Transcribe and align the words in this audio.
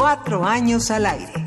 cuatro 0.00 0.46
años 0.46 0.90
al 0.90 1.04
aire. 1.04 1.39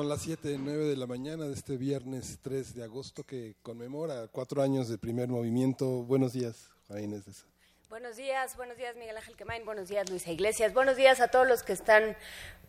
Son 0.00 0.08
las 0.08 0.22
7, 0.22 0.56
9 0.58 0.86
de 0.86 0.96
la 0.96 1.06
mañana 1.06 1.44
de 1.44 1.52
este 1.52 1.76
viernes 1.76 2.38
3 2.40 2.74
de 2.74 2.84
agosto 2.84 3.22
que 3.22 3.56
conmemora 3.60 4.28
cuatro 4.32 4.62
años 4.62 4.88
del 4.88 4.98
primer 4.98 5.28
movimiento. 5.28 5.84
Buenos 6.04 6.32
días, 6.32 6.70
Inés. 6.88 7.44
Buenos 7.90 8.16
días, 8.16 8.56
buenos 8.56 8.78
días 8.78 8.96
Miguel 8.96 9.18
Ángel 9.18 9.36
Quemain, 9.36 9.62
buenos 9.66 9.90
días 9.90 10.08
Luisa 10.08 10.30
Iglesias, 10.30 10.72
buenos 10.72 10.96
días 10.96 11.20
a 11.20 11.28
todos 11.28 11.46
los 11.46 11.62
que 11.62 11.74
están 11.74 12.16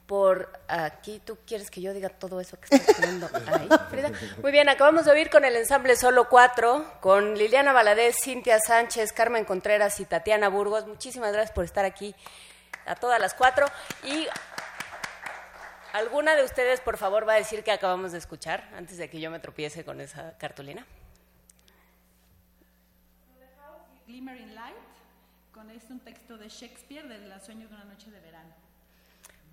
por 0.08 0.52
aquí. 0.68 1.22
¿Tú 1.24 1.38
quieres 1.48 1.72
que 1.72 1.80
yo 1.80 1.94
diga 1.94 2.10
todo 2.10 2.42
eso 2.42 2.60
que 2.60 2.76
estás 2.76 2.98
poniendo 2.98 3.30
ahí, 3.48 3.70
Frida? 3.90 4.12
Muy 4.42 4.52
bien, 4.52 4.68
acabamos 4.68 5.06
de 5.06 5.12
oír 5.12 5.30
con 5.30 5.46
el 5.46 5.56
ensamble 5.56 5.96
Solo 5.96 6.28
Cuatro, 6.28 6.86
con 7.00 7.36
Liliana 7.38 7.72
Valadez, 7.72 8.18
Cintia 8.22 8.60
Sánchez, 8.60 9.14
Carmen 9.14 9.46
Contreras 9.46 10.02
y 10.02 10.06
Tatiana 10.06 10.50
Burgos. 10.50 10.86
Muchísimas 10.86 11.32
gracias 11.32 11.56
por 11.56 11.64
estar 11.64 11.86
aquí 11.86 12.14
a 12.86 12.96
todas 12.96 13.22
las 13.22 13.34
cuatro. 13.34 13.68
Y 14.04 14.28
¿Alguna 15.94 16.36
de 16.36 16.46
ustedes, 16.46 16.80
por 16.80 16.98
favor, 16.98 17.28
va 17.28 17.34
a 17.34 17.38
decir 17.38 17.64
que 17.64 17.72
acabamos 17.72 18.14
de 18.14 18.18
escuchar 18.18 18.70
antes 18.76 18.98
de 18.98 19.10
que 19.10 19.20
yo 19.20 19.30
me 19.30 19.40
tropiece 19.40 19.84
con 19.84 20.00
esa 20.00 20.38
cartulina? 20.38 20.86
Glimmering 24.08 24.56
Light, 24.56 24.76
con 25.54 25.70
este 25.70 25.92
un 25.92 26.00
texto 26.00 26.38
de 26.38 26.48
Shakespeare 26.48 27.08
de 27.08 27.28
Los 27.28 27.44
sueños 27.44 27.70
de 27.70 27.76
una 27.76 27.86
noche 27.86 28.10
de 28.10 28.20
verano. 28.22 28.54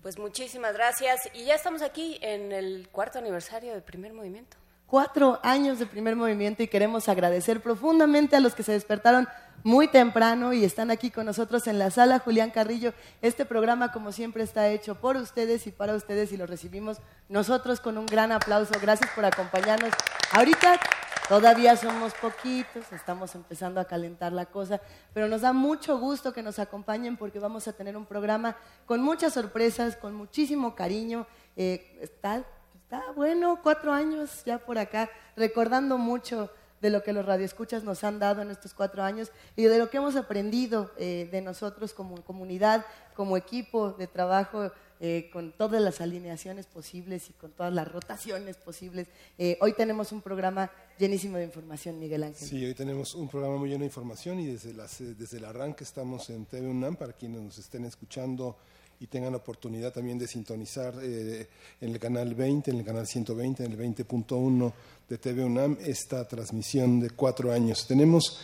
Pues 0.01 0.17
muchísimas 0.17 0.73
gracias. 0.73 1.29
Y 1.33 1.43
ya 1.43 1.55
estamos 1.55 1.81
aquí 1.81 2.17
en 2.21 2.53
el 2.53 2.87
cuarto 2.89 3.19
aniversario 3.19 3.73
del 3.73 3.83
primer 3.83 4.13
movimiento. 4.13 4.55
Cuatro 4.87 5.39
años 5.43 5.77
de 5.77 5.85
primer 5.85 6.15
movimiento 6.15 6.63
y 6.63 6.67
queremos 6.67 7.09
agradecer 7.09 7.61
profundamente 7.61 8.37
a 8.37 8.39
los 8.39 8.55
que 8.55 8.63
se 8.63 8.71
despertaron 8.71 9.27
muy 9.63 9.87
temprano 9.87 10.53
y 10.53 10.63
están 10.63 10.91
aquí 10.91 11.11
con 11.11 11.25
nosotros 11.25 11.67
en 11.67 11.79
la 11.79 11.91
sala 11.91 12.19
Julián 12.19 12.51
Carrillo. 12.51 12.93
Este 13.21 13.45
programa, 13.45 13.91
como 13.91 14.11
siempre, 14.11 14.43
está 14.43 14.69
hecho 14.69 14.95
por 14.95 15.17
ustedes 15.17 15.67
y 15.67 15.71
para 15.71 15.95
ustedes 15.95 16.31
y 16.31 16.37
lo 16.37 16.45
recibimos 16.45 16.97
nosotros 17.27 17.79
con 17.79 17.97
un 17.97 18.05
gran 18.05 18.31
aplauso. 18.31 18.73
Gracias 18.81 19.09
por 19.11 19.25
acompañarnos. 19.25 19.91
Ahorita 20.31 20.79
todavía 21.27 21.75
somos 21.75 22.13
poquitos, 22.15 22.91
estamos 22.91 23.35
empezando 23.35 23.79
a 23.79 23.85
calentar 23.85 24.31
la 24.31 24.45
cosa, 24.45 24.81
pero 25.13 25.27
nos 25.27 25.41
da 25.41 25.53
mucho 25.53 25.97
gusto 25.99 26.33
que 26.33 26.41
nos 26.41 26.57
acompañen 26.59 27.17
porque 27.17 27.39
vamos 27.39 27.67
a 27.67 27.73
tener 27.73 27.97
un 27.97 28.05
programa 28.05 28.55
con 28.85 29.01
muchas 29.01 29.33
sorpresas, 29.33 29.95
con 29.95 30.15
muchísimo 30.15 30.75
cariño. 30.75 31.27
Eh, 31.55 31.99
está, 32.01 32.43
está 32.83 33.11
bueno, 33.11 33.59
cuatro 33.61 33.91
años 33.91 34.43
ya 34.45 34.57
por 34.57 34.77
acá, 34.77 35.09
recordando 35.35 35.97
mucho 35.97 36.49
de 36.81 36.89
lo 36.89 37.03
que 37.03 37.13
los 37.13 37.25
radioescuchas 37.25 37.83
nos 37.83 38.03
han 38.03 38.19
dado 38.19 38.41
en 38.41 38.51
estos 38.51 38.73
cuatro 38.73 39.03
años 39.03 39.31
y 39.55 39.63
de 39.63 39.77
lo 39.77 39.89
que 39.89 39.97
hemos 39.97 40.15
aprendido 40.15 40.91
eh, 40.97 41.27
de 41.31 41.41
nosotros 41.41 41.93
como 41.93 42.23
comunidad, 42.23 42.85
como 43.15 43.37
equipo 43.37 43.91
de 43.91 44.07
trabajo 44.07 44.71
eh, 45.01 45.29
con 45.31 45.53
todas 45.53 45.81
las 45.81 46.01
alineaciones 46.01 46.65
posibles 46.65 47.29
y 47.29 47.33
con 47.33 47.51
todas 47.51 47.73
las 47.73 47.89
rotaciones 47.89 48.57
posibles. 48.57 49.07
Eh, 49.37 49.57
hoy 49.61 49.71
tenemos 49.73 50.11
un 50.11 50.21
programa 50.21 50.69
llenísimo 50.97 51.37
de 51.37 51.45
información, 51.45 51.99
Miguel 51.99 52.23
Ángel. 52.23 52.47
Sí, 52.47 52.65
hoy 52.65 52.73
tenemos 52.73 53.15
un 53.15 53.29
programa 53.29 53.57
muy 53.57 53.69
lleno 53.69 53.79
de 53.79 53.85
información 53.85 54.39
y 54.41 54.47
desde, 54.47 54.73
las, 54.73 54.97
desde 54.99 55.37
el 55.37 55.45
arranque 55.45 55.85
estamos 55.85 56.29
en 56.29 56.45
TV 56.45 56.67
UNAM 56.67 56.97
para 56.97 57.13
quienes 57.13 57.41
nos 57.41 57.57
estén 57.57 57.85
escuchando 57.85 58.57
y 58.99 59.07
tengan 59.07 59.31
la 59.31 59.37
oportunidad 59.37 59.93
también 59.93 60.17
de 60.17 60.27
sintonizar 60.27 60.93
en 61.01 61.47
el 61.79 61.99
canal 61.99 62.35
20, 62.35 62.71
en 62.71 62.77
el 62.77 62.85
canal 62.85 63.07
120, 63.07 63.63
en 63.63 63.71
el 63.71 63.77
20.1 63.77 64.73
de 65.07 65.17
TV 65.17 65.43
UNAM 65.43 65.77
esta 65.81 66.27
transmisión 66.27 66.99
de 66.99 67.09
cuatro 67.11 67.51
años. 67.51 67.87
Tenemos, 67.87 68.39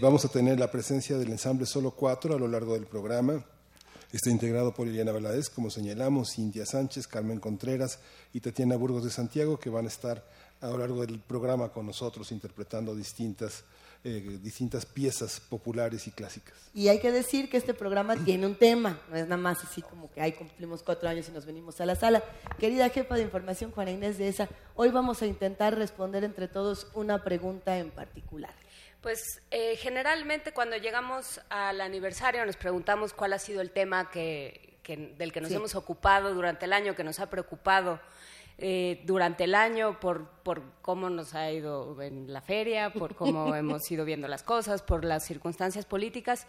vamos 0.00 0.24
a 0.24 0.28
tener 0.28 0.58
la 0.58 0.70
presencia 0.70 1.18
del 1.18 1.30
ensamble 1.30 1.66
Solo 1.66 1.90
Cuatro 1.90 2.34
a 2.34 2.38
lo 2.38 2.46
largo 2.48 2.74
del 2.74 2.86
programa 2.86 3.44
Está 4.12 4.28
integrado 4.28 4.74
por 4.74 4.88
Liliana 4.88 5.12
Valadez, 5.12 5.48
como 5.48 5.70
señalamos, 5.70 6.32
Cintia 6.34 6.66
Sánchez, 6.66 7.06
Carmen 7.06 7.38
Contreras 7.38 8.00
y 8.32 8.40
Tatiana 8.40 8.74
Burgos 8.74 9.04
de 9.04 9.10
Santiago, 9.10 9.60
que 9.60 9.70
van 9.70 9.84
a 9.84 9.88
estar 9.88 10.26
a 10.60 10.66
lo 10.66 10.78
largo 10.78 11.06
del 11.06 11.20
programa 11.20 11.68
con 11.68 11.86
nosotros 11.86 12.32
interpretando 12.32 12.96
distintas, 12.96 13.62
eh, 14.02 14.38
distintas 14.40 14.86
piezas 14.86 15.40
populares 15.40 16.06
y 16.06 16.10
clásicas. 16.10 16.54
Y 16.72 16.88
hay 16.88 17.00
que 17.00 17.12
decir 17.12 17.50
que 17.50 17.58
este 17.58 17.74
programa 17.74 18.16
tiene 18.24 18.46
un 18.46 18.54
tema, 18.54 18.98
no 19.10 19.16
es 19.16 19.24
nada 19.24 19.36
más 19.36 19.62
así 19.62 19.82
como 19.82 20.10
que 20.10 20.22
ahí 20.22 20.32
cumplimos 20.32 20.82
cuatro 20.82 21.06
años 21.08 21.28
y 21.28 21.32
nos 21.32 21.44
venimos 21.44 21.80
a 21.82 21.86
la 21.86 21.94
sala. 21.94 22.24
Querida 22.58 22.88
jefa 22.88 23.16
de 23.16 23.22
información, 23.22 23.72
Juana 23.72 23.90
Inés 23.90 24.16
de 24.16 24.28
esa, 24.28 24.48
hoy 24.74 24.88
vamos 24.88 25.20
a 25.20 25.26
intentar 25.26 25.76
responder 25.76 26.24
entre 26.24 26.48
todos 26.48 26.86
una 26.94 27.22
pregunta 27.22 27.76
en 27.76 27.90
particular. 27.90 28.54
Pues 29.02 29.42
eh, 29.50 29.76
generalmente 29.76 30.52
cuando 30.52 30.76
llegamos 30.76 31.40
al 31.50 31.82
aniversario 31.82 32.44
nos 32.46 32.56
preguntamos 32.56 33.12
cuál 33.12 33.34
ha 33.34 33.38
sido 33.38 33.60
el 33.60 33.70
tema 33.70 34.10
que, 34.10 34.78
del 35.18 35.32
que 35.32 35.40
nos 35.42 35.50
hemos 35.52 35.74
ocupado 35.74 36.34
durante 36.34 36.64
el 36.64 36.72
año, 36.72 36.94
que 36.94 37.04
nos 37.04 37.20
ha 37.20 37.28
preocupado 37.28 38.00
eh, 38.62 39.00
durante 39.04 39.44
el 39.44 39.54
año 39.54 39.98
por, 39.98 40.28
por 40.42 40.62
cómo 40.82 41.08
nos 41.08 41.34
ha 41.34 41.50
ido 41.50 42.00
en 42.02 42.30
la 42.30 42.42
feria, 42.42 42.92
por 42.92 43.14
cómo 43.14 43.54
hemos 43.56 43.90
ido 43.90 44.04
viendo 44.04 44.28
las 44.28 44.42
cosas, 44.42 44.82
por 44.82 45.04
las 45.04 45.24
circunstancias 45.24 45.86
políticas 45.86 46.46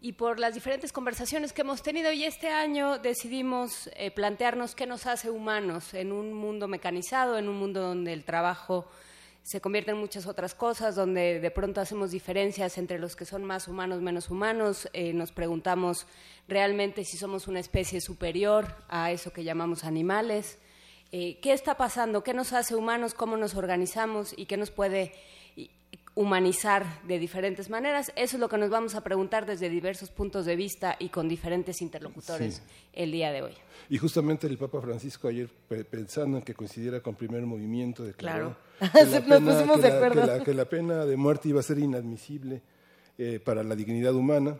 y 0.00 0.12
por 0.12 0.40
las 0.40 0.54
diferentes 0.54 0.90
conversaciones 0.90 1.52
que 1.52 1.60
hemos 1.60 1.82
tenido. 1.82 2.12
Y 2.12 2.24
este 2.24 2.48
año 2.48 2.98
decidimos 2.98 3.90
eh, 3.94 4.10
plantearnos 4.10 4.74
qué 4.74 4.86
nos 4.86 5.06
hace 5.06 5.30
humanos 5.30 5.92
en 5.92 6.12
un 6.12 6.32
mundo 6.32 6.66
mecanizado, 6.66 7.36
en 7.36 7.48
un 7.48 7.56
mundo 7.56 7.82
donde 7.82 8.14
el 8.14 8.24
trabajo 8.24 8.86
se 9.42 9.60
convierte 9.60 9.90
en 9.90 9.98
muchas 9.98 10.26
otras 10.26 10.54
cosas, 10.54 10.94
donde 10.94 11.40
de 11.40 11.50
pronto 11.50 11.82
hacemos 11.82 12.10
diferencias 12.10 12.78
entre 12.78 12.98
los 12.98 13.16
que 13.16 13.26
son 13.26 13.44
más 13.44 13.68
humanos, 13.68 14.00
menos 14.00 14.30
humanos. 14.30 14.88
Eh, 14.94 15.12
nos 15.12 15.32
preguntamos 15.32 16.06
realmente 16.48 17.04
si 17.04 17.18
somos 17.18 17.48
una 17.48 17.60
especie 17.60 18.00
superior 18.00 18.74
a 18.88 19.10
eso 19.10 19.34
que 19.34 19.44
llamamos 19.44 19.84
animales. 19.84 20.58
Eh, 21.12 21.38
¿Qué 21.40 21.52
está 21.52 21.76
pasando? 21.76 22.24
¿Qué 22.24 22.34
nos 22.34 22.52
hace 22.52 22.74
humanos? 22.74 23.14
¿Cómo 23.14 23.36
nos 23.36 23.54
organizamos? 23.54 24.34
¿Y 24.36 24.46
qué 24.46 24.56
nos 24.56 24.70
puede 24.70 25.12
humanizar 26.14 27.02
de 27.06 27.18
diferentes 27.18 27.70
maneras. 27.70 28.12
Eso 28.16 28.36
es 28.36 28.40
lo 28.40 28.48
que 28.48 28.56
nos 28.56 28.70
vamos 28.70 28.94
a 28.94 29.02
preguntar 29.02 29.46
desde 29.46 29.68
diversos 29.68 30.10
puntos 30.10 30.46
de 30.46 30.56
vista 30.56 30.96
y 30.98 31.08
con 31.08 31.28
diferentes 31.28 31.82
interlocutores 31.82 32.62
el 32.92 33.10
día 33.10 33.32
de 33.32 33.42
hoy. 33.42 33.52
Y 33.90 33.98
justamente 33.98 34.46
el 34.46 34.56
Papa 34.56 34.80
Francisco 34.80 35.28
ayer, 35.28 35.48
pensando 35.90 36.38
en 36.38 36.44
que 36.44 36.54
coincidiera 36.54 37.00
con 37.00 37.16
primer 37.16 37.42
movimiento, 37.42 38.04
declaró 38.04 38.56
que, 40.44 40.54
la 40.54 40.64
pena, 40.66 41.04
de 41.04 41.16
muerte 41.16 41.48
iba 41.48 41.60
a 41.60 41.64
ser 41.64 41.78
inadmisible 41.78 42.62
eh, 43.18 43.40
para 43.44 43.64
la 43.64 43.74
dignidad 43.74 44.14
humana 44.14 44.56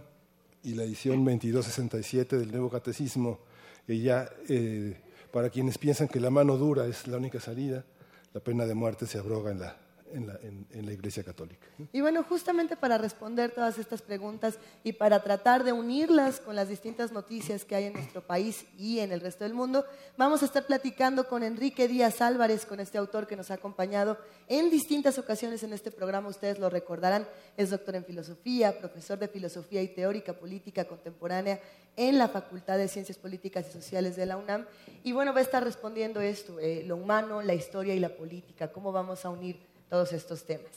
y 0.64 0.74
la 0.74 0.82
edición 0.82 1.18
2267 1.24 2.36
del 2.36 2.50
Nuevo 2.50 2.68
Catecismo, 2.68 3.38
ya 3.86 4.28
eh, 4.48 4.96
para 5.34 5.50
quienes 5.50 5.78
piensan 5.78 6.06
que 6.06 6.20
la 6.20 6.30
mano 6.30 6.56
dura 6.56 6.86
es 6.86 7.08
la 7.08 7.16
única 7.16 7.40
salida, 7.40 7.84
la 8.32 8.40
pena 8.40 8.66
de 8.66 8.74
muerte 8.74 9.04
se 9.04 9.18
abroga 9.18 9.50
en 9.50 9.58
la 9.58 9.76
en 10.12 10.86
la, 10.86 10.92
Iglesia 10.92 11.24
Católica. 11.24 11.66
Y 11.92 12.00
bueno, 12.00 12.22
justamente 12.22 12.76
para 12.76 12.98
responder 12.98 13.50
todas 13.50 13.78
estas 13.78 14.02
preguntas 14.02 14.58
y 14.82 14.92
para 14.92 15.22
tratar 15.22 15.64
de 15.64 15.72
unirlas 15.72 16.40
con 16.40 16.54
las 16.54 16.68
distintas 16.68 17.12
noticias 17.12 17.64
que 17.64 17.74
hay 17.74 17.84
en 17.84 17.94
nuestro 17.94 18.20
país 18.22 18.66
y 18.78 19.00
en 19.00 19.12
el 19.12 19.20
resto 19.20 19.44
del 19.44 19.54
mundo, 19.54 19.84
vamos 20.16 20.42
a 20.42 20.44
estar 20.44 20.66
platicando 20.66 21.28
con 21.28 21.42
Enrique 21.42 21.88
Díaz 21.88 22.20
Álvarez, 22.20 22.66
con 22.66 22.80
este 22.80 22.98
autor 22.98 23.26
que 23.26 23.36
nos 23.36 23.50
ha 23.50 23.54
acompañado 23.54 24.18
en 24.48 24.70
distintas 24.70 25.18
ocasiones 25.18 25.62
en 25.62 25.72
este 25.72 25.90
programa. 25.90 26.28
Ustedes 26.28 26.58
lo 26.58 26.70
recordarán, 26.70 27.26
es 27.56 27.70
doctor 27.70 27.96
en 27.96 28.04
filosofía, 28.04 28.78
profesor 28.78 29.18
de 29.18 29.28
filosofía 29.28 29.82
y 29.82 29.88
teórica 29.88 30.34
política 30.34 30.84
contemporánea 30.84 31.60
en 31.96 32.18
la 32.18 32.28
Facultad 32.28 32.78
de 32.78 32.88
Ciencias 32.88 33.18
Políticas 33.18 33.66
y 33.68 33.72
Sociales 33.72 34.16
de 34.16 34.26
la 34.26 34.36
UNAM. 34.36 34.66
Y 35.02 35.12
bueno, 35.12 35.32
va 35.32 35.40
a 35.40 35.42
estar 35.42 35.62
respondiendo 35.62 36.20
esto, 36.20 36.58
eh, 36.58 36.82
lo 36.86 36.96
humano, 36.96 37.42
la 37.42 37.54
historia 37.54 37.94
y 37.94 38.00
la 38.00 38.10
política, 38.10 38.72
cómo 38.72 38.92
vamos 38.92 39.24
a 39.24 39.30
unir 39.30 39.73
todos 39.88 40.12
estos 40.12 40.44
temas. 40.44 40.72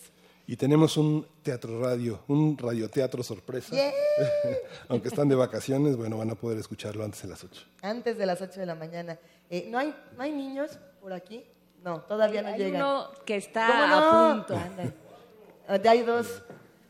Y 0.50 0.56
tenemos 0.56 0.96
un 0.96 1.28
teatro 1.44 1.82
radio, 1.82 2.22
un 2.30 2.58
radioteatro 2.58 3.22
sorpresa. 3.22 3.76
Aunque 4.88 5.10
están 5.10 5.28
de 5.28 5.36
vacaciones, 5.36 5.98
bueno, 5.98 6.18
van 6.18 6.30
a 6.30 6.36
poder 6.36 6.58
escucharlo 6.58 7.04
antes 7.04 7.22
de 7.22 7.28
las 7.28 7.44
8. 7.44 7.66
Antes 7.82 8.18
de 8.18 8.26
las 8.26 8.42
8 8.42 8.62
de 8.62 8.66
la 8.66 8.76
mañana. 8.76 9.20
Eh, 9.50 9.68
¿no, 9.70 9.78
hay, 9.78 9.94
¿No 10.16 10.24
hay 10.24 10.32
niños 10.32 10.80
por 11.02 11.12
aquí? 11.12 11.44
No, 11.84 12.00
todavía 12.02 12.42
no 12.42 12.48
hay 12.48 12.60
llegan. 12.60 12.82
uno 12.82 13.12
que 13.26 13.36
está 13.36 13.98
a 13.98 14.36
punto. 14.36 14.58
Ah, 15.68 15.78
ya 15.78 15.92
hay 15.92 16.04
dos. 16.04 16.42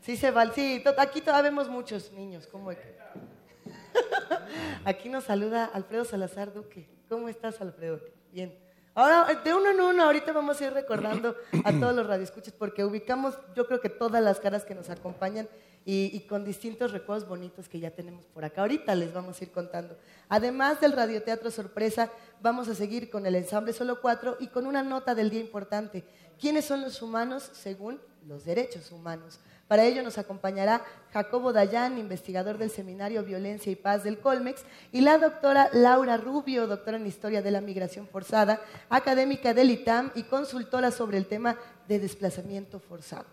Sí, 0.02 0.16
se 0.16 0.30
va. 0.30 0.52
Sí, 0.52 0.84
aquí 0.96 1.20
todavía 1.20 1.50
vemos 1.50 1.68
muchos 1.68 2.12
niños. 2.12 2.46
¿Cómo? 2.46 2.70
aquí 4.84 5.08
nos 5.08 5.24
saluda 5.24 5.64
Alfredo 5.64 6.04
Salazar 6.04 6.54
Duque. 6.54 6.88
¿Cómo 7.08 7.28
estás, 7.28 7.60
Alfredo? 7.60 8.00
Bien. 8.32 8.56
Ahora, 8.98 9.32
de 9.32 9.54
uno 9.54 9.70
en 9.70 9.80
uno, 9.80 10.02
ahorita 10.02 10.32
vamos 10.32 10.60
a 10.60 10.66
ir 10.66 10.72
recordando 10.72 11.36
a 11.62 11.70
todos 11.70 11.94
los 11.94 12.04
radioescuchas 12.04 12.52
porque 12.52 12.84
ubicamos, 12.84 13.38
yo 13.54 13.64
creo 13.64 13.80
que 13.80 13.90
todas 13.90 14.20
las 14.20 14.40
caras 14.40 14.64
que 14.64 14.74
nos 14.74 14.90
acompañan 14.90 15.48
y, 15.84 16.18
con 16.28 16.44
distintos 16.44 16.90
recuerdos 16.90 17.28
bonitos 17.28 17.68
que 17.68 17.78
ya 17.78 17.92
tenemos 17.92 18.26
por 18.26 18.44
acá. 18.44 18.62
Ahorita 18.62 18.96
les 18.96 19.14
vamos 19.14 19.40
a 19.40 19.44
ir 19.44 19.52
contando. 19.52 19.96
Además 20.28 20.80
del 20.80 20.94
radioteatro 20.94 21.52
sorpresa, 21.52 22.10
vamos 22.42 22.66
a 22.66 22.74
seguir 22.74 23.08
con 23.08 23.24
el 23.24 23.36
ensamble 23.36 23.72
Solo 23.72 24.00
Cuatro 24.00 24.36
y 24.40 24.48
con 24.48 24.66
una 24.66 24.82
nota 24.82 25.14
del 25.14 25.30
día 25.30 25.42
importante. 25.42 26.04
¿Quiénes 26.40 26.64
son 26.64 26.80
los 26.80 27.00
humanos 27.00 27.48
según 27.52 28.00
los 28.26 28.44
derechos 28.44 28.90
humanos? 28.90 29.38
Para 29.68 29.84
ello 29.84 30.02
nos 30.02 30.16
acompañará 30.16 30.82
Jacobo 31.12 31.52
Dayan, 31.52 31.98
investigador 31.98 32.56
del 32.56 32.70
Seminario 32.70 33.22
Violencia 33.22 33.70
y 33.70 33.76
Paz 33.76 34.02
del 34.02 34.18
Colmex, 34.18 34.62
y 34.92 35.02
la 35.02 35.18
doctora 35.18 35.68
Laura 35.74 36.16
Rubio, 36.16 36.66
doctora 36.66 36.96
en 36.96 37.06
Historia 37.06 37.42
de 37.42 37.50
la 37.50 37.60
Migración 37.60 38.08
Forzada, 38.08 38.62
académica 38.88 39.52
del 39.52 39.70
ITAM 39.70 40.10
y 40.14 40.22
consultora 40.22 40.90
sobre 40.90 41.18
el 41.18 41.26
tema 41.26 41.58
de 41.86 41.98
desplazamiento 41.98 42.80
forzado. 42.80 43.26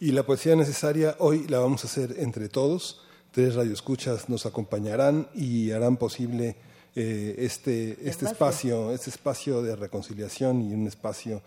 Y 0.00 0.10
la 0.10 0.24
poesía 0.24 0.56
necesaria 0.56 1.14
hoy 1.20 1.46
la 1.46 1.60
vamos 1.60 1.84
a 1.84 1.86
hacer 1.86 2.16
entre 2.18 2.48
todos. 2.48 3.02
Tres 3.30 3.54
radioescuchas 3.54 4.28
nos 4.28 4.46
acompañarán 4.46 5.28
y 5.32 5.70
harán 5.70 5.96
posible 5.96 6.56
eh, 6.96 7.36
este, 7.38 7.96
este 8.08 8.26
espacio, 8.26 8.90
este 8.90 9.10
espacio 9.10 9.62
de 9.62 9.76
reconciliación 9.76 10.62
y 10.62 10.74
un 10.74 10.88
espacio, 10.88 11.40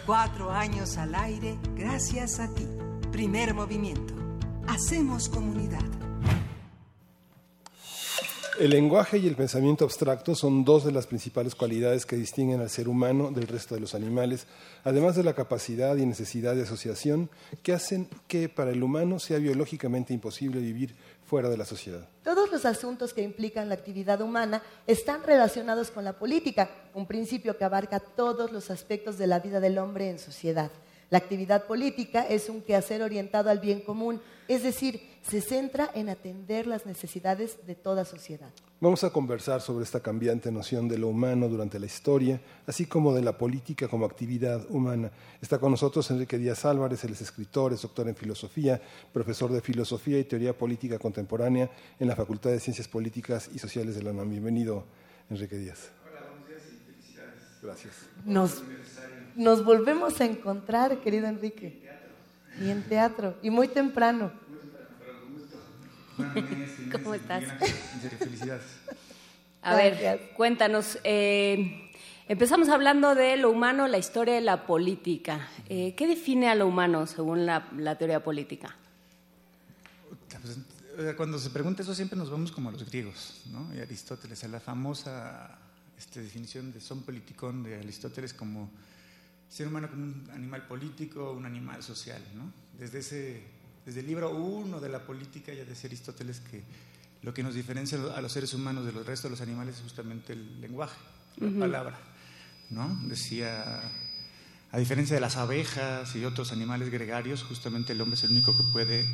Cuatro 0.07 0.51
años 0.51 0.97
al 0.97 1.15
aire 1.15 1.59
gracias 1.77 2.41
a 2.41 2.53
ti. 2.53 2.67
Primer 3.13 3.55
movimiento. 3.55 4.15
Hacemos 4.67 5.29
comunidad. 5.29 5.83
El 8.59 8.71
lenguaje 8.71 9.19
y 9.19 9.27
el 9.27 9.35
pensamiento 9.35 9.85
abstracto 9.85 10.35
son 10.35 10.63
dos 10.65 10.85
de 10.85 10.93
las 10.93 11.07
principales 11.07 11.55
cualidades 11.55 12.05
que 12.05 12.17
distinguen 12.17 12.61
al 12.61 12.69
ser 12.69 12.87
humano 12.87 13.31
del 13.31 13.49
resto 13.49 13.75
de 13.75 13.81
los 13.81 13.95
animales, 13.95 14.47
además 14.85 15.17
de 15.17 15.25
la 15.25 15.35
capacidad 15.35 15.97
y 15.97 16.05
necesidad 16.05 16.55
de 16.55 16.63
asociación 16.63 17.31
que 17.63 17.73
hacen 17.73 18.09
que 18.29 18.49
para 18.51 18.71
el 18.71 18.83
humano 18.83 19.19
sea 19.19 19.39
biológicamente 19.39 20.13
imposible 20.13 20.61
vivir 20.61 20.95
fuera 21.33 21.49
de 21.49 21.57
la. 21.57 21.65
Todos 22.23 22.53
los 22.53 22.67
asuntos 22.67 23.15
que 23.15 23.23
implican 23.23 23.71
la 23.71 23.75
actividad 23.75 24.21
humana 24.21 24.63
están 24.87 25.23
relacionados 25.23 25.91
con 25.91 26.05
la 26.05 26.13
política, 26.13 26.69
un 26.93 27.07
principio 27.07 27.57
que 27.57 27.65
abarca 27.65 28.01
todos 28.01 28.53
los 28.53 28.71
aspectos 28.71 29.17
de 29.17 29.27
la 29.27 29.41
vida 29.41 29.59
del 29.59 29.79
hombre 29.79 30.11
en 30.11 30.19
sociedad. 30.19 30.71
La 31.13 31.19
actividad 31.19 31.67
política 31.67 32.27
es 32.27 32.49
un 32.49 32.63
quehacer 32.63 33.03
orientado 33.03 33.51
al 33.51 33.59
bien 33.59 33.83
común, 33.83 34.19
es 34.49 34.63
decir, 34.63 34.99
se 35.21 35.43
centra 35.43 35.91
en 35.95 36.09
atender 36.09 36.67
las 36.67 36.87
necesidades 36.87 37.59
de 37.67 37.75
toda 37.75 38.07
sociedad. 38.07 38.49
Vamos 38.81 39.05
a 39.05 39.11
conversar 39.11 39.61
sobre 39.61 39.85
esta 39.85 40.01
cambiante 40.01 40.51
noción 40.51 40.89
de 40.89 40.97
lo 40.97 41.09
humano 41.09 41.51
durante 41.51 41.79
la 41.79 41.85
historia, 41.85 42.41
así 42.67 42.87
como 42.87 43.15
de 43.15 43.21
la 43.21 43.37
política 43.37 43.89
como 43.89 44.07
actividad 44.07 44.65
humana. 44.71 45.11
Está 45.43 45.59
con 45.59 45.73
nosotros 45.73 46.11
Enrique 46.11 46.39
Díaz 46.39 46.65
Álvarez, 46.65 47.05
él 47.05 47.13
es 47.13 47.21
escritor, 47.21 47.75
es 47.75 47.83
doctor 47.83 48.09
en 48.09 48.17
filosofía, 48.17 48.81
profesor 49.13 49.53
de 49.53 49.61
filosofía 49.61 50.19
y 50.19 50.25
teoría 50.25 50.57
política 50.57 50.99
contemporánea 50.99 51.71
en 52.01 52.09
la 52.09 52.17
Facultad 52.17 52.53
de 52.53 52.59
Ciencias 52.59 52.89
Políticas 52.89 53.51
y 53.53 53.59
Sociales 53.59 53.97
de 53.97 54.03
la 54.03 54.13
UNAM. 54.13 54.31
Bienvenido, 54.31 54.87
Enrique 55.29 55.59
Díaz. 55.59 55.91
Hola, 56.11 56.23
buenos 56.31 56.49
días 56.49 56.63
y 56.73 56.91
felicidades. 56.91 57.43
Gracias. 57.61 57.93
Nos, 58.25 58.63
nos 59.37 59.65
volvemos 59.65 60.21
a 60.21 60.25
encontrar, 60.25 60.99
querido 61.01 61.27
Enrique. 61.27 61.81
Y 62.61 62.71
en 62.71 62.83
teatro, 62.83 63.37
y 63.43 63.51
muy 63.51 63.69
temprano. 63.69 64.31
¿Cómo 66.93 67.15
estás? 67.15 67.45
Felicidades. 68.19 68.65
A 69.63 69.77
ver, 69.77 70.33
cuéntanos. 70.37 70.99
eh, 71.05 71.91
empezamos 72.29 72.69
hablando 72.69 73.15
de 73.15 73.37
lo 73.37 73.51
humano, 73.51 73.89
la 73.89 73.99
historia 73.99 74.35
de 74.35 74.43
la 74.43 74.67
política. 74.67 75.49
Eh, 75.69 75.95
¿Qué 75.97 76.07
define 76.07 76.49
a 76.49 76.55
lo 76.55 76.67
humano 76.67 77.07
según 77.07 77.47
la, 77.47 77.69
la 77.77 77.97
teoría 77.97 78.23
política? 78.23 78.77
Pues, 80.43 81.17
cuando 81.17 81.39
se 81.39 81.51
pregunta 81.51 81.83
eso 81.83 81.95
siempre 81.95 82.19
nos 82.19 82.31
vamos 82.31 82.53
como 82.53 82.69
a 82.69 82.73
los 82.73 82.85
griegos, 82.85 83.41
¿no? 83.51 83.75
Y 83.75 83.81
Aristóteles, 83.81 84.45
a 84.45 84.49
la 84.49 84.61
famosa 84.61 85.59
este, 85.99 86.21
definición 86.21 86.73
de 86.73 86.81
son 86.81 87.03
politicón 87.03 87.63
de 87.63 87.77
Aristóteles 87.77 88.35
como 88.35 88.69
ser 89.53 89.69
humano 89.69 89.91
como 89.91 90.03
un 90.03 90.31
animal 90.33 90.67
político, 90.67 91.33
un 91.33 91.45
animal 91.45 91.83
social, 91.83 92.23
¿no? 92.35 92.51
Desde, 92.79 93.01
ese, 93.01 93.43
desde 93.85 94.01
el 94.01 94.07
libro 94.07 94.31
uno 94.31 94.81
de 94.81 94.89
la 94.89 95.05
política 95.05 95.53
ya 95.53 95.67
decía 95.67 95.89
Aristóteles 95.89 96.41
que 96.41 96.63
lo 97.21 97.35
que 97.35 97.43
nos 97.43 97.55
diferencia 97.55 97.99
a 98.17 98.23
los 98.23 98.33
seres 98.33 98.55
humanos 98.55 98.87
de 98.87 98.93
los 98.93 99.05
restos 99.05 99.25
de 99.25 99.31
los 99.31 99.41
animales 99.43 99.77
es 99.77 99.83
justamente 99.83 100.33
el 100.33 100.61
lenguaje, 100.61 100.97
la 101.37 101.61
palabra, 101.61 101.99
¿no? 102.71 102.99
Decía, 103.05 103.83
a 104.71 104.79
diferencia 104.79 105.15
de 105.15 105.21
las 105.21 105.37
abejas 105.37 106.17
y 106.17 106.25
otros 106.25 106.51
animales 106.51 106.91
gregarios, 106.91 107.43
justamente 107.43 107.93
el 107.93 108.01
hombre 108.01 108.15
es 108.15 108.25
el 108.25 108.31
único 108.31 108.57
que 108.57 108.65
puede 108.73 109.07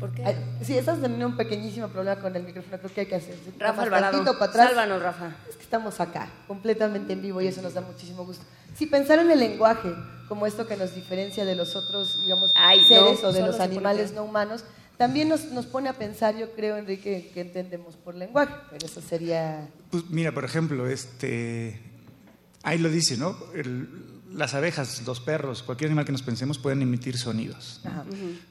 ¿Por 0.00 0.10
qué? 0.12 0.24
Ay, 0.24 0.36
Sí, 0.64 0.76
estás 0.76 1.00
teniendo 1.00 1.26
un 1.26 1.36
pequeñísimo 1.36 1.88
problema 1.88 2.20
con 2.20 2.34
el 2.34 2.42
micrófono, 2.42 2.78
creo 2.78 2.92
que 2.94 3.00
hay 3.02 3.06
que 3.06 3.14
hacer. 3.16 3.36
Rafa 3.58 3.82
Alvarado, 3.82 4.24
para 4.38 4.50
atrás. 4.50 4.66
sálvanos, 4.68 5.02
Rafa. 5.02 5.36
Es 5.48 5.56
que 5.56 5.62
estamos 5.62 6.00
acá, 6.00 6.28
completamente 6.48 7.12
en 7.12 7.22
vivo 7.22 7.40
y 7.40 7.46
eso 7.46 7.62
nos 7.62 7.74
da 7.74 7.80
muchísimo 7.82 8.24
gusto. 8.24 8.44
Si 8.76 8.86
pensar 8.86 9.18
en 9.18 9.30
el 9.30 9.38
lenguaje 9.38 9.92
como 10.28 10.46
esto 10.46 10.66
que 10.66 10.76
nos 10.76 10.94
diferencia 10.94 11.44
de 11.44 11.54
los 11.54 11.76
otros, 11.76 12.20
digamos, 12.22 12.50
Ay, 12.54 12.84
seres 12.84 13.22
no, 13.22 13.28
o 13.28 13.32
de 13.32 13.40
los 13.42 13.60
animales 13.60 14.12
no 14.12 14.24
humanos, 14.24 14.64
también 14.96 15.28
nos, 15.28 15.46
nos 15.46 15.66
pone 15.66 15.88
a 15.88 15.94
pensar, 15.94 16.36
yo 16.36 16.52
creo, 16.52 16.76
Enrique, 16.76 17.30
que 17.34 17.40
entendemos 17.40 17.96
por 17.96 18.14
lenguaje, 18.14 18.54
pero 18.70 18.86
eso 18.86 19.00
sería... 19.00 19.66
Pues 19.90 20.04
mira, 20.10 20.32
por 20.32 20.44
ejemplo, 20.44 20.86
este, 20.88 21.80
ahí 22.62 22.78
lo 22.78 22.88
dice, 22.90 23.16
¿no? 23.16 23.36
El- 23.54 23.88
las 24.32 24.54
abejas, 24.54 25.02
los 25.06 25.20
perros, 25.20 25.62
cualquier 25.62 25.90
animal 25.90 26.04
que 26.04 26.12
nos 26.12 26.22
pensemos 26.22 26.58
pueden 26.58 26.82
emitir 26.82 27.18
sonidos, 27.18 27.80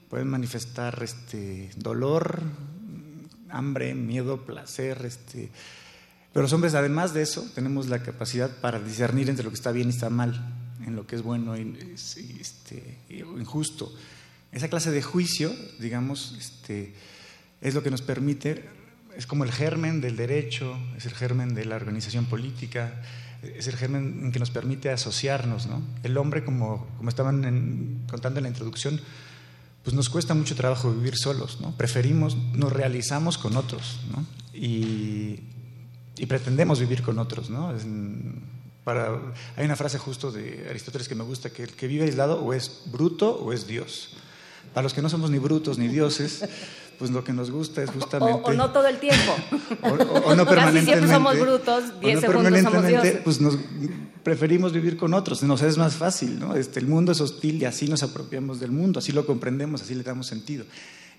pueden 0.09 0.27
manifestar 0.27 1.01
este, 1.03 1.71
dolor, 1.77 2.41
hambre, 3.49 3.93
miedo, 3.95 4.45
placer, 4.45 5.03
este. 5.05 5.49
Pero 6.33 6.43
los 6.43 6.53
hombres, 6.53 6.75
además 6.75 7.13
de 7.13 7.23
eso, 7.23 7.49
tenemos 7.55 7.87
la 7.87 8.03
capacidad 8.03 8.49
para 8.61 8.79
discernir 8.79 9.29
entre 9.29 9.43
lo 9.43 9.49
que 9.49 9.55
está 9.55 9.71
bien 9.71 9.87
y 9.87 9.91
está 9.91 10.09
mal, 10.09 10.53
en 10.85 10.95
lo 10.95 11.07
que 11.07 11.15
es 11.15 11.23
bueno 11.23 11.57
y, 11.57 11.61
y, 11.61 12.37
este, 12.39 12.99
y 13.09 13.19
injusto. 13.19 13.91
Esa 14.51 14.67
clase 14.67 14.91
de 14.91 15.01
juicio, 15.01 15.51
digamos, 15.79 16.35
este, 16.37 16.93
es 17.61 17.73
lo 17.73 17.83
que 17.83 17.91
nos 17.91 18.01
permite, 18.01 18.65
es 19.15 19.25
como 19.27 19.43
el 19.43 19.51
germen 19.51 20.01
del 20.01 20.15
derecho, 20.15 20.77
es 20.97 21.05
el 21.05 21.13
germen 21.13 21.53
de 21.53 21.65
la 21.65 21.75
organización 21.75 22.25
política, 22.25 23.01
es 23.41 23.67
el 23.67 23.75
germen 23.75 24.19
en 24.25 24.31
que 24.31 24.39
nos 24.39 24.51
permite 24.51 24.89
asociarnos. 24.89 25.67
¿no? 25.67 25.81
El 26.03 26.17
hombre, 26.17 26.43
como, 26.43 26.87
como 26.97 27.09
estaban 27.09 27.43
en- 27.45 28.01
contando 28.09 28.39
en 28.39 28.43
la 28.43 28.49
introducción, 28.49 28.99
pues 29.83 29.95
nos 29.95 30.09
cuesta 30.09 30.33
mucho 30.33 30.55
trabajo 30.55 30.91
vivir 30.91 31.15
solos, 31.15 31.59
¿no? 31.61 31.71
Preferimos, 31.77 32.35
nos 32.53 32.71
realizamos 32.71 33.37
con 33.37 33.55
otros, 33.55 34.01
¿no? 34.11 34.25
Y, 34.53 35.39
pretendemos 36.27 36.81
vivir 36.81 37.01
con 37.01 37.17
otros, 37.17 37.49
¿no? 37.49 37.69
Hay 39.55 39.65
una 39.65 39.75
frase 39.77 39.97
justo 39.97 40.31
de 40.31 40.67
Aristóteles 40.69 41.07
que 41.07 41.15
me 41.15 41.23
gusta, 41.23 41.49
que 41.49 41.63
el 41.63 41.71
que 41.71 41.87
vive 41.87 42.03
aislado 42.05 42.43
o 42.43 42.53
es 42.53 42.81
bruto 42.91 43.35
o 43.35 43.53
es 43.53 43.67
Dios. 43.67 44.09
Para 44.73 44.83
los 44.83 44.93
que 44.93 45.01
no 45.01 45.09
somos 45.09 45.31
ni 45.31 45.37
brutos 45.39 45.77
ni 45.77 45.87
dioses, 45.87 46.43
pues 46.99 47.11
lo 47.11 47.23
que 47.23 47.31
nos 47.31 47.49
gusta 47.49 47.81
es 47.81 47.89
justamente... 47.89 48.41
o 48.43 48.53
no 48.53 48.71
todo 48.71 48.87
el 48.87 48.99
tiempo. 48.99 49.35
O, 49.81 50.35
no 50.35 50.45
Casi 50.45 50.55
permanentemente. 50.55 50.85
siempre 50.85 51.09
somos 51.09 51.39
brutos, 51.39 51.83
o 51.97 51.99
10 51.99 52.15
no 52.15 52.21
segundos 52.21 52.21
somos 52.21 52.43
permanentemente, 52.43 52.89
dioses. 52.89 53.21
Pues 53.23 53.41
nos 53.41 53.57
preferimos 54.23 54.73
vivir 54.73 54.97
con 54.97 55.13
otros, 55.13 55.41
nos 55.43 55.61
es 55.61 55.77
más 55.77 55.95
fácil, 55.95 56.37
¿no? 56.39 56.55
Este, 56.55 56.79
el 56.79 56.87
mundo 56.87 57.11
es 57.13 57.21
hostil 57.21 57.61
y 57.61 57.65
así 57.65 57.87
nos 57.87 58.03
apropiamos 58.03 58.59
del 58.59 58.71
mundo, 58.71 58.99
así 58.99 59.11
lo 59.11 59.25
comprendemos, 59.25 59.81
así 59.81 59.95
le 59.95 60.03
damos 60.03 60.27
sentido. 60.27 60.65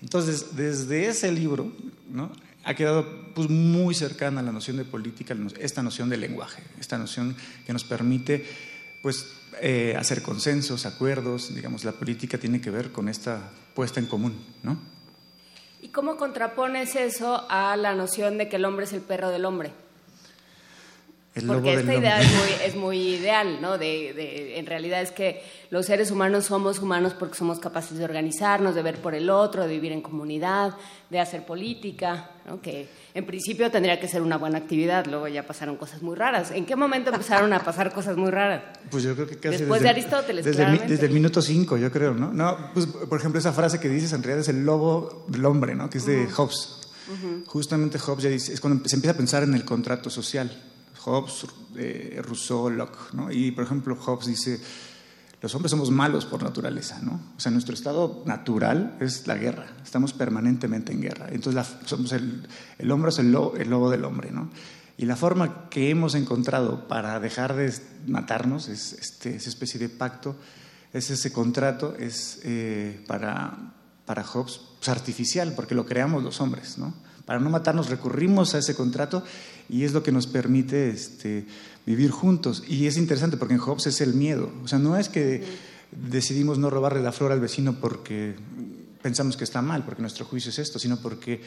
Entonces, 0.01 0.55
desde 0.55 1.07
ese 1.07 1.31
libro, 1.31 1.71
¿no? 2.11 2.31
Ha 2.63 2.75
quedado 2.75 3.05
pues, 3.33 3.49
muy 3.49 3.95
cercana 3.95 4.41
a 4.41 4.43
la 4.43 4.51
noción 4.51 4.77
de 4.77 4.85
política, 4.85 5.35
esta 5.59 5.81
noción 5.81 6.09
de 6.09 6.17
lenguaje, 6.17 6.61
esta 6.79 6.97
noción 6.97 7.35
que 7.65 7.73
nos 7.73 7.83
permite 7.83 8.45
pues, 9.01 9.27
eh, 9.61 9.95
hacer 9.97 10.21
consensos, 10.21 10.85
acuerdos, 10.85 11.55
digamos, 11.55 11.83
la 11.83 11.93
política 11.93 12.37
tiene 12.37 12.61
que 12.61 12.69
ver 12.69 12.91
con 12.91 13.09
esta 13.09 13.49
puesta 13.73 13.99
en 13.99 14.05
común, 14.05 14.35
¿no? 14.61 14.77
¿Y 15.81 15.89
cómo 15.89 16.15
contrapones 16.15 16.95
eso 16.95 17.45
a 17.49 17.75
la 17.75 17.95
noción 17.95 18.37
de 18.37 18.47
que 18.47 18.57
el 18.57 18.65
hombre 18.65 18.85
es 18.85 18.93
el 18.93 19.01
perro 19.01 19.29
del 19.29 19.45
hombre? 19.45 19.71
El 21.33 21.45
Porque 21.47 21.75
esta 21.75 21.95
idea 21.95 22.21
es 22.21 22.27
muy, 22.29 22.49
es 22.65 22.75
muy 22.75 22.97
ideal, 23.15 23.59
¿no? 23.61 23.77
De, 23.77 24.13
de- 24.13 24.59
en 24.59 24.65
realidad 24.65 25.01
es 25.01 25.11
que 25.11 25.41
los 25.69 25.85
seres 25.85 26.11
humanos 26.11 26.43
somos 26.45 26.79
humanos 26.79 27.13
porque 27.17 27.35
somos 27.35 27.57
capaces 27.59 27.97
de 27.97 28.03
organizarnos, 28.03 28.75
de 28.75 28.81
ver 28.81 28.97
por 28.97 29.15
el 29.15 29.29
otro, 29.29 29.61
de 29.63 29.69
vivir 29.69 29.93
en 29.93 30.01
comunidad, 30.01 30.73
de 31.09 31.19
hacer 31.21 31.45
política, 31.45 32.31
¿no? 32.45 32.61
Que 32.61 32.89
en 33.13 33.25
principio 33.25 33.71
tendría 33.71 33.97
que 33.97 34.09
ser 34.09 34.21
una 34.21 34.37
buena 34.37 34.57
actividad, 34.57 35.05
luego 35.05 35.29
ya 35.29 35.45
pasaron 35.47 35.77
cosas 35.77 36.01
muy 36.01 36.15
raras. 36.17 36.51
¿En 36.51 36.65
qué 36.65 36.75
momento 36.75 37.11
empezaron 37.11 37.53
a 37.53 37.59
pasar 37.59 37.93
cosas 37.93 38.17
muy 38.17 38.29
raras? 38.29 38.63
Pues 38.89 39.03
yo 39.03 39.15
creo 39.15 39.27
que 39.27 39.37
casi 39.37 39.59
Después 39.59 39.81
desde, 39.81 39.83
de 39.93 39.99
Aristóteles, 40.01 40.43
desde, 40.43 40.65
mi- 40.67 40.79
desde 40.79 41.05
el 41.05 41.13
minuto 41.13 41.41
5, 41.41 41.77
yo 41.77 41.89
creo, 41.93 42.13
¿no? 42.13 42.33
No, 42.33 42.57
pues 42.73 42.87
por 42.87 43.17
ejemplo 43.17 43.39
esa 43.39 43.53
frase 43.53 43.79
que 43.79 43.87
dices 43.87 44.11
en 44.11 44.21
realidad 44.21 44.41
es 44.41 44.49
el 44.49 44.65
lobo 44.65 45.23
del 45.29 45.45
hombre, 45.45 45.75
¿no? 45.75 45.89
Que 45.89 45.99
es 45.99 46.05
de 46.05 46.27
Hobbes. 46.29 46.77
Justamente 47.45 47.99
Hobbes 47.99 48.23
ya 48.23 48.29
dice, 48.29 48.53
es 48.53 48.59
cuando 48.59 48.87
se 48.87 48.95
empieza 48.95 49.13
a 49.13 49.17
pensar 49.17 49.43
en 49.43 49.53
el 49.53 49.63
contrato 49.65 50.09
social. 50.09 50.51
Hobbes, 51.03 51.45
eh, 51.77 52.21
Rousseau, 52.23 52.69
Locke, 52.69 53.13
¿no? 53.13 53.31
Y 53.31 53.51
por 53.51 53.63
ejemplo 53.63 53.95
Hobbes 53.95 54.27
dice, 54.27 54.59
los 55.41 55.55
hombres 55.55 55.71
somos 55.71 55.89
malos 55.89 56.25
por 56.25 56.43
naturaleza, 56.43 56.99
¿no? 57.01 57.19
O 57.35 57.39
sea, 57.39 57.51
nuestro 57.51 57.73
estado 57.73 58.21
natural 58.25 58.97
es 58.99 59.25
la 59.25 59.35
guerra, 59.35 59.65
estamos 59.83 60.13
permanentemente 60.13 60.91
en 60.91 61.01
guerra. 61.01 61.29
Entonces, 61.31 61.65
somos 61.85 62.11
el, 62.11 62.45
hombre 62.91 63.09
es 63.09 63.17
el 63.17 63.31
lobo, 63.31 63.55
el 63.57 63.69
lobo 63.69 63.89
del 63.89 64.05
hombre, 64.05 64.29
¿no? 64.31 64.51
Y 64.97 65.05
la 65.05 65.15
forma 65.15 65.69
que 65.69 65.89
hemos 65.89 66.13
encontrado 66.13 66.87
para 66.87 67.19
dejar 67.19 67.55
de 67.55 67.73
matarnos 68.05 68.67
es 68.67 68.93
este, 68.93 69.35
esa 69.35 69.49
especie 69.49 69.79
de 69.79 69.89
pacto, 69.89 70.35
es 70.93 71.09
ese 71.09 71.33
contrato, 71.33 71.95
es 71.97 72.39
eh, 72.43 73.03
para, 73.07 73.73
para 74.05 74.23
Hobbes 74.23 74.61
pues, 74.77 74.89
artificial, 74.89 75.53
porque 75.55 75.73
lo 75.73 75.87
creamos 75.87 76.23
los 76.23 76.39
hombres, 76.39 76.77
¿no? 76.77 76.93
Para 77.25 77.39
no 77.39 77.49
matarnos 77.49 77.89
recurrimos 77.89 78.53
a 78.53 78.59
ese 78.59 78.75
contrato 78.75 79.23
y 79.71 79.85
es 79.85 79.93
lo 79.93 80.03
que 80.03 80.11
nos 80.11 80.27
permite 80.27 80.89
este, 80.89 81.45
vivir 81.85 82.11
juntos. 82.11 82.63
Y 82.67 82.87
es 82.87 82.97
interesante 82.97 83.37
porque 83.37 83.53
en 83.53 83.61
Hobbes 83.61 83.87
es 83.87 84.01
el 84.01 84.13
miedo. 84.13 84.51
O 84.63 84.67
sea, 84.67 84.79
no 84.79 84.97
es 84.97 85.07
que 85.07 85.43
decidimos 85.91 86.57
no 86.57 86.69
robarle 86.69 87.01
la 87.01 87.13
flor 87.13 87.31
al 87.31 87.39
vecino 87.39 87.77
porque 87.79 88.35
pensamos 89.01 89.37
que 89.37 89.45
está 89.45 89.61
mal, 89.61 89.83
porque 89.85 90.01
nuestro 90.01 90.25
juicio 90.25 90.49
es 90.49 90.59
esto, 90.59 90.77
sino 90.77 90.97
porque 90.97 91.41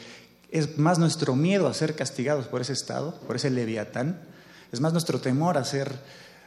es 0.49 0.77
más 0.79 0.97
nuestro 0.97 1.35
miedo 1.35 1.67
a 1.67 1.73
ser 1.73 1.95
castigados 1.95 2.47
por 2.47 2.61
ese 2.61 2.73
estado, 2.73 3.19
por 3.27 3.35
ese 3.35 3.51
leviatán, 3.51 4.19
es 4.71 4.81
más 4.81 4.91
nuestro 4.91 5.21
temor 5.21 5.57
a 5.57 5.63
ser 5.63 5.91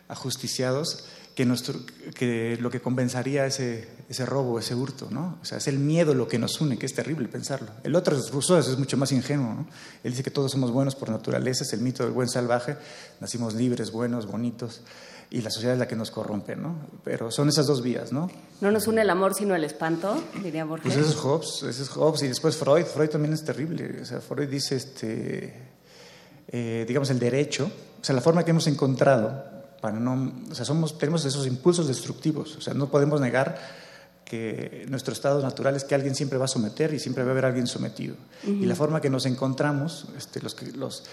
ajusticiados 0.08 1.04
que, 1.38 1.46
nuestro, 1.46 1.78
que 2.16 2.58
lo 2.60 2.68
que 2.68 2.80
compensaría 2.80 3.46
ese, 3.46 3.86
ese 4.08 4.26
robo, 4.26 4.58
ese 4.58 4.74
hurto, 4.74 5.06
¿no? 5.08 5.38
O 5.40 5.44
sea, 5.44 5.58
es 5.58 5.68
el 5.68 5.78
miedo 5.78 6.12
lo 6.12 6.26
que 6.26 6.36
nos 6.36 6.60
une, 6.60 6.76
que 6.76 6.84
es 6.84 6.94
terrible 6.94 7.28
pensarlo. 7.28 7.68
El 7.84 7.94
otro, 7.94 8.16
es 8.16 8.32
Rousseau, 8.32 8.58
es 8.58 8.76
mucho 8.76 8.96
más 8.96 9.12
ingenuo, 9.12 9.54
¿no? 9.54 9.68
Él 10.02 10.10
dice 10.10 10.24
que 10.24 10.32
todos 10.32 10.50
somos 10.50 10.72
buenos 10.72 10.96
por 10.96 11.10
naturaleza, 11.10 11.62
es 11.62 11.72
el 11.72 11.80
mito 11.80 12.02
del 12.02 12.10
buen 12.10 12.28
salvaje, 12.28 12.76
nacimos 13.20 13.54
libres, 13.54 13.92
buenos, 13.92 14.26
bonitos, 14.26 14.80
y 15.30 15.40
la 15.40 15.50
sociedad 15.50 15.74
es 15.74 15.78
la 15.78 15.86
que 15.86 15.94
nos 15.94 16.10
corrompe, 16.10 16.56
¿no? 16.56 16.74
Pero 17.04 17.30
son 17.30 17.48
esas 17.48 17.68
dos 17.68 17.82
vías, 17.82 18.10
¿no? 18.10 18.28
No 18.60 18.72
nos 18.72 18.88
une 18.88 19.02
el 19.02 19.10
amor, 19.10 19.32
sino 19.32 19.54
el 19.54 19.62
espanto, 19.62 20.20
diría 20.42 20.64
Borges. 20.64 20.92
Pues 20.92 20.96
eso 20.96 21.08
es 21.08 21.24
Hobbes, 21.24 21.62
eso 21.62 21.82
es 21.84 21.88
Hobbes, 21.90 22.22
y 22.24 22.26
después 22.26 22.56
Freud, 22.56 22.84
Freud 22.84 23.10
también 23.10 23.32
es 23.32 23.44
terrible, 23.44 24.02
o 24.02 24.04
sea, 24.04 24.20
Freud 24.20 24.48
dice, 24.48 24.74
este, 24.74 25.54
eh, 26.48 26.84
digamos, 26.88 27.10
el 27.10 27.20
derecho, 27.20 27.70
o 28.00 28.04
sea, 28.04 28.12
la 28.16 28.22
forma 28.22 28.44
que 28.44 28.50
hemos 28.50 28.66
encontrado 28.66 29.57
para 29.80 29.98
no, 29.98 30.32
o 30.50 30.54
sea, 30.54 30.64
somos, 30.64 30.98
tenemos 30.98 31.24
esos 31.24 31.46
impulsos 31.46 31.86
destructivos, 31.88 32.56
o 32.56 32.60
sea, 32.60 32.74
no 32.74 32.90
podemos 32.90 33.20
negar 33.20 33.58
que 34.24 34.84
nuestro 34.88 35.14
estado 35.14 35.40
natural 35.40 35.74
es 35.74 35.84
que 35.84 35.94
alguien 35.94 36.14
siempre 36.14 36.38
va 36.38 36.44
a 36.44 36.48
someter 36.48 36.92
y 36.92 36.98
siempre 36.98 37.24
va 37.24 37.30
a 37.30 37.32
haber 37.32 37.46
alguien 37.46 37.66
sometido. 37.66 38.14
Y 38.44 38.66
la 38.66 38.74
forma 38.74 39.00
que 39.00 39.08
nos 39.08 39.24
encontramos, 39.24 40.06
este, 40.18 40.42
los, 40.42 40.54
los, 40.76 41.04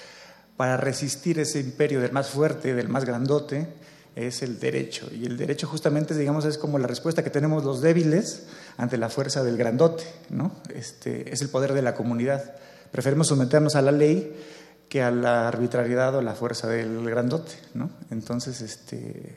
para 0.58 0.76
resistir 0.76 1.40
ese 1.40 1.62
imperio 1.62 2.02
del 2.02 2.12
más 2.12 2.28
fuerte, 2.28 2.74
del 2.74 2.90
más 2.90 3.06
grandote, 3.06 3.70
es 4.16 4.42
el 4.42 4.60
derecho. 4.60 5.10
Y 5.14 5.26
el 5.26 5.38
derecho 5.38 5.66
justamente, 5.68 6.14
digamos, 6.14 6.44
es 6.44 6.58
como 6.58 6.78
la 6.78 6.88
respuesta 6.88 7.24
que 7.24 7.30
tenemos 7.30 7.64
los 7.64 7.82
débiles 7.82 8.44
ante 8.76 8.98
la 8.98 9.10
fuerza 9.10 9.44
del 9.44 9.56
grandote, 9.56 10.04
¿no? 10.30 10.52
Este, 10.74 11.32
es 11.32 11.42
el 11.42 11.48
poder 11.50 11.74
de 11.74 11.82
la 11.82 11.96
comunidad. 11.96 12.56
Preferimos 12.92 13.28
someternos 13.28 13.76
a 13.76 13.82
la 13.82 13.92
ley 13.92 14.34
que 14.90 15.02
a 15.02 15.12
la 15.12 15.48
arbitrariedad 15.48 16.16
o 16.16 16.22
la 16.22 16.36
fuerza 16.36 16.68
del 16.68 17.04
grandote, 17.10 17.54
¿no? 17.74 17.90
Entonces, 18.12 18.62
este, 18.62 19.36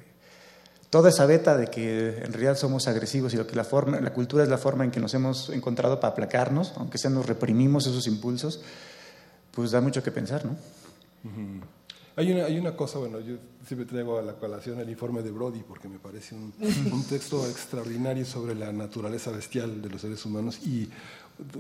toda 0.91 1.11
esa 1.11 1.27
beta 1.27 1.57
de 1.57 1.69
que 1.69 2.19
en 2.19 2.33
realidad 2.33 2.57
somos 2.57 2.89
agresivos 2.89 3.35
y 3.35 3.37
lo 3.37 3.47
que 3.47 3.57
la 3.57 3.65
forma, 3.65 4.01
la 4.01 4.13
cultura 4.13 4.43
es 4.43 4.49
la 4.49 4.59
forma 4.59 4.85
en 4.85 4.91
que 4.91 5.01
nos 5.01 5.15
hemos 5.15 5.51
encontrado 5.51 6.01
para 6.01 6.13
aplacarnos, 6.13 6.73
aunque 6.77 6.99
sea 6.99 7.11
nos 7.11 7.27
reprimimos 7.27 7.87
esos 7.87 8.07
impulsos, 8.07 8.63
pues 9.53 9.71
da 9.71 9.81
mucho 9.81 10.03
que 10.03 10.11
pensar, 10.11 10.45
¿no? 10.45 10.57
Hay 12.17 12.33
una, 12.33 12.47
hay 12.47 12.59
una 12.59 12.75
cosa, 12.75 12.99
bueno, 12.99 13.21
yo 13.21 13.37
siempre 13.67 13.87
traigo 13.87 14.19
a 14.19 14.23
la 14.23 14.35
colación 14.35 14.81
el 14.81 14.89
informe 14.89 15.23
de 15.23 15.31
Brody 15.31 15.63
porque 15.63 15.89
me 15.89 15.99
parece 15.99 16.35
un, 16.35 16.53
un 16.93 17.05
texto 17.05 17.47
extraordinario 17.49 18.25
sobre 18.25 18.55
la 18.55 18.73
naturaleza 18.73 19.31
bestial 19.31 19.81
de 19.83 19.89
los 19.89 20.01
seres 20.01 20.25
humanos 20.25 20.59
y 20.67 20.89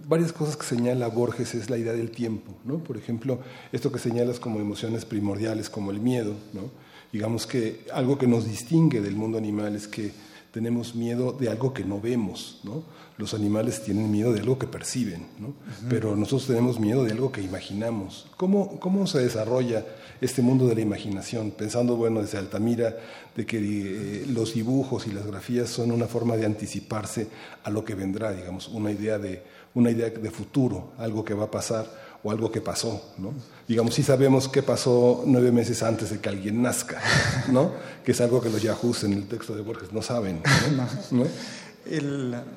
varias 0.06 0.32
cosas 0.32 0.56
que 0.56 0.66
señala 0.66 1.08
Borges 1.08 1.54
es 1.54 1.70
la 1.70 1.78
idea 1.78 1.92
del 1.92 2.10
tiempo, 2.10 2.52
¿no? 2.64 2.78
Por 2.78 2.96
ejemplo, 2.96 3.40
esto 3.72 3.92
que 3.92 3.98
señalas 3.98 4.40
como 4.40 4.60
emociones 4.60 5.04
primordiales, 5.04 5.70
como 5.70 5.90
el 5.90 6.00
miedo, 6.00 6.34
¿no? 6.52 6.70
Digamos 7.12 7.46
que 7.46 7.86
algo 7.92 8.18
que 8.18 8.26
nos 8.26 8.46
distingue 8.46 9.00
del 9.00 9.16
mundo 9.16 9.38
animal 9.38 9.74
es 9.76 9.88
que 9.88 10.12
tenemos 10.52 10.94
miedo 10.94 11.32
de 11.32 11.48
algo 11.50 11.72
que 11.72 11.84
no 11.84 12.00
vemos, 12.00 12.60
¿no? 12.64 12.82
Los 13.16 13.34
animales 13.34 13.82
tienen 13.82 14.10
miedo 14.10 14.32
de 14.32 14.40
algo 14.40 14.58
que 14.58 14.66
perciben, 14.66 15.26
¿no? 15.38 15.54
Pero 15.88 16.16
nosotros 16.16 16.46
tenemos 16.46 16.78
miedo 16.78 17.04
de 17.04 17.12
algo 17.12 17.32
que 17.32 17.42
imaginamos. 17.42 18.26
¿Cómo, 18.36 18.78
¿Cómo 18.80 19.06
se 19.06 19.18
desarrolla 19.18 19.84
este 20.20 20.40
mundo 20.40 20.66
de 20.66 20.74
la 20.74 20.80
imaginación? 20.80 21.50
Pensando, 21.50 21.96
bueno, 21.96 22.22
desde 22.22 22.38
Altamira, 22.38 22.96
de 23.36 23.46
que 23.46 23.58
eh, 23.58 24.26
los 24.28 24.54
dibujos 24.54 25.06
y 25.06 25.12
las 25.12 25.26
grafías 25.26 25.68
son 25.68 25.92
una 25.92 26.06
forma 26.06 26.36
de 26.36 26.46
anticiparse 26.46 27.28
a 27.64 27.70
lo 27.70 27.84
que 27.84 27.94
vendrá, 27.94 28.32
digamos, 28.32 28.68
una 28.68 28.90
idea 28.90 29.18
de 29.18 29.42
una 29.74 29.90
idea 29.90 30.10
de 30.10 30.30
futuro, 30.30 30.92
algo 30.98 31.24
que 31.24 31.34
va 31.34 31.44
a 31.44 31.50
pasar 31.50 31.86
o 32.22 32.30
algo 32.30 32.50
que 32.50 32.60
pasó, 32.60 33.12
¿no? 33.18 33.32
Digamos, 33.66 33.94
si 33.94 34.02
sabemos 34.02 34.48
qué 34.48 34.62
pasó 34.62 35.22
nueve 35.26 35.52
meses 35.52 35.82
antes 35.82 36.10
de 36.10 36.18
que 36.18 36.28
alguien 36.28 36.62
nazca, 36.62 37.00
¿no? 37.50 37.72
Que 38.04 38.12
es 38.12 38.20
algo 38.20 38.40
que 38.40 38.48
los 38.48 38.62
yahoos 38.62 39.04
en 39.04 39.12
el 39.12 39.28
texto 39.28 39.54
de 39.54 39.62
Borges 39.62 39.92
no 39.92 40.02
saben, 40.02 40.42
¿no? 41.10 41.24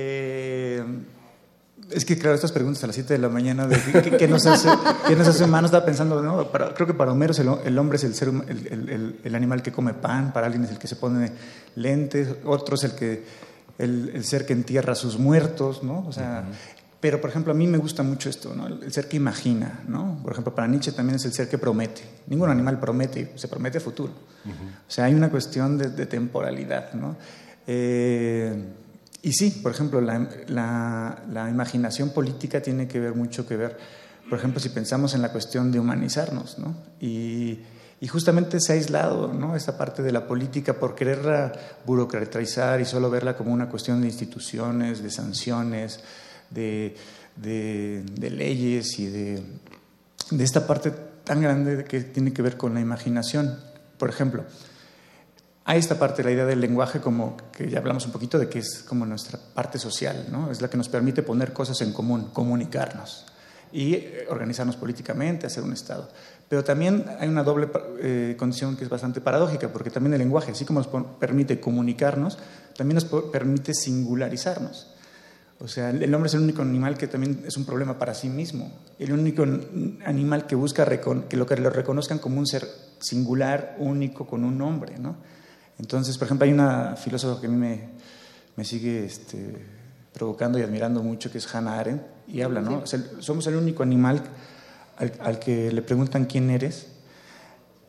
Eh, 0.00 0.84
es 1.90 2.04
que, 2.04 2.16
claro, 2.16 2.34
estas 2.36 2.52
preguntas 2.52 2.84
a 2.84 2.86
las 2.86 2.94
7 2.94 3.14
de 3.14 3.18
la 3.18 3.28
mañana, 3.28 3.66
de 3.66 3.76
¿qué, 4.16 4.28
nos 4.28 4.46
hace, 4.46 4.68
qué 5.06 5.16
nos 5.16 5.26
hace? 5.26 5.44
Estaba 5.44 5.84
pensando, 5.84 6.22
¿no? 6.22 6.50
creo 6.52 6.86
que 6.86 6.94
para 6.94 7.12
Homero 7.12 7.32
el, 7.36 7.66
el, 7.66 7.78
hombre 7.78 7.96
es 7.96 8.04
el, 8.04 8.14
ser, 8.14 8.28
el, 8.28 8.66
el, 8.68 9.20
el, 9.24 9.34
animal 9.34 9.62
que 9.62 9.72
come 9.72 9.94
pan, 9.94 10.32
para 10.32 10.46
alguien 10.46 10.64
es 10.64 10.70
el 10.70 10.78
que 10.78 10.86
se 10.86 10.96
pone 10.96 11.32
lentes, 11.74 12.28
otro 12.44 12.76
es 12.76 12.84
el 12.84 12.92
que 12.92 13.24
el, 13.78 14.24
ser 14.24 14.44
que 14.44 14.52
entierra 14.52 14.92
a 14.92 14.96
sus 14.96 15.18
muertos, 15.18 15.82
¿no? 15.82 16.04
O 16.06 16.12
sea, 16.12 16.44
pero, 17.00 17.20
por 17.20 17.30
ejemplo, 17.30 17.52
a 17.52 17.54
mí 17.54 17.66
me 17.66 17.78
gusta 17.78 18.02
mucho 18.02 18.28
esto, 18.28 18.54
¿no? 18.54 18.66
El, 18.66 18.92
ser 18.92 19.08
que 19.08 19.16
imagina, 19.16 19.84
¿no? 19.86 20.18
Por 20.22 20.32
ejemplo, 20.32 20.54
para 20.54 20.66
Nietzsche 20.66 20.92
también 20.92 21.16
es 21.16 21.24
el 21.24 21.32
ser 21.32 21.48
que 21.48 21.56
promete. 21.56 22.02
Ningún 22.26 22.50
animal 22.50 22.80
promete, 22.80 23.32
se 23.36 23.46
promete 23.46 23.78
futuro. 23.78 24.12
O 24.44 24.90
sea, 24.90 25.04
hay 25.04 25.14
una 25.14 25.30
cuestión 25.30 25.78
de, 25.78 26.06
temporalidad, 26.06 26.92
¿no? 26.94 27.16
Eh, 27.66 28.64
y 29.22 29.32
sí, 29.32 29.60
por 29.62 29.72
ejemplo, 29.72 30.00
la, 30.00 30.28
la, 30.48 31.22
la, 31.30 31.50
imaginación 31.50 32.10
política 32.10 32.62
tiene 32.62 32.88
que 32.88 32.98
ver 32.98 33.14
mucho 33.14 33.46
que 33.46 33.56
ver, 33.56 33.76
por 34.28 34.38
ejemplo, 34.38 34.58
si 34.58 34.70
pensamos 34.70 35.14
en 35.14 35.22
la 35.22 35.30
cuestión 35.30 35.70
de 35.70 35.78
humanizarnos, 35.78 36.58
¿no? 36.58 36.74
Y 37.00 37.60
y 38.00 38.06
justamente 38.06 38.60
se 38.60 38.72
ha 38.72 38.76
aislado 38.76 39.32
¿no? 39.32 39.56
esa 39.56 39.76
parte 39.76 40.02
de 40.02 40.12
la 40.12 40.26
política 40.26 40.74
por 40.74 40.94
quererla 40.94 41.52
burocratizar 41.84 42.80
y 42.80 42.84
solo 42.84 43.10
verla 43.10 43.36
como 43.36 43.52
una 43.52 43.68
cuestión 43.68 44.00
de 44.00 44.06
instituciones, 44.06 45.02
de 45.02 45.10
sanciones, 45.10 46.00
de, 46.50 46.94
leyes 48.16 48.98
y 48.98 49.06
de, 49.06 49.42
de 50.30 50.44
esta 50.44 50.66
parte 50.66 50.92
tan 51.24 51.42
grande 51.42 51.84
que 51.84 52.00
tiene 52.02 52.32
que 52.32 52.42
ver 52.42 52.56
con 52.56 52.74
la 52.74 52.80
imaginación. 52.80 53.58
Por 53.98 54.08
ejemplo, 54.08 54.44
hay 55.64 55.78
esta 55.78 55.98
parte, 55.98 56.24
la 56.24 56.30
idea 56.30 56.46
del 56.46 56.60
lenguaje, 56.60 57.00
como 57.00 57.36
que 57.52 57.68
ya 57.68 57.80
hablamos 57.80 58.06
un 58.06 58.12
poquito 58.12 58.38
de 58.38 58.48
que 58.48 58.60
es 58.60 58.84
como 58.88 59.04
nuestra 59.04 59.38
parte 59.38 59.78
social, 59.78 60.26
¿no? 60.30 60.50
es 60.50 60.62
la 60.62 60.70
que 60.70 60.78
nos 60.78 60.88
permite 60.88 61.22
poner 61.22 61.52
cosas 61.52 61.82
en 61.82 61.92
común, 61.92 62.30
comunicarnos 62.32 63.26
y 63.70 63.94
eh, 63.94 64.26
organizarnos 64.30 64.76
políticamente, 64.76 65.46
hacer 65.46 65.62
un 65.62 65.74
Estado. 65.74 66.08
Pero 66.48 66.64
también 66.64 67.04
hay 67.20 67.28
una 67.28 67.42
doble 67.42 67.68
eh, 68.00 68.34
condición 68.38 68.76
que 68.76 68.84
es 68.84 68.90
bastante 68.90 69.20
paradójica, 69.20 69.68
porque 69.68 69.90
también 69.90 70.14
el 70.14 70.20
lenguaje, 70.20 70.52
así 70.52 70.64
como 70.64 70.80
nos 70.80 70.88
permite 71.18 71.60
comunicarnos, 71.60 72.38
también 72.76 72.94
nos 72.94 73.04
permite 73.04 73.74
singularizarnos. 73.74 74.94
O 75.60 75.66
sea, 75.66 75.90
el 75.90 76.14
hombre 76.14 76.28
es 76.28 76.34
el 76.34 76.40
único 76.40 76.62
animal 76.62 76.96
que 76.96 77.08
también 77.08 77.42
es 77.44 77.56
un 77.56 77.64
problema 77.64 77.98
para 77.98 78.14
sí 78.14 78.28
mismo. 78.28 78.72
El 78.98 79.12
único 79.12 79.44
animal 80.04 80.46
que 80.46 80.54
busca 80.54 80.86
que 80.86 81.36
lo 81.36 81.46
que 81.46 81.56
lo 81.56 81.70
reconozcan 81.70 82.18
como 82.18 82.38
un 82.38 82.46
ser 82.46 82.66
singular, 83.00 83.76
único, 83.78 84.26
con 84.26 84.44
un 84.44 84.56
nombre, 84.56 84.98
¿no? 84.98 85.16
Entonces, 85.78 86.16
por 86.16 86.26
ejemplo, 86.26 86.44
hay 86.44 86.52
una 86.52 86.96
filósofa 86.96 87.40
que 87.40 87.48
a 87.48 87.50
mí 87.50 87.56
me, 87.56 87.88
me 88.56 88.64
sigue 88.64 89.04
este, 89.04 89.56
provocando 90.12 90.58
y 90.58 90.62
admirando 90.62 91.02
mucho, 91.02 91.30
que 91.30 91.38
es 91.38 91.54
Hannah 91.54 91.78
Arendt, 91.78 92.02
y 92.28 92.40
habla, 92.40 92.60
¿no? 92.60 92.84
somos 93.20 93.46
el 93.46 93.56
único 93.56 93.82
animal 93.82 94.22
al, 94.98 95.38
que 95.38 95.72
le 95.72 95.82
preguntan 95.82 96.24
quién 96.24 96.50
eres 96.50 96.88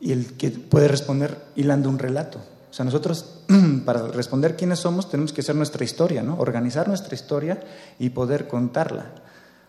y 0.00 0.12
el 0.12 0.36
que 0.36 0.50
puede 0.50 0.88
responder 0.88 1.36
hilando 1.56 1.88
un 1.88 1.98
relato. 1.98 2.38
O 2.70 2.72
sea, 2.72 2.84
nosotros 2.84 3.42
para 3.84 4.08
responder 4.08 4.56
quiénes 4.56 4.78
somos 4.78 5.10
tenemos 5.10 5.32
que 5.32 5.40
hacer 5.40 5.56
nuestra 5.56 5.84
historia, 5.84 6.22
¿no? 6.22 6.38
Organizar 6.38 6.88
nuestra 6.88 7.14
historia 7.14 7.60
y 7.98 8.10
poder 8.10 8.46
contarla. 8.46 9.06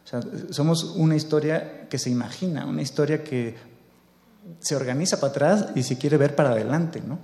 O 0.04 0.08
sea, 0.08 0.21
somos 0.51 0.84
una 0.84 1.15
historia 1.15 1.88
que 1.89 1.97
se 1.97 2.10
imagina, 2.10 2.65
una 2.65 2.82
historia 2.82 3.23
que 3.23 3.56
se 4.60 4.75
organiza 4.75 5.19
para 5.19 5.32
atrás 5.32 5.65
y 5.75 5.84
se 5.84 5.97
quiere 5.97 6.17
ver 6.17 6.36
para 6.36 6.51
adelante, 6.51 7.01
¿no? 7.06 7.19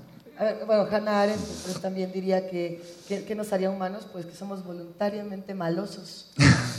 Bueno, 0.65 0.87
Hannah 0.89 1.21
Arendt 1.21 1.41
pues, 1.63 1.81
también 1.81 2.11
diría 2.11 2.47
que, 2.47 2.81
que, 3.07 3.35
nos 3.35 3.51
haría 3.53 3.69
humanos, 3.69 4.07
pues 4.11 4.25
que 4.25 4.35
somos 4.35 4.63
voluntariamente 4.63 5.53
malosos, 5.53 6.31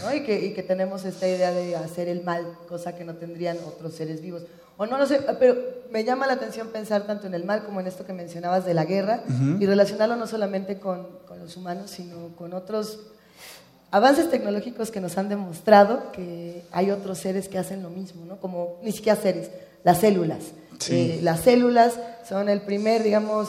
¿no? 0.04 0.14
y, 0.14 0.22
que, 0.22 0.46
y 0.46 0.54
que 0.54 0.62
tenemos 0.62 1.04
esta 1.04 1.26
idea 1.26 1.50
de 1.50 1.76
hacer 1.76 2.08
el 2.08 2.22
mal, 2.22 2.56
cosa 2.68 2.94
que 2.96 3.04
no 3.04 3.14
tendrían 3.14 3.58
otros 3.66 3.94
seres 3.94 4.20
vivos. 4.20 4.42
O 4.76 4.86
no 4.86 4.96
lo 4.96 5.06
sé, 5.06 5.20
pero 5.40 5.56
me 5.90 6.04
llama 6.04 6.28
la 6.28 6.34
atención 6.34 6.68
pensar 6.68 7.04
tanto 7.04 7.26
en 7.26 7.34
el 7.34 7.44
mal 7.44 7.64
como 7.64 7.80
en 7.80 7.88
esto 7.88 8.06
que 8.06 8.12
mencionabas 8.12 8.64
de 8.64 8.74
la 8.74 8.84
guerra 8.84 9.24
y 9.58 9.66
relacionarlo 9.66 10.14
no 10.14 10.28
solamente 10.28 10.78
con, 10.78 11.08
con, 11.26 11.40
los 11.40 11.56
humanos, 11.56 11.90
sino 11.90 12.36
con 12.36 12.54
otros 12.54 13.00
avances 13.90 14.30
tecnológicos 14.30 14.92
que 14.92 15.00
nos 15.00 15.18
han 15.18 15.28
demostrado 15.28 16.12
que 16.12 16.62
hay 16.70 16.92
otros 16.92 17.18
seres 17.18 17.48
que 17.48 17.58
hacen 17.58 17.82
lo 17.82 17.90
mismo, 17.90 18.24
¿no? 18.24 18.36
como 18.36 18.78
ni 18.84 18.92
siquiera 18.92 19.20
seres, 19.20 19.50
las 19.82 19.98
células. 19.98 20.52
Eh, 20.90 21.18
las 21.22 21.40
células 21.40 21.98
son 22.28 22.48
el 22.48 22.60
primer, 22.60 23.02
digamos, 23.02 23.48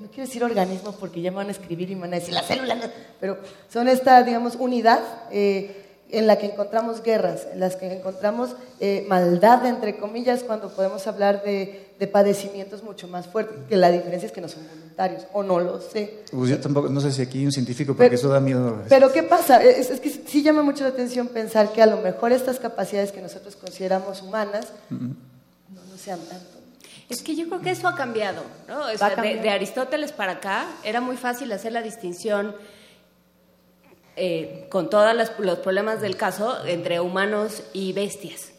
no 0.00 0.08
quiero 0.08 0.26
decir 0.26 0.44
organismo 0.44 0.92
porque 0.92 1.20
ya 1.20 1.30
me 1.30 1.38
van 1.38 1.48
a 1.48 1.52
escribir 1.52 1.90
y 1.90 1.94
me 1.94 2.02
van 2.02 2.14
a 2.14 2.16
decir 2.16 2.34
las 2.34 2.46
células, 2.46 2.78
pero 3.20 3.38
son 3.68 3.88
esta, 3.88 4.22
digamos, 4.22 4.54
unidad 4.56 5.00
eh, 5.30 5.82
en 6.10 6.26
la 6.26 6.36
que 6.36 6.46
encontramos 6.46 7.02
guerras, 7.02 7.48
en 7.52 7.58
las 7.58 7.74
que 7.74 7.90
encontramos 7.90 8.50
eh, 8.80 9.04
maldad, 9.08 9.64
entre 9.66 9.96
comillas, 9.96 10.42
cuando 10.44 10.68
podemos 10.68 11.06
hablar 11.06 11.42
de, 11.42 11.88
padecimientos 12.12 12.82
mucho 12.82 13.06
más 13.06 13.28
fuertes, 13.28 13.56
que 13.68 13.76
la 13.76 13.88
diferencia 13.88 14.26
es 14.26 14.32
que 14.32 14.40
no 14.40 14.48
son 14.48 14.66
voluntarios, 14.68 15.24
o 15.32 15.44
no 15.44 15.60
lo 15.60 15.80
sé. 15.80 16.24
Pues 16.32 16.50
yo 16.50 16.58
tampoco, 16.60 16.88
no 16.88 17.00
sé 17.00 17.12
si 17.12 17.22
aquí 17.22 17.38
hay 17.38 17.46
un 17.46 17.52
científico, 17.52 17.94
porque 17.94 18.16
eso 18.16 18.28
da 18.28 18.40
miedo. 18.40 18.82
Pero 18.88 19.12
¿qué 19.12 19.22
pasa? 19.22 19.62
Es, 19.62 20.00
que 20.00 20.10
sí 20.10 20.42
llama 20.42 20.64
mucho 20.64 20.82
la 20.82 20.90
atención 20.90 21.28
pensar 21.28 21.72
que 21.72 21.80
a 21.80 21.86
lo 21.86 21.98
mejor 21.98 22.32
estas 22.32 22.58
capacidades 22.58 23.12
que 23.12 23.22
nosotros 23.22 23.54
consideramos 23.54 24.20
humanas 24.20 24.66
no, 24.90 24.98
no 24.98 25.96
sean 25.96 26.18
Es 27.12 27.22
que 27.22 27.36
yo 27.36 27.46
creo 27.46 27.60
que 27.60 27.70
eso 27.70 27.86
ha 27.88 27.94
cambiado, 27.94 28.42
¿no? 28.68 28.80
O 28.92 28.96
sea, 28.96 29.10
de, 29.10 29.50
Aristóteles 29.50 30.12
para 30.12 30.32
acá 30.32 30.66
era 30.82 31.00
muy 31.00 31.16
fácil 31.16 31.52
hacer 31.52 31.72
la 31.72 31.82
distinción 31.82 32.54
eh, 34.16 34.66
con 34.70 34.88
todos 34.88 35.14
los, 35.14 35.30
problemas 35.58 36.00
del 36.00 36.16
caso 36.16 36.64
entre 36.66 37.00
humanos 37.00 37.62
y 37.72 37.92
bestias. 37.92 38.52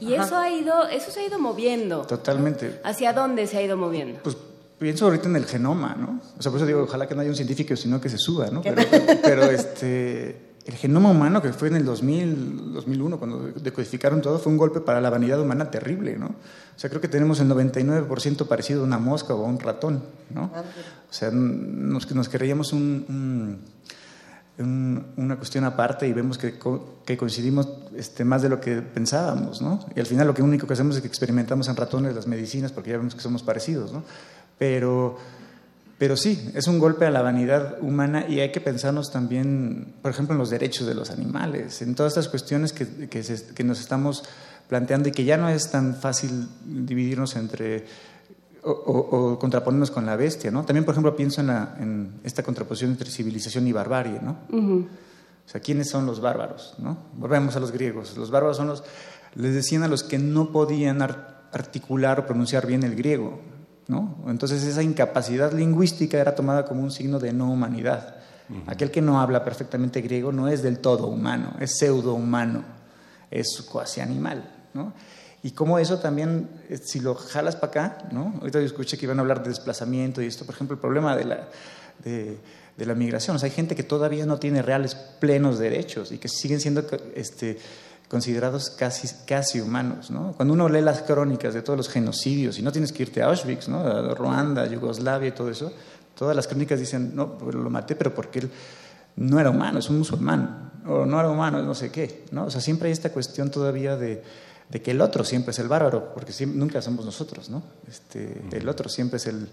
Y 0.00 0.14
eso 0.14 0.36
ha 0.36 0.50
ido, 0.50 0.88
eso 0.88 1.10
se 1.10 1.20
ha 1.20 1.26
ido 1.26 1.38
moviendo. 1.38 2.02
Totalmente. 2.02 2.80
¿Hacia 2.84 3.12
dónde 3.12 3.46
se 3.46 3.58
ha 3.58 3.62
ido 3.62 3.76
moviendo? 3.76 4.20
Pues 4.22 4.36
pienso 4.78 5.04
ahorita 5.04 5.28
en 5.28 5.36
el 5.36 5.46
genoma, 5.46 5.94
¿no? 5.94 6.20
O 6.36 6.42
sea, 6.42 6.50
por 6.50 6.58
eso 6.58 6.66
digo, 6.66 6.82
ojalá 6.82 7.06
que 7.06 7.14
no 7.14 7.20
haya 7.20 7.30
un 7.30 7.36
científico, 7.36 7.76
sino 7.76 8.00
que 8.00 8.08
se 8.08 8.18
suba, 8.18 8.48
¿no? 8.50 8.62
Pero, 8.62 8.82
pero 9.22 9.44
este, 9.44 10.51
el 10.66 10.74
genoma 10.74 11.10
humano, 11.10 11.42
que 11.42 11.52
fue 11.52 11.68
en 11.68 11.76
el 11.76 11.84
2000, 11.84 12.72
2001, 12.74 13.18
cuando 13.18 13.48
decodificaron 13.48 14.20
todo, 14.22 14.38
fue 14.38 14.52
un 14.52 14.58
golpe 14.58 14.80
para 14.80 15.00
la 15.00 15.10
vanidad 15.10 15.40
humana 15.40 15.70
terrible, 15.70 16.16
¿no? 16.16 16.26
O 16.26 16.78
sea, 16.78 16.88
creo 16.88 17.00
que 17.02 17.08
tenemos 17.08 17.40
el 17.40 17.48
99% 17.48 18.46
parecido 18.46 18.82
a 18.82 18.84
una 18.84 18.98
mosca 18.98 19.34
o 19.34 19.44
a 19.44 19.48
un 19.48 19.58
ratón, 19.58 20.02
¿no? 20.34 20.44
O 21.10 21.12
sea, 21.12 21.30
nos, 21.32 22.10
nos 22.14 22.28
creíamos 22.28 22.72
un- 22.72 23.04
un 23.08 23.58
un- 24.58 25.06
una 25.16 25.36
cuestión 25.36 25.64
aparte 25.64 26.06
y 26.06 26.12
vemos 26.12 26.36
que, 26.36 26.58
que 27.06 27.16
coincidimos 27.16 27.68
este, 27.96 28.22
más 28.24 28.42
de 28.42 28.50
lo 28.50 28.60
que 28.60 28.82
pensábamos, 28.82 29.62
¿no? 29.62 29.80
Y 29.96 29.98
al 30.00 30.06
final 30.06 30.26
lo 30.26 30.34
que 30.34 30.42
único 30.42 30.66
que 30.66 30.74
hacemos 30.74 30.94
es 30.94 31.00
que 31.02 31.08
experimentamos 31.08 31.68
en 31.68 31.74
ratones 31.76 32.14
las 32.14 32.26
medicinas 32.26 32.70
porque 32.70 32.90
ya 32.90 32.98
vemos 32.98 33.14
que 33.14 33.22
somos 33.22 33.42
parecidos, 33.42 33.92
¿no? 33.94 34.04
Pero, 34.58 35.16
pero 36.02 36.16
sí, 36.16 36.50
es 36.56 36.66
un 36.66 36.80
golpe 36.80 37.06
a 37.06 37.12
la 37.12 37.22
vanidad 37.22 37.76
humana 37.80 38.26
y 38.28 38.40
hay 38.40 38.50
que 38.50 38.60
pensarnos 38.60 39.12
también, 39.12 39.94
por 40.02 40.10
ejemplo, 40.10 40.34
en 40.34 40.38
los 40.40 40.50
derechos 40.50 40.84
de 40.88 40.96
los 40.96 41.10
animales, 41.12 41.80
en 41.80 41.94
todas 41.94 42.10
estas 42.14 42.26
cuestiones 42.28 42.72
que, 42.72 43.08
que, 43.08 43.22
se- 43.22 43.54
que 43.54 43.62
nos 43.62 43.78
estamos 43.78 44.24
planteando 44.66 45.10
y 45.10 45.12
que 45.12 45.22
ya 45.24 45.36
no 45.36 45.48
es 45.48 45.70
tan 45.70 45.94
fácil 45.94 46.48
dividirnos 46.64 47.36
entre 47.36 47.84
o, 48.64 48.70
o- 48.72 49.32
o 49.34 49.38
contraponernos 49.38 49.92
con 49.92 50.04
la 50.04 50.16
bestia, 50.16 50.50
¿no? 50.50 50.64
También, 50.64 50.84
por 50.84 50.94
ejemplo, 50.94 51.14
pienso 51.14 51.40
en, 51.40 51.46
la- 51.46 51.76
en 51.78 52.14
esta 52.24 52.42
contraposición 52.42 52.90
entre 52.90 53.08
civilización 53.08 53.68
y 53.68 53.72
barbarie, 53.72 54.18
¿no? 54.20 54.38
O 54.50 55.48
sea, 55.48 55.60
¿quiénes 55.60 55.88
son 55.88 56.04
los 56.04 56.18
bárbaros, 56.20 56.74
no? 56.78 56.98
Volvemos 57.16 57.54
a 57.54 57.60
los 57.60 57.70
griegos. 57.70 58.16
Los 58.16 58.32
bárbaros 58.32 58.56
son 58.56 58.66
los... 58.66 58.82
Les 59.36 59.54
decían 59.54 59.84
a 59.84 59.88
los 59.88 60.02
que 60.02 60.18
no 60.18 60.50
podían 60.50 61.00
ar- 61.00 61.42
articular 61.52 62.18
o 62.18 62.26
pronunciar 62.26 62.66
bien 62.66 62.82
el 62.82 62.96
griego, 62.96 63.40
¿no? 63.92 64.16
Entonces 64.26 64.64
esa 64.64 64.82
incapacidad 64.82 65.52
lingüística 65.52 66.18
era 66.18 66.34
tomada 66.34 66.64
como 66.64 66.82
un 66.82 66.90
signo 66.90 67.18
de 67.18 67.32
no 67.32 67.52
humanidad. 67.52 68.16
Aquel 68.66 68.90
que 68.90 69.00
no 69.00 69.20
habla 69.20 69.44
perfectamente 69.44 70.02
griego 70.02 70.30
no 70.30 70.48
es 70.48 70.62
del 70.62 70.78
todo 70.78 71.06
humano, 71.06 71.54
es 71.60 71.78
pseudo 71.78 72.12
humano, 72.12 72.64
es 73.30 73.62
cuasi 73.62 74.00
animal, 74.00 74.44
¿no? 74.74 74.92
Y 75.42 75.52
como 75.52 75.78
eso 75.78 75.98
también, 75.98 76.48
eh, 76.68 76.76
si 76.76 77.00
lo 77.00 77.14
jalas 77.14 77.56
para 77.56 77.70
acá, 77.70 77.98
¿no? 78.12 78.34
Ahorita 78.40 78.60
yo 78.60 78.66
escuché 78.66 78.98
que 78.98 79.06
iban 79.06 79.18
a 79.18 79.22
hablar 79.22 79.42
de 79.42 79.48
desplazamiento 79.48 80.20
y 80.20 80.26
esto, 80.26 80.44
por 80.44 80.54
ejemplo, 80.54 80.74
el 80.74 80.80
problema 80.80 81.16
de 81.16 81.24
la, 81.24 81.48
de, 82.04 82.38
de 82.76 82.86
la 82.86 82.94
migración. 82.94 83.36
O 83.36 83.38
sea, 83.38 83.48
hay 83.48 83.54
gente 83.54 83.74
que 83.74 83.82
todavía 83.82 84.26
no 84.26 84.38
tiene 84.38 84.62
reales 84.62 84.94
plenos 84.94 85.58
derechos 85.58 86.12
y 86.12 86.18
que 86.18 86.28
siguen 86.28 86.60
siendo 86.60 86.84
este, 87.14 87.58
considerados 88.12 88.68
casi, 88.68 89.08
casi 89.26 89.58
humanos, 89.62 90.10
¿no? 90.10 90.32
Cuando 90.36 90.52
uno 90.52 90.68
lee 90.68 90.82
las 90.82 91.00
crónicas 91.00 91.54
de 91.54 91.62
todos 91.62 91.78
los 91.78 91.88
genocidios, 91.88 92.58
y 92.58 92.62
no 92.62 92.70
tienes 92.70 92.92
que 92.92 93.04
irte 93.04 93.22
a 93.22 93.26
Auschwitz, 93.28 93.68
¿no? 93.68 93.78
A 93.80 94.14
Ruanda, 94.14 94.66
Yugoslavia 94.66 95.28
y 95.28 95.32
todo 95.32 95.48
eso, 95.48 95.72
todas 96.14 96.36
las 96.36 96.46
crónicas 96.46 96.78
dicen, 96.78 97.16
no, 97.16 97.38
pues 97.38 97.54
lo 97.54 97.70
maté, 97.70 97.96
pero 97.96 98.14
porque 98.14 98.40
él 98.40 98.50
no 99.16 99.40
era 99.40 99.48
humano, 99.48 99.78
es 99.78 99.88
un 99.88 99.96
musulmán, 99.98 100.72
o 100.86 101.06
no 101.06 101.18
era 101.18 101.30
humano, 101.30 101.62
no 101.62 101.74
sé 101.74 101.90
qué, 101.90 102.26
¿no? 102.32 102.44
O 102.44 102.50
sea, 102.50 102.60
siempre 102.60 102.88
hay 102.88 102.92
esta 102.92 103.10
cuestión 103.14 103.50
todavía 103.50 103.96
de, 103.96 104.22
de 104.68 104.82
que 104.82 104.90
el 104.90 105.00
otro 105.00 105.24
siempre 105.24 105.52
es 105.52 105.58
el 105.58 105.68
bárbaro, 105.68 106.12
porque 106.12 106.32
siempre- 106.32 106.58
nunca 106.58 106.82
somos 106.82 107.06
nosotros, 107.06 107.48
¿no? 107.48 107.62
Este, 107.88 108.42
El 108.52 108.68
otro 108.68 108.90
siempre 108.90 109.16
es 109.16 109.26
el, 109.26 109.48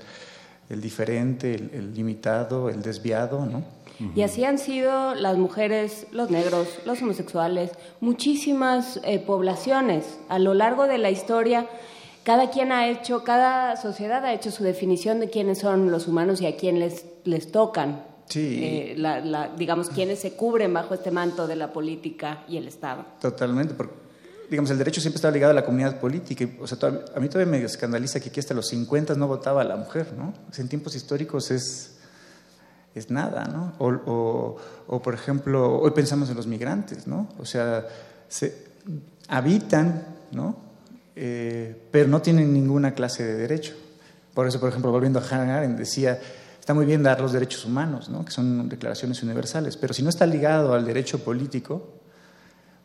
el 0.70 0.82
diferente, 0.82 1.56
el, 1.56 1.72
el 1.74 1.94
limitado, 1.94 2.68
el 2.70 2.82
desviado, 2.82 3.46
¿no? 3.46 3.64
Y 4.16 4.22
así 4.22 4.44
han 4.46 4.58
sido 4.60 5.14
las 5.16 5.38
mujeres, 5.38 6.08
los 6.12 6.30
negros, 6.32 6.68
los 6.86 7.02
homosexuales, 7.02 7.72
muchísimas 8.00 9.00
eh, 9.04 9.20
poblaciones 9.20 10.20
a 10.30 10.40
lo 10.40 10.54
largo 10.54 10.88
de 10.88 10.98
la 10.98 11.10
historia. 11.10 11.68
Cada 12.24 12.50
quien 12.52 12.72
ha 12.72 12.88
hecho, 12.90 13.24
cada 13.24 13.76
sociedad 13.78 14.24
ha 14.26 14.34
hecho 14.34 14.52
su 14.52 14.64
definición 14.64 15.20
de 15.20 15.30
quiénes 15.30 15.60
son 15.60 15.90
los 15.90 16.08
humanos 16.08 16.42
y 16.42 16.46
a 16.48 16.58
quién 16.58 16.80
les, 16.80 17.06
les 17.24 17.52
tocan. 17.52 18.04
Sí. 18.28 18.60
Eh, 18.62 18.94
la- 18.98 19.22
la- 19.22 19.50
digamos, 19.58 19.90
quienes 19.90 20.20
se 20.20 20.34
cubren 20.34 20.74
bajo 20.74 20.94
este 20.94 21.12
manto 21.12 21.48
de 21.48 21.56
la 21.56 21.72
política 21.74 22.44
y 22.48 22.58
el 22.58 22.68
Estado. 22.68 23.06
Totalmente, 23.20 23.74
porque 23.74 23.94
digamos, 24.50 24.70
el 24.72 24.78
derecho 24.78 25.00
siempre 25.02 25.18
está 25.18 25.32
ligado 25.32 25.52
a 25.52 25.56
la 25.56 25.64
comunidad 25.66 26.00
política. 26.00 26.44
y, 26.44 26.58
O 26.62 26.68
sea, 26.68 26.78
a 27.16 27.20
mí 27.20 27.30
todavía 27.30 27.52
me 27.52 27.64
escandaliza 27.64 28.20
que 28.20 28.30
aquí 28.30 28.40
hasta 28.40 28.54
los 28.54 28.68
50 28.68 29.16
no 29.16 29.28
votaba 29.28 29.64
la 29.64 29.76
mujer, 29.78 30.14
¿no? 30.18 30.34
O 30.50 30.54
sea, 30.54 30.62
en 30.64 30.70
tiempos 30.70 30.96
históricos 30.96 31.52
es, 31.52 31.99
es 33.00 33.10
nada, 33.10 33.46
¿no? 33.46 33.74
O, 33.80 33.88
o- 33.90 34.58
o, 34.88 35.02
por 35.02 35.14
ejemplo, 35.14 35.80
hoy 35.80 35.92
pensamos 35.92 36.30
en 36.30 36.36
los 36.36 36.48
migrantes, 36.48 37.08
¿no? 37.08 37.28
O 37.40 37.46
sea, 37.46 37.86
se 38.28 38.68
habitan, 39.28 40.06
¿no? 40.32 40.56
Eh, 41.16 41.76
pero 41.92 42.08
no 42.08 42.22
tienen 42.22 42.54
ninguna 42.54 42.94
clase 42.94 43.24
de 43.26 43.36
derecho. 43.36 43.74
Por 44.34 44.48
eso, 44.48 44.60
por 44.60 44.70
ejemplo, 44.70 44.92
volviendo 44.92 45.20
a 45.20 45.24
Hannah 45.24 45.58
Arendt, 45.58 45.78
decía, 45.78 46.20
está 46.60 46.74
muy 46.74 46.86
bien 46.86 47.04
dar 47.04 47.20
los 47.20 47.34
derechos 47.34 47.66
humanos, 47.66 48.10
¿no? 48.10 48.24
que 48.24 48.32
son 48.32 48.70
declaraciones 48.70 49.22
universales, 49.24 49.76
pero 49.76 49.94
si 49.94 50.02
no 50.04 50.10
está 50.10 50.26
ligado 50.26 50.74
al 50.74 50.86
derecho 50.86 51.20
político, 51.24 51.90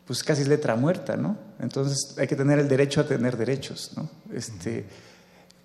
pues 0.05 0.23
casi 0.23 0.41
es 0.41 0.47
letra 0.47 0.75
muerta, 0.75 1.15
¿no? 1.17 1.37
Entonces 1.59 2.15
hay 2.17 2.27
que 2.27 2.35
tener 2.35 2.59
el 2.59 2.67
derecho 2.67 3.01
a 3.01 3.05
tener 3.07 3.37
derechos, 3.37 3.91
¿no? 3.95 4.09
Este, 4.33 4.85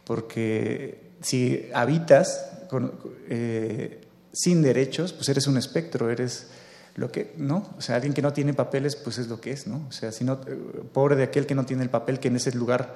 porque 0.04 1.10
si 1.20 1.68
habitas 1.74 2.46
con- 2.68 2.92
eh, 3.28 4.00
sin 4.32 4.62
derechos, 4.62 5.12
pues 5.12 5.28
eres 5.28 5.46
un 5.46 5.56
espectro, 5.56 6.10
eres 6.10 6.48
lo 6.96 7.10
que, 7.10 7.32
¿no? 7.36 7.68
O 7.78 7.80
sea, 7.80 7.96
alguien 7.96 8.12
que 8.14 8.22
no 8.22 8.32
tiene 8.32 8.52
papeles, 8.54 8.96
pues 8.96 9.18
es 9.18 9.28
lo 9.28 9.40
que 9.40 9.52
es, 9.52 9.66
¿no? 9.66 9.86
O 9.88 9.92
sea, 9.92 10.12
si 10.12 10.24
no, 10.24 10.34
eh, 10.46 10.56
pobre 10.92 11.16
de 11.16 11.22
aquel 11.24 11.46
que 11.46 11.54
no 11.54 11.64
tiene 11.64 11.82
el 11.82 11.90
papel 11.90 12.18
que 12.18 12.28
en 12.28 12.36
ese 12.36 12.52
lugar 12.52 12.94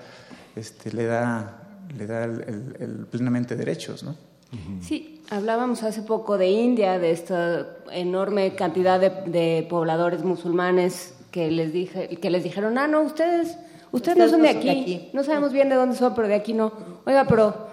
este, 0.57 0.93
le 0.93 1.05
da, 1.07 1.63
le 1.97 2.07
da 2.07 2.25
el, 2.25 2.41
el- 2.43 2.77
el 2.81 3.07
plenamente 3.07 3.57
derechos, 3.57 4.03
¿no? 4.03 4.17
Sí, 4.81 5.21
hablábamos 5.31 5.83
hace 5.83 6.03
poco 6.03 6.39
de 6.39 6.49
India, 6.49 7.01
de 7.01 7.11
esta 7.11 7.67
enorme 7.91 8.55
cantidad 8.55 9.01
de, 9.01 9.11
de 9.27 9.67
pobladores 9.69 10.23
musulmanes 10.23 11.15
que 11.33 11.51
les 11.51 11.73
dije, 11.73 12.07
que 12.23 12.31
les 12.31 12.45
dijeron, 12.45 12.79
ah, 12.79 12.87
no, 12.87 13.03
ustedes, 13.03 13.57
ustedes, 13.91 14.17
no 14.17 14.29
son 14.29 14.43
de 14.43 14.51
aquí. 14.51 15.11
no 15.13 15.25
sabemos 15.25 15.53
bien 15.53 15.69
de 15.71 15.75
dónde 15.75 15.97
son, 15.97 16.15
pero 16.15 16.29
de 16.29 16.35
aquí 16.37 16.53
no. 16.53 16.73
Oiga, 17.05 17.27
pero 17.29 17.67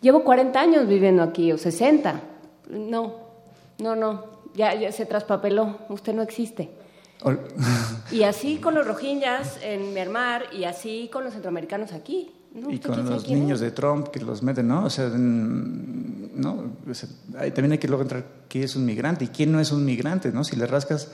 llevo 0.00 0.24
40 0.24 0.58
años 0.60 0.88
viviendo 0.88 1.22
aquí, 1.22 1.52
o 1.52 1.58
60. 1.58 2.20
No, 2.70 3.14
no, 3.78 3.94
no, 3.96 4.24
ya, 4.54 4.74
ya 4.74 4.90
se 4.92 5.06
traspapeló, 5.06 5.78
usted 5.88 6.14
no 6.14 6.22
existe. 6.22 6.70
Ol- 7.22 7.40
Y 8.12 8.22
así 8.24 8.58
con 8.58 8.74
los 8.74 8.86
rohingyas 8.86 9.58
en 9.62 9.92
Myanmar 9.94 10.44
y 10.52 10.64
así 10.64 11.08
con 11.12 11.24
los 11.24 11.32
centroamericanos 11.32 11.92
aquí. 11.92 12.32
No, 12.54 12.70
y 12.70 12.76
¿usted 12.76 12.88
con 12.88 12.96
quién 13.02 13.10
los 13.10 13.24
quién 13.24 13.40
niños 13.40 13.60
de 13.60 13.70
Trump 13.70 14.08
que 14.08 14.20
los 14.20 14.42
meten, 14.42 14.66
¿no? 14.68 14.84
O 14.84 14.90
sea, 14.90 15.08
¿no? 15.08 16.64
O 16.88 16.94
sea, 16.94 17.08
hay- 17.38 17.50
también 17.50 17.72
hay 17.72 17.78
que 17.78 17.88
luego 17.88 18.02
entrar 18.02 18.24
qué 18.48 18.62
es 18.64 18.76
un 18.76 18.84
migrante 18.86 19.24
y 19.24 19.28
quién 19.28 19.52
no 19.52 19.60
es 19.60 19.72
un 19.72 19.84
migrante, 19.84 20.32
¿no? 20.32 20.42
Si 20.44 20.56
le 20.56 20.66
rascas, 20.66 21.08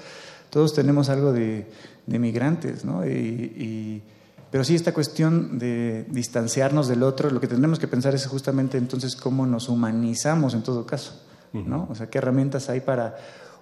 todos 0.51 0.73
tenemos 0.75 1.09
algo 1.09 1.33
de, 1.33 1.67
de 2.07 2.19
migrantes, 2.19 2.85
¿no? 2.85 3.05
Y, 3.07 3.11
y- 3.11 4.03
pero 4.51 4.65
sí, 4.65 4.75
esta 4.75 4.93
cuestión 4.93 5.59
de 5.59 6.05
distanciarnos 6.11 6.87
del 6.87 7.03
otro, 7.03 7.31
lo 7.31 7.41
que 7.41 7.49
tendremos 7.49 7.79
que 7.79 7.89
pensar 7.89 8.15
es 8.15 8.27
justamente 8.27 8.77
entonces 8.77 9.17
cómo 9.17 9.47
nos 9.47 9.69
humanizamos 9.71 10.53
en 10.55 10.63
todo 10.63 10.85
caso, 10.87 11.19
¿no? 11.53 11.87
O 11.91 11.95
sea, 11.95 12.09
qué 12.09 12.19
herramientas 12.19 12.69
hay 12.71 12.81
para 12.81 13.17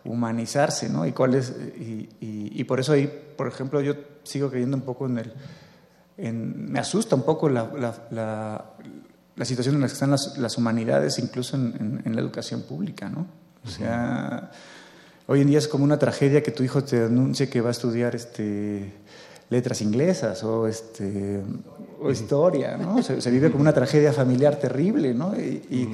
humanizarse, 0.04 0.88
¿no? 0.88 1.06
Y 1.06 1.12
cuáles, 1.12 1.52
y, 1.78 2.08
y- 2.20 2.52
y 2.60 2.64
por 2.64 2.80
eso 2.80 2.92
ahí, 2.92 3.10
por 3.36 3.46
ejemplo, 3.48 3.80
yo 3.80 3.94
sigo 4.22 4.48
creyendo 4.50 4.76
un 4.76 4.82
poco 4.82 5.06
en 5.06 5.18
el, 5.18 5.32
en- 6.16 6.70
me 6.72 6.78
asusta 6.78 7.16
un 7.16 7.22
poco 7.22 7.48
la, 7.48 7.70
la, 7.78 7.94
la- 8.10 8.64
la 9.36 9.44
situación 9.44 9.74
en 9.76 9.80
la 9.82 9.86
que 9.86 9.92
están 9.94 10.10
las, 10.10 10.36
las 10.38 10.56
humanidades, 10.58 11.18
incluso 11.18 11.56
en, 11.56 11.74
en- 11.80 12.02
en 12.04 12.14
la 12.14 12.20
educación 12.20 12.62
pública, 12.62 13.08
¿no? 13.08 13.26
O 13.64 13.68
sea, 13.68 14.50
hoy 15.26 15.40
en 15.42 15.48
día 15.48 15.58
es 15.58 15.68
como 15.68 15.84
una 15.84 15.98
tragedia 15.98 16.42
que 16.42 16.50
tu 16.50 16.62
hijo 16.62 16.82
te 16.82 17.04
anuncie 17.04 17.48
que 17.50 17.60
va 17.60 17.68
a 17.68 17.72
estudiar 17.72 18.14
este, 18.16 18.92
letras 19.50 19.82
inglesas 19.82 20.42
o, 20.44 20.66
este, 20.66 21.42
o 22.00 22.10
historia, 22.10 22.76
¿no? 22.78 23.02
Se, 23.02 23.20
se 23.20 23.30
vive 23.30 23.50
como 23.50 23.60
una 23.62 23.72
tragedia 23.74 24.12
familiar 24.14 24.56
terrible, 24.56 25.12
¿no? 25.14 25.34
Y, 25.38 25.62
y- 25.70 25.88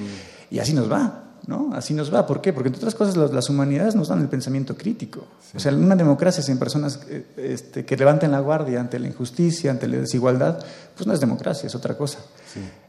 y 0.50 0.58
así 0.60 0.72
nos 0.74 0.90
va. 0.90 1.24
¿No? 1.46 1.70
Así 1.74 1.94
nos 1.94 2.12
va. 2.12 2.26
¿Por 2.26 2.40
qué? 2.40 2.52
Porque 2.52 2.68
entre 2.68 2.80
otras 2.80 2.96
cosas 2.96 3.16
las, 3.16 3.30
las 3.30 3.48
humanidades 3.48 3.94
nos 3.94 4.08
dan 4.08 4.20
el 4.20 4.28
pensamiento 4.28 4.76
crítico. 4.76 5.24
O 5.54 5.60
sea, 5.60 5.72
una 5.72 5.94
democracia 5.94 6.42
sin 6.42 6.58
personas 6.58 6.98
eh, 7.08 7.24
este, 7.36 7.84
que 7.84 7.96
levanten 7.96 8.32
la 8.32 8.40
guardia 8.40 8.80
ante 8.80 8.98
la 8.98 9.06
injusticia, 9.06 9.70
ante 9.70 9.86
la 9.86 9.98
desigualdad, 9.98 10.58
pues 10.96 11.06
no 11.06 11.12
es 11.12 11.20
democracia, 11.20 11.68
es 11.68 11.74
otra 11.76 11.96
cosa. 11.96 12.18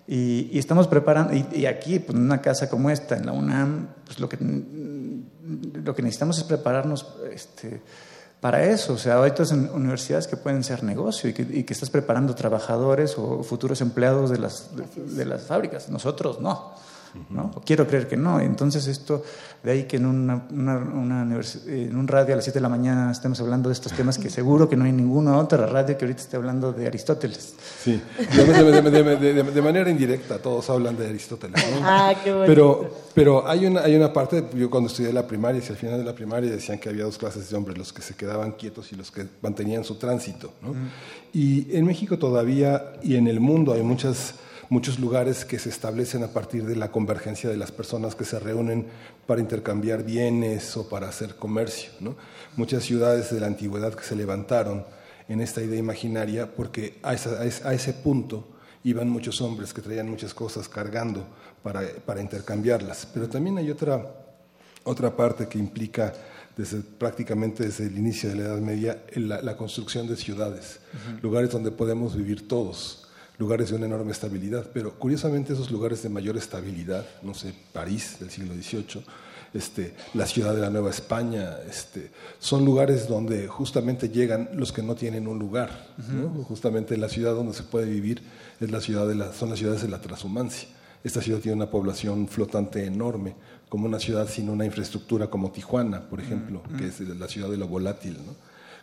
Y, 0.07 0.49
y 0.51 0.57
estamos 0.57 0.87
preparando, 0.87 1.35
y, 1.35 1.45
y 1.53 1.65
aquí, 1.67 1.99
pues, 1.99 2.17
en 2.17 2.23
una 2.23 2.41
casa 2.41 2.67
como 2.67 2.89
esta, 2.89 3.15
en 3.15 3.27
la 3.27 3.33
UNAM, 3.33 3.89
pues 4.05 4.19
lo 4.19 4.27
que, 4.27 4.37
lo 4.39 5.93
que 5.93 6.01
necesitamos 6.01 6.39
es 6.39 6.43
prepararnos 6.45 7.13
este, 7.31 7.81
para 8.39 8.63
eso. 8.63 8.93
O 8.93 8.97
sea, 8.97 9.15
ahorita 9.15 9.43
en 9.51 9.69
universidades 9.69 10.25
que 10.25 10.35
pueden 10.35 10.63
ser 10.63 10.83
negocio 10.83 11.29
y 11.29 11.33
que, 11.33 11.43
y 11.43 11.63
que 11.63 11.73
estás 11.73 11.91
preparando 11.91 12.33
trabajadores 12.33 13.19
o 13.19 13.43
futuros 13.43 13.81
empleados 13.81 14.31
de 14.31 14.39
las, 14.39 14.71
de 14.95 15.25
las 15.25 15.43
fábricas. 15.43 15.89
Nosotros 15.89 16.39
no. 16.41 16.86
¿No? 17.29 17.51
Quiero 17.65 17.87
creer 17.87 18.07
que 18.07 18.17
no. 18.17 18.39
Entonces 18.39 18.87
esto, 18.87 19.23
de 19.63 19.71
ahí 19.71 19.83
que 19.83 19.97
en, 19.97 20.05
una, 20.05 20.47
una, 20.51 21.39
en 21.67 21.95
un 21.95 22.07
radio 22.07 22.33
a 22.33 22.37
las 22.37 22.45
7 22.45 22.57
de 22.57 22.61
la 22.61 22.69
mañana 22.69 23.11
estemos 23.11 23.39
hablando 23.39 23.69
de 23.69 23.73
estos 23.73 23.93
temas 23.93 24.17
que 24.17 24.29
seguro 24.29 24.69
que 24.69 24.75
no 24.75 24.85
hay 24.85 24.91
ninguna 24.91 25.37
otra 25.37 25.65
radio 25.65 25.97
que 25.97 26.05
ahorita 26.05 26.21
esté 26.21 26.37
hablando 26.37 26.73
de 26.73 26.87
Aristóteles. 26.87 27.55
Sí, 27.83 28.01
de, 28.33 29.61
manera 29.61 29.89
indirecta 29.89 30.39
todos 30.39 30.69
hablan 30.69 30.97
de 30.97 31.07
Aristóteles. 31.07 31.63
Ah, 31.81 32.13
qué 32.23 32.31
bueno. 32.31 32.45
Pero, 32.47 32.89
pero 33.13 33.47
hay, 33.47 33.65
una, 33.65 33.81
hay 33.81 33.95
una 33.95 34.11
parte, 34.13 34.47
yo 34.53 34.69
cuando 34.69 34.89
estudié 34.89 35.11
la 35.13 35.27
primaria, 35.27 35.61
si 35.61 35.71
al 35.71 35.77
final 35.77 35.97
de 35.97 36.05
la 36.05 36.13
primaria 36.13 36.49
decían 36.49 36.79
que 36.79 36.89
había 36.89 37.03
dos 37.03 37.17
clases 37.17 37.49
de 37.49 37.55
hombres, 37.55 37.77
los 37.77 37.93
que 37.93 38.01
se 38.01 38.15
quedaban 38.15 38.51
quietos 38.53 38.91
y 38.91 38.95
los 38.95 39.11
que 39.11 39.27
mantenían 39.41 39.83
su 39.83 39.95
tránsito. 39.95 40.53
¿no? 40.61 40.73
Y 41.33 41.75
en 41.75 41.85
México 41.85 42.17
todavía 42.17 42.93
y 43.03 43.15
en 43.15 43.27
el 43.27 43.39
mundo 43.39 43.73
hay 43.73 43.83
muchas 43.83 44.35
muchos 44.69 44.99
lugares 44.99 45.45
que 45.45 45.59
se 45.59 45.69
establecen 45.69 46.23
a 46.23 46.27
partir 46.27 46.65
de 46.65 46.75
la 46.75 46.91
convergencia 46.91 47.49
de 47.49 47.57
las 47.57 47.71
personas 47.71 48.15
que 48.15 48.25
se 48.25 48.39
reúnen 48.39 48.87
para 49.25 49.41
intercambiar 49.41 50.03
bienes 50.03 50.75
o 50.77 50.89
para 50.89 51.07
hacer 51.07 51.35
comercio. 51.35 51.91
¿no? 51.99 52.15
Muchas 52.55 52.83
ciudades 52.83 53.31
de 53.31 53.39
la 53.39 53.47
antigüedad 53.47 53.93
que 53.93 54.03
se 54.03 54.15
levantaron 54.15 54.85
en 55.29 55.41
esta 55.41 55.61
idea 55.61 55.79
imaginaria 55.79 56.53
porque 56.53 56.99
a, 57.03 57.11
a 57.11 57.73
ese 57.73 57.93
punto 57.93 58.47
iban 58.83 59.09
muchos 59.09 59.41
hombres 59.41 59.73
que 59.73 59.81
traían 59.81 60.09
muchas 60.09 60.33
cosas 60.33 60.69
cargando 60.69 61.25
para, 61.63 61.81
para 62.05 62.21
intercambiarlas. 62.21 63.07
Pero 63.13 63.27
también 63.27 63.57
hay 63.57 63.69
otra, 63.69 64.05
otra 64.83 65.15
parte 65.15 65.47
que 65.47 65.57
implica 65.59 66.13
desde, 66.55 66.79
prácticamente 66.81 67.63
desde 67.63 67.85
el 67.87 67.97
inicio 67.97 68.29
de 68.29 68.35
la 68.35 68.43
Edad 68.43 68.59
Media 68.59 69.03
la, 69.15 69.41
la 69.41 69.55
construcción 69.55 70.07
de 70.07 70.15
ciudades, 70.15 70.79
lugares 71.21 71.51
donde 71.51 71.71
podemos 71.71 72.15
vivir 72.15 72.47
todos 72.47 73.06
lugares 73.37 73.69
de 73.69 73.75
una 73.75 73.85
enorme 73.85 74.11
estabilidad, 74.11 74.69
pero 74.73 74.93
curiosamente 74.97 75.53
esos 75.53 75.69
lugares 75.71 76.01
de 76.03 76.09
mayor 76.09 76.37
estabilidad, 76.37 77.05
no 77.21 77.33
sé, 77.33 77.53
París 77.71 78.17
del 78.19 78.31
siglo 78.31 78.53
XVIII, 78.53 79.03
este, 79.53 79.95
la 80.13 80.25
ciudad 80.25 80.53
de 80.53 80.61
la 80.61 80.69
Nueva 80.69 80.89
España, 80.89 81.57
este, 81.69 82.11
son 82.39 82.65
lugares 82.65 83.07
donde 83.07 83.47
justamente 83.47 84.09
llegan 84.09 84.49
los 84.53 84.71
que 84.71 84.83
no 84.83 84.95
tienen 84.95 85.27
un 85.27 85.39
lugar. 85.39 85.87
Justamente 86.47 86.97
la 86.97 87.09
ciudad 87.09 87.33
donde 87.33 87.53
se 87.53 87.63
puede 87.63 87.85
vivir 87.85 88.21
es 88.59 88.71
la 88.71 88.81
ciudad 88.81 89.07
de 89.07 89.15
la, 89.15 89.33
son 89.33 89.49
las 89.49 89.59
ciudades 89.59 89.81
de 89.81 89.87
la 89.87 90.01
transhumancia. 90.01 90.69
Esta 91.03 91.21
ciudad 91.21 91.39
tiene 91.39 91.55
una 91.55 91.69
población 91.69 92.27
flotante 92.27 92.85
enorme, 92.85 93.35
como 93.69 93.85
una 93.85 93.99
ciudad 93.99 94.27
sin 94.27 94.49
una 94.49 94.65
infraestructura 94.65 95.27
como 95.27 95.51
Tijuana, 95.51 96.01
por 96.01 96.19
ejemplo, 96.19 96.61
que 96.77 96.87
es 96.87 96.99
la 96.99 97.27
ciudad 97.27 97.49
de 97.49 97.57
lo 97.57 97.67
volátil. 97.67 98.17
¿no? 98.25 98.35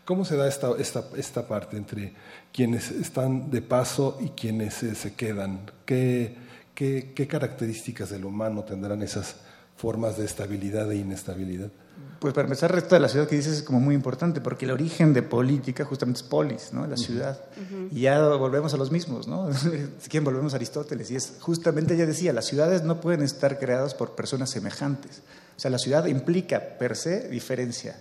¿Cómo 0.04 0.24
se 0.24 0.36
da 0.36 0.46
esta, 0.46 0.72
esta, 0.78 1.04
esta 1.16 1.48
parte 1.48 1.76
entre 1.76 2.12
quienes 2.52 2.90
están 2.90 3.50
de 3.50 3.62
paso 3.62 4.18
y 4.20 4.30
quienes 4.30 4.74
se 4.74 5.14
quedan? 5.14 5.70
¿Qué, 5.86 6.36
qué, 6.74 7.12
qué 7.14 7.26
características 7.26 8.10
del 8.10 8.24
humano 8.24 8.64
tendrán 8.64 9.02
esas 9.02 9.36
formas 9.76 10.18
de 10.18 10.26
estabilidad 10.26 10.90
e 10.92 10.96
inestabilidad? 10.96 11.70
Pues 12.18 12.32
para 12.32 12.46
empezar, 12.46 12.70
el 12.70 12.76
resto 12.76 12.94
de 12.94 13.00
la 13.00 13.08
ciudad 13.08 13.28
que 13.28 13.36
dices 13.36 13.58
es 13.58 13.62
como 13.62 13.80
muy 13.80 13.94
importante, 13.94 14.40
porque 14.40 14.64
el 14.64 14.70
origen 14.70 15.12
de 15.12 15.22
política 15.22 15.84
justamente 15.84 16.20
es 16.20 16.26
polis, 16.26 16.72
¿no? 16.72 16.86
La 16.86 16.96
ciudad. 16.96 17.38
Y 17.90 18.00
ya 18.00 18.18
volvemos 18.28 18.72
a 18.72 18.76
los 18.76 18.90
mismos, 18.90 19.28
¿no? 19.28 19.52
si 20.00 20.08
quieren, 20.08 20.24
volvemos 20.24 20.54
a 20.54 20.56
Aristóteles. 20.56 21.10
Y 21.10 21.16
es 21.16 21.34
justamente, 21.40 21.94
ella 21.94 22.06
decía, 22.06 22.32
las 22.32 22.46
ciudades 22.46 22.82
no 22.82 23.00
pueden 23.00 23.22
estar 23.22 23.58
creadas 23.58 23.94
por 23.94 24.14
personas 24.14 24.50
semejantes. 24.50 25.22
O 25.56 25.60
sea, 25.60 25.70
la 25.70 25.78
ciudad 25.78 26.06
implica 26.06 26.60
per 26.78 26.96
se 26.96 27.28
diferencia 27.28 27.96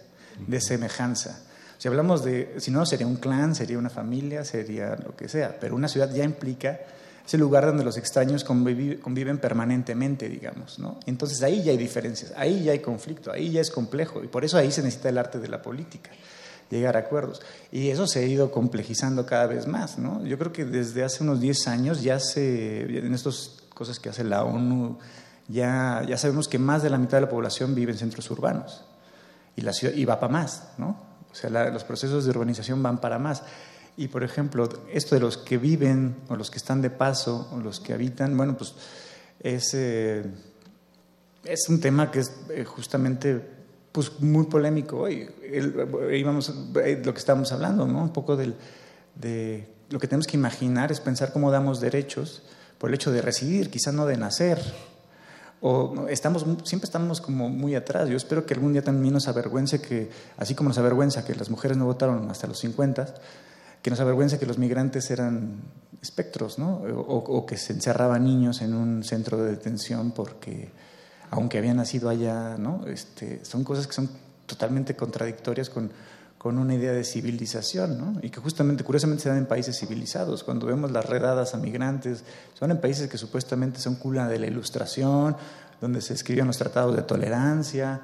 de 0.48 0.62
semejanza. 0.62 1.44
Si 1.84 1.90
hablamos 1.90 2.24
de, 2.24 2.56
si 2.60 2.72
no, 2.72 2.86
sería 2.86 3.06
un 3.06 3.18
clan, 3.18 3.56
sería 3.56 3.78
una 3.78 3.90
familia, 3.90 4.46
sería 4.46 4.96
lo 5.06 5.18
que 5.18 5.28
sea, 5.28 5.58
pero 5.60 5.76
una 5.76 5.90
ciudad 5.90 6.10
ya 6.16 6.24
implica 6.24 6.80
ese 7.28 7.38
lugar 7.38 7.66
donde 7.66 7.84
los 7.84 7.98
extraños 7.98 8.46
conviven, 8.46 9.38
permanentemente, 9.38 10.30
digamos, 10.30 10.80
¿no? 10.80 10.98
Entonces 11.08 11.44
ahí 11.44 11.62
ya 11.62 11.72
hay 11.74 11.78
diferencias, 11.78 12.32
ahí 12.38 12.64
ya 12.64 12.72
hay 12.72 12.80
conflicto, 12.80 13.34
ahí 13.34 13.52
ya 13.52 13.60
es 13.60 13.70
complejo 13.70 14.24
y 14.24 14.30
por 14.30 14.46
eso 14.46 14.58
ahí 14.58 14.72
se 14.72 14.82
necesita 14.82 15.10
el 15.10 15.18
arte 15.18 15.40
de 15.40 15.50
la 15.50 15.62
política, 15.62 16.12
llegar 16.70 16.96
a 16.96 17.00
acuerdos. 17.00 17.42
Y 17.70 17.90
eso 17.90 18.08
se 18.08 18.20
ha 18.20 18.26
ido 18.26 18.50
complejizando 18.50 19.26
cada 19.26 19.48
vez 19.48 19.68
más, 19.68 19.98
¿no? 20.00 20.26
Yo 20.26 20.38
creo 20.38 20.54
que 20.54 20.64
desde 20.64 21.04
hace 21.04 21.22
unos 21.22 21.42
10 21.42 21.68
años 21.68 22.02
ya 22.02 22.18
se, 22.22 22.98
en 22.98 23.14
estas 23.14 23.58
cosas 23.74 24.00
que 24.00 24.08
hace 24.08 24.24
la 24.24 24.46
ONU, 24.46 25.00
ya, 25.50 26.02
ya 26.08 26.18
sabemos 26.18 26.48
que 26.48 26.60
más 26.60 26.82
de 26.82 26.90
la 26.90 26.98
mitad 26.98 27.18
de 27.18 27.26
la 27.26 27.30
población 27.30 27.76
vive 27.76 27.92
en 27.92 27.98
centros 27.98 28.32
urbanos 28.32 28.86
y, 29.58 29.62
la 29.64 29.74
ciudad, 29.74 29.94
y 29.94 30.06
va 30.06 30.18
para 30.22 30.32
más, 30.32 30.70
¿no? 30.78 31.12
O 31.34 31.36
sea, 31.36 31.50
los 31.72 31.84
procesos 31.84 32.26
de 32.26 32.30
urbanización 32.30 32.84
van 32.84 33.02
para 33.02 33.18
más. 33.18 33.42
Y, 33.98 34.08
por 34.08 34.24
ejemplo, 34.24 34.70
esto 34.92 35.16
de 35.16 35.22
los 35.22 35.38
que 35.38 35.58
viven 35.58 36.16
o 36.30 36.36
los 36.36 36.52
que 36.52 36.58
están 36.58 36.82
de 36.82 36.92
paso 36.92 37.50
o 37.52 37.58
los 37.58 37.80
que 37.80 37.94
habitan, 37.94 38.38
bueno, 38.38 38.56
pues 38.56 38.76
es, 39.40 39.74
eh, 39.74 40.24
es 41.44 41.70
un 41.70 41.82
tema 41.82 42.12
que 42.12 42.20
es 42.20 42.32
eh, 42.52 42.64
justamente 42.64 43.42
pues, 43.92 44.20
muy 44.22 44.46
polémico 44.46 45.00
hoy. 45.00 45.28
íbamos, 46.14 46.54
eh, 46.84 47.02
lo 47.04 47.14
que 47.14 47.20
estábamos 47.20 47.52
hablando, 47.52 47.88
¿no? 47.88 48.04
Un 48.04 48.14
poco 48.14 48.36
del, 48.36 48.56
de 49.16 49.68
lo 49.90 50.00
que 50.00 50.08
tenemos 50.08 50.28
que 50.28 50.38
imaginar 50.38 50.92
es 50.92 51.00
pensar 51.00 51.34
cómo 51.34 51.50
damos 51.50 51.82
derechos 51.82 52.44
por 52.78 52.92
el 52.92 52.96
hecho 52.96 53.12
de 53.12 53.24
residir, 53.24 53.72
quizás 53.72 53.94
no 53.94 54.06
de 54.06 54.18
nacer 54.18 54.60
o 55.66 56.08
estamos, 56.10 56.46
siempre 56.66 56.88
estamos 56.88 57.22
como 57.22 57.48
muy 57.48 57.74
atrás. 57.74 58.10
Yo 58.10 58.18
espero 58.18 58.46
que 58.46 58.54
algún 58.54 58.74
día 58.74 58.84
también 58.84 59.14
nos 59.14 59.30
avergüence 59.30 59.80
que, 59.80 60.10
así 60.36 60.56
como 60.56 60.68
nos 60.68 60.78
avergüenza 60.78 61.24
que 61.24 61.34
las 61.36 61.50
mujeres 61.50 61.78
no 61.78 61.86
votaron 61.86 62.30
hasta 62.30 62.48
los 62.48 62.60
50, 62.60 63.16
que 63.82 63.90
nos 63.90 64.02
avergüence 64.02 64.38
que 64.38 64.46
los 64.46 64.58
migrantes 64.58 65.10
eran 65.10 65.62
espectros, 66.02 66.60
¿no? 66.60 66.82
O, 67.08 67.46
que 67.46 67.56
se 67.56 67.72
encerraban 67.72 68.26
niños 68.26 68.62
en 68.62 68.74
un 68.74 69.06
centro 69.06 69.42
de 69.42 69.52
detención 69.52 70.12
porque, 70.12 70.70
aunque 71.32 71.60
habían 71.60 71.78
nacido 71.78 72.10
allá, 72.10 72.58
¿no? 72.58 72.86
Este, 72.86 73.46
son 73.46 73.64
cosas 73.64 73.88
que 73.88 73.94
son 73.94 74.10
totalmente 74.46 74.98
contradictorias 74.98 75.70
con, 75.70 75.92
con 76.44 76.58
una 76.58 76.76
idea 76.76 76.92
de 76.92 77.06
civilización, 77.06 77.98
¿no? 77.98 78.20
y 78.22 78.30
que 78.30 78.42
justamente, 78.42 78.84
curiosamente, 78.84 79.24
se 79.24 79.30
dan 79.30 79.38
en 79.38 79.46
países 79.46 79.80
civilizados. 79.80 80.44
Cuando 80.44 80.68
vemos 80.68 80.92
las 80.92 81.06
redadas 81.06 81.54
a 81.56 81.58
migrantes, 81.58 82.26
son 82.54 82.70
en 82.70 82.82
países 82.82 83.10
que 83.10 83.18
supuestamente 83.18 83.80
son 83.80 83.96
cuna 83.96 84.28
de 84.28 84.40
la 84.40 84.48
ilustración, 84.48 85.38
donde 85.80 86.02
se 86.02 86.14
escribían 86.14 86.48
los 86.48 86.58
tratados 86.58 86.98
de 86.98 87.04
tolerancia, 87.04 88.02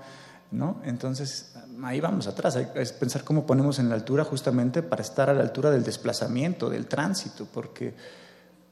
¿no? 0.51 0.81
Entonces, 0.85 1.51
ahí 1.83 1.99
vamos 1.99 2.27
atrás, 2.27 2.55
es 2.55 2.93
pensar 2.93 3.25
cómo 3.25 3.45
ponemos 3.45 3.77
en 3.77 3.89
la 3.89 3.95
altura 3.95 4.23
justamente 4.23 4.83
para 4.83 5.01
estar 5.01 5.29
a 5.29 5.33
la 5.33 5.41
altura 5.41 5.69
del 5.69 5.83
desplazamiento, 5.83 6.69
del 6.69 6.85
tránsito, 6.85 7.45
porque, 7.53 7.93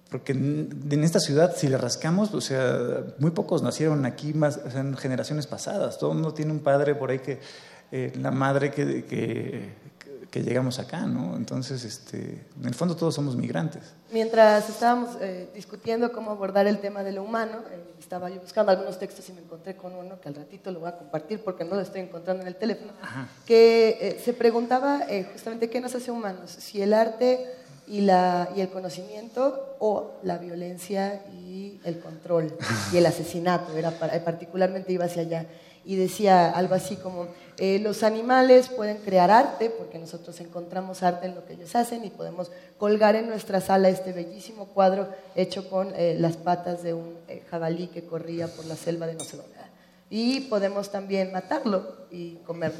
porque 0.10 0.32
en 0.32 1.04
esta 1.04 1.20
ciudad, 1.20 1.54
si 1.58 1.68
le 1.68 1.78
rascamos, 1.78 2.34
o 2.34 2.40
sea, 2.40 3.04
muy 3.20 3.32
pocos 3.32 3.64
nacieron 3.64 4.06
aquí 4.06 4.34
más, 4.34 4.62
en 4.74 4.96
generaciones 4.96 5.46
pasadas, 5.46 5.98
todo 5.98 6.12
el 6.12 6.20
mundo 6.20 6.34
tiene 6.34 6.54
un 6.54 6.60
padre 6.60 6.96
por 6.96 7.10
ahí 7.12 7.20
que 7.20 7.42
eh, 7.92 8.12
la 8.16 8.32
madre 8.32 8.72
que, 8.72 9.06
que, 9.06 9.88
llegamos 10.44 10.78
acá, 10.78 11.08
¿no? 11.08 11.36
Entonces, 11.36 11.84
este, 11.84 12.46
en 12.60 12.66
el 12.66 12.76
fondo 12.76 12.96
todos 12.96 13.16
somos 13.16 13.36
migrantes. 13.36 13.82
Mientras 14.12 14.70
estábamos 14.70 15.18
eh, 15.20 15.50
discutiendo 15.56 16.12
cómo 16.12 16.30
abordar 16.30 16.68
el 16.68 16.78
tema 16.78 17.02
de 17.02 17.12
lo 17.12 17.24
humano, 17.24 17.64
eh, 17.72 17.96
estaba 17.98 18.30
yo 18.30 18.40
buscando 18.40 18.72
algunos 18.72 19.00
textos 19.00 19.28
y 19.30 19.34
me 19.34 19.42
encontré 19.42 19.76
con 19.76 19.96
uno 19.96 20.22
que 20.22 20.30
al 20.30 20.36
ratito 20.36 20.70
lo 20.72 20.82
voy 20.82 20.90
a 20.90 20.98
compartir 20.98 21.44
porque 21.44 21.66
no 21.66 21.74
lo 21.74 21.82
estoy 21.82 22.02
encontrando 22.02 22.44
en 22.44 22.50
el 22.50 22.56
teléfono, 22.56 22.92
que 23.48 24.22
se 24.24 24.34
preguntaba 24.34 25.08
justamente 25.34 25.72
qué 25.72 25.82
nos 25.82 25.96
hace 25.96 26.12
humanos, 26.12 26.52
si 26.52 26.84
el 26.84 26.94
arte 26.94 27.48
y, 27.88 28.02
la, 28.02 28.50
y 28.56 28.62
el 28.62 28.70
conocimiento 28.70 29.76
o 29.80 30.20
la 30.22 30.38
violencia 30.38 31.24
y 31.32 31.80
el 31.84 32.00
control 32.00 32.56
y 32.94 32.98
el 32.98 33.06
asesinato, 33.08 33.76
era 33.76 33.90
particularmente 34.24 34.94
iba 34.94 35.06
hacia 35.06 35.24
allá 35.24 35.48
y 35.88 35.96
decía 35.96 36.50
algo 36.50 36.76
así 36.76 36.98
como, 36.98 37.28
eh, 37.58 37.80
los 37.80 38.04
animales 38.04 38.70
pueden 38.70 38.98
crear 38.98 39.32
arte, 39.32 39.70
porque 39.70 39.98
nosotros 39.98 40.40
encontramos 40.42 41.02
arte 41.02 41.26
en 41.26 41.36
lo 41.36 41.46
que 41.46 41.54
ellos 41.54 41.76
hacen 41.76 42.06
y 42.06 42.10
podemos 42.10 42.52
colgar 42.78 43.16
en 43.16 43.28
nuestra 43.28 43.62
sala 43.62 43.90
este 43.90 44.14
bellísimo 44.14 44.68
cuadro 44.68 45.08
hecho 45.36 45.70
con 45.70 45.94
eh, 45.96 46.16
las 46.20 46.38
patas 46.38 46.84
de 46.84 46.94
un 46.94 47.16
eh, 47.28 47.42
jabalí 47.50 47.88
que 47.88 48.06
corría 48.06 48.48
por 48.48 48.66
la 48.66 48.76
selva 48.76 49.08
de 49.08 49.16
no. 49.16 49.24
Y 50.10 50.42
podemos 50.42 50.92
también 50.92 51.32
matarlo 51.32 52.06
y 52.12 52.36
comerlo 52.46 52.80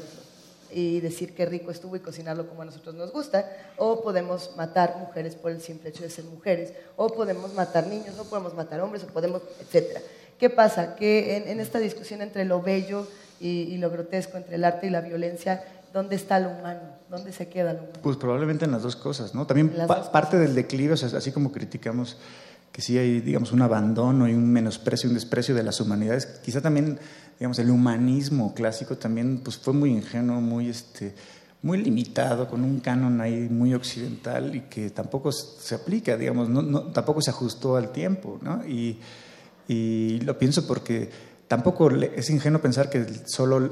y 0.70 1.00
decir 1.00 1.34
qué 1.34 1.46
rico 1.46 1.70
estuvo 1.70 1.96
y 1.96 2.00
cocinarlo 2.00 2.48
como 2.48 2.62
a 2.62 2.66
nosotros 2.66 2.94
nos 2.94 3.12
gusta, 3.12 3.50
o 3.78 4.02
podemos 4.02 4.54
matar 4.56 4.96
mujeres 4.98 5.34
por 5.34 5.50
el 5.50 5.60
simple 5.60 5.90
hecho 5.90 6.02
de 6.02 6.10
ser 6.10 6.24
mujeres, 6.24 6.72
o 6.96 7.08
podemos 7.08 7.54
matar 7.54 7.86
niños, 7.86 8.18
o 8.18 8.24
podemos 8.24 8.54
matar 8.54 8.80
hombres, 8.80 9.02
o 9.04 9.06
podemos, 9.06 9.42
etcétera. 9.60 10.00
¿Qué 10.38 10.50
pasa? 10.50 10.94
Que 10.94 11.36
en, 11.48 11.58
esta 11.58 11.80
discusión 11.80 12.22
entre 12.22 12.44
lo 12.44 12.62
bello 12.62 13.08
y, 13.40 13.76
lo 13.78 13.90
grotesco, 13.90 14.36
entre 14.36 14.56
el 14.56 14.64
arte 14.64 14.86
y 14.86 14.90
la 14.90 15.00
violencia, 15.00 15.64
¿dónde 15.92 16.16
está 16.16 16.40
lo 16.40 16.50
humano? 16.50 16.80
¿Dónde 17.08 17.32
se 17.32 17.48
queda 17.48 17.72
lo 17.72 17.80
humano? 17.80 17.98
Pues 18.02 18.16
probablemente 18.16 18.64
en 18.64 18.72
las 18.72 18.82
dos 18.82 18.96
cosas, 18.96 19.34
¿no? 19.34 19.46
También 19.46 19.72
parte 20.12 20.38
del 20.38 20.54
declive, 20.54 20.94
o 20.94 20.96
sea, 20.96 21.16
así 21.16 21.32
como 21.32 21.52
criticamos 21.52 22.16
que 22.72 22.82
sí 22.82 22.98
hay, 22.98 23.20
digamos, 23.20 23.52
un 23.52 23.62
abandono 23.62 24.28
y 24.28 24.34
un 24.34 24.52
menosprecio, 24.52 25.08
un 25.08 25.14
desprecio 25.14 25.54
de 25.54 25.62
las 25.62 25.80
humanidades, 25.80 26.26
quizá 26.44 26.60
también, 26.60 26.98
digamos, 27.38 27.58
el 27.58 27.70
humanismo 27.70 28.54
clásico 28.54 28.96
también 28.96 29.38
pues, 29.38 29.56
fue 29.56 29.72
muy 29.72 29.90
ingenuo, 29.90 30.40
muy, 30.40 30.68
este, 30.68 31.14
muy 31.62 31.82
limitado, 31.82 32.48
con 32.48 32.62
un 32.62 32.80
canon 32.80 33.20
ahí 33.20 33.48
muy 33.50 33.74
occidental 33.74 34.54
y 34.54 34.60
que 34.62 34.90
tampoco 34.90 35.32
se 35.32 35.74
aplica, 35.74 36.16
digamos, 36.16 36.48
no, 36.48 36.84
tampoco 36.92 37.20
se 37.20 37.30
ajustó 37.30 37.76
al 37.76 37.90
tiempo, 37.90 38.38
¿no? 38.42 38.64
Y, 38.66 38.98
y 39.66 40.20
lo 40.20 40.38
pienso 40.38 40.66
porque 40.66 41.10
tampoco 41.48 41.90
es 41.90 42.30
ingenuo 42.30 42.60
pensar 42.60 42.90
que 42.90 43.04
solo 43.26 43.70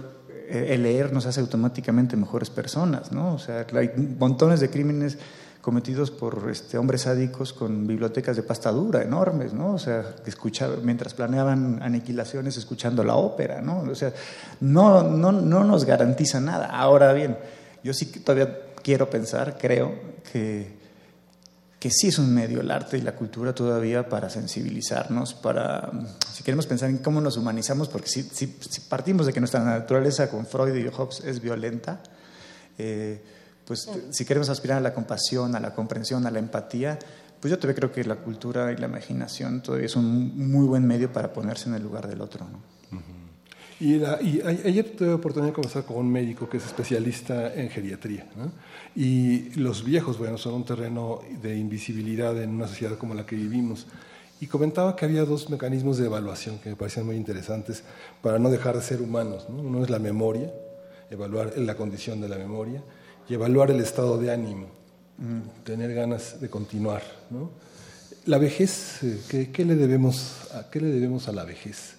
eh, 0.48 0.68
el 0.70 0.82
leer 0.82 1.12
nos 1.12 1.26
hace 1.26 1.40
automáticamente 1.40 2.16
mejores 2.16 2.50
personas, 2.50 3.12
¿no? 3.12 3.34
O 3.34 3.38
sea, 3.38 3.66
hay 3.74 3.90
montones 4.18 4.60
de 4.60 4.70
crímenes 4.70 5.18
cometidos 5.60 6.12
por 6.12 6.48
este, 6.48 6.78
hombres 6.78 7.02
sádicos 7.02 7.52
con 7.52 7.88
bibliotecas 7.88 8.36
de 8.36 8.44
pasta 8.44 8.70
dura 8.70 9.02
enormes, 9.02 9.52
¿no? 9.52 9.74
O 9.74 9.78
sea, 9.78 10.14
que 10.22 10.30
escuchaban, 10.30 10.78
mientras 10.84 11.12
planeaban 11.12 11.82
aniquilaciones 11.82 12.56
escuchando 12.56 13.02
la 13.02 13.16
ópera, 13.16 13.60
¿no? 13.60 13.80
O 13.80 13.94
sea, 13.96 14.12
no, 14.60 15.02
no, 15.02 15.32
no 15.32 15.64
nos 15.64 15.84
garantiza 15.84 16.40
nada. 16.40 16.66
Ahora 16.66 17.12
bien, 17.12 17.36
yo 17.82 17.92
sí 17.92 18.06
que 18.06 18.20
todavía 18.20 18.60
quiero 18.82 19.10
pensar, 19.10 19.58
creo, 19.58 19.92
que, 20.32 20.75
que 21.78 21.90
sí 21.90 22.08
es 22.08 22.18
un 22.18 22.32
medio 22.32 22.60
el 22.60 22.70
arte 22.70 22.96
y 22.96 23.02
la 23.02 23.14
cultura 23.14 23.54
todavía 23.54 24.08
para 24.08 24.30
sensibilizarnos, 24.30 25.34
para, 25.34 25.90
si 26.32 26.42
queremos 26.42 26.66
pensar 26.66 26.88
en 26.88 26.98
cómo 26.98 27.20
nos 27.20 27.36
humanizamos, 27.36 27.88
porque 27.88 28.08
si, 28.08 28.22
si, 28.22 28.46
partimos 28.88 29.26
de 29.26 29.32
que 29.32 29.40
nuestra 29.40 29.62
naturaleza 29.62 30.30
con 30.30 30.46
Freud 30.46 30.74
y 30.74 30.88
Hobbes 30.88 31.20
es 31.20 31.40
violenta, 31.40 32.00
eh, 32.78 33.22
pues 33.66 33.88
si 34.10 34.24
queremos 34.24 34.48
aspirar 34.48 34.78
a 34.78 34.80
la 34.80 34.94
compasión, 34.94 35.54
a 35.54 35.60
la 35.60 35.74
comprensión, 35.74 36.26
a 36.26 36.30
la 36.30 36.38
empatía, 36.38 36.98
pues 37.40 37.50
yo 37.50 37.58
todavía 37.58 37.76
creo 37.76 37.92
que 37.92 38.04
la 38.04 38.16
cultura 38.16 38.72
y 38.72 38.76
la 38.76 38.86
imaginación 38.86 39.60
todavía 39.60 39.86
es 39.86 39.96
un 39.96 40.50
muy 40.50 40.66
buen 40.66 40.86
medio 40.86 41.12
para 41.12 41.32
ponerse 41.32 41.68
en 41.68 41.74
el 41.74 41.82
lugar 41.82 42.06
del 42.08 42.20
otro. 42.20 42.46
¿no? 42.46 42.76
Y, 43.78 44.00
ayer 44.02 44.96
tuve 44.96 45.08
la 45.08 45.16
oportunidad 45.16 45.50
de 45.50 45.54
conversar 45.54 45.84
con 45.84 45.98
un 45.98 46.10
médico 46.10 46.48
que 46.48 46.56
es 46.56 46.64
especialista 46.64 47.52
en 47.52 47.68
geriatría. 47.68 48.26
Y 48.96 49.50
los 49.56 49.84
viejos, 49.84 50.16
bueno, 50.16 50.38
son 50.38 50.54
un 50.54 50.64
terreno 50.64 51.20
de 51.42 51.54
invisibilidad 51.58 52.42
en 52.42 52.48
una 52.50 52.66
sociedad 52.66 52.96
como 52.96 53.12
la 53.12 53.26
que 53.26 53.36
vivimos. 53.36 53.86
Y 54.40 54.46
comentaba 54.46 54.96
que 54.96 55.04
había 55.04 55.26
dos 55.26 55.50
mecanismos 55.50 55.98
de 55.98 56.06
evaluación 56.06 56.58
que 56.58 56.70
me 56.70 56.76
parecían 56.76 57.04
muy 57.04 57.16
interesantes 57.16 57.84
para 58.22 58.38
no 58.38 58.48
dejar 58.48 58.74
de 58.74 58.82
ser 58.82 59.02
humanos. 59.02 59.46
Uno 59.50 59.84
es 59.84 59.90
la 59.90 59.98
memoria, 59.98 60.50
evaluar 61.10 61.58
la 61.58 61.74
condición 61.76 62.22
de 62.22 62.28
la 62.30 62.38
memoria, 62.38 62.82
y 63.28 63.34
evaluar 63.34 63.70
el 63.70 63.80
estado 63.80 64.16
de 64.16 64.32
ánimo, 64.32 64.68
tener 65.64 65.94
ganas 65.94 66.40
de 66.40 66.48
continuar. 66.48 67.02
¿no? 67.28 67.50
La 68.24 68.38
vejez, 68.38 69.02
eh, 69.02 69.50
¿qué, 69.52 69.64
le 69.66 69.76
debemos, 69.76 70.48
¿qué 70.70 70.80
le 70.80 70.88
debemos 70.88 71.28
a 71.28 71.32
la 71.32 71.44
vejez? 71.44 71.95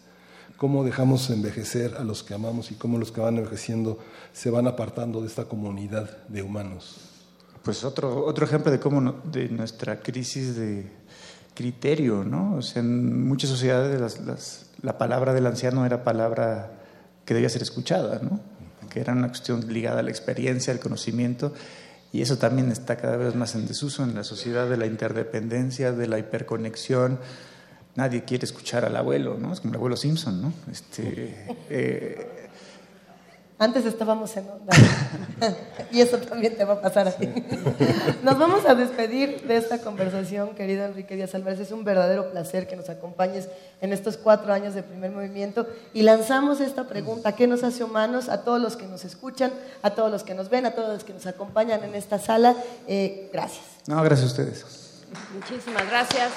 ¿Cómo 0.57 0.83
dejamos 0.83 1.29
envejecer 1.29 1.95
a 1.97 2.03
los 2.03 2.23
que 2.23 2.33
amamos 2.33 2.71
y 2.71 2.75
cómo 2.75 2.97
los 2.97 3.11
que 3.11 3.21
van 3.21 3.37
envejeciendo 3.37 3.99
se 4.33 4.49
van 4.49 4.67
apartando 4.67 5.21
de 5.21 5.27
esta 5.27 5.45
comunidad 5.45 6.25
de 6.27 6.41
humanos? 6.41 6.97
Pues 7.63 7.83
otro, 7.83 8.25
otro 8.25 8.45
ejemplo 8.45 8.71
de 8.71 8.79
cómo 8.79 9.21
de 9.23 9.49
nuestra 9.49 9.99
crisis 9.99 10.55
de 10.55 10.91
criterio, 11.53 12.23
¿no? 12.23 12.55
O 12.55 12.61
sea, 12.61 12.81
en 12.81 13.27
muchas 13.27 13.49
sociedades 13.49 14.65
la 14.81 14.97
palabra 14.97 15.33
del 15.33 15.47
anciano 15.47 15.85
era 15.85 16.03
palabra 16.03 16.71
que 17.25 17.33
debía 17.33 17.49
ser 17.49 17.61
escuchada, 17.61 18.19
¿no? 18.21 18.39
que 18.87 19.01
era 19.01 19.13
una 19.13 19.27
cuestión 19.27 19.71
ligada 19.71 19.99
a 19.99 20.03
la 20.03 20.09
experiencia, 20.09 20.73
al 20.73 20.79
conocimiento, 20.79 21.53
y 22.11 22.21
eso 22.21 22.37
también 22.37 22.71
está 22.71 22.95
cada 22.95 23.17
vez 23.17 23.35
más 23.35 23.53
en 23.55 23.67
desuso 23.67 24.03
en 24.03 24.15
la 24.15 24.23
sociedad 24.23 24.69
de 24.69 24.77
la 24.77 24.85
interdependencia, 24.85 25.91
de 25.91 26.07
la 26.07 26.19
hiperconexión. 26.19 27.19
Nadie 27.97 28.23
quiere 28.23 28.45
escuchar 28.45 28.85
al 28.85 28.95
abuelo, 28.95 29.37
¿no? 29.39 29.51
Es 29.51 29.59
como 29.59 29.73
el 29.73 29.77
abuelo 29.77 29.97
Simpson, 29.97 30.39
¿no? 30.39 30.53
Este, 30.71 31.47
eh, 31.67 32.47
antes 33.57 33.85
estábamos 33.85 34.37
en 34.37 34.47
onda. 34.47 34.71
y 35.91 36.01
eso 36.01 36.19
también 36.19 36.55
te 36.55 36.63
va 36.63 36.75
a 36.75 36.81
pasar 36.81 37.07
a 37.07 37.11
ti. 37.11 37.27
Nos 38.21 38.37
vamos 38.37 38.67
a 38.67 38.75
despedir 38.75 39.41
de 39.47 39.57
esta 39.57 39.79
conversación, 39.79 40.53
querido 40.53 40.85
Enrique 40.85 41.15
Díaz 41.15 41.33
Álvarez. 41.33 41.59
Es 41.59 41.71
un 41.71 41.83
verdadero 41.83 42.29
placer 42.29 42.67
que 42.67 42.75
nos 42.75 42.87
acompañes 42.87 43.49
en 43.81 43.91
estos 43.91 44.15
cuatro 44.15 44.53
años 44.53 44.75
de 44.75 44.83
primer 44.83 45.09
movimiento. 45.09 45.65
Y 45.91 46.03
lanzamos 46.03 46.61
esta 46.61 46.87
pregunta, 46.87 47.31
¿qué 47.31 47.47
nos 47.47 47.63
hace 47.63 47.83
humanos? 47.83 48.29
A 48.29 48.43
todos 48.43 48.61
los 48.61 48.75
que 48.75 48.85
nos 48.85 49.05
escuchan, 49.05 49.51
a 49.81 49.89
todos 49.89 50.11
los 50.11 50.21
que 50.21 50.35
nos 50.35 50.51
ven, 50.51 50.67
a 50.67 50.75
todos 50.75 50.89
los 50.89 51.03
que 51.03 51.13
nos 51.13 51.25
acompañan 51.25 51.83
en 51.83 51.95
esta 51.95 52.19
sala. 52.19 52.55
Eh, 52.87 53.31
gracias. 53.33 53.65
No, 53.87 54.03
gracias 54.03 54.29
a 54.29 54.31
ustedes. 54.31 54.65
Muchísimas 55.33 55.89
gracias. 55.89 56.31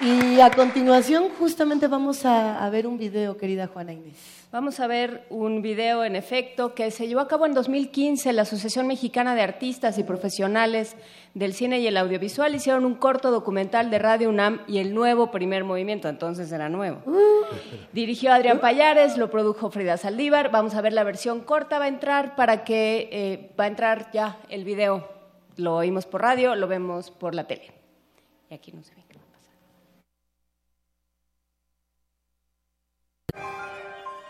Y 0.00 0.40
a 0.40 0.50
continuación 0.52 1.28
justamente 1.40 1.88
vamos 1.88 2.24
a, 2.24 2.68
ver 2.70 2.86
un 2.86 2.98
video, 2.98 3.36
querida 3.36 3.66
Juana 3.66 3.92
Inés. 3.92 4.46
Vamos 4.52 4.78
a 4.78 4.86
ver 4.86 5.26
un 5.28 5.60
video, 5.60 6.04
en 6.04 6.14
efecto, 6.14 6.72
que 6.72 6.92
se 6.92 7.08
llevó 7.08 7.20
a 7.20 7.26
cabo 7.26 7.46
en 7.46 7.52
2015. 7.52 8.32
La 8.32 8.42
Asociación 8.42 8.86
Mexicana 8.86 9.34
de 9.34 9.42
Artistas 9.42 9.98
y 9.98 10.04
Profesionales 10.04 10.94
del 11.34 11.52
Cine 11.52 11.80
y 11.80 11.88
el 11.88 11.96
Audiovisual 11.96 12.54
hicieron 12.54 12.84
un 12.84 12.94
corto 12.94 13.32
documental 13.32 13.90
de 13.90 13.98
Radio 13.98 14.28
UNAM 14.28 14.60
y 14.68 14.78
el 14.78 14.94
nuevo 14.94 15.32
primer 15.32 15.64
movimiento, 15.64 16.08
entonces 16.08 16.52
era 16.52 16.68
nuevo. 16.68 17.02
Uh. 17.04 17.44
Dirigió 17.92 18.32
Adrián 18.32 18.60
Payares, 18.60 19.16
lo 19.16 19.30
produjo 19.30 19.68
Frida 19.68 19.96
Saldívar. 19.96 20.52
Vamos 20.52 20.76
a 20.76 20.80
ver 20.80 20.92
la 20.92 21.02
versión 21.02 21.40
corta, 21.40 21.80
va 21.80 21.86
a 21.86 21.88
entrar 21.88 22.36
para 22.36 22.62
que 22.62 23.08
eh, 23.10 23.50
va 23.58 23.64
a 23.64 23.68
entrar 23.68 24.12
ya 24.12 24.38
el 24.48 24.64
video. 24.64 25.17
Lo 25.58 25.74
oímos 25.74 26.06
por 26.06 26.22
radio, 26.22 26.54
lo 26.54 26.68
vemos 26.68 27.10
por 27.10 27.34
la 27.34 27.48
tele. 27.48 27.72
Y 28.48 28.54
aquí 28.54 28.70
no 28.70 28.82
se 28.84 28.94
ve. 28.94 29.02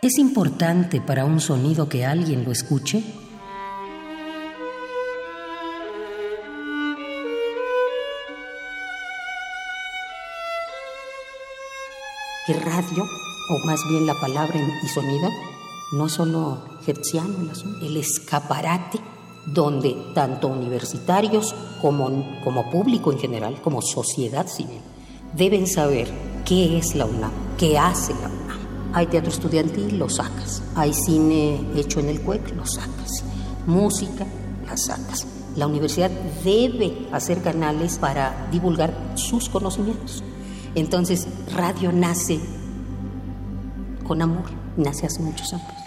¿Es 0.00 0.16
importante 0.16 1.02
para 1.02 1.26
un 1.26 1.38
sonido 1.40 1.86
que 1.88 2.06
alguien 2.06 2.44
lo 2.44 2.52
escuche? 2.52 3.04
Que 12.46 12.54
radio, 12.54 13.04
o 13.50 13.66
más 13.66 13.80
bien 13.90 14.06
la 14.06 14.14
palabra 14.14 14.58
y 14.82 14.88
sonido, 14.88 15.28
no 15.92 16.08
solo 16.08 16.78
hertziano 16.86 17.52
el 17.82 17.98
escaparate 17.98 18.98
donde 19.52 19.96
tanto 20.14 20.48
universitarios 20.48 21.54
como, 21.80 22.40
como 22.44 22.70
público 22.70 23.12
en 23.12 23.18
general, 23.18 23.60
como 23.62 23.82
sociedad 23.82 24.46
civil, 24.46 24.80
deben 25.34 25.66
saber 25.66 26.08
qué 26.44 26.78
es 26.78 26.94
la 26.94 27.06
UNAM, 27.06 27.32
qué 27.56 27.78
hace 27.78 28.12
la 28.14 28.28
UNAM 28.28 28.38
hay 28.92 29.06
teatro 29.06 29.30
estudiantil, 29.30 29.98
lo 29.98 30.08
sacas. 30.08 30.62
Hay 30.74 30.92
cine 30.92 31.60
hecho 31.76 32.00
en 32.00 32.08
el 32.08 32.20
CUEC, 32.20 32.54
lo 32.56 32.66
sacas. 32.66 33.22
Música, 33.66 34.26
la 34.66 34.76
sacas. 34.76 35.26
La 35.56 35.66
universidad 35.66 36.10
debe 36.44 37.08
hacer 37.12 37.42
canales 37.42 37.98
para 37.98 38.48
divulgar 38.50 38.94
sus 39.14 39.48
conocimientos. 39.48 40.22
Entonces, 40.74 41.26
radio 41.54 41.92
nace 41.92 42.40
con 44.06 44.22
amor, 44.22 44.44
nace 44.76 45.06
hace 45.06 45.20
muchos 45.20 45.52
años. 45.52 45.77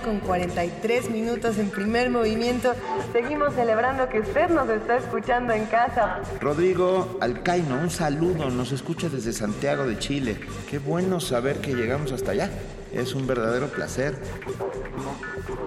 Con 0.00 0.20
43 0.20 1.10
minutos 1.10 1.58
en 1.58 1.70
primer 1.70 2.10
movimiento. 2.10 2.72
Seguimos 3.12 3.54
celebrando 3.54 4.08
que 4.08 4.20
usted 4.20 4.48
nos 4.48 4.68
está 4.68 4.96
escuchando 4.96 5.52
en 5.52 5.66
casa. 5.66 6.20
Rodrigo 6.40 7.18
Alcaino, 7.20 7.78
un 7.78 7.90
saludo. 7.90 8.50
Nos 8.50 8.72
escucha 8.72 9.08
desde 9.08 9.32
Santiago 9.32 9.86
de 9.86 9.98
Chile. 9.98 10.36
Qué 10.70 10.78
bueno 10.78 11.20
saber 11.20 11.58
que 11.58 11.74
llegamos 11.74 12.12
hasta 12.12 12.32
allá. 12.32 12.50
Es 12.94 13.14
un 13.14 13.26
verdadero 13.26 13.68
placer. 13.68 14.16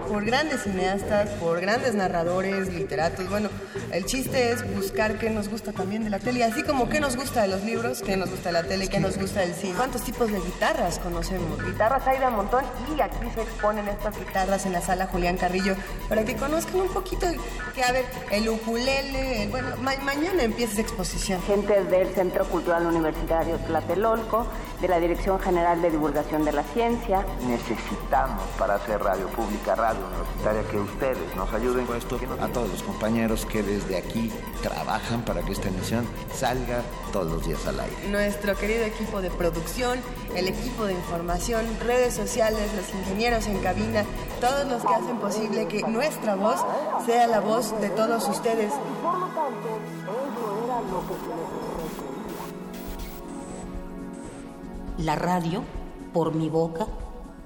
Por 0.07 0.23
grandes 0.23 0.63
cineastas, 0.63 1.30
por 1.32 1.59
grandes 1.59 1.93
narradores, 1.93 2.73
literatos. 2.73 3.30
Bueno, 3.30 3.49
el 3.91 4.05
chiste 4.05 4.51
es 4.51 4.75
buscar 4.75 5.17
qué 5.19 5.30
nos 5.30 5.49
gusta 5.49 5.73
también 5.73 6.03
de 6.05 6.09
la 6.09 6.19
tele, 6.19 6.43
así 6.45 6.63
como 6.63 6.88
qué 6.88 7.01
nos 7.01 7.17
gusta 7.17 7.41
de 7.41 7.49
los 7.49 7.63
libros, 7.63 8.01
qué 8.01 8.15
nos 8.15 8.30
gusta 8.30 8.49
de 8.49 8.53
la 8.53 8.63
tele, 8.63 8.88
qué 8.88 8.99
nos 8.99 9.17
gusta 9.17 9.41
del 9.41 9.53
cine. 9.53 9.73
¿Cuántos 9.75 10.03
tipos 10.03 10.32
de 10.32 10.39
guitarras 10.39 10.99
conocemos? 10.99 11.61
Guitarras 11.63 12.07
hay 12.07 12.19
de 12.19 12.28
un 12.28 12.36
montón 12.36 12.63
y 12.97 13.01
aquí 13.01 13.17
se 13.36 13.41
exponen 13.41 13.88
estas 13.89 14.17
guitarras 14.17 14.65
en 14.65 14.73
la 14.73 14.82
sala 14.82 15.07
Julián 15.07 15.38
Carrillo 15.38 15.75
para 16.07 16.23
que 16.23 16.36
conozcan 16.36 16.82
un 16.82 16.89
poquito 16.93 17.28
que, 17.75 17.84
a 17.84 17.91
ver, 17.91 18.05
el 18.32 18.47
ukulele, 18.47 19.47
bueno, 19.51 19.75
mañana 19.78 20.43
empieza 20.43 20.73
esa 20.73 20.82
exposición. 20.82 21.41
Gente 21.41 21.84
del 21.84 22.13
Centro 22.13 22.45
Cultural 22.45 22.86
Universitario 22.86 23.57
Tlatelolco, 23.57 24.47
de 24.82 24.88
la 24.88 24.99
Dirección 24.99 25.39
General 25.39 25.82
de 25.82 25.91
Divulgación 25.91 26.45
de 26.45 26.51
la 26.53 26.63
Ciencia. 26.63 27.16
Necesitamos 27.47 28.43
para 28.57 28.76
hacer 28.76 29.01
radio 29.01 29.28
pública, 29.30 29.76
radio 29.76 29.99
universitaria, 30.07 30.63
que 30.70 30.80
ustedes 30.80 31.36
nos 31.36 31.51
ayuden 31.53 31.86
con 31.86 31.97
esto. 31.97 32.18
A 32.41 32.47
todos 32.47 32.70
los 32.70 32.84
compañeros 32.84 33.45
que 33.45 33.61
desde 33.63 33.97
aquí 33.97 34.32
trabajan 34.61 35.24
para 35.24 35.41
que 35.41 35.51
esta 35.51 35.68
emisión 35.68 36.05
salga 36.34 36.82
todos 37.11 37.32
los 37.32 37.45
días 37.45 37.65
al 37.68 37.80
aire. 37.80 38.09
Nuestro 38.09 38.55
querido 38.55 38.86
equipo 38.86 39.22
de 39.22 39.30
producción, 39.30 39.99
el 40.36 40.47
equipo 40.47 40.86
de 40.86 40.93
información, 40.93 41.65
redes 41.86 42.13
sociales, 42.13 42.74
los 42.76 42.93
ingenieros 42.93 43.47
en 43.47 43.59
cabina, 43.59 44.03
todos 44.41 44.68
los 44.68 44.84
que 44.84 44.93
hacen 44.93 45.18
posible 45.18 45.68
que 45.68 45.82
nuestra 45.84 46.36
voz 46.36 46.59
sea 47.05 47.28
la 47.28 47.39
voz 47.39 47.80
de 47.80 47.89
todos 47.89 48.28
ustedes. 48.28 48.72
La 54.97 55.15
radio, 55.15 55.63
por 56.13 56.34
mi 56.34 56.49
boca, 56.49 56.88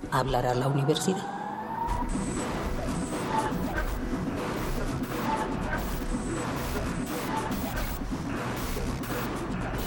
hablará 0.09 0.53
la 0.53 0.67
universidad. 0.67 1.25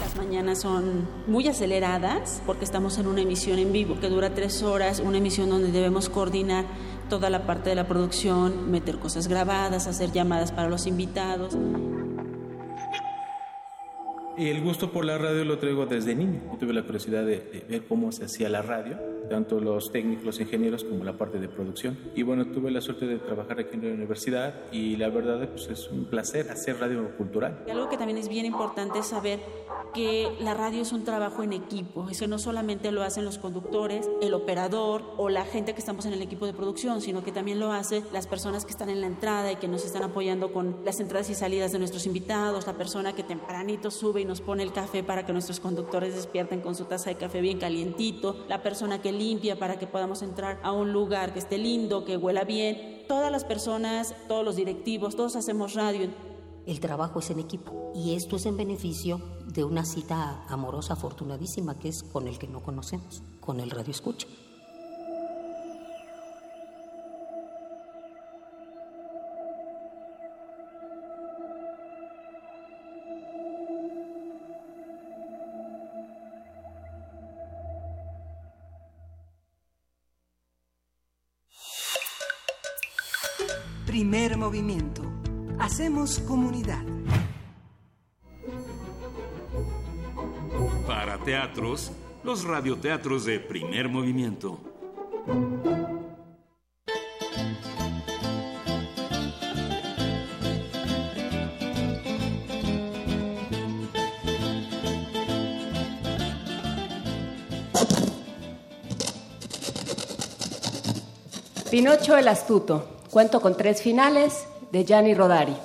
Las 0.01 0.15
mañanas 0.15 0.61
son 0.61 1.07
muy 1.27 1.47
aceleradas 1.47 2.41
porque 2.45 2.63
estamos 2.63 2.97
en 2.97 3.07
una 3.07 3.21
emisión 3.21 3.59
en 3.59 3.73
vivo 3.73 3.99
que 3.99 4.09
dura 4.09 4.33
tres 4.33 4.63
horas, 4.63 4.99
una 4.99 5.17
emisión 5.17 5.49
donde 5.49 5.71
debemos 5.71 6.09
coordinar 6.09 6.65
toda 7.09 7.29
la 7.29 7.45
parte 7.45 7.69
de 7.69 7.75
la 7.75 7.87
producción, 7.87 8.71
meter 8.71 8.97
cosas 8.97 9.27
grabadas, 9.27 9.87
hacer 9.87 10.11
llamadas 10.11 10.51
para 10.51 10.69
los 10.69 10.87
invitados. 10.87 11.57
Y 14.37 14.49
el 14.49 14.61
gusto 14.61 14.91
por 14.91 15.05
la 15.05 15.17
radio 15.17 15.45
lo 15.45 15.57
traigo 15.59 15.85
desde 15.85 16.13
niño. 16.13 16.41
tuve 16.59 16.73
la 16.73 16.83
curiosidad 16.83 17.25
de, 17.25 17.65
ver 17.69 17.85
cómo 17.87 18.11
se 18.11 18.25
hacía 18.25 18.49
la 18.49 18.61
radio, 18.61 18.97
tanto 19.29 19.59
los 19.59 19.91
técnicos, 19.91 20.25
los 20.25 20.39
ingenieros, 20.39 20.83
como 20.83 21.03
la 21.03 21.13
parte 21.13 21.39
de 21.39 21.47
producción. 21.47 21.97
Y 22.15 22.23
bueno, 22.23 22.45
tuve 22.47 22.71
la 22.71 22.81
suerte 22.81 23.05
de 23.05 23.17
trabajar 23.17 23.59
aquí 23.59 23.75
en 23.75 23.87
la 23.87 23.93
universidad 23.93 24.53
y 24.71 24.95
la 24.95 25.09
verdad 25.09 25.47
pues, 25.49 25.67
es 25.69 25.89
un 25.89 26.05
placer 26.05 26.49
hacer 26.49 26.79
radio 26.79 27.15
cultural. 27.17 27.63
Y 27.67 27.71
algo 27.71 27.89
que 27.89 27.97
también 27.97 28.17
es 28.17 28.29
bien 28.29 28.45
importante 28.45 28.99
es 28.99 29.07
saber 29.07 29.39
que 29.93 30.29
la 30.39 30.53
radio 30.53 30.81
es 30.81 30.91
un 30.91 31.03
trabajo 31.03 31.43
en 31.43 31.53
equipo. 31.53 32.09
Eso 32.09 32.27
no 32.27 32.37
solamente 32.37 32.91
lo 32.91 33.03
hacen 33.03 33.23
los 33.23 33.37
conductores, 33.37 34.09
el 34.21 34.33
operador 34.33 35.03
o 35.17 35.29
la 35.29 35.45
gente 35.45 35.73
que 35.73 35.79
estamos 35.79 36.05
en 36.05 36.13
el 36.13 36.21
equipo 36.21 36.45
de 36.45 36.53
producción, 36.53 37.01
sino 37.01 37.23
que 37.23 37.31
también 37.31 37.59
lo 37.59 37.71
hacen 37.71 38.03
las 38.11 38.27
personas 38.27 38.65
que 38.65 38.71
están 38.71 38.89
en 38.89 39.01
la 39.01 39.07
entrada 39.07 39.51
y 39.51 39.55
que 39.55 39.67
nos 39.67 39.85
están 39.85 40.03
apoyando 40.03 40.51
con 40.51 40.83
las 40.83 40.99
entradas 40.99 41.29
y 41.29 41.35
salidas 41.35 41.71
de 41.71 41.79
nuestros 41.79 42.05
invitados, 42.05 42.67
la 42.67 42.73
persona 42.73 43.13
que 43.13 43.23
tempranito 43.23 43.89
sube 43.89 44.21
y 44.21 44.25
nos 44.25 44.41
pone 44.41 44.63
el 44.63 44.73
café 44.73 45.03
para 45.03 45.25
que 45.25 45.33
nuestros 45.33 45.59
conductores 45.59 46.13
despierten 46.13 46.61
con 46.61 46.75
su 46.75 46.85
taza 46.85 47.09
de 47.09 47.15
café 47.15 47.39
bien 47.39 47.59
calientito, 47.59 48.45
la 48.49 48.61
persona 48.61 49.01
que 49.01 49.11
limpia 49.15 49.57
para 49.57 49.79
que 49.79 49.87
podamos 49.87 50.21
entrar 50.21 50.59
a 50.63 50.71
un 50.71 50.93
lugar 50.93 51.33
que 51.33 51.39
esté 51.39 51.57
lindo, 51.57 52.05
que 52.05 52.17
huela 52.17 52.43
bien. 52.43 53.03
Todas 53.07 53.31
las 53.31 53.43
personas, 53.43 54.13
todos 54.27 54.45
los 54.45 54.55
directivos, 54.55 55.15
todos 55.15 55.35
hacemos 55.35 55.73
radio. 55.73 56.09
El 56.65 56.79
trabajo 56.79 57.19
es 57.19 57.29
en 57.29 57.39
equipo 57.39 57.91
y 57.95 58.15
esto 58.15 58.35
es 58.35 58.45
en 58.45 58.57
beneficio 58.57 59.21
de 59.45 59.63
una 59.63 59.85
cita 59.85 60.43
amorosa 60.47 60.93
afortunadísima 60.93 61.77
que 61.77 61.89
es 61.89 62.03
con 62.03 62.27
el 62.27 62.39
que 62.39 62.47
no 62.47 62.61
conocemos, 62.61 63.23
con 63.39 63.59
el 63.59 63.71
radio 63.71 63.91
escucha. 63.91 64.27
Primer 83.95 84.35
movimiento. 84.35 85.03
Hacemos 85.57 86.19
comunidad. 86.19 86.83
Para 90.85 91.17
teatros, 91.19 91.93
los 92.21 92.43
radioteatros 92.43 93.23
de 93.23 93.39
primer 93.39 93.87
movimiento. 93.87 94.59
Pinocho 111.71 112.17
el 112.17 112.27
Astuto. 112.27 112.94
Cuento 113.15 113.39
con 113.39 113.55
tres 113.55 113.81
finales 113.81 114.45
de 114.73 114.83
Gianni 114.83 115.13
Rodari. 115.13 115.55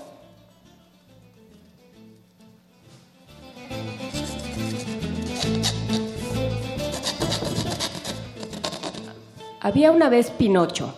Había 9.60 9.90
una 9.90 10.08
vez 10.08 10.30
Pinocho, 10.30 10.94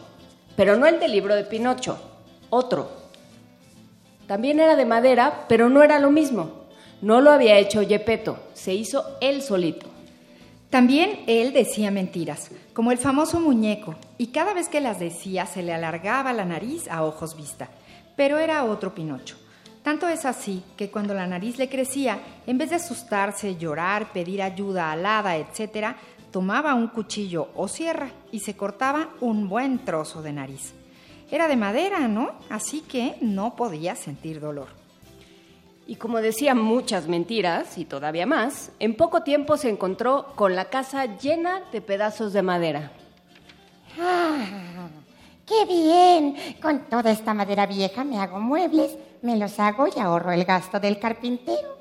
pero 0.54 0.76
no 0.76 0.84
el 0.84 1.00
del 1.00 1.12
libro 1.12 1.34
de 1.34 1.44
Pinocho, 1.44 1.98
otro. 2.50 2.90
También 4.26 4.60
era 4.60 4.76
de 4.76 4.84
madera, 4.84 5.46
pero 5.48 5.70
no 5.70 5.82
era 5.82 5.98
lo 6.00 6.10
mismo. 6.10 6.66
No 7.00 7.22
lo 7.22 7.30
había 7.30 7.56
hecho 7.56 7.80
Yepeto, 7.80 8.36
se 8.52 8.74
hizo 8.74 9.16
él 9.22 9.40
solito. 9.40 9.91
También 10.72 11.20
él 11.26 11.52
decía 11.52 11.90
mentiras, 11.90 12.50
como 12.72 12.92
el 12.92 12.96
famoso 12.96 13.38
muñeco, 13.38 13.94
y 14.16 14.28
cada 14.28 14.54
vez 14.54 14.70
que 14.70 14.80
las 14.80 14.98
decía 14.98 15.44
se 15.44 15.62
le 15.62 15.74
alargaba 15.74 16.32
la 16.32 16.46
nariz 16.46 16.88
a 16.88 17.04
ojos 17.04 17.36
vista. 17.36 17.68
Pero 18.16 18.38
era 18.38 18.64
otro 18.64 18.94
Pinocho. 18.94 19.36
Tanto 19.82 20.08
es 20.08 20.24
así 20.24 20.62
que 20.78 20.90
cuando 20.90 21.12
la 21.12 21.26
nariz 21.26 21.58
le 21.58 21.68
crecía, 21.68 22.20
en 22.46 22.56
vez 22.56 22.70
de 22.70 22.76
asustarse, 22.76 23.56
llorar, 23.56 24.12
pedir 24.14 24.40
ayuda 24.40 24.90
alada, 24.90 25.36
etc., 25.36 25.88
tomaba 26.30 26.72
un 26.72 26.86
cuchillo 26.86 27.50
o 27.54 27.68
sierra 27.68 28.08
y 28.30 28.40
se 28.40 28.56
cortaba 28.56 29.10
un 29.20 29.50
buen 29.50 29.80
trozo 29.80 30.22
de 30.22 30.32
nariz. 30.32 30.72
Era 31.30 31.48
de 31.48 31.56
madera, 31.56 32.08
¿no? 32.08 32.30
Así 32.48 32.80
que 32.80 33.16
no 33.20 33.56
podía 33.56 33.94
sentir 33.94 34.40
dolor. 34.40 34.81
Y 35.92 35.96
como 35.96 36.22
decía 36.22 36.54
muchas 36.54 37.06
mentiras 37.06 37.76
y 37.76 37.84
todavía 37.84 38.24
más, 38.24 38.72
en 38.78 38.96
poco 38.96 39.24
tiempo 39.24 39.58
se 39.58 39.68
encontró 39.68 40.28
con 40.36 40.56
la 40.56 40.70
casa 40.70 41.18
llena 41.18 41.60
de 41.70 41.82
pedazos 41.82 42.32
de 42.32 42.40
madera. 42.40 42.92
¡Ah! 44.00 44.88
¡Qué 45.44 45.66
bien! 45.66 46.34
Con 46.62 46.88
toda 46.88 47.10
esta 47.10 47.34
madera 47.34 47.66
vieja 47.66 48.04
me 48.04 48.18
hago 48.18 48.40
muebles, 48.40 48.96
me 49.20 49.36
los 49.36 49.60
hago 49.60 49.86
y 49.86 50.00
ahorro 50.00 50.32
el 50.32 50.46
gasto 50.46 50.80
del 50.80 50.98
carpintero. 50.98 51.76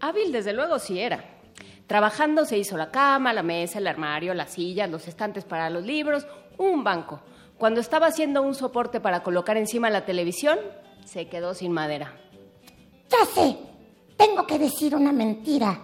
Hábil 0.00 0.30
desde 0.30 0.52
luego 0.52 0.78
sí 0.78 1.00
era. 1.00 1.24
Trabajando 1.86 2.44
se 2.44 2.58
hizo 2.58 2.76
la 2.76 2.90
cama, 2.90 3.32
la 3.32 3.42
mesa, 3.42 3.78
el 3.78 3.86
armario, 3.86 4.34
las 4.34 4.50
sillas, 4.50 4.90
los 4.90 5.08
estantes 5.08 5.46
para 5.46 5.70
los 5.70 5.82
libros, 5.82 6.26
un 6.58 6.84
banco. 6.84 7.22
Cuando 7.56 7.80
estaba 7.80 8.08
haciendo 8.08 8.42
un 8.42 8.54
soporte 8.54 9.00
para 9.00 9.22
colocar 9.22 9.56
encima 9.56 9.88
la 9.88 10.04
televisión, 10.04 10.58
se 11.06 11.28
quedó 11.28 11.54
sin 11.54 11.72
madera. 11.72 12.18
Ya 13.12 13.26
sé, 13.26 13.58
tengo 14.16 14.46
que 14.46 14.58
decir 14.58 14.94
una 14.94 15.12
mentira. 15.12 15.78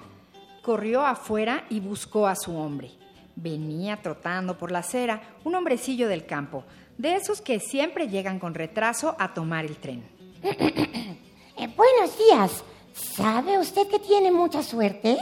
Corrió 0.62 1.05
afuera 1.05 1.66
y 1.68 1.79
buscó 1.79 2.26
a 2.26 2.35
su 2.35 2.57
hombre. 2.57 2.91
Venía 3.37 3.99
trotando 4.01 4.57
por 4.57 4.72
la 4.72 4.79
acera 4.79 5.37
un 5.45 5.55
hombrecillo 5.55 6.09
del 6.09 6.24
campo, 6.24 6.64
de 6.97 7.16
esos 7.16 7.43
que 7.43 7.61
siempre 7.61 8.09
llegan 8.09 8.39
con 8.39 8.55
retraso 8.55 9.14
a 9.18 9.35
tomar 9.35 9.66
el 9.66 9.76
tren. 9.76 10.05
Eh, 11.61 11.66
buenos 11.76 12.16
días. 12.16 12.62
¿Sabe 12.93 13.59
usted 13.59 13.89
que 13.89 13.99
tiene 13.99 14.31
mucha 14.31 14.62
suerte? 14.62 15.16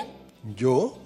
¿Yo? 0.55 0.99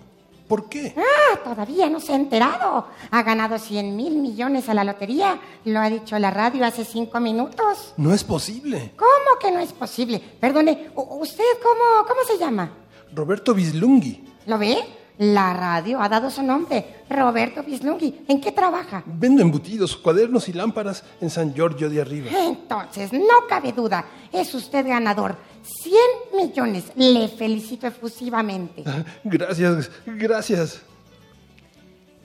¿Por 0.50 0.68
qué? 0.68 0.92
Ah, 0.96 1.38
todavía 1.44 1.88
no 1.88 2.00
se 2.00 2.12
ha 2.12 2.16
enterado. 2.16 2.88
Ha 3.12 3.22
ganado 3.22 3.56
100 3.56 3.94
mil 3.94 4.16
millones 4.16 4.68
a 4.68 4.74
la 4.74 4.82
lotería. 4.82 5.38
Lo 5.64 5.78
ha 5.78 5.88
dicho 5.88 6.18
la 6.18 6.32
radio 6.32 6.66
hace 6.66 6.84
cinco 6.84 7.20
minutos. 7.20 7.94
No 7.96 8.12
es 8.12 8.24
posible. 8.24 8.90
¿Cómo 8.96 9.38
que 9.40 9.52
no 9.52 9.60
es 9.60 9.72
posible? 9.72 10.18
Perdone, 10.18 10.90
¿usted 10.96 11.44
cómo, 11.62 12.04
cómo 12.04 12.20
se 12.26 12.36
llama? 12.36 12.68
Roberto 13.14 13.54
Bislunghi. 13.54 14.24
¿Lo 14.46 14.58
ve? 14.58 14.76
La 15.20 15.52
radio 15.52 16.00
ha 16.00 16.08
dado 16.08 16.30
su 16.30 16.42
nombre, 16.42 17.02
Roberto 17.10 17.62
Bislunghi. 17.62 18.24
¿En 18.26 18.40
qué 18.40 18.52
trabaja? 18.52 19.02
Vendo 19.04 19.42
embutidos, 19.42 19.94
cuadernos 19.94 20.48
y 20.48 20.54
lámparas 20.54 21.04
en 21.20 21.28
San 21.28 21.52
Giorgio 21.52 21.90
de 21.90 22.00
Arriba. 22.00 22.30
Entonces, 22.34 23.12
no 23.12 23.46
cabe 23.46 23.72
duda, 23.72 24.06
es 24.32 24.54
usted 24.54 24.86
ganador. 24.86 25.36
100 25.62 25.94
millones. 26.34 26.84
Le 26.96 27.28
felicito 27.28 27.86
efusivamente. 27.86 28.82
Gracias, 29.22 29.90
gracias. 30.06 30.80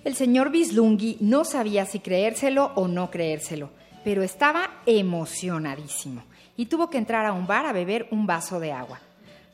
El 0.06 0.16
señor 0.16 0.50
Bislunghi 0.50 1.18
no 1.20 1.44
sabía 1.44 1.86
si 1.86 2.00
creérselo 2.00 2.72
o 2.76 2.88
no 2.88 3.12
creérselo, 3.12 3.72
pero 4.06 4.24
estaba 4.24 4.70
emocionadísimo 4.86 6.24
y 6.56 6.68
tuvo 6.68 6.90
que 6.90 6.98
entrar 6.98 7.26
a 7.26 7.34
un 7.34 7.46
bar 7.46 7.66
a 7.66 7.74
beber 7.74 8.08
un 8.12 8.26
vaso 8.26 8.62
de 8.62 8.72
agua. 8.72 9.02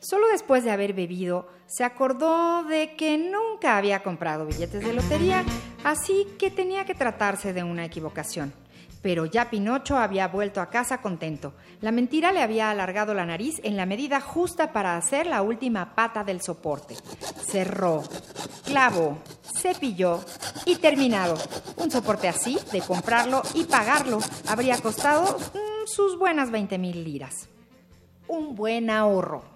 Solo 0.02 0.26
después 0.26 0.64
de 0.64 0.72
haber 0.72 0.94
bebido, 0.94 1.46
se 1.66 1.84
acordó 1.84 2.64
de 2.64 2.96
que 2.96 3.16
nunca 3.16 3.76
había 3.76 4.02
comprado 4.02 4.44
billetes 4.44 4.84
de 4.84 4.92
lotería, 4.92 5.44
así 5.84 6.26
que 6.40 6.50
tenía 6.50 6.84
que 6.84 6.96
tratarse 6.96 7.52
de 7.52 7.62
una 7.62 7.84
equivocación. 7.84 8.52
Pero 9.00 9.26
ya 9.26 9.48
Pinocho 9.48 9.96
había 9.96 10.26
vuelto 10.26 10.60
a 10.60 10.70
casa 10.70 11.00
contento. 11.00 11.54
La 11.80 11.92
mentira 11.92 12.32
le 12.32 12.42
había 12.42 12.68
alargado 12.68 13.14
la 13.14 13.24
nariz 13.24 13.60
en 13.62 13.76
la 13.76 13.86
medida 13.86 14.20
justa 14.20 14.72
para 14.72 14.96
hacer 14.96 15.26
la 15.26 15.40
última 15.40 15.94
pata 15.94 16.24
del 16.24 16.42
soporte. 16.42 16.96
Cerró, 17.40 18.02
clavó, 18.64 19.18
cepilló 19.56 20.18
y 20.66 20.76
terminado. 20.76 21.36
Un 21.76 21.92
soporte 21.92 22.26
así, 22.26 22.58
de 22.72 22.80
comprarlo 22.80 23.42
y 23.54 23.64
pagarlo, 23.64 24.18
habría 24.48 24.78
costado 24.78 25.38
mm, 25.38 25.86
sus 25.86 26.18
buenas 26.18 26.50
20 26.50 26.76
mil 26.78 27.04
liras. 27.04 27.48
Un 28.26 28.56
buen 28.56 28.90
ahorro. 28.90 29.51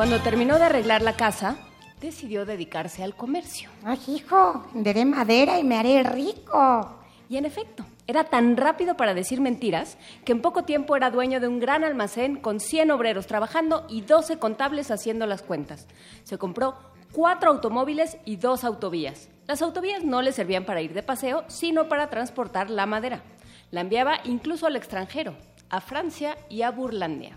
Cuando 0.00 0.18
terminó 0.20 0.58
de 0.58 0.64
arreglar 0.64 1.02
la 1.02 1.14
casa, 1.14 1.58
decidió 2.00 2.46
dedicarse 2.46 3.04
al 3.04 3.14
comercio. 3.14 3.68
Ay, 3.84 4.00
hijo, 4.08 4.64
venderé 4.72 5.04
madera 5.04 5.58
y 5.58 5.62
me 5.62 5.76
haré 5.76 6.02
rico. 6.02 7.02
Y 7.28 7.36
en 7.36 7.44
efecto, 7.44 7.84
era 8.06 8.24
tan 8.24 8.56
rápido 8.56 8.96
para 8.96 9.12
decir 9.12 9.42
mentiras 9.42 9.98
que 10.24 10.32
en 10.32 10.40
poco 10.40 10.64
tiempo 10.64 10.96
era 10.96 11.10
dueño 11.10 11.38
de 11.38 11.48
un 11.48 11.60
gran 11.60 11.84
almacén 11.84 12.36
con 12.36 12.60
100 12.60 12.92
obreros 12.92 13.26
trabajando 13.26 13.84
y 13.90 14.00
12 14.00 14.38
contables 14.38 14.90
haciendo 14.90 15.26
las 15.26 15.42
cuentas. 15.42 15.86
Se 16.24 16.38
compró 16.38 16.78
cuatro 17.12 17.50
automóviles 17.50 18.16
y 18.24 18.36
dos 18.36 18.64
autovías. 18.64 19.28
Las 19.46 19.60
autovías 19.60 20.02
no 20.02 20.22
le 20.22 20.32
servían 20.32 20.64
para 20.64 20.80
ir 20.80 20.94
de 20.94 21.02
paseo, 21.02 21.44
sino 21.48 21.90
para 21.90 22.08
transportar 22.08 22.70
la 22.70 22.86
madera. 22.86 23.22
La 23.70 23.82
enviaba 23.82 24.20
incluso 24.24 24.66
al 24.66 24.76
extranjero, 24.76 25.36
a 25.68 25.82
Francia 25.82 26.38
y 26.48 26.62
a 26.62 26.70
Burlandia. 26.70 27.36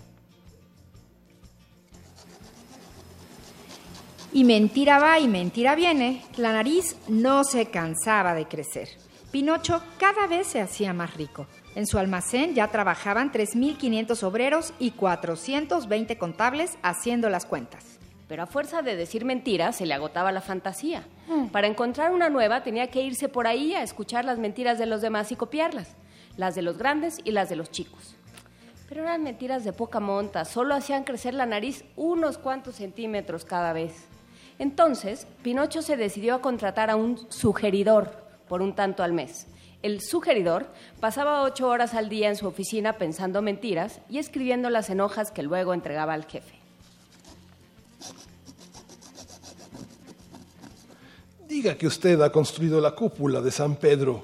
Y 4.36 4.45
mentira 4.45 4.97
va 4.97 5.19
y 5.19 5.27
mentira 5.27 5.75
viene, 5.75 6.23
la 6.38 6.53
nariz 6.53 6.97
no 7.07 7.43
se 7.43 7.67
cansaba 7.67 8.34
de 8.34 8.47
crecer. 8.47 8.89
Pinocho 9.31 9.84
cada 9.99 10.25
vez 10.25 10.47
se 10.47 10.59
hacía 10.59 10.91
más 10.91 11.13
rico. 11.13 11.45
En 11.75 11.86
su 11.86 11.99
almacén 11.99 12.55
ya 12.55 12.67
trabajaban 12.69 13.31
3.500 13.31 14.23
obreros 14.23 14.73
y 14.79 14.89
420 14.89 16.17
contables 16.17 16.79
haciendo 16.81 17.29
las 17.29 17.45
cuentas. 17.45 17.99
Pero 18.27 18.41
a 18.41 18.47
fuerza 18.47 18.81
de 18.81 18.95
decir 18.95 19.23
mentiras 19.23 19.75
se 19.75 19.86
le 19.86 19.93
agotaba 19.93 20.31
la 20.31 20.41
fantasía. 20.41 21.03
Para 21.51 21.67
encontrar 21.67 22.11
una 22.11 22.29
nueva 22.29 22.63
tenía 22.63 22.88
que 22.88 23.03
irse 23.03 23.29
por 23.29 23.45
ahí 23.45 23.75
a 23.75 23.84
escuchar 23.84 24.25
las 24.25 24.39
mentiras 24.39 24.79
de 24.79 24.88
los 24.88 25.01
demás 25.01 25.31
y 25.31 25.36
copiarlas, 25.36 25.95
las 26.38 26.55
de 26.55 26.63
los 26.63 26.79
grandes 26.79 27.19
y 27.23 27.34
las 27.34 27.49
de 27.49 27.55
los 27.55 27.69
chicos. 27.69 28.15
Pero 28.89 29.03
eran 29.03 29.21
mentiras 29.21 29.63
de 29.63 29.73
poca 29.73 29.99
monta, 29.99 30.43
solo 30.43 30.73
hacían 30.73 31.03
crecer 31.03 31.36
la 31.36 31.45
nariz 31.45 31.86
unos 31.95 32.39
cuantos 32.39 32.77
centímetros 32.77 33.45
cada 33.45 33.73
vez. 33.73 34.07
Entonces, 34.59 35.27
Pinocho 35.41 35.81
se 35.81 35.97
decidió 35.97 36.35
a 36.35 36.41
contratar 36.41 36.89
a 36.89 36.95
un 36.95 37.19
sugeridor 37.29 38.23
por 38.47 38.61
un 38.61 38.75
tanto 38.75 39.03
al 39.03 39.13
mes. 39.13 39.47
El 39.81 39.99
sugeridor 39.99 40.67
pasaba 40.99 41.43
ocho 41.43 41.67
horas 41.67 41.93
al 41.93 42.07
día 42.07 42.29
en 42.29 42.37
su 42.37 42.47
oficina 42.47 42.93
pensando 42.97 43.41
mentiras 43.41 43.99
y 44.09 44.17
escribiendo 44.17 44.69
las 44.69 44.89
enojas 44.89 45.31
que 45.31 45.43
luego 45.43 45.73
entregaba 45.73 46.13
al 46.13 46.25
jefe. 46.25 46.55
Diga 51.47 51.77
que 51.77 51.85
usted 51.85 52.21
ha 52.21 52.31
construido 52.31 52.79
la 52.79 52.95
cúpula 52.95 53.41
de 53.41 53.51
San 53.51 53.75
Pedro. 53.75 54.23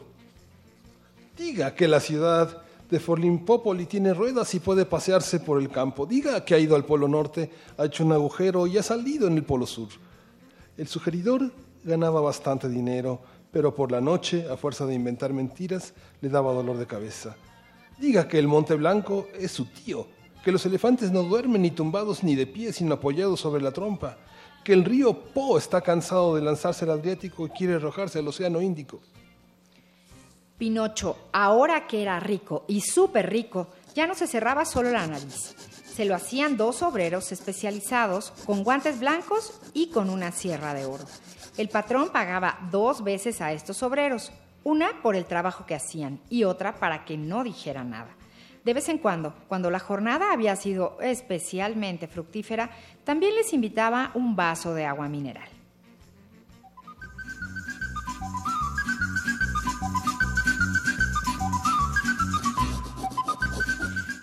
Diga 1.37 1.75
que 1.75 1.87
la 1.87 1.99
ciudad 1.99 2.63
de 2.89 2.99
Forlimpópoli 2.99 3.85
tiene 3.85 4.13
ruedas 4.13 4.53
y 4.55 4.59
puede 4.59 4.85
pasearse 4.85 5.39
por 5.39 5.61
el 5.61 5.69
campo. 5.69 6.05
Diga 6.05 6.43
que 6.43 6.55
ha 6.55 6.59
ido 6.59 6.75
al 6.75 6.85
Polo 6.85 7.07
Norte, 7.07 7.51
ha 7.77 7.85
hecho 7.85 8.03
un 8.05 8.13
agujero 8.13 8.65
y 8.65 8.77
ha 8.77 8.83
salido 8.83 9.27
en 9.27 9.33
el 9.35 9.43
Polo 9.43 9.67
Sur. 9.67 9.89
El 10.79 10.87
sugeridor 10.87 11.51
ganaba 11.83 12.21
bastante 12.21 12.69
dinero, 12.69 13.19
pero 13.51 13.75
por 13.75 13.91
la 13.91 13.99
noche, 13.99 14.47
a 14.49 14.55
fuerza 14.55 14.85
de 14.85 14.93
inventar 14.93 15.33
mentiras, 15.33 15.93
le 16.21 16.29
daba 16.29 16.53
dolor 16.53 16.77
de 16.77 16.87
cabeza. 16.87 17.35
Diga 17.97 18.29
que 18.29 18.39
el 18.39 18.47
Monte 18.47 18.75
Blanco 18.75 19.27
es 19.37 19.51
su 19.51 19.65
tío, 19.65 20.07
que 20.41 20.53
los 20.53 20.65
elefantes 20.65 21.11
no 21.11 21.23
duermen 21.23 21.63
ni 21.63 21.71
tumbados 21.71 22.23
ni 22.23 22.33
de 22.33 22.47
pie, 22.47 22.71
sino 22.71 22.93
apoyados 22.93 23.41
sobre 23.41 23.61
la 23.61 23.73
trompa, 23.73 24.19
que 24.63 24.71
el 24.71 24.85
río 24.85 25.13
Po 25.33 25.57
está 25.57 25.81
cansado 25.81 26.33
de 26.35 26.43
lanzarse 26.43 26.85
al 26.85 26.91
Adriático 26.91 27.45
y 27.45 27.49
quiere 27.49 27.73
arrojarse 27.73 28.19
al 28.19 28.29
Océano 28.29 28.61
Índico. 28.61 29.01
Pinocho, 30.57 31.27
ahora 31.33 31.87
que 31.87 32.01
era 32.01 32.21
rico 32.21 32.63
y 32.69 32.79
súper 32.79 33.29
rico, 33.29 33.67
ya 33.93 34.07
no 34.07 34.15
se 34.15 34.27
cerraba 34.27 34.63
solo 34.63 34.91
la 34.91 35.05
nariz 35.05 35.55
se 35.99 36.05
lo 36.05 36.15
hacían 36.15 36.55
dos 36.55 36.81
obreros 36.81 37.33
especializados 37.33 38.31
con 38.45 38.63
guantes 38.63 39.01
blancos 39.01 39.59
y 39.73 39.89
con 39.89 40.09
una 40.09 40.31
sierra 40.31 40.73
de 40.73 40.85
oro. 40.85 41.03
El 41.57 41.67
patrón 41.67 42.07
pagaba 42.13 42.57
dos 42.71 43.03
veces 43.03 43.41
a 43.41 43.51
estos 43.51 43.83
obreros, 43.83 44.31
una 44.63 45.01
por 45.01 45.17
el 45.17 45.25
trabajo 45.25 45.65
que 45.65 45.75
hacían 45.75 46.21
y 46.29 46.45
otra 46.45 46.79
para 46.79 47.03
que 47.03 47.17
no 47.17 47.43
dijeran 47.43 47.89
nada. 47.89 48.15
De 48.63 48.73
vez 48.73 48.87
en 48.87 48.99
cuando, 48.99 49.33
cuando 49.49 49.69
la 49.69 49.79
jornada 49.79 50.31
había 50.31 50.55
sido 50.55 50.97
especialmente 51.01 52.07
fructífera, 52.07 52.69
también 53.03 53.35
les 53.35 53.51
invitaba 53.51 54.11
un 54.13 54.37
vaso 54.37 54.73
de 54.73 54.85
agua 54.85 55.09
mineral. 55.09 55.49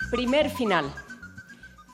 Primer 0.09 0.49
final. 0.49 0.91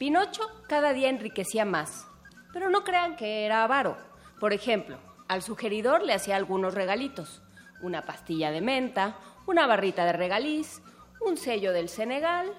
Pinocho 0.03 0.43
cada 0.67 0.91
día 0.91 1.07
enriquecía 1.07 1.63
más, 1.63 2.05
pero 2.51 2.69
no 2.69 2.83
crean 2.83 3.15
que 3.15 3.45
era 3.45 3.63
avaro. 3.63 3.95
Por 4.37 4.51
ejemplo, 4.51 4.97
al 5.29 5.41
sugeridor 5.41 6.03
le 6.03 6.13
hacía 6.13 6.35
algunos 6.35 6.73
regalitos, 6.73 7.41
una 7.81 8.01
pastilla 8.01 8.51
de 8.51 8.59
menta, 8.59 9.15
una 9.47 9.65
barrita 9.65 10.03
de 10.03 10.11
regaliz, 10.11 10.81
un 11.25 11.37
sello 11.37 11.71
del 11.71 11.87
Senegal. 11.87 12.51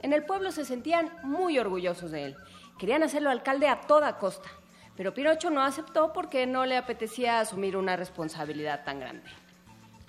En 0.00 0.12
el 0.12 0.24
pueblo 0.24 0.50
se 0.50 0.64
sentían 0.64 1.12
muy 1.22 1.56
orgullosos 1.60 2.10
de 2.10 2.24
él. 2.24 2.36
Querían 2.80 3.04
hacerlo 3.04 3.30
alcalde 3.30 3.68
a 3.68 3.82
toda 3.82 4.18
costa, 4.18 4.48
pero 4.96 5.14
Pinocho 5.14 5.50
no 5.50 5.62
aceptó 5.62 6.12
porque 6.12 6.48
no 6.48 6.66
le 6.66 6.76
apetecía 6.76 7.38
asumir 7.38 7.76
una 7.76 7.94
responsabilidad 7.94 8.82
tan 8.82 8.98
grande. 8.98 9.30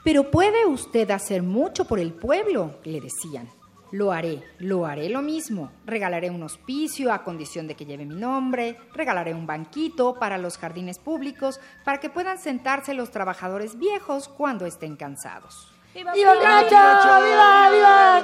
Pero 0.04 0.32
puede 0.32 0.66
usted 0.66 1.12
hacer 1.12 1.44
mucho 1.44 1.86
por 1.86 2.00
el 2.00 2.14
pueblo, 2.14 2.80
le 2.84 3.00
decían. 3.00 3.48
Lo 3.92 4.12
haré, 4.12 4.44
lo 4.60 4.86
haré 4.86 5.10
lo 5.10 5.22
mismo. 5.22 5.72
Regalaré 5.86 6.30
un 6.30 6.44
hospicio 6.44 7.12
a 7.12 7.24
condición 7.24 7.68
de 7.68 7.76
que 7.76 7.86
lleve 7.86 8.06
mi 8.06 8.16
nombre, 8.16 8.78
regalaré 8.94 9.34
un 9.34 9.48
banquito 9.48 10.16
para 10.20 10.38
los 10.38 10.58
jardines 10.58 11.00
públicos 11.00 11.60
para 11.84 12.00
que 12.00 12.10
puedan 12.10 12.38
sentarse 12.38 12.94
los 12.94 13.12
trabajadores 13.12 13.78
viejos 13.78 14.30
cuando 14.30 14.66
estén 14.66 14.96
cansados. 14.96 15.72
¡Viva, 15.94 16.14
¡Viva, 16.14 16.34
¡Viva, 16.36 17.70
viva! 17.72 18.24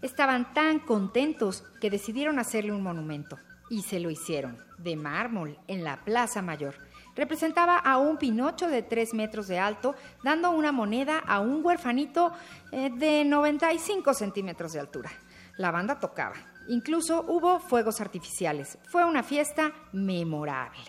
Estaban 0.00 0.52
tan 0.54 0.78
contentos 0.80 1.64
que 1.80 1.90
decidieron 1.90 2.38
hacerle 2.38 2.72
un 2.72 2.82
monumento 2.82 3.38
y 3.68 3.82
se 3.82 4.00
lo 4.00 4.10
hicieron, 4.10 4.58
de 4.78 4.96
mármol, 4.96 5.58
en 5.66 5.82
la 5.82 6.04
Plaza 6.04 6.42
Mayor 6.42 6.74
representaba 7.14 7.76
a 7.76 7.98
un 7.98 8.16
Pinocho 8.16 8.68
de 8.68 8.82
3 8.82 9.14
metros 9.14 9.48
de 9.48 9.58
alto, 9.58 9.94
dando 10.22 10.50
una 10.50 10.72
moneda 10.72 11.18
a 11.18 11.40
un 11.40 11.64
huerfanito 11.64 12.32
eh, 12.70 12.90
de 12.90 13.24
95 13.24 14.14
centímetros 14.14 14.72
de 14.72 14.80
altura. 14.80 15.10
La 15.56 15.70
banda 15.70 15.98
tocaba. 15.98 16.36
Incluso 16.68 17.24
hubo 17.28 17.58
fuegos 17.58 18.00
artificiales. 18.00 18.78
Fue 18.84 19.04
una 19.04 19.22
fiesta 19.22 19.72
memorable. 19.92 20.80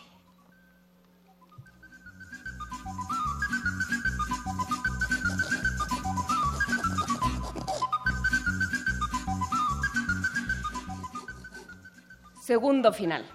Segundo 12.41 12.93
final. 12.93 13.25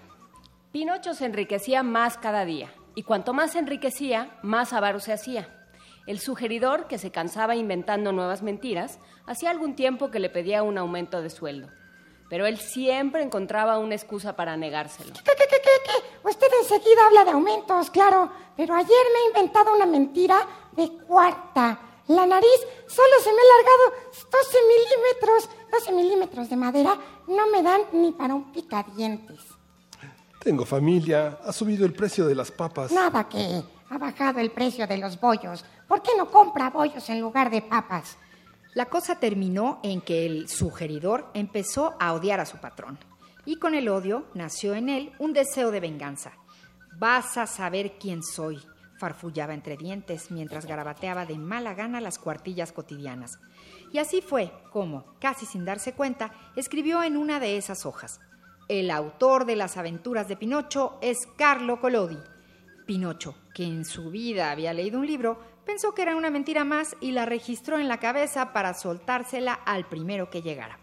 Pinocho 0.70 1.14
se 1.14 1.24
enriquecía 1.24 1.82
más 1.82 2.18
cada 2.18 2.44
día 2.44 2.70
y 2.98 3.04
cuanto 3.04 3.32
más 3.32 3.52
se 3.52 3.60
enriquecía, 3.60 4.36
más 4.42 4.72
avaro 4.72 4.98
se 4.98 5.12
hacía. 5.12 5.48
El 6.08 6.18
sugeridor, 6.18 6.88
que 6.88 6.98
se 6.98 7.12
cansaba 7.12 7.54
inventando 7.54 8.10
nuevas 8.10 8.42
mentiras, 8.42 8.98
hacía 9.24 9.50
algún 9.50 9.76
tiempo 9.76 10.10
que 10.10 10.18
le 10.18 10.28
pedía 10.28 10.64
un 10.64 10.78
aumento 10.78 11.22
de 11.22 11.30
sueldo. 11.30 11.68
Pero 12.28 12.44
él 12.44 12.58
siempre 12.58 13.22
encontraba 13.22 13.78
una 13.78 13.94
excusa 13.94 14.34
para 14.34 14.56
negárselo. 14.56 15.12
¿Qué, 15.12 15.22
qué, 15.22 15.44
qué, 15.48 15.58
qué? 15.62 16.28
Usted 16.28 16.48
enseguida 16.60 17.06
habla 17.06 17.24
de 17.24 17.30
aumentos, 17.30 17.88
claro, 17.90 18.32
pero 18.56 18.74
ayer 18.74 18.90
me 18.90 19.20
he 19.20 19.26
inventado 19.28 19.76
una 19.76 19.86
mentira 19.86 20.40
de 20.72 20.88
cuarta. 21.06 21.78
La 22.08 22.26
nariz 22.26 22.66
solo 22.88 23.14
se 23.22 23.32
me 23.32 23.38
ha 23.38 23.44
alargado 23.44 24.12
12 24.28 24.58
milímetros. 24.66 25.48
12 25.70 25.92
milímetros 25.92 26.50
de 26.50 26.56
madera 26.56 26.98
no 27.28 27.46
me 27.46 27.62
dan 27.62 27.82
ni 27.92 28.10
para 28.10 28.34
un 28.34 28.50
picadientes. 28.50 29.57
Tengo 30.40 30.64
familia, 30.64 31.38
ha 31.44 31.52
subido 31.52 31.84
el 31.84 31.92
precio 31.92 32.26
de 32.26 32.34
las 32.34 32.50
papas. 32.50 32.92
Nada 32.92 33.28
que 33.28 33.62
ha 33.90 33.98
bajado 33.98 34.38
el 34.38 34.50
precio 34.50 34.86
de 34.86 34.98
los 34.98 35.20
bollos. 35.20 35.64
¿Por 35.86 36.02
qué 36.02 36.12
no 36.16 36.30
compra 36.30 36.70
bollos 36.70 37.08
en 37.08 37.20
lugar 37.20 37.50
de 37.50 37.62
papas? 37.62 38.16
La 38.74 38.86
cosa 38.86 39.18
terminó 39.18 39.80
en 39.82 40.00
que 40.00 40.26
el 40.26 40.48
sugeridor 40.48 41.30
empezó 41.34 41.96
a 41.98 42.12
odiar 42.12 42.38
a 42.38 42.46
su 42.46 42.58
patrón. 42.58 42.98
Y 43.44 43.56
con 43.56 43.74
el 43.74 43.88
odio 43.88 44.26
nació 44.34 44.74
en 44.74 44.88
él 44.88 45.12
un 45.18 45.32
deseo 45.32 45.70
de 45.70 45.80
venganza. 45.80 46.32
Vas 46.98 47.36
a 47.38 47.46
saber 47.46 47.98
quién 47.98 48.22
soy, 48.22 48.60
farfullaba 48.98 49.54
entre 49.54 49.76
dientes 49.76 50.30
mientras 50.30 50.66
garabateaba 50.66 51.26
de 51.26 51.38
mala 51.38 51.74
gana 51.74 52.00
las 52.00 52.18
cuartillas 52.18 52.72
cotidianas. 52.72 53.38
Y 53.92 53.98
así 53.98 54.20
fue 54.20 54.52
como, 54.70 55.14
casi 55.18 55.46
sin 55.46 55.64
darse 55.64 55.94
cuenta, 55.94 56.32
escribió 56.54 57.02
en 57.02 57.16
una 57.16 57.40
de 57.40 57.56
esas 57.56 57.86
hojas. 57.86 58.20
El 58.68 58.90
autor 58.90 59.46
de 59.46 59.56
las 59.56 59.78
aventuras 59.78 60.28
de 60.28 60.36
Pinocho 60.36 60.98
es 61.00 61.26
Carlo 61.38 61.80
Collodi. 61.80 62.18
Pinocho, 62.86 63.34
que 63.54 63.64
en 63.64 63.86
su 63.86 64.10
vida 64.10 64.50
había 64.50 64.74
leído 64.74 64.98
un 64.98 65.06
libro, 65.06 65.40
pensó 65.64 65.94
que 65.94 66.02
era 66.02 66.14
una 66.14 66.28
mentira 66.28 66.64
más 66.64 66.94
y 67.00 67.12
la 67.12 67.24
registró 67.24 67.78
en 67.78 67.88
la 67.88 67.98
cabeza 67.98 68.52
para 68.52 68.74
soltársela 68.74 69.54
al 69.54 69.88
primero 69.88 70.28
que 70.28 70.42
llegara. 70.42 70.78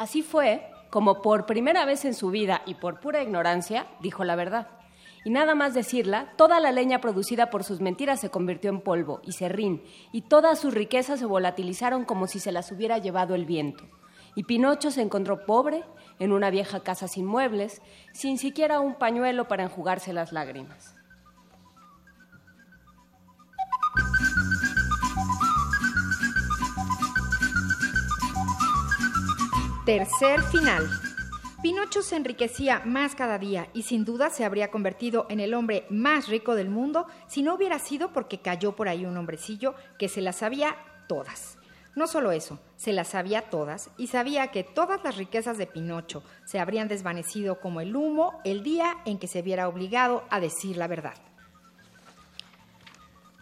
Así 0.00 0.22
fue 0.22 0.68
como 0.90 1.22
por 1.22 1.46
primera 1.46 1.84
vez 1.84 2.04
en 2.04 2.14
su 2.14 2.30
vida 2.30 2.62
y 2.66 2.74
por 2.74 2.98
pura 2.98 3.22
ignorancia 3.22 3.86
dijo 4.00 4.24
la 4.24 4.34
verdad. 4.34 4.66
Y 5.24 5.30
nada 5.30 5.54
más 5.54 5.74
decirla, 5.74 6.32
toda 6.36 6.58
la 6.58 6.72
leña 6.72 7.00
producida 7.00 7.50
por 7.50 7.62
sus 7.62 7.80
mentiras 7.80 8.20
se 8.20 8.30
convirtió 8.30 8.70
en 8.70 8.80
polvo 8.80 9.20
y 9.22 9.30
serrín, 9.30 9.84
y 10.10 10.22
todas 10.22 10.58
sus 10.58 10.74
riquezas 10.74 11.20
se 11.20 11.26
volatilizaron 11.26 12.04
como 12.04 12.26
si 12.26 12.40
se 12.40 12.50
las 12.50 12.72
hubiera 12.72 12.98
llevado 12.98 13.36
el 13.36 13.44
viento. 13.44 13.84
Y 14.34 14.44
Pinocho 14.44 14.90
se 14.90 15.02
encontró 15.02 15.46
pobre, 15.46 15.84
en 16.18 16.32
una 16.32 16.50
vieja 16.50 16.80
casa 16.80 17.08
sin 17.08 17.26
muebles, 17.26 17.82
sin 18.12 18.38
siquiera 18.38 18.80
un 18.80 18.94
pañuelo 18.94 19.48
para 19.48 19.64
enjugarse 19.64 20.12
las 20.12 20.32
lágrimas. 20.32 20.96
Tercer 29.84 30.40
final. 30.44 30.88
Pinocho 31.62 32.02
se 32.02 32.16
enriquecía 32.16 32.80
más 32.86 33.14
cada 33.14 33.38
día 33.38 33.68
y 33.74 33.82
sin 33.82 34.04
duda 34.04 34.30
se 34.30 34.44
habría 34.44 34.70
convertido 34.70 35.26
en 35.28 35.40
el 35.40 35.52
hombre 35.52 35.86
más 35.90 36.28
rico 36.28 36.54
del 36.54 36.70
mundo 36.70 37.06
si 37.26 37.42
no 37.42 37.54
hubiera 37.54 37.78
sido 37.78 38.12
porque 38.12 38.40
cayó 38.40 38.76
por 38.76 38.88
ahí 38.88 39.04
un 39.04 39.16
hombrecillo 39.16 39.74
que 39.98 40.08
se 40.08 40.20
las 40.22 40.36
sabía 40.36 40.76
todas. 41.06 41.58
No 41.94 42.08
solo 42.08 42.32
eso, 42.32 42.58
se 42.76 42.92
las 42.92 43.08
sabía 43.08 43.42
todas 43.42 43.90
y 43.96 44.08
sabía 44.08 44.48
que 44.48 44.64
todas 44.64 45.02
las 45.04 45.16
riquezas 45.16 45.58
de 45.58 45.66
Pinocho 45.66 46.24
se 46.44 46.58
habrían 46.58 46.88
desvanecido 46.88 47.60
como 47.60 47.80
el 47.80 47.94
humo 47.94 48.40
el 48.44 48.64
día 48.64 48.96
en 49.04 49.18
que 49.18 49.28
se 49.28 49.42
viera 49.42 49.68
obligado 49.68 50.24
a 50.30 50.40
decir 50.40 50.76
la 50.76 50.88
verdad. 50.88 51.14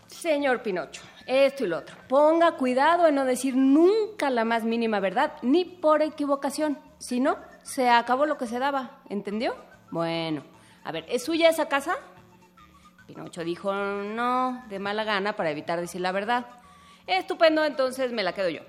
Señor 0.07 0.63
Pinocho, 0.63 1.03
esto 1.27 1.65
y 1.65 1.67
lo 1.67 1.79
otro. 1.79 1.97
Ponga 2.09 2.53
cuidado 2.53 3.07
en 3.07 3.15
no 3.15 3.25
decir 3.25 3.57
nunca 3.57 4.31
la 4.31 4.45
más 4.45 4.65
mínima 4.65 5.01
verdad, 5.01 5.33
ni 5.43 5.65
por 5.65 6.03
equivocación. 6.03 6.79
Si 6.99 7.19
no, 7.19 7.39
se 7.63 7.89
acabó 7.89 8.27
lo 8.27 8.37
que 8.37 8.47
se 8.47 8.59
daba. 8.59 9.01
¿Entendió? 9.09 9.57
Bueno, 9.91 10.45
a 10.85 10.93
ver, 10.93 11.07
¿es 11.09 11.25
suya 11.25 11.49
esa 11.49 11.67
casa? 11.67 11.97
Pinocho 13.07 13.43
dijo 13.43 13.73
no, 13.73 14.63
de 14.69 14.79
mala 14.79 15.05
gana, 15.05 15.35
para 15.35 15.51
evitar 15.51 15.81
decir 15.81 16.01
la 16.01 16.13
verdad. 16.13 16.47
Estupendo, 17.07 17.65
entonces 17.65 18.13
me 18.13 18.23
la 18.23 18.33
quedo 18.33 18.49
yo. 18.49 18.61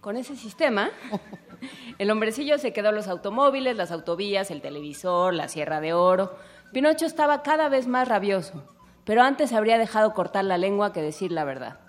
Con 0.00 0.16
ese 0.16 0.36
sistema, 0.36 0.90
el 1.98 2.10
hombrecillo 2.10 2.58
se 2.58 2.72
quedó 2.72 2.92
los 2.92 3.08
automóviles, 3.08 3.76
las 3.76 3.92
autovías, 3.92 4.50
el 4.50 4.60
televisor, 4.60 5.34
la 5.34 5.48
sierra 5.48 5.80
de 5.80 5.92
oro. 5.92 6.36
Pinocho 6.72 7.06
estaba 7.06 7.42
cada 7.42 7.68
vez 7.68 7.86
más 7.86 8.08
rabioso, 8.08 8.64
pero 9.04 9.22
antes 9.22 9.52
habría 9.52 9.78
dejado 9.78 10.14
cortar 10.14 10.44
la 10.44 10.58
lengua 10.58 10.92
que 10.92 11.02
decir 11.02 11.32
la 11.32 11.44
verdad. 11.44 11.80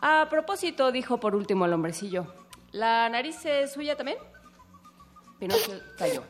A 0.00 0.28
propósito, 0.30 0.92
dijo 0.92 1.18
por 1.18 1.34
último 1.34 1.64
el 1.64 1.72
hombrecillo, 1.72 2.26
¿la 2.70 3.08
nariz 3.08 3.44
es 3.46 3.72
suya 3.72 3.96
también? 3.96 4.18
Pinocho 5.38 5.72
cayó. 5.96 6.22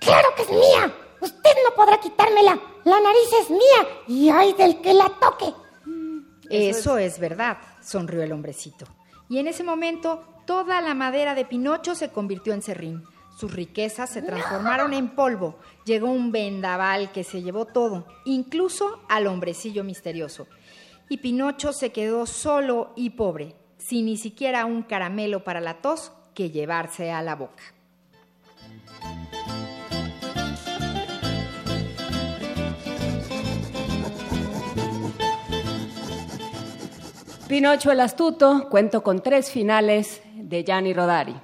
¡Claro 0.00 0.28
que 0.36 0.42
es 0.42 0.50
mía! 0.50 0.92
Usted 1.20 1.50
no 1.68 1.74
podrá 1.74 1.98
quitármela. 1.98 2.58
La 2.84 3.00
nariz 3.00 3.32
es 3.40 3.50
mía 3.50 3.88
y 4.06 4.28
hay 4.28 4.52
del 4.52 4.80
que 4.80 4.92
la 4.92 5.08
toque. 5.08 5.52
Eso, 6.50 6.98
es... 6.98 7.18
verdad, 7.18 7.58
sonrió 7.80 8.22
el 8.22 8.32
hombrecito. 8.32 8.86
Y 9.28 9.38
en 9.38 9.46
ese 9.46 9.64
momento, 9.64 10.24
toda 10.46 10.80
la 10.80 10.94
madera 10.94 11.34
de 11.34 11.44
Pinocho 11.44 11.94
se 11.94 12.10
convirtió 12.10 12.52
en 12.52 12.62
serrín. 12.62 13.02
Sus 13.36 13.52
riquezas 13.52 14.10
se 14.10 14.22
transformaron 14.22 14.92
en 14.92 15.08
polvo. 15.10 15.58
Llegó 15.84 16.10
un 16.10 16.30
vendaval 16.30 17.10
que 17.10 17.24
se 17.24 17.42
llevó 17.42 17.66
todo, 17.66 18.06
incluso 18.24 19.00
al 19.08 19.26
hombrecillo 19.26 19.82
misterioso. 19.82 20.46
Y 21.08 21.18
Pinocho 21.18 21.72
se 21.72 21.90
quedó 21.90 22.26
solo 22.26 22.92
y 22.96 23.10
pobre, 23.10 23.56
sin 23.76 24.06
ni 24.06 24.16
siquiera 24.16 24.64
un 24.66 24.82
caramelo 24.82 25.42
para 25.42 25.60
la 25.60 25.82
tos 25.82 26.12
que 26.34 26.50
llevarse 26.50 27.10
a 27.10 27.22
la 27.22 27.34
boca. 27.34 27.73
Pinocho 37.48 37.92
el 37.92 38.00
astuto, 38.00 38.68
cuento 38.70 39.02
con 39.02 39.20
tres 39.20 39.50
finales 39.50 40.22
de 40.34 40.64
Gianni 40.64 40.94
Rodari. 40.94 41.34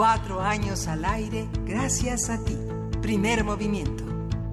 Cuatro 0.00 0.40
años 0.40 0.88
al 0.88 1.04
aire 1.04 1.46
gracias 1.66 2.30
a 2.30 2.42
ti. 2.42 2.56
Primer 3.02 3.44
movimiento. 3.44 4.02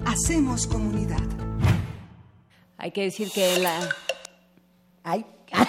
Hacemos 0.04 0.66
comunidad. 0.66 1.22
Hay 2.76 2.90
que 2.90 3.04
decir 3.04 3.30
que 3.32 3.54
en 3.54 3.62
la... 3.62 3.80
Ay. 5.02 5.24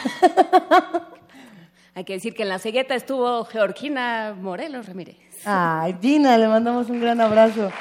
Hay 1.95 2.03
que 2.03 2.11
decir 2.11 2.36
que 2.36 2.43
en 2.43 2.49
la 2.49 2.59
cegueta 2.59 2.93
estuvo 2.93 3.45
Georgina 3.45 4.36
Morelos 4.38 4.86
Ramírez. 4.86 5.15
Ay, 5.45 5.95
Gina, 6.01 6.38
le 6.38 6.49
mandamos 6.49 6.89
un 6.89 6.99
gran 6.99 7.21
abrazo. 7.21 7.71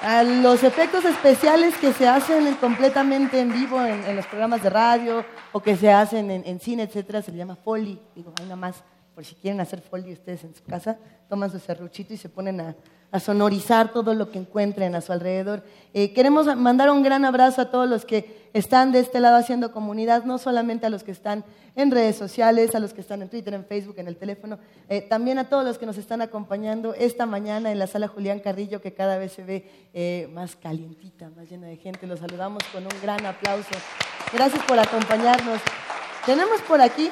A 0.00 0.22
los 0.22 0.64
efectos 0.64 1.04
especiales 1.04 1.76
que 1.76 1.92
se 1.92 2.08
hacen 2.08 2.54
completamente 2.54 3.38
en 3.38 3.52
vivo 3.52 3.78
en, 3.82 4.02
en 4.06 4.16
los 4.16 4.26
programas 4.26 4.62
de 4.62 4.70
radio 4.70 5.22
o 5.52 5.60
que 5.60 5.76
se 5.76 5.92
hacen 5.92 6.30
en, 6.30 6.46
en 6.46 6.60
cine, 6.60 6.84
etcétera, 6.84 7.20
se 7.20 7.30
le 7.30 7.36
llama 7.36 7.56
Foley. 7.56 8.00
Digo, 8.14 8.32
hay 8.38 8.44
nada 8.44 8.56
más 8.56 8.82
por 9.14 9.24
si 9.24 9.34
quieren 9.34 9.60
hacer 9.60 9.80
folio 9.80 10.12
ustedes 10.12 10.44
en 10.44 10.54
su 10.54 10.62
casa, 10.64 10.98
toman 11.28 11.50
su 11.50 11.58
serruchito 11.58 12.14
y 12.14 12.16
se 12.16 12.28
ponen 12.28 12.60
a, 12.60 12.76
a 13.12 13.20
sonorizar 13.20 13.92
todo 13.92 14.14
lo 14.14 14.30
que 14.30 14.38
encuentren 14.38 14.94
a 14.94 15.02
su 15.02 15.12
alrededor. 15.12 15.62
Eh, 15.92 16.14
queremos 16.14 16.46
mandar 16.56 16.90
un 16.90 17.02
gran 17.02 17.26
abrazo 17.26 17.60
a 17.60 17.70
todos 17.70 17.88
los 17.88 18.06
que 18.06 18.48
están 18.54 18.90
de 18.90 19.00
este 19.00 19.20
lado 19.20 19.36
haciendo 19.36 19.70
comunidad, 19.70 20.24
no 20.24 20.38
solamente 20.38 20.86
a 20.86 20.90
los 20.90 21.04
que 21.04 21.10
están 21.10 21.44
en 21.76 21.90
redes 21.90 22.16
sociales, 22.16 22.74
a 22.74 22.80
los 22.80 22.94
que 22.94 23.02
están 23.02 23.20
en 23.20 23.28
Twitter, 23.28 23.52
en 23.52 23.66
Facebook, 23.66 23.96
en 23.98 24.08
el 24.08 24.16
teléfono, 24.16 24.58
eh, 24.88 25.02
también 25.02 25.38
a 25.38 25.48
todos 25.48 25.64
los 25.64 25.76
que 25.76 25.84
nos 25.84 25.98
están 25.98 26.22
acompañando 26.22 26.94
esta 26.94 27.26
mañana 27.26 27.70
en 27.70 27.78
la 27.78 27.86
sala 27.86 28.08
Julián 28.08 28.40
Carrillo, 28.40 28.80
que 28.80 28.94
cada 28.94 29.18
vez 29.18 29.32
se 29.32 29.44
ve 29.44 29.70
eh, 29.92 30.30
más 30.32 30.56
calientita, 30.56 31.30
más 31.36 31.50
llena 31.50 31.66
de 31.66 31.76
gente. 31.76 32.06
Los 32.06 32.20
saludamos 32.20 32.62
con 32.72 32.82
un 32.82 33.02
gran 33.02 33.24
aplauso. 33.26 33.74
Gracias 34.32 34.64
por 34.64 34.78
acompañarnos. 34.78 35.60
Tenemos 36.24 36.62
por 36.62 36.80
aquí 36.80 37.10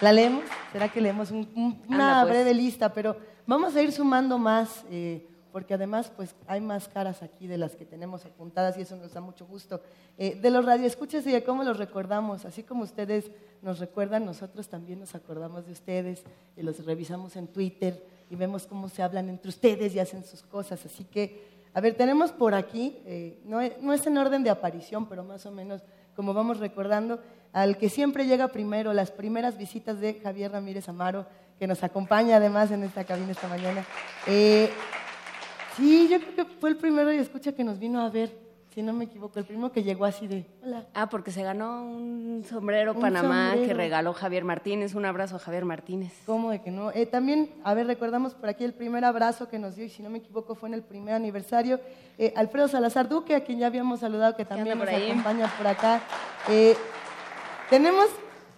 ¿La 0.00 0.12
leemos? 0.12 0.44
¿Será 0.72 0.88
que 0.88 1.00
leemos 1.00 1.30
un- 1.30 1.48
un- 1.54 1.82
una 1.88 2.20
Anda, 2.20 2.22
pues. 2.22 2.34
breve 2.34 2.54
lista? 2.54 2.92
Pero 2.92 3.16
vamos 3.46 3.74
a 3.76 3.82
ir 3.82 3.92
sumando 3.92 4.38
más 4.38 4.84
eh, 4.90 5.26
porque 5.52 5.72
además 5.74 6.10
pues 6.16 6.34
hay 6.48 6.60
más 6.60 6.88
caras 6.88 7.22
aquí 7.22 7.46
de 7.46 7.56
las 7.56 7.76
que 7.76 7.84
tenemos 7.84 8.24
apuntadas 8.26 8.76
y 8.76 8.82
eso 8.82 8.96
nos 8.96 9.12
da 9.14 9.20
mucho 9.20 9.46
gusto. 9.46 9.80
Eh, 10.18 10.34
de 10.40 10.50
los 10.50 10.64
radioescuchas 10.64 11.24
y 11.26 11.30
de 11.32 11.44
cómo 11.44 11.62
los 11.62 11.78
recordamos, 11.78 12.44
así 12.44 12.64
como 12.64 12.82
ustedes 12.82 13.30
nos 13.62 13.78
recuerdan, 13.78 14.24
nosotros 14.26 14.68
también 14.68 14.98
nos 14.98 15.14
acordamos 15.14 15.64
de 15.66 15.72
ustedes 15.72 16.24
y 16.56 16.62
los 16.62 16.84
revisamos 16.84 17.36
en 17.36 17.46
Twitter 17.46 18.04
y 18.28 18.34
vemos 18.36 18.66
cómo 18.66 18.88
se 18.88 19.02
hablan 19.02 19.28
entre 19.28 19.48
ustedes 19.48 19.94
y 19.94 20.00
hacen 20.00 20.24
sus 20.24 20.42
cosas. 20.42 20.84
Así 20.84 21.04
que, 21.04 21.53
a 21.74 21.80
ver, 21.80 21.94
tenemos 21.94 22.30
por 22.30 22.54
aquí, 22.54 22.96
eh, 23.04 23.40
no, 23.44 23.60
es, 23.60 24.06
en 24.06 24.16
orden 24.16 24.44
de 24.44 24.50
aparición, 24.50 25.06
pero 25.06 25.24
más 25.24 25.44
o 25.44 25.50
menos 25.50 25.82
como 26.14 26.32
vamos 26.32 26.60
recordando, 26.60 27.20
al 27.52 27.76
que 27.76 27.88
siempre 27.88 28.26
llega 28.26 28.48
primero, 28.48 28.92
las 28.92 29.10
primeras 29.10 29.58
visitas 29.58 29.98
de 29.98 30.14
Javier 30.14 30.52
Ramírez 30.52 30.88
Amaro, 30.88 31.26
que 31.58 31.66
nos 31.66 31.82
acompaña 31.82 32.36
además 32.36 32.70
en 32.70 32.84
esta 32.84 33.02
cabina 33.02 33.32
esta 33.32 33.48
mañana. 33.48 33.84
Eh, 34.28 34.70
sí, 35.76 36.08
yo 36.08 36.20
creo 36.20 36.34
que 36.36 36.44
fue 36.44 36.70
el 36.70 36.76
primero 36.76 37.12
y 37.12 37.18
escucha 37.18 37.52
que 37.52 37.64
nos 37.64 37.80
vino 37.80 38.00
a 38.00 38.08
ver, 38.08 38.43
si 38.74 38.82
no 38.82 38.92
me 38.92 39.04
equivoco, 39.04 39.38
el 39.38 39.44
primero 39.44 39.70
que 39.70 39.84
llegó 39.84 40.04
así 40.04 40.26
de, 40.26 40.46
hola. 40.64 40.84
Ah, 40.94 41.08
porque 41.08 41.30
se 41.30 41.44
ganó 41.44 41.84
un 41.84 42.44
sombrero 42.48 42.94
Un 42.94 43.00
Panamá 43.00 43.54
que 43.54 43.72
regaló 43.72 44.12
Javier 44.12 44.42
Martínez. 44.42 44.96
Un 44.96 45.04
abrazo 45.04 45.36
a 45.36 45.38
Javier 45.38 45.64
Martínez. 45.64 46.12
¿Cómo 46.26 46.50
de 46.50 46.60
que 46.60 46.72
no? 46.72 46.90
Eh, 46.90 47.06
también, 47.06 47.50
a 47.62 47.72
ver, 47.74 47.86
recordamos 47.86 48.34
por 48.34 48.48
aquí 48.48 48.64
el 48.64 48.74
primer 48.74 49.04
abrazo 49.04 49.48
que 49.48 49.60
nos 49.60 49.76
dio, 49.76 49.84
y 49.84 49.90
si 49.90 50.02
no 50.02 50.10
me 50.10 50.18
equivoco 50.18 50.56
fue 50.56 50.68
en 50.70 50.74
el 50.74 50.82
primer 50.82 51.14
aniversario, 51.14 51.78
eh, 52.18 52.32
Alfredo 52.34 52.66
Salazar 52.66 53.08
Duque, 53.08 53.36
a 53.36 53.44
quien 53.44 53.60
ya 53.60 53.68
habíamos 53.68 54.00
saludado, 54.00 54.34
que 54.34 54.44
también 54.44 54.76
nos 54.76 54.88
ahí. 54.88 55.08
acompaña 55.08 55.46
por 55.56 55.68
acá. 55.68 56.02
Eh, 56.48 56.74
tenemos 57.70 58.06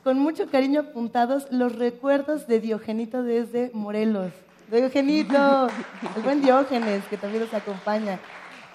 con 0.03 0.19
mucho 0.19 0.51
cariño 0.51 0.81
apuntados 0.81 1.47
los 1.51 1.77
recuerdos 1.77 2.47
de 2.47 2.61
Diogenito 2.61 3.23
desde 3.23 3.71
Morelos. 3.75 4.33
Diogenito, 4.71 5.69
el 6.17 6.23
buen 6.23 6.41
Diógenes, 6.41 7.05
que 7.05 7.19
también 7.19 7.43
nos 7.43 7.53
acompaña. 7.53 8.19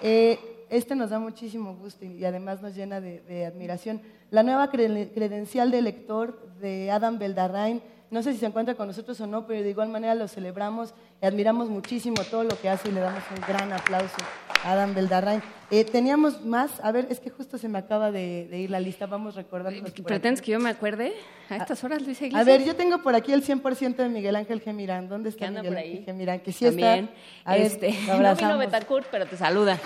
Eh, 0.00 0.38
este 0.72 0.96
nos 0.96 1.10
da 1.10 1.18
muchísimo 1.18 1.76
gusto 1.76 2.04
y 2.04 2.24
además 2.24 2.62
nos 2.62 2.74
llena 2.74 3.00
de, 3.00 3.44
admiración. 3.46 4.00
La 4.30 4.42
nueva 4.42 4.72
cre- 4.72 5.12
credencial 5.12 5.70
de 5.70 5.82
lector 5.82 6.48
de 6.60 6.90
Adam 6.90 7.18
Beldarrain, 7.18 7.82
no 8.10 8.22
sé 8.22 8.32
si 8.32 8.38
se 8.38 8.46
encuentra 8.46 8.74
con 8.74 8.86
nosotros 8.88 9.20
o 9.20 9.26
no, 9.26 9.46
pero 9.46 9.62
de 9.62 9.70
igual 9.70 9.88
manera 9.90 10.14
lo 10.14 10.28
celebramos 10.28 10.94
admiramos 11.26 11.68
muchísimo 11.68 12.22
todo 12.30 12.44
lo 12.44 12.58
que 12.60 12.68
hace 12.68 12.88
y 12.88 12.92
le 12.92 13.00
damos 13.00 13.22
un 13.34 13.40
gran 13.46 13.72
aplauso 13.72 14.16
a 14.64 14.72
Adam 14.72 14.94
Beldarrain. 14.94 15.42
Eh, 15.70 15.84
teníamos 15.84 16.44
más, 16.44 16.70
a 16.82 16.92
ver, 16.92 17.06
es 17.10 17.18
que 17.18 17.30
justo 17.30 17.56
se 17.58 17.68
me 17.68 17.78
acaba 17.78 18.10
de, 18.10 18.46
de 18.50 18.58
ir 18.58 18.70
la 18.70 18.78
lista, 18.80 19.06
vamos 19.06 19.34
recordando. 19.34 19.84
¿Pretendes 20.04 20.42
que 20.42 20.52
yo 20.52 20.60
me 20.60 20.68
acuerde? 20.70 21.14
A 21.48 21.56
estas 21.56 21.82
horas, 21.84 22.02
Luis 22.02 22.20
A 22.20 22.26
Iglesias. 22.26 22.46
ver, 22.46 22.64
yo 22.64 22.76
tengo 22.76 23.02
por 23.02 23.14
aquí 23.14 23.32
el 23.32 23.42
100% 23.44 23.96
de 23.96 24.08
Miguel 24.08 24.36
Ángel 24.36 24.60
Gemirán. 24.60 25.08
¿Dónde 25.08 25.30
está 25.30 25.48
Miguel 25.48 25.66
por 25.66 25.76
Ángel. 25.78 26.04
Gemirán? 26.04 26.40
Que 26.40 26.52
sí 26.52 26.64
También. 26.66 27.10
está. 27.38 27.50
A 27.50 27.54
ver, 27.54 27.62
este, 27.66 27.92
no 28.06 28.34
vino. 28.36 28.58
Betancourt, 28.58 29.06
pero 29.10 29.26
te 29.26 29.36
saluda. 29.36 29.78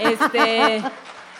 Este, 0.00 0.82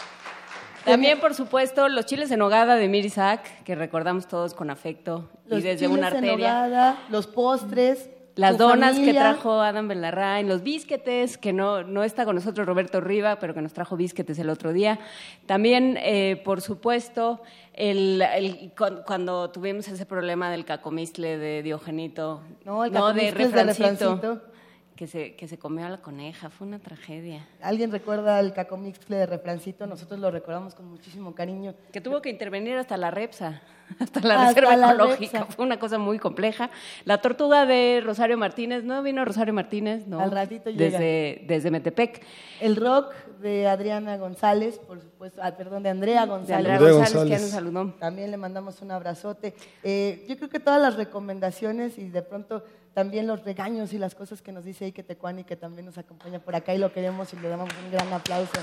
también, 0.85 1.19
por 1.21 1.35
supuesto, 1.35 1.89
los 1.89 2.07
chiles 2.07 2.31
en 2.31 2.41
hogada 2.43 2.77
de 2.77 2.89
Mir 2.89 3.05
Isaac, 3.05 3.65
que 3.65 3.75
recordamos 3.75 4.29
todos 4.29 4.55
con 4.55 4.71
afecto 4.71 5.29
Los 5.47 5.61
y 5.61 5.63
desde 5.63 5.87
chiles 5.87 5.99
una 5.99 6.09
en 6.09 6.15
arteria. 6.15 6.37
nogada, 6.37 6.99
los 7.11 7.27
postres. 7.27 8.09
Las 8.39 8.57
donas 8.57 8.97
que 8.99 9.11
trajo 9.21 9.61
Adam 9.61 9.89
Belarrain, 9.89 10.49
los 10.49 10.63
bisquetes, 10.63 11.37
que 11.39 11.53
no, 11.53 11.83
no 11.83 12.05
está 12.05 12.25
con 12.25 12.35
nosotros 12.37 12.67
Roberto 12.67 13.01
Riva, 13.01 13.39
pero 13.41 13.53
que 13.53 13.61
nos 13.61 13.73
trajo 13.73 13.97
bisquetes 13.97 14.39
el 14.39 14.49
otro 14.49 14.73
día. 14.73 14.99
También, 15.47 15.99
eh, 16.01 16.41
por 16.45 16.61
supuesto, 16.61 17.43
el, 17.75 18.23
el- 18.23 18.71
cu- 18.79 19.03
cuando 19.07 19.51
tuvimos 19.51 19.89
ese 19.89 20.07
problema 20.07 20.51
del 20.51 20.65
cacomistle 20.65 21.37
de 21.39 21.63
Diogenito, 21.63 22.43
No, 22.65 22.85
el 22.85 22.93
de 22.93 22.99
cacomistle 22.99 23.29
es 23.29 23.35
de 23.53 23.65
refrancito, 23.65 24.15
Refrancito. 24.17 24.58
Que 24.99 25.07
se, 25.07 25.37
que 25.37 25.47
se 25.47 25.61
comió 25.61 25.87
a 25.87 25.91
la 25.91 25.99
coneja, 25.99 26.51
fue 26.51 26.67
una 26.67 26.81
tragedia. 26.81 27.47
¿Alguien 27.63 27.93
recuerda 27.93 28.41
el 28.41 28.53
cacomixcle 28.53 29.15
de 29.17 29.27
Refrancito? 29.27 29.87
Nosotros 29.87 30.19
lo 30.19 30.29
recordamos 30.33 30.75
con 30.75 30.87
muchísimo 30.91 31.37
cariño. 31.37 31.73
Que 31.93 32.01
tuvo 32.01 32.21
que 32.21 32.31
intervenir 32.31 32.77
hasta 32.77 32.97
la 32.97 33.13
REPSA, 33.13 33.63
hasta 34.01 34.21
la 34.21 34.49
Hasta 34.49 34.61
Reserva 34.61 34.77
la 34.77 34.95
Ecológica. 34.95 35.39
Repsa. 35.39 35.55
Fue 35.55 35.65
una 35.65 35.79
cosa 35.79 35.99
muy 35.99 36.19
compleja. 36.19 36.71
La 37.05 37.19
tortuga 37.19 37.65
de 37.65 38.03
Rosario 38.05 38.37
Martínez, 38.37 38.83
¿no 38.83 39.01
vino 39.05 39.25
Rosario 39.25 39.55
Martínez? 39.55 40.05
No. 40.09 40.19
Al 40.19 40.33
ratito 40.33 40.69
llega. 40.69 40.99
Desde, 40.99 41.45
desde 41.47 41.71
Metepec. 41.71 42.21
El 42.61 42.75
rock 42.75 43.15
de 43.41 43.69
Adriana 43.69 44.17
González, 44.17 44.81
por 44.81 45.01
supuesto, 45.01 45.41
ah, 45.45 45.53
perdón, 45.53 45.85
de 45.85 45.91
Andrea 45.91 46.27
González. 46.27 46.57
Andrea 46.57 46.75
Andrea 46.75 46.93
González, 46.93 47.15
González. 47.15 47.37
que 47.37 47.39
ya 47.39 47.41
nos 47.41 47.51
saludó. 47.51 47.95
También 48.01 48.33
le 48.33 48.37
mandamos 48.37 48.83
un 48.83 48.91
abrazote. 48.91 49.55
Eh, 49.85 50.27
yo 50.29 50.37
creo 50.37 50.49
que 50.49 50.59
todas 50.59 50.83
las 50.83 50.97
recomendaciones 50.97 51.99
y 51.99 52.09
de 52.09 52.23
pronto 52.23 52.65
también 52.95 53.27
los 53.27 53.45
regaños 53.45 53.93
y 53.93 53.99
las 53.99 54.15
cosas 54.15 54.43
que 54.43 54.53
nos 54.53 54.65
dice 54.65 54.87
Ike 54.87 55.03
Tecuani, 55.03 55.45
que 55.45 55.57
también 55.57 55.87
nos 55.87 55.99
acompaña 55.99 56.39
por 56.39 56.55
acá 56.55 56.75
y 56.75 56.79
lo 56.79 56.93
queremos 56.93 57.33
y 57.33 57.37
le 57.37 57.49
damos 57.49 57.69
un 57.85 57.91
gran 57.91 58.13
aplauso. 58.13 58.61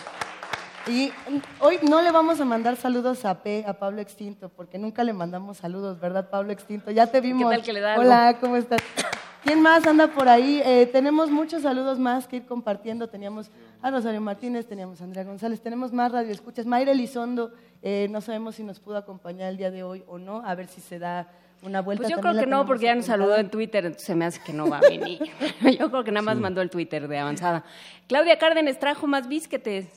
Y 0.87 1.11
mm, 1.29 1.37
hoy 1.61 1.79
no 1.81 2.01
le 2.01 2.11
vamos 2.11 2.39
a 2.39 2.45
mandar 2.45 2.75
saludos 2.75 3.25
a 3.25 3.41
P, 3.41 3.63
a 3.67 3.73
Pablo 3.73 4.01
Extinto, 4.01 4.49
porque 4.49 4.77
nunca 4.77 5.03
le 5.03 5.13
mandamos 5.13 5.57
saludos, 5.57 5.99
¿verdad, 5.99 6.29
Pablo 6.29 6.51
Extinto? 6.51 6.91
Ya 6.91 7.07
te 7.07 7.21
vimos. 7.21 7.49
tal 7.49 7.63
que 7.63 7.73
le 7.73 7.79
da? 7.79 7.97
Hola, 7.97 8.37
¿cómo 8.39 8.55
estás? 8.55 8.81
¿Quién 9.43 9.61
más 9.61 9.85
anda 9.85 10.07
por 10.07 10.27
ahí? 10.27 10.61
Eh, 10.65 10.87
tenemos 10.91 11.29
muchos 11.29 11.63
saludos 11.63 11.99
más 11.99 12.27
que 12.27 12.37
ir 12.37 12.45
compartiendo. 12.45 13.07
Teníamos 13.07 13.51
a 13.81 13.91
Rosario 13.91 14.21
Martínez, 14.21 14.65
teníamos 14.65 15.01
a 15.01 15.03
Andrea 15.03 15.23
González, 15.23 15.61
tenemos 15.61 15.93
más 15.93 16.11
radioescuchas. 16.11 16.65
Mayra 16.65 16.91
Elizondo, 16.91 17.51
eh, 17.81 18.07
no 18.09 18.21
sabemos 18.21 18.55
si 18.55 18.63
nos 18.63 18.79
pudo 18.79 18.97
acompañar 18.97 19.49
el 19.49 19.57
día 19.57 19.69
de 19.69 19.83
hoy 19.83 20.03
o 20.07 20.17
no, 20.17 20.41
a 20.43 20.55
ver 20.55 20.67
si 20.67 20.81
se 20.81 20.97
da 20.97 21.27
una 21.61 21.81
vuelta. 21.81 22.03
Pues 22.03 22.15
yo 22.15 22.21
creo 22.21 22.35
que 22.35 22.45
no, 22.45 22.65
porque 22.65 22.85
ya 22.85 22.95
nos 22.95 23.05
saludó 23.05 23.35
en 23.37 23.49
Twitter, 23.49 23.85
entonces 23.85 24.05
se 24.05 24.15
me 24.15 24.25
hace 24.25 24.39
que 24.45 24.53
no 24.53 24.69
va 24.69 24.77
a 24.77 24.81
venir. 24.81 25.19
yo 25.79 25.89
creo 25.89 26.03
que 26.03 26.11
nada 26.11 26.21
más 26.23 26.37
mandó 26.37 26.61
el 26.61 26.69
Twitter 26.69 27.07
de 27.07 27.17
avanzada. 27.19 27.63
Claudia 28.07 28.37
Cárdenas 28.37 28.77
trajo 28.79 29.07
más 29.07 29.27
bisquetes. 29.27 29.87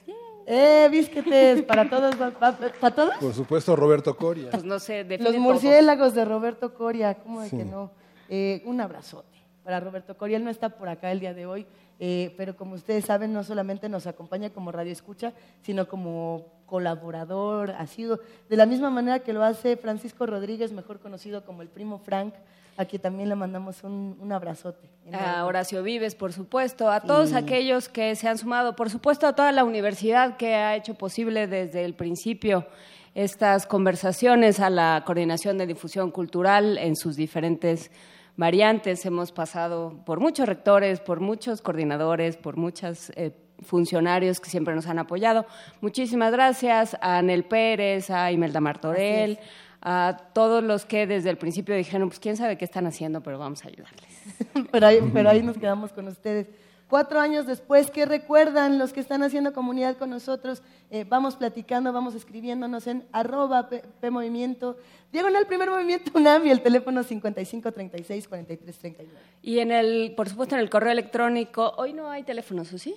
Eh, 0.47 0.89
bisquetes, 0.91 1.63
para 1.63 1.91
todos, 1.91 2.17
pa- 2.17 2.31
pa- 2.31 2.57
¿para 2.81 2.95
todos? 2.95 3.15
Por 3.21 3.35
supuesto, 3.35 3.77
Roberto 3.77 4.17
Coria. 4.17 4.49
Pues 4.51 4.65
no 4.65 4.79
sé, 4.79 5.05
Los 5.21 5.37
murciélagos 5.37 6.15
de 6.15 6.25
Roberto 6.25 6.73
Coria, 6.73 7.15
¿cómo 7.17 7.43
de 7.43 7.51
Sí. 7.51 7.59
que 7.59 7.65
no? 7.67 7.91
Eh, 8.31 8.63
un 8.65 8.81
abrazote 8.81 9.37
para 9.63 9.79
Roberto 9.81 10.17
Coria. 10.17 10.39
Él 10.39 10.45
no 10.45 10.51
está 10.51 10.71
por 10.71 10.89
acá 10.89 11.13
el 11.13 11.21
día 11.21 11.35
de 11.35 11.45
hoy, 11.45 11.67
eh, 12.01 12.33
pero 12.39 12.57
como 12.57 12.77
ustedes 12.77 13.05
saben, 13.05 13.35
no 13.35 13.45
solamente 13.45 13.91
nos 13.91 14.07
acompaña 14.07 14.49
como 14.49 14.73
radio 14.73 14.91
escucha, 14.91 15.35
sino 15.61 15.87
como 15.87 16.47
colaborador, 16.69 17.73
ha 17.73 17.87
sido 17.89 18.21
de 18.49 18.57
la 18.57 18.67
misma 18.67 18.91
manera 18.91 19.19
que 19.19 19.33
lo 19.33 19.43
hace 19.43 19.77
Francisco 19.77 20.27
Rodríguez, 20.27 20.71
mejor 20.71 21.01
conocido 21.01 21.45
como 21.45 21.63
el 21.63 21.69
primo 21.69 21.99
Frank, 21.99 22.35
a 22.77 22.85
quien 22.85 23.03
también 23.03 23.29
le 23.29 23.35
mandamos 23.35 23.83
un, 23.83 24.17
un 24.21 24.31
abrazote. 24.31 24.89
A 25.13 25.45
Horacio 25.45 25.83
Vives, 25.83 26.15
por 26.15 26.33
supuesto, 26.33 26.89
a 26.89 27.01
todos 27.01 27.33
aquellos 27.33 27.89
que 27.89 28.15
se 28.15 28.29
han 28.29 28.39
sumado, 28.39 28.77
por 28.77 28.89
supuesto 28.89 29.27
a 29.27 29.33
toda 29.33 29.51
la 29.51 29.65
universidad 29.65 30.37
que 30.37 30.55
ha 30.55 30.77
hecho 30.77 30.95
posible 30.95 31.49
desde 31.49 31.85
el 31.85 31.95
principio 31.95 32.67
estas 33.15 33.67
conversaciones, 33.67 34.61
a 34.61 34.71
la 34.71 35.03
Coordinación 35.05 35.59
de 35.59 35.67
Difusión 35.67 36.13
Cultural 36.13 36.79
en 36.79 36.95
sus 36.95 37.17
diferentes 37.17 37.91
variantes. 38.37 39.05
Hemos 39.05 39.33
pasado 39.33 40.01
por 40.07 40.21
muchos 40.21 40.47
rectores, 40.47 41.01
por 41.01 41.19
muchos 41.19 41.61
coordinadores, 41.61 42.37
por 42.37 42.57
muchos 42.57 43.11
eh, 43.17 43.33
funcionarios 43.63 44.41
que 44.41 44.51
siempre 44.51 44.75
nos 44.75 44.87
han 44.87 44.99
apoyado. 44.99 45.47
Muchísimas 45.81 46.33
gracias 46.33 46.97
a 47.01 47.19
Anel 47.19 47.45
Pérez, 47.45 48.11
a 48.11 48.31
Imelda 48.33 48.61
Martorell, 48.61 49.39
a 49.81 50.17
todos 50.33 50.63
los 50.63 50.85
que 50.85 51.07
desde 51.07 51.31
el 51.31 51.39
principio 51.39 51.75
dijeron, 51.75 52.09
pues 52.09 52.21
quién 52.21 52.37
sabe 52.37 52.59
qué 52.59 52.65
están 52.65 52.87
haciendo, 52.87 53.23
pero 53.23 53.39
vamos 53.39 53.65
a 53.65 53.69
ayudarles. 53.69 54.09
pero, 54.73 54.87
ahí, 54.87 54.99
pero 55.13 55.31
ahí 55.31 55.43
nos 55.43 55.57
quedamos 55.57 55.93
con 55.93 56.09
ustedes. 56.09 56.47
Cuatro 56.89 57.21
años 57.21 57.47
después, 57.47 57.91
¿qué 57.91 58.07
recuerdan 58.07 58.79
los 58.79 58.95
que 58.95 59.01
están 59.01 59.23
haciendo 59.23 59.53
comunidad 59.53 59.99
con 59.99 60.09
nosotros? 60.09 60.63
Eh, 60.91 61.05
vamos 61.07 61.37
platicando, 61.37 61.93
vamos 61.93 62.15
escribiéndonos 62.15 62.87
en 62.87 63.05
arroba 63.13 63.69
P, 63.69 63.85
P 64.01 64.11
Movimiento, 64.11 64.79
diagonal 65.13 65.47
primer 65.47 65.69
movimiento 65.69 66.11
UNAM 66.15 66.47
y 66.47 66.51
el 66.51 66.63
teléfono 66.63 67.03
55 67.03 67.73
36 67.73 68.27
43 68.27 68.79
39. 68.79 69.21
Y 69.43 69.59
en 69.59 69.71
el, 69.71 70.15
por 70.17 70.31
supuesto, 70.31 70.55
en 70.55 70.63
el 70.63 70.71
correo 70.71 70.91
electrónico, 70.91 71.75
hoy 71.77 71.93
no 71.93 72.11
hay 72.11 72.23
teléfonos, 72.23 72.73
¿o 72.73 72.79
sí? 72.79 72.95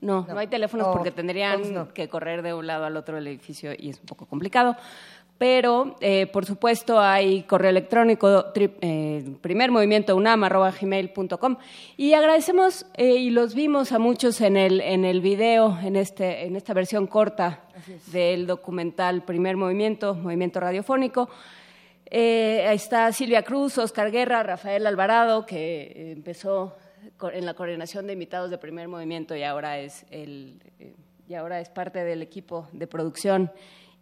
No, 0.00 0.26
no, 0.28 0.38
hay 0.38 0.46
teléfonos 0.46 0.86
No, 0.88 0.92
porque 0.92 1.10
tendrían 1.10 1.60
todos 1.62 1.72
no. 1.72 1.88
que 1.94 2.08
correr 2.08 2.42
de 2.42 2.52
un 2.54 2.66
lado 2.66 2.84
al 2.84 2.96
otro 2.96 3.14
del 3.16 3.26
edificio 3.28 3.72
y 3.76 3.90
es 3.90 3.98
un 4.00 4.06
poco 4.06 4.26
complicado. 4.26 4.76
Pero, 5.38 5.96
eh, 6.00 6.26
por 6.28 6.46
supuesto, 6.46 6.98
hay 6.98 7.42
correo 7.42 7.68
electrónico 7.70 8.52
tri- 8.54 8.72
eh, 8.80 9.22
primermovimientounam.gmail.com 9.42 11.56
y 11.96 12.14
agradecemos 12.14 12.86
eh, 12.94 13.16
y 13.16 13.30
los 13.30 13.54
vimos 13.54 13.92
a 13.92 13.98
muchos 13.98 14.40
en 14.40 14.56
el, 14.56 14.80
en 14.80 15.04
el 15.04 15.20
video, 15.20 15.78
en, 15.82 15.96
este, 15.96 16.46
en 16.46 16.56
esta 16.56 16.72
versión 16.74 17.06
corta 17.06 17.60
del 18.06 18.46
documental 18.46 19.22
Primer 19.24 19.56
Movimiento, 19.56 20.14
Movimiento 20.14 20.60
Radiofónico. 20.60 21.28
Eh, 22.08 22.64
ahí 22.68 22.76
está 22.76 23.10
Silvia 23.12 23.42
Cruz, 23.42 23.78
Oscar 23.78 24.10
Guerra, 24.10 24.42
Rafael 24.42 24.86
Alvarado, 24.86 25.44
que 25.44 25.82
eh, 25.82 26.12
empezó 26.12 26.76
en 27.32 27.46
la 27.46 27.54
coordinación 27.54 28.06
de 28.06 28.12
invitados 28.12 28.50
de 28.50 28.58
primer 28.58 28.88
movimiento 28.88 29.34
y 29.36 29.42
ahora 29.42 29.78
es, 29.78 30.06
el, 30.10 30.62
eh, 30.78 30.94
y 31.28 31.34
ahora 31.34 31.60
es 31.60 31.68
parte 31.68 32.04
del 32.04 32.22
equipo 32.22 32.68
de 32.72 32.86
producción 32.86 33.50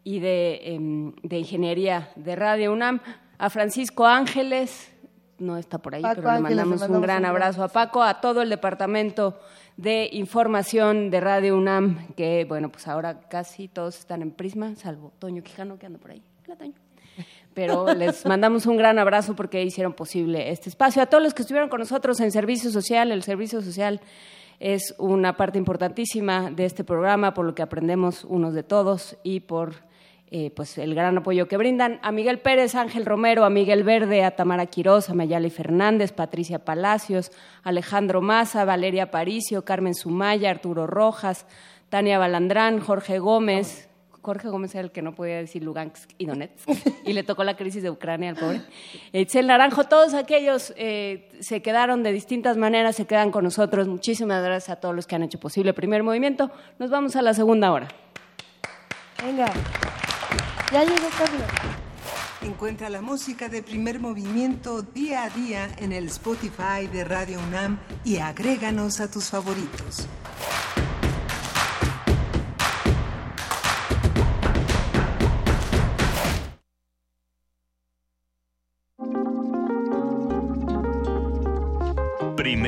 y 0.02 0.20
de, 0.20 0.60
em, 0.64 1.14
de 1.22 1.38
ingeniería 1.38 2.10
de 2.16 2.36
Radio 2.36 2.72
UNAM. 2.72 3.00
A 3.38 3.50
Francisco 3.50 4.06
Ángeles, 4.06 4.92
no 5.38 5.56
está 5.56 5.78
por 5.78 5.94
ahí, 5.94 6.02
Paco 6.02 6.16
pero 6.16 6.28
le 6.28 6.36
Ángeles, 6.36 6.66
mandamos, 6.66 6.88
un 6.88 7.00
gran 7.02 7.20
un 7.20 7.26
abrazo 7.26 7.64
a 7.64 7.68
Paco, 7.68 8.02
a 8.02 8.20
todo 8.20 8.42
el 8.42 8.50
departamento 8.50 9.40
de 9.76 10.08
información 10.12 11.10
de 11.10 11.20
Radio 11.20 11.56
UNAM, 11.56 12.14
que 12.14 12.44
bueno, 12.48 12.70
pues 12.70 12.86
ahora 12.86 13.20
casi 13.28 13.68
todos 13.68 13.98
están 13.98 14.22
en 14.22 14.30
Prisma, 14.30 14.76
salvo 14.76 15.12
Toño 15.18 15.42
Quijano 15.42 15.78
que 15.78 15.86
anda 15.86 15.98
por 15.98 16.12
ahí. 16.12 16.22
Hola, 16.46 16.56
Toño. 16.56 16.83
Pero 17.54 17.94
les 17.94 18.26
mandamos 18.26 18.66
un 18.66 18.76
gran 18.76 18.98
abrazo 18.98 19.34
porque 19.34 19.62
hicieron 19.62 19.92
posible 19.92 20.50
este 20.50 20.68
espacio. 20.68 21.02
A 21.02 21.06
todos 21.06 21.22
los 21.22 21.34
que 21.34 21.42
estuvieron 21.42 21.68
con 21.68 21.80
nosotros 21.80 22.20
en 22.20 22.32
Servicio 22.32 22.70
Social, 22.70 23.12
el 23.12 23.22
Servicio 23.22 23.62
Social 23.62 24.00
es 24.60 24.94
una 24.98 25.36
parte 25.36 25.58
importantísima 25.58 26.50
de 26.50 26.64
este 26.64 26.84
programa, 26.84 27.34
por 27.34 27.44
lo 27.44 27.54
que 27.54 27.62
aprendemos 27.62 28.24
unos 28.24 28.54
de 28.54 28.62
todos 28.62 29.16
y 29.22 29.40
por 29.40 29.74
eh, 30.30 30.50
pues 30.50 30.78
el 30.78 30.94
gran 30.94 31.16
apoyo 31.16 31.46
que 31.46 31.56
brindan 31.56 32.00
a 32.02 32.10
Miguel 32.10 32.40
Pérez, 32.40 32.74
Ángel 32.74 33.06
Romero, 33.06 33.44
a 33.44 33.50
Miguel 33.50 33.84
Verde, 33.84 34.24
a 34.24 34.34
Tamara 34.34 34.66
Quiroz, 34.66 35.08
a 35.08 35.14
Mayali 35.14 35.50
Fernández, 35.50 36.12
Patricia 36.12 36.64
Palacios, 36.64 37.30
Alejandro 37.62 38.20
Maza, 38.20 38.64
Valeria 38.64 39.12
Paricio, 39.12 39.64
Carmen 39.64 39.94
Sumaya, 39.94 40.50
Arturo 40.50 40.88
Rojas, 40.88 41.46
Tania 41.88 42.18
Balandrán, 42.18 42.80
Jorge 42.80 43.20
Gómez. 43.20 43.88
Jorge 44.24 44.48
Gómez 44.48 44.74
era 44.74 44.84
el 44.84 44.90
que 44.90 45.02
no 45.02 45.14
podía 45.14 45.36
decir 45.36 45.62
Lugansk 45.62 46.10
y 46.16 46.24
Donetsk, 46.24 46.66
y 47.04 47.12
le 47.12 47.24
tocó 47.24 47.44
la 47.44 47.56
crisis 47.56 47.82
de 47.82 47.90
Ucrania 47.90 48.30
al 48.30 48.36
pobre. 48.36 48.62
Itzel 49.12 49.46
Naranjo, 49.46 49.84
todos 49.84 50.14
aquellos 50.14 50.72
eh, 50.78 51.28
se 51.40 51.60
quedaron 51.60 52.02
de 52.02 52.10
distintas 52.10 52.56
maneras, 52.56 52.96
se 52.96 53.06
quedan 53.06 53.30
con 53.30 53.44
nosotros. 53.44 53.86
Muchísimas 53.86 54.42
gracias 54.42 54.78
a 54.78 54.80
todos 54.80 54.94
los 54.94 55.06
que 55.06 55.14
han 55.14 55.24
hecho 55.24 55.38
posible 55.38 55.70
el 55.70 55.74
primer 55.74 56.02
movimiento. 56.02 56.50
Nos 56.78 56.88
vamos 56.88 57.16
a 57.16 57.22
la 57.22 57.34
segunda 57.34 57.70
hora. 57.70 57.88
Venga. 59.22 59.52
Ya 60.72 60.84
llegó 60.84 61.08
Carlos. 61.18 61.42
Encuentra 62.40 62.88
la 62.88 63.02
música 63.02 63.50
de 63.50 63.62
primer 63.62 64.00
movimiento 64.00 64.80
día 64.80 65.24
a 65.24 65.30
día 65.30 65.68
en 65.78 65.92
el 65.92 66.06
Spotify 66.06 66.86
de 66.90 67.04
Radio 67.04 67.38
UNAM 67.46 67.78
y 68.04 68.16
agréganos 68.18 69.00
a 69.00 69.10
tus 69.10 69.28
favoritos. 69.28 70.08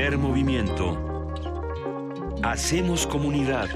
Primer 0.07 0.23
movimiento. 0.25 0.97
Hacemos 2.41 3.09
comunidad. 3.09 3.69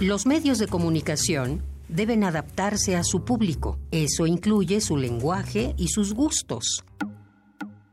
Los 0.00 0.26
medios 0.26 0.58
de 0.58 0.66
comunicación 0.66 1.62
deben 1.88 2.24
adaptarse 2.24 2.96
a 2.96 3.04
su 3.04 3.24
público. 3.24 3.78
Eso 3.92 4.26
incluye 4.26 4.80
su 4.80 4.96
lenguaje 4.96 5.76
y 5.78 5.86
sus 5.86 6.14
gustos. 6.14 6.84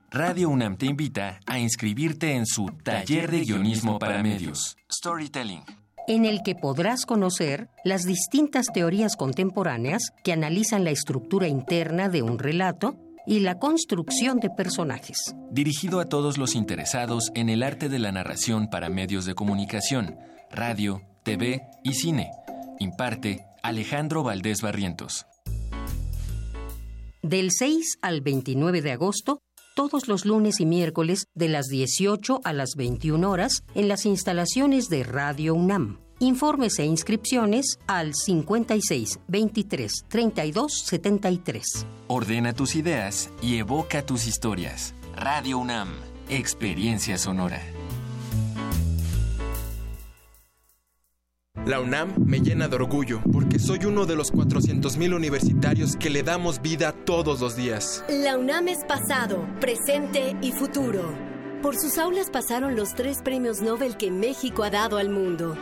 Radio 0.09 0.49
UNAM 0.49 0.77
te 0.77 0.87
invita 0.87 1.39
a 1.45 1.59
inscribirte 1.59 2.33
en 2.33 2.47
su 2.47 2.65
taller 2.83 3.29
de 3.29 3.41
guionismo 3.41 3.99
para 3.99 4.23
medios, 4.23 4.77
Storytelling, 4.91 5.61
en 6.07 6.25
el 6.25 6.43
que 6.43 6.55
podrás 6.55 7.05
conocer 7.05 7.69
las 7.83 8.03
distintas 8.03 8.67
teorías 8.73 9.15
contemporáneas 9.15 10.11
que 10.23 10.33
analizan 10.33 10.83
la 10.83 10.91
estructura 10.91 11.47
interna 11.47 12.09
de 12.09 12.21
un 12.21 12.39
relato 12.39 12.95
y 13.25 13.39
la 13.39 13.57
construcción 13.57 14.39
de 14.39 14.49
personajes. 14.49 15.35
dirigido 15.51 15.99
a 15.99 16.09
todos 16.09 16.37
los 16.37 16.55
interesados 16.55 17.31
en 17.35 17.49
el 17.49 17.63
arte 17.63 17.89
de 17.89 17.99
la 17.99 18.11
narración 18.11 18.69
para 18.69 18.89
medios 18.89 19.25
de 19.25 19.35
comunicación, 19.35 20.17
radio, 20.51 21.01
TV 21.23 21.61
y 21.83 21.93
cine. 21.93 22.31
Imparte 22.79 23.45
Alejandro 23.61 24.23
Valdés 24.23 24.61
Barrientos. 24.61 25.25
Del 27.21 27.51
6 27.51 27.99
al 28.01 28.19
29 28.19 28.81
de 28.81 28.91
agosto, 28.91 29.39
todos 29.75 30.07
los 30.07 30.25
lunes 30.25 30.59
y 30.59 30.65
miércoles 30.65 31.27
de 31.33 31.49
las 31.49 31.67
18 31.67 32.41
a 32.43 32.53
las 32.53 32.75
21 32.75 33.29
horas 33.29 33.63
en 33.75 33.87
las 33.87 34.05
instalaciones 34.05 34.89
de 34.89 35.03
Radio 35.03 35.55
UNAM. 35.55 35.99
Informes 36.19 36.79
e 36.79 36.85
inscripciones 36.85 37.79
al 37.87 38.13
56 38.13 39.19
23 39.27 40.05
32 40.07 40.73
73. 40.85 41.85
Ordena 42.07 42.53
tus 42.53 42.75
ideas 42.75 43.29
y 43.41 43.57
evoca 43.57 44.05
tus 44.05 44.27
historias. 44.27 44.95
Radio 45.15 45.57
UNAM, 45.57 45.89
experiencia 46.29 47.17
sonora. 47.17 47.61
La 51.65 51.79
UNAM 51.79 52.13
me 52.17 52.41
llena 52.41 52.67
de 52.67 52.75
orgullo 52.75 53.21
porque 53.31 53.57
soy 53.57 53.85
uno 53.85 54.05
de 54.05 54.17
los 54.17 54.33
400.000 54.33 55.15
universitarios 55.15 55.95
que 55.95 56.09
le 56.09 56.21
damos 56.21 56.61
vida 56.61 56.91
todos 56.91 57.39
los 57.39 57.55
días. 57.55 58.03
La 58.09 58.37
UNAM 58.37 58.67
es 58.67 58.79
pasado, 58.85 59.47
presente 59.61 60.35
y 60.41 60.51
futuro. 60.51 61.03
Por 61.61 61.77
sus 61.77 61.97
aulas 61.97 62.29
pasaron 62.29 62.75
los 62.75 62.93
tres 62.95 63.21
premios 63.23 63.61
Nobel 63.61 63.95
que 63.95 64.11
México 64.11 64.63
ha 64.63 64.69
dado 64.71 64.97
al 64.97 65.09
mundo. 65.09 65.55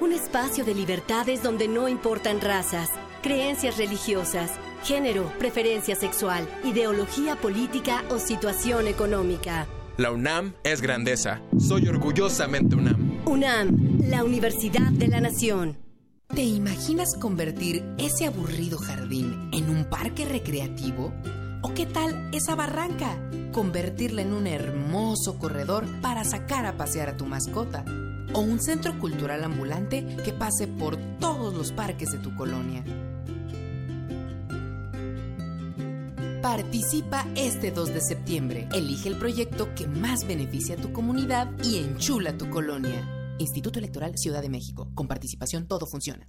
Un 0.00 0.12
espacio 0.12 0.64
de 0.64 0.76
libertades 0.76 1.42
donde 1.42 1.66
no 1.66 1.88
importan 1.88 2.40
razas, 2.40 2.88
creencias 3.20 3.78
religiosas, 3.78 4.52
género, 4.84 5.32
preferencia 5.40 5.96
sexual, 5.96 6.48
ideología 6.62 7.34
política 7.34 8.04
o 8.10 8.20
situación 8.20 8.86
económica. 8.86 9.66
La 9.96 10.12
UNAM 10.12 10.54
es 10.62 10.80
grandeza. 10.80 11.40
Soy 11.58 11.88
orgullosamente 11.88 12.76
UNAM. 12.76 13.07
UNAM, 13.28 14.00
la 14.08 14.24
Universidad 14.24 14.90
de 14.90 15.06
la 15.06 15.20
Nación. 15.20 15.76
¿Te 16.34 16.44
imaginas 16.44 17.14
convertir 17.14 17.84
ese 17.98 18.24
aburrido 18.24 18.78
jardín 18.78 19.50
en 19.52 19.68
un 19.68 19.84
parque 19.84 20.24
recreativo? 20.24 21.12
¿O 21.60 21.74
qué 21.74 21.84
tal 21.84 22.30
esa 22.32 22.54
barranca? 22.54 23.18
Convertirla 23.52 24.22
en 24.22 24.32
un 24.32 24.46
hermoso 24.46 25.38
corredor 25.38 25.84
para 26.00 26.24
sacar 26.24 26.64
a 26.64 26.78
pasear 26.78 27.10
a 27.10 27.16
tu 27.18 27.26
mascota. 27.26 27.84
O 28.32 28.40
un 28.40 28.60
centro 28.60 28.98
cultural 28.98 29.44
ambulante 29.44 30.06
que 30.24 30.32
pase 30.32 30.66
por 30.66 30.96
todos 31.20 31.52
los 31.52 31.70
parques 31.70 32.10
de 32.12 32.18
tu 32.18 32.34
colonia. 32.34 32.82
Participa 36.40 37.26
este 37.34 37.72
2 37.72 37.92
de 37.92 38.00
septiembre. 38.00 38.68
Elige 38.72 39.10
el 39.10 39.18
proyecto 39.18 39.74
que 39.74 39.86
más 39.86 40.26
beneficia 40.26 40.76
a 40.76 40.78
tu 40.78 40.94
comunidad 40.94 41.50
y 41.62 41.76
enchula 41.76 42.38
tu 42.38 42.48
colonia. 42.48 43.17
Instituto 43.38 43.78
Electoral 43.78 44.18
Ciudad 44.18 44.42
de 44.42 44.48
México. 44.48 44.90
Con 44.94 45.06
participación 45.06 45.66
todo 45.66 45.86
funciona. 45.86 46.28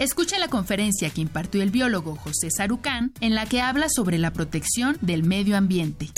Escucha 0.00 0.38
la 0.38 0.48
conferencia 0.48 1.10
que 1.10 1.20
impartió 1.20 1.62
el 1.62 1.68
biólogo 1.68 2.16
José 2.16 2.48
Sarucán, 2.50 3.12
en 3.20 3.34
la 3.34 3.44
que 3.44 3.60
habla 3.60 3.90
sobre 3.90 4.16
la 4.16 4.32
protección 4.32 4.96
del 5.02 5.24
medio 5.24 5.58
ambiente. 5.58 6.08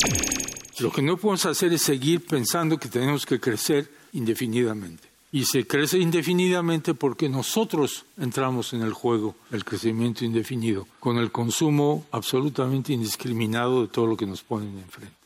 Lo 0.78 0.92
que 0.92 1.02
no 1.02 1.16
podemos 1.16 1.44
hacer 1.46 1.72
es 1.72 1.82
seguir 1.82 2.24
pensando 2.24 2.78
que 2.78 2.88
tenemos 2.88 3.26
que 3.26 3.40
crecer 3.40 3.90
indefinidamente. 4.12 5.08
Y 5.32 5.46
se 5.46 5.66
crece 5.66 5.98
indefinidamente 5.98 6.94
porque 6.94 7.28
nosotros 7.28 8.04
entramos 8.16 8.72
en 8.72 8.82
el 8.82 8.92
juego 8.92 9.34
del 9.50 9.64
crecimiento 9.64 10.24
indefinido, 10.24 10.86
con 11.00 11.18
el 11.18 11.32
consumo 11.32 12.06
absolutamente 12.12 12.92
indiscriminado 12.92 13.82
de 13.82 13.88
todo 13.88 14.06
lo 14.06 14.16
que 14.16 14.26
nos 14.26 14.44
ponen 14.44 14.78
enfrente. 14.78 15.16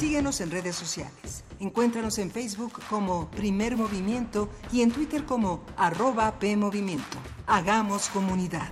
Síguenos 0.00 0.40
en 0.40 0.50
redes 0.50 0.76
sociales. 0.76 1.44
Encuéntranos 1.58 2.16
en 2.16 2.30
Facebook 2.30 2.80
como 2.88 3.30
Primer 3.32 3.76
Movimiento 3.76 4.48
y 4.72 4.80
en 4.80 4.92
Twitter 4.92 5.26
como 5.26 5.62
arroba 5.76 6.38
PMovimiento. 6.38 7.18
Hagamos 7.46 8.08
comunidad. 8.08 8.70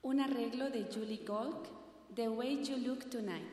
Un 0.00 0.20
arreglo 0.20 0.70
de 0.70 0.88
Julie 0.90 1.26
Golk, 1.26 1.68
The 2.14 2.30
Way 2.30 2.64
You 2.64 2.78
Look 2.78 3.10
Tonight. 3.10 3.52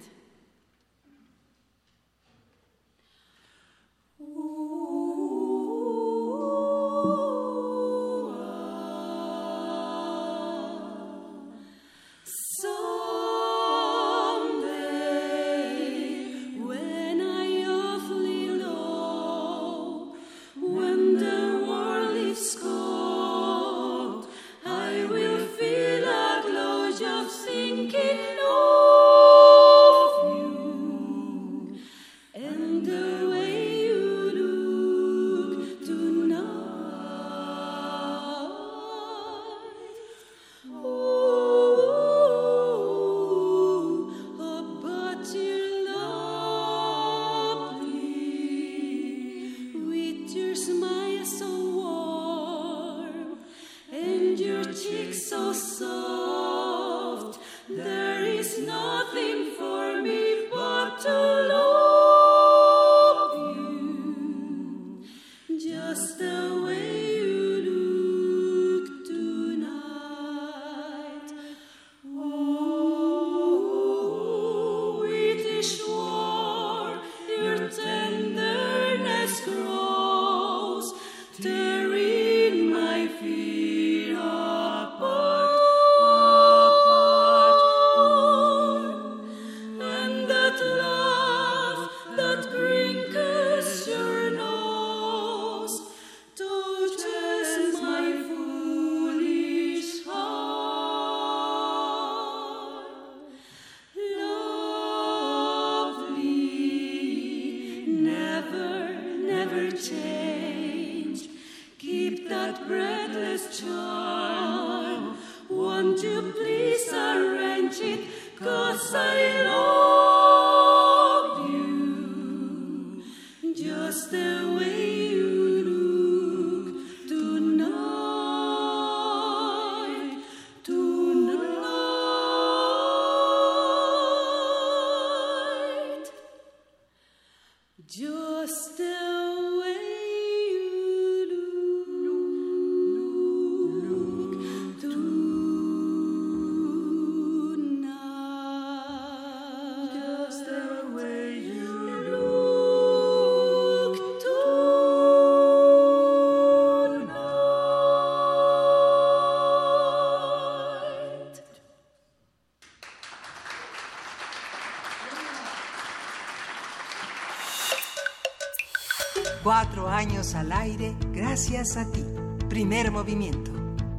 Años 169.95 170.35
al 170.35 170.51
aire 170.51 170.93
gracias 171.13 171.77
a 171.77 171.89
ti. 171.89 172.03
Primer 172.49 172.91
movimiento. 172.91 173.51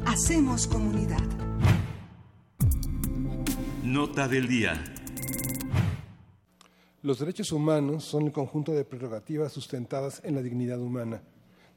Hacemos 0.04 0.66
comunidad. 0.66 1.22
Nota 3.82 4.28
del 4.28 4.46
día. 4.46 4.84
Los 7.00 7.18
derechos 7.20 7.50
humanos 7.50 8.04
son 8.04 8.26
el 8.26 8.32
conjunto 8.32 8.72
de 8.72 8.84
prerrogativas 8.84 9.52
sustentadas 9.52 10.20
en 10.22 10.34
la 10.34 10.42
dignidad 10.42 10.80
humana. 10.80 11.22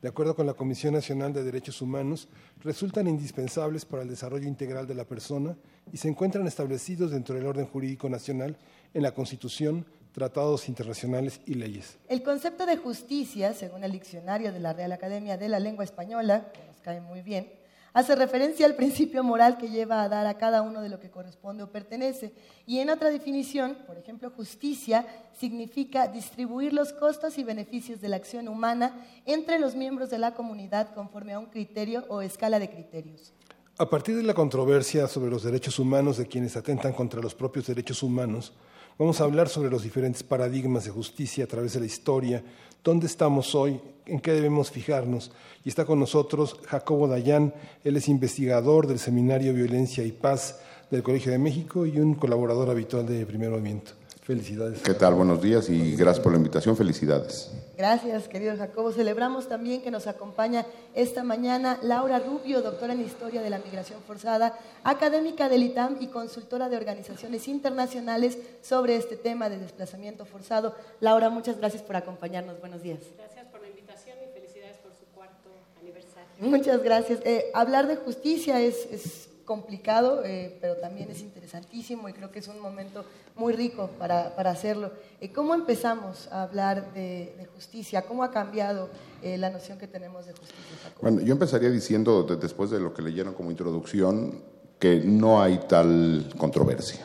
De 0.02 0.10
acuerdo 0.10 0.36
con 0.36 0.46
la 0.46 0.54
Comisión 0.54 0.94
Nacional 0.94 1.32
de 1.32 1.44
Derechos 1.44 1.82
Humanos, 1.82 2.28
resultan 2.62 3.08
indispensables 3.08 3.86
para 3.86 4.04
el 4.04 4.10
desarrollo 4.10 4.48
integral 4.48 4.86
de 4.86 4.96
la 4.96 5.06
persona 5.06 5.56
y 5.94 5.98
se 5.98 6.10
encuentran 6.10 6.46
establecidos 6.46 7.12
dentro 7.12 7.36
del 7.36 7.46
orden 7.46 7.68
jurídico 7.68 8.10
nacional 8.10 8.58
en 8.94 9.02
la 9.02 9.14
Constitución, 9.14 9.86
tratados 10.20 10.68
internacionales 10.68 11.40
y 11.46 11.54
leyes. 11.54 11.98
El 12.10 12.22
concepto 12.24 12.66
de 12.66 12.76
justicia, 12.76 13.54
según 13.54 13.86
el 13.86 13.94
diccionario 13.94 14.52
de 14.52 14.60
la 14.60 14.74
Real 14.74 14.92
Academia 14.92 15.38
de 15.38 15.48
la 15.48 15.60
Lengua 15.60 15.86
Española, 15.86 16.52
que 16.54 16.60
nos 16.68 16.82
cae 16.82 17.00
muy 17.00 17.22
bien, 17.22 17.50
hace 17.94 18.16
referencia 18.16 18.66
al 18.66 18.76
principio 18.76 19.24
moral 19.24 19.58
que 19.58 19.70
lleva 19.70 20.04
a 20.04 20.10
dar 20.10 20.28
a 20.28 20.38
cada 20.38 20.62
uno 20.62 20.82
de 20.82 20.90
lo 20.90 21.00
que 21.00 21.10
corresponde 21.10 21.64
o 21.64 21.72
pertenece. 21.72 22.34
Y 22.68 22.80
en 22.80 22.90
otra 22.90 23.10
definición, 23.10 23.78
por 23.88 23.98
ejemplo, 23.98 24.30
justicia 24.30 25.08
significa 25.40 26.10
distribuir 26.10 26.74
los 26.74 26.92
costos 26.92 27.38
y 27.38 27.46
beneficios 27.46 28.02
de 28.02 28.10
la 28.10 28.18
acción 28.18 28.50
humana 28.50 29.08
entre 29.26 29.58
los 29.58 29.74
miembros 29.74 30.10
de 30.10 30.18
la 30.18 30.34
comunidad 30.34 30.94
conforme 30.94 31.32
a 31.32 31.40
un 31.40 31.46
criterio 31.46 32.04
o 32.10 32.22
escala 32.22 32.60
de 32.60 32.70
criterios. 32.70 33.32
A 33.78 33.90
partir 33.90 34.18
de 34.18 34.24
la 34.24 34.34
controversia 34.34 35.08
sobre 35.08 35.32
los 35.32 35.44
derechos 35.44 35.80
humanos 35.80 36.18
de 36.18 36.28
quienes 36.28 36.58
atentan 36.58 36.92
contra 36.92 37.22
los 37.22 37.34
propios 37.34 37.68
derechos 37.68 38.04
humanos, 38.04 38.52
vamos 39.00 39.22
a 39.22 39.24
hablar 39.24 39.48
sobre 39.48 39.70
los 39.70 39.84
diferentes 39.84 40.24
paradigmas 40.24 40.84
de 40.84 40.92
justicia 40.92 41.46
a 41.46 41.48
través 41.48 41.74
de 41.74 41.80
la 41.80 41.86
historia, 41.86 42.44
dónde 42.84 43.08
estamos 43.08 43.56
hoy, 43.56 43.80
en 44.06 44.20
qué 44.20 44.34
debemos 44.34 44.72
fijarnos. 44.72 45.32
Y 45.64 45.70
está 45.70 45.86
con 45.86 46.00
nosotros 46.00 46.58
Jacobo 46.68 47.08
Dayan, 47.08 47.54
él 47.86 47.96
es 47.96 48.10
investigador 48.10 48.88
del 48.88 49.00
Seminario 49.00 49.54
Violencia 49.54 50.04
y 50.04 50.12
Paz 50.12 50.60
del 50.92 51.02
Colegio 51.02 51.32
de 51.32 51.38
México 51.38 51.86
y 51.86 51.98
un 52.00 52.14
colaborador 52.14 52.70
habitual 52.70 53.08
de 53.08 53.26
Primer 53.26 53.50
Movimiento. 53.50 53.94
Felicidades. 54.30 54.84
¿Qué 54.84 54.94
tal? 54.94 55.16
Buenos 55.16 55.42
días 55.42 55.72
y 55.72 55.96
gracias 55.96 56.20
por 56.20 56.32
la 56.32 56.38
invitación. 56.38 56.78
Felicidades. 56.78 57.50
Gracias, 57.76 58.28
querido 58.28 58.56
Jacobo. 58.56 58.92
Celebramos 58.92 59.48
también 59.48 59.82
que 59.82 59.90
nos 59.90 60.06
acompaña 60.06 60.68
esta 60.94 61.24
mañana 61.24 61.80
Laura 61.82 62.20
Rubio, 62.20 62.62
doctora 62.62 62.94
en 62.94 63.02
Historia 63.02 63.42
de 63.42 63.50
la 63.50 63.58
Migración 63.58 64.00
Forzada, 64.06 64.56
académica 64.84 65.50
del 65.50 65.64
ITAM 65.64 65.98
y 66.00 66.10
consultora 66.10 66.70
de 66.70 66.78
organizaciones 66.78 67.48
internacionales 67.48 68.38
sobre 68.62 68.98
este 68.98 69.18
tema 69.18 69.50
de 69.50 69.58
desplazamiento 69.58 70.26
forzado. 70.26 70.76
Laura, 71.00 71.32
muchas 71.32 71.58
gracias 71.58 71.82
por 71.82 71.96
acompañarnos. 71.96 72.60
Buenos 72.60 72.84
días. 72.84 73.00
Gracias 73.18 73.48
por 73.48 73.64
la 73.64 73.70
invitación 73.70 74.16
y 74.24 74.32
felicidades 74.32 74.78
por 74.78 74.92
su 74.92 75.06
cuarto 75.16 75.50
aniversario. 75.82 76.28
Muchas 76.38 76.84
gracias. 76.84 77.20
Eh, 77.26 77.50
hablar 77.56 77.88
de 77.88 77.96
justicia 77.96 78.62
es, 78.62 78.76
es 78.92 79.29
complicado, 79.50 80.22
eh, 80.24 80.60
pero 80.62 80.76
también 80.76 81.10
es 81.10 81.22
interesantísimo 81.22 82.08
y 82.08 82.14
creo 82.14 82.32
que 82.32 82.38
es 82.38 82.48
un 82.48 82.62
momento 82.62 83.04
muy 83.36 83.52
rico 83.54 83.90
para, 83.98 84.36
para 84.36 84.52
hacerlo. 84.52 84.92
Eh, 85.20 85.32
¿Cómo 85.32 85.56
empezamos 85.56 86.28
a 86.32 86.44
hablar 86.44 86.94
de, 86.94 87.48
justicia? 87.56 88.04
¿Cómo 88.04 88.24
ha 88.24 88.30
cambiado 88.30 88.90
eh, 89.24 89.40
la 89.40 89.50
noción 89.50 89.80
que 89.80 89.88
tenemos 89.88 90.28
de 90.28 90.34
justicia? 90.34 90.94
Bueno, 91.02 91.22
yo 91.22 91.34
empezaría 91.34 91.72
diciendo, 91.72 92.22
de- 92.22 92.36
después 92.36 92.70
de 92.70 92.80
lo 92.80 92.94
que 92.94 93.02
leyeron 93.02 93.34
como 93.34 93.50
introducción, 93.50 94.40
que 94.78 95.02
no 95.04 95.42
hay 95.42 95.60
tal 95.68 96.32
controversia. 96.38 97.04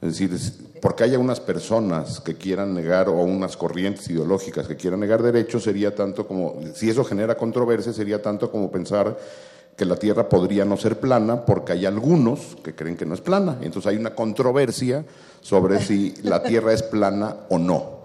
Es 0.00 0.16
decir, 0.16 0.30
porque 0.80 1.02
haya 1.02 1.18
unas 1.18 1.40
personas 1.40 2.20
que 2.20 2.36
quieran 2.36 2.72
negar 2.72 3.08
o 3.08 3.14
unas 3.24 3.56
corrientes 3.56 4.08
ideológicas 4.08 4.68
que 4.68 4.76
quieran 4.76 5.00
negar 5.00 5.24
derechos, 5.24 5.64
sería 5.64 5.92
tanto 5.92 6.24
como, 6.24 6.54
si 6.72 6.88
eso 6.88 7.02
genera 7.02 7.36
controversia, 7.36 7.92
sería 7.92 8.22
tanto 8.22 8.48
como 8.48 8.70
pensar 8.70 9.18
que 9.78 9.84
la 9.84 9.94
Tierra 9.94 10.28
podría 10.28 10.64
no 10.64 10.76
ser 10.76 10.98
plana 10.98 11.46
porque 11.46 11.72
hay 11.72 11.86
algunos 11.86 12.56
que 12.64 12.74
creen 12.74 12.96
que 12.96 13.06
no 13.06 13.14
es 13.14 13.20
plana. 13.20 13.58
Entonces 13.62 13.86
hay 13.86 13.96
una 13.96 14.12
controversia 14.12 15.04
sobre 15.40 15.80
si 15.80 16.14
la 16.24 16.42
Tierra 16.42 16.72
es 16.72 16.82
plana 16.82 17.36
o 17.48 17.58
no. 17.58 17.98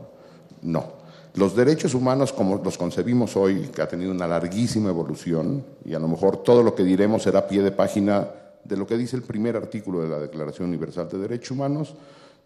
No. 0.62 1.04
Los 1.34 1.56
derechos 1.56 1.96
humanos, 1.96 2.32
como 2.32 2.62
los 2.64 2.78
concebimos 2.78 3.36
hoy, 3.36 3.72
que 3.74 3.82
ha 3.82 3.88
tenido 3.88 4.12
una 4.12 4.28
larguísima 4.28 4.90
evolución, 4.90 5.66
y 5.84 5.96
a 5.96 6.00
lo 6.00 6.08
mejor 6.08 6.44
todo 6.44 6.62
lo 6.62 6.76
que 6.76 6.84
diremos 6.84 7.24
será 7.24 7.48
pie 7.48 7.64
de 7.64 7.72
página 7.72 8.28
de 8.64 8.78
lo 8.78 8.86
que 8.86 8.96
dice 8.96 9.16
el 9.16 9.24
primer 9.24 9.56
artículo 9.56 10.04
de 10.04 10.10
la 10.10 10.20
Declaración 10.20 10.70
Universal 10.70 11.10
de 11.10 11.18
Derechos 11.18 11.52
Humanos, 11.52 11.96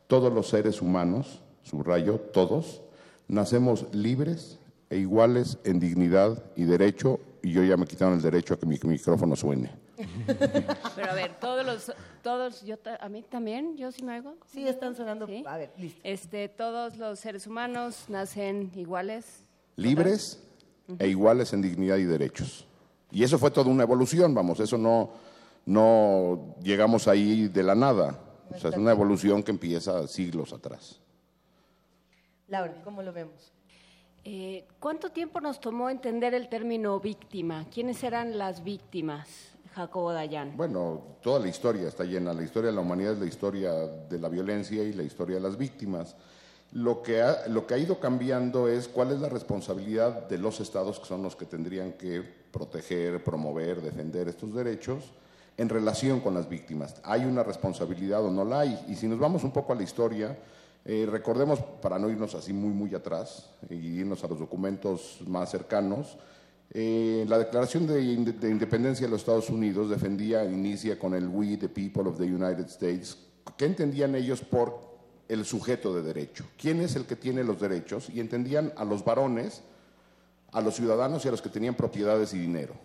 todos 0.07 0.33
los 0.33 0.47
seres 0.47 0.81
humanos, 0.81 1.41
subrayo, 1.63 2.17
todos, 2.31 2.81
nacemos 3.27 3.87
libres 3.91 4.57
e 4.89 4.97
iguales 4.97 5.57
en 5.65 5.81
dignidad 5.81 6.41
y 6.55 6.63
derecho, 6.63 7.19
y 7.47 7.53
yo 7.53 7.63
ya 7.63 7.77
me 7.77 7.85
quitaron 7.85 8.15
el 8.15 8.21
derecho 8.21 8.55
a 8.55 8.59
que 8.59 8.65
mi 8.65 8.77
micrófono 8.83 9.33
suene. 9.33 9.71
Pero 10.95 11.11
a 11.11 11.13
ver, 11.13 11.39
todos 11.39 11.65
los, 11.65 11.93
todos, 12.21 12.61
yo, 12.63 12.75
a 12.99 13.07
mí 13.07 13.23
también, 13.23 13.77
yo 13.77 13.89
sí 13.93 14.03
me 14.03 14.17
oigo. 14.17 14.35
Sí, 14.51 14.67
están 14.67 14.95
sonando. 14.97 15.25
A 15.45 15.57
ver, 15.57 15.71
listo. 15.77 16.01
Este, 16.03 16.49
todos 16.49 16.97
los 16.97 17.19
seres 17.19 17.47
humanos 17.47 18.03
nacen 18.09 18.69
iguales. 18.75 19.45
libres 19.77 20.43
e 20.99 21.07
iguales 21.07 21.53
en 21.53 21.61
dignidad 21.61 21.95
y 21.95 22.03
derechos. 22.03 22.67
Y 23.11 23.23
eso 23.23 23.39
fue 23.39 23.49
toda 23.49 23.69
una 23.69 23.83
evolución, 23.83 24.33
vamos, 24.33 24.59
eso 24.59 24.77
no, 24.77 25.11
no 25.65 26.55
llegamos 26.61 27.07
ahí 27.07 27.47
de 27.47 27.63
la 27.63 27.75
nada. 27.75 28.19
O 28.53 28.59
sea, 28.59 28.71
es 28.71 28.77
una 28.77 28.91
evolución 28.91 29.41
que 29.41 29.51
empieza 29.51 30.05
siglos 30.07 30.51
atrás. 30.51 30.99
Laura, 32.49 32.81
¿cómo 32.83 33.01
lo 33.01 33.13
vemos? 33.13 33.53
Eh, 34.29 34.65
¿Cuánto 34.81 35.09
tiempo 35.09 35.39
nos 35.39 35.61
tomó 35.61 35.89
entender 35.89 36.33
el 36.33 36.49
término 36.49 36.99
víctima? 36.99 37.65
¿Quiénes 37.73 38.03
eran 38.03 38.37
las 38.37 38.61
víctimas, 38.61 39.53
Jacobo 39.73 40.11
Dayan? 40.11 40.57
Bueno, 40.57 41.01
toda 41.21 41.39
la 41.39 41.47
historia 41.47 41.87
está 41.87 42.03
llena. 42.03 42.33
La 42.33 42.43
historia 42.43 42.71
de 42.71 42.75
la 42.75 42.81
humanidad 42.81 43.13
es 43.13 43.19
la 43.19 43.25
historia 43.25 43.71
de 43.71 44.19
la 44.19 44.27
violencia 44.27 44.83
y 44.83 44.91
la 44.91 45.03
historia 45.03 45.35
de 45.37 45.43
las 45.43 45.57
víctimas. 45.57 46.17
Lo 46.73 47.01
que 47.01 47.21
ha, 47.21 47.47
lo 47.47 47.65
que 47.65 47.75
ha 47.75 47.77
ido 47.77 48.01
cambiando 48.01 48.67
es 48.67 48.89
cuál 48.89 49.13
es 49.13 49.21
la 49.21 49.29
responsabilidad 49.29 50.27
de 50.27 50.37
los 50.39 50.59
estados, 50.59 50.99
que 50.99 51.05
son 51.05 51.23
los 51.23 51.37
que 51.37 51.45
tendrían 51.45 51.93
que 51.93 52.21
proteger, 52.51 53.23
promover, 53.23 53.81
defender 53.81 54.27
estos 54.27 54.53
derechos, 54.53 55.05
en 55.55 55.69
relación 55.69 56.19
con 56.19 56.33
las 56.33 56.49
víctimas. 56.49 56.99
¿Hay 57.05 57.23
una 57.23 57.43
responsabilidad 57.43 58.25
o 58.25 58.29
no 58.29 58.43
la 58.43 58.59
hay? 58.59 58.77
Y 58.89 58.95
si 58.95 59.07
nos 59.07 59.19
vamos 59.19 59.45
un 59.45 59.51
poco 59.51 59.71
a 59.71 59.77
la 59.77 59.83
historia, 59.83 60.37
eh, 60.89 61.05
recordemos, 61.05 61.59
para 61.81 61.99
no 61.99 62.09
irnos 62.09 62.33
así 62.33 62.53
muy, 62.53 62.69
muy 62.69 62.95
atrás 62.95 63.49
y 63.69 63.75
irnos 63.75 64.23
a 64.23 64.27
los 64.29 64.39
documentos 64.39 65.19
más 65.27 65.51
cercanos, 65.51 66.17
eh, 66.71 67.25
la 67.27 67.37
Declaración 67.37 67.85
de, 67.85 67.95
de 67.95 68.49
Independencia 68.49 69.05
de 69.05 69.11
los 69.11 69.19
Estados 69.19 69.49
Unidos 69.49 69.89
defendía, 69.89 70.45
inicia 70.45 70.97
con 70.97 71.13
el 71.13 71.27
We, 71.27 71.57
the 71.57 71.67
people 71.67 72.03
of 72.03 72.17
the 72.17 72.23
United 72.23 72.67
States. 72.67 73.17
¿Qué 73.57 73.65
entendían 73.65 74.15
ellos 74.15 74.39
por 74.39 74.79
el 75.27 75.43
sujeto 75.43 75.93
de 75.93 76.03
derecho? 76.03 76.45
¿Quién 76.57 76.79
es 76.79 76.95
el 76.95 77.05
que 77.05 77.17
tiene 77.17 77.43
los 77.43 77.59
derechos? 77.59 78.09
Y 78.09 78.21
entendían 78.21 78.71
a 78.77 78.85
los 78.85 79.03
varones, 79.03 79.63
a 80.53 80.61
los 80.61 80.75
ciudadanos 80.75 81.25
y 81.25 81.27
a 81.27 81.31
los 81.31 81.41
que 81.41 81.49
tenían 81.49 81.75
propiedades 81.75 82.33
y 82.33 82.39
dinero. 82.39 82.75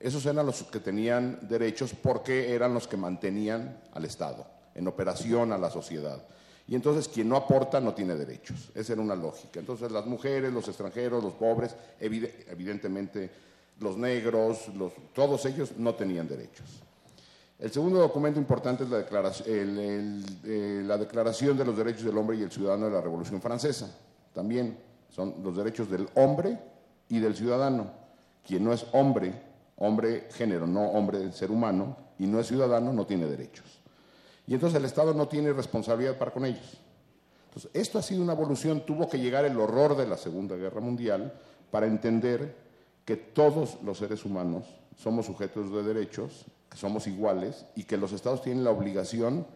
Esos 0.00 0.26
eran 0.26 0.44
los 0.44 0.64
que 0.64 0.80
tenían 0.80 1.38
derechos 1.42 1.94
porque 1.94 2.52
eran 2.52 2.74
los 2.74 2.88
que 2.88 2.96
mantenían 2.96 3.80
al 3.92 4.04
Estado, 4.04 4.48
en 4.74 4.88
operación 4.88 5.52
a 5.52 5.58
la 5.58 5.70
sociedad. 5.70 6.24
Y 6.68 6.74
entonces 6.74 7.08
quien 7.08 7.28
no 7.28 7.36
aporta 7.36 7.80
no 7.80 7.92
tiene 7.94 8.14
derechos. 8.14 8.70
Esa 8.74 8.92
era 8.94 9.02
una 9.02 9.16
lógica. 9.16 9.60
Entonces 9.60 9.90
las 9.90 10.06
mujeres, 10.06 10.52
los 10.52 10.66
extranjeros, 10.68 11.22
los 11.22 11.34
pobres, 11.34 11.74
evide- 12.00 12.46
evidentemente 12.48 13.30
los 13.80 13.96
negros, 13.96 14.66
todos 15.14 15.44
ellos 15.46 15.72
no 15.76 15.94
tenían 15.94 16.28
derechos. 16.28 16.66
El 17.58 17.70
segundo 17.70 17.98
documento 18.00 18.40
importante 18.40 18.84
es 18.84 18.90
la 18.90 18.98
declaración, 18.98 19.46
eh, 20.44 20.82
la 20.84 20.98
declaración 20.98 21.56
de 21.56 21.64
los 21.64 21.76
Derechos 21.76 22.04
del 22.04 22.16
Hombre 22.18 22.36
y 22.36 22.42
el 22.42 22.50
Ciudadano 22.50 22.86
de 22.86 22.92
la 22.92 23.00
Revolución 23.00 23.40
Francesa. 23.40 23.94
También 24.34 24.78
son 25.10 25.34
los 25.42 25.56
derechos 25.56 25.88
del 25.90 26.08
hombre 26.14 26.58
y 27.08 27.18
del 27.20 27.36
ciudadano. 27.36 27.90
Quien 28.46 28.64
no 28.64 28.72
es 28.72 28.84
hombre, 28.92 29.32
hombre 29.76 30.28
género, 30.32 30.66
no 30.66 30.86
hombre 30.90 31.30
ser 31.32 31.50
humano, 31.52 31.96
y 32.18 32.26
no 32.26 32.40
es 32.40 32.46
ciudadano, 32.48 32.92
no 32.92 33.06
tiene 33.06 33.26
derechos. 33.26 33.81
Y 34.52 34.54
entonces 34.54 34.78
el 34.78 34.84
Estado 34.84 35.14
no 35.14 35.28
tiene 35.28 35.50
responsabilidad 35.50 36.18
para 36.18 36.30
con 36.30 36.44
ellos. 36.44 36.76
Entonces, 37.46 37.70
esto 37.72 37.98
ha 37.98 38.02
sido 38.02 38.22
una 38.22 38.34
evolución, 38.34 38.84
tuvo 38.84 39.08
que 39.08 39.18
llegar 39.18 39.46
el 39.46 39.58
horror 39.58 39.96
de 39.96 40.06
la 40.06 40.18
Segunda 40.18 40.56
Guerra 40.56 40.82
Mundial 40.82 41.32
para 41.70 41.86
entender 41.86 42.54
que 43.06 43.16
todos 43.16 43.78
los 43.82 43.96
seres 43.96 44.26
humanos 44.26 44.66
somos 44.94 45.24
sujetos 45.24 45.72
de 45.72 45.82
derechos, 45.82 46.44
que 46.68 46.76
somos 46.76 47.06
iguales 47.06 47.64
y 47.76 47.84
que 47.84 47.96
los 47.96 48.12
estados 48.12 48.42
tienen 48.42 48.62
la 48.62 48.72
obligación 48.72 49.46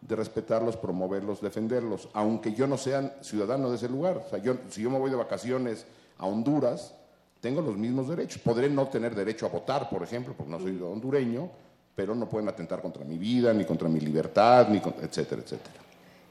de 0.00 0.16
respetarlos, 0.16 0.78
promoverlos, 0.78 1.42
defenderlos, 1.42 2.08
aunque 2.14 2.54
yo 2.54 2.66
no 2.66 2.78
sea 2.78 3.18
ciudadano 3.20 3.68
de 3.68 3.76
ese 3.76 3.90
lugar. 3.90 4.24
O 4.26 4.30
sea, 4.30 4.38
yo, 4.38 4.54
si 4.70 4.80
yo 4.80 4.88
me 4.88 4.98
voy 4.98 5.10
de 5.10 5.16
vacaciones 5.16 5.84
a 6.16 6.24
Honduras, 6.24 6.94
tengo 7.42 7.60
los 7.60 7.76
mismos 7.76 8.08
derechos. 8.08 8.40
Podré 8.40 8.70
no 8.70 8.88
tener 8.88 9.14
derecho 9.14 9.44
a 9.44 9.50
votar, 9.50 9.90
por 9.90 10.02
ejemplo, 10.02 10.32
porque 10.34 10.50
no 10.50 10.58
soy 10.58 10.80
hondureño, 10.80 11.50
pero 11.98 12.14
no 12.14 12.28
pueden 12.28 12.48
atentar 12.48 12.80
contra 12.80 13.04
mi 13.04 13.18
vida, 13.18 13.52
ni 13.52 13.64
contra 13.64 13.88
mi 13.88 13.98
libertad, 13.98 14.68
ni 14.68 14.78
con- 14.78 14.94
etcétera, 15.02 15.42
etcétera. 15.42 15.74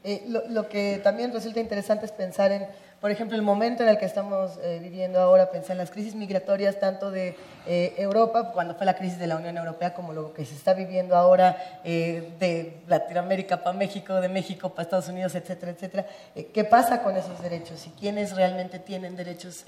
Eh, 0.08 0.24
lo, 0.26 0.48
lo 0.48 0.70
que 0.70 1.02
también 1.04 1.34
resulta 1.34 1.60
interesante 1.60 2.06
es 2.06 2.12
pensar 2.12 2.50
en, 2.50 2.66
por 2.98 3.10
ejemplo, 3.10 3.36
el 3.36 3.42
momento 3.42 3.82
en 3.82 3.90
el 3.90 3.98
que 3.98 4.06
estamos 4.06 4.52
eh, 4.62 4.78
viviendo 4.82 5.20
ahora, 5.20 5.50
pensar 5.50 5.72
en 5.72 5.78
las 5.78 5.90
crisis 5.90 6.14
migratorias 6.14 6.80
tanto 6.80 7.10
de 7.10 7.36
eh, 7.66 7.92
Europa, 7.98 8.52
cuando 8.54 8.74
fue 8.74 8.86
la 8.86 8.96
crisis 8.96 9.18
de 9.18 9.26
la 9.26 9.36
Unión 9.36 9.58
Europea, 9.58 9.92
como 9.92 10.14
lo 10.14 10.32
que 10.32 10.46
se 10.46 10.54
está 10.54 10.72
viviendo 10.72 11.14
ahora 11.14 11.58
de 11.84 12.80
Latinoamérica 12.88 13.62
para 13.62 13.76
México, 13.76 14.14
de 14.14 14.30
México 14.30 14.70
para 14.70 14.84
Estados 14.84 15.08
Unidos, 15.08 15.34
etcétera, 15.34 15.72
etcétera. 15.72 16.06
¿Qué 16.54 16.64
pasa 16.64 17.02
con 17.02 17.14
esos 17.14 17.42
derechos? 17.42 17.86
¿Y 17.86 17.90
quiénes 17.90 18.34
realmente 18.34 18.78
tienen 18.78 19.14
derechos 19.14 19.66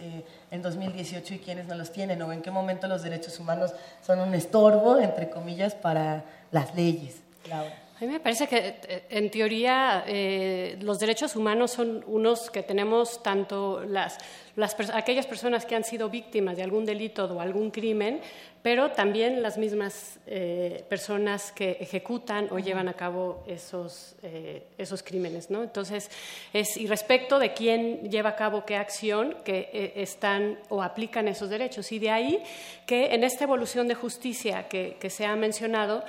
en 0.50 0.62
2018 0.62 1.34
y 1.34 1.38
quiénes 1.40 1.66
no 1.66 1.74
los 1.74 1.92
tienen? 1.92 2.22
¿O 2.22 2.32
en 2.32 2.40
qué 2.40 2.50
momento 2.50 2.88
los 2.88 3.02
derechos 3.02 3.38
humanos 3.38 3.74
son 4.06 4.20
un 4.20 4.34
estorbo, 4.34 4.98
entre 4.98 5.28
comillas, 5.28 5.74
para 5.74 6.24
las 6.50 6.74
leyes? 6.74 7.16
Laura. 7.46 7.89
A 8.00 8.04
mí 8.04 8.12
me 8.12 8.20
parece 8.20 8.48
que, 8.48 8.56
eh, 8.88 9.02
en 9.10 9.30
teoría, 9.30 10.04
eh, 10.06 10.78
los 10.80 10.98
derechos 10.98 11.36
humanos 11.36 11.72
son 11.72 12.02
unos 12.06 12.50
que 12.50 12.62
tenemos 12.62 13.22
tanto 13.22 13.84
las, 13.84 14.16
las 14.56 14.74
aquellas 14.94 15.26
personas 15.26 15.66
que 15.66 15.76
han 15.76 15.84
sido 15.84 16.08
víctimas 16.08 16.56
de 16.56 16.62
algún 16.62 16.86
delito 16.86 17.26
o 17.26 17.40
algún 17.42 17.70
crimen, 17.70 18.22
pero 18.62 18.90
también 18.90 19.42
las 19.42 19.56
mismas 19.56 20.18
eh, 20.26 20.84
personas 20.88 21.50
que 21.52 21.78
ejecutan 21.80 22.48
o 22.50 22.58
llevan 22.58 22.88
a 22.88 22.94
cabo 22.94 23.42
esos, 23.46 24.16
eh, 24.22 24.64
esos 24.76 25.02
crímenes. 25.02 25.50
¿no? 25.50 25.62
Entonces, 25.62 26.10
es 26.52 26.76
y 26.76 26.86
respecto 26.86 27.38
de 27.38 27.54
quién 27.54 28.10
lleva 28.10 28.30
a 28.30 28.36
cabo 28.36 28.64
qué 28.66 28.76
acción 28.76 29.36
que 29.44 29.70
eh, 29.72 29.92
están 29.96 30.58
o 30.68 30.82
aplican 30.82 31.26
esos 31.28 31.48
derechos. 31.48 31.90
Y 31.92 31.98
de 31.98 32.10
ahí 32.10 32.42
que 32.86 33.14
en 33.14 33.24
esta 33.24 33.44
evolución 33.44 33.88
de 33.88 33.94
justicia 33.94 34.68
que, 34.68 34.96
que 35.00 35.08
se 35.08 35.24
ha 35.24 35.36
mencionado, 35.36 36.04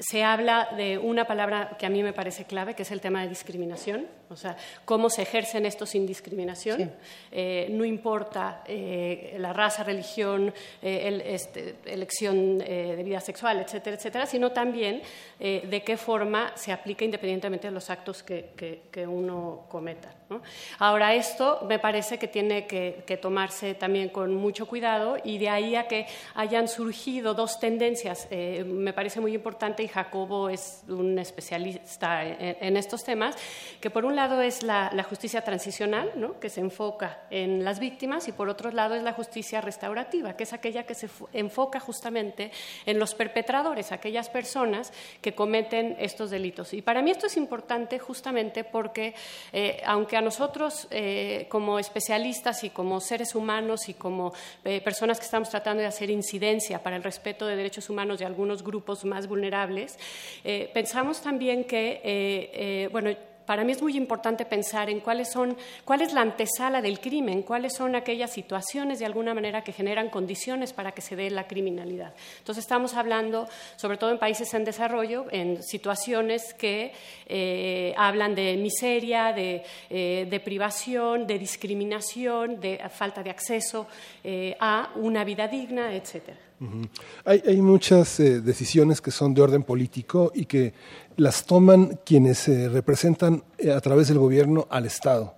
se 0.00 0.24
habla 0.24 0.68
de 0.76 0.98
una 0.98 1.26
palabra 1.26 1.76
que 1.78 1.86
a 1.86 1.90
mí 1.90 2.02
me 2.02 2.12
parece 2.12 2.44
clave, 2.44 2.74
que 2.74 2.82
es 2.82 2.90
el 2.90 3.00
tema 3.00 3.22
de 3.22 3.28
discriminación, 3.28 4.06
o 4.30 4.36
sea, 4.36 4.56
cómo 4.84 5.10
se 5.10 5.22
ejercen 5.22 5.66
estos 5.66 5.90
sin 5.90 6.06
discriminación. 6.06 6.92
Eh, 7.32 7.68
no 7.70 7.84
importa 7.84 8.62
eh, 8.66 9.34
la 9.38 9.52
raza, 9.52 9.82
religión, 9.84 10.52
eh, 10.82 11.02
el- 11.08 11.20
este, 11.22 11.76
elección 11.86 12.58
de 12.58 13.02
vida 13.04 13.20
sexual, 13.20 13.60
etcétera, 13.60 13.96
etcétera, 13.96 14.26
sino 14.26 14.50
también 14.52 15.02
de 15.38 15.82
qué 15.84 15.96
forma 15.96 16.52
se 16.54 16.70
aplica 16.72 17.04
independientemente 17.04 17.68
de 17.68 17.72
los 17.72 17.88
actos 17.90 18.22
que, 18.22 18.50
que- 18.56 18.82
que 18.90 19.06
uno 19.06 19.64
cometa. 19.68 20.14
¿no? 20.28 20.42
Ahora, 20.78 21.14
esto 21.14 21.60
me 21.68 21.78
parece 21.78 22.18
que 22.18 22.28
tiene 22.28 22.66
que, 22.66 23.02
que 23.06 23.16
tomarse 23.16 23.74
también 23.74 24.10
con 24.10 24.34
mucho 24.34 24.66
cuidado 24.66 25.16
y 25.24 25.38
de 25.38 25.48
ahí 25.48 25.74
a 25.74 25.88
que 25.88 26.06
hayan 26.34 26.68
surgido 26.68 27.34
dos 27.34 27.58
tendencias, 27.58 28.28
eh, 28.30 28.62
me 28.64 28.92
parece 28.92 29.20
muy 29.20 29.34
importante 29.34 29.82
y 29.82 29.88
Jacobo 29.88 30.48
es 30.48 30.82
un 30.88 31.18
especialista 31.18 32.24
en, 32.24 32.56
en 32.60 32.76
estos 32.76 33.02
temas, 33.02 33.34
que 33.80 33.90
por 33.90 34.04
un 34.04 34.14
lado 34.20 34.42
es 34.42 34.62
la, 34.62 34.90
la 34.92 35.02
justicia 35.02 35.42
transicional, 35.42 36.12
¿no? 36.16 36.38
que 36.38 36.50
se 36.50 36.60
enfoca 36.60 37.22
en 37.30 37.64
las 37.64 37.80
víctimas, 37.80 38.28
y 38.28 38.32
por 38.32 38.50
otro 38.50 38.70
lado 38.70 38.94
es 38.94 39.02
la 39.02 39.14
justicia 39.14 39.62
restaurativa, 39.62 40.36
que 40.36 40.44
es 40.44 40.52
aquella 40.52 40.84
que 40.84 40.94
se 40.94 41.08
enfoca 41.32 41.80
justamente 41.80 42.50
en 42.84 42.98
los 42.98 43.14
perpetradores, 43.14 43.92
aquellas 43.92 44.28
personas 44.28 44.92
que 45.22 45.34
cometen 45.34 45.96
estos 45.98 46.30
delitos. 46.30 46.74
Y 46.74 46.82
para 46.82 47.00
mí 47.00 47.10
esto 47.10 47.26
es 47.28 47.36
importante 47.36 47.98
justamente 47.98 48.62
porque, 48.62 49.14
eh, 49.52 49.80
aunque 49.86 50.16
a 50.18 50.20
nosotros 50.20 50.86
eh, 50.90 51.46
como 51.48 51.78
especialistas 51.78 52.62
y 52.64 52.70
como 52.70 53.00
seres 53.00 53.34
humanos 53.34 53.88
y 53.88 53.94
como 53.94 54.34
eh, 54.64 54.82
personas 54.82 55.18
que 55.18 55.24
estamos 55.24 55.48
tratando 55.48 55.80
de 55.80 55.86
hacer 55.86 56.10
incidencia 56.10 56.82
para 56.82 56.96
el 56.96 57.02
respeto 57.02 57.46
de 57.46 57.56
derechos 57.56 57.88
humanos 57.88 58.18
de 58.18 58.26
algunos 58.26 58.62
grupos 58.62 59.04
más 59.04 59.26
vulnerables, 59.26 59.98
eh, 60.44 60.70
pensamos 60.74 61.22
también 61.22 61.64
que, 61.64 62.00
eh, 62.04 62.50
eh, 62.52 62.88
bueno, 62.92 63.10
para 63.50 63.64
mí 63.64 63.72
es 63.72 63.82
muy 63.82 63.96
importante 63.96 64.44
pensar 64.44 64.88
en 64.90 65.00
cuáles 65.00 65.32
son, 65.32 65.56
cuál 65.84 66.02
es 66.02 66.12
la 66.12 66.20
antesala 66.20 66.80
del 66.80 67.00
crimen, 67.00 67.42
cuáles 67.42 67.74
son 67.74 67.96
aquellas 67.96 68.32
situaciones 68.32 69.00
de 69.00 69.06
alguna 69.06 69.34
manera 69.34 69.64
que 69.64 69.72
generan 69.72 70.08
condiciones 70.08 70.72
para 70.72 70.92
que 70.92 71.00
se 71.00 71.16
dé 71.16 71.28
la 71.30 71.48
criminalidad. 71.48 72.14
Entonces 72.38 72.62
estamos 72.62 72.94
hablando, 72.94 73.48
sobre 73.74 73.96
todo 73.96 74.12
en 74.12 74.20
países 74.20 74.54
en 74.54 74.64
desarrollo, 74.64 75.26
en 75.32 75.64
situaciones 75.64 76.54
que 76.54 76.92
eh, 77.26 77.92
hablan 77.96 78.36
de 78.36 78.56
miseria, 78.56 79.32
de, 79.32 79.64
eh, 79.90 80.28
de 80.30 80.38
privación, 80.38 81.26
de 81.26 81.36
discriminación, 81.36 82.60
de 82.60 82.80
falta 82.88 83.20
de 83.20 83.30
acceso 83.30 83.88
eh, 84.22 84.56
a 84.60 84.92
una 84.94 85.24
vida 85.24 85.48
digna, 85.48 85.92
etcétera. 85.92 86.38
Ujú. 86.60 86.82
Hay, 87.24 87.42
hay 87.46 87.62
muchas 87.62 88.20
eh, 88.20 88.42
decisiones 88.42 89.00
que 89.00 89.10
son 89.10 89.32
de 89.32 89.40
orden 89.40 89.62
político 89.62 90.30
y 90.34 90.44
que 90.44 90.74
las 91.20 91.44
toman 91.44 91.98
quienes 92.06 92.48
eh, 92.48 92.70
representan 92.70 93.44
eh, 93.58 93.72
a 93.72 93.80
través 93.82 94.08
del 94.08 94.18
gobierno 94.18 94.66
al 94.70 94.86
Estado. 94.86 95.34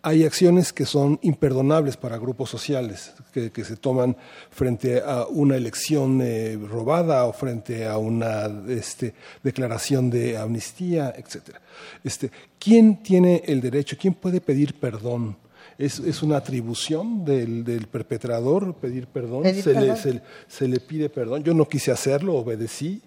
Hay 0.00 0.24
acciones 0.24 0.72
que 0.72 0.86
son 0.86 1.18
imperdonables 1.22 1.96
para 1.96 2.18
grupos 2.18 2.48
sociales, 2.48 3.14
que, 3.32 3.50
que 3.50 3.64
se 3.64 3.76
toman 3.76 4.16
frente 4.52 5.02
a 5.04 5.26
una 5.26 5.56
elección 5.56 6.20
eh, 6.22 6.56
robada 6.56 7.24
o 7.24 7.32
frente 7.32 7.84
a 7.84 7.98
una 7.98 8.48
este, 8.68 9.12
declaración 9.42 10.08
de 10.08 10.38
amnistía, 10.38 11.12
etc. 11.16 11.56
Este, 12.04 12.30
¿Quién 12.60 13.02
tiene 13.02 13.42
el 13.44 13.60
derecho? 13.60 13.96
¿Quién 14.00 14.14
puede 14.14 14.40
pedir 14.40 14.78
perdón? 14.78 15.36
¿Es, 15.78 15.98
es 15.98 16.22
una 16.22 16.36
atribución 16.36 17.24
del, 17.24 17.64
del 17.64 17.88
perpetrador 17.88 18.76
pedir 18.76 19.08
perdón? 19.08 19.42
Pedir 19.42 19.64
se, 19.64 19.74
Le, 19.74 19.96
se, 19.96 20.22
se 20.46 20.68
le 20.68 20.78
pide 20.78 21.08
perdón. 21.08 21.42
Yo 21.42 21.54
no 21.54 21.68
quise 21.68 21.90
hacerlo, 21.90 22.36
obedecí, 22.36 23.02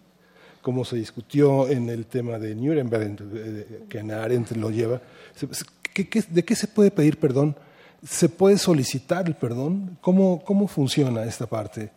como 0.62 0.86
se 0.86 0.96
discutió 0.96 1.68
en 1.68 1.90
el 1.90 2.06
tema 2.06 2.38
de 2.40 2.54
Nuremberg, 2.56 3.18
eh, 3.34 3.84
que 3.90 4.00
Arendt 4.00 4.52
lo 4.52 4.70
lleva. 4.70 5.02
Se- 5.36 5.54
se- 5.54 5.66
¿qué- 5.94 6.08
qué- 6.10 6.24
de 6.30 6.44
qué 6.46 6.56
se 6.56 6.68
puede 6.68 6.92
pedir 6.92 7.18
perdón? 7.20 7.56
¿Se 8.08 8.30
puede 8.30 8.58
solicitar 8.58 9.28
el 9.28 9.36
perdón? 9.36 9.98
¿Cómo, 10.02 10.44
cómo 10.44 10.68
funciona 10.68 11.24
esta 11.24 11.46
parte? 11.48 11.92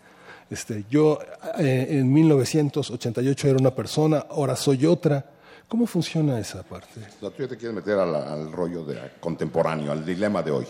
Este, 0.51 0.85
yo 0.91 1.19
eh, 1.59 1.87
en 1.91 2.13
1988 2.13 3.49
era 3.49 3.59
una 3.59 3.75
persona, 3.75 4.27
ahora 4.31 4.55
soy 4.57 4.85
otra. 4.87 5.25
¿Cómo 5.67 5.87
funciona 5.87 6.39
esa 6.39 6.63
parte? 6.63 7.01
O 7.01 7.21
sea, 7.21 7.31
tú 7.31 7.43
ya 7.43 7.49
te 7.49 7.57
quieres 7.57 7.75
meter 7.75 7.99
al, 7.99 8.15
al 8.15 8.53
rollo 8.53 8.85
de, 8.85 8.99
contemporáneo, 9.19 9.91
al 9.93 10.05
dilema 10.05 10.43
de 10.43 10.51
hoy. 10.51 10.67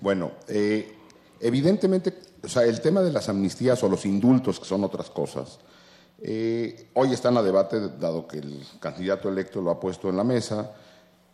Bueno, 0.00 0.32
eh, 0.48 0.94
evidentemente, 1.40 2.12
o 2.44 2.48
sea, 2.48 2.64
el 2.64 2.80
tema 2.82 3.00
de 3.00 3.12
las 3.12 3.28
amnistías 3.30 3.82
o 3.82 3.88
los 3.88 4.04
indultos, 4.04 4.60
que 4.60 4.66
son 4.66 4.84
otras 4.84 5.08
cosas, 5.10 5.58
eh, 6.22 6.88
hoy 6.94 7.12
están 7.12 7.36
a 7.36 7.42
debate, 7.42 7.80
dado 7.98 8.26
que 8.26 8.38
el 8.38 8.62
candidato 8.80 9.28
electo 9.28 9.60
lo 9.60 9.70
ha 9.70 9.80
puesto 9.80 10.08
en 10.08 10.16
la 10.16 10.24
mesa, 10.24 10.72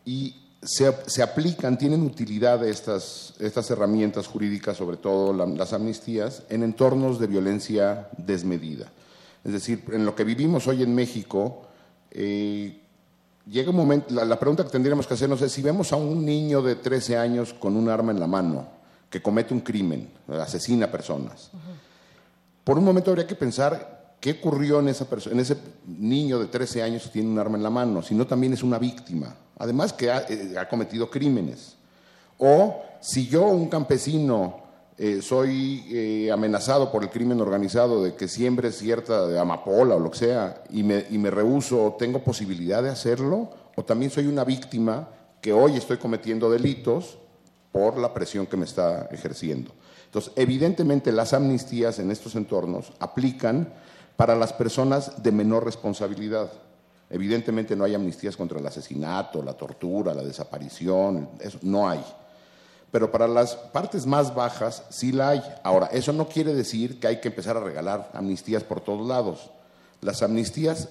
y 0.05 0.35
se, 0.63 0.93
se 1.07 1.23
aplican, 1.23 1.77
tienen 1.79 2.03
utilidad 2.03 2.65
estas, 2.67 3.35
estas 3.41 3.71
herramientas 3.71 4.27
jurídicas, 4.27 4.77
sobre 4.77 4.97
todo 4.97 5.33
la- 5.33 5.47
las 5.47 5.73
amnistías, 5.73 6.43
en 6.49 6.63
entornos 6.63 7.19
de 7.19 7.27
violencia 7.27 8.09
desmedida. 8.17 8.91
Es 9.45 9.53
decir, 9.53 9.85
en 9.93 10.05
lo 10.05 10.15
que 10.15 10.25
vivimos 10.25 10.67
hoy 10.67 10.83
en 10.83 10.95
México, 10.95 11.63
eh, 12.11 12.81
llega 13.49 13.71
un 13.71 13.77
momento, 13.77 14.13
la, 14.15 14.25
la 14.25 14.39
pregunta 14.41 14.65
que 14.65 14.71
tendríamos 14.71 15.07
que 15.07 15.15
hacernos 15.15 15.41
es 15.43 15.53
si 15.53 15.63
vemos 15.63 15.93
a 15.93 15.97
un 15.97 16.25
niño 16.25 16.63
de 16.63 16.75
13 16.77 17.17
años 17.17 17.53
con 17.53 17.77
un 17.77 17.89
arma 17.89 18.11
en 18.13 18.19
la 18.21 18.27
mano 18.27 18.67
que 19.11 19.23
comete 19.23 19.55
un 19.55 19.61
crimen, 19.61 20.11
asesina 20.29 20.91
personas, 20.91 21.51
por 22.65 22.77
un 22.77 22.85
momento 22.85 23.11
habría 23.13 23.27
que 23.27 23.37
pensar 23.37 23.96
qué 24.21 24.33
ocurrió 24.33 24.81
en, 24.81 24.89
esa 24.89 25.09
perso- 25.09 25.31
en 25.31 25.41
ese 25.41 25.57
niño 25.87 26.39
de 26.39 26.47
13 26.47 26.83
años 26.83 27.05
que 27.05 27.11
tiene 27.11 27.29
un 27.29 27.39
arma 27.39 27.57
en 27.57 27.63
la 27.63 27.71
mano, 27.71 28.03
si 28.03 28.15
no 28.15 28.27
también 28.27 28.53
es 28.53 28.63
una 28.63 28.79
víctima, 28.79 29.35
además 29.59 29.93
que 29.93 30.11
ha, 30.11 30.25
eh, 30.29 30.57
ha 30.59 30.69
cometido 30.69 31.09
crímenes. 31.11 31.77
O 32.39 32.83
si 33.01 33.27
yo, 33.29 33.47
un 33.47 33.69
campesino, 33.69 34.65
eh, 34.99 35.21
soy 35.23 35.85
eh, 35.91 36.31
amenazado 36.33 36.91
por 36.91 37.03
el 37.03 37.11
crimen 37.11 37.41
organizado 37.41 38.03
de 38.03 38.15
que 38.15 38.29
siembre 38.29 38.73
cierta 38.73 39.27
de 39.27 39.39
amapola 39.39 39.95
o 39.97 40.01
lo 40.01 40.11
que 40.11 40.19
sea 40.19 40.63
y 40.71 40.83
me, 40.83 41.05
y 41.11 41.19
me 41.19 41.31
rehuso, 41.31 41.97
¿tengo 41.99 42.21
posibilidad 42.25 42.83
de 42.83 42.89
hacerlo? 42.91 43.51
O 43.77 43.85
también 43.85 44.11
soy 44.11 44.27
una 44.27 44.45
víctima 44.45 45.09
que 45.43 45.53
hoy 45.53 45.77
estoy 45.77 45.99
cometiendo 45.99 46.51
delitos 46.51 47.19
por 47.73 47.99
la 47.99 48.13
presión 48.15 48.47
que 48.47 48.57
me 48.57 48.65
está 48.65 49.09
ejerciendo. 49.13 49.71
Entonces, 50.07 50.33
evidentemente 50.37 51.13
las 51.13 51.35
amnistías 51.35 51.99
en 51.99 52.11
estos 52.11 52.35
entornos 52.35 52.93
aplican 53.01 53.69
para 54.17 54.35
las 54.35 54.53
personas 54.53 55.23
de 55.23 55.33
menor 55.33 55.65
responsabilidad. 55.65 56.51
Evidentemente 57.09 57.77
no 57.77 57.85
hay 57.85 57.95
amnistías 57.95 58.37
contra 58.37 58.59
el 58.59 58.67
asesinato, 58.67 59.43
la 59.43 59.53
tortura, 59.55 60.15
la 60.15 60.25
desaparición, 60.25 61.29
eso 61.41 61.59
no 61.63 61.89
hay. 61.89 62.05
Pero 62.91 63.11
para 63.13 63.29
las 63.29 63.55
partes 63.55 64.07
más 64.07 64.35
bajas 64.35 64.85
sí 64.91 65.13
la 65.13 65.31
hay. 65.31 65.43
Ahora, 65.63 65.87
eso 65.93 66.13
no 66.13 66.29
quiere 66.29 66.55
decir 66.55 66.99
que 66.99 67.07
hay 67.07 67.21
que 67.21 67.29
empezar 67.29 67.57
a 67.57 67.61
regalar 67.61 68.11
amnistías 68.15 68.65
por 68.65 68.81
todos 68.81 69.07
lados. 69.07 69.51
Las 70.01 70.23
amnistías 70.23 70.89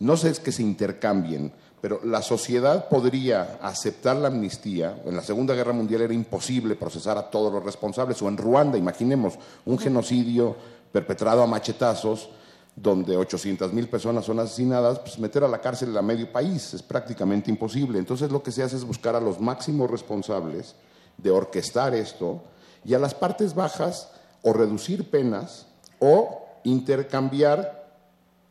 no 0.00 0.16
sé 0.16 0.30
es 0.30 0.40
que 0.40 0.52
se 0.52 0.62
intercambien, 0.62 1.52
pero 1.80 2.00
la 2.04 2.22
sociedad 2.22 2.88
podría 2.88 3.58
aceptar 3.60 4.16
la 4.16 4.28
amnistía. 4.28 5.00
En 5.04 5.16
la 5.16 5.22
Segunda 5.22 5.54
Guerra 5.54 5.72
Mundial 5.72 6.02
era 6.02 6.14
imposible 6.14 6.76
procesar 6.76 7.18
a 7.18 7.30
todos 7.30 7.52
los 7.52 7.64
responsables. 7.64 8.20
O 8.22 8.28
en 8.28 8.36
Ruanda, 8.36 8.78
imaginemos, 8.78 9.34
un 9.64 9.78
genocidio 9.78 10.56
perpetrado 10.92 11.42
a 11.42 11.46
machetazos, 11.46 12.30
donde 12.76 13.16
800 13.16 13.72
mil 13.72 13.88
personas 13.88 14.24
son 14.24 14.38
asesinadas, 14.38 15.00
pues 15.00 15.18
meter 15.18 15.42
a 15.44 15.48
la 15.48 15.60
cárcel 15.60 15.96
a 15.96 16.02
medio 16.02 16.30
país 16.30 16.74
es 16.74 16.82
prácticamente 16.82 17.50
imposible. 17.50 17.98
Entonces 17.98 18.30
lo 18.30 18.42
que 18.42 18.52
se 18.52 18.62
hace 18.62 18.76
es 18.76 18.84
buscar 18.84 19.16
a 19.16 19.20
los 19.20 19.40
máximos 19.40 19.90
responsables 19.90 20.76
de 21.16 21.30
orquestar 21.30 21.94
esto 21.94 22.42
y 22.84 22.94
a 22.94 22.98
las 22.98 23.14
partes 23.14 23.54
bajas 23.54 24.10
o 24.42 24.52
reducir 24.52 25.10
penas 25.10 25.66
o 25.98 26.46
intercambiar 26.64 27.78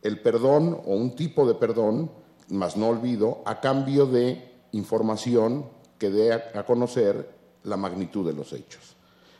el 0.01 0.21
perdón 0.21 0.81
o 0.85 0.95
un 0.95 1.15
tipo 1.15 1.47
de 1.47 1.55
perdón, 1.55 2.11
más 2.49 2.77
no 2.77 2.89
olvido, 2.89 3.41
a 3.45 3.59
cambio 3.59 4.05
de 4.05 4.51
información 4.71 5.65
que 5.97 6.09
dé 6.09 6.33
a, 6.33 6.65
conocer 6.65 7.29
la 7.63 7.77
magnitud 7.77 8.25
de 8.25 8.33
los 8.33 8.53
hechos. 8.53 8.95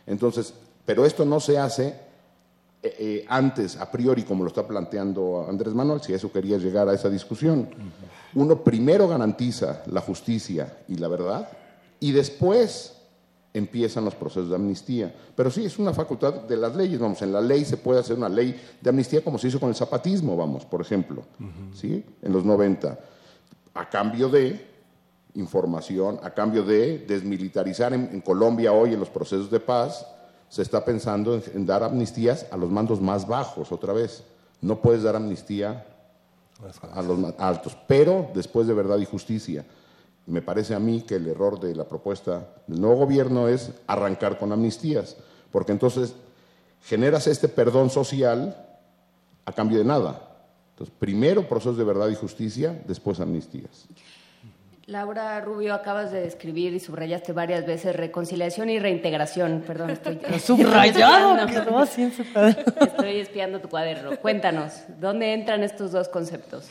Entonces, 0.06 0.54
pero 0.86 1.06
esto 1.06 1.26
no 1.26 1.40
se 1.40 1.58
hace 1.58 2.07
eh, 2.84 2.96
eh, 3.00 3.26
antes, 3.28 3.78
a 3.78 3.92
priori, 3.92 4.24
como 4.24 4.44
lo 4.44 4.50
está 4.50 4.68
planteando 4.68 5.46
Andrés 5.50 5.74
Manuel, 5.74 6.02
si 6.02 6.14
eso 6.14 6.32
quería 6.32 6.58
llegar 6.58 6.88
a 6.88 6.94
esa 6.94 7.10
discusión. 7.10 7.68
Uno 8.36 8.64
primero 8.64 9.08
garantiza 9.08 9.84
la 9.88 10.02
justicia 10.02 10.78
y 10.88 10.96
la 10.96 11.08
verdad 11.08 11.50
y 12.00 12.12
después 12.12 12.94
empiezan 13.54 14.06
los 14.06 14.16
procesos 14.16 14.50
de 14.50 14.56
amnistía. 14.56 15.14
Pero 15.36 15.50
sí, 15.50 15.66
es 15.66 15.80
una 15.80 15.94
facultad 15.94 16.34
de 16.34 16.58
las 16.58 16.76
leyes. 16.76 17.00
Vamos, 17.00 17.22
en 17.22 17.34
la 17.34 17.42
ley 17.42 17.66
se 17.66 17.78
puede 17.78 18.00
hacer 18.00 18.18
una 18.18 18.30
ley 18.30 18.60
de 18.80 18.90
amnistía 18.90 19.24
como 19.24 19.38
se 19.38 19.48
hizo 19.48 19.60
con 19.60 19.70
el 19.70 19.76
zapatismo, 19.76 20.38
vamos, 20.38 20.66
por 20.66 20.82
ejemplo, 20.82 21.24
¿sí? 21.74 22.04
En 22.22 22.32
los 22.32 22.46
90. 22.46 23.00
A 23.74 23.90
cambio 23.90 24.30
de 24.30 24.78
información, 25.34 26.20
a 26.22 26.32
cambio 26.32 26.64
de 26.64 27.00
desmilitarizar 27.00 27.94
en, 27.94 28.10
en 28.12 28.22
Colombia 28.22 28.72
hoy 28.72 28.94
en 28.94 29.00
los 29.00 29.10
procesos 29.10 29.50
de 29.50 29.60
paz, 29.60 30.06
se 30.50 30.62
está 30.62 30.86
pensando 30.86 31.36
en, 31.36 31.44
en 31.54 31.66
dar 31.66 31.84
amnistías 31.84 32.46
a 32.52 32.58
los 32.58 32.70
mandos 32.70 33.02
más 33.02 33.28
bajos 33.28 33.72
otra 33.72 33.94
vez. 33.94 34.24
No 34.62 34.82
puedes 34.82 35.04
dar 35.04 35.16
amnistía 35.16 35.86
a 36.94 37.02
los 37.02 37.20
más 37.20 37.34
altos, 37.38 37.78
pero 37.88 38.30
después 38.34 38.68
de 38.68 38.74
verdad 38.74 38.98
y 38.98 39.06
justicia. 39.06 39.66
Me 40.26 40.42
parece 40.42 40.76
a 40.76 40.80
mí 40.80 41.02
que 41.02 41.16
el 41.16 41.28
error 41.28 41.60
de 41.60 41.76
la 41.76 41.88
propuesta 41.88 42.48
del 42.68 42.82
nuevo 42.82 42.98
gobierno 42.98 43.48
es 43.48 43.72
arrancar 43.86 44.38
con 44.38 44.52
amnistías, 44.52 45.16
porque 45.52 45.72
entonces 45.72 46.16
generas 46.84 47.28
este 47.28 47.48
perdón 47.48 47.90
social 47.90 48.66
a 49.46 49.52
cambio 49.54 49.78
de 49.78 49.86
nada. 49.86 50.22
Entonces, 50.72 50.94
primero 51.00 51.48
procesos 51.48 51.78
de 51.78 51.84
verdad 51.84 52.10
y 52.10 52.16
justicia, 52.16 52.84
después 52.88 53.20
amnistías. 53.20 53.88
Laura 54.88 55.42
Rubio, 55.42 55.74
acabas 55.74 56.14
de 56.14 56.22
describir 56.22 56.74
y 56.74 56.80
subrayaste 56.80 57.34
varias 57.34 57.66
veces 57.66 57.94
reconciliación 57.94 58.70
y 58.70 58.80
reintegración. 58.80 59.62
Perdón, 59.68 59.90
estoy. 59.90 60.18
Subrayado, 60.40 61.36
estoy. 61.46 62.56
Estoy 62.80 63.20
espiando 63.20 63.60
tu 63.60 63.68
cuaderno. 63.68 64.16
Cuéntanos, 64.16 64.84
¿dónde 64.98 65.34
entran 65.34 65.62
estos 65.64 65.92
dos 65.92 66.08
conceptos? 66.08 66.70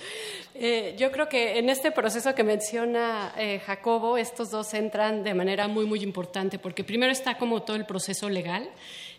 Eh, 0.55 0.94
yo 0.97 1.12
creo 1.12 1.28
que 1.28 1.59
en 1.59 1.68
este 1.68 1.90
proceso 1.90 2.34
que 2.34 2.43
menciona 2.43 3.34
eh, 3.36 3.60
Jacobo, 3.66 4.16
estos 4.16 4.51
dos 4.51 4.72
entran 4.72 5.22
de 5.22 5.34
manera 5.34 5.68
muy, 5.68 5.84
muy 5.84 6.02
importante, 6.02 6.59
porque 6.59 6.84
primero 6.84 7.12
está 7.12 7.36
como 7.36 7.64
todo 7.64 7.76
el 7.76 7.84
proceso 7.84 8.30
legal 8.30 8.66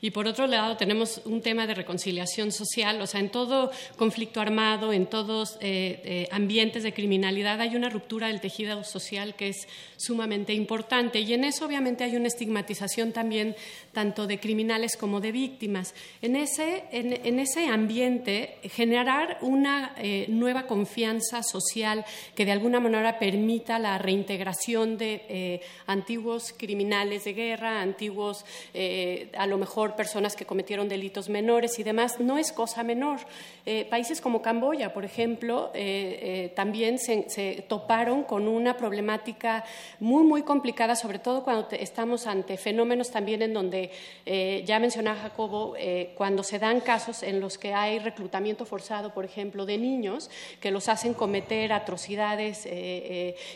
y 0.02 0.12
por 0.12 0.28
otro 0.28 0.48
lado 0.48 0.78
tenemos 0.78 1.22
un 1.26 1.42
tema 1.42 1.68
de 1.68 1.74
reconciliación 1.74 2.52
social, 2.52 3.02
o 3.02 3.08
sea, 3.08 3.20
en 3.20 3.30
todo 3.30 3.72
conflicto 3.96 4.42
armado, 4.42 4.94
en 4.94 5.08
todos 5.08 5.58
eh, 5.62 6.02
eh, 6.04 6.28
ambientes 6.32 6.84
de 6.84 6.94
criminalidad 6.94 7.60
hay 7.62 7.76
una 7.76 7.90
ruptura 7.90 8.28
del 8.28 8.42
tejido 8.42 8.84
social 8.84 9.36
que 9.36 9.50
es 9.50 9.68
sumamente 9.98 10.54
importante 10.54 11.20
y 11.20 11.34
en 11.34 11.44
eso 11.44 11.66
obviamente 11.66 12.04
hay 12.04 12.16
una 12.16 12.28
estigmatización 12.28 13.12
también 13.12 13.56
tanto 13.92 14.28
de 14.28 14.40
criminales 14.40 14.96
como 14.96 15.20
de 15.20 15.32
víctimas. 15.32 15.96
En 16.22 16.36
ese, 16.36 16.84
en, 16.92 17.40
ese 17.40 17.68
ambiente 17.68 18.58
generar 18.64 19.40
una 19.42 19.94
eh, 19.98 20.26
nueva 20.30 20.68
confianza 20.68 21.42
social 21.42 22.06
que 22.36 22.46
de 22.46 22.52
alguna 22.52 22.80
manera 22.80 23.18
permita 23.20 23.80
la 23.80 23.98
reintegración 23.98 24.98
de 24.98 25.62
antiguos 25.88 26.54
criminales 26.56 27.24
de 27.24 27.34
guerra, 27.34 27.82
antiguos 27.82 28.46
a 29.38 29.48
lo 29.48 29.58
mejor 29.58 29.87
personas 29.96 30.36
que 30.36 30.46
cometieron 30.46 30.90
delitos 30.90 31.30
menores 31.30 31.80
y 31.80 31.84
demás, 31.84 32.20
no 32.20 32.38
es 32.38 32.52
cosa 32.52 32.84
menor. 32.84 33.20
Eh, 33.66 33.86
países 33.90 34.20
como 34.22 34.42
Camboya, 34.42 34.94
por 34.94 35.06
ejemplo, 35.06 35.72
eh, 35.74 36.20
eh, 36.22 36.54
también 36.56 37.00
se, 37.00 37.30
se 37.30 37.64
toparon 37.68 38.24
con 38.24 38.48
una 38.48 38.76
problemática 38.78 39.64
muy, 40.00 40.24
muy 40.24 40.42
complicada, 40.44 40.96
sobre 40.96 41.20
todo 41.20 41.44
cuando 41.44 41.66
te- 41.66 41.82
estamos 41.84 42.28
ante 42.28 42.58
fenómenos 42.58 43.12
también 43.12 43.42
en 43.42 43.54
donde, 43.54 43.92
eh, 44.26 44.64
ya 44.66 44.80
mencionaba 44.80 45.20
Jacobo, 45.20 45.76
eh, 45.78 46.12
cuando 46.16 46.44
se 46.44 46.60
dan 46.60 46.80
casos 46.82 47.24
en 47.24 47.40
los 47.40 47.58
que 47.58 47.74
hay 47.74 48.00
reclutamiento 48.00 48.66
forzado, 48.66 49.14
por 49.14 49.26
ejemplo, 49.26 49.66
de 49.66 49.78
niños 49.78 50.30
que 50.60 50.72
los 50.72 50.90
hacen 50.90 51.14
cometer 51.14 51.72
atrocidades 51.72 52.66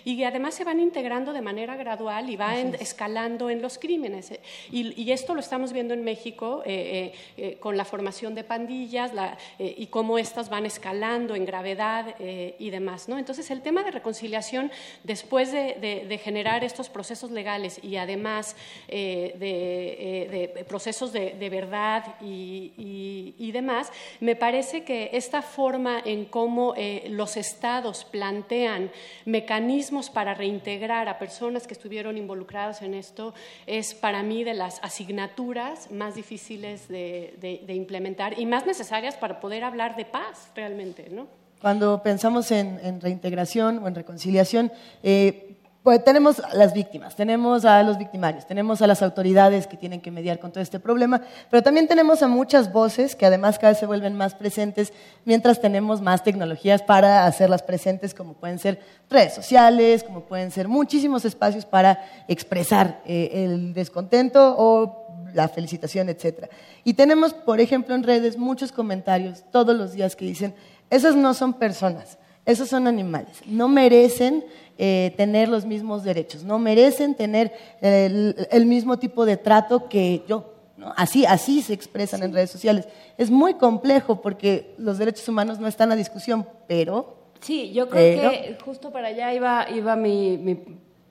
y 0.05 0.17
que 0.17 0.25
además 0.25 0.53
se 0.55 0.63
van 0.63 0.79
integrando 0.79 1.33
de 1.33 1.41
manera 1.41 1.75
gradual 1.75 2.29
y 2.29 2.35
va 2.35 2.59
en- 2.59 2.75
escalando 2.75 3.49
en 3.49 3.61
los 3.61 3.77
crímenes. 3.77 4.31
Y, 4.71 4.99
y 5.01 5.11
esto 5.11 5.33
lo 5.33 5.39
estamos 5.39 5.73
viendo 5.73 5.93
en 5.93 6.03
México 6.03 6.20
eh, 6.25 6.31
eh, 6.65 7.13
eh, 7.37 7.57
con 7.59 7.75
la 7.77 7.85
formación 7.85 8.35
de 8.35 8.43
pandillas 8.43 9.13
la- 9.13 9.37
y 9.59 9.87
cómo 9.87 10.17
estas 10.17 10.49
van 10.49 10.65
escalando 10.65 11.35
en 11.35 11.45
gravedad 11.45 12.15
y 12.19 12.69
demás. 12.69 13.07
Entonces, 13.09 13.49
el 13.51 13.61
tema 13.61 13.83
de 13.83 13.91
reconciliación, 13.91 14.71
después 15.03 15.51
de, 15.51 16.19
generar 16.23 16.63
estos 16.63 16.89
procesos 16.89 17.31
legales 17.31 17.79
y 17.83 17.97
además 17.97 18.55
de, 18.87 20.65
procesos 20.67 21.11
de, 21.13 21.49
verdad 21.49 22.15
y, 22.21 23.51
demás, 23.51 23.91
me 24.19 24.35
parece 24.35 24.83
que 24.83 25.09
esta 25.13 25.41
forma 25.41 26.01
en 26.03 26.25
cómo 26.25 26.75
los 27.09 27.37
estados 27.37 28.05
plantean 28.05 28.91
mecanismos 29.25 30.09
para 30.09 30.33
reintegrar 30.33 31.07
a 31.09 31.17
personas 31.19 31.67
que 31.67 31.73
estuvieron 31.73 32.17
involucradas 32.17 32.81
en 32.81 32.93
esto 32.93 33.33
es 33.65 33.93
para 33.93 34.23
mí 34.23 34.43
de 34.43 34.53
las 34.53 34.79
asignaturas 34.83 35.89
más 35.91 36.10
difíciles 36.15 36.87
de, 36.87 37.35
de- 37.39 37.63
de 37.65 37.73
implementar 37.73 38.39
y 38.39 38.45
más 38.45 38.65
necesarias 38.65 39.15
para 39.15 39.39
poder 39.39 39.63
hablar 39.63 39.95
de 39.95 40.05
paz 40.05 40.49
realmente, 40.55 41.07
¿no? 41.11 41.27
Cuando 41.61 42.01
pensamos 42.01 42.49
en, 42.51 42.79
en 42.83 42.99
reintegración 43.01 43.79
o 43.83 43.87
en 43.87 43.93
reconciliación, 43.95 44.71
eh, 45.03 45.57
pues 45.83 46.03
tenemos 46.03 46.39
a 46.39 46.53
las 46.53 46.73
víctimas, 46.73 47.15
tenemos 47.15 47.65
a 47.65 47.81
los 47.81 47.97
victimarios, 47.97 48.45
tenemos 48.45 48.83
a 48.83 48.87
las 48.87 49.01
autoridades 49.01 49.65
que 49.65 49.77
tienen 49.77 49.99
que 49.99 50.11
mediar 50.11 50.37
con 50.37 50.51
todo 50.51 50.61
este 50.61 50.79
problema, 50.79 51.21
pero 51.49 51.63
también 51.63 51.87
tenemos 51.87 52.21
a 52.21 52.27
muchas 52.27 52.71
voces 52.71 53.15
que 53.15 53.25
además 53.25 53.57
cada 53.57 53.71
vez 53.71 53.79
se 53.79 53.87
vuelven 53.87 54.15
más 54.15 54.35
presentes 54.35 54.93
mientras 55.25 55.59
tenemos 55.59 55.99
más 55.99 56.23
tecnologías 56.23 56.83
para 56.83 57.25
hacerlas 57.25 57.63
presentes, 57.63 58.13
como 58.13 58.33
pueden 58.33 58.59
ser 58.59 58.79
redes 59.09 59.33
sociales, 59.33 60.03
como 60.03 60.21
pueden 60.21 60.51
ser 60.51 60.67
muchísimos 60.67 61.25
espacios 61.25 61.65
para 61.65 61.99
expresar 62.27 63.01
eh, 63.05 63.31
el 63.45 63.73
descontento 63.73 64.55
o 64.59 65.00
la 65.33 65.47
felicitación, 65.47 66.09
etcétera. 66.09 66.49
Y 66.83 66.93
tenemos, 66.93 67.33
por 67.33 67.59
ejemplo, 67.59 67.95
en 67.95 68.03
redes 68.03 68.37
muchos 68.37 68.71
comentarios 68.71 69.43
todos 69.51 69.75
los 69.75 69.93
días 69.93 70.15
que 70.15 70.25
dicen, 70.25 70.53
esas 70.89 71.15
no 71.15 71.33
son 71.33 71.53
personas, 71.53 72.17
esos 72.45 72.69
son 72.69 72.87
animales, 72.87 73.37
no 73.45 73.67
merecen 73.67 74.43
eh, 74.77 75.13
tener 75.15 75.47
los 75.47 75.65
mismos 75.65 76.03
derechos, 76.03 76.43
no 76.43 76.57
merecen 76.59 77.15
tener 77.15 77.51
el, 77.81 78.47
el 78.51 78.65
mismo 78.65 78.97
tipo 78.97 79.25
de 79.25 79.37
trato 79.37 79.87
que 79.87 80.23
yo. 80.27 80.53
¿no? 80.77 80.91
Así, 80.97 81.25
así 81.25 81.61
se 81.61 81.73
expresan 81.73 82.23
en 82.23 82.33
redes 82.33 82.49
sociales. 82.49 82.87
Es 83.17 83.29
muy 83.29 83.53
complejo 83.55 84.21
porque 84.21 84.73
los 84.79 84.97
derechos 84.97 85.27
humanos 85.29 85.59
no 85.59 85.67
están 85.67 85.91
a 85.91 85.95
discusión, 85.95 86.47
pero... 86.67 87.17
Sí, 87.41 87.71
yo 87.71 87.87
creo 87.89 88.19
pero- 88.21 88.31
que 88.31 88.57
justo 88.63 88.91
para 88.91 89.07
allá 89.09 89.33
iba, 89.33 89.67
iba 89.69 89.95
mi, 89.95 90.37
mi 90.37 90.57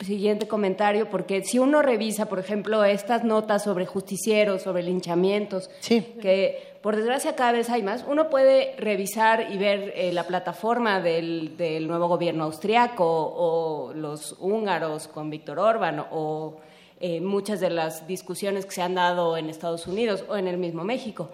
siguiente 0.01 0.49
comentario, 0.49 1.11
porque 1.11 1.45
si 1.45 1.59
uno 1.59 1.83
revisa, 1.83 2.27
por 2.27 2.39
ejemplo, 2.39 2.85
estas 2.85 3.25
notas 3.25 3.65
sobre 3.65 3.87
justicieros, 3.87 4.63
sobre 4.63 4.83
linchamientos, 4.83 5.71
que 5.87 6.77
por 6.83 6.97
desgracia 6.97 7.37
cada 7.37 7.53
vez 7.53 7.69
hay 7.69 7.83
más, 7.83 8.05
uno 8.09 8.31
puede 8.31 8.75
revisar 8.79 9.53
y 9.53 9.59
ver 9.59 9.93
eh, 9.95 10.13
la 10.13 10.27
plataforma 10.27 11.01
del, 11.01 11.57
del 11.57 11.87
nuevo 11.87 12.09
gobierno 12.09 12.45
austriaco 12.45 13.05
o 13.05 13.93
los 13.95 14.37
húngaros 14.41 15.09
con 15.09 15.29
Víctor 15.29 15.59
Orban 15.59 16.05
o 16.11 16.57
eh, 17.01 17.21
muchas 17.21 17.61
de 17.61 17.71
las 17.71 18.07
discusiones 18.07 18.67
que 18.67 18.73
se 18.73 18.83
han 18.83 18.95
dado 18.95 19.37
en 19.37 19.49
Estados 19.49 19.87
Unidos 19.87 20.25
o 20.29 20.37
en 20.37 20.47
el 20.49 20.59
mismo 20.59 20.85
México. 20.85 21.31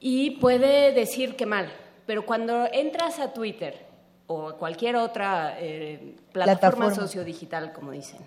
Y 0.00 0.32
puede 0.32 0.92
decir 0.92 1.36
que 1.36 1.46
mal, 1.46 1.72
pero 2.06 2.26
cuando 2.26 2.66
entras 2.72 3.18
a 3.18 3.32
Twitter 3.32 3.93
o 4.26 4.54
cualquier 4.56 4.96
otra 4.96 5.56
eh, 5.60 6.14
plataforma, 6.32 6.86
Plataforma. 6.86 6.94
sociodigital, 6.94 7.72
como 7.72 7.92
dicen, 7.92 8.20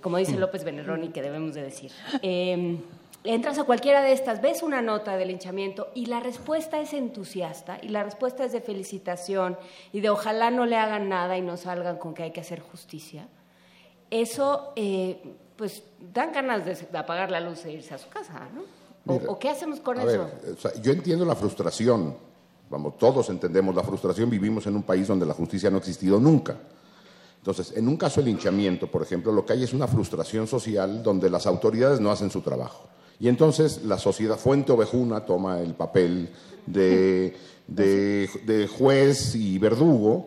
como 0.00 0.18
dice 0.18 0.36
López 0.36 0.64
Benerroni, 0.64 1.08
que 1.08 1.22
debemos 1.22 1.54
de 1.54 1.62
decir, 1.62 1.90
eh, 2.20 2.78
entras 3.24 3.58
a 3.58 3.64
cualquiera 3.64 4.02
de 4.02 4.12
estas, 4.12 4.42
ves 4.42 4.62
una 4.62 4.82
nota 4.82 5.16
de 5.16 5.24
linchamiento 5.24 5.88
y 5.94 6.06
la 6.06 6.20
respuesta 6.20 6.80
es 6.80 6.92
entusiasta 6.92 7.78
y 7.80 7.88
la 7.88 8.02
respuesta 8.02 8.44
es 8.44 8.52
de 8.52 8.60
felicitación 8.60 9.56
y 9.92 10.00
de 10.00 10.10
ojalá 10.10 10.50
no 10.50 10.66
le 10.66 10.76
hagan 10.76 11.08
nada 11.08 11.38
y 11.38 11.40
no 11.42 11.56
salgan 11.56 11.96
con 11.98 12.14
que 12.14 12.24
hay 12.24 12.30
que 12.32 12.40
hacer 12.40 12.60
justicia. 12.60 13.26
Eso, 14.10 14.72
eh, 14.76 15.22
pues, 15.56 15.82
dan 16.12 16.32
ganas 16.32 16.66
de 16.66 16.98
apagar 16.98 17.30
la 17.30 17.40
luz 17.40 17.64
e 17.64 17.72
irse 17.72 17.94
a 17.94 17.98
su 17.98 18.10
casa, 18.10 18.48
¿no? 18.52 18.62
O, 19.06 19.18
Mira, 19.18 19.30
o 19.30 19.38
qué 19.38 19.48
hacemos 19.48 19.80
con 19.80 19.98
eso? 19.98 20.06
ver, 20.06 20.52
o 20.52 20.60
sea, 20.60 20.72
yo 20.80 20.92
entiendo 20.92 21.24
la 21.24 21.34
frustración. 21.34 22.16
Vamos, 22.72 22.96
todos 22.98 23.28
entendemos 23.28 23.74
la 23.74 23.82
frustración. 23.84 24.30
Vivimos 24.30 24.66
en 24.66 24.74
un 24.74 24.82
país 24.82 25.06
donde 25.06 25.26
la 25.26 25.34
justicia 25.34 25.68
no 25.70 25.76
ha 25.76 25.78
existido 25.80 26.18
nunca. 26.18 26.56
Entonces, 27.36 27.72
en 27.76 27.86
un 27.86 27.96
caso 27.96 28.20
de 28.20 28.26
linchamiento, 28.26 28.90
por 28.90 29.02
ejemplo, 29.02 29.30
lo 29.30 29.44
que 29.44 29.52
hay 29.52 29.62
es 29.62 29.74
una 29.74 29.86
frustración 29.86 30.46
social 30.46 31.02
donde 31.02 31.28
las 31.28 31.46
autoridades 31.46 32.00
no 32.00 32.10
hacen 32.10 32.30
su 32.30 32.40
trabajo. 32.40 32.88
Y 33.20 33.28
entonces 33.28 33.82
la 33.84 33.98
sociedad 33.98 34.38
fuente 34.38 34.72
ovejuna 34.72 35.24
toma 35.26 35.60
el 35.60 35.74
papel 35.74 36.30
de, 36.66 37.36
de- 37.68 38.30
de 38.46 38.66
juez 38.68 39.34
y 39.34 39.58
verdugo. 39.58 40.24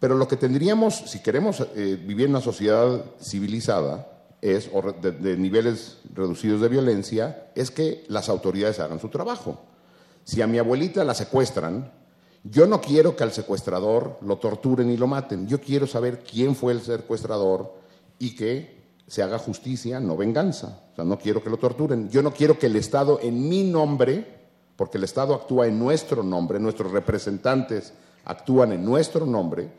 Pero 0.00 0.16
lo 0.16 0.26
que 0.26 0.36
tendríamos, 0.36 0.96
si 1.06 1.20
queremos 1.22 1.60
eh, 1.76 1.96
vivir 2.04 2.26
en 2.26 2.32
una 2.32 2.40
sociedad 2.40 3.04
civilizada, 3.22 4.10
es, 4.42 4.68
o 4.74 4.82
de 4.82 5.36
niveles 5.38 5.98
reducidos 6.12 6.60
de 6.60 6.68
violencia, 6.68 7.46
es 7.54 7.70
que 7.70 8.04
las 8.08 8.28
autoridades 8.28 8.80
hagan 8.80 9.00
su 9.00 9.08
trabajo. 9.08 9.62
Si 10.24 10.42
a 10.42 10.46
mi 10.46 10.58
abuelita 10.58 11.04
la 11.04 11.14
secuestran, 11.14 11.92
yo 12.42 12.66
no 12.66 12.80
quiero 12.80 13.14
que 13.14 13.22
al 13.22 13.32
secuestrador 13.32 14.18
lo 14.22 14.38
torturen 14.38 14.90
y 14.90 14.96
lo 14.96 15.06
maten. 15.06 15.46
Yo 15.46 15.60
quiero 15.60 15.86
saber 15.86 16.24
quién 16.24 16.54
fue 16.54 16.72
el 16.72 16.80
secuestrador 16.80 17.74
y 18.18 18.34
que 18.34 18.82
se 19.06 19.22
haga 19.22 19.38
justicia, 19.38 20.00
no 20.00 20.16
venganza. 20.16 20.82
O 20.92 20.96
sea, 20.96 21.04
no 21.04 21.18
quiero 21.18 21.42
que 21.42 21.50
lo 21.50 21.58
torturen. 21.58 22.08
Yo 22.10 22.22
no 22.22 22.32
quiero 22.32 22.58
que 22.58 22.66
el 22.66 22.76
Estado, 22.76 23.20
en 23.22 23.48
mi 23.48 23.62
nombre, 23.64 24.26
porque 24.76 24.98
el 24.98 25.04
Estado 25.04 25.34
actúa 25.34 25.66
en 25.66 25.78
nuestro 25.78 26.22
nombre, 26.22 26.58
nuestros 26.58 26.90
representantes 26.90 27.92
actúan 28.24 28.72
en 28.72 28.84
nuestro 28.84 29.26
nombre, 29.26 29.70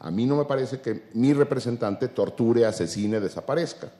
a 0.00 0.10
mí 0.10 0.26
no 0.26 0.36
me 0.36 0.44
parece 0.44 0.80
que 0.80 1.04
mi 1.14 1.32
representante 1.32 2.08
torture, 2.08 2.66
asesine, 2.66 3.20
desaparezca. 3.20 3.90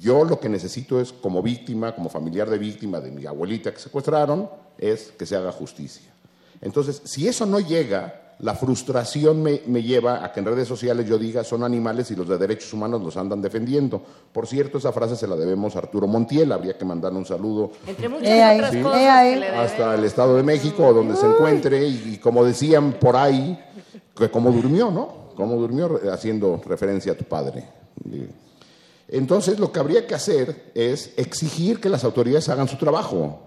Yo 0.00 0.24
lo 0.24 0.40
que 0.40 0.48
necesito 0.48 1.00
es, 1.00 1.12
como 1.12 1.42
víctima, 1.42 1.94
como 1.94 2.08
familiar 2.08 2.48
de 2.50 2.58
víctima 2.58 3.00
de 3.00 3.10
mi 3.10 3.26
abuelita 3.26 3.72
que 3.72 3.78
secuestraron, 3.78 4.48
es 4.78 5.12
que 5.18 5.26
se 5.26 5.36
haga 5.36 5.52
justicia. 5.52 6.10
Entonces, 6.60 7.02
si 7.04 7.28
eso 7.28 7.46
no 7.46 7.60
llega, 7.60 8.34
la 8.38 8.54
frustración 8.54 9.42
me, 9.42 9.62
me 9.66 9.82
lleva 9.82 10.24
a 10.24 10.32
que 10.32 10.40
en 10.40 10.46
redes 10.46 10.66
sociales 10.66 11.06
yo 11.06 11.18
diga 11.18 11.44
son 11.44 11.62
animales 11.62 12.10
y 12.10 12.16
los 12.16 12.26
de 12.26 12.38
derechos 12.38 12.72
humanos 12.72 13.02
los 13.02 13.16
andan 13.16 13.40
defendiendo. 13.40 14.02
Por 14.32 14.46
cierto, 14.48 14.78
esa 14.78 14.90
frase 14.90 15.14
se 15.14 15.28
la 15.28 15.36
debemos 15.36 15.76
a 15.76 15.80
Arturo 15.80 16.08
Montiel, 16.08 16.50
habría 16.50 16.76
que 16.76 16.84
mandarle 16.84 17.18
un 17.18 17.26
saludo 17.26 17.70
Entre 17.86 18.08
muchas 18.08 18.28
Eh, 18.28 18.42
ahí, 18.42 18.58
otras 18.58 18.72
sí. 18.72 18.82
cosas 18.82 19.00
Eh, 19.00 19.46
hasta 19.56 19.94
el 19.94 20.04
Estado 20.04 20.36
de 20.36 20.42
México, 20.42 20.92
donde 20.92 21.14
se 21.16 21.26
encuentre, 21.26 21.86
y, 21.86 22.14
y 22.14 22.18
como 22.18 22.44
decían 22.44 22.94
por 22.94 23.16
ahí, 23.16 23.58
que 24.16 24.28
como 24.30 24.50
durmió, 24.50 24.90
¿no? 24.90 25.22
¿Cómo 25.36 25.56
durmió? 25.56 26.00
Haciendo 26.12 26.60
referencia 26.66 27.12
a 27.12 27.14
tu 27.14 27.24
padre. 27.24 27.64
Entonces, 29.12 29.58
lo 29.58 29.70
que 29.70 29.78
habría 29.78 30.06
que 30.06 30.14
hacer 30.14 30.72
es 30.74 31.12
exigir 31.18 31.80
que 31.80 31.90
las 31.90 32.02
autoridades 32.02 32.48
hagan 32.48 32.66
su 32.66 32.78
trabajo, 32.78 33.40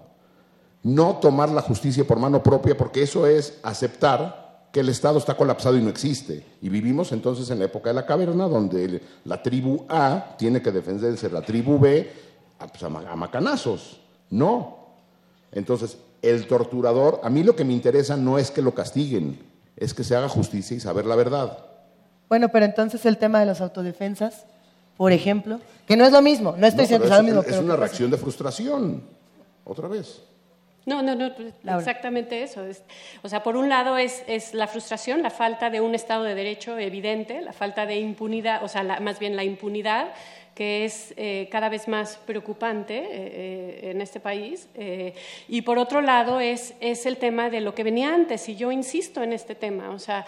no 0.84 1.16
tomar 1.16 1.48
la 1.48 1.60
justicia 1.60 2.06
por 2.06 2.20
mano 2.20 2.40
propia, 2.40 2.76
porque 2.76 3.02
eso 3.02 3.26
es 3.26 3.58
aceptar 3.64 4.68
que 4.70 4.78
el 4.78 4.88
Estado 4.90 5.18
está 5.18 5.36
colapsado 5.36 5.76
y 5.76 5.82
no 5.82 5.90
existe. 5.90 6.46
Y 6.62 6.68
vivimos 6.68 7.10
entonces 7.10 7.50
en 7.50 7.58
la 7.58 7.64
época 7.64 7.90
de 7.90 7.94
la 7.94 8.06
caverna, 8.06 8.46
donde 8.46 9.02
la 9.24 9.42
tribu 9.42 9.84
A 9.88 10.36
tiene 10.38 10.62
que 10.62 10.70
defenderse 10.70 11.28
la 11.30 11.42
tribu 11.42 11.80
B 11.80 12.12
a, 12.60 12.68
pues, 12.68 12.84
a 12.84 12.88
macanazos. 12.88 14.00
No. 14.30 14.78
Entonces, 15.50 15.98
el 16.22 16.46
torturador, 16.46 17.18
a 17.24 17.28
mí 17.28 17.42
lo 17.42 17.56
que 17.56 17.64
me 17.64 17.72
interesa 17.72 18.16
no 18.16 18.38
es 18.38 18.52
que 18.52 18.62
lo 18.62 18.72
castiguen, 18.72 19.40
es 19.76 19.94
que 19.94 20.04
se 20.04 20.14
haga 20.14 20.28
justicia 20.28 20.76
y 20.76 20.80
saber 20.80 21.06
la 21.06 21.16
verdad. 21.16 21.58
Bueno, 22.28 22.50
pero 22.50 22.64
entonces 22.66 23.04
el 23.04 23.18
tema 23.18 23.40
de 23.40 23.46
las 23.46 23.60
autodefensas, 23.60 24.46
por 24.96 25.12
ejemplo, 25.12 25.60
que 25.86 25.96
no 25.96 26.04
es 26.04 26.12
lo 26.12 26.22
mismo, 26.22 26.54
no 26.56 26.66
estoy 26.66 26.82
diciendo 26.82 27.06
que 27.06 27.12
es, 27.12 27.16
lo 27.18 27.22
mismo. 27.24 27.40
Es 27.40 27.46
pero 27.46 27.60
una 27.62 27.76
reacción 27.76 28.10
de 28.10 28.16
frustración, 28.18 29.02
otra 29.64 29.88
vez. 29.88 30.22
No, 30.86 31.02
no, 31.02 31.16
no, 31.16 31.32
exactamente 31.78 32.44
eso. 32.44 32.64
Es- 32.64 32.82
o 33.24 33.28
sea, 33.28 33.42
por 33.42 33.56
un 33.56 33.68
lado 33.68 33.98
es, 33.98 34.22
es 34.28 34.54
la 34.54 34.68
frustración, 34.68 35.20
la 35.20 35.30
falta 35.30 35.68
de 35.68 35.80
un 35.80 35.96
Estado 35.96 36.22
de 36.22 36.36
Derecho 36.36 36.78
evidente, 36.78 37.40
la 37.40 37.52
falta 37.52 37.86
de 37.86 37.98
impunidad, 37.98 38.62
o 38.62 38.68
sea, 38.68 38.84
la- 38.84 39.00
más 39.00 39.18
bien 39.18 39.34
la 39.34 39.42
impunidad, 39.42 40.10
que 40.56 40.86
es 40.86 41.12
eh, 41.18 41.48
cada 41.52 41.68
vez 41.68 41.86
más 41.86 42.16
preocupante 42.16 42.96
eh, 42.96 43.06
eh, 43.12 43.90
en 43.92 44.00
este 44.00 44.18
país. 44.20 44.68
eh, 44.74 45.12
y 45.48 45.60
por 45.62 45.78
otro 45.78 46.00
lado 46.00 46.40
es, 46.40 46.72
es 46.80 47.04
el 47.06 47.18
tema 47.18 47.50
de 47.50 47.60
lo 47.60 47.74
que 47.74 47.84
venía 47.84 48.12
antes, 48.14 48.48
y 48.48 48.56
yo 48.56 48.72
insisto 48.72 49.22
en 49.22 49.32
este 49.34 49.54
tema, 49.54 49.90
o 49.90 49.98
sea, 49.98 50.24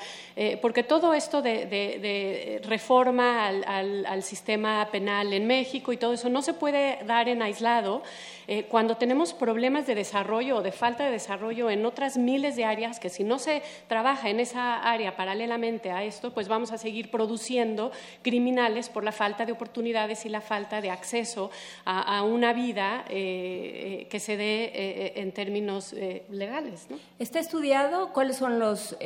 porque 0.63 0.83
todo 0.83 1.15
esto 1.15 1.41
de, 1.43 1.65
de- 1.67 2.61
reforma 2.69 3.47
al- 3.47 4.05
al 4.07 4.23
sistema 4.23 4.87
penal 4.93 5.33
en 5.33 5.47
México 5.47 5.93
y 5.93 5.97
todo 5.97 6.13
eso 6.13 6.29
no 6.29 6.43
se 6.43 6.53
puede 6.53 6.99
dar 7.07 7.29
en 7.29 7.41
aislado 7.43 8.03
eh, 8.49 8.65
cuando 8.69 8.97
tenemos 8.97 9.35
problemas 9.35 9.87
de 9.87 9.95
desarrollo 9.95 10.57
o 10.57 10.63
de 10.63 10.73
falta 10.73 11.05
de 11.05 11.11
desarrollo 11.13 11.69
en 11.71 11.85
otras 11.87 12.17
miles 12.17 12.57
de 12.57 12.65
áreas 12.65 12.99
que 12.99 13.11
si 13.11 13.23
no 13.23 13.39
se 13.39 13.63
trabaja 13.89 14.31
en 14.31 14.41
esa 14.41 14.77
área 14.83 15.15
paralelamente 15.17 15.91
a 15.91 16.03
esto, 16.03 16.33
pues 16.33 16.49
vamos 16.49 16.73
a 16.73 16.79
seguir 16.79 17.11
produciendo 17.11 17.93
criminales 18.23 18.89
por 18.89 19.05
la 19.05 19.13
falta 19.13 19.45
de 19.47 19.53
oportunidades 19.53 20.25
y 20.27 20.29
la 20.31 20.41
falta 20.41 20.81
de 20.81 20.91
acceso 20.91 21.51
a, 21.85 22.23
una 22.23 22.53
vida 22.55 23.05
eh, 23.11 24.01
eh, 24.03 24.09
que 24.09 24.19
se 24.19 24.37
dé 24.37 25.13
en 25.21 25.31
términos 25.33 25.95
legales. 26.31 26.87
¿Está 27.19 27.39
estudiado 27.39 28.13
cuáles 28.13 28.37
son 28.37 28.59
los, 28.59 28.97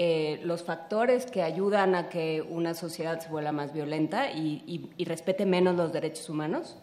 los 0.42 0.62
factores 0.62 1.26
que 1.26 1.42
ayudan 1.42 1.94
a 1.94 2.08
que 2.08 2.42
una 2.42 2.74
sociedad 2.74 3.20
se 3.20 3.28
vuelva 3.28 3.52
más 3.52 3.72
violenta 3.72 4.30
y, 4.30 4.62
y- 4.66 4.88
y 4.96 5.04
respete 5.04 5.46
menos 5.46 5.74
los 5.76 5.92
derechos 5.92 6.28
humanos? 6.28 6.76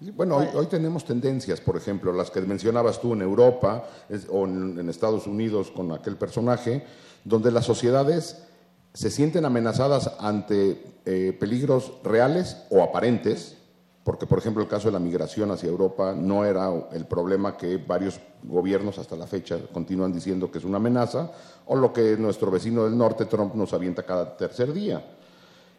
Bueno, 0.00 0.36
hoy, 0.36 0.48
hoy 0.54 0.66
tenemos 0.66 1.04
tendencias, 1.04 1.60
por 1.60 1.76
ejemplo, 1.76 2.12
las 2.12 2.30
que 2.30 2.40
mencionabas 2.40 3.00
tú 3.00 3.12
en 3.12 3.22
Europa 3.22 3.84
o 4.30 4.44
en, 4.44 4.78
en 4.78 4.88
Estados 4.88 5.26
Unidos 5.26 5.70
con 5.70 5.92
aquel 5.92 6.16
personaje, 6.16 6.84
donde 7.24 7.50
las 7.50 7.64
sociedades 7.64 8.42
se 8.92 9.10
sienten 9.10 9.44
amenazadas 9.44 10.10
ante 10.18 10.98
eh, 11.04 11.36
peligros 11.38 11.92
reales 12.04 12.64
o 12.70 12.82
aparentes, 12.82 13.56
porque, 14.04 14.26
por 14.26 14.38
ejemplo, 14.38 14.62
el 14.62 14.68
caso 14.68 14.88
de 14.88 14.92
la 14.92 14.98
migración 14.98 15.50
hacia 15.50 15.68
Europa 15.68 16.14
no 16.14 16.44
era 16.44 16.70
el 16.92 17.06
problema 17.06 17.56
que 17.56 17.78
varios 17.78 18.20
gobiernos 18.42 18.98
hasta 18.98 19.16
la 19.16 19.26
fecha 19.26 19.58
continúan 19.72 20.12
diciendo 20.12 20.50
que 20.50 20.58
es 20.58 20.64
una 20.64 20.76
amenaza, 20.76 21.32
o 21.66 21.76
lo 21.76 21.92
que 21.92 22.16
nuestro 22.16 22.50
vecino 22.50 22.84
del 22.84 22.96
norte, 22.98 23.24
Trump, 23.24 23.54
nos 23.54 23.72
avienta 23.72 24.02
cada 24.02 24.36
tercer 24.36 24.72
día. 24.72 25.02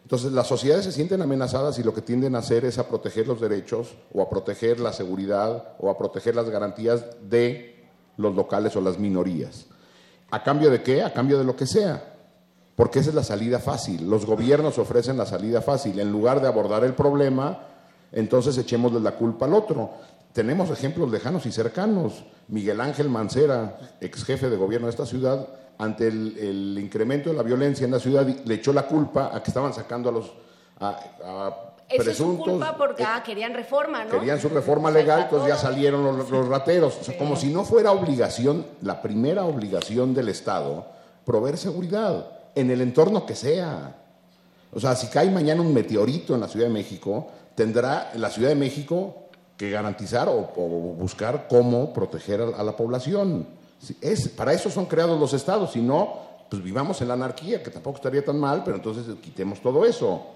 Entonces, 0.06 0.30
las 0.30 0.46
sociedades 0.46 0.84
se 0.84 0.92
sienten 0.92 1.20
amenazadas 1.20 1.80
y 1.80 1.82
lo 1.82 1.92
que 1.92 2.00
tienden 2.00 2.36
a 2.36 2.38
hacer 2.38 2.64
es 2.64 2.78
a 2.78 2.86
proteger 2.86 3.26
los 3.26 3.40
derechos 3.40 3.96
o 4.14 4.22
a 4.22 4.30
proteger 4.30 4.78
la 4.78 4.92
seguridad 4.92 5.74
o 5.80 5.90
a 5.90 5.98
proteger 5.98 6.36
las 6.36 6.48
garantías 6.48 7.04
de 7.28 7.84
los 8.16 8.32
locales 8.36 8.76
o 8.76 8.80
las 8.80 9.00
minorías. 9.00 9.66
¿A 10.30 10.44
cambio 10.44 10.70
de 10.70 10.80
qué? 10.80 11.02
A 11.02 11.12
cambio 11.12 11.38
de 11.38 11.42
lo 11.42 11.56
que 11.56 11.66
sea. 11.66 12.14
Porque 12.76 13.00
esa 13.00 13.08
es 13.08 13.16
la 13.16 13.24
salida 13.24 13.58
fácil. 13.58 14.08
Los 14.08 14.26
gobiernos 14.26 14.78
ofrecen 14.78 15.16
la 15.16 15.26
salida 15.26 15.60
fácil. 15.60 15.98
En 15.98 16.12
lugar 16.12 16.40
de 16.40 16.46
abordar 16.46 16.84
el 16.84 16.94
problema, 16.94 17.66
entonces 18.12 18.56
echémosle 18.56 19.00
la 19.00 19.16
culpa 19.16 19.46
al 19.46 19.54
otro. 19.54 19.90
Tenemos 20.32 20.70
ejemplos 20.70 21.10
lejanos 21.10 21.46
y 21.46 21.50
cercanos. 21.50 22.24
Miguel 22.46 22.80
Ángel 22.80 23.10
Mancera, 23.10 23.76
ex 24.00 24.22
jefe 24.22 24.50
de 24.50 24.56
gobierno 24.56 24.86
de 24.86 24.92
esta 24.92 25.04
ciudad, 25.04 25.48
ante 25.78 26.08
el, 26.08 26.36
el 26.38 26.78
incremento 26.78 27.30
de 27.30 27.36
la 27.36 27.42
violencia 27.42 27.84
en 27.84 27.90
la 27.90 28.00
ciudad, 28.00 28.26
le 28.26 28.54
echó 28.54 28.72
la 28.72 28.86
culpa 28.86 29.30
a 29.34 29.42
que 29.42 29.50
estaban 29.50 29.72
sacando 29.74 30.08
a 30.08 30.12
los 30.12 30.32
a, 30.80 30.88
a 31.24 31.48
Esa 31.88 31.96
es 31.96 32.04
presuntos. 32.04 32.46
culpa 32.46 32.76
porque 32.76 33.04
ah, 33.04 33.22
querían 33.24 33.54
reforma, 33.54 34.04
¿no? 34.04 34.10
Querían 34.10 34.40
su 34.40 34.48
reforma 34.48 34.90
legal, 34.90 35.22
entonces 35.22 35.48
ya 35.48 35.56
salieron 35.56 36.02
los, 36.04 36.30
los 36.30 36.48
rateros. 36.48 36.98
O 37.00 37.04
sea, 37.04 37.16
como 37.18 37.36
si 37.36 37.52
no 37.52 37.64
fuera 37.64 37.92
obligación, 37.92 38.66
la 38.82 39.00
primera 39.02 39.44
obligación 39.44 40.14
del 40.14 40.28
Estado, 40.28 40.86
proveer 41.24 41.56
seguridad 41.58 42.26
en 42.54 42.70
el 42.70 42.80
entorno 42.80 43.26
que 43.26 43.34
sea. 43.34 43.96
O 44.72 44.80
sea, 44.80 44.94
si 44.96 45.06
cae 45.08 45.30
mañana 45.30 45.60
un 45.62 45.72
meteorito 45.72 46.34
en 46.34 46.40
la 46.40 46.48
Ciudad 46.48 46.66
de 46.66 46.72
México, 46.72 47.28
tendrá 47.54 48.12
la 48.16 48.30
Ciudad 48.30 48.48
de 48.50 48.54
México 48.56 49.28
que 49.56 49.70
garantizar 49.70 50.28
o, 50.28 50.52
o 50.56 50.68
buscar 50.98 51.46
cómo 51.48 51.92
proteger 51.94 52.40
a, 52.42 52.60
a 52.60 52.64
la 52.64 52.76
población. 52.76 53.46
Es, 54.00 54.28
para 54.28 54.52
eso 54.52 54.70
son 54.70 54.86
creados 54.86 55.18
los 55.20 55.32
estados, 55.32 55.72
si 55.72 55.80
no, 55.80 56.26
pues 56.50 56.62
vivamos 56.62 57.00
en 57.00 57.08
la 57.08 57.14
anarquía, 57.14 57.62
que 57.62 57.70
tampoco 57.70 57.96
estaría 57.96 58.24
tan 58.24 58.38
mal, 58.38 58.62
pero 58.64 58.76
entonces 58.76 59.04
quitemos 59.20 59.60
todo 59.60 59.84
eso. 59.84 60.26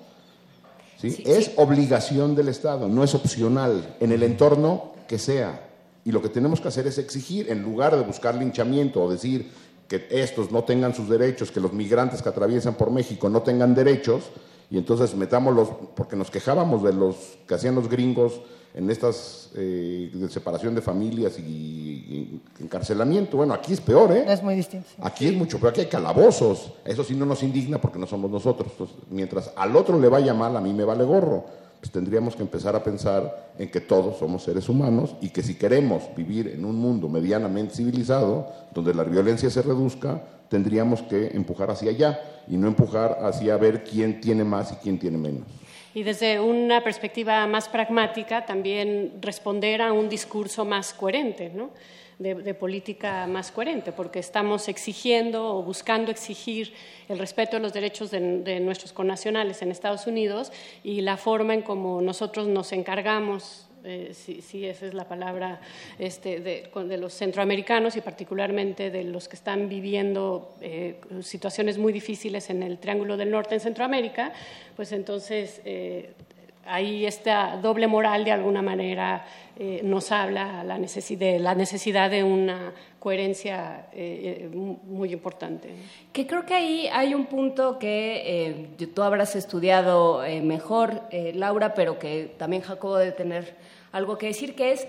¿sí? 1.01 1.23
es 1.25 1.53
obligación 1.57 2.35
del 2.35 2.49
Estado, 2.49 2.89
no 2.89 3.03
es 3.03 3.15
opcional, 3.15 3.97
en 4.01 4.12
el 4.12 4.23
entorno 4.23 4.93
que 5.09 5.19
sea. 5.19 5.69
Y 6.05 6.12
lo 6.12 6.23
que 6.23 6.29
tenemos 6.29 6.61
que 6.61 6.69
hacer 6.69 6.87
es 6.87 6.99
exigir, 6.99 7.51
en 7.51 7.62
lugar 7.62 7.97
de 7.97 8.03
buscar 8.03 8.35
linchamiento 8.35 9.03
o 9.03 9.11
decir 9.11 9.51
que 9.89 10.07
estos 10.11 10.51
no 10.53 10.65
tengan 10.65 10.95
sus 10.95 11.09
derechos, 11.09 11.51
que 11.51 11.61
los 11.61 11.73
migrantes 11.73 12.23
que 12.23 12.29
atraviesan 12.29 12.75
por 12.75 12.91
México 12.91 13.29
no 13.29 13.43
tengan 13.43 13.75
derechos, 13.75 14.25
y 14.71 14.79
entonces 14.79 15.15
metámoslos, 15.17 15.69
porque 15.97 16.17
nos 16.17 16.31
quejábamos 16.31 16.83
de 16.83 16.93
los 16.93 17.17
que 17.47 17.55
hacían 17.55 17.75
los 17.75 17.89
gringos 17.89 18.41
en 18.74 18.90
estas 18.90 19.51
eh, 19.55 20.10
de 20.12 20.28
separación 20.28 20.74
de 20.74 20.80
familias 20.80 21.38
y, 21.38 21.42
y 21.42 22.40
encarcelamiento. 22.60 23.36
Bueno, 23.36 23.55
aquí 23.55 23.72
es 23.72 23.80
peor, 23.80 24.12
¿eh? 24.12 24.24
Es 24.28 24.42
muy 24.42 24.55
distinto. 24.55 24.86
sí. 24.88 25.02
Aquí 25.02 25.26
es 25.26 25.34
mucho 25.34 25.59
peor, 25.59 25.70
aquí 25.70 25.80
hay 25.80 25.86
calabozos. 25.88 26.72
Eso 26.84 27.02
sí 27.02 27.14
no 27.14 27.26
nos 27.26 27.42
indigna 27.42 27.80
porque 27.80 27.98
no 27.98 28.06
somos 28.06 28.30
nosotros. 28.30 28.70
Entonces, 28.72 28.97
mientras 29.10 29.52
al 29.56 29.74
otro 29.74 29.98
le 29.98 30.09
vaya 30.09 30.34
mal, 30.34 30.56
a 30.56 30.60
mí 30.60 30.72
me 30.72 30.84
vale 30.84 31.05
gorro. 31.05 31.44
Pues 31.80 31.90
tendríamos 31.90 32.36
que 32.36 32.42
empezar 32.42 32.76
a 32.76 32.84
pensar 32.84 33.55
en 33.59 33.70
que 33.70 33.80
todos 33.80 34.18
somos 34.18 34.42
seres 34.42 34.68
humanos 34.68 35.16
y 35.22 35.30
que 35.30 35.42
si 35.42 35.55
queremos 35.55 36.02
vivir 36.14 36.48
en 36.48 36.66
un 36.66 36.76
mundo 36.76 37.09
medianamente 37.09 37.74
civilizado, 37.74 38.48
donde 38.74 38.92
la 38.92 39.02
violencia 39.02 39.48
se 39.48 39.62
reduzca, 39.62 40.22
tendríamos 40.51 41.01
que 41.02 41.28
empujar 41.28 41.70
hacia 41.70 41.90
allá 41.90 42.20
y 42.47 42.59
no 42.59 42.68
empujar 42.68 43.20
hacia 43.22 43.56
ver 43.56 43.82
quién 43.82 44.20
tiene 44.20 44.44
más 44.44 44.72
y 44.72 44.74
quién 44.76 44.98
tiene 44.98 45.16
menos. 45.16 45.44
Y 45.95 46.03
desde 46.03 46.39
una 46.41 46.83
perspectiva 46.85 47.47
más 47.47 47.69
pragmática, 47.69 48.47
también 48.47 49.15
responder 49.21 49.83
a 49.83 49.93
un 49.93 50.09
discurso 50.09 50.65
más 50.65 50.95
coherente, 50.95 51.51
¿no? 51.51 51.71
de, 52.21 52.55
política 52.55 53.27
más 53.27 53.51
coherente, 53.51 53.93
porque 53.93 54.19
estamos 54.19 54.69
exigiendo 54.69 55.57
o 55.57 55.62
buscando 55.62 56.11
exigir 56.11 56.75
el 57.09 57.19
respeto 57.19 57.57
de 57.57 57.62
los 57.62 57.73
derechos 57.73 58.11
de, 58.11 58.43
de 58.43 58.61
nuestros 58.61 58.93
connacionales 58.93 59.62
en 59.62 59.71
Estados 59.71 60.07
Unidos 60.07 60.53
y 60.85 61.01
la 61.01 61.17
forma 61.17 61.55
en 61.55 61.62
como 61.62 62.03
nosotros 62.03 62.47
nos 62.47 62.73
encargamos 62.73 63.69
eh, 63.85 64.12
si, 64.15 64.66
esa 64.66 64.86
es 64.86 64.94
la 64.94 65.09
palabra, 65.09 65.61
este, 65.98 66.40
de, 66.40 66.70
de 66.74 66.97
los 66.98 67.15
centroamericanos 67.15 67.97
y 67.97 68.01
particularmente 68.01 68.90
de 68.90 69.05
los 69.05 69.28
que 69.28 69.36
están 69.36 69.69
viviendo 69.69 70.55
eh, 70.61 71.01
situaciones 71.23 71.78
muy 71.78 71.93
difíciles 71.93 72.51
en 72.51 72.62
el 72.62 72.78
Triángulo 72.78 73.16
del 73.16 73.31
Norte 73.31 73.55
en 73.55 73.61
Centroamérica, 73.61 74.32
pues 74.77 74.93
entonces 74.93 75.61
eh, 75.65 76.11
ahí 76.72 77.05
esta 77.06 77.56
doble 77.56 77.86
moral 77.86 78.24
de 78.24 78.32
alguna 78.32 78.62
manera 78.62 79.24
eh, 79.59 79.80
nos 79.84 80.10
habla 80.12 80.64
la 80.64 80.78
de 80.78 81.38
la 81.38 81.55
necesidad 81.55 82.10
de 82.10 82.24
una 82.24 82.72
coherencia 82.98 83.86
eh, 83.92 84.48
eh, 84.51 84.56
mu- 84.56 84.78
muy 84.84 85.12
importante. 85.12 85.68
Que 86.12 86.26
creo 86.26 86.47
que 86.47 86.55
ahí 86.55 86.88
hay 86.92 87.14
un 87.14 87.26
punto 87.26 87.78
que 87.78 88.68
tú 88.94 89.02
habrás 89.02 89.36
estudiado 89.36 90.22
mejor, 90.42 91.02
Laura, 91.34 91.74
pero 91.74 91.98
que 91.98 92.34
también 92.38 92.62
Jacobo 92.62 92.97
debe 92.97 93.12
tener 93.12 93.55
algo 93.92 94.16
que 94.16 94.26
decir, 94.28 94.55
que 94.55 94.72
es 94.72 94.86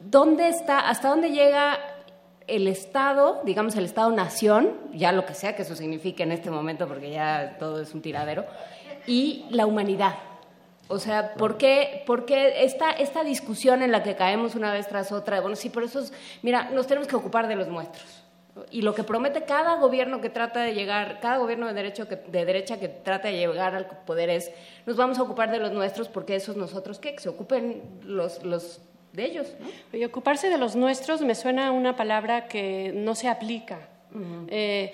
dónde 0.00 0.48
está, 0.48 0.88
hasta 0.88 1.08
dónde 1.08 1.30
llega 1.30 1.78
el 2.46 2.66
Estado, 2.66 3.40
digamos 3.44 3.76
el 3.76 3.84
Estado-nación, 3.84 4.72
ya 4.92 5.12
lo 5.12 5.24
que 5.24 5.34
sea 5.34 5.54
que 5.54 5.62
eso 5.62 5.76
signifique 5.76 6.22
en 6.24 6.32
este 6.32 6.50
momento, 6.50 6.88
porque 6.88 7.10
ya 7.10 7.56
todo 7.58 7.80
es 7.80 7.94
un 7.94 8.02
tiradero, 8.02 8.44
y 9.06 9.44
la 9.50 9.66
humanidad. 9.66 10.14
O 10.90 10.98
sea, 10.98 11.34
¿por 11.34 11.56
qué, 11.56 12.02
por 12.06 12.26
qué 12.26 12.64
esta, 12.64 12.90
esta 12.90 13.22
discusión 13.24 13.80
en 13.82 13.92
la 13.92 14.02
que 14.02 14.16
caemos 14.16 14.54
una 14.56 14.72
vez 14.72 14.88
tras 14.88 15.12
otra? 15.12 15.40
Bueno, 15.40 15.56
sí, 15.56 15.70
por 15.70 15.84
eso, 15.84 16.00
es- 16.00 16.12
mira, 16.42 16.68
nos 16.70 16.86
tenemos 16.86 17.06
que 17.08 17.16
ocupar 17.16 17.46
de 17.48 17.56
los 17.56 17.68
nuestros. 17.68 18.24
Y 18.72 18.82
lo 18.82 18.94
que 18.94 19.04
promete 19.04 19.42
cada 19.44 19.76
gobierno 19.76 20.20
que 20.20 20.28
trata 20.28 20.60
de 20.60 20.74
llegar, 20.74 21.20
cada 21.20 21.36
gobierno 21.38 21.68
de, 21.68 21.74
derecho 21.74 22.08
que- 22.08 22.16
de 22.16 22.44
derecha 22.44 22.78
que 22.80 22.88
trata 22.88 23.28
de 23.28 23.38
llegar 23.38 23.74
al 23.76 23.86
poder 24.04 24.28
es, 24.30 24.50
nos 24.84 24.96
vamos 24.96 25.18
a 25.18 25.22
ocupar 25.22 25.50
de 25.52 25.58
los 25.60 25.70
nuestros 25.72 26.08
porque 26.08 26.34
esos 26.34 26.56
nosotros, 26.56 26.98
¿qué? 26.98 27.14
Que 27.14 27.20
se 27.20 27.28
ocupen 27.28 27.82
los, 28.02 28.42
los 28.44 28.80
de 29.12 29.24
ellos, 29.24 29.54
¿no? 29.60 29.96
Y 29.98 30.04
ocuparse 30.04 30.50
de 30.50 30.58
los 30.58 30.74
nuestros 30.76 31.20
me 31.22 31.36
suena 31.36 31.68
a 31.68 31.70
una 31.70 31.94
palabra 31.96 32.48
que 32.48 32.92
no 32.94 33.14
se 33.14 33.28
aplica. 33.28 33.78
Eh, 34.48 34.92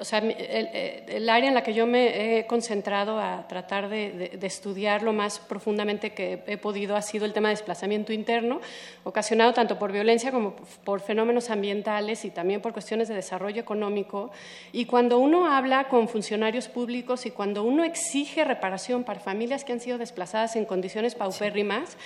o 0.00 0.04
sea, 0.04 0.20
mi- 0.20 0.34
el, 0.38 1.28
área 1.28 1.48
en 1.48 1.54
la 1.54 1.62
que 1.62 1.74
yo 1.74 1.86
me 1.86 2.38
he 2.38 2.46
concentrado 2.46 3.18
a 3.18 3.46
tratar 3.48 3.88
de, 3.88 4.38
de- 4.38 4.46
estudiar 4.46 5.02
lo 5.02 5.12
más 5.12 5.38
profundamente 5.38 6.10
que 6.12 6.42
he 6.46 6.56
podido 6.56 6.96
ha 6.96 7.02
sido 7.02 7.24
el 7.24 7.32
tema 7.32 7.48
de 7.48 7.54
desplazamiento 7.54 8.12
interno, 8.12 8.60
ocasionado 9.04 9.52
tanto 9.52 9.78
por 9.78 9.92
violencia 9.92 10.30
como 10.30 10.56
por 10.84 11.00
fenómenos 11.00 11.50
ambientales 11.50 12.24
y 12.24 12.30
también 12.30 12.60
por 12.60 12.72
cuestiones 12.72 13.08
de 13.08 13.14
desarrollo 13.14 13.60
económico. 13.60 14.30
Y 14.72 14.84
cuando 14.86 15.18
uno 15.18 15.46
habla 15.46 15.88
con 15.88 16.08
funcionarios 16.08 16.68
públicos 16.68 17.26
y 17.26 17.30
cuando 17.30 17.62
uno 17.62 17.84
exige 17.84 18.44
reparación 18.44 19.04
para 19.04 19.20
familias 19.20 19.64
que 19.64 19.72
han 19.72 19.80
sido 19.80 19.98
desplazadas 19.98 20.56
en 20.56 20.64
condiciones 20.64 21.14
paupérrimas, 21.14 21.96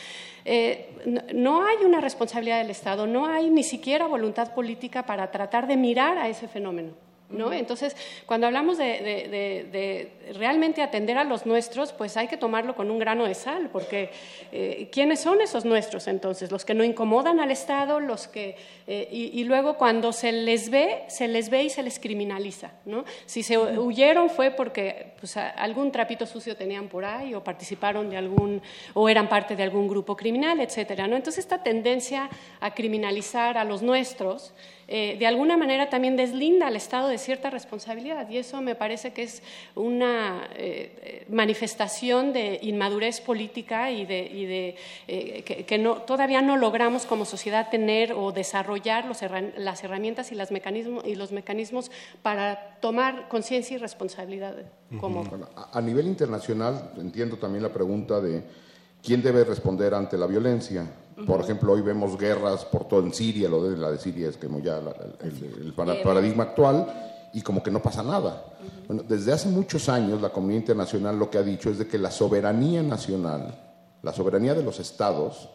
eh, 0.44 0.88
no 1.34 1.66
hay 1.66 1.84
una 1.84 2.00
responsabilidad 2.00 2.58
del 2.58 2.70
Estado, 2.70 3.06
no 3.06 3.26
hay 3.26 3.50
ni 3.50 3.62
siquiera 3.62 4.06
voluntad 4.06 4.54
política 4.54 5.04
para 5.04 5.30
tratar 5.30 5.66
de 5.66 5.76
mirar 5.76 6.16
a 6.16 6.28
ese 6.28 6.48
fenómeno. 6.48 7.09
¿No? 7.30 7.52
Entonces, 7.52 7.96
cuando 8.26 8.46
hablamos 8.46 8.76
de, 8.78 8.84
de- 8.84 9.28
de- 9.28 9.64
de 9.70 10.32
realmente 10.34 10.82
atender 10.82 11.16
a 11.18 11.24
los 11.24 11.46
nuestros, 11.46 11.92
pues 11.92 12.16
hay 12.16 12.28
que 12.28 12.36
tomarlo 12.36 12.74
con 12.74 12.90
un 12.90 12.98
grano 12.98 13.24
de 13.24 13.34
sal, 13.34 13.68
porque 13.72 14.10
eh, 14.52 14.88
¿quiénes 14.92 15.20
son 15.20 15.40
esos 15.40 15.64
nuestros 15.64 16.08
entonces? 16.08 16.50
Los 16.50 16.64
que 16.64 16.74
no 16.74 16.84
incomodan 16.84 17.40
al 17.40 17.50
Estado, 17.50 18.00
los 18.00 18.28
que... 18.28 18.56
eh, 18.86 19.08
y, 19.10 19.40
y 19.40 19.44
luego 19.44 19.74
cuando 19.76 20.12
se 20.12 20.32
les 20.32 20.70
ve, 20.70 21.04
se 21.08 21.28
les 21.28 21.50
ve 21.50 21.64
y 21.64 21.70
se 21.70 21.82
les 21.82 21.98
criminaliza, 21.98 22.72
¿no? 22.84 23.04
Si 23.26 23.42
se 23.42 23.56
huyeron 23.58 24.30
fue 24.30 24.50
porque 24.50 25.12
pues, 25.20 25.36
algún 25.36 25.92
trapito 25.92 26.26
sucio 26.26 26.56
tenían 26.56 26.88
por 26.88 27.04
ahí 27.04 27.34
o 27.34 27.42
participaron 27.44 28.10
de 28.10 28.16
algún... 28.16 28.60
o 28.94 29.08
eran 29.08 29.28
parte 29.28 29.56
de 29.56 29.62
algún 29.62 29.86
grupo 29.88 30.16
criminal, 30.16 30.60
etcétera, 30.60 31.06
¿no? 31.06 31.16
Entonces, 31.16 31.44
esta 31.44 31.62
tendencia 31.62 32.28
a 32.60 32.74
criminalizar 32.74 33.56
a 33.58 33.64
los 33.64 33.82
nuestros 33.82 34.52
eh, 34.92 35.16
de 35.20 35.26
alguna 35.28 35.56
manera 35.56 35.88
también 35.88 36.16
deslinda 36.16 36.66
al 36.66 36.74
Estado 36.74 37.06
de 37.06 37.16
cierta 37.16 37.48
responsabilidad 37.48 38.28
y 38.28 38.38
eso 38.38 38.60
me 38.60 38.74
parece 38.74 39.12
que 39.12 39.22
es 39.22 39.40
una 39.76 40.48
eh, 40.56 41.24
manifestación 41.30 42.32
de 42.32 42.58
inmadurez 42.60 43.20
política 43.20 43.92
y 43.92 44.04
de, 44.04 44.26
y 44.26 44.46
de, 44.46 44.76
eh, 45.06 45.64
que, 45.64 45.78
no, 45.78 45.98
todavía 46.02 46.42
no 46.42 46.56
logramos 46.56 47.06
como 47.06 47.24
sociedad 47.24 47.70
tener 47.70 48.14
o 48.14 48.32
desarrollar 48.32 49.04
los 49.04 49.20
las 49.56 49.84
herramientas 49.84 50.32
y, 50.32 50.34
las 50.34 50.50
mecanismos, 50.50 51.04
y 51.06 51.14
los 51.14 51.30
mecanismos 51.30 51.92
para 52.22 52.76
tomar 52.80 53.28
conciencia 53.28 53.76
y 53.76 53.78
responsabilidad 53.78 54.56
como 54.98 55.22
a 55.72 55.80
nivel 55.80 56.08
internacional, 56.08 56.94
entiendo 56.98 57.36
también 57.36 57.62
la 57.62 57.72
pregunta 57.72 58.20
de 58.20 58.42
quién 59.00 59.22
debe 59.22 59.44
responder 59.44 59.94
ante 59.94 60.18
la 60.18 60.26
violencia. 60.26 60.84
Por 61.26 61.40
ejemplo, 61.40 61.72
hoy 61.72 61.82
vemos 61.82 62.18
guerras 62.18 62.64
por 62.64 62.86
todo 62.88 63.00
en 63.00 63.12
Siria, 63.12 63.48
lo 63.48 63.62
de 63.62 63.76
la 63.76 63.90
de 63.90 63.98
Siria 63.98 64.28
es 64.28 64.36
como 64.36 64.60
ya 64.60 64.80
la- 64.80 64.94
el, 65.22 65.66
el 65.66 65.72
paradigma 66.02 66.44
actual, 66.44 66.86
y 67.32 67.42
como 67.42 67.62
que 67.62 67.70
no 67.70 67.80
pasa 67.80 68.02
nada. 68.02 68.44
Bueno, 68.88 69.04
desde 69.08 69.32
hace 69.32 69.48
muchos 69.48 69.88
años 69.88 70.20
la 70.20 70.30
comunidad 70.30 70.60
internacional 70.60 71.18
lo 71.18 71.30
que 71.30 71.38
ha 71.38 71.42
dicho 71.42 71.70
es 71.70 71.78
de 71.78 71.86
que 71.86 71.98
la 71.98 72.10
soberanía 72.10 72.82
nacional, 72.82 73.54
la 74.02 74.12
soberanía 74.12 74.54
de 74.54 74.62
los 74.62 74.80
estados, 74.80 75.48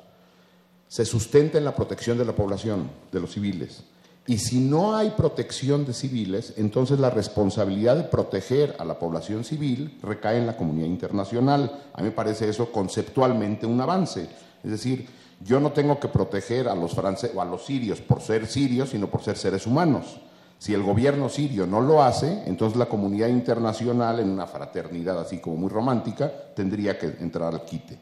se 0.87 1.03
sustenta 1.03 1.57
en 1.57 1.65
la 1.65 1.75
protección 1.75 2.17
de 2.17 2.25
la 2.25 2.33
población, 2.33 2.89
de 3.11 3.19
los 3.19 3.31
civiles. 3.33 3.83
Y 4.27 4.37
si 4.37 4.59
no 4.59 4.95
hay 4.95 5.11
protección 5.11 5.85
de 5.85 5.93
civiles, 5.93 6.53
entonces 6.57 6.99
la 6.99 7.09
responsabilidad 7.09 7.95
de 7.97 8.03
proteger 8.03 8.75
a 8.79 8.85
la 8.85 8.97
población 8.97 9.43
civil 9.43 9.99
recae 10.01 10.37
en 10.37 10.47
la 10.47 10.57
comunidad 10.57 10.87
internacional. 10.87 11.83
A 11.93 12.01
mí 12.01 12.05
me 12.05 12.11
parece 12.11 12.49
eso 12.49 12.71
conceptualmente 12.71 13.65
un 13.67 13.79
avance. 13.81 14.27
Es 14.63 14.71
decir, 14.71 15.07
yo 15.41 15.59
no 15.59 15.71
tengo 15.71 15.99
que 15.99 16.07
proteger 16.07 16.67
a 16.67 16.75
los 16.75 16.93
franceses 16.93 17.35
o 17.35 17.41
a 17.41 17.45
los 17.45 17.65
sirios 17.65 18.01
por 18.01 18.21
ser 18.21 18.47
sirios, 18.47 18.89
sino 18.89 19.07
por 19.07 19.21
ser 19.23 19.37
seres 19.37 19.67
humanos. 19.67 20.19
Si 20.57 20.73
el 20.73 20.81
gobierno 20.83 21.27
sirio 21.29 21.67
no 21.67 21.81
lo 21.81 22.01
hace, 22.01 22.43
entonces 22.45 22.77
la 22.79 22.85
comunidad 22.85 23.27
internacional, 23.27 24.19
en 24.19 24.29
una 24.29 24.47
fraternidad 24.47 25.19
así 25.19 25.39
como 25.39 25.57
muy 25.57 25.69
romántica, 25.69 26.31
tendría 26.55 26.97
que 26.97 27.07
entrar 27.19 27.53
al 27.53 27.65
quite. 27.65 27.99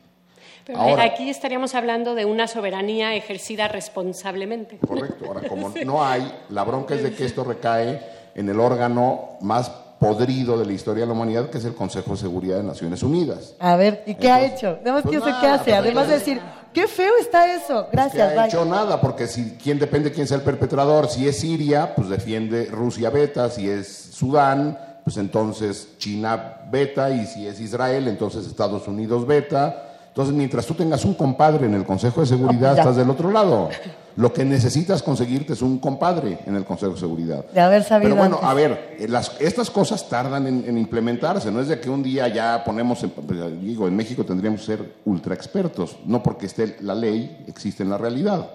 Pero 0.65 0.79
Ahora- 0.79 1.03
aquí 1.03 1.29
estaríamos 1.29 1.75
hablando 1.75 2.15
de 2.15 2.25
una 2.25 2.47
soberanía 2.47 3.15
ejercida 3.15 3.67
responsablemente. 3.67 4.77
Correcto. 4.77 5.25
Ahora, 5.27 5.47
como 5.49 5.69
no 5.85 6.05
hay, 6.05 6.31
la 6.49 6.63
bronca 6.63 6.93
es 6.95 7.03
de 7.03 7.13
que 7.13 7.25
esto 7.25 7.43
recae 7.43 8.01
en 8.35 8.47
el 8.47 8.59
órgano 8.59 9.31
más 9.41 9.69
podrido 9.99 10.57
de 10.57 10.65
la 10.65 10.73
historia 10.73 11.01
de 11.01 11.07
la 11.07 11.13
humanidad, 11.13 11.49
que 11.49 11.57
es 11.57 11.65
el 11.65 11.73
Consejo 11.75 12.11
de 12.11 12.17
Seguridad 12.17 12.57
de 12.57 12.63
Naciones 12.63 13.03
Unidas. 13.03 13.55
A 13.59 13.75
ver, 13.75 14.03
¿y 14.05 14.15
qué 14.15 14.29
ha 14.29 14.45
hecho? 14.45 14.77
Además, 14.81 15.03
Pues 15.03 15.15
¿qué 15.15 15.19
sé 15.23 15.29
nada, 15.29 15.41
qué 15.41 15.47
hace? 15.47 15.73
Además 15.73 16.07
de 16.07 16.13
decir, 16.13 16.41
qué 16.73 16.87
feo 16.87 17.13
está 17.19 17.53
eso. 17.55 17.85
que 17.89 17.95
Gracias, 17.97 18.31
ha 18.31 18.35
bye. 18.35 18.47
hecho 18.47 18.65
nada, 18.65 18.99
porque 18.99 19.27
si 19.27 19.57
quién 19.61 19.79
depende 19.79 20.11
quién 20.11 20.27
sea 20.27 20.37
el 20.37 20.43
perpetrador, 20.43 21.07
si 21.09 21.27
es 21.27 21.39
Siria, 21.39 21.93
pues 21.95 22.09
defiende 22.09 22.65
Rusia 22.71 23.09
beta, 23.09 23.49
si 23.49 23.69
es 23.69 23.87
Sudán, 24.13 24.77
pues 25.03 25.17
entonces 25.17 25.87
China 25.97 26.57
beta, 26.71 27.09
y 27.09 27.25
si 27.25 27.47
es 27.47 27.59
Israel, 27.59 28.07
entonces 28.07 28.45
Estados 28.47 28.87
Unidos 28.87 29.25
beta. 29.27 29.89
Entonces, 30.09 30.35
mientras 30.35 30.65
tú 30.67 30.75
tengas 30.75 31.03
un 31.05 31.15
compadre 31.15 31.65
en 31.65 31.73
el 31.73 31.85
Consejo 31.85 32.21
de 32.21 32.27
Seguridad, 32.27 32.75
Ya. 32.75 32.81
estás 32.81 32.95
del 32.97 33.09
otro 33.09 33.31
lado. 33.31 33.69
Lo 34.15 34.31
que 34.31 34.45
necesitas 34.45 35.01
conseguirte 35.01 35.53
es 35.53 35.61
un 35.61 35.79
compadre 35.79 36.39
en 36.45 36.55
el 36.55 36.65
Consejo 36.65 36.93
de 36.93 36.99
Seguridad. 36.99 37.45
De 37.47 37.59
haber 37.59 37.83
sabido 37.83 38.11
Pero 38.11 38.15
bueno, 38.21 38.35
antes. 38.35 38.49
a 38.49 38.53
ver, 38.53 38.95
eh, 38.99 39.07
las- 39.07 39.31
estas 39.41 39.69
cosas 39.71 40.07
tardan 40.07 40.45
en, 40.47 40.63
en 40.67 40.77
implementarse, 40.77 41.51
no 41.51 41.59
es 41.61 41.67
de 41.67 41.79
que 41.79 41.89
un 41.89 42.03
día 42.03 42.27
ya 42.27 42.63
ponemos, 42.63 43.03
en, 43.03 43.09
pues, 43.09 43.39
digo, 43.61 43.87
en 43.87 43.95
México 43.95 44.23
tendríamos 44.23 44.59
que 44.61 44.65
ser 44.67 44.93
ultra 45.05 45.33
expertos, 45.33 45.97
no 46.05 46.21
porque 46.21 46.45
esté 46.45 46.77
la 46.81 46.93
ley, 46.93 47.43
existe 47.47 47.81
en 47.83 47.89
la 47.89 47.97
realidad. 47.97 48.47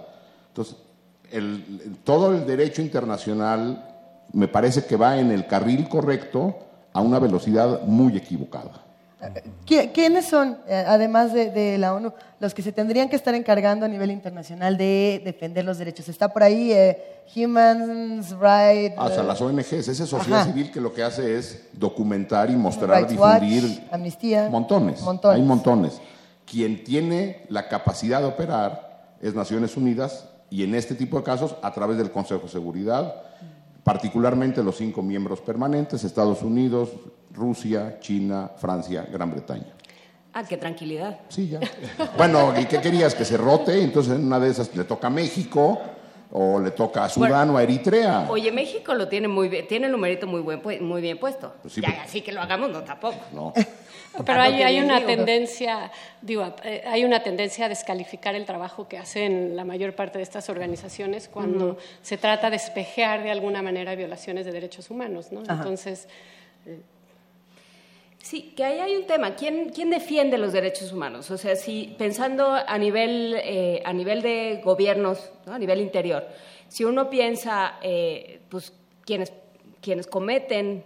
Entonces, 0.48 0.76
el- 1.32 1.96
todo 2.04 2.32
el 2.34 2.46
derecho 2.46 2.80
internacional 2.80 3.84
me 4.32 4.46
parece 4.48 4.84
que 4.84 4.96
va 4.96 5.18
en 5.18 5.30
el 5.32 5.46
carril 5.46 5.88
correcto 5.88 6.56
a 6.92 7.00
una 7.00 7.18
velocidad 7.18 7.82
muy 7.82 8.16
equivocada. 8.16 8.84
¿Qui- 9.66 9.90
¿Quiénes 9.92 10.26
son, 10.26 10.58
eh, 10.68 10.84
además 10.86 11.32
de, 11.32 11.50
de 11.50 11.76
la 11.78 11.92
ONU, 11.94 12.12
los 12.38 12.54
que 12.54 12.62
se 12.62 12.70
tendrían 12.72 13.08
que 13.08 13.16
estar 13.16 13.34
encargando 13.34 13.84
a 13.84 13.88
nivel 13.88 14.10
internacional 14.12 14.76
de 14.76 15.20
defender 15.24 15.64
los 15.64 15.78
derechos? 15.78 16.08
Está 16.08 16.28
por 16.32 16.42
ahí 16.44 16.72
eh, 16.72 17.24
Human 17.34 18.22
Rights. 18.40 18.94
Hasta 18.96 19.20
eh, 19.22 19.24
las 19.24 19.40
ONGs, 19.40 19.72
esa 19.88 20.06
sociedad 20.06 20.40
Ajá. 20.42 20.50
civil 20.52 20.70
que 20.70 20.80
lo 20.80 20.94
que 20.94 21.02
hace 21.02 21.36
es 21.36 21.64
documentar 21.72 22.48
y 22.50 22.54
mostrar, 22.56 22.90
Rights 23.02 23.18
Watch, 23.18 23.42
difundir 23.42 23.88
Amnistía. 23.90 24.48
Montones, 24.50 25.00
Montones. 25.02 25.40
Hay 25.40 25.44
montones. 25.46 26.00
Quien 26.46 26.84
tiene 26.84 27.44
la 27.48 27.68
capacidad 27.68 28.20
de 28.20 28.26
operar 28.26 29.16
es 29.20 29.34
Naciones 29.34 29.76
Unidas 29.76 30.28
y 30.48 30.62
en 30.62 30.74
este 30.74 30.94
tipo 30.94 31.18
de 31.18 31.24
casos 31.24 31.56
a 31.60 31.72
través 31.72 31.98
del 31.98 32.10
Consejo 32.12 32.42
de 32.44 32.48
Seguridad, 32.48 33.14
particularmente 33.88 34.62
los 34.62 34.76
cinco 34.76 35.00
miembros 35.02 35.40
permanentes, 35.40 36.04
Estados 36.04 36.42
Unidos, 36.42 36.90
Rusia, 37.32 37.96
China, 38.00 38.50
Francia, 38.58 39.06
Gran 39.10 39.30
Bretaña. 39.30 39.72
Ah, 40.34 40.44
qué 40.44 40.58
tranquilidad. 40.58 41.20
Sí, 41.30 41.48
ya. 41.48 41.60
Bueno, 42.18 42.52
¿y 42.60 42.66
qué 42.66 42.82
querías? 42.82 43.14
Que 43.14 43.24
se 43.24 43.38
rote, 43.38 43.82
entonces 43.82 44.12
en 44.14 44.26
una 44.26 44.38
de 44.38 44.50
esas 44.50 44.76
le 44.76 44.84
toca 44.84 45.06
a 45.06 45.10
México 45.10 45.80
o 46.32 46.60
le 46.60 46.72
toca 46.72 47.04
a 47.04 47.08
Sudán 47.08 47.48
o 47.48 47.56
a 47.56 47.62
Eritrea. 47.62 48.26
Oye, 48.28 48.52
México 48.52 48.92
lo 48.92 49.08
tiene 49.08 49.26
muy 49.26 49.48
bien, 49.48 49.66
tiene 49.66 49.86
el 49.86 49.92
numerito 49.92 50.26
muy, 50.26 50.42
buen, 50.42 50.60
muy 50.86 51.00
bien 51.00 51.18
puesto. 51.18 51.54
Pues 51.62 51.72
sí, 51.72 51.80
ya, 51.80 51.88
pero- 51.88 52.02
así 52.02 52.20
que 52.20 52.32
lo 52.32 52.42
hagamos, 52.42 52.70
no 52.70 52.82
tampoco. 52.82 53.16
No. 53.32 53.54
Pero 54.24 54.40
hay, 54.40 54.80
una 54.80 55.04
tendencia, 55.04 55.90
digo, 56.22 56.54
eh, 56.64 56.82
hay 56.86 57.04
una 57.04 57.22
tendencia 57.22 57.66
a 57.66 57.68
descalificar 57.68 58.34
el 58.34 58.44
trabajo 58.44 58.88
que 58.88 58.98
hacen 58.98 59.56
la 59.56 59.64
mayor 59.64 59.94
parte 59.94 60.18
de 60.18 60.24
estas 60.24 60.48
organizaciones 60.48 61.28
cuando 61.28 61.78
se 62.02 62.16
trata 62.16 62.50
de 62.50 62.56
espejear 62.56 63.22
de 63.22 63.30
alguna 63.30 63.62
manera 63.62 63.94
violaciones 63.94 64.46
de 64.46 64.52
derechos 64.52 64.90
humanos, 64.90 65.32
¿no? 65.32 65.42
Ajá. 65.42 65.54
Entonces, 65.54 66.08
Sí, 68.28 68.52
que 68.54 68.62
ahí 68.62 68.78
hay 68.78 68.94
un 68.94 69.06
tema. 69.06 69.36
¿Quién, 69.36 69.70
quién 69.70 69.88
defiende 69.88 70.36
los 70.36 70.52
derechos 70.52 70.92
humanos? 70.92 71.30
O 71.30 71.38
sea, 71.38 71.56
si 71.56 71.94
pensando 71.96 72.50
a 72.50 72.76
nivel, 72.76 73.34
eh, 73.42 73.80
a 73.86 73.92
nivel 73.94 74.20
de 74.20 74.60
gobiernos, 74.62 75.30
¿no? 75.46 75.54
a 75.54 75.58
nivel 75.58 75.80
interior, 75.80 76.26
si 76.68 76.84
uno 76.84 77.08
piensa, 77.08 77.78
eh, 77.80 78.40
pues, 78.50 78.74
quienes, 79.06 79.32
quienes 79.80 80.06
cometen 80.06 80.84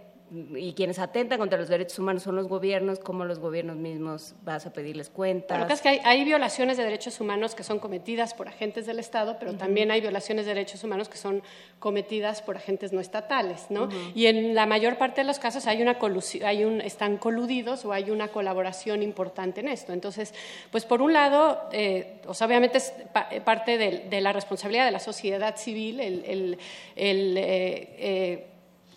y 0.55 0.73
quienes 0.73 0.97
atentan 0.99 1.37
contra 1.37 1.59
los 1.59 1.69
derechos 1.69 1.99
humanos 1.99 2.23
son 2.23 2.35
los 2.35 2.47
gobiernos, 2.47 2.99
cómo 2.99 3.23
los 3.25 3.39
gobiernos 3.39 3.75
mismos 3.75 4.33
vas 4.43 4.65
a 4.65 4.73
pedirles 4.73 5.09
cuentas. 5.09 5.59
Lo 5.59 5.67
que 5.67 5.73
es 5.73 5.81
que 5.81 5.89
hay, 5.89 5.99
hay 6.03 6.23
violaciones 6.23 6.77
de 6.77 6.83
derechos 6.83 7.19
humanos 7.21 7.53
que 7.53 7.63
son 7.63 7.79
cometidas 7.79 8.33
por 8.33 8.47
agentes 8.47 8.85
del 8.85 8.97
Estado, 8.99 9.37
pero 9.39 9.53
también 9.53 9.91
hay 9.91 10.01
violaciones 10.01 10.45
de 10.45 10.53
derechos 10.55 10.83
humanos 10.83 11.07
que 11.09 11.17
son 11.17 11.43
cometidas 11.79 12.41
por 12.41 12.57
agentes 12.57 12.93
no 12.93 12.99
estatales, 12.99 13.65
¿no? 13.69 13.83
Ujú. 13.83 13.95
Y 14.15 14.25
en 14.25 14.55
la 14.55 14.65
mayor 14.65 14.97
parte 14.97 15.21
de 15.21 15.27
los 15.27 15.37
casos 15.39 15.67
hay 15.67 15.81
una 15.81 15.97
hay 16.43 16.63
un, 16.65 16.81
están 16.81 17.17
coludidos 17.17 17.85
o 17.85 17.93
hay 17.93 18.09
una 18.09 18.29
colaboración 18.29 19.03
importante 19.03 19.61
en 19.61 19.67
esto. 19.67 19.93
Entonces, 19.93 20.33
pues 20.71 20.85
por 20.85 21.01
un 21.01 21.13
lado, 21.13 21.61
eh, 21.71 22.21
o 22.25 22.33
sea, 22.33 22.47
obviamente 22.47 22.77
es 22.79 22.91
pa- 23.13 23.27
eh, 23.31 23.39
parte 23.41 23.77
del- 23.77 24.09
de, 24.09 24.21
la 24.21 24.33
responsabilidad 24.33 24.85
de 24.85 24.91
la 24.91 24.99
sociedad 24.99 25.55
civil 25.57 25.99
el, 25.99 26.23
el- 26.25 26.57
el, 26.95 27.37
eh, 27.37 27.89
eh, 27.97 28.47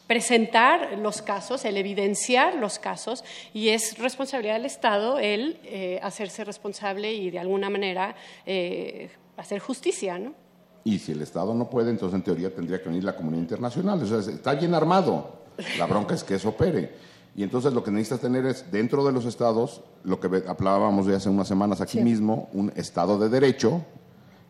presentar 0.06 0.98
los 0.98 1.22
casos, 1.22 1.64
el 1.64 1.76
evidenciar 1.76 2.54
los 2.54 2.78
casos, 2.78 3.24
y 3.52 3.70
es 3.70 3.98
responsabilidad 3.98 4.54
del 4.54 4.66
Estado 4.66 5.18
el 5.18 5.58
eh, 5.64 5.98
hacerse 6.02 6.44
responsable 6.44 7.12
y 7.12 7.30
de 7.30 7.38
alguna 7.38 7.70
manera 7.70 8.14
eh, 8.44 9.10
hacer 9.36 9.58
justicia, 9.60 10.18
¿no? 10.18 10.34
Y 10.84 10.98
si 11.00 11.12
el 11.12 11.22
Estado 11.22 11.52
no 11.54 11.68
puede, 11.68 11.90
entonces 11.90 12.14
en 12.14 12.22
teoría 12.22 12.54
tendría 12.54 12.80
que 12.80 12.88
venir 12.88 13.02
la 13.02 13.16
comunidad 13.16 13.42
internacional. 13.42 14.00
O 14.02 14.06
sea, 14.06 14.32
está 14.32 14.54
bien 14.54 14.72
armado. 14.72 15.42
La 15.78 15.86
bronca 15.86 16.14
es 16.14 16.22
que 16.22 16.36
eso 16.36 16.50
opere. 16.50 16.94
Y 17.34 17.42
entonces 17.42 17.72
lo 17.72 17.82
que 17.82 17.90
necesitas 17.90 18.20
tener 18.20 18.46
es, 18.46 18.70
dentro 18.70 19.04
de 19.04 19.10
los 19.12 19.24
estados, 19.26 19.82
lo 20.04 20.20
que 20.20 20.44
hablábamos 20.46 21.06
de 21.06 21.16
hace 21.16 21.28
unas 21.28 21.48
semanas 21.48 21.80
aquí 21.80 21.98
Sí. 21.98 22.04
mismo, 22.04 22.48
un 22.52 22.72
Estado 22.76 23.18
de 23.18 23.28
Derecho 23.28 23.84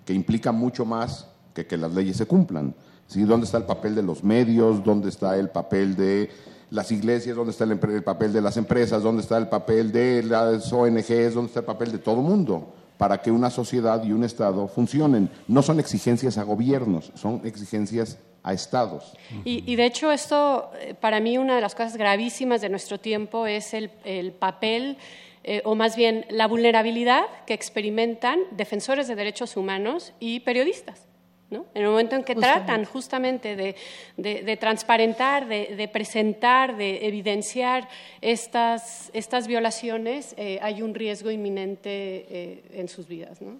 que 0.04 0.12
implica 0.12 0.52
mucho 0.52 0.84
más 0.84 1.26
que 1.54 1.66
que 1.66 1.78
las 1.78 1.94
leyes 1.94 2.18
se 2.18 2.26
cumplan. 2.26 2.74
¿Sí? 3.06 3.22
¿Dónde 3.22 3.46
está 3.46 3.58
el 3.58 3.64
papel 3.64 3.94
de 3.94 4.02
los 4.02 4.24
medios? 4.24 4.82
¿Dónde 4.82 5.08
está 5.08 5.36
el 5.36 5.48
papel 5.48 5.96
de 5.96 6.30
las 6.70 6.90
iglesias? 6.90 7.36
¿Dónde 7.36 7.52
está 7.52 7.64
el, 7.64 7.78
papel 8.02 8.32
de 8.32 8.40
las 8.40 8.56
empresas? 8.56 9.02
¿Dónde 9.02 9.22
está 9.22 9.38
el 9.38 9.48
papel 9.48 9.92
de 9.92 10.22
las 10.22 10.72
ONGs? 10.72 11.34
¿Dónde 11.34 11.48
está 11.48 11.60
el 11.60 11.66
papel 11.66 11.92
de 11.92 11.98
todo 11.98 12.16
el 12.16 12.26
mundo? 12.26 12.74
Para 12.98 13.20
que 13.20 13.30
una 13.30 13.50
sociedad 13.50 14.02
y 14.04 14.12
un 14.12 14.24
Estado 14.24 14.66
funcionen. 14.68 15.30
No 15.48 15.62
son 15.62 15.78
exigencias 15.78 16.38
a 16.38 16.42
gobiernos, 16.42 17.12
son 17.14 17.42
exigencias 17.44 18.18
a 18.42 18.52
Estados. 18.52 19.12
Y, 19.44 19.64
y 19.70 19.76
de 19.76 19.86
hecho 19.86 20.10
esto, 20.10 20.70
eh, 20.80 20.94
para 20.94 21.20
mí, 21.20 21.36
una 21.36 21.56
de 21.56 21.60
las 21.60 21.74
cosas 21.74 21.96
gravísimas 21.96 22.60
de 22.60 22.68
nuestro 22.68 22.98
tiempo 22.98 23.46
es 23.46 23.74
el, 23.74 23.90
el 24.04 24.32
papel, 24.32 24.98
eh, 25.44 25.62
o 25.64 25.74
más 25.74 25.94
bien 25.96 26.26
la 26.30 26.46
vulnerabilidad 26.46 27.24
que 27.46 27.54
experimentan 27.54 28.40
defensores 28.52 29.08
de 29.08 29.14
derechos 29.14 29.56
humanos 29.56 30.12
y 30.18 30.40
periodistas. 30.40 31.06
¿No? 31.50 31.66
En 31.74 31.82
el 31.82 31.88
momento 31.88 32.16
en 32.16 32.24
que 32.24 32.34
Justamente. 32.34 32.64
tratan 32.66 32.84
justamente 32.84 33.56
de, 33.56 33.76
de- 34.16 34.42
de 34.42 34.56
transparentar, 34.56 35.46
de, 35.48 35.74
de 35.76 35.88
presentar, 35.88 36.76
de 36.76 37.06
evidenciar 37.06 37.88
estas, 38.20 39.10
estas 39.12 39.46
violaciones, 39.46 40.34
eh, 40.36 40.58
hay 40.60 40.82
un 40.82 40.94
riesgo 40.94 41.30
inminente 41.30 41.90
eh, 42.28 42.64
en 42.72 42.88
sus 42.88 43.06
vidas. 43.06 43.40
¿no? 43.40 43.58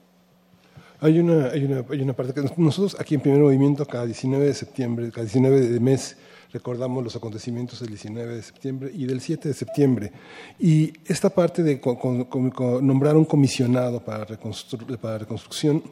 Hay 1.00 1.18
una, 1.20 1.48
hay, 1.50 1.64
una, 1.64 1.84
hay 1.88 2.00
una 2.00 2.12
parte 2.14 2.34
que 2.34 2.40
nosotros 2.56 2.96
aquí 2.98 3.14
en 3.14 3.20
Primer 3.20 3.40
Movimiento, 3.40 3.86
cada 3.86 4.06
19 4.06 4.44
de 4.46 4.54
septiembre, 4.54 5.10
cada 5.10 5.24
19 5.24 5.60
de 5.60 5.78
mes, 5.80 6.16
recordamos 6.52 7.04
los 7.04 7.14
acontecimientos 7.14 7.80
del 7.80 7.90
19 7.90 8.34
de 8.36 8.42
septiembre 8.42 8.90
y 8.94 9.04
del 9.04 9.20
7 9.20 9.48
de 9.48 9.54
septiembre. 9.54 10.12
Y 10.58 10.92
esta 11.06 11.28
parte 11.30 11.62
de 11.62 11.80
co- 11.80 11.98
co- 11.98 12.28
co- 12.28 12.50
co- 12.50 12.80
nombrar 12.80 13.14
un 13.16 13.26
comisionado 13.26 14.02
para, 14.02 14.26
reconstru- 14.26 14.96
para 14.98 15.18
reconstrucción 15.18 15.82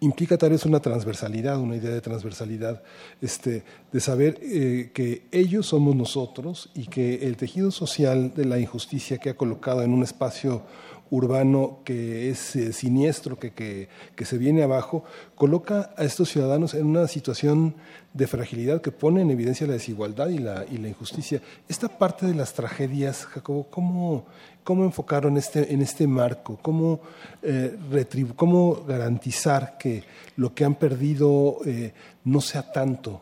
implica 0.00 0.36
tal 0.36 0.50
vez 0.50 0.64
una 0.66 0.80
transversalidad, 0.80 1.58
una 1.58 1.76
idea 1.76 1.90
de 1.90 2.00
transversalidad, 2.00 2.82
este, 3.20 3.64
de 3.92 4.00
saber 4.00 4.38
eh, 4.42 4.90
que 4.92 5.26
ellos 5.32 5.66
somos 5.66 5.96
nosotros 5.96 6.70
y 6.74 6.86
que 6.86 7.26
el 7.26 7.36
tejido 7.36 7.70
social 7.70 8.34
de 8.34 8.44
la 8.44 8.58
injusticia 8.58 9.18
que 9.18 9.30
ha 9.30 9.36
colocado 9.36 9.82
en 9.82 9.92
un 9.92 10.02
espacio 10.02 10.62
urbano 11.10 11.80
que 11.84 12.30
es 12.30 12.56
eh, 12.56 12.72
siniestro, 12.72 13.38
que, 13.38 13.52
que, 13.52 13.88
que 14.14 14.24
se 14.24 14.38
viene 14.38 14.62
abajo, 14.62 15.04
coloca 15.34 15.94
a 15.96 16.04
estos 16.04 16.30
ciudadanos 16.30 16.74
en 16.74 16.86
una 16.86 17.06
situación 17.06 17.76
de 18.12 18.26
fragilidad 18.26 18.80
que 18.80 18.92
pone 18.92 19.20
en 19.20 19.30
evidencia 19.30 19.66
la 19.66 19.74
desigualdad 19.74 20.28
y 20.28 20.38
la, 20.38 20.64
y 20.70 20.78
la 20.78 20.88
injusticia. 20.88 21.40
Esta 21.68 21.88
parte 21.88 22.26
de 22.26 22.34
las 22.34 22.54
tragedias, 22.54 23.26
Jacobo, 23.26 23.68
¿cómo, 23.70 24.26
cómo 24.66 24.82
enfocaron 24.84 25.36
este, 25.36 25.72
en 25.72 25.80
este 25.80 26.06
marco? 26.08 26.58
¿Cómo, 26.60 26.98
eh, 27.42 27.78
retribu- 27.90 28.34
¿Cómo 28.34 28.82
garantizar 28.86 29.78
que 29.78 30.02
lo 30.36 30.52
que 30.54 30.64
han 30.64 30.74
perdido 30.74 31.58
eh, 31.64 31.94
no 32.24 32.40
sea 32.40 32.72
tanto? 32.72 33.20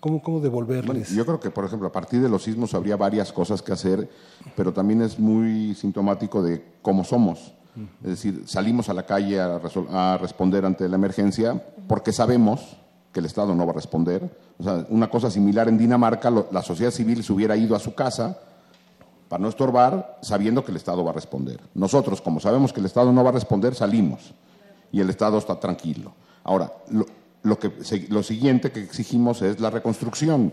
¿Cómo, 0.00 0.22
cómo 0.22 0.40
devolverles? 0.40 0.86
Bueno, 1.10 1.16
yo 1.16 1.26
creo 1.26 1.38
que, 1.40 1.50
por 1.50 1.64
ejemplo, 1.66 1.86
a 1.88 1.92
partir 1.92 2.22
de 2.22 2.28
los 2.30 2.42
sismos 2.42 2.72
habría 2.74 2.96
varias 2.96 3.30
cosas 3.32 3.60
que 3.62 3.72
hacer, 3.72 4.08
pero 4.56 4.72
también 4.72 5.02
es 5.02 5.18
muy 5.18 5.74
sintomático 5.74 6.42
de 6.42 6.64
cómo 6.80 7.04
somos. 7.04 7.52
Es 8.02 8.08
decir, 8.10 8.42
salimos 8.46 8.88
a 8.88 8.94
la 8.94 9.04
calle 9.06 9.40
a, 9.40 9.60
a 9.90 10.18
responder 10.18 10.64
ante 10.66 10.88
la 10.88 10.96
emergencia 10.96 11.62
porque 11.86 12.12
sabemos 12.12 12.76
que 13.12 13.20
el 13.20 13.26
Estado 13.26 13.54
no 13.54 13.64
va 13.66 13.72
a 13.72 13.76
responder. 13.76 14.28
O 14.58 14.64
sea, 14.64 14.86
una 14.88 15.08
cosa 15.08 15.30
similar 15.30 15.68
en 15.68 15.76
Dinamarca, 15.78 16.30
lo- 16.30 16.48
la 16.50 16.62
sociedad 16.62 16.90
civil 16.90 17.22
se 17.22 17.32
hubiera 17.32 17.56
ido 17.56 17.76
a 17.76 17.78
su 17.78 17.94
casa 17.94 18.38
para 19.32 19.40
no 19.40 19.48
estorbar, 19.48 20.18
sabiendo 20.20 20.62
que 20.62 20.72
el 20.72 20.76
Estado 20.76 21.02
va 21.02 21.10
a 21.10 21.14
responder. 21.14 21.58
Nosotros, 21.72 22.20
como 22.20 22.38
sabemos 22.38 22.70
que 22.70 22.80
el 22.80 22.84
Estado 22.84 23.14
no 23.14 23.24
va 23.24 23.30
a 23.30 23.32
responder, 23.32 23.74
salimos 23.74 24.34
y 24.92 25.00
el 25.00 25.08
Estado 25.08 25.38
está 25.38 25.58
tranquilo. 25.58 26.12
Ahora, 26.44 26.70
lo, 27.42 27.58
que, 27.58 27.72
lo 28.10 28.22
siguiente 28.22 28.70
que 28.72 28.82
exigimos 28.82 29.40
es 29.40 29.58
la 29.58 29.70
reconstrucción, 29.70 30.52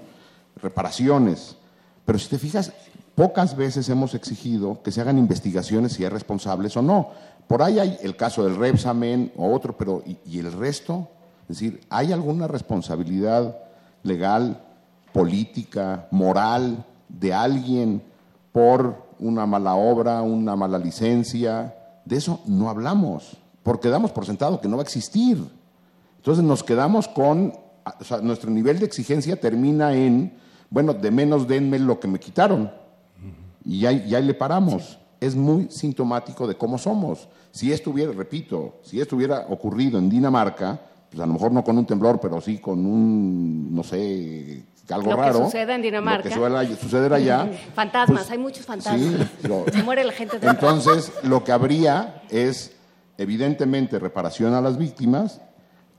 reparaciones. 0.64 1.57
Pero 2.06 2.18
si 2.19 2.30
te 2.30 2.39
fijas, 2.39 2.72
pocas 3.15 3.57
veces 3.57 3.89
hemos 3.89 4.15
exigido 4.15 4.81
que 4.81 4.93
se 4.93 5.01
hagan 5.01 5.18
investigaciones 5.18 5.91
si 5.91 6.06
hay 6.06 6.10
responsables 6.10 6.77
o 6.77 6.81
no. 6.81 7.10
Por 7.49 7.61
ahí 7.61 7.80
hay 7.80 7.97
el 8.01 8.15
caso 8.15 8.45
del 8.45 8.56
Repsamen 8.56 9.34
o 9.35 9.53
otro, 9.53 9.76
pero 9.76 10.03
¿y, 10.06 10.19
y 10.26 10.39
el 10.39 10.53
resto? 10.53 11.10
Es 11.49 11.60
decir, 11.60 11.81
¿hay 11.89 12.14
alguna 12.14 12.47
responsabilidad 12.47 13.57
legal, 14.03 14.64
política, 15.11 16.07
moral 16.11 16.85
de 17.10 17.34
alguien 17.34 18.09
por 18.52 19.10
una 19.20 19.46
mala 19.46 19.76
obra, 19.76 20.22
una 20.22 20.56
mala 20.56 20.78
licencia? 20.78 21.76
De 22.06 22.18
eso 22.18 22.42
no 22.46 22.70
hablamos, 22.70 23.38
porque 23.64 23.90
damos 23.90 24.12
por 24.12 24.26
sentado 24.26 24.60
que 24.62 24.68
no 24.68 24.78
va 24.78 24.84
a 24.84 24.86
existir. 24.86 25.44
Entonces 26.18 26.44
nos 26.44 26.64
quedamos 26.64 27.08
con, 27.08 27.54
nuestro 28.22 28.52
nivel 28.52 28.80
de 28.80 28.86
exigencia 28.86 29.40
termina 29.40 29.94
en, 29.94 30.34
bueno, 30.70 30.94
de 30.94 31.12
menos 31.12 31.48
denme 31.48 31.80
lo 31.80 32.00
que 32.00 32.08
me 32.08 32.20
quitaron. 32.20 32.72
Y 33.64 33.80
ya 33.80 34.20
le 34.20 34.34
paramos. 34.34 35.00
Es 35.20 35.36
muy 35.36 35.70
sintomático 35.70 36.48
de 36.48 36.56
cómo 36.56 36.78
somos. 36.78 37.28
Si 37.52 37.74
esto 37.74 37.92
hubiera, 37.92 38.12
repito, 38.14 38.80
si 38.84 39.02
esto 39.02 39.16
hubiera 39.16 39.48
ocurrido 39.50 40.00
en 40.00 40.10
Dinamarca, 40.10 40.80
pues 41.10 41.22
a 41.22 41.26
lo 41.26 41.34
mejor 41.34 41.52
no 41.52 41.64
con 41.64 41.78
un 41.78 41.86
temblor, 41.86 42.20
pero 42.20 42.40
sí 42.40 42.60
con 42.60 42.86
un, 42.86 43.74
no 43.74 43.84
sé, 43.84 44.64
algo 44.94 45.11
Lo 45.11 45.18
que 45.18 45.22
raro. 45.24 45.45
suceda 45.45 45.76
en 45.76 45.82
Dinamarca. 45.82 46.24
Lo 46.30 46.30
que 46.30 46.36
suele 46.40 46.76
suceder 46.76 47.14
allá. 47.14 47.49
Fantasmas, 47.76 48.22
pues, 48.22 48.32
hay 48.32 48.38
muchos 48.38 48.66
fantasmas. 48.66 49.02
sí, 49.41 49.48
lo- 49.48 49.66
Se 49.72 49.84
muere 49.84 50.03
la 50.03 50.14
gente 50.14 50.40
de 50.40 50.48
entonces, 50.48 51.11
lo 51.24 51.44
que 51.44 51.52
habría 51.52 52.24
es, 52.30 52.74
evidentemente, 53.18 53.99
reparación 53.99 54.53
a 54.53 54.61
las 54.61 54.78
víctimas. 54.78 55.41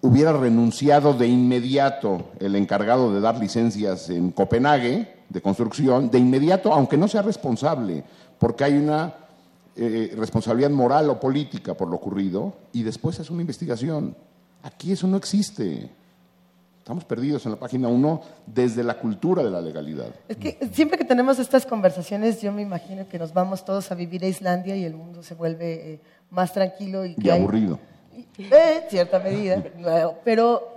Hubiera 0.03 0.33
renunciado 0.33 1.13
de 1.13 1.27
inmediato 1.29 2.31
el 2.41 2.57
encargado 2.57 3.13
de 3.13 3.21
dar 3.21 3.39
licencias 3.39 4.09
en 4.09 4.31
Copenhague 4.31 5.21
de 5.29 5.43
construcción, 5.43 6.11
de 6.11 6.19
inmediato, 6.19 6.73
aunque 6.73 6.97
no 6.97 7.07
sea 7.07 7.23
responsable, 7.23 8.03
porque 8.39 8.65
hay 8.65 8.73
una 8.79 9.15
eh, 9.77 10.13
responsabilidad 10.17 10.71
moral 10.71 11.09
o 11.11 11.21
política 11.21 11.75
por 11.75 11.89
lo 11.89 11.97
ocurrido, 11.97 12.55
y 12.73 12.83
después 12.83 13.19
es 13.21 13.31
una 13.31 13.43
investigación. 13.43 14.17
Aquí 14.63 14.91
eso 14.93 15.07
no 15.07 15.17
existe. 15.17 15.91
Estamos 16.81 17.05
perdidos 17.05 17.45
en 17.45 17.53
la 17.53 17.59
página 17.59 17.89
1 17.89 18.21
desde 18.47 18.83
la 18.83 18.95
cultura 18.95 19.43
de 19.45 19.51
la 19.51 19.61
legalidad. 19.61 20.07
Es 20.29 20.37
que 20.39 20.59
siempre 20.73 20.97
que 20.99 21.05
tenemos 21.05 21.39
estas 21.39 21.65
conversaciones, 21.67 22.41
yo 22.41 22.51
me 22.53 22.63
imagino 22.63 23.07
que 23.09 23.19
nos 23.19 23.33
vamos 23.33 23.65
todos 23.65 23.93
a 23.93 23.95
vivir 23.95 24.25
a 24.25 24.27
Islandia 24.27 24.75
y 24.75 24.85
el 24.85 24.95
mundo 24.95 25.23
se 25.23 25.35
vuelve 25.35 25.73
eh, 25.95 26.01
más 26.31 26.53
tranquilo 26.53 27.05
y, 27.05 27.15
Y 27.19 27.29
hay- 27.29 27.39
aburrido. 27.41 27.79
Eh, 28.39 28.87
cierta 28.89 29.19
medida. 29.19 29.63
Pero 30.25 30.75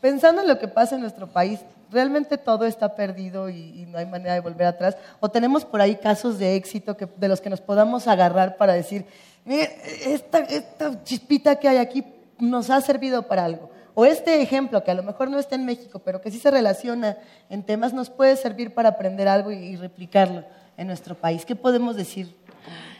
pensando 0.00 0.40
en 0.42 0.48
lo 0.48 0.58
que 0.58 0.66
pasa 0.66 0.94
en 0.96 1.02
nuestro 1.02 1.28
país, 1.28 1.60
¿realmente 1.92 2.38
todo 2.38 2.64
está 2.64 2.96
perdido 2.96 3.48
y, 3.50 3.82
y 3.82 3.86
no 3.86 3.98
hay 3.98 4.06
manera 4.06 4.34
de 4.34 4.40
volver 4.40 4.66
atrás? 4.66 4.96
¿O 5.20 5.28
tenemos 5.28 5.64
por 5.64 5.80
ahí 5.82 5.96
casos 5.96 6.38
de 6.38 6.56
éxito 6.56 6.96
que, 6.96 7.06
de 7.06 7.28
los 7.28 7.40
que 7.42 7.50
nos 7.50 7.60
podamos 7.60 8.08
agarrar 8.08 8.56
para 8.56 8.72
decir, 8.72 9.04
"Mire, 9.44 9.70
esta, 10.06 10.38
esta 10.40 11.04
chispita 11.04 11.56
que 11.56 11.68
hay 11.68 11.76
aquí 11.76 12.02
nos 12.40 12.70
ha 12.70 12.80
servido 12.80 13.22
para 13.24 13.44
algo? 13.44 13.70
O 13.94 14.04
este 14.04 14.42
ejemplo, 14.42 14.82
que 14.82 14.90
a 14.90 14.94
lo 14.94 15.04
mejor 15.04 15.30
no 15.30 15.38
está 15.38 15.54
en 15.54 15.64
México, 15.64 16.00
pero 16.04 16.20
que 16.20 16.30
sí 16.30 16.38
se 16.38 16.50
relaciona 16.50 17.16
en 17.48 17.62
temas, 17.62 17.92
nos 17.92 18.10
puede 18.10 18.36
servir 18.36 18.74
para 18.74 18.90
aprender 18.90 19.28
algo 19.28 19.52
y, 19.52 19.76
replicarlo 19.76 20.44
en 20.76 20.88
nuestro 20.88 21.14
país. 21.14 21.44
¿Qué 21.44 21.54
podemos 21.54 21.94
decir 21.94 22.34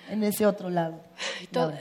en 0.08 0.22
ese 0.22 0.46
otro 0.46 0.70
lado? 0.70 1.00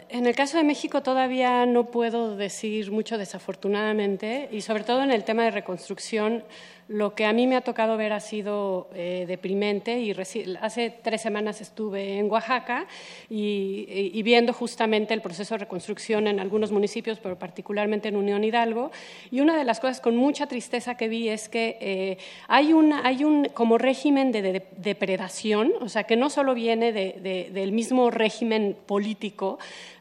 En 0.10 0.26
el 0.28 0.36
caso 0.36 0.58
de 0.58 0.64
México 0.64 1.02
todavía 1.02 1.66
no 1.66 1.86
puedo 1.86 2.36
decir 2.36 2.92
mucho 2.92 3.18
desafortunadamente 3.18 4.50
y 4.52 4.62
sobre 4.62 4.84
todo 4.84 5.04
en 5.04 5.12
el 5.12 5.24
tema 5.24 5.44
de 5.44 5.52
reconstrucción 5.52 6.44
lo 6.90 7.16
que 7.16 7.26
a 7.26 7.32
mí 7.32 7.48
me 7.48 7.56
ha 7.56 7.62
tocado 7.62 7.96
ver 7.96 8.12
ha 8.12 8.20
sido 8.20 8.90
eh, 8.94 9.24
deprimente 9.26 10.02
y 10.02 10.14
hace 10.60 10.94
tres 11.02 11.22
semanas 11.22 11.62
estuve 11.62 12.18
en 12.20 12.30
Oaxaca 12.30 12.88
y, 13.30 13.86
y- 13.90 14.12
y 14.14 14.22
viendo 14.22 14.52
justamente 14.52 15.14
el 15.14 15.22
proceso 15.22 15.54
de 15.56 15.60
reconstrucción 15.60 16.28
en 16.28 16.42
algunos 16.42 16.74
municipios, 16.74 17.20
pero 17.20 17.40
particularmente 17.40 18.10
en 18.10 18.18
Unión 18.18 18.44
Hidalgo. 18.44 18.92
Y 19.32 19.40
una 19.40 19.58
de 19.58 19.64
las 19.64 19.80
cosas 19.80 20.02
con 20.02 20.18
mucha 20.18 20.48
tristeza 20.48 20.96
que 20.98 21.08
vi 21.08 21.30
es 21.30 21.48
que 21.48 21.78
eh, 21.80 22.18
hay, 22.50 22.74
una, 22.74 23.08
hay 23.08 23.24
un 23.24 23.46
como 23.54 23.78
régimen 23.78 24.34
de, 24.34 24.42
de- 24.42 24.66
depredación, 24.76 25.72
o 25.80 25.88
sea, 25.88 26.04
que 26.04 26.18
no 26.18 26.30
solo 26.30 26.54
viene 26.54 26.92
de- 26.92 27.16
de- 27.22 27.50
del 27.54 27.72
mismo 27.72 28.12
régimen 28.12 28.76
político, 28.86 29.23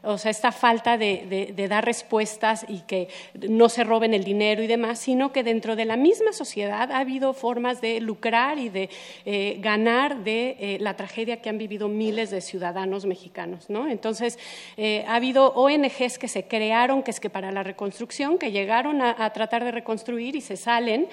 o 0.03 0.17
sea, 0.17 0.31
esta 0.31 0.51
falta 0.51 0.97
de, 0.97 1.53
dar 1.69 1.85
respuestas 1.85 2.65
y 2.67 2.81
que 2.81 3.07
no 3.47 3.69
se 3.69 3.83
roben 3.83 4.13
el 4.13 4.23
dinero 4.23 4.61
y 4.61 4.67
demás, 4.67 4.99
sino 4.99 5.31
que 5.31 5.43
dentro 5.43 5.75
de 5.75 5.85
la 5.85 5.95
misma 5.95 6.33
sociedad 6.33 6.91
ha 6.91 6.99
habido 6.99 7.33
formas 7.33 7.79
de 7.79 8.01
lucrar 8.01 8.59
y 8.59 8.67
de 8.69 8.89
eh, 9.25 9.57
ganar 9.61 10.23
de 10.23 10.57
eh, 10.59 10.77
la 10.81 10.95
tragedia 10.95 11.41
que 11.41 11.49
han 11.49 11.57
vivido 11.57 11.87
miles 11.87 12.31
de 12.31 12.41
ciudadanos 12.41 13.05
mexicanos. 13.05 13.69
¿no? 13.69 13.87
Entonces, 13.87 14.37
eh, 14.75 15.05
ha 15.07 15.15
habido 15.15 15.53
ONGs 15.53 16.17
que 16.17 16.27
se 16.27 16.47
crearon, 16.47 17.01
que 17.01 17.11
es 17.11 17.19
que 17.21 17.29
para 17.29 17.51
la 17.51 17.63
reconstrucción, 17.63 18.37
que 18.37 18.51
llegaron 18.51 19.01
a, 19.01 19.31
tratar 19.33 19.63
de 19.63 19.71
reconstruir 19.71 20.35
y 20.35 20.41
se 20.41 20.57
salen 20.57 21.07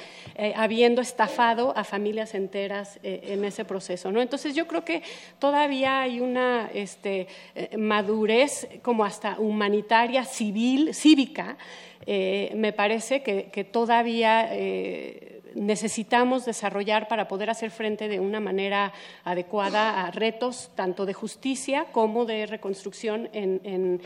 habiendo 0.57 1.01
estafado 1.01 1.73
a 1.77 1.85
familias 1.85 2.35
enteras 2.35 2.99
en 3.03 3.45
ese 3.45 3.65
proceso. 3.65 4.11
¿no? 4.11 4.21
Entonces, 4.21 4.55
yo 4.55 4.67
creo 4.67 4.85
que 4.85 5.03
todavía 5.39 6.01
hay 6.01 6.21
una 6.21 6.71
este, 6.75 7.29
madurez 8.01 8.67
como 8.83 9.05
hasta 9.05 9.39
humanitaria, 9.39 10.25
civil, 10.25 10.95
cívica, 10.95 11.59
eh, 12.07 12.53
me 12.57 12.73
parece 12.73 13.23
que, 13.23 13.65
todavía 13.65 14.49
eh, 14.51 15.43
necesitamos 15.55 16.47
desarrollar 16.47 17.09
para 17.09 17.29
poder 17.29 17.51
hacer 17.51 17.71
frente 17.71 18.09
de 18.09 18.21
una 18.21 18.41
manera 18.41 18.93
adecuada 19.23 20.07
a 20.07 20.11
retos 20.11 20.71
tanto 20.75 21.05
de 21.05 21.13
justicia 21.13 21.87
como 21.93 22.25
de 22.25 22.47
reconstrucción 22.47 23.29
en, 23.33 24.01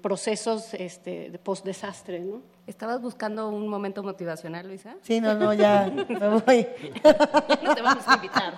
procesos 0.00 0.72
este, 0.74 1.30
de 1.30 1.38
post-desastre. 1.38 2.24
¿Estabas 2.68 3.00
buscando 3.00 3.48
un 3.48 3.66
momento 3.66 4.02
motivacional, 4.02 4.68
Luisa? 4.68 4.94
Sí, 5.00 5.22
no, 5.22 5.32
no, 5.32 5.54
ya 5.54 5.90
me 5.90 6.28
voy. 6.28 6.66
No 7.64 7.74
te 7.74 7.80
vamos 7.82 8.04
a 8.06 8.14
invitar. 8.16 8.54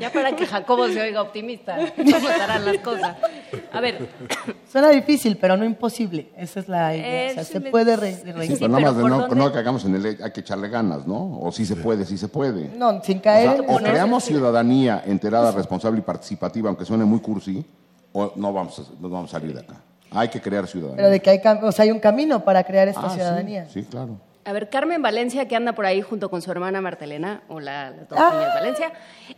ya 0.00 0.10
para 0.10 0.34
que 0.34 0.46
Jacobo 0.46 0.88
se 0.88 1.02
oiga 1.02 1.20
optimista, 1.20 1.76
¿cómo 1.94 2.28
estarán 2.30 2.64
las 2.64 2.78
cosas? 2.78 3.16
A 3.72 3.80
ver, 3.82 4.08
Suena 4.72 4.88
difícil, 4.88 5.36
pero 5.36 5.56
no 5.58 5.66
imposible. 5.66 6.32
Esa 6.34 6.60
es 6.60 6.68
la 6.68 6.96
idea. 6.96 7.30
O 7.32 7.34
sea, 7.34 7.44
se 7.44 7.60
puede 7.60 7.94
re- 7.96 8.14
Sí, 8.14 8.32
re- 8.32 8.56
pero 8.58 8.68
nada 8.68 8.80
más 8.80 8.96
de 8.96 9.02
no, 9.04 9.28
no 9.28 9.52
que 9.52 9.58
hagamos 9.58 9.84
en 9.84 9.96
el 9.96 10.06
hay 10.22 10.30
que 10.32 10.40
echarle 10.40 10.68
ganas, 10.70 11.06
¿no? 11.06 11.38
O 11.40 11.52
sí 11.52 11.66
se 11.66 11.76
puede, 11.76 12.06
sí 12.06 12.16
se 12.16 12.28
puede. 12.28 12.68
No, 12.74 13.02
sin 13.04 13.18
O, 13.18 13.22
caer 13.22 13.50
sea, 13.50 13.60
o 13.68 13.72
eso. 13.78 13.84
creamos 13.84 14.24
ciudadanía 14.24 15.02
enterada, 15.04 15.52
responsable 15.52 15.98
y 15.98 16.02
participativa, 16.02 16.68
aunque 16.70 16.86
suene 16.86 17.04
muy 17.04 17.20
cursi, 17.20 17.64
o 18.14 18.32
no 18.36 18.50
vamos 18.52 18.78
a, 18.78 18.82
no 18.98 19.10
vamos 19.10 19.28
a 19.34 19.38
salir 19.38 19.52
de 19.54 19.60
acá. 19.60 19.76
Hay 20.12 20.28
que 20.28 20.40
crear 20.40 20.66
ciudadanía. 20.66 20.96
Pero 20.96 21.10
de 21.10 21.20
que 21.20 21.30
hay, 21.30 21.38
cam- 21.38 21.62
o 21.62 21.72
sea, 21.72 21.84
hay 21.84 21.90
un 21.90 22.00
camino 22.00 22.44
para 22.44 22.64
crear 22.64 22.88
esta 22.88 23.06
Ah, 23.06 23.10
ciudadanía. 23.10 23.68
Sí, 23.68 23.82
claro. 23.84 24.18
a 24.44 24.52
ver, 24.52 24.68
Carmen 24.70 25.00
Valencia, 25.02 25.46
que 25.46 25.54
anda 25.54 25.72
por 25.74 25.86
ahí 25.86 26.00
junto 26.02 26.30
con 26.30 26.42
su 26.42 26.50
hermana 26.50 26.80
Martelena, 26.80 27.42
hola, 27.48 27.90
las 27.90 28.08
dos 28.08 28.18
Ah. 28.20 28.30
niñas 28.34 28.54
Valencia, 28.54 28.92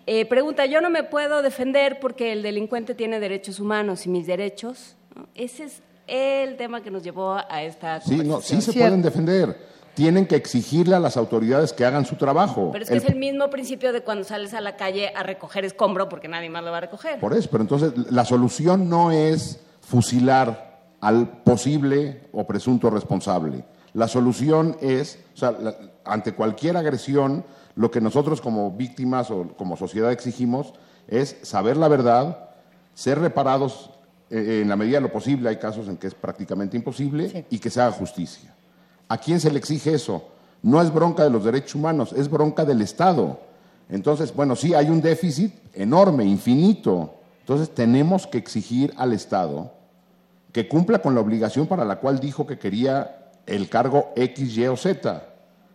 eh, 0.06 0.24
pregunta, 0.26 0.64
yo 0.66 0.80
no 0.80 0.88
me 0.90 1.02
puedo 1.02 1.42
defender 1.42 1.98
porque 2.00 2.32
el 2.32 2.42
delincuente 2.42 2.94
tiene 2.94 3.20
derechos 3.20 3.60
humanos 3.60 4.06
y 4.06 4.08
mis 4.08 4.26
derechos. 4.26 4.96
¿no? 5.14 5.26
Ese 5.34 5.64
es 5.64 5.82
el 6.06 6.56
tema 6.56 6.82
que 6.82 6.90
nos 6.90 7.02
llevó 7.02 7.32
a 7.34 7.62
esta 7.62 8.00
Sí, 8.00 8.16
no, 8.24 8.40
sí 8.40 8.60
se 8.62 8.72
pueden 8.72 9.02
defender. 9.02 9.56
Tienen 9.94 10.24
que 10.26 10.36
exigirle 10.36 10.94
a 10.96 11.00
las 11.00 11.18
autoridades 11.18 11.74
que 11.74 11.84
hagan 11.84 12.06
su 12.06 12.16
trabajo. 12.16 12.70
Pero 12.72 12.84
es 12.84 12.88
que 12.88 12.96
El- 12.96 13.02
es 13.02 13.08
el 13.10 13.16
mismo 13.16 13.50
principio 13.50 13.92
de 13.92 14.00
cuando 14.00 14.24
sales 14.24 14.54
a 14.54 14.62
la 14.62 14.76
calle 14.76 15.12
a 15.14 15.22
recoger 15.22 15.66
escombro 15.66 16.08
porque 16.08 16.28
nadie 16.28 16.48
más 16.48 16.64
lo 16.64 16.70
va 16.70 16.78
a 16.78 16.80
recoger. 16.82 17.20
Por 17.20 17.34
eso, 17.34 17.48
pero 17.50 17.62
entonces 17.62 17.92
la 18.10 18.24
solución 18.24 18.88
no 18.88 19.10
es 19.10 19.60
fusilar 19.92 20.80
al 21.02 21.28
posible 21.44 22.22
o 22.32 22.46
presunto 22.46 22.88
responsable. 22.88 23.62
La 23.92 24.08
solución 24.08 24.74
es, 24.80 25.18
o 25.34 25.36
sea, 25.36 25.50
la- 25.52 25.76
ante 26.06 26.32
cualquier 26.32 26.78
agresión, 26.78 27.44
lo 27.74 27.90
que 27.90 28.00
nosotros 28.00 28.40
como 28.40 28.70
víctimas 28.70 29.30
o 29.30 29.48
como 29.48 29.76
sociedad 29.76 30.10
exigimos 30.10 30.72
es 31.08 31.36
saber 31.42 31.76
la 31.76 31.88
verdad, 31.88 32.48
ser 32.94 33.18
reparados 33.18 33.90
eh, 34.30 34.60
en 34.62 34.70
la 34.70 34.76
medida 34.76 34.96
de 34.96 35.02
lo 35.02 35.12
posible, 35.12 35.50
hay 35.50 35.58
casos 35.58 35.86
en 35.88 35.98
que 35.98 36.06
es 36.06 36.14
prácticamente 36.14 36.74
imposible, 36.74 37.44
y 37.50 37.58
que 37.58 37.68
se 37.68 37.82
haga 37.82 37.92
justicia. 37.92 38.54
¿A 39.08 39.18
quién 39.18 39.40
se 39.40 39.50
le 39.50 39.58
exige 39.58 39.92
eso? 39.92 40.24
No 40.62 40.80
es 40.80 40.90
bronca 40.90 41.22
de 41.22 41.28
los 41.28 41.44
derechos 41.44 41.74
humanos, 41.74 42.14
es 42.16 42.30
bronca 42.30 42.64
del 42.64 42.80
Estado. 42.80 43.40
Entonces, 43.90 44.34
bueno, 44.34 44.56
sí, 44.56 44.72
hay 44.72 44.88
un 44.88 45.02
déficit 45.02 45.52
enorme, 45.74 46.24
infinito. 46.24 47.12
Entonces, 47.40 47.74
tenemos 47.74 48.26
que 48.26 48.38
exigir 48.38 48.94
al 48.96 49.12
Estado 49.12 49.81
que 50.52 50.68
cumpla 50.68 51.00
con 51.00 51.14
la 51.14 51.20
obligación 51.20 51.66
para 51.66 51.84
la 51.84 51.96
cual 51.96 52.20
dijo 52.20 52.46
que 52.46 52.58
quería 52.58 53.30
el 53.46 53.68
cargo 53.68 54.12
X, 54.16 54.56
Y 54.56 54.66
o 54.66 54.76
Z. 54.76 55.24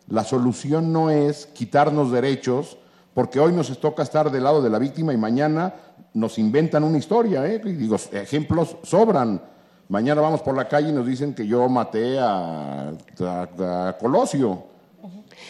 La 0.09 0.23
solución 0.23 0.93
no 0.93 1.09
es 1.09 1.47
quitarnos 1.47 2.11
derechos, 2.11 2.77
porque 3.13 3.39
hoy 3.39 3.51
nos 3.51 3.75
toca 3.79 4.03
estar 4.03 4.31
del 4.31 4.43
lado 4.43 4.61
de 4.61 4.69
la 4.69 4.79
víctima 4.79 5.13
y 5.13 5.17
mañana 5.17 5.73
nos 6.13 6.37
inventan 6.37 6.83
una 6.83 6.97
historia. 6.99 7.45
¿eh? 7.47 7.61
Y 7.65 7.71
digo, 7.73 7.97
ejemplos 8.11 8.77
sobran. 8.83 9.41
Mañana 9.89 10.21
vamos 10.21 10.41
por 10.41 10.55
la 10.55 10.67
calle 10.67 10.89
y 10.89 10.93
nos 10.93 11.05
dicen 11.07 11.33
que 11.33 11.47
yo 11.47 11.67
maté 11.67 12.19
a, 12.19 12.89
a- 13.19 13.87
a 13.89 13.97
Colosio. 13.97 14.63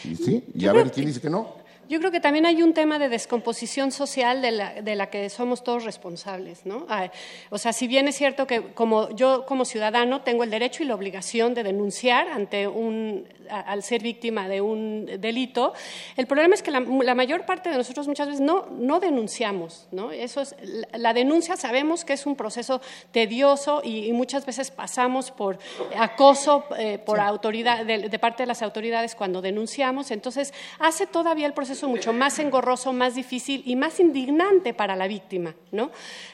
Y 0.03 0.15
sí, 0.15 0.45
y 0.53 0.67
a 0.67 0.73
ver 0.73 0.91
quién 0.91 1.05
que- 1.05 1.07
dice 1.09 1.21
que 1.21 1.29
no. 1.29 1.56
Yo 1.89 1.99
creo 1.99 2.11
que 2.11 2.19
también 2.19 2.45
hay 2.45 2.63
un 2.63 2.73
tema 2.73 2.99
de 2.99 3.09
descomposición 3.09 3.91
social 3.91 4.41
de 4.41 4.51
la, 4.51 4.81
de 4.81 4.95
la 4.95 5.09
que 5.09 5.29
somos 5.29 5.63
todos 5.63 5.83
responsables, 5.85 6.65
¿no? 6.65 6.85
Ah, 6.89 7.09
o 7.49 7.57
sea, 7.57 7.71
si 7.71 7.87
bien 7.87 8.07
es 8.07 8.15
cierto 8.15 8.45
que 8.47 8.73
como 8.73 9.09
yo 9.11 9.45
como 9.45 9.63
ciudadano 9.65 10.21
tengo 10.21 10.43
el 10.43 10.49
derecho 10.49 10.83
y 10.83 10.85
la 10.85 10.95
obligación 10.95 11.53
de 11.53 11.63
denunciar 11.63 12.27
ante 12.29 12.67
un 12.67 13.25
a- 13.49 13.61
al 13.61 13.83
ser 13.83 14.01
víctima 14.03 14.49
de 14.49 14.59
un 14.59 15.05
delito, 15.19 15.73
el 16.17 16.27
problema 16.27 16.55
es 16.55 16.61
que 16.63 16.71
la, 16.71 16.81
la 16.81 17.15
mayor 17.15 17.45
parte 17.45 17.69
de 17.69 17.77
nosotros 17.77 18.07
muchas 18.07 18.27
veces 18.27 18.41
no 18.41 18.65
no 18.71 18.99
denunciamos, 18.99 19.87
¿no? 19.91 20.11
Eso 20.11 20.41
es 20.41 20.55
la, 20.61 20.97
la 20.97 21.13
denuncia 21.13 21.55
sabemos 21.55 22.03
que 22.03 22.13
es 22.13 22.25
un 22.25 22.35
proceso 22.35 22.81
tedioso 23.11 23.81
y, 23.83 24.07
y 24.07 24.11
muchas 24.13 24.45
veces 24.45 24.71
pasamos 24.71 25.31
por 25.31 25.59
acoso 25.95 26.65
eh, 26.77 26.97
por 26.97 27.19
autoridad 27.19 27.85
de, 27.85 28.09
de 28.09 28.19
parte 28.19 28.43
de 28.43 28.47
las 28.47 28.61
autoridades 28.61 29.15
cuando 29.15 29.41
denunciamos, 29.41 30.11
entonces 30.11 30.53
hace 30.79 31.07
todavía 31.07 31.45
el 31.45 31.53
proceso 31.53 31.76
mucho 31.85 32.13
más 32.13 32.39
engorroso, 32.39 32.93
más 32.93 33.13
difícil 33.13 33.61
y 33.65 33.75
más 33.75 33.99
indignante 33.99 34.73
para 34.73 34.95
la 34.95 35.07
víctima, 35.07 35.53
¿no? 35.71 35.91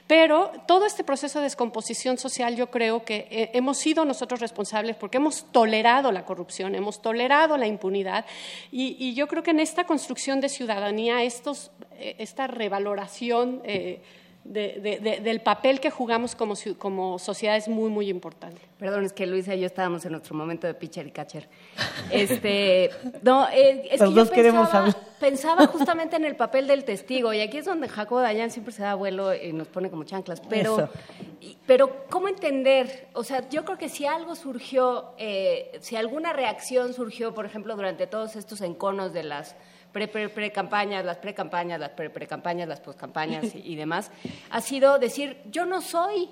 Pero 0.08 0.52
todo 0.68 0.86
este 0.86 1.04
proceso 1.04 1.40
de 1.40 1.46
descomposición 1.46 2.18
social 2.18 2.56
yo 2.56 2.70
creo 2.70 3.04
que 3.04 3.28
eh, 3.32 3.50
hemos 3.54 3.78
sido 3.80 4.06
nosotros 4.06 4.40
responsables 4.40 4.96
porque 4.96 5.18
hemos 5.18 5.52
tolerado 5.52 6.12
la 6.12 6.24
corrupción, 6.24 6.76
hemos 6.76 7.02
tolerado 7.02 7.58
la 7.58 7.68
impunidad 7.68 8.26
y, 8.72 9.14
yo 9.14 9.28
creo 9.28 9.44
que 9.44 9.52
en 9.52 9.60
esta 9.60 9.86
construcción 9.86 10.40
de 10.40 10.50
ciudadanía, 10.50 11.24
eh, 11.24 12.16
esta 12.20 12.48
revaloración 12.48 13.62
eh, 13.64 14.02
de- 14.44 14.80
de- 14.82 15.00
de- 15.00 15.20
del 15.22 15.40
papel 15.42 15.80
que 15.80 15.90
jugamos 15.90 16.36
como, 16.36 16.56
como 16.78 17.18
sociedad 17.20 17.56
es 17.56 17.68
muy, 17.68 17.90
muy 17.90 18.10
importante. 18.10 18.62
Perdón, 18.78 19.06
es 19.06 19.14
que 19.14 19.26
Luisa 19.26 19.56
y 19.56 19.62
yo 19.62 19.66
estábamos 19.66 20.04
en 20.06 20.12
nuestro 20.12 20.36
momento 20.36 20.68
de 20.68 20.74
pitcher 20.74 21.08
y 21.08 21.12
catcher. 21.12 21.48
Este, 22.12 22.90
no, 23.24 23.48
eh, 23.50 23.88
es 23.92 24.00
Los 24.02 24.10
que 24.10 24.16
dos 24.16 24.30
yo 24.30 24.34
queremos 24.36 24.68
pensaba, 24.68 24.86
hablar. 24.88 24.98
pensaba 25.20 25.68
justamente 25.68 26.16
en 26.18 26.26
el 26.26 26.36
papel 26.36 26.68
del 26.68 26.84
testigo, 26.84 27.34
y 27.34 27.40
aquí 27.42 27.58
es 27.58 27.66
donde 27.66 27.88
Jacobo 27.88 28.20
Dayan 28.22 28.52
siempre 28.52 28.74
se 28.74 28.84
da 28.84 28.96
vuelo 28.96 29.34
y 29.34 29.54
nos 29.54 29.68
pone 29.68 29.90
como 29.90 30.04
chanclas. 30.04 30.42
Pero, 30.50 30.90
y- 31.40 31.58
pero 31.66 32.06
¿cómo 32.10 32.28
entender? 32.28 33.08
O 33.14 33.24
sea, 33.24 33.48
yo 33.50 33.64
creo 33.64 33.78
que 33.78 33.90
si 33.90 34.06
algo 34.06 34.36
surgió, 34.36 35.14
eh, 35.18 35.78
si 35.82 35.96
alguna 35.96 36.34
reacción 36.34 36.94
surgió, 36.94 37.34
por 37.34 37.46
ejemplo, 37.46 37.76
durante 37.76 38.08
todos 38.08 38.36
estos 38.36 38.62
enconos 38.62 39.14
de 39.14 39.24
las 39.24 39.56
pre, 39.94 40.08
pre, 40.08 40.28
pre 40.28 40.52
campañas, 40.52 41.06
las 41.06 41.18
pre 41.18 41.34
campañas, 41.34 41.80
las 41.80 41.92
pre, 41.92 42.10
pre 42.10 42.28
campañas, 42.28 42.68
las 42.68 42.82
post 42.82 43.00
campañas 43.00 43.56
y, 43.56 43.76
demás, 43.76 44.12
ha 44.50 44.60
sido 44.60 45.00
decir, 45.00 45.38
yo 45.46 45.66
no 45.66 45.82
soy. 45.82 46.30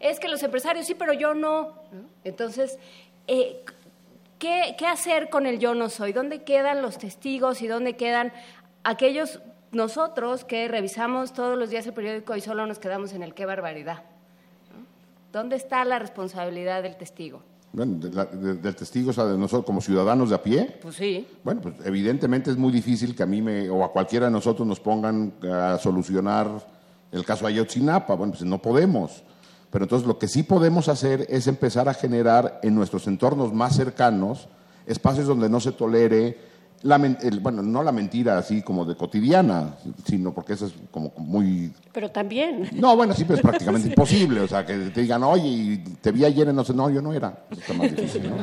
Es 0.00 0.18
que 0.18 0.28
los 0.28 0.42
empresarios 0.42 0.86
sí, 0.86 0.94
pero 0.94 1.12
yo 1.12 1.34
no. 1.34 1.74
Entonces, 2.24 2.78
eh, 3.28 3.62
¿qué, 4.38 4.74
¿qué 4.78 4.86
hacer 4.86 5.28
con 5.28 5.46
el 5.46 5.58
yo 5.58 5.74
no 5.74 5.90
soy? 5.90 6.12
¿Dónde 6.12 6.42
quedan 6.42 6.82
los 6.82 6.98
testigos 6.98 7.62
y 7.62 7.68
dónde 7.68 7.96
quedan 7.96 8.32
aquellos 8.82 9.40
nosotros 9.72 10.44
que 10.44 10.66
revisamos 10.66 11.32
todos 11.32 11.56
los 11.56 11.70
días 11.70 11.86
el 11.86 11.92
periódico 11.92 12.34
y 12.34 12.40
solo 12.40 12.66
nos 12.66 12.78
quedamos 12.78 13.12
en 13.12 13.22
el 13.22 13.34
qué 13.34 13.44
barbaridad? 13.44 14.02
¿Dónde 15.32 15.56
está 15.56 15.84
la 15.84 15.98
responsabilidad 15.98 16.82
del 16.82 16.96
testigo? 16.96 17.42
Bueno, 17.72 17.98
de 17.98 18.10
la- 18.10 18.24
de- 18.24 18.54
del 18.54 18.74
testigo, 18.74 19.10
o 19.10 19.12
sea, 19.12 19.26
de 19.26 19.38
nosotros 19.38 19.64
como 19.64 19.80
ciudadanos 19.80 20.30
de 20.30 20.34
a 20.34 20.42
pie. 20.42 20.78
Pues 20.82 20.96
sí. 20.96 21.26
Bueno, 21.44 21.60
pues 21.60 21.74
evidentemente 21.84 22.50
es 22.50 22.56
muy 22.56 22.72
difícil 22.72 23.14
que 23.14 23.22
a 23.22 23.26
mí 23.26 23.40
me, 23.40 23.70
o 23.70 23.84
a 23.84 23.92
cualquiera 23.92 24.26
de 24.26 24.32
nosotros 24.32 24.66
nos 24.66 24.80
pongan 24.80 25.32
a 25.44 25.78
solucionar 25.78 26.48
el 27.12 27.24
caso 27.24 27.46
Ayotzinapa. 27.46 28.14
Bueno, 28.14 28.32
pues 28.32 28.44
no 28.44 28.60
podemos. 28.60 29.22
Pero 29.70 29.84
entonces 29.84 30.08
lo 30.08 30.18
que 30.18 30.26
sí 30.26 30.42
podemos 30.42 30.88
hacer 30.88 31.26
es 31.28 31.46
empezar 31.46 31.88
a 31.88 31.94
generar 31.94 32.58
en 32.64 32.74
nuestros 32.74 33.06
entornos 33.06 33.52
más 33.54 33.76
cercanos 33.76 34.48
espacios 34.86 35.28
donde 35.28 35.48
no 35.48 35.60
se 35.60 35.70
tolere, 35.70 36.36
la 36.82 36.98
men- 36.98 37.18
el- 37.22 37.40
bueno, 37.40 37.62
no 37.62 37.82
la 37.82 37.92
mentira 37.92 38.38
así 38.38 38.62
como 38.62 38.84
de 38.84 38.94
cotidiana, 38.96 39.74
sino 40.06 40.32
porque 40.32 40.54
eso 40.54 40.66
es 40.66 40.72
como 40.90 41.12
muy... 41.18 41.72
Pero 41.92 42.10
también. 42.10 42.68
No, 42.72 42.96
bueno, 42.96 43.12
sí, 43.14 43.24
pero 43.24 43.36
es 43.36 43.42
prácticamente 43.42 43.88
imposible, 43.90 44.40
o 44.40 44.48
sea, 44.48 44.64
que 44.64 44.74
te 44.76 45.02
digan, 45.02 45.22
oye, 45.22 45.82
te 46.00 46.10
vi 46.12 46.24
ayer 46.24 46.48
en 46.48 46.56
no 46.56 46.64
sé, 46.64 46.72
no, 46.74 46.88
yo 46.90 47.02
no 47.02 47.12
era, 47.12 47.44
eso 47.50 47.60
está 47.60 47.74
más 47.74 47.90
difícil, 47.94 48.28
¿no? 48.30 48.36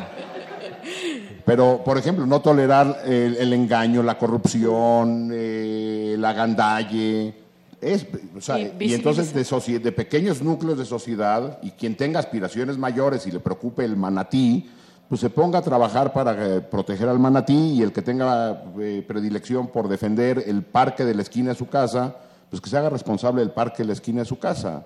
Pero, 1.46 1.82
por 1.84 1.98
ejemplo, 1.98 2.26
no 2.26 2.42
tolerar 2.42 3.04
el, 3.06 3.38
el 3.38 3.54
engaño, 3.54 4.04
la 4.04 4.18
corrupción, 4.18 5.30
eh, 5.34 6.16
la 6.20 6.34
gandalle. 6.34 7.34
Es, 7.80 8.06
o 8.36 8.42
sea, 8.42 8.60
Y 8.60 8.74
y, 8.80 8.94
entonces 8.94 9.34
de, 9.34 9.80
de 9.80 9.92
pequeños 9.94 10.42
núcleos 10.42 10.78
de 10.78 10.84
sociedad 10.86 11.60
y 11.62 11.72
quien 11.72 11.96
tenga 11.96 12.20
aspiraciones 12.20 12.78
mayores 12.78 13.26
y 13.28 13.32
le 13.32 13.40
preocupe 13.40 13.86
el 13.86 13.96
manatí, 13.96 14.70
pues 15.10 15.22
se 15.22 15.30
ponga 15.30 15.60
a 15.60 15.62
trabajar 15.62 16.12
para 16.12 16.58
eh, 16.58 16.62
proteger 16.62 17.08
al 17.08 17.20
manatí 17.20 17.74
y 17.74 17.82
el 17.82 17.94
que 17.94 18.02
tenga 18.02 18.64
eh, 18.80 19.04
predilección 19.08 19.68
por 19.68 19.88
defender 19.88 20.44
el 20.46 20.64
parque 20.64 21.06
de 21.06 21.16
la 21.16 21.22
esquina 21.22 21.50
de 21.52 21.56
su 21.56 21.68
casa, 21.68 22.16
pues 22.50 22.62
que 22.62 22.70
se 22.70 22.78
haga 22.78 22.90
responsable 22.90 23.42
del 23.42 23.52
parque 23.52 23.84
de 23.84 23.86
la 23.86 23.94
esquina 23.94 24.20
de 24.20 24.26
su 24.26 24.38
casa. 24.38 24.86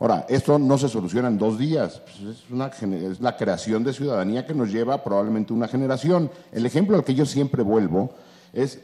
Ahora, 0.00 0.26
esto 0.28 0.58
no 0.58 0.76
se 0.76 0.88
soluciona 0.88 1.28
en 1.28 1.38
dos 1.38 1.56
días, 1.56 2.02
pues 2.04 2.36
es, 2.36 2.50
una, 2.50 2.66
es 2.66 3.20
la 3.20 3.36
creación 3.36 3.84
de 3.84 3.92
ciudadanía 3.92 4.44
que 4.44 4.54
nos 4.54 4.70
lleva 4.72 5.04
probablemente 5.04 5.52
una 5.52 5.68
generación. 5.68 6.30
El 6.50 6.66
ejemplo 6.66 6.96
al 6.96 7.04
que 7.04 7.14
yo 7.14 7.24
siempre 7.24 7.62
vuelvo 7.62 8.10
es, 8.52 8.80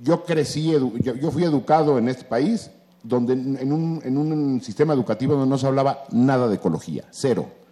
yo 0.00 0.24
crecí, 0.24 0.72
yo, 1.02 1.30
fui 1.32 1.42
educado 1.42 1.98
en 1.98 2.08
este 2.08 2.24
país 2.24 2.70
donde 3.02 3.34
en 3.34 3.72
un, 3.72 4.00
en 4.04 4.16
un 4.16 4.60
sistema 4.62 4.94
educativo 4.94 5.34
donde 5.34 5.50
no 5.50 5.58
se 5.58 5.66
hablaba 5.66 6.04
nada 6.12 6.48
de 6.48 6.54
ecología, 6.54 7.04
cero. 7.10 7.63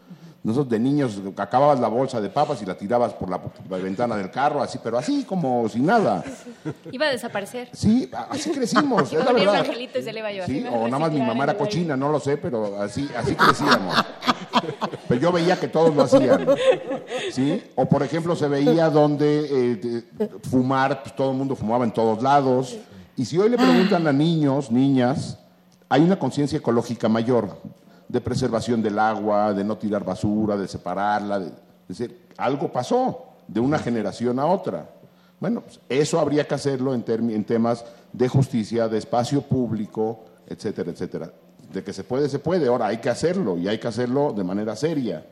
Nosotros 0.44 0.70
de 0.70 0.80
niños 0.80 1.20
acababas 1.36 1.78
la 1.78 1.86
bolsa 1.86 2.20
de 2.20 2.28
papas 2.28 2.60
y 2.62 2.66
la 2.66 2.74
tirabas 2.74 3.12
por 3.14 3.30
la, 3.30 3.40
por 3.40 3.52
la 3.70 3.76
ventana 3.76 4.16
del 4.16 4.28
carro, 4.28 4.60
así, 4.60 4.80
pero 4.82 4.98
así 4.98 5.22
como 5.22 5.68
sin 5.68 5.86
nada. 5.86 6.24
Iba 6.90 7.06
a 7.06 7.10
desaparecer. 7.10 7.68
Sí, 7.72 8.10
así 8.28 8.50
crecimos, 8.50 9.12
es 9.12 9.24
la 9.24 9.32
verdad. 9.32 9.54
angelito 9.56 10.00
y 10.00 10.02
se 10.02 10.12
le 10.12 10.18
iba 10.18 10.28
a 10.28 10.32
llevar. 10.32 10.48
Sí, 10.48 10.64
o 10.68 10.86
nada 10.86 10.98
más 10.98 11.12
mi 11.12 11.20
mamá 11.20 11.44
era 11.44 11.56
cochina, 11.56 11.96
no 11.96 12.10
lo 12.10 12.18
sé, 12.18 12.38
pero 12.38 12.80
así, 12.82 13.08
así 13.16 13.36
crecíamos. 13.36 13.94
Pero 15.08 15.20
yo 15.20 15.30
veía 15.30 15.58
que 15.58 15.68
todos 15.68 15.94
lo 15.94 16.02
hacían. 16.02 16.46
¿Sí? 17.32 17.62
O 17.76 17.86
por 17.86 18.02
ejemplo 18.02 18.34
se 18.34 18.48
veía 18.48 18.90
donde 18.90 19.48
eh, 19.80 20.04
fumar, 20.50 21.02
pues 21.02 21.14
todo 21.14 21.30
el 21.30 21.36
mundo 21.36 21.54
fumaba 21.54 21.84
en 21.84 21.92
todos 21.92 22.20
lados. 22.20 22.76
Y 23.16 23.24
si 23.24 23.38
hoy 23.38 23.48
le 23.48 23.56
preguntan 23.56 24.06
a 24.08 24.12
niños, 24.12 24.72
niñas, 24.72 25.38
hay 25.88 26.02
una 26.02 26.18
conciencia 26.18 26.58
ecológica 26.58 27.08
mayor 27.08 27.56
de 28.12 28.20
preservación 28.20 28.82
del 28.82 28.98
agua, 28.98 29.54
de 29.54 29.64
no 29.64 29.76
tirar 29.78 30.04
basura, 30.04 30.56
de 30.56 30.68
separarla. 30.68 31.40
de- 31.40 31.46
es 31.88 31.98
decir, 31.98 32.26
algo 32.36 32.70
pasó 32.70 33.24
de 33.48 33.58
una 33.58 33.78
generación 33.78 34.38
a 34.38 34.46
otra. 34.46 34.88
Bueno, 35.40 35.62
pues, 35.62 35.80
eso 35.88 36.20
habría 36.20 36.46
que 36.46 36.54
hacerlo 36.54 36.94
en, 36.94 37.02
temas 37.44 37.84
de 38.12 38.28
justicia, 38.28 38.86
de 38.86 38.98
espacio 38.98 39.40
público, 39.42 40.20
etcétera, 40.46 40.90
etcétera. 40.92 41.32
De 41.72 41.82
que 41.82 41.92
se 41.92 42.04
puede, 42.04 42.28
se 42.28 42.38
puede. 42.38 42.68
Ahora 42.68 42.86
hay 42.88 42.98
que 42.98 43.08
hacerlo 43.08 43.56
y 43.58 43.66
hay 43.66 43.78
que 43.78 43.88
hacerlo 43.88 44.32
de 44.32 44.44
manera 44.44 44.76
seria. 44.76 45.26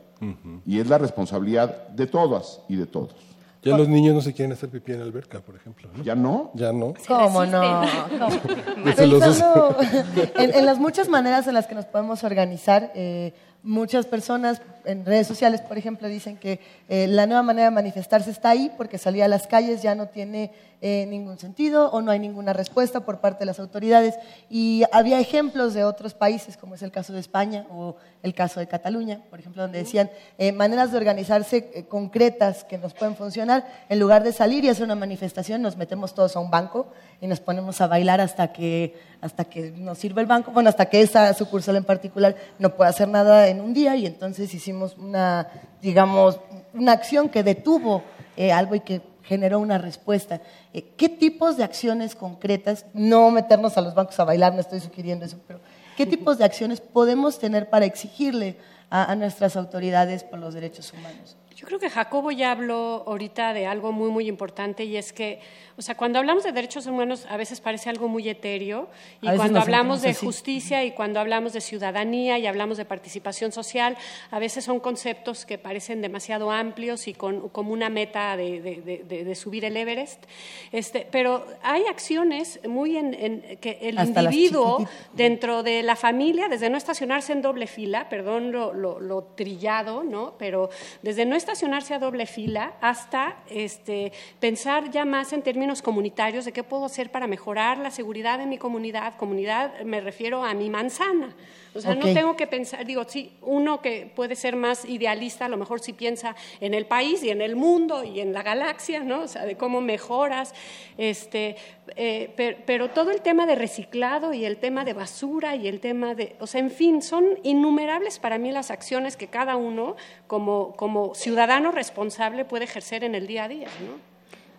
Y 0.65 0.79
es 0.79 0.87
la 0.87 0.97
responsabilidad 0.97 1.87
de 1.89 2.05
todas 2.07 2.61
y 2.67 2.75
de 2.75 2.85
todos. 2.87 3.15
Ya 3.63 3.77
los 3.77 3.87
niños 3.87 4.15
no 4.15 4.21
se 4.21 4.33
quieren 4.33 4.53
hacer 4.53 4.69
pipí 4.69 4.93
en 4.93 4.99
la 4.99 5.05
alberca, 5.05 5.39
por 5.41 5.55
ejemplo. 5.55 5.89
¿no? 5.95 6.03
¿Ya 6.03 6.15
no? 6.15 6.49
Ya 6.55 6.73
no. 6.73 6.95
¿Cómo 7.07 7.45
no? 7.45 7.83
En, 10.35 10.55
en 10.55 10.65
las 10.65 10.79
muchas 10.79 11.09
maneras 11.09 11.45
en 11.47 11.53
las 11.53 11.67
que 11.67 11.75
nos 11.75 11.85
podemos 11.85 12.23
organizar, 12.23 12.91
eh, 12.95 13.33
muchas 13.63 14.07
personas 14.07 14.61
en 14.85 15.05
redes 15.05 15.27
sociales, 15.27 15.61
por 15.61 15.77
ejemplo, 15.77 16.07
dicen 16.07 16.37
que 16.37 16.59
eh, 16.89 17.07
la 17.07 17.25
nueva 17.25 17.43
manera 17.43 17.69
de 17.69 17.75
manifestarse 17.75 18.31
está 18.31 18.49
ahí 18.49 18.71
porque 18.77 18.97
salir 18.97 19.23
a 19.23 19.27
las 19.27 19.47
calles 19.47 19.81
ya 19.81 19.95
no 19.95 20.07
tiene 20.07 20.51
eh, 20.83 21.05
ningún 21.07 21.37
sentido 21.37 21.91
o 21.91 22.01
no 22.01 22.09
hay 22.09 22.17
ninguna 22.17 22.53
respuesta 22.53 23.01
por 23.01 23.19
parte 23.19 23.41
de 23.41 23.45
las 23.45 23.59
autoridades. 23.59 24.15
Y 24.49 24.83
había 24.91 25.19
ejemplos 25.19 25.75
de 25.75 25.83
otros 25.83 26.15
países, 26.15 26.57
como 26.57 26.73
es 26.73 26.81
el 26.81 26.91
caso 26.91 27.13
de 27.13 27.19
España 27.19 27.67
o 27.69 27.97
el 28.23 28.33
caso 28.33 28.59
de 28.59 28.65
Cataluña, 28.65 29.21
por 29.29 29.39
ejemplo, 29.39 29.61
donde 29.61 29.77
decían 29.77 30.09
eh, 30.39 30.51
maneras 30.51 30.91
de 30.91 30.97
organizarse 30.97 31.69
eh, 31.75 31.85
concretas 31.85 32.63
que 32.63 32.79
nos 32.79 32.95
pueden 32.95 33.15
funcionar. 33.15 33.63
En 33.89 33.99
lugar 33.99 34.23
de 34.23 34.33
salir 34.33 34.65
y 34.65 34.69
hacer 34.69 34.83
una 34.83 34.95
manifestación, 34.95 35.61
nos 35.61 35.77
metemos 35.77 36.15
todos 36.15 36.35
a 36.35 36.39
un 36.39 36.49
banco 36.49 36.87
y 37.21 37.27
nos 37.27 37.39
ponemos 37.39 37.79
a 37.79 37.85
bailar 37.85 38.19
hasta 38.19 38.51
que, 38.51 38.95
hasta 39.21 39.45
que 39.45 39.69
nos 39.69 39.99
sirva 39.99 40.21
el 40.21 40.27
banco, 40.27 40.49
bueno, 40.49 40.69
hasta 40.69 40.87
que 40.87 41.01
esa 41.01 41.31
sucursal 41.35 41.75
en 41.75 41.83
particular 41.83 42.35
no 42.57 42.75
pueda 42.75 42.89
hacer 42.89 43.07
nada 43.07 43.49
en 43.49 43.61
un 43.61 43.75
día 43.75 43.95
y 43.95 44.07
entonces 44.07 44.51
hicimos 44.51 44.70
una, 44.97 45.47
digamos, 45.81 46.39
una 46.73 46.93
acción 46.93 47.29
que 47.29 47.43
detuvo 47.43 48.03
eh, 48.37 48.51
algo 48.51 48.75
y 48.75 48.79
que 48.79 49.01
generó 49.23 49.59
una 49.59 49.77
respuesta. 49.77 50.41
Eh, 50.73 50.93
¿Qué 50.97 51.09
tipos 51.09 51.57
de 51.57 51.63
acciones 51.63 52.15
concretas, 52.15 52.85
no 52.93 53.31
meternos 53.31 53.77
a 53.77 53.81
los 53.81 53.93
bancos 53.93 54.19
a 54.19 54.25
bailar, 54.25 54.53
no 54.53 54.61
estoy 54.61 54.79
sugiriendo 54.79 55.25
eso, 55.25 55.37
pero 55.47 55.59
qué 55.95 56.05
tipos 56.05 56.37
de 56.37 56.45
acciones 56.45 56.81
podemos 56.81 57.39
tener 57.39 57.69
para 57.69 57.85
exigirle 57.85 58.57
a, 58.89 59.11
a 59.11 59.15
nuestras 59.15 59.55
autoridades 59.55 60.23
por 60.23 60.39
los 60.39 60.53
derechos 60.53 60.91
humanos? 60.93 61.37
Yo 61.61 61.67
creo 61.67 61.77
que 61.77 61.91
Jacobo 61.91 62.31
ya 62.31 62.51
habló 62.51 63.03
ahorita 63.05 63.53
de 63.53 63.67
algo 63.67 63.91
muy, 63.91 64.09
muy 64.09 64.27
importante 64.27 64.83
y 64.83 64.97
es 64.97 65.13
que, 65.13 65.39
o 65.77 65.81
sea, 65.81 65.95
cuando 65.95 66.19
hablamos 66.19 66.43
de 66.43 66.51
derechos 66.51 66.85
humanos 66.87 67.25
a 67.29 67.37
veces 67.37 67.61
parece 67.61 67.89
algo 67.89 68.07
muy 68.07 68.27
etéreo 68.27 68.89
y 69.21 69.27
cuando 69.37 69.59
hablamos 69.61 70.01
de 70.01 70.09
justicia 70.25 70.83
y 70.83 70.91
cuando 70.91 71.19
hablamos 71.19 71.53
de 71.53 71.61
ciudadanía 71.61 72.37
y 72.39 72.47
hablamos 72.47 72.77
de 72.77 72.85
participación 72.85 73.51
social, 73.51 73.97
a 74.31 74.39
veces 74.39 74.65
son 74.65 74.79
conceptos 74.79 75.45
que 75.45 75.57
parecen 75.57 76.01
demasiado 76.01 76.51
amplios 76.51 77.07
y 77.07 77.13
con, 77.13 77.49
como 77.49 77.71
una 77.73 77.89
meta 77.89 78.35
de, 78.37 78.61
de- 78.61 78.81
de- 78.81 79.03
de- 79.07 79.23
de 79.23 79.35
subir 79.35 79.63
el 79.65 79.77
Everest. 79.77 80.23
Este, 80.71 81.07
pero 81.09 81.45
hay 81.63 81.83
acciones 81.85 82.59
muy 82.67 82.97
en, 82.97 83.13
en 83.13 83.57
que 83.57 83.79
el 83.81 83.97
Hasta 83.97 84.21
individuo 84.23 84.87
dentro 85.13 85.63
de 85.63 85.83
la 85.83 85.95
familia, 85.95 86.47
desde 86.49 86.69
no 86.69 86.77
estacionarse 86.77 87.31
en 87.33 87.41
doble 87.41 87.67
fila, 87.67 88.09
perdón 88.09 88.51
lo, 88.51 88.73
lo- 88.73 88.99
lo 88.99 89.23
trillado, 89.35 90.03
¿no? 90.03 90.35
Pero 90.37 90.69
desde 91.01 91.25
no 91.25 91.35
estacionarse 91.35 91.93
a 91.93 91.99
doble 91.99 92.25
fila 92.25 92.73
hasta 92.81 93.37
este, 93.49 94.11
pensar 94.39 94.89
ya 94.91 95.05
más 95.05 95.31
en 95.33 95.41
términos 95.41 95.60
comunitarios 95.81 96.45
de 96.45 96.51
qué 96.51 96.63
puedo 96.63 96.85
hacer 96.85 97.11
para 97.11 97.27
mejorar 97.27 97.77
la 97.77 97.91
seguridad 97.91 98.39
de 98.39 98.47
mi 98.47 98.57
comunidad. 98.57 99.15
Comunidad 99.17 99.81
me 99.81 100.01
refiero 100.01 100.43
a 100.43 100.53
mi 100.53 100.69
manzana. 100.69 101.35
O 101.73 101.79
sea, 101.79 101.95
no 101.95 102.13
tengo 102.13 102.35
que 102.35 102.47
pensar, 102.47 102.85
digo, 102.85 103.05
sí, 103.07 103.31
uno 103.41 103.81
que 103.81 104.11
puede 104.13 104.35
ser 104.35 104.57
más 104.57 104.83
idealista, 104.83 105.45
a 105.45 105.49
lo 105.49 105.55
mejor 105.55 105.79
sí 105.79 105.93
piensa 105.93 106.35
en 106.59 106.73
el 106.73 106.85
país 106.85 107.23
y 107.23 107.29
en 107.29 107.41
el 107.41 107.55
mundo 107.55 108.03
y 108.03 108.19
en 108.19 108.33
la 108.33 108.43
galaxia, 108.43 108.99
¿no? 108.99 109.21
O 109.21 109.27
sea, 109.29 109.45
de 109.45 109.55
cómo 109.55 109.79
mejoras, 109.79 110.53
este, 110.97 111.55
eh, 111.95 112.33
pero, 112.35 112.57
pero 112.65 112.89
todo 112.89 113.11
el 113.11 113.21
tema 113.21 113.45
de 113.45 113.55
reciclado 113.55 114.33
y 114.33 114.43
el 114.43 114.57
tema 114.57 114.83
de 114.83 114.91
basura 114.91 115.55
y 115.55 115.69
el 115.69 115.79
tema 115.79 116.13
de, 116.13 116.35
o 116.41 116.47
sea, 116.47 116.59
en 116.59 116.71
fin, 116.71 117.01
son 117.01 117.39
innumerables 117.43 118.19
para 118.19 118.37
mí 118.37 118.51
las 118.51 118.69
acciones 118.69 119.15
que 119.15 119.27
cada 119.27 119.55
uno 119.55 119.95
como, 120.27 120.75
como 120.75 121.15
ciudadano 121.15 121.71
responsable 121.71 122.43
puede 122.43 122.65
ejercer 122.65 123.05
en 123.05 123.15
el 123.15 123.27
día 123.27 123.45
a 123.45 123.47
día, 123.47 123.67
¿no? 123.79 124.10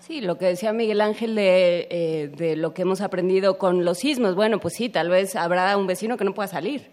Sí, 0.03 0.21
lo 0.21 0.37
que 0.37 0.47
decía 0.47 0.73
Miguel 0.73 1.01
Ángel 1.01 1.37
de, 1.37 1.87
eh, 1.89 2.29
de 2.37 2.57
lo 2.57 2.75
que 2.75 2.83
hemos 2.83 3.01
aprendido 3.01 3.57
con 3.57 3.85
los 3.85 3.99
sismos. 3.99 4.35
Bueno, 4.35 4.59
pues 4.59 4.75
sí, 4.75 4.89
tal 4.89 5.09
vez 5.09 5.37
habrá 5.37 5.77
un 5.77 5.87
vecino 5.87 6.17
que 6.17 6.25
no 6.25 6.35
pueda 6.35 6.49
salir. 6.49 6.91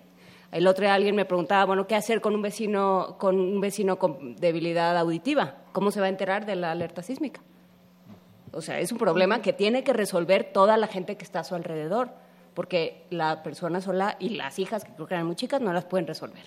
El 0.51 0.67
otro 0.67 0.83
día 0.83 0.93
alguien 0.93 1.15
me 1.15 1.25
preguntaba, 1.25 1.65
bueno, 1.65 1.87
¿qué 1.87 1.95
hacer 1.95 2.21
con 2.21 2.35
un 2.35 2.43
vecino 2.43 3.15
con 3.17 3.39
un 3.39 3.59
vecino 3.61 3.97
con 3.97 4.35
debilidad 4.35 4.95
auditiva? 4.95 5.55
¿Cómo 5.71 5.89
se 5.89 5.99
va 5.99 6.05
a 6.05 6.09
enterar 6.09 6.45
de 6.45 6.55
la 6.55 6.69
alerta 6.69 7.01
sísmica? 7.01 7.41
O 8.51 8.61
sea, 8.61 8.79
es 8.79 8.91
un 8.91 8.99
problema 8.99 9.41
que 9.41 9.53
tiene 9.53 9.83
que 9.83 9.93
resolver 9.93 10.51
toda 10.53 10.77
la 10.77 10.85
gente 10.85 11.17
que 11.17 11.23
está 11.23 11.39
a 11.39 11.43
su 11.43 11.55
alrededor, 11.55 12.11
porque 12.53 13.07
la 13.09 13.41
persona 13.41 13.81
sola 13.81 14.17
y 14.19 14.29
las 14.29 14.59
hijas, 14.59 14.85
que 14.85 14.93
creo 14.93 15.07
que 15.07 15.15
eran 15.15 15.25
muy 15.25 15.35
chicas, 15.35 15.61
no 15.61 15.73
las 15.73 15.85
pueden 15.85 16.05
resolver. 16.05 16.45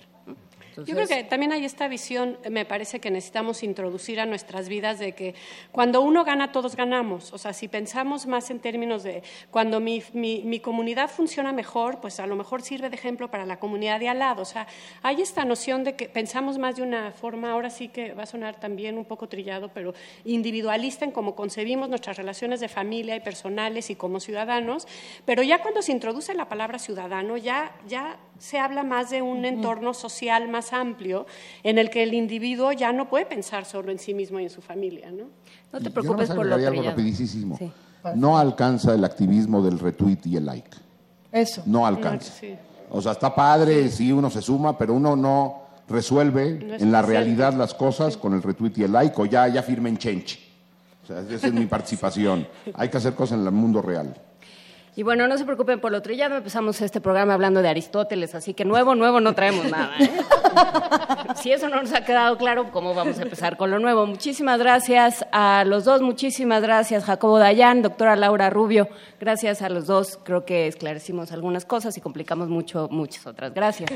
Yo 0.77 0.95
creo 0.95 1.07
que 1.07 1.23
también 1.23 1.51
hay 1.51 1.65
esta 1.65 1.87
visión, 1.87 2.37
me 2.49 2.65
parece 2.65 2.99
que 2.99 3.11
necesitamos 3.11 3.63
introducir 3.63 4.19
a 4.19 4.25
nuestras 4.25 4.69
vidas 4.69 4.99
de 4.99 5.13
que 5.13 5.35
cuando 5.71 6.01
uno 6.01 6.23
gana, 6.23 6.51
todos 6.51 6.75
ganamos. 6.75 7.33
O 7.33 7.37
sea, 7.37 7.53
si 7.53 7.67
pensamos 7.67 8.25
más 8.25 8.49
en 8.49 8.59
términos 8.59 9.03
de 9.03 9.23
cuando 9.51 9.79
mi, 9.79 10.03
mi, 10.13 10.41
mi 10.43 10.59
comunidad 10.59 11.09
funciona 11.09 11.51
mejor, 11.51 11.99
pues 12.01 12.19
a 12.19 12.27
lo 12.27 12.35
mejor 12.35 12.61
sirve 12.61 12.89
de 12.89 12.95
ejemplo 12.95 13.29
para 13.29 13.45
la 13.45 13.59
comunidad 13.59 13.99
de 13.99 14.09
al 14.09 14.19
lado. 14.19 14.41
O 14.41 14.45
sea, 14.45 14.67
hay 15.01 15.21
esta 15.21 15.45
noción 15.45 15.83
de 15.83 15.95
que 15.95 16.09
pensamos 16.09 16.57
más 16.57 16.75
de 16.75 16.81
una 16.81 17.11
forma, 17.11 17.51
ahora 17.51 17.69
sí 17.69 17.89
que 17.89 18.13
va 18.13 18.23
a 18.23 18.27
sonar 18.27 18.59
también 18.59 18.97
un 18.97 19.05
poco 19.05 19.27
trillado, 19.27 19.69
pero 19.73 19.93
individualista 20.25 21.05
en 21.05 21.11
cómo 21.11 21.35
concebimos 21.35 21.89
nuestras 21.89 22.17
relaciones 22.17 22.59
de 22.59 22.67
familia 22.67 23.15
y 23.15 23.19
personales 23.19 23.89
y 23.89 23.95
como 23.95 24.19
ciudadanos. 24.19 24.87
Pero 25.25 25.43
ya 25.43 25.61
cuando 25.61 25.81
se 25.81 25.91
introduce 25.91 26.33
la 26.33 26.47
palabra 26.49 26.79
ciudadano, 26.79 27.37
ya, 27.37 27.75
ya 27.87 28.17
se 28.39 28.59
habla 28.59 28.83
más 28.83 29.09
de 29.09 29.21
un 29.21 29.45
entorno 29.45 29.93
social 29.93 30.47
más 30.47 30.62
amplio 30.71 31.25
en 31.63 31.77
el 31.77 31.89
que 31.89 32.03
el 32.03 32.13
individuo 32.13 32.71
ya 32.71 32.93
no 32.93 33.09
puede 33.09 33.25
pensar 33.25 33.65
solo 33.65 33.91
en 33.91 33.99
sí 33.99 34.13
mismo 34.13 34.39
y 34.39 34.43
en 34.43 34.49
su 34.49 34.61
familia, 34.61 35.11
¿no? 35.11 35.25
No 35.71 35.79
te 35.79 35.85
Yo 35.85 35.91
preocupes 35.91 36.29
por 36.29 36.45
lo 36.45 36.55
algo 36.55 36.83
rapidísimo. 36.83 37.57
Sí. 37.57 37.71
No 38.15 38.37
alcanza 38.37 38.93
el 38.93 39.03
activismo 39.03 39.61
del 39.61 39.79
retweet 39.79 40.19
y 40.25 40.37
el 40.37 40.45
like. 40.45 40.77
Eso. 41.31 41.63
No 41.65 41.85
alcanza. 41.85 42.31
Sí. 42.31 42.55
O 42.91 43.01
sea, 43.01 43.13
está 43.13 43.33
padre 43.33 43.89
si 43.89 44.11
uno 44.11 44.29
se 44.29 44.41
suma, 44.41 44.77
pero 44.77 44.93
uno 44.93 45.15
no 45.15 45.63
resuelve 45.87 46.59
No 46.63 46.75
en 46.75 46.91
la 46.91 47.01
realidad 47.01 47.53
las 47.53 47.73
cosas 47.73 48.17
con 48.17 48.33
el 48.33 48.41
retweet 48.41 48.73
y 48.77 48.83
el 48.83 48.91
like 48.91 49.19
o 49.19 49.25
ya, 49.25 49.47
ya 49.47 49.63
firmen 49.63 49.97
chenche. 49.97 50.39
O 51.03 51.07
sea, 51.07 51.19
esa 51.19 51.47
es 51.47 51.53
mi 51.53 51.65
participación. 51.65 52.47
Hay 52.75 52.89
que 52.89 52.97
hacer 52.97 53.13
cosas 53.13 53.39
en 53.39 53.45
el 53.45 53.51
mundo 53.51 53.81
real. 53.81 54.15
Y 54.95 55.01
bueno, 55.01 55.27
no 55.27 55.37
se 55.39 55.45
preocupen 55.45 55.79
por 55.79 55.91
lo 55.91 56.03
trillado, 56.03 56.35
empezamos 56.35 56.79
este 56.81 57.01
programa 57.01 57.33
hablando 57.33 57.63
de 57.63 57.69
Aristóteles, 57.69 58.35
así 58.35 58.53
que 58.53 58.63
nuevo, 58.63 58.93
nuevo 58.93 59.19
no 59.19 59.33
traemos 59.33 59.65
nada. 59.65 59.91
¿eh? 59.99 60.11
si 61.41 61.51
eso 61.51 61.67
no 61.67 61.81
nos 61.81 61.91
ha 61.93 62.05
quedado 62.05 62.37
claro, 62.37 62.71
¿cómo 62.71 62.93
vamos 62.93 63.17
a 63.17 63.23
empezar 63.23 63.57
con 63.57 63.71
lo 63.71 63.79
nuevo? 63.79 64.05
Muchísimas 64.05 64.59
gracias 64.59 65.25
a 65.31 65.63
los 65.65 65.85
dos, 65.85 66.03
muchísimas 66.03 66.61
gracias 66.61 67.05
Jacobo 67.05 67.39
Dayan, 67.39 67.81
doctora 67.81 68.15
Laura 68.15 68.51
Rubio, 68.51 68.87
gracias 69.19 69.63
a 69.63 69.69
los 69.69 69.87
dos, 69.87 70.19
creo 70.23 70.45
que 70.45 70.67
esclarecimos 70.67 71.31
algunas 71.31 71.65
cosas 71.65 71.97
y 71.97 72.01
complicamos 72.01 72.49
mucho 72.49 72.87
muchas 72.91 73.25
otras. 73.25 73.51
Gracias. 73.51 73.89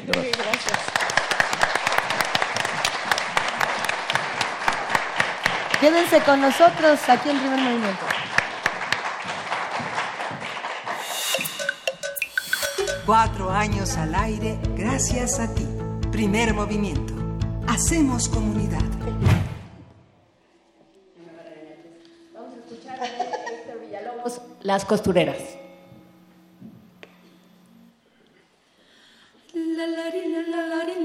Quédense 5.80 6.22
con 6.22 6.42
nosotros 6.42 7.00
aquí 7.08 7.30
en 7.30 7.38
Primer 7.38 7.60
Movimiento. 7.60 8.27
Cuatro 13.08 13.50
años 13.50 13.96
al 13.96 14.14
aire 14.14 14.60
gracias 14.76 15.40
a 15.40 15.56
ti. 15.56 15.66
Primer 16.12 16.54
movimiento. 16.54 17.14
Hacemos 17.66 18.28
comunidad. 18.28 18.84
Las 24.62 24.84
costureras. 24.84 25.38
Como 29.54 30.97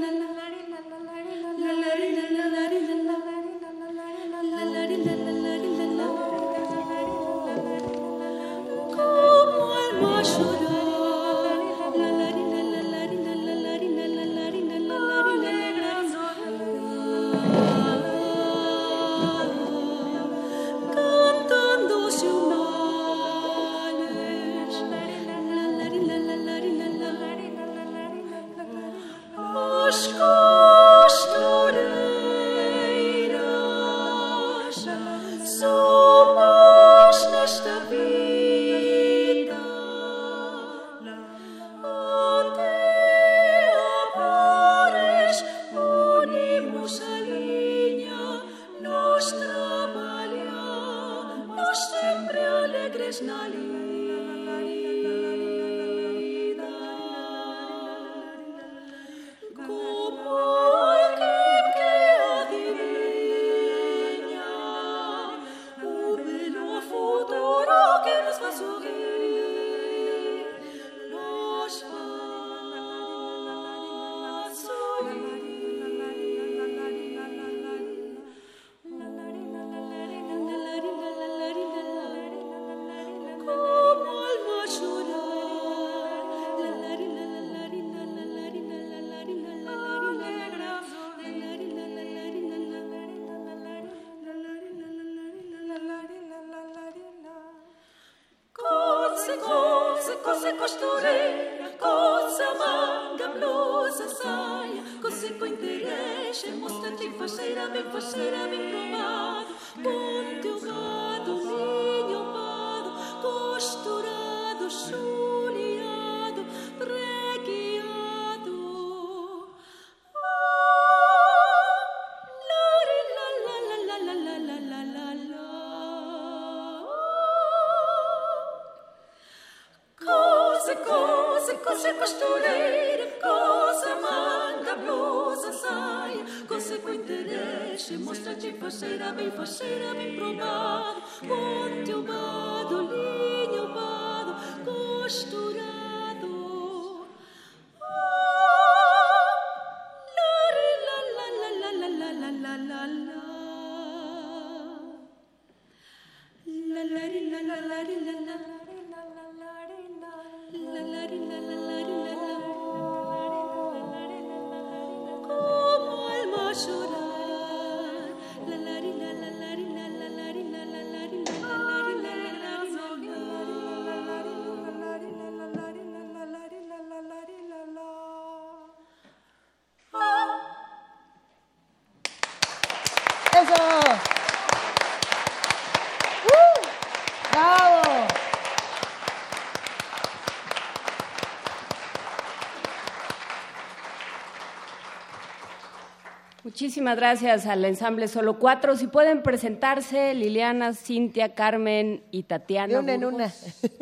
Muchísimas 196.63 196.95
gracias 196.95 197.45
al 197.45 197.65
ensamble 197.65 198.07
Solo 198.07 198.39
Cuatro. 198.39 198.77
Si 198.77 198.87
pueden 198.87 199.21
presentarse, 199.21 200.13
Liliana, 200.13 200.71
Cintia, 200.71 201.35
Carmen 201.35 202.01
y 202.09 202.23
Tatiana. 202.23 202.71
De 202.71 202.79
una 202.79 202.93
en 202.93 203.01
Burgos. 203.01 203.33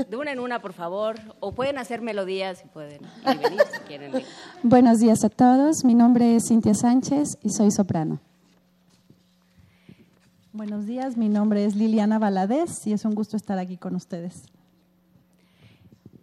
De 0.10 0.18
una 0.18 0.32
en 0.32 0.40
una, 0.40 0.64
por 0.64 0.74
favor. 0.74 1.18
O 1.42 1.52
pueden 1.52 1.78
hacer 1.78 2.02
melodías 2.02 2.58
si 2.58 2.68
pueden. 2.68 3.02
Y 3.22 3.38
venir 3.44 3.62
si 3.72 3.80
quieren. 3.82 4.12
Buenos 4.64 4.98
días 4.98 5.24
a 5.24 5.30
todos. 5.30 5.86
Mi 5.86 5.94
nombre 5.94 6.36
es 6.36 6.48
Cintia 6.48 6.74
Sánchez 6.74 7.38
y 7.44 7.52
soy 7.52 7.70
soprano. 7.70 8.20
Buenos 10.52 10.88
días, 10.88 11.18
mi 11.18 11.30
nombre 11.30 11.66
es 11.66 11.76
Liliana 11.76 12.18
Valadez 12.18 12.88
y 12.88 12.94
es 12.94 13.06
un 13.06 13.14
gusto 13.14 13.38
estar 13.38 13.60
aquí 13.60 13.78
con 13.78 13.94
ustedes. 13.94 14.46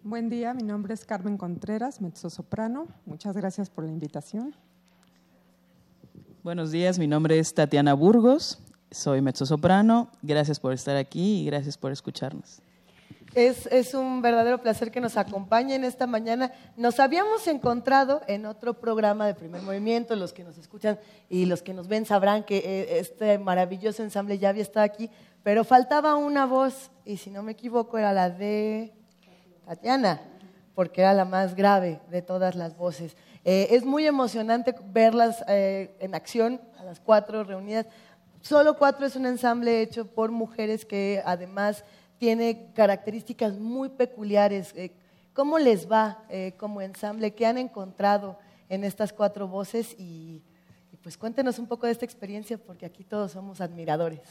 Buen 0.03 0.27
día, 0.27 0.53
mi 0.53 0.63
nombre 0.63 0.93
es 0.93 1.05
Carmen 1.05 1.37
Contreras, 1.37 2.01
mezzosoprano. 2.01 2.87
Muchas 3.05 3.37
gracias 3.37 3.69
por 3.69 3.85
la 3.85 3.93
invitación. 3.93 4.53
Buenos 6.49 6.71
días, 6.71 6.97
mi 6.97 7.05
nombre 7.05 7.37
es 7.37 7.53
Tatiana 7.53 7.93
Burgos, 7.93 8.57
soy 8.89 9.21
mezzosoprano. 9.21 10.09
Gracias 10.23 10.59
por 10.59 10.73
estar 10.73 10.97
aquí 10.97 11.41
y 11.41 11.45
gracias 11.45 11.77
por 11.77 11.91
escucharnos. 11.91 12.63
Es, 13.35 13.67
es 13.67 13.93
un 13.93 14.23
verdadero 14.23 14.59
placer 14.59 14.89
que 14.89 14.99
nos 14.99 15.15
acompañen 15.15 15.83
esta 15.83 16.07
mañana. 16.07 16.51
Nos 16.75 16.99
habíamos 16.99 17.45
encontrado 17.47 18.23
en 18.25 18.47
otro 18.47 18.73
programa 18.73 19.27
de 19.27 19.35
primer 19.35 19.61
movimiento, 19.61 20.15
los 20.15 20.33
que 20.33 20.43
nos 20.43 20.57
escuchan 20.57 20.97
y 21.29 21.45
los 21.45 21.61
que 21.61 21.75
nos 21.75 21.87
ven 21.87 22.07
sabrán 22.07 22.43
que 22.43 22.57
eh, 22.57 22.97
este 22.97 23.37
maravilloso 23.37 24.01
ensamble 24.01 24.39
ya 24.39 24.49
había 24.49 24.63
estado 24.63 24.87
aquí, 24.87 25.11
pero 25.43 25.63
faltaba 25.63 26.15
una 26.15 26.47
voz 26.47 26.89
y 27.05 27.17
si 27.17 27.29
no 27.29 27.43
me 27.43 27.51
equivoco 27.51 27.99
era 27.99 28.11
la 28.11 28.31
de 28.31 28.91
Tatiana, 29.67 30.19
porque 30.73 31.01
era 31.01 31.13
la 31.13 31.25
más 31.25 31.53
grave 31.53 31.99
de 32.09 32.23
todas 32.23 32.55
las 32.55 32.75
voces. 32.75 33.15
Eh, 33.45 33.67
es 33.71 33.85
muy 33.85 34.05
emocionante 34.05 34.75
verlas 34.91 35.43
eh, 35.47 35.95
en 35.99 36.15
acción, 36.15 36.61
a 36.77 36.83
las 36.83 36.99
cuatro 36.99 37.43
reunidas. 37.43 37.85
Solo 38.41 38.77
Cuatro 38.77 39.05
es 39.05 39.15
un 39.15 39.25
ensamble 39.25 39.81
hecho 39.81 40.05
por 40.05 40.31
mujeres 40.31 40.85
que 40.85 41.21
además 41.25 41.83
tiene 42.17 42.71
características 42.73 43.57
muy 43.57 43.89
peculiares. 43.89 44.73
Eh, 44.75 44.91
¿Cómo 45.33 45.59
les 45.59 45.91
va 45.91 46.23
eh, 46.29 46.53
como 46.57 46.81
ensamble? 46.81 47.33
¿Qué 47.33 47.45
han 47.45 47.57
encontrado 47.57 48.37
en 48.69 48.83
estas 48.83 49.11
cuatro 49.11 49.47
voces? 49.47 49.93
Y, 49.99 50.41
y 50.91 50.97
pues 51.01 51.17
cuéntenos 51.17 51.59
un 51.59 51.67
poco 51.67 51.85
de 51.85 51.91
esta 51.91 52.05
experiencia 52.05 52.57
porque 52.57 52.85
aquí 52.85 53.03
todos 53.03 53.33
somos 53.33 53.59
admiradores. 53.59 54.21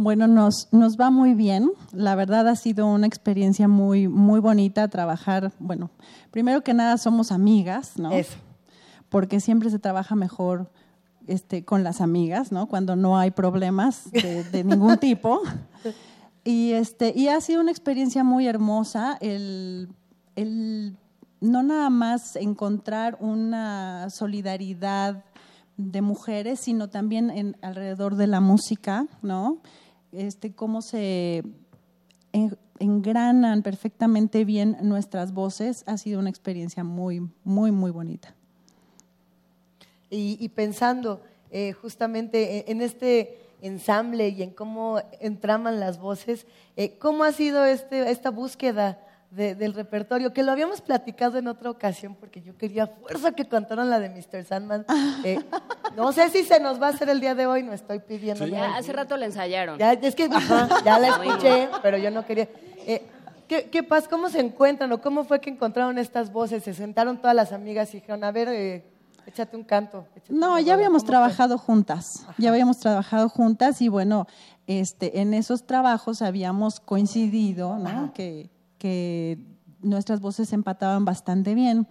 Bueno, 0.00 0.28
nos, 0.28 0.68
nos 0.70 0.96
va 0.96 1.10
muy 1.10 1.34
bien. 1.34 1.72
La 1.90 2.14
verdad 2.14 2.46
ha 2.46 2.54
sido 2.54 2.86
una 2.86 3.08
experiencia 3.08 3.66
muy, 3.66 4.06
muy 4.06 4.38
bonita 4.38 4.86
trabajar. 4.86 5.50
Bueno, 5.58 5.90
primero 6.30 6.62
que 6.62 6.72
nada 6.72 6.98
somos 6.98 7.32
amigas, 7.32 7.98
¿no? 7.98 8.12
Eso. 8.12 8.38
Porque 9.08 9.40
siempre 9.40 9.70
se 9.70 9.80
trabaja 9.80 10.14
mejor 10.14 10.70
este, 11.26 11.64
con 11.64 11.82
las 11.82 12.00
amigas, 12.00 12.52
¿no? 12.52 12.68
Cuando 12.68 12.94
no 12.94 13.18
hay 13.18 13.32
problemas 13.32 14.08
de, 14.12 14.44
de 14.44 14.62
ningún 14.62 14.98
tipo. 15.00 15.42
Y, 16.44 16.74
este, 16.74 17.12
y 17.16 17.26
ha 17.26 17.40
sido 17.40 17.60
una 17.60 17.72
experiencia 17.72 18.22
muy 18.22 18.46
hermosa 18.46 19.18
el, 19.20 19.88
el 20.36 20.96
no 21.40 21.64
nada 21.64 21.90
más 21.90 22.36
encontrar 22.36 23.18
una 23.18 24.10
solidaridad 24.10 25.24
de 25.76 26.02
mujeres, 26.02 26.60
sino 26.60 26.88
también 26.88 27.30
en, 27.30 27.56
alrededor 27.62 28.14
de 28.14 28.28
la 28.28 28.38
música, 28.38 29.08
¿no? 29.22 29.58
Este, 30.12 30.52
cómo 30.52 30.82
se 30.82 31.42
en- 32.32 32.58
engranan 32.78 33.62
perfectamente 33.62 34.44
bien 34.44 34.76
nuestras 34.82 35.32
voces, 35.32 35.84
ha 35.86 35.98
sido 35.98 36.20
una 36.20 36.30
experiencia 36.30 36.84
muy, 36.84 37.28
muy, 37.44 37.72
muy 37.72 37.90
bonita. 37.90 38.34
Y, 40.10 40.48
pensando 40.50 41.20
eh, 41.50 41.72
justamente 41.72 42.70
en, 42.70 42.78
en 42.78 42.82
este 42.82 43.38
ensamble 43.60 44.30
y 44.30 44.42
en 44.42 44.50
cómo 44.50 45.00
entraman 45.20 45.80
las 45.80 45.98
voces, 45.98 46.46
eh, 46.76 46.96
¿cómo 46.98 47.24
ha 47.24 47.32
sido 47.32 47.64
este, 47.66 48.10
esta 48.10 48.30
búsqueda 48.30 48.98
de- 49.30 49.54
del 49.54 49.74
repertorio? 49.74 50.32
Que 50.32 50.42
lo 50.42 50.52
habíamos 50.52 50.80
platicado 50.80 51.38
en 51.38 51.48
otra 51.48 51.70
ocasión 51.70 52.14
porque 52.18 52.40
yo 52.42 52.56
quería 52.56 52.84
a 52.84 52.86
fuerza 52.86 53.32
que 53.32 53.46
cantaran 53.48 53.90
la 53.90 53.98
de 54.00 54.08
Mr. 54.10 54.44
Sandman. 54.44 54.84
Eh, 55.24 55.38
no 55.96 56.12
sé 56.12 56.28
si 56.30 56.44
se 56.44 56.60
nos 56.60 56.80
va 56.80 56.86
a 56.86 56.90
hacer 56.90 57.08
el 57.08 57.20
día 57.20 57.34
de 57.34 57.46
hoy, 57.46 57.62
no 57.62 57.72
estoy 57.72 57.98
pidiendo 58.00 58.46
Ya, 58.46 58.60
nada. 58.68 58.76
hace 58.78 58.92
rato 58.92 59.16
la 59.16 59.26
ensayaron. 59.26 59.78
Ya, 59.78 59.92
es 59.92 60.14
que 60.14 60.24
ajá, 60.24 60.68
ya 60.84 60.98
la 60.98 61.08
escuché, 61.16 61.68
pero 61.82 61.98
yo 61.98 62.10
no 62.10 62.24
quería. 62.24 62.48
Eh, 62.86 63.06
¿qué, 63.46 63.68
¿Qué 63.70 63.82
pasa? 63.82 64.08
¿Cómo 64.08 64.28
se 64.30 64.40
encuentran 64.40 64.90
o 64.92 65.00
cómo 65.00 65.24
fue 65.24 65.40
que 65.40 65.50
encontraron 65.50 65.98
estas 65.98 66.32
voces? 66.32 66.62
Se 66.64 66.74
sentaron 66.74 67.18
todas 67.18 67.36
las 67.36 67.52
amigas 67.52 67.90
y 67.94 67.98
dijeron, 68.00 68.24
a 68.24 68.32
ver, 68.32 68.48
eh, 68.48 68.84
échate 69.26 69.56
un 69.56 69.64
canto. 69.64 70.06
échate 70.16 70.32
No, 70.32 70.58
ya 70.58 70.64
rola". 70.64 70.74
habíamos 70.74 71.04
trabajado 71.04 71.58
juntas, 71.58 72.24
ya 72.38 72.48
habíamos 72.48 72.78
trabajado 72.78 73.28
juntas 73.28 73.82
y 73.82 73.88
bueno, 73.88 74.26
este, 74.66 75.20
en 75.20 75.34
esos 75.34 75.64
trabajos 75.66 76.22
habíamos 76.22 76.80
coincidido, 76.80 77.76
¿no? 77.78 78.12
Que, 78.14 78.48
que 78.78 79.38
nuestras 79.80 80.20
voces 80.20 80.52
empataban 80.52 81.04
bastante 81.04 81.54
bien. 81.54 81.86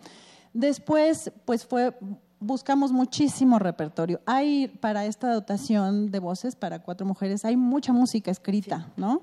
Después, 0.54 1.32
pues 1.46 1.66
fue, 1.66 1.98
buscamos 2.40 2.92
muchísimo 2.92 3.60
repertorio. 3.60 4.22
Hay 4.26 4.68
para 4.68 5.06
esta 5.06 5.34
dotación 5.34 6.12
de 6.12 6.20
voces 6.20 6.56
para 6.56 6.80
cuatro 6.82 7.06
mujeres, 7.06 7.46
hay 7.46 7.56
mucha 7.58 7.94
música 7.94 8.32
escrita, 8.32 8.92
¿no? 8.98 9.22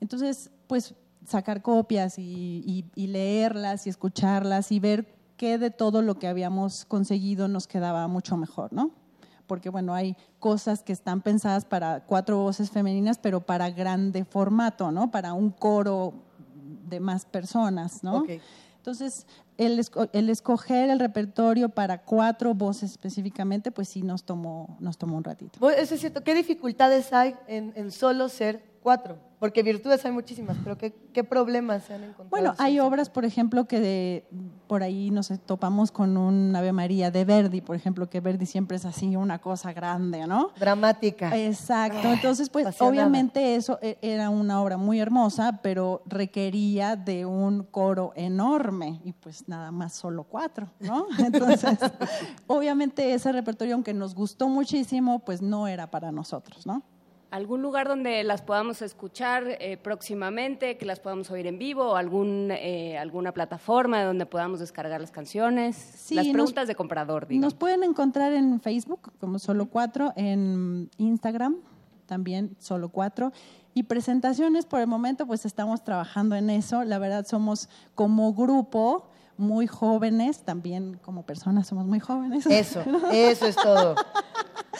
Entonces, 0.00 0.50
pues 0.66 0.94
sacar 1.26 1.60
copias 1.62 2.18
y, 2.18 2.62
y- 2.66 2.84
y 2.94 3.06
leerlas 3.08 3.86
y 3.86 3.90
escucharlas 3.90 4.72
y 4.72 4.80
ver 4.80 5.06
qué 5.36 5.58
de 5.58 5.70
todo 5.70 6.02
lo 6.02 6.18
que 6.18 6.28
habíamos 6.28 6.84
conseguido 6.84 7.48
nos 7.48 7.66
quedaba 7.66 8.06
mucho 8.08 8.36
mejor, 8.36 8.72
¿no? 8.72 8.90
Porque, 9.46 9.68
bueno, 9.68 9.94
hay 9.94 10.16
cosas 10.38 10.82
que 10.82 10.92
están 10.92 11.22
pensadas 11.22 11.64
para 11.64 12.06
cuatro 12.06 12.38
voces 12.38 12.70
femeninas, 12.70 13.18
pero 13.18 13.40
para 13.40 13.68
grande 13.70 14.24
formato, 14.24 14.92
¿no? 14.92 15.10
Para 15.10 15.32
un 15.32 15.50
coro 15.50 16.14
de 16.90 17.00
más 17.00 17.24
personas, 17.24 18.02
¿no? 18.04 18.18
Entonces, 18.76 19.26
el, 19.58 19.78
esco- 19.78 20.08
el 20.14 20.30
escoger 20.30 20.88
el 20.90 20.98
repertorio 20.98 21.68
para 21.68 22.02
cuatro 22.02 22.54
voces 22.54 22.90
específicamente, 22.92 23.70
pues 23.70 23.88
sí 23.88 24.02
nos 24.02 24.24
tomó, 24.24 24.76
nos 24.80 24.96
tomó 24.98 25.16
un 25.18 25.24
ratito. 25.24 25.70
Eso 25.70 25.94
es 25.94 26.00
cierto. 26.00 26.22
¿Qué 26.24 26.34
dificultades 26.34 27.12
hay 27.12 27.34
en, 27.46 27.72
en 27.76 27.90
solo 27.90 28.28
ser 28.30 28.62
cuatro? 28.82 29.18
Porque 29.38 29.62
virtudes 29.62 30.04
hay 30.04 30.12
muchísimas, 30.12 30.58
pero 30.62 30.76
¿qué, 30.76 30.92
qué 31.14 31.24
problemas 31.24 31.84
se 31.84 31.94
han 31.94 32.04
encontrado? 32.04 32.28
Bueno, 32.28 32.54
hay 32.58 32.78
obras, 32.78 33.08
por 33.08 33.24
ejemplo, 33.24 33.64
que 33.66 33.80
de, 33.80 34.24
por 34.66 34.82
ahí 34.82 35.10
nos 35.10 35.32
topamos 35.46 35.90
con 35.90 36.18
un 36.18 36.54
Ave 36.54 36.72
María 36.72 37.10
de 37.10 37.24
Verdi, 37.24 37.62
por 37.62 37.74
ejemplo, 37.74 38.10
que 38.10 38.20
Verdi 38.20 38.44
siempre 38.44 38.76
es 38.76 38.84
así 38.84 39.16
una 39.16 39.38
cosa 39.38 39.72
grande, 39.72 40.26
¿no? 40.26 40.50
Dramática. 40.58 41.34
Exacto. 41.34 42.00
Ah, 42.04 42.12
Entonces, 42.12 42.50
pues 42.50 42.66
apasionada. 42.66 42.90
obviamente 42.90 43.54
eso 43.54 43.78
e- 43.80 43.96
era 44.02 44.28
una 44.28 44.60
obra 44.60 44.76
muy 44.76 45.00
hermosa, 45.00 45.60
pero 45.62 46.02
requería 46.04 46.96
de 46.96 47.24
un 47.24 47.62
coro 47.62 48.12
enorme 48.16 49.00
y 49.04 49.12
pues 49.14 49.48
nada 49.48 49.70
más 49.72 49.94
solo 49.94 50.24
cuatro, 50.24 50.68
¿no? 50.80 51.06
Entonces, 51.18 51.78
obviamente 52.46 53.14
ese 53.14 53.32
repertorio, 53.32 53.74
aunque 53.74 53.94
nos 53.94 54.14
gustó 54.14 54.48
muchísimo, 54.48 55.20
pues 55.20 55.40
no 55.40 55.66
era 55.66 55.90
para 55.90 56.12
nosotros, 56.12 56.66
¿no? 56.66 56.82
¿Algún 57.30 57.62
lugar 57.62 57.86
donde 57.86 58.24
las 58.24 58.42
podamos 58.42 58.82
escuchar 58.82 59.44
eh, 59.60 59.76
próximamente, 59.76 60.76
que 60.76 60.84
las 60.84 60.98
podamos 60.98 61.30
oír 61.30 61.46
en 61.46 61.58
vivo, 61.58 61.90
o 61.90 61.94
algún, 61.96 62.48
eh, 62.50 62.98
alguna 62.98 63.32
plataforma 63.32 64.02
donde 64.02 64.26
podamos 64.26 64.58
descargar 64.58 65.00
las 65.00 65.12
canciones? 65.12 65.76
Sí, 65.76 66.16
las 66.16 66.26
nos- 66.26 66.32
preguntas 66.32 66.66
de 66.66 66.74
comprador, 66.74 67.28
digo. 67.28 67.40
Nos 67.40 67.54
pueden 67.54 67.84
encontrar 67.84 68.32
en 68.32 68.60
Facebook 68.60 69.12
como 69.20 69.38
Solo 69.38 69.66
Cuatro, 69.66 70.12
en 70.16 70.90
Instagram 70.98 71.56
también 72.06 72.56
Solo 72.58 72.88
Cuatro. 72.88 73.32
Y 73.74 73.84
presentaciones, 73.84 74.66
por 74.66 74.80
el 74.80 74.88
momento, 74.88 75.26
pues 75.28 75.46
estamos 75.46 75.84
trabajando 75.84 76.34
en 76.34 76.50
eso. 76.50 76.82
La 76.82 76.98
verdad, 76.98 77.24
somos 77.26 77.68
como 77.94 78.34
grupo 78.34 79.09
muy 79.40 79.66
jóvenes, 79.66 80.42
también 80.44 80.98
como 81.02 81.24
personas 81.24 81.66
somos 81.66 81.86
muy 81.86 82.00
jóvenes. 82.00 82.46
Eso, 82.46 82.82
eso 83.12 83.46
es 83.46 83.56
todo. 83.56 83.96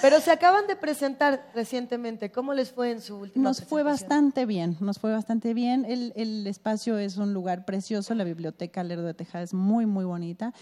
Pero 0.02 0.20
se 0.20 0.30
acaban 0.30 0.66
de 0.66 0.76
presentar 0.76 1.50
recientemente. 1.54 2.30
¿Cómo 2.30 2.54
les 2.54 2.70
fue 2.70 2.90
en 2.90 3.00
su 3.00 3.16
última 3.16 3.42
Nos 3.42 3.62
fue 3.62 3.82
bastante 3.82 4.46
bien, 4.46 4.76
nos 4.80 4.98
fue 4.98 5.12
bastante 5.12 5.52
bien. 5.52 5.84
El, 5.84 6.12
el 6.16 6.46
espacio 6.46 6.98
es 6.98 7.16
un 7.16 7.34
lugar 7.34 7.64
precioso, 7.64 8.14
la 8.14 8.24
biblioteca 8.24 8.82
Lerdo 8.82 9.04
de 9.04 9.14
Tejada 9.14 9.44
es 9.44 9.52
muy, 9.52 9.86
muy 9.86 10.04
bonita. 10.04 10.54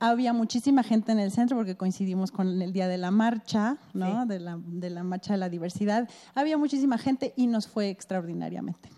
Había 0.00 0.32
muchísima 0.32 0.82
gente 0.82 1.12
en 1.12 1.18
el 1.18 1.30
centro 1.30 1.56
porque 1.56 1.76
coincidimos 1.76 2.30
con 2.30 2.60
el 2.60 2.72
día 2.72 2.88
de 2.88 2.98
la 2.98 3.10
marcha, 3.10 3.78
¿no? 3.92 4.22
Sí. 4.22 4.28
De, 4.28 4.40
la, 4.40 4.58
de 4.60 4.90
la 4.90 5.02
marcha 5.02 5.32
de 5.32 5.38
la 5.38 5.48
diversidad. 5.48 6.08
Había 6.34 6.58
muchísima 6.58 6.98
gente 6.98 7.32
y 7.36 7.46
nos 7.46 7.66
fue 7.66 7.88
extraordinariamente. 7.88 8.90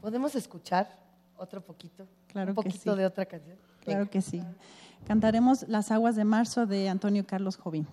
¿Podemos 0.00 0.34
escuchar 0.34 0.88
otro 1.36 1.64
poquito? 1.64 2.06
Claro 2.26 2.50
Un 2.50 2.56
que 2.56 2.62
poquito 2.70 2.92
sí. 2.92 2.98
de 2.98 3.06
otra 3.06 3.24
canción. 3.24 3.56
Claro 3.84 4.10
que 4.10 4.22
sí. 4.22 4.42
Cantaremos 5.06 5.66
Las 5.68 5.90
aguas 5.90 6.16
de 6.16 6.24
marzo 6.24 6.66
de 6.66 6.88
Antonio 6.88 7.26
Carlos 7.26 7.56
Jovín. 7.56 7.86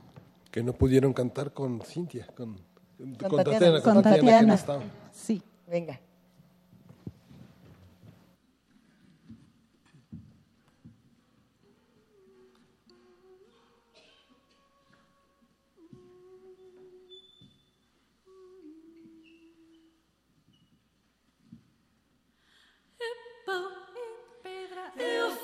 Que 0.52 0.64
no 0.64 0.74
pudieron 0.74 1.14
cantar 1.14 1.54
con 1.54 1.82
Cintia, 1.82 2.28
con, 2.36 2.58
con, 2.98 3.14
Tatiana. 3.14 3.44
Tatiana, 3.44 3.82
Con 3.82 3.94
con 3.94 4.04
Tatiana, 4.04 4.16
que 4.16 4.24
no 4.24 4.32
Tatiana. 4.32 4.54
estaba. 4.56 4.84
Sí. 5.12 5.42
Venga. 5.68 6.00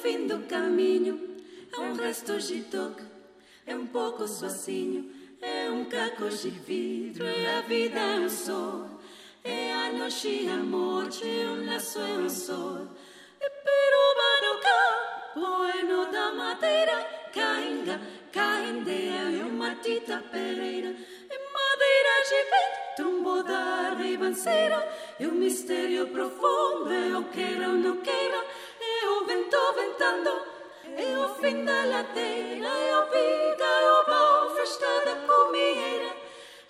Fim 0.06 0.28
do 0.28 0.38
caminho, 0.48 1.20
é 1.76 1.80
um 1.80 1.96
resto 1.96 2.38
de 2.38 2.62
toque, 2.66 3.02
é 3.66 3.76
um 3.76 3.88
pouco 3.88 4.28
sozinho, 4.28 5.12
é 5.42 5.68
um 5.72 5.86
caco 5.86 6.30
de 6.30 6.52
vidro, 6.52 7.26
é 7.26 7.58
a 7.58 7.62
vida, 7.62 8.00
é 8.00 8.20
um 8.20 8.30
sol, 8.30 8.88
é 9.44 9.74
a 9.74 9.92
noite 9.94 10.28
e 10.28 10.48
a 10.48 10.58
morte, 10.58 11.26
um 11.26 11.66
laço, 11.66 11.98
é 11.98 12.20
um 12.20 12.30
sol, 12.30 12.88
é 13.42 13.50
peruba 13.50 14.30
no 14.46 14.54
campo, 14.68 15.66
é 15.76 15.84
no 15.84 16.12
da 16.12 16.34
madeira, 16.34 16.98
cainga, 17.34 18.00
caindeia, 18.32 19.42
é 19.42 19.44
uma 19.44 19.74
tita 19.74 20.24
pereira, 20.32 20.90
é 21.32 21.38
madeira 21.58 22.14
de 22.30 22.40
vento, 22.52 22.96
tumbo 22.98 23.42
da 23.42 23.96
ribanceira, 23.96 24.88
é 25.20 25.28
um 25.28 25.32
mistério 25.32 26.08
profundo, 26.10 26.94
eu 26.94 27.16
ou 27.18 27.76
não 27.76 27.98
queira, 27.98 28.36
é 28.36 28.65
o 29.08 29.26
vento 29.26 29.74
ventando, 29.74 30.42
é 30.98 31.18
o 31.18 31.36
fim 31.36 31.66
da 31.66 31.86
ladeira, 31.86 32.68
é 32.68 33.00
o 33.00 33.06
viga, 33.06 33.66
é 33.66 33.92
o 33.92 34.06
vão, 34.06 34.56
festa 34.56 34.86
da 35.06 35.16
comieira, 35.28 36.16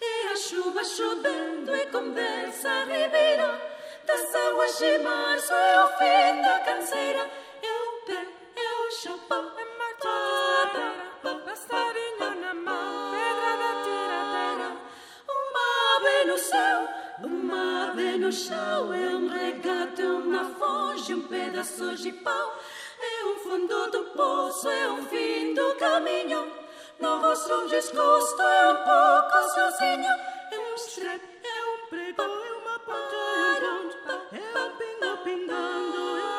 é 0.02 0.28
a 0.32 0.36
chuva 0.36 0.84
chovendo, 0.84 1.74
é 1.74 1.86
conversa 1.86 2.70
a 2.70 2.84
ribeira, 2.84 3.62
das 4.06 4.36
águas 4.36 4.78
de 4.78 4.98
março, 5.00 5.54
é 5.54 5.84
o 5.84 5.88
fim 5.98 6.42
da 6.42 6.60
canseira, 6.60 7.30
é 7.62 7.72
o 7.72 8.06
pé, 8.06 8.28
é 8.56 8.88
o 8.88 8.92
chapéu, 8.92 9.55
uma 17.24 17.92
ave 17.92 18.18
no 18.18 18.32
chão, 18.32 18.94
é 18.94 19.16
um 19.16 19.28
regate, 19.28 20.02
uma 20.02 20.44
fonte, 20.44 21.14
um 21.14 21.22
pedaço 21.22 21.96
de 21.96 22.12
pau, 22.12 22.60
é 23.00 23.26
um 23.26 23.36
fundo 23.38 23.92
do 23.92 24.04
poço, 24.16 24.68
é 24.70 24.92
um 24.92 25.02
fim 25.04 25.54
do 25.54 25.76
caminho, 25.76 26.52
no 27.00 27.22
rosto 27.22 27.54
um 27.54 27.68
desgosto, 27.68 28.42
é 28.42 28.72
um 28.72 28.76
pouco 28.76 29.50
sozinho, 29.54 30.14
é 30.52 30.60
um 30.60 30.76
estrepe, 30.76 31.26
é 31.44 31.66
um 31.66 31.90
prego, 31.90 32.22
é 32.22 32.26
uma 32.26 32.80
ponta, 32.80 33.16
é 34.34 34.60
um 34.60 34.78
pingo 34.78 35.18
pingando, 35.24 36.18
é 36.18 36.30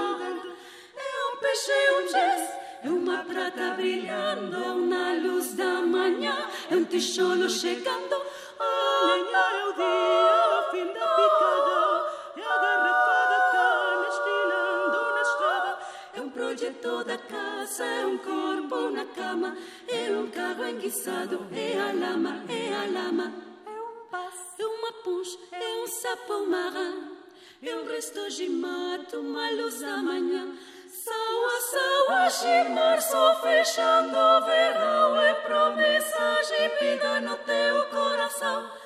um 0.00 0.52
é 0.96 1.32
um 1.32 1.36
peixe, 1.40 1.72
é 1.72 1.98
um 1.98 2.06
jazz, 2.06 2.50
é 2.84 2.88
uma 2.88 3.24
prata 3.24 3.74
brilhando, 3.74 4.56
é 4.56 4.68
uma 4.70 5.12
luz 5.14 5.54
da 5.54 5.80
manhã, 5.82 6.48
é 6.70 6.76
um 6.76 6.84
tijolo 6.84 7.50
chegando, 7.50 8.22
amanhã 8.58 9.62
é 9.62 9.66
projeto 16.56 17.02
da 17.04 17.16
casa, 17.16 17.84
é 17.84 18.06
um 18.06 18.18
corpo 18.18 18.90
na 18.90 19.04
cama, 19.06 19.56
é 19.88 20.10
um 20.10 20.30
carro 20.30 20.66
enguiçado, 20.66 21.46
é 21.50 21.80
a 21.80 21.92
lama, 21.92 22.44
é 22.48 22.74
a 22.74 22.84
lama, 22.90 23.32
é 23.66 23.70
um 23.70 24.08
passo, 24.10 24.54
é 24.58 24.66
uma 24.66 24.92
punch, 25.02 25.38
é 25.50 25.82
um 25.82 25.86
sapo 25.86 26.46
marã, 26.46 26.94
é 27.62 27.76
um 27.76 27.86
resto 27.86 28.28
de 28.30 28.48
mato, 28.50 29.20
uma 29.20 29.50
luz 29.50 29.80
da 29.80 29.96
manhã. 29.98 30.56
Saua, 31.04 31.60
saua, 31.60 32.28
de 32.28 32.68
março 32.70 33.40
fechando 33.42 34.16
o 34.16 34.40
verão 34.46 35.20
É 35.20 35.34
promessa 35.34 36.40
de 36.48 36.68
vida 36.80 37.20
no 37.20 37.36
teu 37.36 37.84
coração 37.90 38.85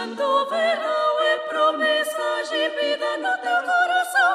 fechando 0.00 0.22
o 0.22 0.48
verão, 0.48 1.20
é 1.20 1.38
promessa 1.48 2.20
vida 2.80 3.16
no 3.18 3.42
teu 3.42 3.60
coração. 3.70 4.34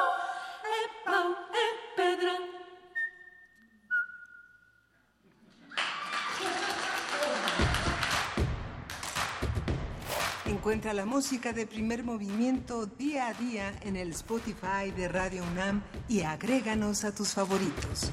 É 0.64 1.04
pau, 1.04 1.28
é 1.52 1.66
pedra. 1.96 2.34
Encuentra 10.46 10.92
la 10.92 11.04
música 11.04 11.52
de 11.52 11.66
primer 11.66 12.04
movimiento 12.04 12.86
día 12.86 13.28
a 13.28 13.32
día 13.32 13.72
en 13.82 13.96
el 13.96 14.12
Spotify 14.12 14.90
de 14.94 15.08
Radio 15.08 15.42
UNAM 15.42 15.82
y 16.08 16.22
agréganos 16.22 17.04
a 17.04 17.12
tus 17.12 17.34
favoritos. 17.34 18.12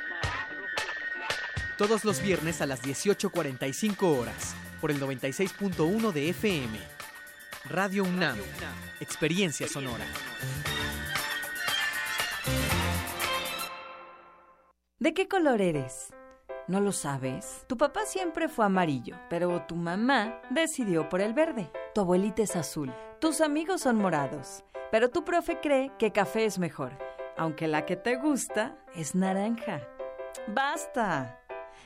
Todos 1.81 2.05
los 2.05 2.21
viernes 2.21 2.61
a 2.61 2.67
las 2.67 2.83
18.45 2.83 4.19
horas, 4.19 4.55
por 4.79 4.91
el 4.91 5.01
96.1 5.01 6.11
de 6.11 6.29
FM. 6.29 6.77
Radio 7.71 8.03
UNAM, 8.03 8.37
Experiencia 8.99 9.67
Sonora. 9.67 10.05
¿De 14.99 15.15
qué 15.15 15.27
color 15.27 15.59
eres? 15.59 16.13
¿No 16.67 16.81
lo 16.81 16.91
sabes? 16.91 17.65
Tu 17.65 17.75
papá 17.77 18.05
siempre 18.05 18.47
fue 18.47 18.65
amarillo, 18.65 19.15
pero 19.27 19.65
tu 19.65 19.75
mamá 19.75 20.39
decidió 20.51 21.09
por 21.09 21.19
el 21.19 21.33
verde. 21.33 21.71
Tu 21.95 22.01
abuelita 22.01 22.43
es 22.43 22.55
azul. 22.55 22.93
Tus 23.19 23.41
amigos 23.41 23.81
son 23.81 23.95
morados, 23.95 24.63
pero 24.91 25.09
tu 25.09 25.25
profe 25.25 25.59
cree 25.59 25.91
que 25.97 26.11
café 26.11 26.45
es 26.45 26.59
mejor, 26.59 26.95
aunque 27.37 27.67
la 27.67 27.87
que 27.87 27.95
te 27.95 28.17
gusta 28.17 28.77
es 28.93 29.15
naranja. 29.15 29.81
¡Basta! 30.47 31.40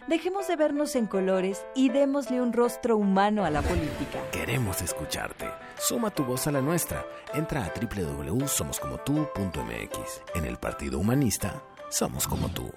Dejemos 0.07 0.47
de 0.47 0.55
vernos 0.55 0.95
en 0.95 1.07
colores 1.07 1.65
y 1.73 1.89
démosle 1.89 2.39
un 2.39 2.53
rostro 2.53 2.95
humano 2.95 3.43
a 3.43 3.49
la 3.49 3.63
política. 3.63 4.19
Queremos 4.31 4.83
escucharte. 4.83 5.49
Suma 5.79 6.11
tu 6.11 6.23
voz 6.23 6.45
a 6.45 6.51
la 6.51 6.61
nuestra. 6.61 7.03
Entra 7.33 7.65
a 7.65 7.73
www.somoscomotu.mx. 7.73 10.21
En 10.35 10.45
el 10.45 10.57
Partido 10.57 10.99
Humanista, 10.99 11.59
somos 11.89 12.27
como 12.27 12.49
tú. 12.49 12.71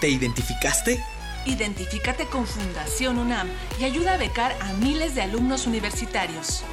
¿Te 0.00 0.08
identificaste? 0.08 1.00
Identifícate 1.46 2.26
con 2.26 2.44
Fundación 2.44 3.18
UNAM 3.18 3.48
y 3.78 3.84
ayuda 3.84 4.14
a 4.14 4.16
becar 4.16 4.56
a 4.60 4.72
miles 4.74 5.14
de 5.14 5.22
alumnos 5.22 5.68
universitarios. 5.68 6.64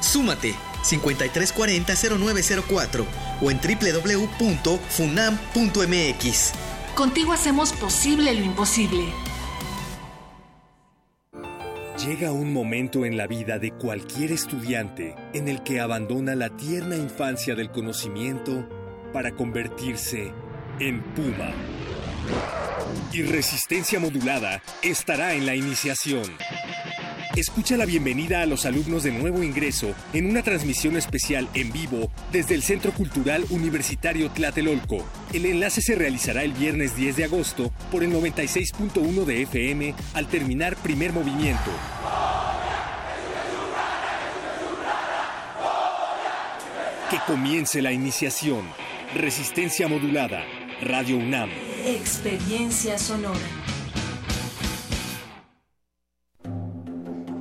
Súmate 0.00 0.54
5340-0904 0.84 3.06
o 3.40 3.50
en 3.50 3.58
www.funam.mx. 3.58 6.52
Contigo 6.94 7.32
hacemos 7.32 7.72
posible 7.72 8.34
lo 8.34 8.44
imposible. 8.44 9.06
Llega 12.04 12.32
un 12.32 12.52
momento 12.52 13.04
en 13.04 13.16
la 13.16 13.26
vida 13.26 13.58
de 13.58 13.72
cualquier 13.72 14.30
estudiante 14.30 15.16
en 15.34 15.48
el 15.48 15.64
que 15.64 15.80
abandona 15.80 16.36
la 16.36 16.50
tierna 16.50 16.94
infancia 16.96 17.56
del 17.56 17.70
conocimiento 17.70 18.68
para 19.12 19.32
convertirse 19.32 20.32
en 20.78 21.02
puma. 21.14 21.50
Y 23.12 23.22
resistencia 23.22 23.98
modulada 23.98 24.62
estará 24.82 25.34
en 25.34 25.44
la 25.44 25.56
iniciación. 25.56 26.22
Escucha 27.38 27.76
la 27.76 27.86
bienvenida 27.86 28.42
a 28.42 28.46
los 28.46 28.66
alumnos 28.66 29.04
de 29.04 29.12
nuevo 29.12 29.44
ingreso 29.44 29.94
en 30.12 30.28
una 30.28 30.42
transmisión 30.42 30.96
especial 30.96 31.48
en 31.54 31.70
vivo 31.70 32.10
desde 32.32 32.56
el 32.56 32.64
Centro 32.64 32.90
Cultural 32.90 33.44
Universitario 33.50 34.28
Tlatelolco. 34.32 35.06
El 35.32 35.46
enlace 35.46 35.80
se 35.80 35.94
realizará 35.94 36.42
el 36.42 36.52
viernes 36.52 36.96
10 36.96 37.14
de 37.14 37.22
agosto 37.22 37.70
por 37.92 38.02
el 38.02 38.12
96.1 38.12 39.24
de 39.24 39.42
FM 39.42 39.94
al 40.14 40.26
terminar 40.26 40.74
primer 40.78 41.12
movimiento. 41.12 41.70
Que 47.08 47.18
comience 47.24 47.80
la 47.82 47.92
iniciación. 47.92 48.64
Resistencia 49.14 49.86
modulada. 49.86 50.42
Radio 50.82 51.16
UNAM. 51.18 51.50
Experiencia 51.86 52.98
sonora. 52.98 53.67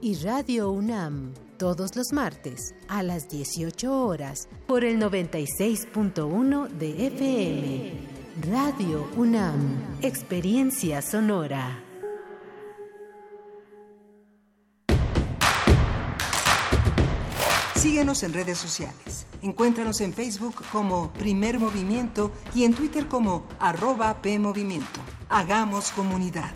y 0.00 0.14
Radio 0.16 0.70
UNAM 0.70 1.32
todos 1.58 1.96
los 1.96 2.12
martes 2.12 2.74
a 2.88 3.02
las 3.02 3.28
18 3.28 4.06
horas 4.06 4.48
por 4.66 4.84
el 4.84 4.98
96.1 4.98 6.68
de 6.68 7.06
FM. 7.06 7.92
Radio 8.50 9.08
UNAM, 9.16 9.98
Experiencia 10.02 11.00
Sonora. 11.00 11.82
Síguenos 17.76 18.22
en 18.22 18.34
redes 18.34 18.58
sociales. 18.58 19.26
Encuéntranos 19.42 20.00
en 20.00 20.12
Facebook 20.12 20.56
como 20.72 21.12
Primer 21.12 21.58
Movimiento 21.58 22.32
y 22.54 22.64
en 22.64 22.74
Twitter 22.74 23.06
como 23.06 23.46
arroba 23.58 24.20
PMovimiento. 24.20 25.00
Hagamos 25.28 25.90
comunidad. 25.92 26.52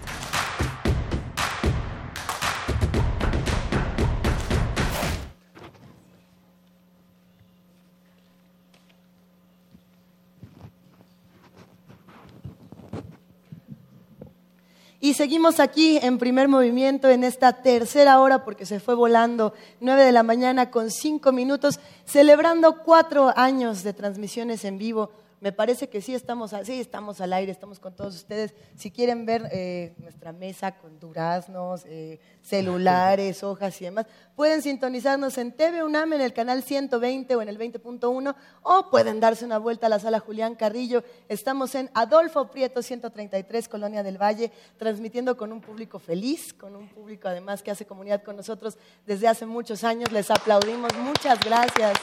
Y 15.02 15.14
seguimos 15.14 15.60
aquí 15.60 15.98
en 16.02 16.18
primer 16.18 16.46
movimiento 16.46 17.08
en 17.08 17.24
esta 17.24 17.62
tercera 17.62 18.20
hora 18.20 18.44
porque 18.44 18.66
se 18.66 18.80
fue 18.80 18.94
volando, 18.94 19.54
nueve 19.80 20.04
de 20.04 20.12
la 20.12 20.22
mañana 20.22 20.70
con 20.70 20.90
cinco 20.90 21.32
minutos, 21.32 21.80
celebrando 22.04 22.82
cuatro 22.82 23.32
años 23.34 23.82
de 23.82 23.94
transmisiones 23.94 24.62
en 24.66 24.76
vivo. 24.76 25.10
Me 25.40 25.52
parece 25.52 25.88
que 25.88 26.02
sí 26.02 26.14
estamos, 26.14 26.52
a- 26.52 26.64
sí 26.66 26.78
estamos 26.80 27.20
al 27.22 27.32
aire, 27.32 27.50
estamos 27.50 27.80
con 27.80 27.94
todos 27.96 28.14
ustedes. 28.14 28.52
Si 28.76 28.90
quieren 28.90 29.24
ver 29.24 29.48
eh, 29.52 29.94
nuestra 29.98 30.32
mesa 30.32 30.72
con 30.76 31.00
duraznos, 31.00 31.82
eh, 31.86 32.20
celulares, 32.42 33.42
hojas 33.42 33.80
y 33.80 33.86
demás, 33.86 34.06
pueden 34.36 34.60
sintonizarnos 34.60 35.38
en 35.38 35.52
TV 35.52 35.82
UNAM 35.82 36.12
en 36.12 36.20
el 36.20 36.34
canal 36.34 36.62
120 36.62 37.34
o 37.36 37.40
en 37.42 37.48
el 37.48 37.58
20.1 37.58 38.34
o 38.62 38.90
pueden 38.90 39.18
darse 39.18 39.46
una 39.46 39.56
vuelta 39.56 39.86
a 39.86 39.88
la 39.88 39.98
sala 39.98 40.20
Julián 40.20 40.56
Carrillo. 40.56 41.02
Estamos 41.30 41.74
en 41.74 41.90
Adolfo 41.94 42.50
Prieto 42.50 42.82
133, 42.82 43.66
Colonia 43.68 44.02
del 44.02 44.18
Valle, 44.20 44.52
transmitiendo 44.76 45.38
con 45.38 45.52
un 45.52 45.62
público 45.62 45.98
feliz, 45.98 46.52
con 46.52 46.76
un 46.76 46.86
público 46.88 47.28
además 47.28 47.62
que 47.62 47.70
hace 47.70 47.86
comunidad 47.86 48.22
con 48.22 48.36
nosotros 48.36 48.76
desde 49.06 49.26
hace 49.26 49.46
muchos 49.46 49.84
años. 49.84 50.12
Les 50.12 50.30
aplaudimos, 50.30 50.92
muchas 50.98 51.40
gracias. 51.42 51.94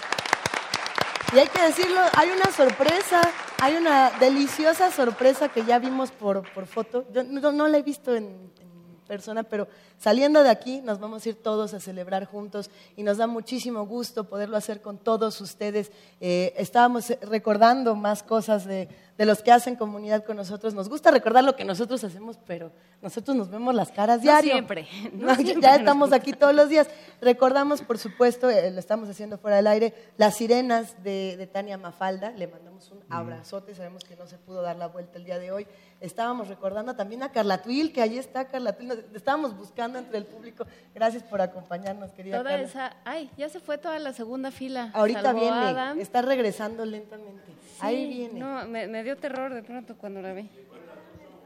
Y 1.34 1.40
hay 1.40 1.48
que 1.48 1.62
decirlo, 1.62 2.00
hay 2.14 2.30
una 2.30 2.50
sorpresa, 2.52 3.22
hay 3.60 3.76
una 3.76 4.12
deliciosa 4.12 4.92
sorpresa 4.92 5.50
que 5.50 5.66
ya 5.66 5.78
vimos 5.78 6.12
por, 6.12 6.50
por 6.54 6.68
foto. 6.68 7.06
Yo 7.12 7.24
no, 7.24 7.68
la 7.68 7.78
he 7.78 7.84
visto 7.84 8.16
en, 8.16 8.50
en 8.60 8.98
persona, 9.06 9.44
pero 9.44 9.68
saliendo 9.98 10.42
de 10.42 10.50
aquí 10.50 10.80
nos 10.82 11.00
vamos 11.00 11.26
a 11.26 11.30
ir 11.30 11.36
todos 11.36 11.74
a 11.74 11.82
celebrar 11.82 12.26
juntos 12.26 12.70
y 12.96 13.04
nos 13.04 13.18
da 13.18 13.28
muchísimo 13.28 13.86
gusto 13.86 14.24
poderlo 14.24 14.56
hacer 14.56 14.82
con 14.82 14.98
todos 14.98 15.42
ustedes. 15.42 15.92
Eh, 16.22 16.54
estábamos 16.56 17.10
recordando 17.22 17.96
más 17.96 18.24
cosas 18.24 18.64
de, 18.64 18.88
de 19.18 19.26
los 19.26 19.42
que 19.42 19.52
hacen 19.52 19.76
comunidad 19.76 20.24
con 20.24 20.38
nosotros. 20.38 20.74
Nos 20.74 20.90
gusta 20.90 21.10
recordar 21.12 21.44
lo 21.44 21.56
que 21.56 21.66
nosotros 21.66 22.04
hacemos, 22.04 22.38
pero 22.46 22.72
nosotros 23.02 23.36
nos 23.36 23.50
vemos 23.50 23.74
las 23.74 23.92
caras 23.92 24.18
No 24.18 24.24
diario. 24.24 24.52
siempre, 24.54 24.88
no 25.14 25.28
No, 25.28 25.36
siempre 25.36 25.62
ya 25.62 25.76
estamos 25.76 26.14
aquí 26.14 26.34
todos 26.34 26.54
los 26.54 26.70
días. 26.70 26.88
Recordamos, 27.22 27.82
por 27.82 27.98
supuesto, 27.98 28.50
eh, 28.50 28.70
lo 28.72 28.80
estamos 28.80 29.10
haciendo 29.10 29.38
fuera 29.38 29.58
del 29.58 29.68
aire, 29.68 29.94
las 30.18 30.36
sirenas 30.36 31.04
de, 31.04 31.36
de 31.38 31.48
Tania 31.48 31.78
Mafalda. 31.78 32.30
Le 32.32 32.48
mandamos 32.48 32.92
un 32.92 33.00
abrazote. 33.10 33.74
Sabemos 33.74 34.04
que 34.04 34.16
no 34.16 34.28
se 34.28 34.38
pudo 34.38 34.62
dar 34.62 34.76
la 34.76 34.88
vuelta 34.88 35.18
el 35.18 35.26
día 35.26 35.40
de 35.40 35.52
hoy. 35.52 35.66
Estábamos 36.00 36.48
recordando 36.48 36.96
también 36.96 37.24
a 37.24 37.32
Carla 37.32 37.64
Tuil, 37.64 37.92
que 37.92 38.04
ahí 38.04 38.20
está 38.20 38.46
Carla 38.46 38.74
Tuil. 38.74 38.90
Nos- 38.90 39.00
Estábamos 39.16 39.58
buscando 39.58 39.98
entre 39.98 40.20
el 40.20 40.26
público. 40.26 40.66
Gracias 40.94 41.24
por 41.24 41.42
acompañarnos, 41.42 42.12
querida 42.12 42.38
Toda 42.38 42.52
Carla. 42.52 42.66
esa. 42.68 42.96
Ay, 43.04 43.32
ya 43.36 43.50
se 43.50 43.60
fue 43.60 43.80
toda 43.80 43.98
la 43.98 44.14
segunda 44.14 44.52
fila. 44.52 44.92
Ahorita 44.94 45.34
viene, 45.34 45.50
Adam. 45.58 46.00
está 46.00 46.22
regresando 46.22 46.86
lentamente. 46.86 47.52
Ahí 47.80 48.08
viene. 48.08 48.40
No, 48.40 48.66
me, 48.68 48.88
me 48.88 49.04
dio 49.08 49.16
terror 49.16 49.54
de 49.54 49.64
pronto 49.64 49.96
cuando 49.96 50.22
la 50.22 50.34
vi. 50.34 50.50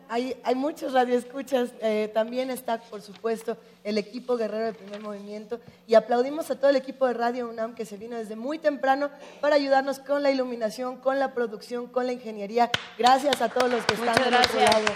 Hay, 0.09 0.35
hay 0.43 0.55
muchos 0.55 0.93
radioescuchas. 0.93 1.69
eh, 1.79 2.09
también 2.11 2.49
está, 2.49 2.81
por 2.81 3.03
supuesto, 3.03 3.55
el 3.83 3.99
equipo 3.99 4.35
guerrero 4.35 4.65
de 4.65 4.73
primer 4.73 4.99
movimiento. 4.99 5.59
Y 5.85 5.93
aplaudimos 5.93 6.49
a 6.49 6.55
todo 6.59 6.71
el 6.71 6.75
equipo 6.75 7.05
de 7.05 7.13
Radio 7.13 7.47
UNAM 7.47 7.75
que 7.75 7.85
se 7.85 7.97
vino 7.97 8.17
desde 8.17 8.35
muy 8.35 8.57
temprano 8.57 9.11
para 9.41 9.57
ayudarnos 9.57 9.99
con 9.99 10.23
la 10.23 10.31
iluminación, 10.31 10.97
con 10.97 11.19
la 11.19 11.35
producción, 11.35 11.85
con 11.85 12.07
la 12.07 12.13
ingeniería. 12.13 12.71
Gracias 12.97 13.43
a 13.43 13.49
todos 13.49 13.69
los 13.71 13.85
que 13.85 13.93
están 13.93 14.15
del 14.15 14.33
otro 14.33 14.57
gracias. 14.57 14.73
lado. 14.73 14.95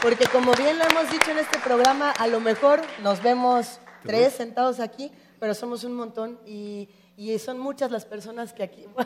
Porque 0.00 0.24
como 0.28 0.54
bien 0.54 0.78
lo 0.78 0.84
hemos 0.84 1.10
dicho 1.12 1.30
en 1.32 1.38
este 1.38 1.58
programa, 1.58 2.12
a 2.12 2.28
lo 2.28 2.40
mejor 2.40 2.80
nos 3.02 3.22
vemos 3.22 3.78
tres 4.06 4.32
sentados 4.32 4.80
aquí, 4.80 5.12
pero 5.38 5.52
somos 5.52 5.84
un 5.84 5.92
montón 5.92 6.40
y, 6.46 6.88
y 7.30 7.38
son 7.38 7.58
muchas 7.58 7.90
las 7.90 8.04
personas 8.04 8.52
que 8.52 8.62
aquí... 8.62 8.86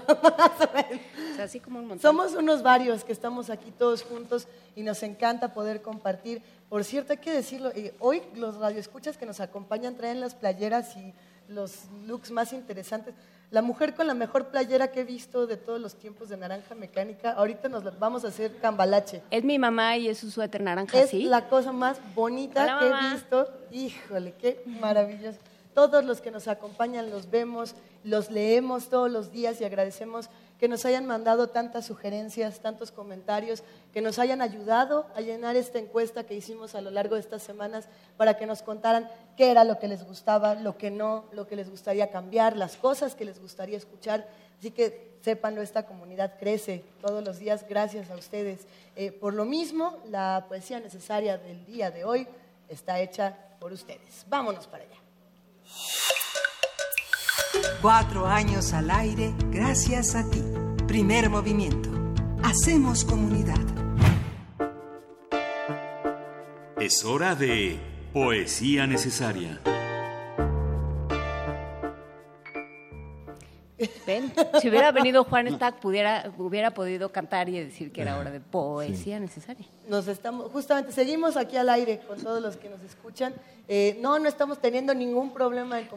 O 1.33 1.37
sea, 1.37 1.45
así 1.45 1.61
como 1.61 1.79
un 1.81 1.87
montón. 1.89 2.01
Somos 2.03 2.33
unos 2.35 2.63
varios 2.63 3.05
que 3.05 3.13
estamos 3.13 3.51
aquí 3.51 3.71
todos 3.71 4.03
juntos 4.03 4.49
y 4.75 4.83
nos 4.83 5.03
encanta 5.03 5.53
poder 5.53 5.83
compartir. 5.83 6.41
Por 6.71 6.83
cierto, 6.83 7.13
hay 7.13 7.19
que 7.19 7.31
decirlo, 7.31 7.71
eh, 7.75 7.95
hoy 8.01 8.23
los 8.37 8.57
radioescuchas 8.57 9.19
que 9.19 9.27
nos 9.27 9.41
acompañan 9.41 9.97
traen 9.97 10.21
las 10.21 10.35
playeras 10.35 10.97
y 10.97 11.13
los 11.49 11.85
looks 12.07 12.31
más 12.31 12.53
interesantes. 12.55 13.15
La 13.51 13.61
mujer 13.63 13.95
con 13.95 14.07
la 14.07 14.15
mejor 14.15 14.47
playera 14.49 14.91
que 14.91 15.01
he 15.01 15.05
visto 15.05 15.47
de 15.47 15.57
todos 15.57 15.79
los 15.81 15.95
tiempos 15.97 16.31
de 16.31 16.37
Naranja 16.39 16.75
Mecánica, 16.75 17.33
ahorita 17.33 17.69
nos 17.69 17.99
vamos 17.99 18.25
a 18.25 18.29
hacer 18.29 18.57
cambalache. 18.57 19.23
Es 19.31 19.45
mi 19.45 19.59
mamá 19.59 19.97
y 19.99 20.09
es 20.09 20.19
su 20.19 20.31
suéter 20.31 20.63
naranja, 20.63 20.99
Es 21.01 21.11
¿sí? 21.11 21.25
la 21.25 21.49
cosa 21.49 21.71
más 21.71 21.99
bonita 22.15 22.63
Hola, 22.65 22.79
que 22.81 22.91
mamá. 22.91 23.11
he 23.11 23.15
visto. 23.15 23.49
Híjole, 23.71 24.33
qué 24.41 24.63
maravilloso. 24.67 25.39
Todos 25.77 26.07
los 26.07 26.23
que 26.23 26.31
nos 26.31 26.49
acompañan 26.49 27.11
los 27.11 27.31
vemos, 27.31 27.75
los 28.03 28.31
leemos 28.31 28.89
todos 28.89 29.11
los 29.11 29.31
días 29.31 29.61
y 29.61 29.65
agradecemos 29.67 30.31
que 30.59 30.69
nos 30.69 30.87
hayan 30.87 31.05
mandado 31.05 31.51
tantas 31.51 31.85
sugerencias, 31.85 32.61
tantos 32.61 32.91
comentarios, 32.91 33.63
que 33.93 34.01
nos 34.01 34.19
hayan 34.19 34.41
ayudado 34.41 35.07
a 35.15 35.21
llenar 35.21 35.55
esta 35.55 35.79
encuesta 35.79 36.25
que 36.25 36.33
hicimos 36.33 36.75
a 36.75 36.81
lo 36.81 36.91
largo 36.91 37.17
de 37.17 37.21
estas 37.21 37.43
semanas 37.43 37.91
para 38.17 38.39
que 38.39 38.47
nos 38.47 38.63
contaran 38.63 39.11
qué 39.37 39.51
era 39.51 39.65
lo 39.65 39.79
que 39.79 39.87
les 39.87 40.03
gustaba, 40.03 40.55
lo 40.55 40.79
que 40.79 40.91
no, 40.91 41.27
lo 41.33 41.47
que 41.47 41.57
les 41.57 41.69
gustaría 41.69 42.11
cambiar, 42.11 42.57
las 42.57 42.79
cosas 42.79 43.15
que 43.15 43.27
les 43.27 43.39
gustaría 43.39 43.77
escuchar. 43.77 44.27
Así 44.59 44.71
que 44.71 45.19
sépanlo, 45.21 45.61
esta 45.61 45.85
comunidad 45.85 46.39
crece 46.39 46.87
todos 47.03 47.23
los 47.23 47.39
días 47.39 47.67
gracias 47.69 48.11
a 48.11 48.17
ustedes. 48.17 48.61
Eh, 48.97 49.13
por 49.13 49.35
lo 49.35 49.45
mismo, 49.45 49.99
la 50.09 50.47
poesía 50.49 50.81
necesaria 50.81 51.37
del 51.37 51.67
día 51.67 51.91
de 51.91 52.07
hoy 52.07 52.27
está 52.67 52.99
hecha 52.99 53.37
por 53.61 53.75
ustedes. 53.75 54.25
Vámonos 54.27 54.67
para 54.69 54.85
allá. 54.85 55.06
Cuatro 57.83 58.27
años 58.27 58.73
al 58.73 58.91
aire 58.91 59.35
gracias 59.51 60.15
a 60.15 60.29
ti. 60.29 60.43
Primer 60.87 61.31
movimiento. 61.31 61.91
Hacemos 62.43 63.05
comunidad. 63.05 63.61
Es 66.79 67.05
hora 67.05 67.35
de 67.35 67.81
Poesía 68.13 68.87
Necesaria. 68.87 69.61
Ven, 74.07 74.33
si 74.63 74.69
hubiera 74.71 74.91
venido 74.93 75.25
Juan 75.25 75.49
Stack, 75.55 75.81
pudiera, 75.81 76.33
hubiera 76.39 76.71
podido 76.73 77.11
cantar 77.13 77.49
y 77.49 77.61
decir 77.61 77.93
que 77.93 78.01
era 78.03 78.19
hora 78.19 78.31
de 78.31 78.41
poesía 78.41 79.21
necesaria. 79.21 79.67
Nos 79.89 80.09
estamos, 80.09 80.51
justamente, 80.51 80.93
seguimos 80.93 81.37
aquí 81.37 81.57
al 81.57 81.69
aire 81.69 82.01
con 82.09 82.19
todos 82.21 82.41
los 82.43 82.57
que 82.57 82.71
nos 82.71 82.83
escuchan. 82.83 83.35
Eh, 83.69 83.99
no, 84.01 84.19
no 84.19 84.29
estamos 84.29 84.61
teniendo 84.61 84.95
ningún 84.95 85.31
problema 85.33 85.77
de 85.77 85.85
No, 85.85 85.91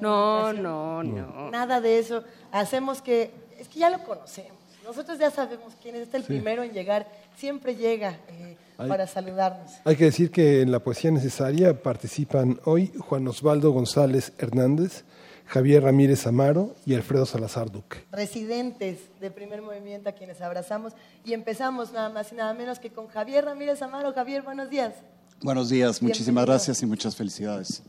comunicación. 0.52 0.64
no, 0.64 1.04
no. 1.04 1.52
Nada 1.52 1.80
de 1.80 2.00
eso. 2.00 2.24
Hacemos 2.52 3.02
que, 3.02 3.32
es 3.58 3.70
que 3.70 3.80
ya 3.80 3.90
lo 3.90 4.04
conocemos. 4.04 4.58
Nosotros 4.84 5.20
ya 5.20 5.30
sabemos 5.32 5.74
quién 5.82 5.96
es. 5.96 6.02
Este 6.02 6.18
el 6.18 6.24
Sí. 6.24 6.28
primero 6.30 6.64
en 6.64 6.72
llegar. 6.74 7.08
Siempre 7.38 7.76
llega 7.76 8.18
eh, 8.28 8.58
para 8.76 9.08
saludarnos. 9.08 9.72
Hay 9.86 9.96
que 9.96 10.06
decir 10.06 10.32
que 10.32 10.62
en 10.62 10.72
la 10.72 10.80
poesía 10.80 11.12
necesaria 11.12 11.82
participan 11.82 12.60
hoy 12.66 12.92
Juan 13.00 13.28
Osvaldo 13.28 13.72
González 13.72 14.34
Hernández, 14.40 15.04
Javier 15.50 15.82
Ramírez 15.82 16.28
Amaro 16.28 16.76
y 16.86 16.94
Alfredo 16.94 17.26
Salazar 17.26 17.72
Duque. 17.72 18.06
Residentes 18.12 19.00
de 19.20 19.32
primer 19.32 19.64
movimiento 19.64 20.08
a 20.08 20.12
quienes 20.12 20.42
abrazamos. 20.42 20.94
Y 21.26 21.34
empezamos 21.34 21.92
nada 21.92 22.10
más 22.10 22.32
y 22.32 22.36
nada 22.36 22.54
menos 22.54 22.78
que 22.78 22.92
con 22.92 23.08
Javier 23.08 23.46
Ramírez 23.46 23.82
Amaro. 23.82 24.14
Javier, 24.14 24.44
buenos 24.44 24.70
días. 24.70 24.94
Buenos 25.42 25.70
días, 25.70 26.04
muchísimas 26.04 26.28
Bienvenido. 26.28 26.46
gracias 26.46 26.84
y 26.84 26.86
muchas 26.86 27.16
felicidades. 27.16 27.82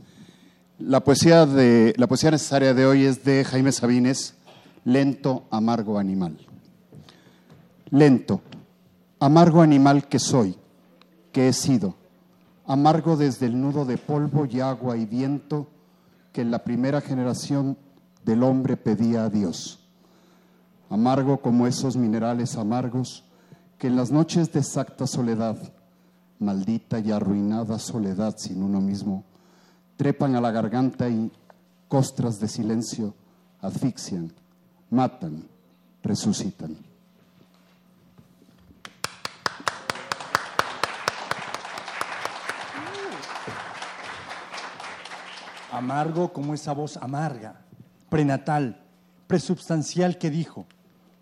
La 0.79 1.01
poesía, 1.01 1.45
de, 1.45 1.93
la 1.99 2.07
poesía 2.07 2.31
necesaria 2.31 2.73
de 2.73 2.87
hoy 2.87 3.05
es 3.05 3.25
de 3.25 3.45
Jaime 3.45 3.73
Sabines, 3.73 4.37
Lento, 4.87 5.45
amargo 5.51 5.99
animal. 5.99 6.39
Lento, 7.91 8.41
amargo 9.19 9.61
animal 9.61 10.09
que 10.09 10.19
soy, 10.19 10.57
que 11.31 11.49
he 11.49 11.53
sido, 11.53 11.95
amargo 12.65 13.19
desde 13.19 13.45
el 13.45 13.61
nudo 13.61 13.85
de 13.85 13.99
polvo 13.99 14.47
y 14.47 14.61
agua 14.61 14.97
y 14.97 15.05
viento 15.05 15.69
que 16.33 16.43
en 16.43 16.51
la 16.51 16.65
primera 16.65 17.01
generación 17.01 17.77
del 18.25 18.43
hombre 18.43 18.77
pedía 18.77 19.25
a 19.25 19.31
Dios. 19.31 19.89
Amargo 20.89 21.41
como 21.41 21.67
esos 21.67 21.97
minerales 21.97 22.57
amargos 22.57 23.25
que 23.79 23.87
en 23.87 23.97
las 23.97 24.11
noches 24.11 24.53
de 24.53 24.61
exacta 24.61 25.07
soledad, 25.07 25.57
maldita 26.39 26.99
y 26.99 27.11
arruinada 27.11 27.79
soledad 27.79 28.35
sin 28.37 28.63
uno 28.63 28.81
mismo, 28.81 29.25
trepan 29.97 30.37
a 30.37 30.41
la 30.41 30.51
garganta 30.51 31.09
y 31.09 31.31
costras 31.89 32.41
de 32.41 32.49
silencio 32.49 33.15
asfixian, 33.61 34.33
matan, 34.91 35.49
resucitan. 36.03 36.90
Amargo 45.73 46.33
como 46.33 46.55
esa 46.55 46.73
voz 46.73 46.97
amarga, 46.97 47.63
prenatal, 48.09 48.83
presubstancial 49.27 50.19
que 50.19 50.31
dijo 50.31 50.67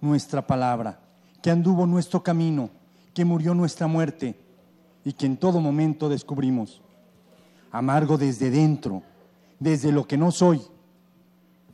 nuestra 0.01 0.47
palabra, 0.47 1.01
que 1.43 1.51
anduvo 1.51 1.87
nuestro 1.87 2.23
camino, 2.23 2.71
que 3.15 3.25
murió 3.25 3.55
nuestra 3.55 3.87
muerte 3.87 4.41
y 5.05 5.13
que 5.13 5.27
en 5.27 5.37
todo 5.37 5.61
momento 5.61 6.09
descubrimos. 6.09 6.83
Amargo 7.71 8.17
desde 8.17 8.51
dentro, 8.51 9.03
desde 9.59 9.93
lo 9.93 10.07
que 10.07 10.17
no 10.17 10.31
soy, 10.31 10.63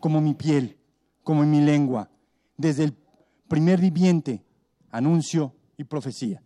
como 0.00 0.20
mi 0.20 0.34
piel, 0.34 0.76
como 1.22 1.44
mi 1.44 1.60
lengua, 1.60 2.08
desde 2.56 2.84
el 2.84 2.96
primer 3.48 3.80
viviente, 3.80 4.44
anuncio 4.90 5.52
y 5.76 5.84
profecía. 5.84 6.43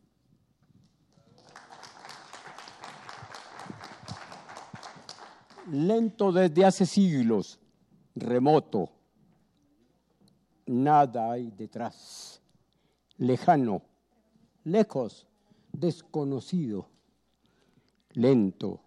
Lento 5.70 6.32
desde 6.32 6.64
hace 6.64 6.86
siglos, 6.86 7.58
remoto, 8.14 8.90
nada 10.66 11.32
hay 11.32 11.50
detrás, 11.50 12.40
lejano, 13.16 13.82
lejos, 14.64 15.26
desconocido, 15.72 16.88
lento, 18.12 18.80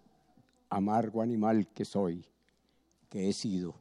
amargo 0.70 1.22
animal 1.22 1.66
que 1.68 1.84
soy, 1.84 2.24
que 3.08 3.28
he 3.28 3.32
sido. 3.32 3.74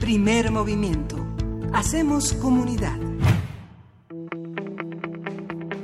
Primer 0.00 0.50
movimiento. 0.50 1.16
Hacemos 1.72 2.32
comunidad. 2.32 3.09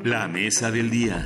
La 0.06 0.28
mesa 0.28 0.70
del 0.70 0.88
día. 0.88 1.24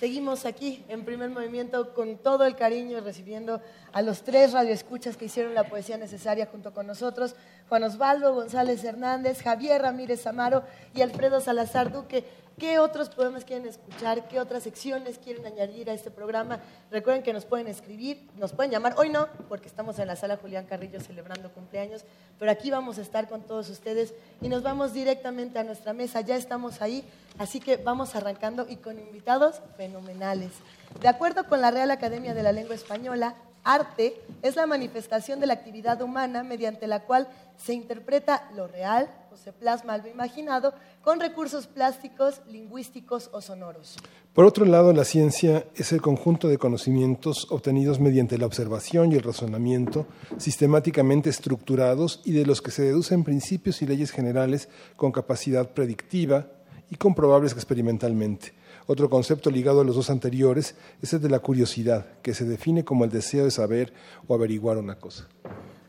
Seguimos 0.00 0.46
aquí 0.46 0.84
en 0.88 1.04
primer 1.04 1.30
movimiento 1.30 1.94
con 1.94 2.18
todo 2.18 2.44
el 2.44 2.56
cariño 2.56 2.98
recibiendo 3.02 3.62
a 3.92 4.02
los 4.02 4.24
tres 4.24 4.50
radioescuchas 4.50 5.16
que 5.16 5.26
hicieron 5.26 5.54
la 5.54 5.68
poesía 5.68 5.96
necesaria 5.96 6.48
junto 6.50 6.74
con 6.74 6.88
nosotros, 6.88 7.36
Juan 7.68 7.84
Osvaldo 7.84 8.34
González 8.34 8.82
Hernández, 8.82 9.40
Javier 9.42 9.80
Ramírez 9.80 10.26
Amaro 10.26 10.64
y 10.92 11.02
Alfredo 11.02 11.40
Salazar 11.40 11.92
Duque. 11.92 12.24
¿Qué 12.58 12.78
otros 12.78 13.08
poemas 13.08 13.44
quieren 13.44 13.66
escuchar? 13.66 14.28
¿Qué 14.28 14.38
otras 14.38 14.62
secciones 14.62 15.18
quieren 15.18 15.46
añadir 15.46 15.90
a 15.90 15.94
este 15.94 16.10
programa? 16.10 16.60
Recuerden 16.90 17.22
que 17.22 17.32
nos 17.32 17.44
pueden 17.44 17.66
escribir, 17.66 18.28
nos 18.38 18.52
pueden 18.52 18.70
llamar. 18.70 18.94
Hoy 18.98 19.08
no, 19.08 19.28
porque 19.48 19.68
estamos 19.68 19.98
en 19.98 20.06
la 20.06 20.16
sala 20.16 20.36
Julián 20.36 20.66
Carrillo 20.66 21.00
celebrando 21.00 21.50
cumpleaños, 21.50 22.04
pero 22.38 22.50
aquí 22.50 22.70
vamos 22.70 22.98
a 22.98 23.02
estar 23.02 23.28
con 23.28 23.42
todos 23.42 23.68
ustedes 23.70 24.14
y 24.40 24.48
nos 24.48 24.62
vamos 24.62 24.92
directamente 24.92 25.58
a 25.58 25.64
nuestra 25.64 25.92
mesa. 25.92 26.20
Ya 26.20 26.36
estamos 26.36 26.82
ahí, 26.82 27.04
así 27.38 27.58
que 27.58 27.76
vamos 27.78 28.14
arrancando 28.14 28.66
y 28.68 28.76
con 28.76 28.98
invitados 28.98 29.60
fenomenales. 29.76 30.52
De 31.00 31.08
acuerdo 31.08 31.44
con 31.48 31.60
la 31.60 31.70
Real 31.70 31.90
Academia 31.90 32.34
de 32.34 32.42
la 32.42 32.52
Lengua 32.52 32.74
Española, 32.74 33.34
arte 33.64 34.20
es 34.42 34.56
la 34.56 34.66
manifestación 34.66 35.40
de 35.40 35.46
la 35.46 35.54
actividad 35.54 36.00
humana 36.02 36.42
mediante 36.42 36.86
la 36.86 37.04
cual 37.04 37.28
se 37.56 37.74
interpreta 37.74 38.50
lo 38.56 38.66
real 38.66 39.10
o 39.32 39.36
se 39.36 39.52
plasma 39.52 39.98
lo 39.98 40.08
imaginado 40.08 40.74
con 41.02 41.20
recursos 41.20 41.66
plásticos, 41.66 42.40
lingüísticos 42.48 43.30
o 43.32 43.40
sonoros. 43.40 43.96
Por 44.32 44.44
otro 44.46 44.64
lado, 44.64 44.92
la 44.92 45.04
ciencia 45.04 45.66
es 45.74 45.92
el 45.92 46.00
conjunto 46.00 46.48
de 46.48 46.58
conocimientos 46.58 47.46
obtenidos 47.50 48.00
mediante 48.00 48.38
la 48.38 48.46
observación 48.46 49.12
y 49.12 49.16
el 49.16 49.22
razonamiento, 49.22 50.06
sistemáticamente 50.38 51.30
estructurados 51.30 52.20
y 52.24 52.32
de 52.32 52.46
los 52.46 52.62
que 52.62 52.70
se 52.70 52.82
deducen 52.82 53.24
principios 53.24 53.82
y 53.82 53.86
leyes 53.86 54.10
generales 54.10 54.68
con 54.96 55.12
capacidad 55.12 55.70
predictiva 55.70 56.46
y 56.90 56.96
comprobables 56.96 57.52
experimentalmente. 57.52 58.52
Otro 58.86 59.08
concepto 59.08 59.50
ligado 59.50 59.80
a 59.80 59.84
los 59.84 59.96
dos 59.96 60.10
anteriores 60.10 60.74
es 61.00 61.12
el 61.12 61.20
de 61.20 61.30
la 61.30 61.38
curiosidad, 61.38 62.06
que 62.22 62.34
se 62.34 62.44
define 62.44 62.84
como 62.84 63.04
el 63.04 63.10
deseo 63.10 63.44
de 63.44 63.50
saber 63.50 63.92
o 64.26 64.34
averiguar 64.34 64.78
una 64.78 64.96
cosa. 64.96 65.28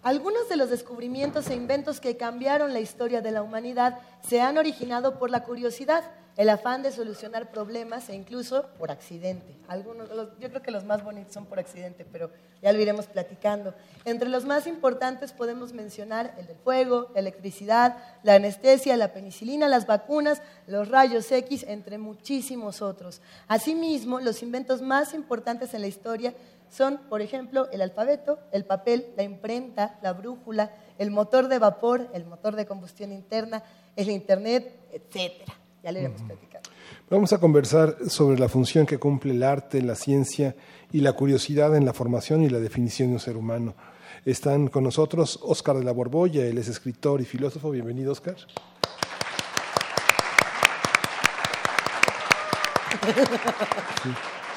Algunos 0.04 0.50
de 0.50 0.58
los 0.58 0.70
descubrimientos 0.70 1.50
e 1.50 1.56
inventos 1.56 2.00
que 2.00 2.18
cambiaron 2.18 2.74
la 2.74 2.82
historia 2.82 3.22
de 3.22 3.32
la 3.32 3.42
humanidad 3.42 4.00
se 4.28 4.42
han 4.42 4.58
originado 4.58 5.18
por 5.18 5.30
la 5.30 5.44
curiosidad, 5.44 6.04
el 6.36 6.50
afán 6.50 6.82
de 6.82 6.92
solucionar 6.92 7.52
problemas 7.52 8.10
e 8.10 8.16
incluso 8.16 8.66
por 8.80 8.90
accidente. 8.90 9.56
Algunos, 9.68 10.10
yo 10.40 10.50
creo 10.50 10.62
que 10.62 10.72
los 10.72 10.84
más 10.84 11.04
bonitos 11.04 11.34
son 11.34 11.46
por 11.46 11.60
accidente, 11.60 12.06
pero 12.12 12.32
ya 12.62 12.74
lo 12.74 12.80
iremos 12.80 13.06
platicando. 13.06 13.74
Entre 14.04 14.30
los 14.30 14.46
más 14.46 14.66
importantes 14.66 15.32
podemos 15.32 15.74
mencionar 15.74 16.34
el 16.40 16.48
del 16.48 16.58
fuego, 16.58 17.10
la 17.14 17.20
electricidad, 17.20 17.98
la 18.24 18.36
anestesia, 18.36 18.98
la 18.98 19.14
penicilina, 19.14 19.68
las 19.68 19.86
vacunas, 19.86 20.42
los 20.66 20.90
rayos 20.90 21.32
X, 21.32 21.66
entre 21.68 21.98
muchísimos 21.98 22.82
otros. 22.82 23.22
Asimismo, 23.48 24.20
los 24.20 24.42
inventos 24.42 24.82
más 24.82 25.14
importantes 25.14 25.74
en 25.74 25.82
la 25.82 25.88
historia 25.88 26.34
son, 26.72 26.98
por 27.10 27.22
ejemplo, 27.22 27.70
el 27.72 27.84
alfabeto, 27.84 28.40
el 28.52 28.66
papel, 28.66 29.14
la 29.16 29.22
imprenta, 29.22 30.00
la 30.02 30.14
brújula, 30.14 30.72
el 30.98 31.12
motor 31.12 31.48
de 31.48 31.60
vapor, 31.60 32.10
el 32.14 32.26
motor 32.26 32.56
de 32.56 32.66
combustión 32.66 33.12
interna, 33.12 33.64
el 33.96 34.10
internet, 34.10 34.76
etcétera. 34.92 35.54
Ya 35.84 35.92
le 35.92 36.00
iremos 36.00 36.22
platicando. 36.22 36.70
Vamos 37.10 37.34
a 37.34 37.40
conversar 37.40 37.98
sobre 38.08 38.40
la 38.40 38.48
función 38.48 38.86
que 38.86 38.98
cumple 38.98 39.34
el 39.34 39.44
arte, 39.44 39.82
la 39.82 39.96
ciencia 39.96 40.56
y 40.94 41.02
la 41.02 41.12
curiosidad 41.12 41.76
en 41.76 41.84
la 41.84 41.92
formación 41.92 42.42
y 42.42 42.50
la 42.50 42.60
definición 42.60 43.10
de 43.10 43.16
un 43.16 43.20
ser 43.20 43.36
humano. 43.36 43.76
Están 44.24 44.70
con 44.70 44.86
nosotros 44.86 45.38
Óscar 45.44 45.76
de 45.76 45.84
la 45.84 45.92
Borbolla, 45.92 46.46
él 46.46 46.58
es 46.58 46.70
escritor 46.70 47.20
y 47.20 47.26
filósofo. 47.26 47.70
Bienvenido, 47.70 48.14
Óscar. 48.14 48.38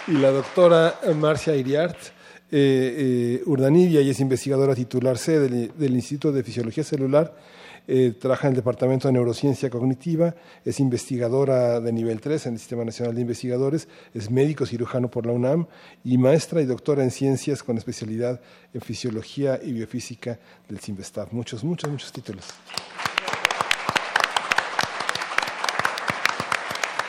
Y 0.06 0.12
la 0.12 0.30
doctora 0.30 1.00
Marcia 1.16 1.56
Iriart 1.56 1.96
eh, 2.52 3.40
eh, 3.40 3.42
Urdanibia, 3.46 3.98
ella 3.98 4.12
es 4.12 4.20
investigadora 4.20 4.76
titular 4.76 5.18
C 5.18 5.40
del, 5.40 5.72
del 5.76 5.94
Instituto 5.94 6.30
de 6.30 6.44
Fisiología 6.44 6.84
Celular 6.84 7.34
eh, 7.88 8.12
trabaja 8.18 8.48
en 8.48 8.52
el 8.52 8.56
Departamento 8.56 9.08
de 9.08 9.12
Neurociencia 9.12 9.70
Cognitiva, 9.70 10.34
es 10.64 10.80
investigadora 10.80 11.80
de 11.80 11.92
nivel 11.92 12.20
3 12.20 12.46
en 12.46 12.52
el 12.54 12.58
Sistema 12.58 12.84
Nacional 12.84 13.14
de 13.14 13.20
Investigadores, 13.20 13.88
es 14.14 14.30
médico 14.30 14.66
cirujano 14.66 15.08
por 15.08 15.26
la 15.26 15.32
UNAM 15.32 15.66
y 16.04 16.18
maestra 16.18 16.60
y 16.60 16.64
doctora 16.66 17.04
en 17.04 17.10
ciencias 17.10 17.62
con 17.62 17.78
especialidad 17.78 18.40
en 18.74 18.80
fisiología 18.80 19.60
y 19.62 19.72
biofísica 19.72 20.38
del 20.68 20.80
CIMBESTAF. 20.80 21.32
Muchos, 21.32 21.62
muchos, 21.62 21.90
muchos 21.90 22.12
títulos. 22.12 22.46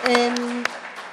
En, 0.08 0.64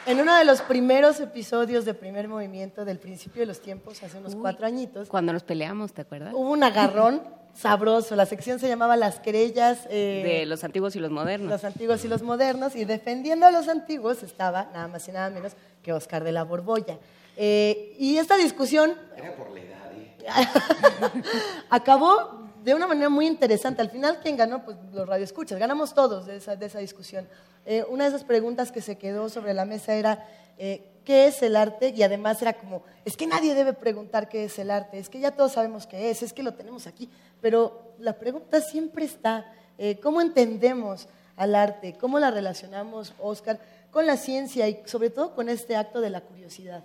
en 0.07 0.21
uno 0.21 0.37
de 0.37 0.45
los 0.45 0.61
primeros 0.61 1.19
episodios 1.21 1.85
de 1.85 1.95
Primer 1.95 2.29
Movimiento 2.29 2.85
del 2.85 2.99
principio 2.99 3.41
de 3.41 3.47
los 3.47 3.61
tiempos, 3.61 4.03
hace 4.03 4.19
unos 4.19 4.35
Uy, 4.35 4.41
cuatro 4.41 4.67
añitos, 4.67 5.09
Cuando 5.09 5.33
nos 5.33 5.43
peleamos, 5.43 5.93
¿te 5.93 6.03
acuerdas? 6.03 6.33
hubo 6.35 6.51
un 6.51 6.63
agarrón 6.63 7.23
sabroso. 7.55 8.17
La 8.17 8.27
sección 8.27 8.59
se 8.59 8.69
llamaba 8.69 8.97
Las 8.97 9.21
querellas 9.21 9.87
eh, 9.89 10.23
De 10.41 10.47
los 10.47 10.65
antiguos 10.65 10.97
y 10.97 11.01
los 11.01 11.11
modernos. 11.11 11.51
los 11.51 11.65
antiguos 11.65 12.05
y 12.05 12.09
los 12.09 12.23
modernos, 12.23 12.77
y 12.77 12.85
defendiendo 12.85 13.47
a 13.47 13.51
los 13.51 13.69
antiguos 13.69 14.23
estaba 14.23 14.71
nada 14.73 14.89
más 14.89 15.07
y 15.09 15.13
nada 15.13 15.31
menos 15.31 15.53
que 15.83 15.93
Oscar 15.93 16.25
de 16.25 16.33
la 16.33 16.45
Borbolla. 16.45 16.99
Eh, 17.37 17.95
y 17.99 18.19
esta 18.19 18.37
discusión 18.37 18.95
Era 19.17 19.35
por 19.35 19.51
la 19.51 19.61
edad, 19.61 19.93
¿eh? 19.93 20.15
acabó 21.71 22.45
de 22.63 22.75
una 22.75 22.87
manera 22.87 23.09
muy 23.09 23.27
interesante. 23.27 23.83
Al 23.83 23.91
final, 23.91 24.21
¿quién 24.23 24.37
ganó? 24.37 24.65
Pues 24.65 24.77
los 24.93 25.07
radioescuchas. 25.07 25.59
Ganamos 25.59 25.95
todos 25.95 26.27
de 26.27 26.37
esa, 26.37 26.57
de 26.57 26.67
esa 26.67 26.79
discusión. 26.79 27.29
Eh, 27.67 27.85
una 27.89 28.05
de 28.05 28.11
esas 28.11 28.25
preguntas 28.25 28.73
que 28.73 28.81
se 28.81 28.97
quedó 28.97 29.29
sobre 29.29 29.53
la 29.53 29.65
mesa 29.65 29.95
era, 29.95 30.27
eh, 30.59 30.83
¿qué 31.05 31.27
es 31.27 31.43
el 31.43 31.57
arte? 31.57 31.93
Y 31.95 32.03
además 32.03 32.41
era 32.43 32.55
como, 32.55 32.83
es 33.05 33.17
que 33.17 33.27
nadie 33.27 33.55
debe 33.55 33.73
preguntar 33.73 34.29
qué 34.29 34.45
es 34.45 34.59
el 34.59 34.71
arte, 34.71 34.99
es 34.99 35.09
que 35.09 35.21
ya 35.21 35.31
todos 35.31 35.53
sabemos 35.53 35.87
qué 35.87 36.11
es, 36.11 36.23
es 36.23 36.33
que 36.33 36.43
lo 36.43 36.55
tenemos 36.55 36.87
aquí. 36.87 37.09
Pero 37.41 37.95
la 37.99 38.19
pregunta 38.19 38.61
siempre 38.61 39.05
está, 39.05 39.53
eh, 39.79 39.99
¿cómo 40.01 40.21
entendemos 40.21 41.09
al 41.37 41.55
arte? 41.55 41.95
¿Cómo 42.01 42.19
la 42.19 42.31
relacionamos, 42.31 43.15
Oscar, 43.19 43.61
con 43.91 44.07
la 44.07 44.17
ciencia 44.17 44.69
y 44.69 44.83
sobre 44.87 45.11
todo 45.11 45.35
con 45.35 45.49
este 45.49 45.77
acto 45.77 46.01
de 46.01 46.11
la 46.11 46.21
curiosidad? 46.21 46.85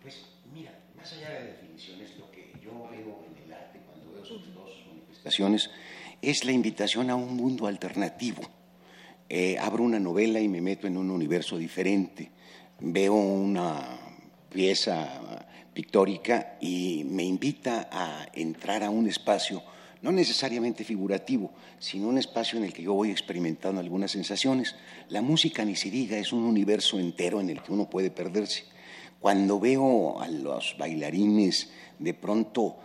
Pues 0.00 0.24
mira, 0.52 0.72
más 0.96 1.12
allá 1.12 1.30
de 1.30 1.46
definiciones, 1.48 2.16
lo 2.18 2.30
que 2.30 2.52
yo 2.62 2.70
veo 2.90 3.24
en 3.26 3.44
el 3.44 3.52
arte 3.52 3.80
cuando 3.86 4.12
veo 4.12 4.24
sus 4.24 4.54
dos 4.54 4.70
manifestaciones 4.88 5.70
es 6.22 6.44
la 6.44 6.52
invitación 6.52 7.10
a 7.10 7.16
un 7.16 7.36
mundo 7.36 7.66
alternativo. 7.66 8.42
Eh, 9.28 9.58
abro 9.58 9.82
una 9.82 9.98
novela 9.98 10.38
y 10.40 10.48
me 10.48 10.60
meto 10.60 10.86
en 10.86 10.96
un 10.96 11.10
universo 11.10 11.56
diferente. 11.56 12.30
Veo 12.86 13.14
una 13.14 13.98
pieza 14.50 15.46
pictórica 15.72 16.58
y 16.60 17.02
me 17.08 17.22
invita 17.24 17.88
a 17.90 18.26
entrar 18.34 18.84
a 18.84 18.90
un 18.90 19.08
espacio 19.08 19.62
no 20.02 20.12
necesariamente 20.12 20.84
figurativo, 20.84 21.50
sino 21.78 22.08
un 22.08 22.18
espacio 22.18 22.58
en 22.58 22.64
el 22.64 22.74
que 22.74 22.82
yo 22.82 22.92
voy 22.92 23.10
experimentando 23.10 23.80
algunas 23.80 24.10
sensaciones. 24.10 24.76
La 25.08 25.22
música, 25.22 25.64
ni 25.64 25.76
se 25.76 25.90
diga, 25.90 26.18
es 26.18 26.34
un 26.34 26.44
universo 26.44 27.00
entero 27.00 27.40
en 27.40 27.48
el 27.48 27.62
que 27.62 27.72
uno 27.72 27.88
puede 27.88 28.10
perderse. 28.10 28.64
Cuando 29.18 29.58
veo 29.58 30.20
a 30.20 30.28
los 30.28 30.76
bailarines 30.78 31.70
de 31.98 32.12
pronto 32.12 32.76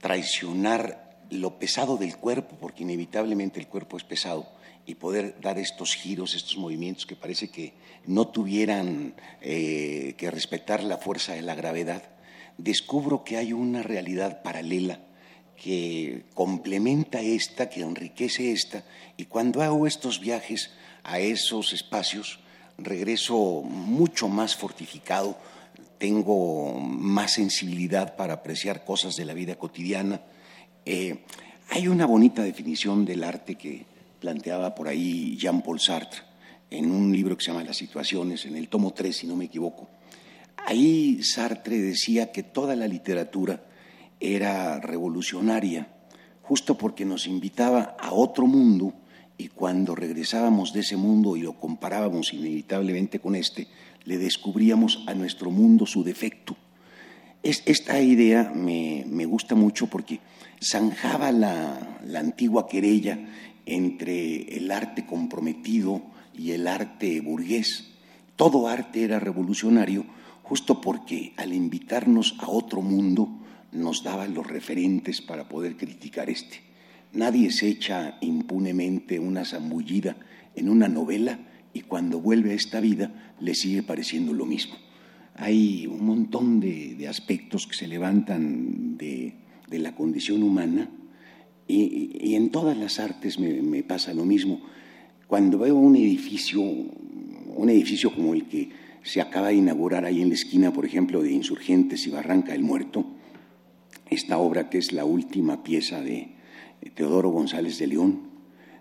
traicionar 0.00 1.20
lo 1.30 1.60
pesado 1.60 1.96
del 1.96 2.16
cuerpo, 2.16 2.56
porque 2.60 2.82
inevitablemente 2.82 3.60
el 3.60 3.68
cuerpo 3.68 3.98
es 3.98 4.02
pesado, 4.02 4.48
y 4.86 4.96
poder 4.96 5.40
dar 5.40 5.58
estos 5.58 5.94
giros, 5.94 6.34
estos 6.34 6.56
movimientos 6.56 7.06
que 7.06 7.16
parece 7.16 7.48
que 7.48 7.72
no 8.06 8.28
tuvieran 8.28 9.14
eh, 9.40 10.14
que 10.18 10.30
respetar 10.30 10.82
la 10.82 10.98
fuerza 10.98 11.32
de 11.32 11.42
la 11.42 11.54
gravedad, 11.54 12.02
descubro 12.58 13.24
que 13.24 13.36
hay 13.36 13.52
una 13.52 13.82
realidad 13.82 14.42
paralela 14.42 15.00
que 15.56 16.24
complementa 16.34 17.20
esta, 17.20 17.70
que 17.70 17.80
enriquece 17.80 18.52
esta, 18.52 18.84
y 19.16 19.24
cuando 19.24 19.62
hago 19.62 19.86
estos 19.86 20.20
viajes 20.20 20.70
a 21.04 21.20
esos 21.20 21.72
espacios, 21.72 22.40
regreso 22.76 23.62
mucho 23.62 24.28
más 24.28 24.56
fortificado, 24.56 25.38
tengo 25.98 26.74
más 26.74 27.32
sensibilidad 27.32 28.16
para 28.16 28.34
apreciar 28.34 28.84
cosas 28.84 29.16
de 29.16 29.24
la 29.24 29.32
vida 29.32 29.54
cotidiana. 29.54 30.20
Eh, 30.84 31.18
hay 31.70 31.88
una 31.88 32.04
bonita 32.04 32.42
definición 32.42 33.04
del 33.04 33.24
arte 33.24 33.54
que 33.54 33.86
planteaba 34.24 34.74
por 34.74 34.88
ahí 34.88 35.36
Jean-Paul 35.36 35.78
Sartre 35.78 36.22
en 36.70 36.90
un 36.90 37.12
libro 37.12 37.36
que 37.36 37.44
se 37.44 37.50
llama 37.50 37.62
Las 37.62 37.76
situaciones, 37.76 38.46
en 38.46 38.56
el 38.56 38.70
tomo 38.70 38.94
3, 38.94 39.14
si 39.14 39.26
no 39.26 39.36
me 39.36 39.44
equivoco. 39.44 39.86
Ahí 40.66 41.22
Sartre 41.22 41.76
decía 41.78 42.32
que 42.32 42.42
toda 42.42 42.74
la 42.74 42.88
literatura 42.88 43.62
era 44.18 44.80
revolucionaria, 44.80 45.88
justo 46.40 46.78
porque 46.78 47.04
nos 47.04 47.26
invitaba 47.26 47.98
a 48.00 48.14
otro 48.14 48.46
mundo 48.46 48.94
y 49.36 49.48
cuando 49.48 49.94
regresábamos 49.94 50.72
de 50.72 50.80
ese 50.80 50.96
mundo 50.96 51.36
y 51.36 51.42
lo 51.42 51.60
comparábamos 51.60 52.32
inevitablemente 52.32 53.18
con 53.18 53.34
este, 53.34 53.68
le 54.06 54.16
descubríamos 54.16 55.04
a 55.06 55.12
nuestro 55.12 55.50
mundo 55.50 55.84
su 55.84 56.02
defecto. 56.02 56.56
Es, 57.42 57.62
esta 57.66 58.00
idea 58.00 58.50
me, 58.54 59.04
me, 59.06 59.26
gusta 59.26 59.54
mucho 59.54 59.88
porque 59.88 60.20
zanjaba 60.62 61.30
la, 61.30 61.98
la 62.06 62.20
antigua 62.20 62.66
querella 62.66 63.18
entre 63.66 64.56
el 64.56 64.70
arte 64.70 65.06
comprometido 65.06 66.02
y 66.36 66.52
el 66.52 66.66
arte 66.66 67.20
burgués. 67.20 67.92
Todo 68.36 68.68
arte 68.68 69.04
era 69.04 69.20
revolucionario 69.20 70.04
justo 70.42 70.80
porque 70.80 71.32
al 71.36 71.52
invitarnos 71.52 72.36
a 72.40 72.48
otro 72.48 72.82
mundo 72.82 73.28
nos 73.72 74.04
daba 74.04 74.26
los 74.28 74.46
referentes 74.46 75.20
para 75.20 75.48
poder 75.48 75.76
criticar 75.76 76.30
este. 76.30 76.60
Nadie 77.12 77.50
se 77.50 77.68
echa 77.68 78.18
impunemente 78.20 79.18
una 79.18 79.44
zambullida 79.44 80.16
en 80.54 80.68
una 80.68 80.88
novela 80.88 81.38
y 81.72 81.80
cuando 81.82 82.20
vuelve 82.20 82.52
a 82.52 82.54
esta 82.54 82.80
vida 82.80 83.34
le 83.40 83.54
sigue 83.54 83.82
pareciendo 83.82 84.32
lo 84.32 84.46
mismo. 84.46 84.74
Hay 85.36 85.86
un 85.86 86.04
montón 86.04 86.60
de, 86.60 86.94
de 86.94 87.08
aspectos 87.08 87.66
que 87.66 87.74
se 87.74 87.88
levantan 87.88 88.96
de, 88.96 89.34
de 89.68 89.78
la 89.78 89.94
condición 89.94 90.42
humana 90.42 90.88
y, 91.66 92.18
y, 92.20 92.34
en 92.34 92.50
todas 92.50 92.76
las 92.76 92.98
artes 93.00 93.38
me, 93.38 93.82
pasa 93.82 94.12
lo 94.12 94.24
mismo. 94.24 94.60
Cuando 95.26 95.58
veo 95.58 95.74
un 95.74 95.96
edificio, 95.96 96.60
un 96.60 97.70
edificio 97.70 98.14
como 98.14 98.34
el 98.34 98.46
que 98.46 98.70
se 99.02 99.20
acaba 99.20 99.48
de 99.48 99.54
inaugurar 99.54 100.04
ahí 100.04 100.20
en 100.20 100.28
la 100.28 100.34
esquina, 100.34 100.72
por 100.72 100.84
ejemplo, 100.84 101.22
de 101.22 101.32
Insurgentes 101.32 102.06
y 102.06 102.10
Barranca 102.10 102.52
del 102.52 102.62
Muerto, 102.62 103.06
esta 104.10 104.38
obra 104.38 104.68
que 104.68 104.78
es 104.78 104.92
la 104.92 105.04
última 105.04 105.62
pieza 105.62 106.00
de 106.00 106.28
Teodoro 106.94 107.30
González 107.30 107.78
de 107.78 107.86
León, 107.86 108.20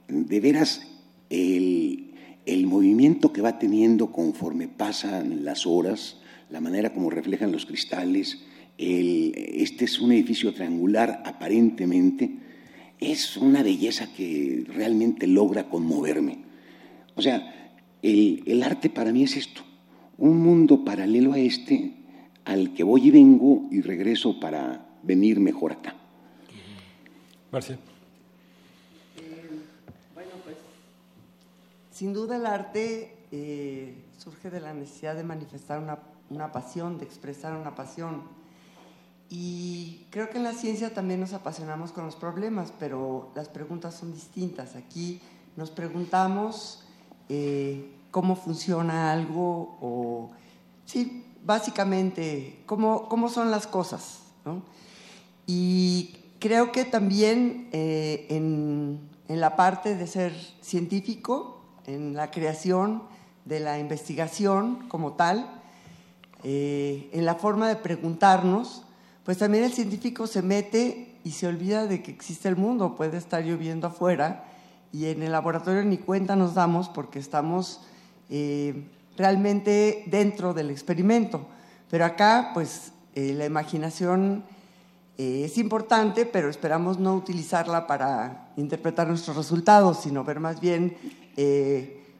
de 0.07 0.39
veras 0.39 0.87
el, 1.29 2.11
el 2.45 2.67
movimiento 2.67 3.31
que 3.31 3.41
va 3.41 3.59
teniendo 3.59 4.11
conforme 4.11 4.67
pasan 4.67 5.45
las 5.45 5.65
horas, 5.65 6.17
la 6.49 6.59
manera 6.59 6.93
como 6.93 7.09
reflejan 7.09 7.51
los 7.51 7.65
cristales, 7.65 8.43
este 8.77 9.85
es 9.85 9.99
un 9.99 10.11
edificio 10.11 10.53
triangular 10.53 11.23
aparentemente, 11.25 12.31
es 13.11 13.37
una 13.37 13.63
belleza 13.63 14.13
que 14.13 14.65
realmente 14.67 15.27
logra 15.27 15.69
conmoverme. 15.69 16.43
O 17.15 17.21
sea, 17.21 17.71
el, 18.01 18.43
el, 18.45 18.63
arte 18.63 18.89
para 18.89 19.11
mí 19.11 19.23
es 19.23 19.37
esto, 19.37 19.61
un 20.17 20.41
mundo 20.41 20.83
paralelo 20.83 21.33
a 21.33 21.39
este 21.39 21.93
al 22.45 22.73
que 22.73 22.83
voy 22.83 23.07
y 23.07 23.11
vengo 23.11 23.67
y 23.71 23.81
regreso 23.81 24.39
para 24.39 24.85
venir 25.03 25.39
mejor 25.39 25.73
acá. 25.73 25.95
Marcia. 27.51 27.75
Eh, 29.17 29.49
bueno, 30.13 30.31
pues 30.43 30.57
sin 31.91 32.13
duda 32.13 32.37
el 32.37 32.45
arte 32.45 33.15
eh, 33.31 33.95
surge 34.17 34.49
de 34.49 34.59
la 34.59 34.73
necesidad 34.73 35.15
de 35.15 35.23
manifestar 35.23 35.79
una, 35.79 35.99
una 36.29 36.51
pasión, 36.51 36.97
de 36.97 37.05
expresar 37.05 37.55
una 37.55 37.75
pasión. 37.75 38.42
Y 39.35 40.05
creo 40.11 40.29
que 40.29 40.37
en 40.37 40.43
la 40.43 40.53
ciencia 40.53 40.93
también 40.93 41.19
nos 41.19 41.33
apasionamos 41.33 41.91
con 41.91 42.05
los 42.05 42.15
problemas, 42.15 42.71
pero 42.77 43.31
las 43.33 43.49
preguntas 43.49 43.95
son 43.95 44.13
distintas. 44.13 44.75
Aquí 44.75 45.19
nos 45.55 45.71
preguntamos 45.71 46.83
eh, 47.29 47.95
cómo 48.11 48.35
funciona 48.35 49.11
algo 49.11 49.79
o, 49.81 50.29
sí, 50.85 51.25
básicamente, 51.43 52.61
cómo, 52.67 53.09
cómo 53.09 53.27
son 53.27 53.49
las 53.49 53.65
cosas. 53.65 54.19
Y 55.47 56.15
creo 56.37 56.71
que 56.71 56.85
también 56.85 57.69
eh, 57.71 58.27
en, 58.29 58.99
en, 59.27 59.41
la 59.41 59.55
parte 59.55 59.95
de 59.95 60.05
ser 60.05 60.31
científico, 60.61 61.65
en 61.87 62.13
la 62.13 62.29
creación, 62.29 63.01
de 63.45 63.59
la 63.59 63.79
investigación 63.79 64.87
como 64.89 65.13
tal, 65.13 65.59
eh, 66.43 67.09
en 67.13 67.25
la 67.25 67.33
forma 67.33 67.67
de 67.67 67.77
preguntarnos, 67.77 68.83
pues 69.23 69.37
también 69.37 69.63
el 69.63 69.73
científico 69.73 70.27
se 70.27 70.41
mete 70.41 71.15
y 71.23 71.31
se 71.31 71.47
olvida 71.47 71.87
de 71.87 72.03
que 72.03 72.11
existe 72.11 72.49
el 72.49 72.57
mundo, 72.57 72.95
puede 72.95 73.17
estar 73.17 73.43
lloviendo 73.43 73.87
afuera 73.87 74.45
y 74.91 75.07
en 75.07 75.23
el 75.23 75.31
laboratorio 75.31 75.83
ni 75.83 75.97
cuenta 75.97 76.35
nos 76.35 76.53
damos 76.53 76.89
porque 76.89 77.19
estamos 77.19 77.81
eh, 78.29 78.87
realmente 79.17 80.03
dentro 80.07 80.53
del 80.53 80.69
experimento. 80.69 81.47
Pero 81.89 82.05
acá, 82.05 82.51
pues, 82.53 82.91
eh, 83.15 83.33
la 83.33 83.45
imaginación 83.45 84.43
eh, 85.17 85.43
es 85.45 85.57
importante, 85.57 86.25
pero 86.25 86.49
esperamos 86.49 86.99
no 86.99 87.15
utilizarla 87.15 87.87
para 87.87 88.51
interpretar 88.57 89.07
nuestros 89.07 89.37
resultados, 89.37 90.01
sino 90.01 90.23
ver 90.23 90.39
más 90.39 90.59
bien 90.59 90.97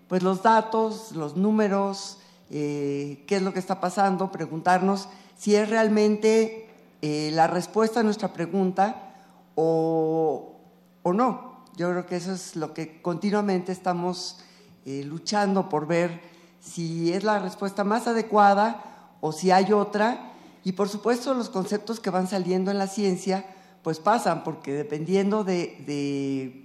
pues 0.07 0.23
los 0.23 0.41
datos, 0.41 1.11
los 1.11 1.37
números, 1.37 2.17
qué 2.49 3.25
es 3.27 3.41
lo 3.41 3.53
que 3.53 3.59
está 3.59 3.79
pasando, 3.79 4.31
preguntarnos 4.31 5.07
si 5.37 5.55
es 5.55 5.69
realmente 5.69 6.62
la 7.03 7.47
respuesta 7.47 7.99
a 7.99 8.03
nuestra 8.03 8.31
pregunta 8.31 9.13
o, 9.55 10.55
o 11.03 11.13
no. 11.13 11.65
Yo 11.75 11.89
creo 11.91 12.05
que 12.05 12.15
eso 12.15 12.31
es 12.31 12.55
lo 12.55 12.73
que 12.73 13.01
continuamente 13.01 13.71
estamos 13.73 14.39
luchando 14.85 15.67
por 15.67 15.85
ver 15.85 16.21
si 16.61 17.11
es 17.11 17.23
la 17.23 17.39
respuesta 17.39 17.83
más 17.83 18.07
adecuada 18.07 18.83
o 19.19 19.31
si 19.33 19.51
hay 19.51 19.73
otra. 19.73 20.31
Y 20.63 20.73
por 20.73 20.87
supuesto 20.87 21.33
los 21.33 21.49
conceptos 21.49 21.99
que 21.99 22.09
van 22.09 22.27
saliendo 22.27 22.71
en 22.71 22.77
la 22.77 22.87
ciencia 22.87 23.45
pues 23.83 23.99
pasan, 23.99 24.43
porque 24.43 24.73
dependiendo 24.73 25.43
de, 25.43 26.63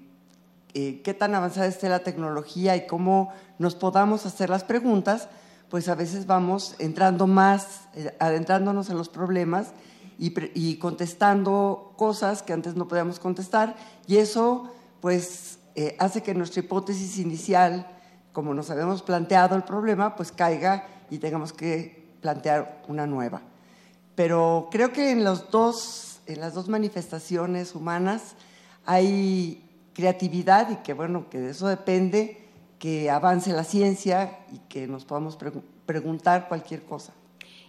eh, 0.74 1.02
qué 1.02 1.14
tan 1.14 1.34
avanzada 1.34 1.66
esté 1.66 1.88
la 1.88 2.04
tecnología 2.04 2.76
y 2.76 2.86
cómo 2.86 3.32
nos 3.58 3.74
podamos 3.74 4.24
hacer 4.24 4.48
las 4.50 4.62
preguntas, 4.62 5.28
pues 5.68 5.88
a 5.88 5.96
veces 5.96 6.26
vamos 6.26 6.76
entrando 6.78 7.26
más, 7.26 7.88
eh, 7.94 8.16
adentrándonos 8.20 8.88
en 8.88 8.96
los 8.96 9.08
problemas 9.08 9.72
y, 10.18 10.76
contestando 10.78 11.94
cosas 11.96 12.42
que 12.42 12.52
antes 12.52 12.74
no 12.74 12.88
podíamos 12.88 13.20
contestar, 13.20 13.76
y 14.06 14.16
eso 14.16 14.68
pues 15.00 15.58
eh, 15.76 15.96
hace 16.00 16.22
que 16.22 16.34
nuestra 16.34 16.60
hipótesis 16.60 17.18
inicial 17.18 17.86
como 18.38 18.54
nos 18.54 18.70
habíamos 18.70 19.02
planteado 19.02 19.56
el 19.56 19.64
problema, 19.64 20.14
pues 20.14 20.30
caiga 20.30 20.86
y 21.10 21.18
tengamos 21.18 21.52
que 21.52 22.06
plantear 22.20 22.82
una 22.86 23.04
nueva. 23.04 23.42
Pero 24.14 24.68
creo 24.70 24.92
que 24.92 25.10
en, 25.10 25.24
los 25.24 25.50
dos, 25.50 26.20
en 26.26 26.40
las 26.40 26.54
dos 26.54 26.68
manifestaciones 26.68 27.74
humanas 27.74 28.36
hay 28.86 29.64
creatividad 29.92 30.70
y 30.70 30.76
que 30.76 30.92
bueno, 30.92 31.28
que 31.28 31.40
de 31.40 31.50
eso 31.50 31.66
depende 31.66 32.40
que 32.78 33.10
avance 33.10 33.52
la 33.52 33.64
ciencia 33.64 34.38
y 34.52 34.58
que 34.68 34.86
nos 34.86 35.04
podamos 35.04 35.36
preguntar 35.86 36.46
cualquier 36.46 36.84
cosa. 36.84 37.12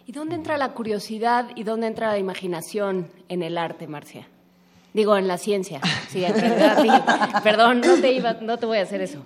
¿Y 0.09 0.11
dónde 0.11 0.33
entra 0.33 0.57
la 0.57 0.73
curiosidad 0.73 1.49
y 1.53 1.63
dónde 1.63 1.85
entra 1.85 2.07
la 2.07 2.17
imaginación 2.17 3.11
en 3.27 3.43
el 3.43 3.59
arte, 3.59 3.85
Marcia? 3.85 4.27
Digo, 4.91 5.15
en 5.15 5.27
la 5.27 5.37
ciencia. 5.37 5.81
Sí, 6.09 6.25
en 6.25 6.33
realidad, 6.33 7.43
perdón, 7.43 7.81
no 7.81 7.93
te, 8.01 8.13
iba, 8.13 8.33
no 8.33 8.57
te 8.57 8.65
voy 8.65 8.79
a 8.79 8.81
hacer 8.81 9.01
eso. 9.01 9.19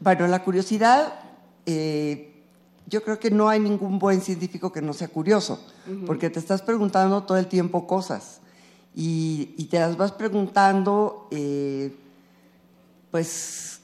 Bueno, 0.00 0.26
la 0.26 0.44
curiosidad, 0.44 1.14
eh, 1.64 2.30
yo 2.88 3.02
creo 3.02 3.18
que 3.18 3.30
no 3.30 3.48
hay 3.48 3.58
ningún 3.58 3.98
buen 3.98 4.20
científico 4.20 4.70
que 4.70 4.82
no 4.82 4.92
sea 4.92 5.08
curioso, 5.08 5.64
porque 6.06 6.28
te 6.28 6.40
estás 6.40 6.60
preguntando 6.60 7.22
todo 7.22 7.38
el 7.38 7.46
tiempo 7.46 7.86
cosas 7.86 8.42
y, 8.94 9.66
te 9.70 9.78
las 9.78 9.96
vas 9.96 10.12
preguntando, 10.12 11.26
eh, 11.30 11.90
pues 13.10 13.80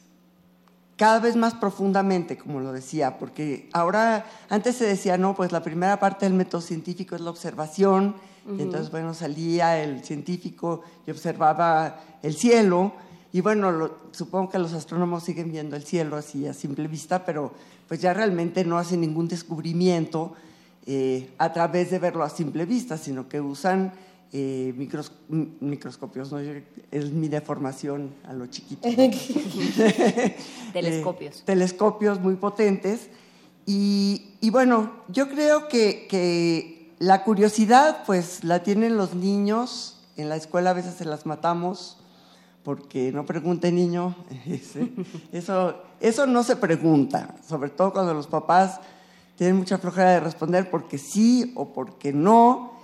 cada 0.99 1.21
vez 1.21 1.37
más 1.37 1.55
profundamente, 1.55 2.37
como 2.37 2.59
lo 2.59 2.73
decía, 2.73 3.19
porque 3.19 3.71
ahora, 3.73 4.27
antes 4.51 4.75
se 4.75 4.85
decía, 4.85 5.17
no, 5.17 5.37
pues 5.37 5.53
la 5.53 5.63
primera 5.63 6.01
parte 6.01 6.27
del 6.27 6.35
método 6.35 6.61
científico 6.61 7.15
es 7.15 7.21
la 7.21 7.31
observación, 7.31 8.17
entonces, 8.59 8.91
bueno, 8.91 9.15
salía 9.15 9.81
el 9.81 10.03
científico 10.03 10.83
y 11.07 11.11
observaba 11.13 12.01
el 12.23 12.35
cielo, 12.35 12.93
y 13.33 13.43
bueno, 13.43 13.91
supongo 14.11 14.51
que 14.51 14.59
los 14.59 14.73
astrónomos 14.73 15.23
siguen 15.23 15.53
viendo 15.53 15.77
el 15.77 15.85
cielo 15.85 16.17
así 16.17 16.49
a 16.49 16.53
simple 16.53 16.89
vista, 16.89 17.25
pero 17.25 17.53
pues 17.87 18.01
ya 18.01 18.13
realmente 18.13 18.65
no 18.65 18.77
hacen 18.77 19.01
ningún 19.01 19.29
descubrimiento 19.29 20.33
eh, 20.87 21.31
a 21.39 21.53
través 21.53 21.93
de 21.93 22.01
verlo 22.01 22.25
a 22.25 22.31
simple 22.31 22.65
vista, 22.65 22.97
sino 22.97 23.29
que 23.29 23.41
usan 23.41 23.93
eh, 24.33 24.75
microscopios, 25.61 26.33
¿no? 26.33 26.39
es 26.39 27.11
mi 27.11 27.29
deformación 27.29 28.15
a 28.25 28.33
lo 28.33 28.47
chiquito. 28.47 28.89
telescopios. 30.73 31.39
Eh, 31.39 31.43
telescopios 31.47 32.21
muy 32.21 32.37
potentes. 32.37 33.09
Y, 33.65 34.35
y 34.41 34.51
bueno, 34.51 34.93
yo 35.09 35.29
creo 35.29 35.69
que, 35.69 36.07
que, 36.09 36.95
la 36.99 37.23
curiosidad 37.23 38.03
pues 38.07 38.43
la 38.43 38.63
tienen 38.63 38.97
los 38.97 39.15
niños, 39.15 40.01
en 40.17 40.29
la 40.29 40.37
escuela 40.37 40.71
a 40.71 40.73
veces 40.73 40.95
se 40.95 41.05
las 41.05 41.27
matamos, 41.27 41.99
porque 42.65 43.13
no 43.13 43.25
pregunte 43.25 43.71
niño, 43.71 44.17
eso, 45.33 45.77
eso 46.01 46.27
no 46.27 46.43
se 46.43 46.57
pregunta, 46.57 47.37
sobre 47.47 47.71
todo 47.71 47.93
cuando 47.93 48.15
los 48.15 48.27
papás 48.27 48.81
tienen 49.37 49.57
mucha 49.57 49.79
flojera 49.79 50.11
de 50.11 50.21
responder 50.21 50.69
porque 50.69 50.99
sí 50.99 51.53
o 51.55 51.73
porque 51.73 52.13
no, 52.13 52.78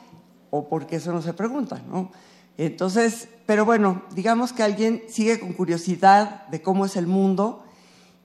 o 0.56 0.68
porque 0.68 0.96
eso 0.96 1.12
no 1.12 1.20
se 1.20 1.32
pregunta, 1.32 1.82
¿no? 1.88 2.12
Entonces, 2.56 3.28
pero 3.44 3.64
bueno, 3.64 4.04
digamos 4.14 4.52
que 4.52 4.62
alguien 4.62 5.02
sigue 5.08 5.40
con 5.40 5.52
curiosidad 5.52 6.46
de 6.46 6.62
cómo 6.62 6.86
es 6.86 6.94
el 6.94 7.08
mundo 7.08 7.64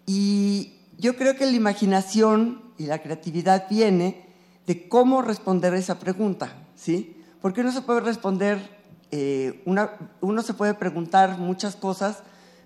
y 0.05 0.73
yo 0.99 1.15
creo 1.15 1.35
que 1.35 1.47
la 1.47 1.57
imaginación 1.57 2.61
y 2.77 2.85
la 2.85 2.99
creatividad 2.99 3.67
viene 3.67 4.27
de 4.67 4.87
cómo 4.87 5.23
responder 5.23 5.73
esa 5.73 5.97
pregunta, 5.97 6.53
¿sí? 6.75 7.17
Porque 7.41 7.61
uno 7.61 7.71
se 7.71 7.81
puede 7.81 8.01
responder 8.01 8.77
eh, 9.11 9.63
uno 9.65 10.41
se 10.43 10.53
puede 10.53 10.75
preguntar 10.75 11.39
muchas 11.39 11.75
cosas, 11.75 12.21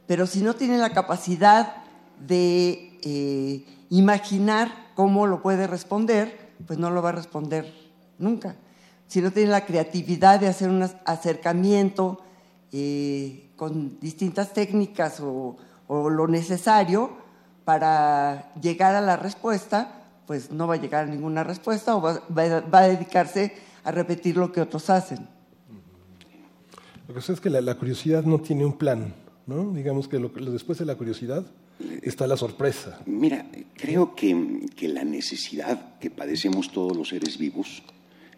pero 0.07 0.27
si 0.27 0.41
no 0.41 0.55
tiene 0.55 0.77
la 0.77 0.89
capacidad 0.89 1.77
de 2.19 2.99
eh, 3.01 3.65
imaginar 3.89 4.91
cómo 4.93 5.25
lo 5.25 5.41
puede 5.41 5.67
responder, 5.67 6.51
pues 6.67 6.79
no 6.79 6.91
lo 6.91 7.01
va 7.01 7.09
a 7.09 7.13
responder 7.13 7.73
nunca. 8.17 8.57
Si 9.13 9.21
no 9.21 9.29
tiene 9.29 9.51
la 9.51 9.63
creatividad 9.63 10.39
de 10.39 10.47
hacer 10.47 10.71
un 10.71 10.81
acercamiento 11.05 12.19
eh, 12.71 13.51
con 13.55 13.99
distintas 13.99 14.53
técnicas 14.53 15.19
o, 15.19 15.55
lo 15.87 16.27
necesario 16.27 17.11
para 17.63 18.51
llegar 18.55 18.95
a 18.95 19.01
la 19.01 19.15
respuesta, 19.15 20.01
pues 20.25 20.49
no 20.49 20.65
va 20.65 20.73
a 20.73 20.77
llegar 20.77 21.03
a 21.03 21.07
ninguna 21.07 21.43
respuesta 21.43 21.95
o 21.95 22.01
va 22.01 22.79
a 22.79 22.87
dedicarse 22.87 23.53
a 23.83 23.91
repetir 23.91 24.35
lo 24.35 24.51
que 24.51 24.61
otros 24.61 24.89
hacen. 24.89 25.19
Lo 27.01 27.07
que 27.09 27.13
pasa 27.13 27.33
es 27.33 27.39
que 27.39 27.51
la, 27.51 27.75
curiosidad 27.75 28.23
no 28.23 28.41
tiene 28.41 28.65
un 28.65 28.79
plan, 28.79 29.13
¿no? 29.45 29.73
Digamos 29.73 30.07
que 30.07 30.17
lo, 30.17 30.29
después 30.29 30.79
de 30.79 30.85
la 30.85 30.95
curiosidad 30.95 31.45
está 32.01 32.25
la 32.25 32.35
sorpresa. 32.35 32.99
Mira, 33.05 33.45
creo 33.75 34.15
que, 34.15 34.65
que 34.75 34.87
la 34.87 35.03
necesidad 35.03 35.99
que 35.99 36.09
padecemos 36.09 36.71
todos 36.71 36.97
los 36.97 37.09
seres 37.09 37.37
vivos 37.37 37.83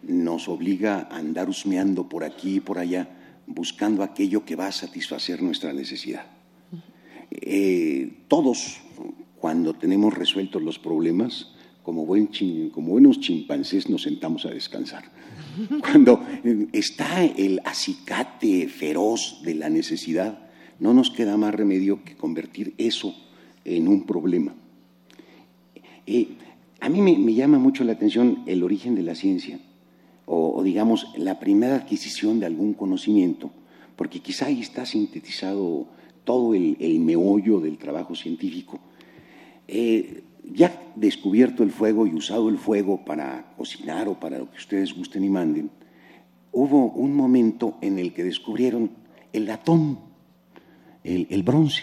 nos 0.02 0.48
obliga 0.48 1.08
a 1.10 1.16
andar 1.16 1.48
husmeando 1.48 2.08
por 2.08 2.24
aquí 2.24 2.56
y 2.56 2.60
por 2.60 2.78
allá, 2.78 3.08
buscando 3.46 4.02
aquello 4.02 4.44
que 4.44 4.56
va 4.56 4.68
a 4.68 4.72
satisfacer 4.72 5.42
nuestra 5.42 5.72
necesidad. 5.72 6.26
Eh, 7.30 8.24
todos, 8.28 8.80
cuando 9.38 9.74
tenemos 9.74 10.14
resueltos 10.14 10.62
los 10.62 10.78
problemas, 10.78 11.52
como, 11.82 12.04
buen 12.04 12.28
como 12.72 12.88
buenos 12.88 13.20
chimpancés 13.20 13.88
nos 13.88 14.02
sentamos 14.02 14.44
a 14.44 14.50
descansar. 14.50 15.04
Cuando 15.80 16.20
está 16.72 17.24
el 17.24 17.60
acicate 17.64 18.68
feroz 18.68 19.40
de 19.42 19.54
la 19.54 19.70
necesidad, 19.70 20.50
no 20.80 20.92
nos 20.92 21.10
queda 21.10 21.36
más 21.36 21.54
remedio 21.54 22.02
que 22.04 22.16
convertir 22.16 22.74
eso 22.76 23.14
en 23.64 23.88
un 23.88 24.04
problema. 24.04 24.54
Eh, 26.06 26.28
a 26.80 26.88
mí 26.88 27.00
me, 27.00 27.34
llama 27.34 27.58
mucho 27.58 27.84
la 27.84 27.92
atención 27.92 28.42
el 28.46 28.62
origen 28.62 28.94
de 28.94 29.02
la 29.02 29.14
ciencia, 29.14 29.58
o, 30.26 30.62
digamos 30.62 31.12
la 31.16 31.38
primera 31.38 31.76
adquisición 31.76 32.40
de 32.40 32.46
algún 32.46 32.74
conocimiento, 32.74 33.50
porque 33.94 34.20
quizá 34.20 34.46
ahí 34.46 34.60
está 34.60 34.84
sintetizado 34.84 35.86
todo 36.24 36.54
el, 36.54 36.76
meollo 37.00 37.60
del 37.60 37.78
trabajo 37.78 38.14
científico. 38.14 38.80
Eh, 39.68 40.24
ya 40.52 40.80
descubierto 40.94 41.62
el 41.62 41.70
fuego 41.70 42.06
y 42.06 42.14
usado 42.14 42.48
el 42.48 42.58
fuego 42.58 43.04
para 43.04 43.52
cocinar 43.56 44.08
o 44.08 44.18
para 44.20 44.38
lo 44.38 44.50
que 44.50 44.58
ustedes 44.58 44.94
gusten 44.94 45.24
y 45.24 45.30
manden, 45.30 45.70
hubo 46.52 46.86
un 46.92 47.14
momento 47.14 47.78
en 47.80 47.98
el 47.98 48.12
que 48.12 48.24
descubrieron 48.24 48.90
el 49.32 49.46
latón, 49.46 49.98
el, 51.04 51.42
bronce. 51.42 51.82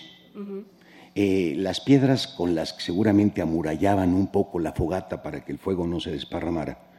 Eh, 1.16 1.54
las 1.58 1.80
piedras 1.80 2.28
con 2.28 2.56
las 2.56 2.74
que 2.74 2.84
seguramente 2.84 3.42
amurallaban 3.42 4.14
un 4.14 4.28
poco 4.28 4.60
la 4.60 4.74
fogata 4.74 5.22
para 5.22 5.46
que 5.46 5.52
el 5.52 5.60
fuego 5.60 5.86
no 5.86 6.00
se 6.00 6.12
desparramara, 6.12 6.93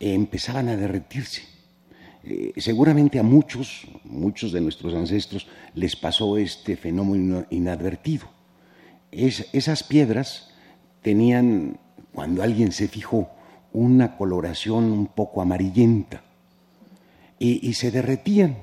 empezaban 0.00 0.68
a 0.68 0.76
derretirse. 0.76 1.42
Eh, 2.24 2.52
seguramente 2.56 3.18
a 3.18 3.22
muchos, 3.22 3.86
muchos 4.04 4.52
de 4.52 4.60
nuestros 4.60 4.94
ancestros 4.94 5.46
les 5.74 5.96
pasó 5.96 6.36
este 6.36 6.76
fenómeno 6.76 7.46
inadvertido. 7.50 8.26
esas 9.10 9.82
piedras 9.82 10.50
tenían, 11.02 11.78
cuando 12.12 12.42
alguien 12.42 12.72
se 12.72 12.88
fijó, 12.88 13.30
una 13.72 14.16
coloración 14.16 14.84
un 14.84 15.06
poco 15.06 15.40
amarillenta 15.40 16.22
y, 17.38 17.66
y 17.66 17.74
se 17.74 17.90
derretían. 17.90 18.58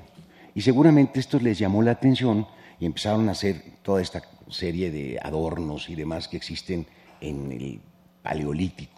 Y 0.54 0.62
seguramente 0.62 1.20
esto 1.20 1.38
les 1.40 1.58
llamó 1.58 1.82
la 1.82 1.92
atención 1.92 2.46
y 2.78 2.86
empezaron 2.86 3.28
a 3.28 3.32
hacer 3.32 3.62
toda 3.82 4.00
esta 4.00 4.22
serie 4.48 4.90
de 4.90 5.18
adornos 5.22 5.88
y 5.88 5.94
demás 5.94 6.28
que 6.28 6.36
existen 6.36 6.86
en 7.20 7.52
el 7.52 7.80
Paleolítico. 8.22 8.95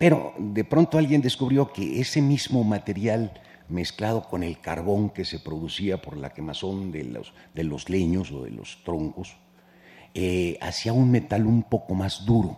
Pero 0.00 0.32
de 0.38 0.64
pronto 0.64 0.96
alguien 0.96 1.20
descubrió 1.20 1.74
que 1.74 2.00
ese 2.00 2.22
mismo 2.22 2.64
material 2.64 3.38
mezclado 3.68 4.22
con 4.22 4.42
el 4.42 4.58
carbón 4.58 5.10
que 5.10 5.26
se 5.26 5.38
producía 5.38 6.00
por 6.00 6.16
la 6.16 6.30
quemazón 6.30 6.90
de 6.90 7.04
los, 7.04 7.34
de 7.52 7.64
los 7.64 7.90
leños 7.90 8.32
o 8.32 8.44
de 8.44 8.50
los 8.50 8.82
troncos, 8.82 9.36
eh, 10.14 10.56
hacía 10.62 10.94
un 10.94 11.10
metal 11.10 11.44
un 11.44 11.64
poco 11.64 11.94
más 11.94 12.24
duro. 12.24 12.56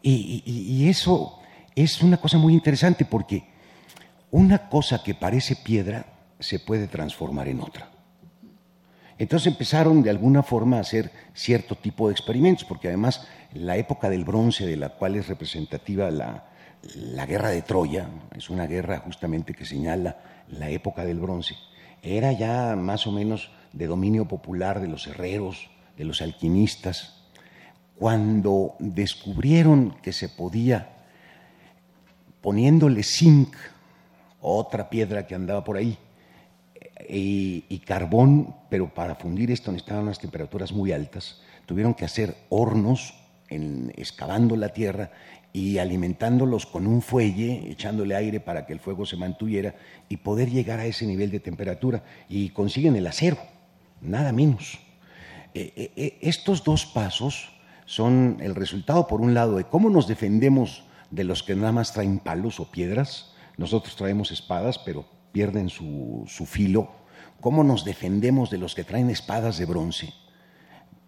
Y, 0.00 0.42
y 0.46 0.88
eso 0.88 1.40
es 1.76 2.00
una 2.00 2.16
cosa 2.16 2.38
muy 2.38 2.54
interesante 2.54 3.04
porque 3.04 3.44
una 4.30 4.70
cosa 4.70 5.02
que 5.02 5.14
parece 5.14 5.54
piedra 5.54 6.06
se 6.38 6.60
puede 6.60 6.88
transformar 6.88 7.48
en 7.48 7.60
otra. 7.60 7.90
Entonces 9.18 9.46
empezaron 9.46 10.02
de 10.02 10.10
alguna 10.10 10.42
forma 10.42 10.78
a 10.78 10.80
hacer 10.80 11.10
cierto 11.34 11.76
tipo 11.76 12.08
de 12.08 12.12
experimentos, 12.12 12.64
porque 12.64 12.88
además 12.88 13.26
la 13.52 13.76
época 13.76 14.10
del 14.10 14.24
bronce, 14.24 14.66
de 14.66 14.76
la 14.76 14.90
cual 14.90 15.14
es 15.14 15.28
representativa 15.28 16.10
la, 16.10 16.46
la 16.94 17.26
guerra 17.26 17.50
de 17.50 17.62
Troya, 17.62 18.08
es 18.36 18.50
una 18.50 18.66
guerra 18.66 18.98
justamente 18.98 19.54
que 19.54 19.64
señala 19.64 20.18
la 20.48 20.68
época 20.70 21.04
del 21.04 21.20
bronce, 21.20 21.54
era 22.02 22.32
ya 22.32 22.76
más 22.76 23.06
o 23.06 23.12
menos 23.12 23.50
de 23.72 23.86
dominio 23.86 24.26
popular 24.26 24.80
de 24.80 24.88
los 24.88 25.06
herreros, 25.06 25.70
de 25.96 26.04
los 26.04 26.20
alquimistas, 26.20 27.24
cuando 27.96 28.74
descubrieron 28.80 29.96
que 30.02 30.12
se 30.12 30.28
podía, 30.28 30.90
poniéndole 32.40 33.02
zinc, 33.02 33.54
otra 34.40 34.90
piedra 34.90 35.26
que 35.26 35.34
andaba 35.34 35.64
por 35.64 35.76
ahí, 35.76 35.96
y, 37.08 37.78
carbón, 37.86 38.54
pero 38.70 38.92
para 38.92 39.14
fundir 39.14 39.50
esto 39.50 39.70
necesitaban 39.72 40.04
unas 40.04 40.18
temperaturas 40.18 40.72
muy 40.72 40.92
altas, 40.92 41.40
tuvieron 41.66 41.94
que 41.94 42.04
hacer 42.04 42.36
hornos 42.48 43.14
en, 43.48 43.92
excavando 43.96 44.56
la 44.56 44.70
tierra 44.70 45.10
y 45.52 45.78
alimentándolos 45.78 46.66
con 46.66 46.86
un 46.86 47.00
fuelle, 47.00 47.70
echándole 47.70 48.16
aire 48.16 48.40
para 48.40 48.66
que 48.66 48.72
el 48.72 48.80
fuego 48.80 49.06
se 49.06 49.16
mantuviera 49.16 49.76
y 50.08 50.16
poder 50.16 50.50
llegar 50.50 50.80
a 50.80 50.86
ese 50.86 51.06
nivel 51.06 51.30
de 51.30 51.38
temperatura. 51.38 52.02
Y 52.28 52.48
consiguen 52.50 52.96
el 52.96 53.06
acero, 53.06 53.38
nada 54.00 54.32
menos. 54.32 54.80
Eh, 55.54 55.72
eh, 55.76 55.92
eh, 55.94 56.18
estos 56.22 56.64
dos 56.64 56.86
pasos 56.86 57.50
son 57.86 58.38
el 58.40 58.56
resultado, 58.56 59.06
por 59.06 59.20
un 59.20 59.32
lado, 59.32 59.56
de 59.56 59.64
cómo 59.64 59.90
nos 59.90 60.08
defendemos 60.08 60.82
de 61.12 61.22
los 61.22 61.44
que 61.44 61.54
nada 61.54 61.70
más 61.70 61.92
traen 61.92 62.18
palos 62.18 62.58
o 62.58 62.72
piedras. 62.72 63.32
Nosotros 63.56 63.94
traemos 63.94 64.32
espadas, 64.32 64.80
pero 64.80 65.04
pierden 65.34 65.68
su, 65.68 66.22
su 66.28 66.46
filo. 66.46 66.92
¿Cómo 67.40 67.64
nos 67.64 67.84
defendemos 67.84 68.48
de 68.50 68.58
los 68.58 68.74
que 68.74 68.84
traen 68.84 69.10
espadas 69.10 69.58
de 69.58 69.66
bronce? 69.66 70.14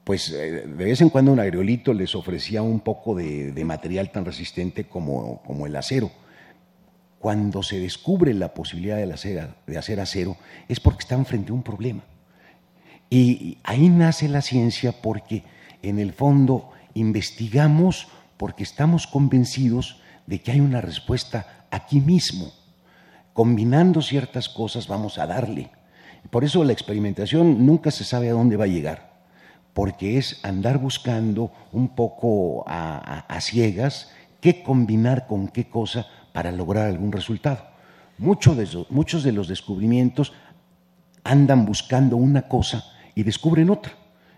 pues 0.07 0.31
de 0.31 0.65
vez 0.67 1.01
en 1.01 1.11
cuando 1.11 1.33
un 1.33 1.41
aerolito 1.41 1.93
les 1.93 2.15
ofrecía 2.15 2.63
un 2.63 2.79
poco 2.79 3.17
de, 3.17 3.51
de 3.51 3.65
material 3.65 4.13
tan 4.13 4.25
resistente 4.25 4.85
como, 4.85 5.43
como, 5.43 5.67
el 5.67 5.75
acero. 5.75 6.13
Cuando 7.19 7.65
se 7.65 7.81
descubre 7.81 8.33
la 8.33 8.55
posibilidad 8.55 8.99
de 8.99 9.13
hacer, 9.13 9.49
de 9.67 9.77
hacer 9.77 9.99
acero 9.99 10.37
es 10.69 10.79
porque 10.79 11.01
están 11.01 11.27
frente 11.27 11.51
a 11.51 11.55
un 11.57 11.65
problema. 11.65 12.05
Y 13.11 13.59
ahí 13.65 13.89
nace 13.89 14.29
la 14.29 14.43
ciencia 14.43 14.93
porque 14.93 15.43
en 15.83 15.99
el 15.99 16.13
fondo 16.13 16.71
investigamos 16.95 18.07
porque 18.37 18.63
estamos 18.63 19.09
convencidos 19.09 20.01
de 20.29 20.41
que 20.41 20.53
hay 20.53 20.61
una 20.61 20.81
respuesta 20.81 21.67
aquí 21.73 22.01
mismo. 22.01 22.53
Combinando 23.37 24.03
ciertas 24.03 24.49
cosas 24.49 24.89
vamos 24.89 25.19
a 25.19 25.29
darle. 25.29 25.71
Por 26.31 26.43
eso 26.43 26.65
la 26.65 26.73
experimentación 26.73 27.65
nunca 27.65 27.93
se 27.93 28.03
sabe 28.03 28.31
a 28.31 28.33
dónde 28.33 28.57
va 28.57 28.65
a 28.65 28.69
llegar 28.69 29.17
porque 29.77 30.17
es 30.17 30.41
andar 30.43 30.79
buscando 30.79 31.53
un 31.71 31.89
poco 31.89 32.65
a, 32.67 33.27
ciegas 33.43 34.11
qué 34.41 34.63
combinar 34.63 35.27
con 35.27 35.49
qué 35.49 35.69
cosa 35.69 36.07
para 36.33 36.51
lograr 36.51 36.87
algún 36.87 37.13
resultado. 37.13 37.59
Muchos 38.17 38.57
de, 38.57 39.33
los 39.33 39.49
descubrimientos 39.49 40.33
andan 41.25 41.67
buscando 41.67 42.17
una 42.17 42.49
cosa 42.49 42.87
y 43.15 43.23
descubren 43.23 43.69
otra. 43.69 43.93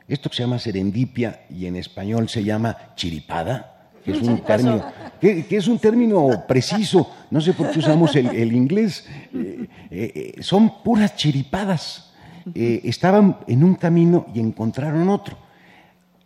Esto 0.09 0.29
se 0.33 0.43
llama 0.43 0.59
serendipia 0.59 1.47
y 1.49 1.67
en 1.67 1.77
español 1.77 2.29
se 2.29 2.43
llama 2.43 2.77
chiripada, 2.97 3.78
que 4.13 4.19
es 4.19 4.23
un 4.23 4.39
término, 4.39 4.85
que, 5.21 5.47
que 5.47 5.57
es 5.57 5.69
un 5.69 5.79
término 5.79 6.45
preciso, 6.47 7.11
no 7.31 7.41
sé 7.41 7.53
por 7.53 7.71
qué 7.71 7.79
usamos 7.81 8.17
el, 8.17 8.29
el 8.29 8.53
inglés, 8.53 9.07
eh, 9.35 9.69
eh, 9.91 10.35
son 10.41 10.83
puras 10.83 11.15
chiripadas. 11.17 12.13
Eh, 12.55 12.81
estaban 12.85 13.37
en 13.47 13.63
un 13.63 13.75
camino 13.75 14.27
y 14.35 14.41
encontraron 14.41 15.11
otro. 15.11 15.37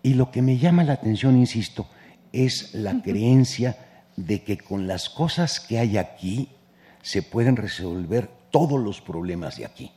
Y 0.04 0.14
lo 0.14 0.30
que 0.30 0.42
me 0.42 0.58
llama 0.58 0.84
la 0.84 0.92
atención, 0.92 1.36
insisto, 1.36 1.88
es 2.32 2.74
la 2.74 3.02
creencia 3.02 3.76
de 4.16 4.42
que 4.44 4.58
con 4.58 4.86
las 4.86 5.08
cosas 5.10 5.58
que 5.58 5.80
hay 5.80 5.98
aquí 5.98 6.48
se 7.02 7.22
pueden 7.22 7.56
resolver 7.56 8.30
todos 8.52 8.80
los 8.80 9.00
problemas 9.00 9.56
de 9.56 9.64
aquí. 9.64 9.90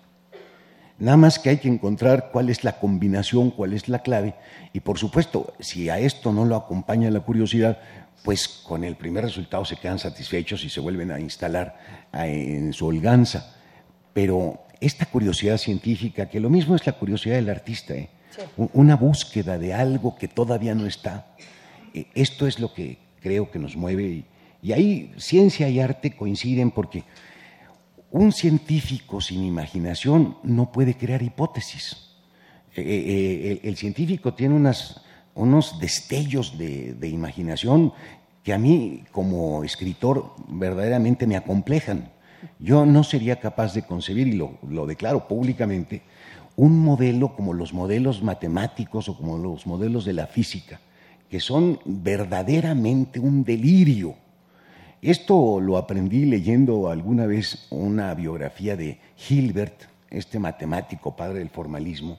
Nada 0.97 1.17
más 1.17 1.39
que 1.39 1.49
hay 1.49 1.57
que 1.57 1.67
encontrar 1.67 2.29
cuál 2.31 2.49
es 2.49 2.63
la 2.63 2.79
combinación, 2.79 3.51
cuál 3.51 3.73
es 3.73 3.89
la 3.89 3.99
clave. 3.99 4.35
Y 4.71 4.79
por 4.79 4.97
supuesto, 4.97 5.53
si 5.59 5.89
a 5.89 5.99
esto 5.99 6.31
no 6.31 6.45
lo 6.45 6.55
acompaña 6.55 7.11
la 7.11 7.19
curiosidad, 7.19 7.79
pues 8.23 8.47
con 8.47 8.83
el 8.83 8.95
primer 8.95 9.23
resultado 9.23 9.65
se 9.65 9.75
quedan 9.75 9.99
satisfechos 9.99 10.63
y 10.63 10.69
se 10.69 10.79
vuelven 10.79 11.11
a 11.11 11.19
instalar 11.19 11.77
en 12.13 12.73
su 12.73 12.87
holganza. 12.87 13.55
Pero 14.13 14.65
esta 14.79 15.05
curiosidad 15.05 15.57
científica, 15.57 16.27
que 16.29 16.39
lo 16.39 16.49
mismo 16.49 16.75
es 16.75 16.85
la 16.85 16.93
curiosidad 16.93 17.35
del 17.35 17.49
artista, 17.49 17.93
¿eh? 17.93 18.09
sí. 18.31 18.41
una 18.73 18.95
búsqueda 18.95 19.57
de 19.57 19.73
algo 19.73 20.15
que 20.15 20.27
todavía 20.27 20.73
no 20.75 20.85
está, 20.85 21.27
eh, 21.93 22.07
esto 22.13 22.47
es 22.47 22.59
lo 22.59 22.73
que 22.73 22.97
creo 23.21 23.49
que 23.49 23.59
nos 23.59 23.75
mueve. 23.75 24.25
Y, 24.61 24.71
ahí 24.71 25.13
ciencia 25.17 25.69
y 25.69 25.79
arte 25.79 26.15
coinciden 26.15 26.71
porque 26.71 27.03
un 28.15 28.31
científico 28.31 29.19
sin 29.19 29.43
imaginación 29.43 30.37
no 30.41 30.71
puede 30.71 30.93
crear 30.93 31.21
hipótesis. 31.21 32.15
Eh, 32.73 33.59
el, 33.61 33.69
el, 33.69 33.75
científico 33.75 34.33
tiene 34.33 34.55
unos 35.35 35.79
destellos 35.81 36.57
de, 36.57 37.09
imaginación 37.09 37.91
que 38.41 38.53
a 38.53 38.57
mí 38.57 39.03
como 39.11 39.65
escritor 39.65 40.31
verdaderamente 40.47 41.27
me 41.27 41.35
acomplejan. 41.35 42.09
Yo 42.57 42.85
no 42.85 43.03
sería 43.03 43.41
capaz 43.41 43.73
de 43.73 43.81
concebir, 43.81 44.29
y 44.29 44.37
lo, 44.37 44.85
declaro 44.87 45.27
públicamente, 45.27 46.01
un 46.55 46.79
modelo 46.79 47.35
como 47.35 47.53
los 47.53 47.73
modelos 47.73 48.23
matemáticos 48.23 49.09
o 49.09 49.17
como 49.17 49.37
los 49.37 49.67
modelos 49.67 50.05
de 50.05 50.13
la 50.13 50.27
física, 50.27 50.79
que 51.29 51.41
son 51.41 51.81
verdaderamente 51.83 53.19
un 53.19 53.43
delirio. 53.43 54.15
Esto 55.05 55.61
lo 55.61 55.77
aprendí 55.77 56.25
leyendo 56.25 56.89
alguna 56.89 57.27
vez 57.27 57.67
una 57.69 58.11
biografía 58.15 58.75
de 58.75 58.97
Hilbert, 59.29 59.83
este 60.09 60.39
matemático 60.39 61.15
padre 61.15 61.37
del 61.37 61.51
formalismo, 61.51 62.17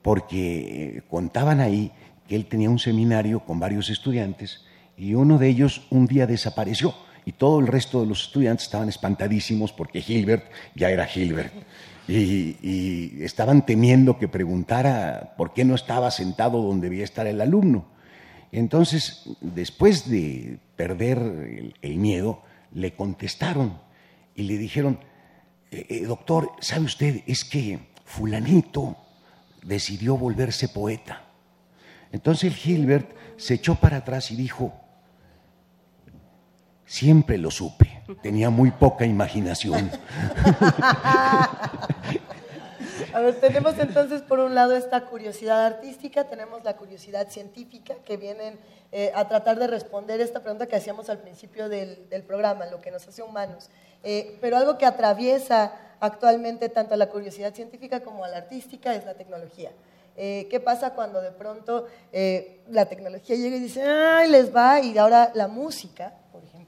porque 0.00 1.02
contaban 1.10 1.60
ahí 1.60 1.92
que 2.26 2.34
él 2.34 2.46
tenía 2.46 2.70
un 2.70 2.78
seminario 2.78 3.40
con 3.40 3.60
varios 3.60 3.90
estudiantes 3.90 4.64
y 4.96 5.12
uno 5.12 5.36
de 5.36 5.48
ellos 5.48 5.86
un 5.90 6.06
día 6.06 6.26
desapareció 6.26 6.94
y 7.26 7.32
todo 7.32 7.60
el 7.60 7.66
resto 7.66 8.00
de 8.00 8.06
los 8.06 8.22
estudiantes 8.22 8.64
estaban 8.64 8.88
espantadísimos 8.88 9.74
porque 9.74 9.98
Hilbert 9.98 10.46
ya 10.74 10.88
era 10.88 11.06
Hilbert. 11.14 11.52
Y, 12.08 12.56
y, 12.62 13.18
estaban 13.20 13.66
temiendo 13.66 14.18
que 14.18 14.28
preguntara 14.28 15.34
por 15.36 15.52
qué 15.52 15.66
no 15.66 15.74
estaba 15.74 16.10
sentado 16.10 16.62
donde 16.62 16.88
debía 16.88 17.04
estar 17.04 17.26
el 17.26 17.42
alumno. 17.42 17.97
Entonces, 18.52 19.24
después 19.40 20.08
de 20.08 20.58
perder 20.76 21.18
el, 21.82 21.96
miedo, 21.96 22.42
le 22.72 22.94
contestaron 22.94 23.80
y 24.34 24.44
le 24.44 24.56
dijeron, 24.56 24.98
eh, 25.70 25.86
eh, 25.88 26.02
doctor, 26.06 26.52
¿sabe 26.60 26.84
usted? 26.84 27.22
Es 27.26 27.44
que 27.44 27.78
fulanito 28.04 28.96
decidió 29.62 30.16
volverse 30.16 30.68
poeta. 30.68 31.24
Entonces 32.10 32.52
el 32.52 32.72
Hilbert 32.72 33.14
se 33.36 33.54
echó 33.54 33.74
para 33.74 33.98
atrás 33.98 34.30
y 34.30 34.36
dijo, 34.36 34.72
Siempre 36.88 37.36
lo 37.36 37.50
supe. 37.50 38.00
Tenía 38.22 38.48
muy 38.48 38.70
poca 38.70 39.04
imaginación. 39.04 39.90
A 43.14 43.20
ver, 43.20 43.40
tenemos 43.40 43.78
entonces 43.78 44.22
por 44.22 44.38
un 44.38 44.54
lado 44.54 44.76
esta 44.76 45.06
curiosidad 45.06 45.64
artística, 45.66 46.24
tenemos 46.24 46.64
la 46.64 46.76
curiosidad 46.76 47.28
científica 47.28 47.94
que 48.04 48.16
vienen 48.16 48.58
eh, 48.92 49.12
a 49.14 49.28
tratar 49.28 49.58
de 49.58 49.66
responder 49.66 50.20
esta 50.20 50.40
pregunta 50.40 50.66
que 50.66 50.76
hacíamos 50.76 51.08
al 51.10 51.18
principio 51.18 51.68
del, 51.68 52.08
del 52.08 52.22
programa, 52.22 52.66
lo 52.66 52.80
que 52.80 52.90
nos 52.90 53.06
hace 53.06 53.22
humanos. 53.22 53.68
Eh, 54.04 54.38
pero 54.40 54.56
algo 54.56 54.78
que 54.78 54.86
atraviesa 54.86 55.72
actualmente 56.00 56.68
tanto 56.68 56.94
a 56.94 56.96
la 56.96 57.08
curiosidad 57.08 57.54
científica 57.54 58.00
como 58.00 58.24
a 58.24 58.28
la 58.28 58.38
artística 58.38 58.94
es 58.94 59.04
la 59.04 59.14
tecnología. 59.14 59.70
Eh, 60.16 60.48
¿Qué 60.50 60.58
pasa 60.58 60.94
cuando 60.94 61.20
de 61.20 61.30
pronto 61.30 61.86
eh, 62.12 62.60
la 62.70 62.86
tecnología 62.86 63.36
llega 63.36 63.56
y 63.56 63.60
dice, 63.60 63.82
¡ay, 63.82 64.28
les 64.28 64.54
va! 64.54 64.80
Y 64.80 64.98
ahora 64.98 65.30
la 65.34 65.46
música, 65.46 66.12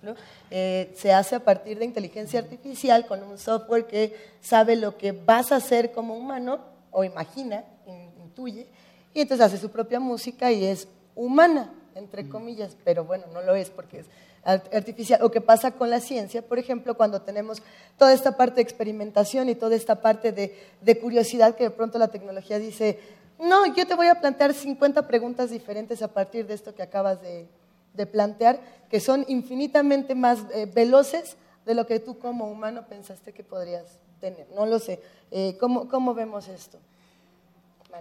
ejemplo, 0.02 0.14
eh, 0.50 0.92
se 0.96 1.12
hace 1.12 1.34
a 1.36 1.40
partir 1.40 1.78
de 1.78 1.84
inteligencia 1.84 2.40
artificial 2.40 3.06
con 3.06 3.22
un 3.22 3.38
software 3.38 3.86
que 3.86 4.16
sabe 4.40 4.76
lo 4.76 4.96
que 4.96 5.12
vas 5.12 5.52
a 5.52 5.56
hacer 5.56 5.92
como 5.92 6.14
humano, 6.16 6.58
o 6.90 7.04
imagina, 7.04 7.64
in- 7.86 8.10
intuye, 8.22 8.66
y 9.14 9.20
entonces 9.20 9.46
hace 9.46 9.58
su 9.58 9.70
propia 9.70 10.00
música 10.00 10.50
y 10.52 10.64
es 10.64 10.88
humana, 11.14 11.72
entre 11.94 12.28
comillas, 12.28 12.76
pero 12.84 13.04
bueno, 13.04 13.24
no 13.32 13.42
lo 13.42 13.54
es 13.54 13.68
porque 13.70 14.00
es 14.00 14.06
art- 14.44 14.72
artificial. 14.74 15.20
O 15.22 15.30
qué 15.30 15.40
pasa 15.40 15.72
con 15.72 15.90
la 15.90 16.00
ciencia, 16.00 16.40
por 16.42 16.58
ejemplo, 16.58 16.96
cuando 16.96 17.20
tenemos 17.22 17.62
toda 17.98 18.12
esta 18.12 18.36
parte 18.36 18.56
de 18.56 18.62
experimentación 18.62 19.48
y 19.48 19.54
toda 19.54 19.74
esta 19.76 19.96
parte 20.00 20.32
de, 20.32 20.56
de 20.80 20.98
curiosidad 20.98 21.56
que 21.56 21.64
de 21.64 21.70
pronto 21.70 21.98
la 21.98 22.08
tecnología 22.08 22.58
dice, 22.58 22.98
no, 23.38 23.66
yo 23.74 23.86
te 23.86 23.94
voy 23.94 24.06
a 24.06 24.20
plantear 24.20 24.54
50 24.54 25.06
preguntas 25.06 25.50
diferentes 25.50 26.02
a 26.02 26.08
partir 26.08 26.46
de 26.46 26.54
esto 26.54 26.74
que 26.74 26.82
acabas 26.82 27.20
de, 27.22 27.46
de 27.94 28.07
plantear, 28.07 28.60
que 28.91 29.01
son 29.01 29.25
infinitamente 29.28 30.15
más 30.15 30.41
eh, 30.52 30.67
veloces 30.67 31.36
de 31.67 31.75
lo 31.75 31.86
que 31.86 32.01
tú 32.01 32.19
como 32.19 32.51
humano 32.51 32.86
pensaste 32.89 33.33
que 33.33 33.44
podrías 33.44 33.85
tener. 34.20 34.47
No 34.55 34.67
lo 34.67 34.78
sé. 34.78 35.01
Eh, 35.31 35.57
¿cómo, 35.60 35.89
¿Cómo 35.89 36.15
vemos 36.15 36.49
esto? 36.49 36.78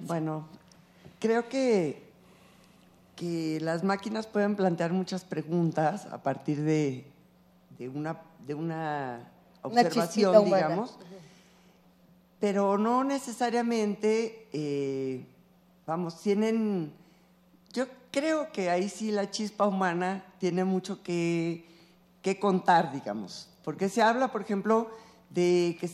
Bueno, 0.02 0.48
creo 1.20 1.50
que, 1.50 2.02
que 3.16 3.60
las 3.62 3.84
máquinas 3.84 4.28
pueden 4.28 4.56
plantear 4.56 4.94
muchas 4.94 5.24
preguntas 5.24 6.06
a 6.06 6.22
partir 6.22 6.62
de, 6.62 7.06
de 7.78 7.90
una, 7.90 8.22
de 8.46 8.54
una 8.54 9.32
Una 9.64 9.82
observación, 9.82 10.46
digamos, 10.46 10.98
pero 12.40 12.78
no 12.78 13.04
necesariamente, 13.04 14.48
eh, 14.54 15.26
vamos, 15.86 16.22
tienen, 16.22 16.94
creo 18.12 18.52
que 18.52 18.70
ahí 18.70 18.90
sí 18.90 19.12
la 19.12 19.30
chispa 19.30 19.68
humana 19.68 20.24
tiene 20.40 20.64
mucho 20.64 21.04
que, 21.04 21.66
que 22.22 22.40
contar, 22.40 22.92
digamos, 22.92 23.50
porque 23.64 23.90
se 23.90 24.02
habla, 24.02 24.32
por 24.32 24.42
ejemplo, 24.42 24.90
de 25.30 25.78
que 25.80 25.90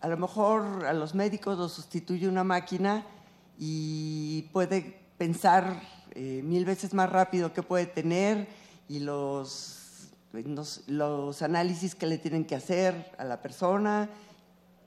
a 0.00 0.08
lo 0.08 0.16
mejor 0.16 0.86
a 0.86 0.92
los 0.92 1.14
médicos 1.14 1.58
los 1.58 1.72
sustituye 1.72 2.28
una 2.28 2.44
máquina 2.44 3.04
y 3.58 4.42
puede 4.52 5.00
pensar 5.18 5.82
eh, 6.12 6.40
mil 6.42 6.64
veces 6.64 6.94
más 6.94 7.10
rápido 7.10 7.52
qué 7.52 7.62
puede 7.62 7.86
tener 7.86 8.48
y 8.88 9.00
los, 9.00 10.08
los, 10.32 10.82
los 10.88 11.42
análisis 11.42 11.94
que 11.94 12.06
le 12.06 12.18
tienen 12.18 12.44
que 12.44 12.56
hacer 12.56 13.12
a 13.18 13.24
la 13.24 13.42
persona, 13.42 14.08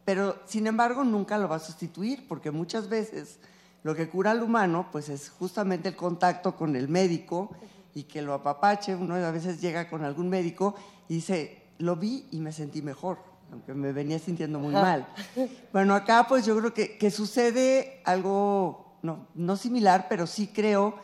pero 0.05 0.41
sin 0.45 0.67
embargo 0.67 1.03
nunca 1.03 1.37
lo 1.37 1.47
va 1.47 1.57
a 1.57 1.59
sustituir 1.59 2.27
porque 2.27 2.51
muchas 2.51 2.89
veces 2.89 3.39
lo 3.83 3.95
que 3.95 4.09
cura 4.09 4.31
al 4.31 4.41
humano 4.41 4.87
pues 4.91 5.09
es 5.09 5.29
justamente 5.29 5.89
el 5.89 5.95
contacto 5.95 6.55
con 6.55 6.75
el 6.75 6.87
médico 6.87 7.51
y 7.93 8.03
que 8.03 8.21
lo 8.21 8.33
apapache, 8.33 8.95
uno 8.95 9.15
a 9.15 9.31
veces 9.31 9.61
llega 9.61 9.89
con 9.89 10.03
algún 10.03 10.29
médico 10.29 10.75
y 11.07 11.15
dice, 11.15 11.63
lo 11.77 11.95
vi 11.95 12.27
y 12.31 12.39
me 12.39 12.51
sentí 12.51 12.81
mejor, 12.81 13.19
aunque 13.51 13.73
me 13.73 13.91
venía 13.91 14.17
sintiendo 14.17 14.57
muy 14.59 14.73
mal. 14.73 15.07
Bueno, 15.71 15.93
acá 15.93 16.25
pues 16.27 16.45
yo 16.45 16.57
creo 16.57 16.73
que, 16.73 16.97
que 16.97 17.11
sucede 17.11 18.01
algo, 18.05 18.97
no, 19.03 19.27
no 19.35 19.55
similar, 19.57 20.07
pero 20.09 20.25
sí 20.25 20.47
creo 20.47 20.95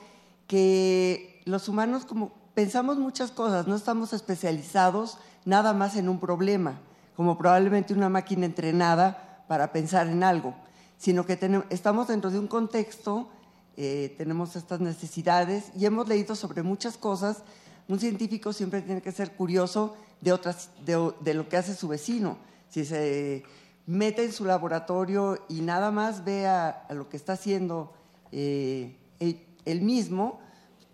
que 0.48 1.42
los 1.46 1.68
humanos 1.68 2.06
como 2.06 2.32
pensamos 2.56 2.98
muchas 2.98 3.32
cosas, 3.32 3.68
no 3.68 3.76
estamos 3.76 4.14
especializados 4.14 5.18
nada 5.46 5.74
más 5.74 5.96
en 5.96 6.10
un 6.10 6.20
problema, 6.20 6.80
como 7.16 7.38
probablemente 7.38 7.94
una 7.94 8.10
máquina 8.10 8.46
entrenada 8.46 9.46
para 9.48 9.72
pensar 9.72 10.08
en 10.08 10.24
algo, 10.24 10.56
sino 11.00 11.26
que 11.26 11.40
tenem- 11.40 11.66
estamos 11.70 12.10
dentro 12.10 12.30
de 12.30 12.38
un 12.38 12.48
contexto, 12.48 13.30
eh, 13.78 14.14
tenemos 14.18 14.56
estas 14.56 14.82
necesidades 14.82 15.72
y 15.76 15.86
hemos 15.86 16.08
leído 16.08 16.36
sobre 16.36 16.62
muchas 16.62 16.98
cosas. 16.98 17.44
Un 17.88 18.00
científico 18.00 18.52
siempre 18.54 18.82
tiene 18.82 19.02
que 19.02 19.14
ser 19.14 19.32
curioso 19.32 19.96
de, 20.20 20.34
otras, 20.34 20.70
de, 20.86 21.34
lo 21.34 21.48
que 21.48 21.58
hace 21.58 21.74
su 21.74 21.88
vecino. 21.88 22.38
Si 22.70 22.84
se 22.84 23.44
mete 23.88 24.26
en 24.26 24.34
su 24.34 24.44
laboratorio 24.44 25.40
y 25.48 25.62
nada 25.62 25.90
más 25.90 26.26
ve 26.26 26.46
a, 26.46 26.86
lo 26.92 27.10
que 27.10 27.18
está 27.18 27.34
haciendo 27.34 27.94
eh, 28.34 28.96
él 29.20 29.82
mismo 29.82 30.42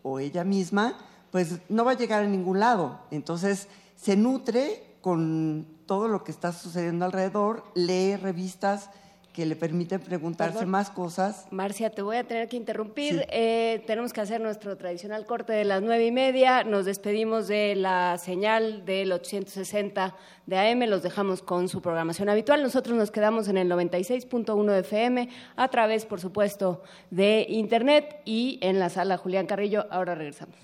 o 0.04 0.20
ella 0.20 0.44
misma, 0.44 0.96
pues 1.32 1.56
no 1.68 1.84
va 1.84 1.92
a 1.92 1.98
llegar 1.98 2.24
a 2.24 2.28
ningún 2.28 2.60
lado. 2.60 3.00
Entonces 3.10 3.68
se 3.96 4.16
nutre 4.16 4.98
con 5.02 5.68
todo 5.88 6.08
lo 6.08 6.24
que 6.24 6.32
está 6.32 6.54
sucediendo 6.54 7.06
alrededor, 7.06 7.64
lee 7.74 8.16
revistas 8.16 8.90
que 9.36 9.46
le 9.46 9.58
permiten 9.58 10.00
preguntarse 10.00 10.54
Perdón. 10.54 10.70
más 10.70 10.90
cosas. 10.90 11.46
Marcia, 11.52 11.90
te 11.90 12.02
voy 12.02 12.16
a 12.16 12.24
tener 12.24 12.48
que 12.48 12.56
interrumpir. 12.56 13.16
Sí. 13.16 13.26
Eh, 13.30 13.84
tenemos 13.86 14.14
que 14.14 14.22
hacer 14.22 14.40
nuestro 14.40 14.78
tradicional 14.78 15.26
corte 15.26 15.52
de 15.52 15.66
las 15.66 15.82
nueve 15.82 16.06
y 16.06 16.12
media. 16.12 16.64
Nos 16.64 16.86
despedimos 16.86 17.50
de 17.50 17.76
la 17.76 18.18
señal 18.18 18.86
del 18.86 19.12
860 19.12 20.16
de 20.46 20.58
AM. 20.58 20.88
Los 20.88 21.04
dejamos 21.04 21.42
con 21.42 21.68
su 21.68 21.82
programación 21.82 22.30
habitual. 22.30 22.64
Nosotros 22.64 22.98
nos 22.98 23.12
quedamos 23.12 23.50
en 23.50 23.58
el 23.58 23.70
96.1 23.70 24.72
de 24.72 24.80
FM 24.80 25.30
a 25.58 25.68
través, 25.68 26.06
por 26.06 26.22
supuesto, 26.22 26.82
de 27.12 27.46
Internet 27.50 28.22
y 28.24 28.58
en 28.62 28.80
la 28.80 28.90
sala 28.90 29.18
Julián 29.18 29.48
Carrillo. 29.48 29.86
Ahora 29.92 30.16
regresamos. 30.16 30.56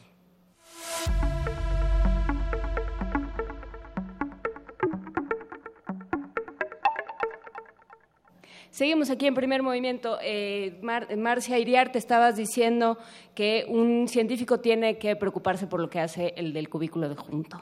Seguimos 8.72 9.10
aquí 9.10 9.28
en 9.28 9.36
primer 9.36 9.62
movimiento. 9.64 10.18
Eh, 10.22 10.80
Mar- 10.82 11.16
Marcia 11.18 11.60
Iriar, 11.60 11.92
te 11.92 11.98
estabas 12.00 12.38
diciendo 12.38 12.98
que 13.36 13.66
un 13.68 14.08
científico 14.08 14.60
tiene 14.62 14.98
que 14.98 15.16
preocuparse 15.18 15.68
por 15.68 15.82
lo 15.82 15.90
que 15.90 16.00
hace 16.00 16.34
el 16.38 16.54
del 16.54 16.70
cubículo 16.70 17.10
de 17.10 17.16
junto. 17.16 17.62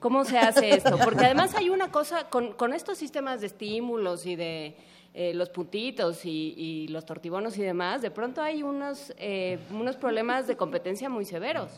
¿Cómo 0.00 0.24
se 0.24 0.38
hace 0.38 0.70
esto? 0.74 0.98
Porque 1.02 1.24
además 1.26 1.54
hay 1.54 1.68
una 1.70 1.90
cosa, 1.90 2.28
con, 2.30 2.52
con 2.54 2.72
estos 2.72 2.98
sistemas 2.98 3.40
de 3.40 3.46
estímulos 3.48 4.26
y 4.26 4.36
de 4.36 4.76
eh, 5.14 5.32
los 5.34 5.48
puntitos 5.50 6.24
y, 6.26 6.54
y 6.56 6.88
los 6.88 7.04
tortibonos 7.06 7.56
y 7.58 7.62
demás, 7.62 8.02
de 8.02 8.10
pronto 8.10 8.42
hay 8.42 8.62
unos, 8.62 9.14
eh, 9.18 9.58
unos 9.72 9.96
problemas 9.96 10.46
de 10.46 10.56
competencia 10.56 11.08
muy 11.08 11.24
severos. 11.24 11.70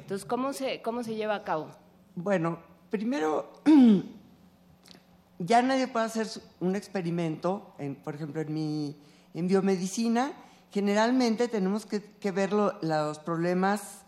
Entonces, 0.00 0.24
¿cómo 0.24 0.52
se, 0.52 0.80
cómo 0.82 1.02
se 1.04 1.14
lleva 1.14 1.34
a 1.36 1.44
cabo? 1.44 1.68
Bueno, 2.14 2.58
primero, 2.90 3.52
ya 5.44 5.62
nadie 5.62 5.88
puede 5.88 6.06
hacer 6.06 6.28
un 6.60 6.76
experimento, 6.76 7.74
en, 7.78 7.94
por 7.96 8.14
ejemplo, 8.14 8.40
en, 8.40 8.52
mi, 8.52 8.96
en 9.34 9.48
biomedicina, 9.48 10.32
generalmente 10.70 11.48
tenemos 11.48 11.84
que, 11.86 12.02
que 12.02 12.30
ver 12.30 12.52
lo- 12.52 12.74
los 12.82 13.18
problemas, 13.18 14.02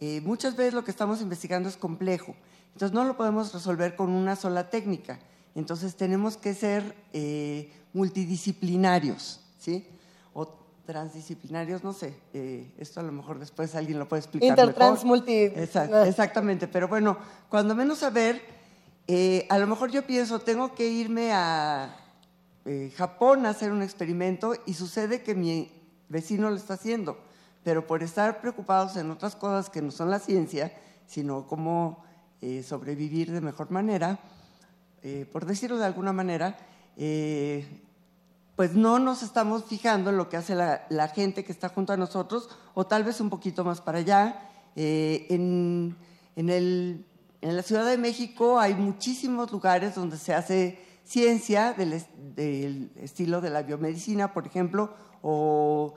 eh, 0.00 0.20
muchas 0.22 0.56
veces 0.56 0.74
lo 0.74 0.84
que 0.84 0.90
estamos 0.90 1.20
investigando 1.20 1.68
es 1.68 1.76
complejo, 1.76 2.34
entonces 2.72 2.92
no 2.94 3.04
lo 3.04 3.16
podemos 3.16 3.52
resolver 3.52 3.96
con 3.96 4.10
una 4.10 4.36
sola 4.36 4.70
técnica, 4.70 5.18
entonces 5.54 5.96
tenemos 5.96 6.36
que 6.36 6.54
ser 6.54 6.94
eh, 7.12 7.72
multidisciplinarios, 7.92 9.40
¿sí? 9.58 9.86
O 10.34 10.46
transdisciplinarios, 10.86 11.84
no 11.84 11.92
sé, 11.92 12.14
eh, 12.32 12.72
esto 12.78 13.00
a 13.00 13.02
lo 13.02 13.12
mejor 13.12 13.38
después 13.38 13.74
alguien 13.74 13.98
lo 13.98 14.08
puede 14.08 14.20
explicar 14.20 14.50
Intertrans, 14.58 14.92
mejor. 15.04 15.06
multi... 15.06 15.32
Exact- 15.32 16.06
exactamente, 16.06 16.68
pero 16.68 16.88
bueno, 16.88 17.16
cuando 17.48 17.74
menos 17.74 17.98
saber, 17.98 18.42
eh, 19.12 19.44
a 19.50 19.58
lo 19.58 19.66
mejor 19.66 19.90
yo 19.90 20.06
pienso, 20.06 20.38
tengo 20.38 20.72
que 20.72 20.86
irme 20.88 21.32
a 21.32 21.96
eh, 22.64 22.92
Japón 22.96 23.44
a 23.44 23.48
hacer 23.50 23.72
un 23.72 23.82
experimento 23.82 24.54
y 24.66 24.74
sucede 24.74 25.22
que 25.24 25.34
mi 25.34 25.68
vecino 26.08 26.48
lo 26.48 26.54
está 26.54 26.74
haciendo, 26.74 27.18
pero 27.64 27.88
por 27.88 28.04
estar 28.04 28.40
preocupados 28.40 28.96
en 28.96 29.10
otras 29.10 29.34
cosas 29.34 29.68
que 29.68 29.82
no 29.82 29.90
son 29.90 30.10
la 30.10 30.20
ciencia, 30.20 30.72
sino 31.08 31.48
cómo 31.48 32.04
eh, 32.40 32.62
sobrevivir 32.62 33.32
de 33.32 33.40
mejor 33.40 33.72
manera, 33.72 34.20
por 35.32 35.44
decirlo 35.44 35.78
de 35.78 35.86
alguna 35.86 36.12
manera, 36.12 36.56
pues 38.54 38.74
no 38.74 38.98
nos 39.00 39.22
estamos 39.24 39.64
fijando 39.64 40.10
en 40.10 40.18
lo 40.18 40.28
que 40.28 40.36
hace 40.36 40.54
la, 40.54 40.86
la 40.88 41.08
gente 41.08 41.42
que 41.42 41.50
está 41.52 41.70
junto 41.70 41.92
a 41.92 41.96
nosotros, 41.96 42.48
o 42.74 42.86
tal 42.86 43.02
vez 43.02 43.20
un 43.20 43.30
poquito 43.30 43.64
más 43.64 43.80
para 43.80 43.98
allá. 43.98 44.42
En, 44.76 45.96
en 46.36 46.50
el- 46.50 47.06
en 47.42 47.56
la 47.56 47.62
Ciudad 47.62 47.86
de 47.86 47.96
México 47.98 48.58
hay 48.58 48.74
muchísimos 48.74 49.50
lugares 49.52 49.94
donde 49.94 50.16
se 50.18 50.34
hace 50.34 50.78
ciencia 51.04 51.72
del, 51.72 52.02
del 52.36 52.90
estilo 52.96 53.40
de 53.40 53.50
la 53.50 53.62
biomedicina, 53.62 54.32
por 54.32 54.46
ejemplo, 54.46 54.92
o 55.22 55.94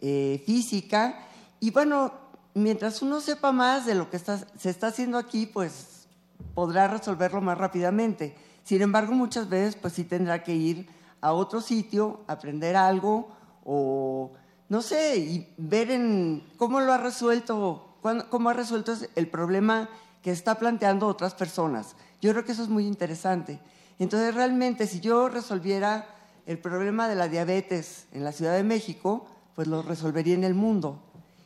eh, 0.00 0.42
física. 0.46 1.18
Y 1.60 1.70
bueno, 1.70 2.12
mientras 2.54 3.02
uno 3.02 3.20
sepa 3.20 3.52
más 3.52 3.86
de 3.86 3.94
lo 3.94 4.10
que 4.10 4.16
está- 4.16 4.44
se 4.58 4.70
está 4.70 4.88
haciendo 4.88 5.18
aquí, 5.18 5.46
pues 5.46 6.06
podrá 6.54 6.88
resolverlo 6.88 7.40
más 7.40 7.58
rápidamente. 7.58 8.34
Sin 8.64 8.82
embargo, 8.82 9.12
muchas 9.12 9.48
veces 9.48 9.76
pues 9.76 9.92
sí 9.94 10.04
tendrá 10.04 10.42
que 10.42 10.54
ir 10.54 10.88
a 11.20 11.32
otro 11.32 11.60
sitio, 11.60 12.20
aprender 12.26 12.76
algo 12.76 13.28
o 13.64 14.32
no 14.68 14.82
sé, 14.82 15.16
y 15.18 15.54
ver 15.56 15.90
en 15.90 16.42
cómo 16.56 16.80
lo 16.80 16.92
ha 16.92 16.98
resuelto, 16.98 17.96
cómo 18.30 18.50
ha 18.50 18.54
resuelto 18.54 18.92
es- 18.92 19.08
el 19.14 19.28
problema 19.28 19.88
está 20.30 20.58
planteando 20.58 21.06
otras 21.06 21.34
personas. 21.34 21.96
Yo 22.20 22.32
creo 22.32 22.44
que 22.44 22.52
eso 22.52 22.62
es 22.62 22.68
muy 22.68 22.86
interesante. 22.86 23.60
Entonces, 23.98 24.34
realmente, 24.34 24.86
si 24.86 25.00
yo 25.00 25.28
resolviera 25.28 26.06
el 26.46 26.58
problema 26.58 27.08
de 27.08 27.14
la 27.14 27.28
diabetes 27.28 28.06
en 28.12 28.24
la 28.24 28.32
Ciudad 28.32 28.54
de 28.54 28.62
México, 28.62 29.26
pues 29.54 29.68
lo 29.68 29.82
resolvería 29.82 30.34
en 30.34 30.44
el 30.44 30.54
mundo. 30.54 31.02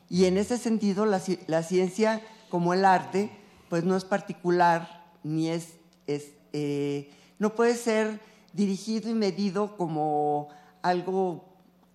Y 0.09 0.27
en 0.27 0.37
ese 0.37 0.59
sentido, 0.59 1.07
la, 1.07 1.19
ci- 1.19 1.41
la 1.47 1.63
ciencia, 1.63 2.21
como 2.51 2.75
el 2.75 2.85
arte, 2.85 3.31
pues 3.69 3.85
no 3.85 3.97
es 3.97 4.05
particular, 4.05 5.05
ni 5.23 5.49
es, 5.49 5.69
es, 6.07 6.33
eh, 6.53 7.11
no 7.39 7.55
puede 7.55 7.75
ser 7.75 8.21
dirigido 8.53 9.09
y 9.11 9.15
medido 9.15 9.77
como 9.79 10.49
algo 10.83 11.45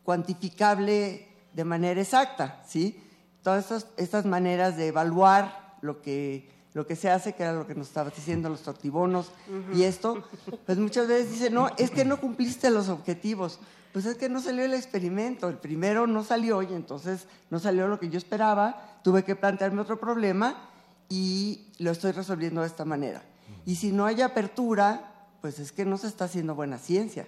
cuantificable 0.04 1.28
de 1.54 1.64
manera 1.64 2.02
exacta, 2.02 2.64
¿sí? 2.68 3.00
Todas 3.44 3.66
estas, 3.66 3.88
estas 3.98 4.26
maneras 4.26 4.76
de 4.76 4.88
evaluar 4.88 5.76
lo 5.82 6.02
que, 6.02 6.50
lo 6.78 6.86
que 6.86 6.96
se 6.96 7.10
hace, 7.10 7.34
que 7.34 7.42
era 7.42 7.54
lo 7.54 7.66
que 7.66 7.74
nos 7.74 7.88
estaba 7.88 8.12
diciendo 8.12 8.50
los 8.50 8.62
tortibonos 8.62 9.32
y 9.74 9.82
esto, 9.82 10.24
pues 10.64 10.78
muchas 10.78 11.08
veces 11.08 11.32
dicen, 11.32 11.56
no, 11.56 11.72
es 11.76 11.90
que 11.90 12.06
no 12.06 12.22
cumpliste 12.22 12.70
los 12.70 12.88
objetivos. 12.88 13.60
Pues 13.94 14.06
es 14.06 14.16
que 14.16 14.30
no 14.30 14.40
salió 14.40 14.64
el 14.64 14.76
experimento, 14.76 15.50
el 15.50 15.58
primero 15.58 16.06
no 16.06 16.24
salió 16.24 16.62
y 16.62 16.72
entonces 16.74 17.26
no 17.50 17.58
salió 17.58 17.88
lo 17.88 18.00
que 18.00 18.10
yo 18.10 18.20
esperaba, 18.20 19.00
tuve 19.04 19.24
que 19.24 19.36
plantearme 19.36 19.82
otro 19.82 20.00
problema 20.00 20.70
y 21.10 21.66
lo 21.80 21.90
estoy 21.90 22.12
resolviendo 22.12 22.62
de 22.62 22.68
esta 22.68 22.86
manera. 22.86 23.24
Y 23.66 23.78
si 23.78 23.92
no 23.92 24.06
hay 24.06 24.22
apertura, 24.22 25.30
pues 25.42 25.58
es 25.58 25.72
que 25.72 25.84
no 25.84 25.98
se 25.98 26.06
está 26.06 26.26
haciendo 26.26 26.54
buena 26.54 26.78
ciencia. 26.78 27.26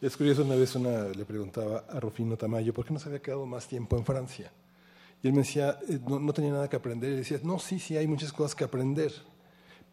Es 0.00 0.16
curioso, 0.16 0.42
una 0.42 0.56
vez 0.56 0.74
una, 0.74 1.04
le 1.04 1.24
preguntaba 1.24 1.84
a 1.88 2.00
Rufino 2.00 2.36
Tamayo 2.36 2.74
por 2.74 2.84
qué 2.84 2.92
no 2.92 2.98
se 2.98 3.08
había 3.10 3.22
quedado 3.22 3.46
más 3.46 3.68
tiempo 3.68 3.96
en 3.96 4.04
Francia. 4.04 4.50
Y 5.22 5.28
él 5.28 5.32
me 5.32 5.40
decía, 5.40 5.78
eh, 5.88 5.98
no, 6.06 6.18
no 6.20 6.32
tenía 6.32 6.52
nada 6.52 6.68
que 6.68 6.76
aprender. 6.76 7.12
Y 7.12 7.16
decía, 7.16 7.38
no, 7.42 7.58
sí, 7.58 7.78
sí, 7.78 7.96
hay 7.96 8.06
muchas 8.06 8.32
cosas 8.32 8.54
que 8.54 8.64
aprender, 8.64 9.12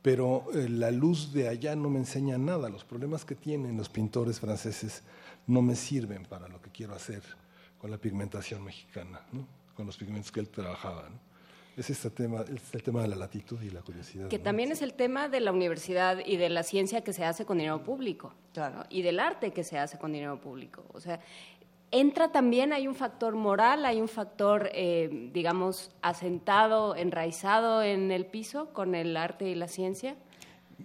pero 0.01 0.45
eh, 0.53 0.67
la 0.69 0.91
luz 0.91 1.33
de 1.33 1.47
allá 1.47 1.75
no 1.75 1.89
me 1.89 1.99
enseña 1.99 2.37
nada. 2.37 2.69
Los 2.69 2.83
problemas 2.83 3.25
que 3.25 3.35
tienen 3.35 3.77
los 3.77 3.89
pintores 3.89 4.39
franceses 4.39 5.03
no 5.47 5.61
me 5.61 5.75
sirven 5.75 6.25
para 6.25 6.47
lo 6.47 6.61
que 6.61 6.69
quiero 6.69 6.93
hacer 6.93 7.23
con 7.77 7.91
la 7.91 7.97
pigmentación 7.97 8.63
mexicana, 8.63 9.21
¿no? 9.31 9.45
con 9.75 9.85
los 9.85 9.97
pigmentos 9.97 10.31
que 10.31 10.39
él 10.39 10.49
trabajaba. 10.49 11.09
¿no? 11.09 11.19
Es 11.75 11.89
este 11.89 12.09
tema, 12.09 12.41
es 12.41 12.73
el 12.73 12.83
tema 12.83 13.01
de 13.01 13.07
la 13.07 13.15
latitud 13.15 13.61
y 13.61 13.69
la 13.69 13.81
curiosidad. 13.81 14.27
Que 14.29 14.37
¿no? 14.37 14.43
también 14.43 14.71
es 14.71 14.81
el 14.81 14.93
tema 14.93 15.27
de 15.27 15.39
la 15.39 15.51
universidad 15.51 16.19
y 16.25 16.37
de 16.37 16.49
la 16.49 16.63
ciencia 16.63 17.03
que 17.03 17.13
se 17.13 17.25
hace 17.25 17.45
con 17.45 17.57
dinero 17.57 17.83
público. 17.83 18.33
¿no? 18.55 18.85
Y 18.89 19.01
del 19.01 19.19
arte 19.19 19.51
que 19.51 19.63
se 19.63 19.77
hace 19.77 19.97
con 19.97 20.13
dinero 20.13 20.39
público. 20.39 20.85
O 20.93 20.99
sea, 20.99 21.19
entra 21.93 22.31
también, 22.31 22.73
hay 22.73 22.87
un 22.87 22.95
factor 22.95 23.35
moral, 23.35 23.85
hay 23.85 24.01
un 24.01 24.07
factor, 24.09 24.69
eh, 24.73 25.29
digamos, 25.33 25.91
asentado, 26.01 26.95
enraizado 26.95 27.81
en 27.83 28.11
el 28.11 28.25
piso 28.25 28.73
con 28.73 28.95
el 28.95 29.15
arte 29.15 29.47
y 29.49 29.55
la 29.55 29.67
ciencia. 29.67 30.15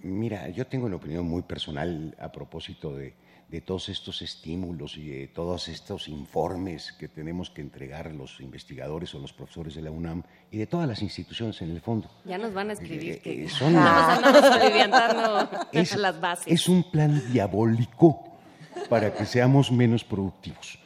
Mira, 0.02 0.48
yo 0.50 0.66
tengo 0.66 0.86
una 0.86 0.96
opinión 0.96 1.24
muy 1.26 1.42
personal 1.42 2.14
a 2.20 2.30
propósito 2.30 2.94
de, 2.94 3.14
de 3.48 3.60
todos 3.62 3.88
estos 3.88 4.20
estímulos 4.22 4.96
y 4.98 5.08
de 5.08 5.26
todos 5.28 5.66
estos 5.68 6.06
informes 6.08 6.92
que 6.92 7.08
tenemos 7.08 7.50
que 7.50 7.62
entregar 7.62 8.12
los 8.12 8.38
investigadores 8.40 9.14
o 9.14 9.18
los 9.18 9.32
profesores 9.32 9.74
de 9.74 9.82
la 9.82 9.90
UNAM 9.90 10.22
y 10.50 10.58
de 10.58 10.66
todas 10.66 10.86
las 10.86 11.00
instituciones 11.02 11.60
en 11.62 11.70
el 11.70 11.80
fondo. 11.80 12.08
Ya 12.26 12.36
nos 12.38 12.52
van 12.52 12.68
a 12.70 12.74
escribir 12.74 13.14
Eh, 13.14 13.20
que 13.20 13.44
eh, 13.44 13.48
son- 13.60 13.74
aliviantando 13.76 15.48
Es, 15.72 15.96
las 15.96 16.20
bases. 16.20 16.46
es 16.52 16.68
un 16.68 16.90
plan 16.90 17.22
diabólico 17.32 18.24
para 18.88 19.12
que 19.14 19.24
seamos 19.26 19.72
menos 19.72 20.04
productivos. 20.04 20.78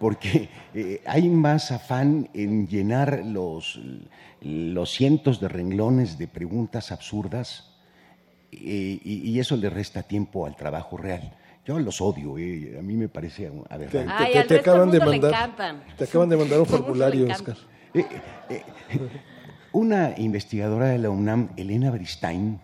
Porque 0.00 0.48
eh, 0.74 1.02
hay 1.06 1.28
más 1.28 1.70
afán 1.70 2.28
en 2.34 2.66
llenar 2.66 3.22
los, 3.24 3.80
los 4.40 4.90
cientos 4.90 5.40
de 5.40 5.48
renglones 5.48 6.18
de 6.18 6.26
preguntas 6.26 6.90
absurdas 6.90 7.70
eh, 8.50 9.00
y, 9.04 9.30
y 9.30 9.38
eso 9.38 9.56
le 9.56 9.70
resta 9.70 10.02
tiempo 10.02 10.46
al 10.46 10.56
trabajo 10.56 10.96
real. 10.96 11.32
Yo 11.64 11.78
los 11.78 12.00
odio, 12.00 12.38
eh, 12.38 12.76
a 12.78 12.82
mí 12.82 12.96
me 12.96 13.08
parece 13.08 13.48
Te, 13.48 13.74
aberrante. 13.74 14.12
Ay, 14.12 14.34
del 14.34 15.00
mundo 15.00 15.10
le 15.10 15.16
encantan. 15.16 15.82
te 15.96 16.04
acaban 16.04 16.28
de 16.28 16.36
mandar 16.36 16.58
un 16.58 16.66
formulario. 16.66 17.26
Oscar. 17.30 17.56
Eh, 17.94 18.04
eh, 18.50 18.62
una 19.70 20.14
investigadora 20.16 20.88
de 20.88 20.98
la 20.98 21.10
UNAM, 21.10 21.50
Elena 21.56 21.90
Bristain, 21.92 22.60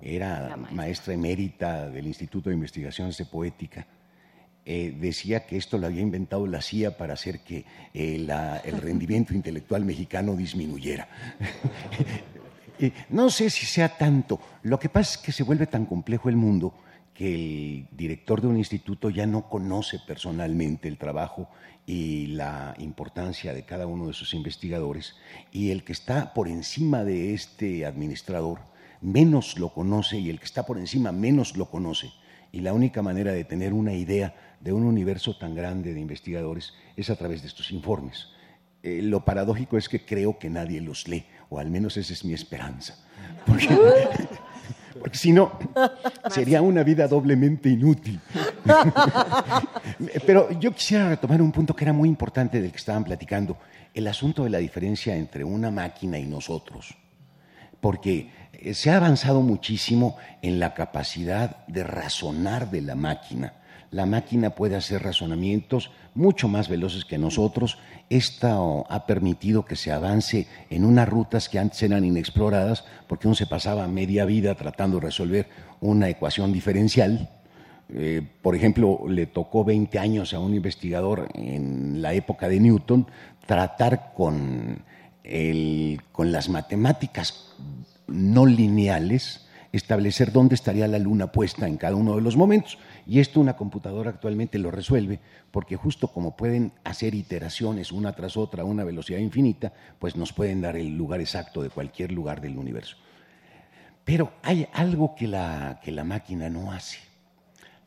era 0.00 0.56
maestra 0.70 1.12
emérita 1.12 1.90
del 1.90 2.06
Instituto 2.06 2.50
de 2.50 2.54
Investigaciones 2.54 3.18
de 3.18 3.26
Poética, 3.26 3.86
eh, 4.72 4.94
decía 4.96 5.46
que 5.46 5.56
esto 5.56 5.78
lo 5.78 5.86
había 5.88 6.00
inventado 6.00 6.46
la 6.46 6.62
CIA 6.62 6.96
para 6.96 7.14
hacer 7.14 7.40
que 7.40 7.64
eh, 7.92 8.18
la- 8.18 8.58
el 8.58 8.80
rendimiento 8.88 9.34
intelectual 9.34 9.84
mexicano 9.84 10.36
disminuyera. 10.36 11.08
No 13.10 13.28
sé 13.28 13.50
si 13.50 13.66
sea 13.66 13.98
tanto. 13.98 14.40
Lo 14.62 14.78
que 14.78 14.88
pasa 14.88 15.12
es 15.12 15.18
que 15.18 15.32
se 15.32 15.42
vuelve 15.42 15.66
tan 15.66 15.84
complejo 15.84 16.30
el 16.30 16.36
mundo 16.36 16.72
que 17.12 17.28
el 17.34 17.86
director 17.94 18.40
de 18.40 18.46
un 18.46 18.56
instituto 18.56 19.10
ya 19.10 19.26
no 19.26 19.50
conoce 19.50 19.98
personalmente 20.06 20.88
el 20.88 20.96
trabajo 20.96 21.50
y 21.84 22.28
la 22.28 22.74
importancia 22.78 23.52
de 23.52 23.64
cada 23.64 23.86
uno 23.86 24.06
de 24.06 24.14
sus 24.14 24.32
investigadores 24.32 25.14
y 25.52 25.72
el 25.72 25.84
que 25.84 25.92
está 25.92 26.32
por 26.32 26.48
encima 26.48 27.04
de 27.04 27.34
este 27.34 27.84
administrador 27.84 28.60
menos 29.02 29.58
lo 29.58 29.68
conoce 29.74 30.18
y 30.18 30.30
el 30.30 30.38
que 30.38 30.46
está 30.46 30.64
por 30.64 30.78
encima 30.78 31.12
menos 31.12 31.58
lo 31.58 31.66
conoce. 31.66 32.10
Y 32.50 32.62
la 32.62 32.72
única 32.72 33.02
manera 33.02 33.32
de 33.32 33.44
tener 33.44 33.74
una 33.74 33.92
idea 33.92 34.34
de 34.60 34.72
un 34.72 34.84
universo 34.84 35.36
tan 35.36 35.54
grande 35.54 35.94
de 35.94 36.00
investigadores 36.00 36.74
es 36.96 37.10
a 37.10 37.16
través 37.16 37.42
de 37.42 37.48
estos 37.48 37.70
informes. 37.72 38.28
Eh, 38.82 39.00
lo 39.02 39.24
paradójico 39.24 39.76
es 39.76 39.88
que 39.88 40.04
creo 40.04 40.38
que 40.38 40.48
nadie 40.48 40.80
los 40.80 41.08
lee, 41.08 41.24
o 41.48 41.58
al 41.58 41.70
menos 41.70 41.96
esa 41.96 42.12
es 42.12 42.24
mi 42.24 42.32
esperanza. 42.32 42.96
Porque, 43.46 43.68
porque 45.00 45.18
si 45.18 45.32
no, 45.32 45.58
sería 46.30 46.62
una 46.62 46.82
vida 46.82 47.06
doblemente 47.08 47.68
inútil. 47.68 48.20
Pero 50.26 50.50
yo 50.58 50.72
quisiera 50.72 51.08
retomar 51.08 51.42
un 51.42 51.52
punto 51.52 51.74
que 51.74 51.84
era 51.84 51.92
muy 51.92 52.08
importante 52.08 52.60
del 52.60 52.70
que 52.70 52.78
estaban 52.78 53.04
platicando, 53.04 53.58
el 53.92 54.06
asunto 54.06 54.44
de 54.44 54.50
la 54.50 54.58
diferencia 54.58 55.16
entre 55.16 55.44
una 55.44 55.70
máquina 55.70 56.18
y 56.18 56.26
nosotros. 56.26 56.96
Porque 57.80 58.30
eh, 58.52 58.74
se 58.74 58.90
ha 58.90 58.96
avanzado 58.96 59.42
muchísimo 59.42 60.16
en 60.42 60.58
la 60.58 60.74
capacidad 60.74 61.66
de 61.66 61.84
razonar 61.84 62.70
de 62.70 62.82
la 62.82 62.94
máquina. 62.94 63.54
La 63.90 64.06
máquina 64.06 64.50
puede 64.50 64.76
hacer 64.76 65.02
razonamientos 65.02 65.90
mucho 66.14 66.46
más 66.46 66.68
veloces 66.68 67.04
que 67.04 67.18
nosotros. 67.18 67.78
Esto 68.08 68.86
ha 68.88 69.06
permitido 69.06 69.64
que 69.64 69.74
se 69.74 69.90
avance 69.90 70.46
en 70.70 70.84
unas 70.84 71.08
rutas 71.08 71.48
que 71.48 71.58
antes 71.58 71.82
eran 71.82 72.04
inexploradas 72.04 72.84
porque 73.08 73.26
uno 73.26 73.34
se 73.34 73.46
pasaba 73.46 73.88
media 73.88 74.24
vida 74.24 74.54
tratando 74.54 74.98
de 74.98 75.06
resolver 75.06 75.48
una 75.80 76.08
ecuación 76.08 76.52
diferencial. 76.52 77.28
Eh, 77.92 78.22
por 78.42 78.54
ejemplo, 78.54 79.00
le 79.08 79.26
tocó 79.26 79.64
20 79.64 79.98
años 79.98 80.32
a 80.34 80.38
un 80.38 80.54
investigador 80.54 81.28
en 81.34 82.00
la 82.00 82.14
época 82.14 82.48
de 82.48 82.60
Newton 82.60 83.08
tratar 83.46 84.12
con, 84.14 84.84
las 86.18 86.48
matemáticas 86.48 87.54
no 88.06 88.46
lineales 88.46 89.46
establecer 89.72 90.32
dónde 90.32 90.54
estaría 90.54 90.86
la 90.88 90.98
luna 90.98 91.32
puesta 91.32 91.66
en 91.66 91.76
cada 91.76 91.96
uno 91.96 92.16
de 92.16 92.22
los 92.22 92.36
momentos. 92.36 92.78
Y 93.06 93.20
esto 93.20 93.40
una 93.40 93.56
computadora 93.56 94.10
actualmente 94.10 94.58
lo 94.58 94.70
resuelve, 94.70 95.20
porque 95.50 95.76
justo 95.76 96.08
como 96.08 96.36
pueden 96.36 96.72
hacer 96.84 97.14
iteraciones 97.14 97.92
una 97.92 98.12
tras 98.12 98.36
otra 98.36 98.62
a 98.62 98.66
una 98.66 98.84
velocidad 98.84 99.18
infinita, 99.18 99.72
pues 99.98 100.16
nos 100.16 100.32
pueden 100.32 100.60
dar 100.60 100.76
el 100.76 100.96
lugar 100.96 101.20
exacto 101.20 101.62
de 101.62 101.70
cualquier 101.70 102.12
lugar 102.12 102.40
del 102.40 102.58
universo. 102.58 102.96
Pero 104.04 104.32
hay 104.42 104.66
algo 104.72 105.14
que 105.14 105.28
la, 105.28 105.80
que 105.82 105.92
la 105.92 106.04
máquina 106.04 106.48
no 106.50 106.72
hace. 106.72 106.98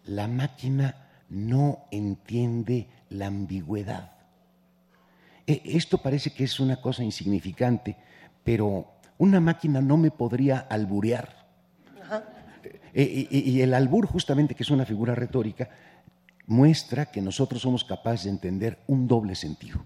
La 0.06 0.28
máquina 0.28 0.96
no 1.30 1.86
entiende 1.92 2.88
la 3.10 3.28
ambigüedad. 3.28 4.12
E- 5.48 5.62
Esto 5.66 5.98
parece 5.98 6.32
que 6.32 6.44
es 6.44 6.60
una 6.60 6.82
cosa 6.82 7.04
insignificante, 7.04 7.98
pero 8.44 8.88
una 9.18 9.40
máquina 9.40 9.82
no 9.82 9.98
me 9.98 10.12
podría 10.12 10.60
alburear. 10.60 11.43
Y, 12.94 13.62
el 13.62 13.74
albur, 13.74 14.06
justamente, 14.06 14.54
que 14.56 14.64
es 14.64 14.70
una 14.70 14.86
figura 14.86 15.16
retórica, 15.16 15.70
muestra 16.46 17.06
que 17.08 17.22
nosotros 17.22 17.62
somos 17.62 17.84
capaces 17.84 18.26
de 18.26 18.32
entender 18.32 18.80
un 18.88 19.08
doble 19.08 19.36
sentido. 19.36 19.86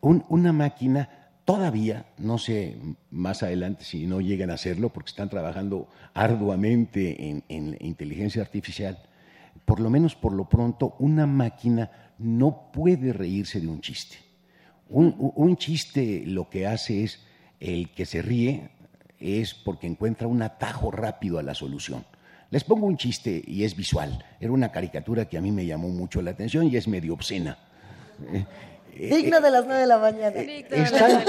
Un- 0.00 0.24
una 0.28 0.52
máquina 0.52 1.08
todavía, 1.44 2.06
no 2.18 2.38
sé 2.38 2.76
más 3.10 3.42
adelante 3.42 3.84
si 3.84 4.06
no 4.06 4.20
llegan 4.20 4.50
a 4.50 4.54
hacerlo, 4.54 4.88
porque 4.90 5.10
están 5.10 5.28
trabajando 5.28 5.88
arduamente 6.14 7.28
en, 7.28 7.44
en 7.48 7.76
inteligencia 7.80 8.42
artificial, 8.42 8.98
por 9.64 9.78
lo 9.80 9.90
menos 9.90 10.14
por 10.16 10.32
lo 10.32 10.48
pronto, 10.48 10.96
una 10.98 11.26
máquina 11.26 11.90
no 12.18 12.70
puede 12.72 13.12
reírse 13.12 13.60
de 13.60 13.68
un 13.68 13.80
chiste. 13.80 14.16
Un- 14.88 15.14
un 15.18 15.56
chiste 15.56 16.24
lo 16.26 16.48
que 16.50 16.66
hace 16.66 17.04
es, 17.04 17.20
el 17.60 17.90
que 17.90 18.04
se 18.06 18.20
ríe 18.22 18.70
es 19.20 19.54
porque 19.54 19.86
encuentra 19.86 20.26
un 20.26 20.42
atajo 20.42 20.90
rápido 20.90 21.38
a 21.38 21.42
la 21.42 21.54
solución. 21.54 22.04
Les 22.54 22.62
pongo 22.62 22.86
un 22.86 22.96
chiste 22.96 23.42
y 23.44 23.64
es 23.64 23.74
visual. 23.74 24.24
Era 24.38 24.52
una 24.52 24.70
caricatura 24.70 25.24
que 25.24 25.36
a 25.36 25.40
mí 25.40 25.50
me 25.50 25.66
llamó 25.66 25.88
mucho 25.88 26.22
la 26.22 26.30
atención 26.30 26.68
y 26.68 26.76
es 26.76 26.86
medio 26.86 27.12
obscena. 27.12 27.58
Eh, 28.32 28.46
eh, 28.94 29.16
Digno 29.16 29.40
de 29.40 29.50
las 29.50 29.64
nueve 29.66 29.80
de 29.80 29.86
la 29.88 29.98
mañana. 29.98 30.40
están, 30.40 31.24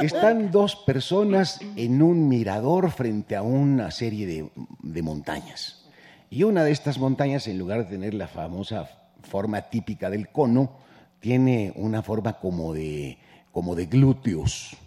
están 0.00 0.50
dos 0.50 0.74
personas 0.74 1.60
en 1.76 2.00
un 2.00 2.28
mirador 2.28 2.90
frente 2.90 3.36
a 3.36 3.42
una 3.42 3.90
serie 3.90 4.26
de, 4.26 4.50
de 4.84 5.02
montañas. 5.02 5.86
Y 6.30 6.44
una 6.44 6.64
de 6.64 6.70
estas 6.70 6.98
montañas, 6.98 7.46
en 7.46 7.58
lugar 7.58 7.80
de 7.80 7.90
tener 7.90 8.14
la 8.14 8.26
famosa 8.26 8.88
forma 9.20 9.60
típica 9.68 10.08
del 10.08 10.30
cono, 10.30 10.78
tiene 11.20 11.74
una 11.76 12.00
forma 12.00 12.38
como 12.38 12.72
de, 12.72 13.18
como 13.52 13.74
de 13.74 13.84
glúteos. 13.84 14.78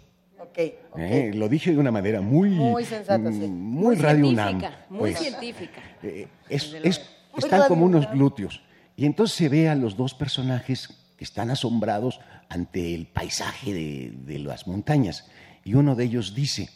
¿Eh? 0.96 1.30
Lo 1.34 1.48
dije 1.48 1.72
de 1.72 1.78
una 1.78 1.90
manera 1.90 2.20
muy, 2.20 2.50
Muy 2.50 2.84
sensata, 2.84 3.30
sí. 3.32 3.38
mm, 3.38 3.50
muy 3.50 3.96
Radio 3.96 4.28
UNAM. 4.28 4.48
científica, 4.60 4.86
muy 4.90 4.98
pues. 5.00 5.18
científica. 5.18 5.80
Eh, 6.02 6.28
es- 6.48 6.74
es- 6.82 7.00
están 7.36 7.68
como 7.68 7.86
unos 7.86 8.10
glúteos. 8.12 8.62
Y 8.96 9.06
entonces 9.06 9.36
se 9.36 9.48
ve 9.48 9.68
a 9.68 9.74
los 9.74 9.96
dos 9.96 10.14
personajes 10.14 10.88
que 11.16 11.24
están 11.24 11.50
asombrados 11.50 12.20
ante 12.48 12.94
el 12.94 13.06
paisaje 13.06 13.72
de, 13.72 14.12
de 14.26 14.38
las 14.38 14.66
montañas. 14.66 15.30
Y 15.64 15.74
uno 15.74 15.94
de 15.94 16.04
ellos 16.04 16.34
dice, 16.34 16.68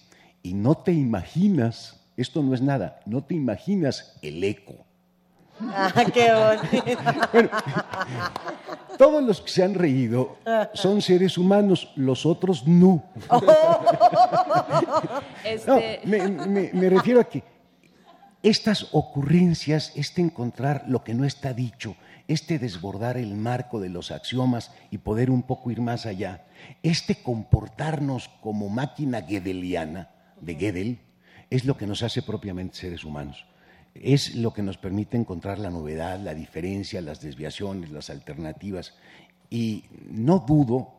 y 0.43 0.55
no 0.55 0.77
te 0.77 0.93
imaginas, 0.93 2.01
esto 2.17 2.43
no 2.43 2.55
es 2.55 2.63
nada, 2.63 3.01
no 3.05 3.25
te 3.25 3.35
imaginas 3.35 4.19
el 4.23 4.43
eco. 4.45 4.86
Ah, 5.75 6.05
qué 6.13 6.29
bonito. 6.33 7.51
Todos 8.99 9.23
los 9.23 9.41
que 9.41 9.49
se 9.51 9.63
han 9.65 9.75
reído 9.75 10.37
son 10.75 11.01
seres 11.03 11.39
humanos, 11.39 11.93
los 11.97 12.27
otros 12.27 12.67
no. 12.67 13.03
No, 13.31 13.41
Este, 15.45 16.01
me, 16.05 16.29
me- 16.29 16.71
me 16.73 16.91
refiero 16.91 17.21
a 17.21 17.25
que 17.25 17.43
estas 18.43 18.89
ocurrencias, 18.93 19.93
este 19.97 20.21
encontrar 20.23 20.85
lo 20.89 21.03
que 21.05 21.15
no 21.15 21.25
está 21.25 21.53
dicho, 21.53 21.97
este 22.29 22.59
desbordar 22.59 23.17
el 23.17 23.35
marco 23.35 23.81
de 23.81 23.89
los 23.89 24.11
axiomas 24.11 24.73
y 24.91 24.99
poder 24.99 25.31
un 25.31 25.43
poco 25.43 25.71
ir 25.71 25.81
más 25.81 26.07
allá, 26.07 26.45
este 26.83 27.17
comportarnos 27.23 28.29
como 28.41 28.69
máquina 28.69 29.23
gedeliana 29.23 30.11
de 30.41 30.55
Gödel, 30.55 30.99
es 31.51 31.65
lo 31.65 31.77
que 31.77 31.87
nos 31.87 32.03
hace 32.03 32.23
propiamente 32.23 32.77
seres 32.77 33.05
humanos. 33.05 33.47
Es 34.03 34.35
lo 34.35 34.53
que 34.53 34.63
nos 34.63 34.79
permite 34.79 35.17
encontrar 35.17 35.59
la 35.59 35.71
novedad, 35.71 36.19
la 36.21 36.35
diferencia, 36.35 37.01
las 37.01 37.21
desviaciones, 37.21 37.91
las 37.91 38.11
alternativas. 38.11 38.95
Y 39.51 39.85
no 40.11 40.45
dudo, 40.47 40.93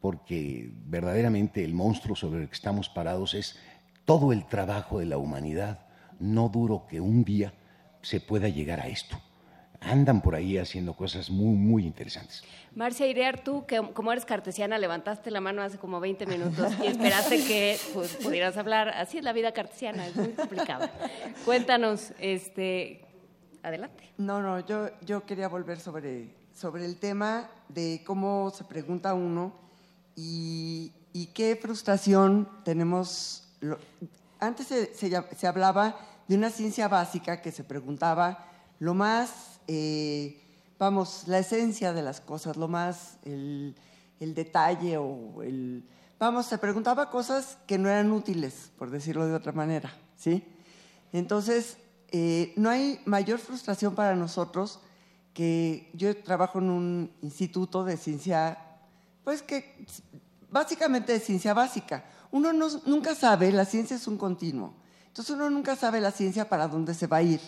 porque 0.00 0.70
verdaderamente 0.86 1.64
el 1.64 1.74
monstruo 1.74 2.16
sobre 2.16 2.42
el 2.42 2.48
que 2.48 2.54
estamos 2.54 2.88
parados 2.88 3.34
es 3.34 3.58
todo 4.04 4.32
el 4.32 4.46
trabajo 4.46 4.98
de 4.98 5.06
la 5.06 5.18
humanidad. 5.18 5.86
No 6.20 6.48
duro 6.48 6.86
que 6.88 7.00
un 7.00 7.24
día 7.24 7.52
se 8.02 8.20
pueda 8.20 8.48
llegar 8.48 8.80
a 8.80 8.88
esto. 8.88 9.20
Andan 9.80 10.20
por 10.20 10.34
ahí 10.34 10.58
haciendo 10.58 10.92
cosas 10.94 11.30
muy, 11.30 11.54
muy 11.56 11.86
interesantes. 11.86 12.42
Marcia 12.74 13.06
Irear, 13.06 13.42
tú, 13.44 13.64
que 13.64 13.80
como 13.94 14.10
eres 14.12 14.24
cartesiana, 14.24 14.76
levantaste 14.76 15.30
la 15.30 15.40
mano 15.40 15.62
hace 15.62 15.78
como 15.78 16.00
20 16.00 16.26
minutos 16.26 16.72
y 16.82 16.86
esperaste 16.88 17.44
que 17.44 17.78
pues, 17.94 18.16
pudieras 18.16 18.56
hablar. 18.56 18.88
Así 18.90 19.18
es 19.18 19.24
la 19.24 19.32
vida 19.32 19.52
cartesiana, 19.52 20.06
es 20.06 20.16
muy 20.16 20.28
complicada. 20.32 20.90
Cuéntanos, 21.44 22.12
este, 22.18 23.04
adelante. 23.62 24.04
No, 24.18 24.42
no, 24.42 24.60
yo, 24.66 24.88
yo 25.06 25.24
quería 25.24 25.48
volver 25.48 25.78
sobre, 25.78 26.28
sobre 26.54 26.84
el 26.84 26.96
tema 26.96 27.48
de 27.68 28.02
cómo 28.04 28.50
se 28.50 28.64
pregunta 28.64 29.14
uno 29.14 29.54
y, 30.16 30.92
y 31.12 31.26
qué 31.26 31.56
frustración 31.56 32.48
tenemos. 32.64 33.48
lo- 33.60 33.78
antes 34.40 34.66
se, 34.66 34.92
se 34.94 35.10
se 35.36 35.46
hablaba 35.46 35.96
de 36.26 36.36
una 36.36 36.50
ciencia 36.50 36.88
básica 36.88 37.40
que 37.40 37.50
se 37.52 37.64
preguntaba 37.64 38.44
lo 38.78 38.94
más, 38.94 39.60
eh, 39.66 40.40
vamos, 40.78 41.24
la 41.26 41.38
esencia 41.38 41.92
de 41.92 42.02
las 42.02 42.20
cosas, 42.20 42.56
lo 42.56 42.68
más, 42.68 43.18
el, 43.24 43.74
el 44.20 44.34
detalle 44.34 44.96
o 44.98 45.42
el... 45.42 45.84
Vamos, 46.18 46.46
se 46.46 46.58
preguntaba 46.58 47.10
cosas 47.10 47.58
que 47.66 47.78
no 47.78 47.88
eran 47.88 48.10
útiles, 48.12 48.70
por 48.76 48.90
decirlo 48.90 49.26
de 49.26 49.34
otra 49.34 49.52
manera, 49.52 49.92
¿sí? 50.16 50.44
Entonces, 51.12 51.76
eh, 52.10 52.52
no 52.56 52.70
hay 52.70 53.00
mayor 53.04 53.38
frustración 53.38 53.94
para 53.94 54.14
nosotros 54.16 54.80
que 55.32 55.90
yo 55.94 56.16
trabajo 56.22 56.58
en 56.58 56.70
un 56.70 57.12
instituto 57.22 57.84
de 57.84 57.96
ciencia, 57.96 58.58
pues 59.22 59.42
que 59.42 59.86
básicamente 60.50 61.12
de 61.12 61.20
ciencia 61.20 61.54
básica. 61.54 62.04
Uno 62.32 62.52
no- 62.52 62.68
nunca 62.86 63.14
sabe, 63.14 63.52
la 63.52 63.64
ciencia 63.64 63.94
es 63.96 64.06
un 64.08 64.18
continuo. 64.18 64.74
Entonces 65.06 65.34
uno 65.34 65.48
nunca 65.50 65.76
sabe 65.76 66.00
la 66.00 66.10
ciencia 66.10 66.48
para 66.48 66.66
dónde 66.66 66.94
se 66.94 67.06
va 67.06 67.18
a 67.18 67.22
ir. 67.22 67.40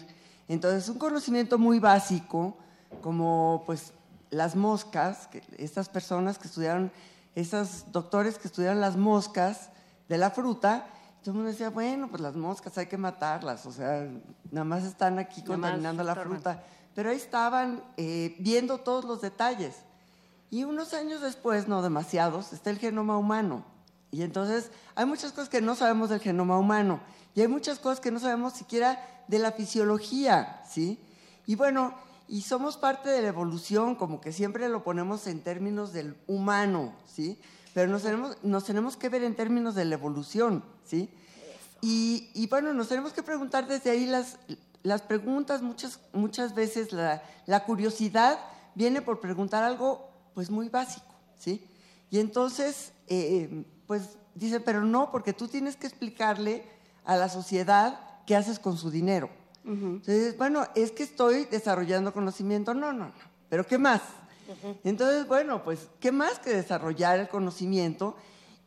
Entonces 0.50 0.88
un 0.88 0.98
conocimiento 0.98 1.58
muy 1.58 1.78
básico, 1.78 2.56
como 3.02 3.62
pues 3.66 3.92
las 4.30 4.56
moscas, 4.56 5.28
que 5.28 5.44
estas 5.58 5.88
personas 5.88 6.38
que 6.38 6.48
estudiaron, 6.48 6.90
esos 7.36 7.84
doctores 7.92 8.36
que 8.36 8.48
estudiaron 8.48 8.80
las 8.80 8.96
moscas 8.96 9.70
de 10.08 10.18
la 10.18 10.30
fruta, 10.30 10.88
todo 11.22 11.30
el 11.30 11.36
mundo 11.36 11.52
decía, 11.52 11.70
bueno, 11.70 12.08
pues 12.08 12.20
las 12.20 12.34
moscas 12.34 12.76
hay 12.78 12.86
que 12.86 12.98
matarlas, 12.98 13.64
o 13.64 13.70
sea, 13.70 14.08
nada 14.50 14.64
más 14.64 14.82
están 14.82 15.20
aquí 15.20 15.44
contaminando 15.44 16.02
la 16.02 16.16
fruta. 16.16 16.64
Pero 16.96 17.10
ahí 17.10 17.16
estaban 17.16 17.84
eh, 17.96 18.34
viendo 18.40 18.78
todos 18.78 19.04
los 19.04 19.20
detalles. 19.20 19.76
Y 20.50 20.64
unos 20.64 20.94
años 20.94 21.20
después, 21.20 21.68
no 21.68 21.80
demasiados, 21.80 22.52
está 22.52 22.70
el 22.70 22.78
genoma 22.78 23.16
humano. 23.16 23.62
Y 24.10 24.22
entonces 24.22 24.72
hay 24.96 25.06
muchas 25.06 25.30
cosas 25.30 25.48
que 25.48 25.60
no 25.60 25.76
sabemos 25.76 26.10
del 26.10 26.18
genoma 26.18 26.58
humano. 26.58 27.00
Y 27.34 27.40
hay 27.40 27.48
muchas 27.48 27.78
cosas 27.78 28.00
que 28.00 28.10
no 28.10 28.20
sabemos 28.20 28.54
siquiera 28.54 29.04
de 29.28 29.38
la 29.38 29.52
fisiología, 29.52 30.62
¿sí? 30.68 30.98
Y 31.46 31.54
bueno, 31.54 31.94
y 32.28 32.42
somos 32.42 32.76
parte 32.76 33.08
de 33.10 33.22
la 33.22 33.28
evolución, 33.28 33.94
como 33.94 34.20
que 34.20 34.32
siempre 34.32 34.68
lo 34.68 34.84
ponemos 34.84 35.26
en 35.26 35.40
términos 35.40 35.92
del 35.92 36.16
humano, 36.26 36.92
¿sí? 37.06 37.38
Pero 37.74 37.90
nos 37.90 38.02
tenemos, 38.02 38.36
nos 38.42 38.64
tenemos 38.64 38.96
que 38.96 39.08
ver 39.08 39.22
en 39.22 39.36
términos 39.36 39.74
de 39.74 39.84
la 39.84 39.94
evolución, 39.94 40.64
¿sí? 40.84 41.08
Y, 41.80 42.30
y 42.34 42.46
bueno, 42.48 42.72
nos 42.72 42.88
tenemos 42.88 43.12
que 43.12 43.22
preguntar 43.22 43.66
desde 43.66 43.90
ahí 43.90 44.06
las, 44.06 44.38
las 44.82 45.02
preguntas, 45.02 45.62
muchas, 45.62 46.00
muchas 46.12 46.54
veces 46.54 46.92
la, 46.92 47.22
la 47.46 47.64
curiosidad 47.64 48.38
viene 48.74 49.02
por 49.02 49.20
preguntar 49.20 49.64
algo 49.64 50.08
pues 50.34 50.50
muy 50.50 50.68
básico, 50.68 51.14
¿sí? 51.38 51.66
Y 52.10 52.18
entonces, 52.18 52.92
eh, 53.08 53.64
pues 53.86 54.18
dice, 54.34 54.60
pero 54.60 54.84
no, 54.84 55.10
porque 55.10 55.32
tú 55.32 55.48
tienes 55.48 55.76
que 55.76 55.86
explicarle 55.86 56.64
a 57.04 57.16
la 57.16 57.28
sociedad 57.28 58.00
qué 58.26 58.36
haces 58.36 58.58
con 58.58 58.76
su 58.76 58.90
dinero. 58.90 59.30
Entonces, 59.64 60.36
bueno, 60.36 60.66
es 60.74 60.90
que 60.90 61.02
estoy 61.02 61.44
desarrollando 61.44 62.12
conocimiento. 62.12 62.74
No, 62.74 62.92
no, 62.92 63.06
no. 63.06 63.12
¿Pero 63.48 63.66
qué 63.66 63.78
más? 63.78 64.00
Entonces, 64.84 65.28
bueno, 65.28 65.62
pues, 65.62 65.88
¿qué 66.00 66.10
más 66.12 66.38
que 66.38 66.50
desarrollar 66.50 67.20
el 67.20 67.28
conocimiento? 67.28 68.16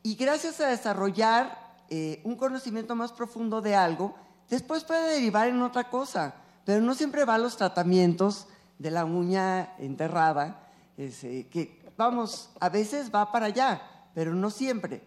Y 0.02 0.16
gracias 0.16 0.60
a 0.62 0.68
desarrollar 0.68 1.58
eh, 1.90 2.22
un 2.24 2.36
conocimiento 2.36 2.96
más 2.96 3.12
profundo 3.12 3.62
de 3.62 3.76
algo, 3.76 4.16
después 4.50 4.84
puede 4.84 5.16
derivar 5.16 5.48
en 5.48 5.62
otra 5.62 5.90
cosa. 5.90 6.36
Pero 6.66 6.82
no 6.82 6.96
siempre 6.96 7.26
va 7.26 7.36
a 7.36 7.40
los 7.40 7.58
tratamientos 7.58 8.48
de 8.80 8.92
la 8.92 9.06
uña 9.06 9.76
enterrada, 9.80 10.70
que, 10.96 11.82
vamos, 11.98 12.50
a 12.60 12.70
veces 12.70 13.12
va 13.14 13.32
para 13.32 13.48
allá, 13.48 13.82
pero 14.14 14.34
no 14.34 14.50
siempre. 14.50 15.02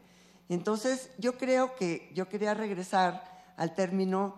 Entonces, 0.49 1.11
yo 1.19 1.37
creo 1.37 1.75
que 1.75 2.11
yo 2.15 2.29
quería 2.29 2.55
regresar 2.55 3.25
al 3.57 3.75
término 3.75 4.37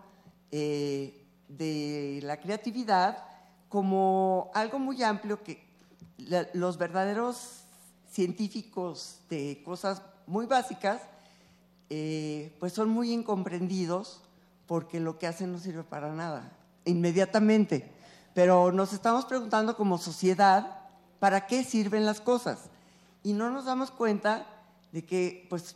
eh, 0.51 1.25
de 1.47 2.19
la 2.23 2.39
creatividad 2.39 3.25
como 3.67 4.49
algo 4.53 4.79
muy 4.79 5.03
amplio 5.03 5.43
que 5.43 5.67
los 6.53 6.77
verdaderos 6.77 7.63
científicos 8.11 9.19
de 9.29 9.61
cosas 9.63 10.01
muy 10.25 10.45
básicas, 10.45 11.01
eh, 11.89 12.55
pues 12.59 12.73
son 12.73 12.89
muy 12.89 13.11
incomprendidos 13.11 14.21
porque 14.67 14.99
lo 14.99 15.17
que 15.17 15.27
hacen 15.27 15.51
no 15.51 15.59
sirve 15.59 15.83
para 15.83 16.13
nada, 16.13 16.51
inmediatamente. 16.85 17.91
Pero 18.33 18.71
nos 18.71 18.93
estamos 18.93 19.25
preguntando 19.25 19.75
como 19.75 19.97
sociedad, 19.97 20.81
¿para 21.19 21.47
qué 21.47 21.63
sirven 21.63 22.05
las 22.05 22.21
cosas? 22.21 22.69
Y 23.23 23.33
no 23.33 23.49
nos 23.49 23.65
damos 23.65 23.91
cuenta 23.91 24.45
de 24.91 25.03
que, 25.03 25.47
pues, 25.49 25.75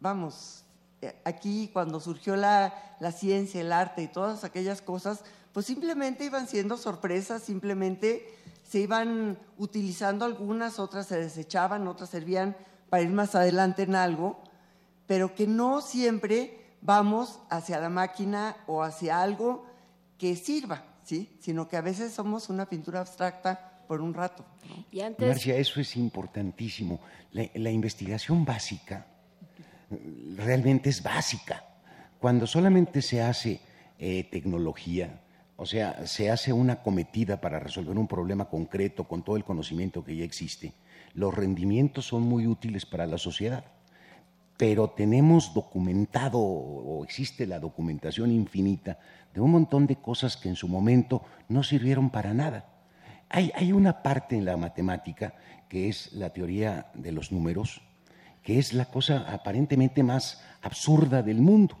vamos, 0.00 0.64
eh, 1.02 1.14
aquí 1.24 1.70
cuando 1.72 2.00
surgió 2.00 2.36
la, 2.36 2.96
la 3.00 3.12
ciencia, 3.12 3.60
el 3.60 3.72
arte 3.72 4.02
y 4.02 4.08
todas 4.08 4.44
aquellas 4.44 4.82
cosas, 4.82 5.22
pues 5.52 5.66
simplemente 5.66 6.24
iban 6.24 6.46
siendo 6.46 6.76
sorpresas, 6.76 7.42
simplemente 7.42 8.26
se 8.68 8.80
iban 8.80 9.38
utilizando 9.58 10.24
algunas, 10.24 10.78
otras 10.78 11.06
se 11.06 11.18
desechaban, 11.18 11.88
otras 11.88 12.10
servían 12.10 12.56
para 12.88 13.02
ir 13.02 13.10
más 13.10 13.34
adelante 13.34 13.82
en 13.82 13.94
algo, 13.94 14.40
pero 15.06 15.34
que 15.34 15.46
no 15.46 15.80
siempre 15.80 16.56
vamos 16.80 17.40
hacia 17.50 17.80
la 17.80 17.88
máquina 17.88 18.56
o 18.66 18.82
hacia 18.82 19.20
algo 19.20 19.66
que 20.18 20.36
sirva, 20.36 20.84
¿sí? 21.02 21.36
Sino 21.40 21.66
que 21.68 21.76
a 21.76 21.80
veces 21.80 22.12
somos 22.12 22.48
una 22.48 22.66
pintura 22.66 23.00
abstracta 23.00 23.82
por 23.88 24.00
un 24.00 24.14
rato. 24.14 24.44
¿no? 24.68 24.84
Y 24.92 25.00
antes, 25.00 25.26
Marcia, 25.26 25.56
eso 25.56 25.80
es 25.80 25.96
importantísimo. 25.96 27.00
La, 27.32 27.48
la 27.54 27.70
investigación 27.70 28.44
básica 28.44 29.06
realmente 30.36 30.88
es 30.90 31.02
básica. 31.02 31.64
Cuando 32.18 32.46
solamente 32.46 33.02
se 33.02 33.22
hace 33.22 33.60
eh, 33.98 34.24
tecnología, 34.24 35.20
o 35.56 35.66
sea, 35.66 36.06
se 36.06 36.30
hace 36.30 36.52
una 36.52 36.82
cometida 36.82 37.40
para 37.40 37.58
resolver 37.58 37.96
un 37.98 38.06
problema 38.06 38.46
concreto 38.46 39.04
con 39.04 39.22
todo 39.22 39.36
el 39.36 39.44
conocimiento 39.44 40.04
que 40.04 40.16
ya 40.16 40.24
existe, 40.24 40.72
los 41.14 41.34
rendimientos 41.34 42.06
son 42.06 42.22
muy 42.22 42.46
útiles 42.46 42.86
para 42.86 43.06
la 43.06 43.18
sociedad. 43.18 43.64
Pero 44.56 44.90
tenemos 44.90 45.54
documentado, 45.54 46.38
o 46.38 47.02
existe 47.02 47.46
la 47.46 47.58
documentación 47.58 48.30
infinita, 48.30 48.98
de 49.34 49.40
un 49.40 49.50
montón 49.50 49.86
de 49.86 49.96
cosas 49.96 50.36
que 50.36 50.48
en 50.48 50.56
su 50.56 50.68
momento 50.68 51.22
no 51.48 51.62
sirvieron 51.62 52.10
para 52.10 52.34
nada. 52.34 52.66
hay, 53.28 53.52
hay 53.54 53.72
una 53.72 54.02
parte 54.02 54.36
en 54.36 54.44
la 54.44 54.56
matemática 54.56 55.34
que 55.68 55.88
es 55.88 56.12
la 56.12 56.30
teoría 56.30 56.90
de 56.94 57.12
los 57.12 57.32
números, 57.32 57.80
que 58.42 58.58
es 58.58 58.72
la 58.72 58.86
cosa 58.86 59.26
aparentemente 59.32 60.02
más 60.02 60.42
absurda 60.62 61.22
del 61.22 61.40
mundo. 61.40 61.76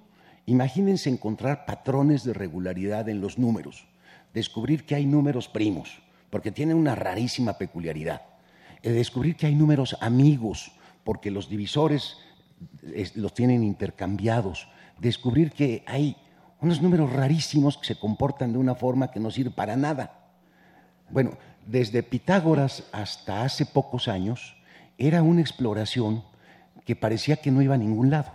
Imagínense 0.46 1.10
encontrar 1.10 1.64
patrones 1.64 2.24
de 2.24 2.32
regularidad 2.32 3.08
en 3.08 3.20
los 3.20 3.38
números, 3.38 3.86
descubrir 4.34 4.84
que 4.84 4.94
hay 4.94 5.06
números 5.06 5.48
primos, 5.48 6.02
porque 6.30 6.50
tienen 6.50 6.76
una 6.76 6.94
rarísima 6.94 7.58
peculiaridad, 7.58 8.22
eh, 8.82 8.90
descubrir 8.90 9.36
que 9.36 9.46
hay 9.46 9.54
números 9.54 9.96
amigos, 10.00 10.72
porque 11.04 11.30
los 11.30 11.48
divisores 11.48 12.16
eh, 12.82 13.08
los 13.14 13.34
tienen 13.34 13.62
intercambiados, 13.62 14.68
descubrir 14.98 15.52
que 15.52 15.82
hay 15.86 16.16
unos 16.60 16.82
números 16.82 17.12
rarísimos 17.12 17.78
que 17.78 17.86
se 17.86 17.98
comportan 17.98 18.52
de 18.52 18.58
una 18.58 18.74
forma 18.74 19.10
que 19.10 19.20
no 19.20 19.30
sirve 19.30 19.50
para 19.50 19.76
nada. 19.76 20.28
Bueno, 21.08 21.38
desde 21.66 22.02
Pitágoras 22.02 22.84
hasta 22.92 23.44
hace 23.44 23.66
pocos 23.66 24.08
años 24.08 24.56
era 24.98 25.22
una 25.22 25.40
exploración 25.40 26.22
que 26.84 26.96
parecía 26.96 27.36
que 27.36 27.50
no 27.50 27.62
iba 27.62 27.74
a 27.74 27.78
ningún 27.78 28.10
lado. 28.10 28.32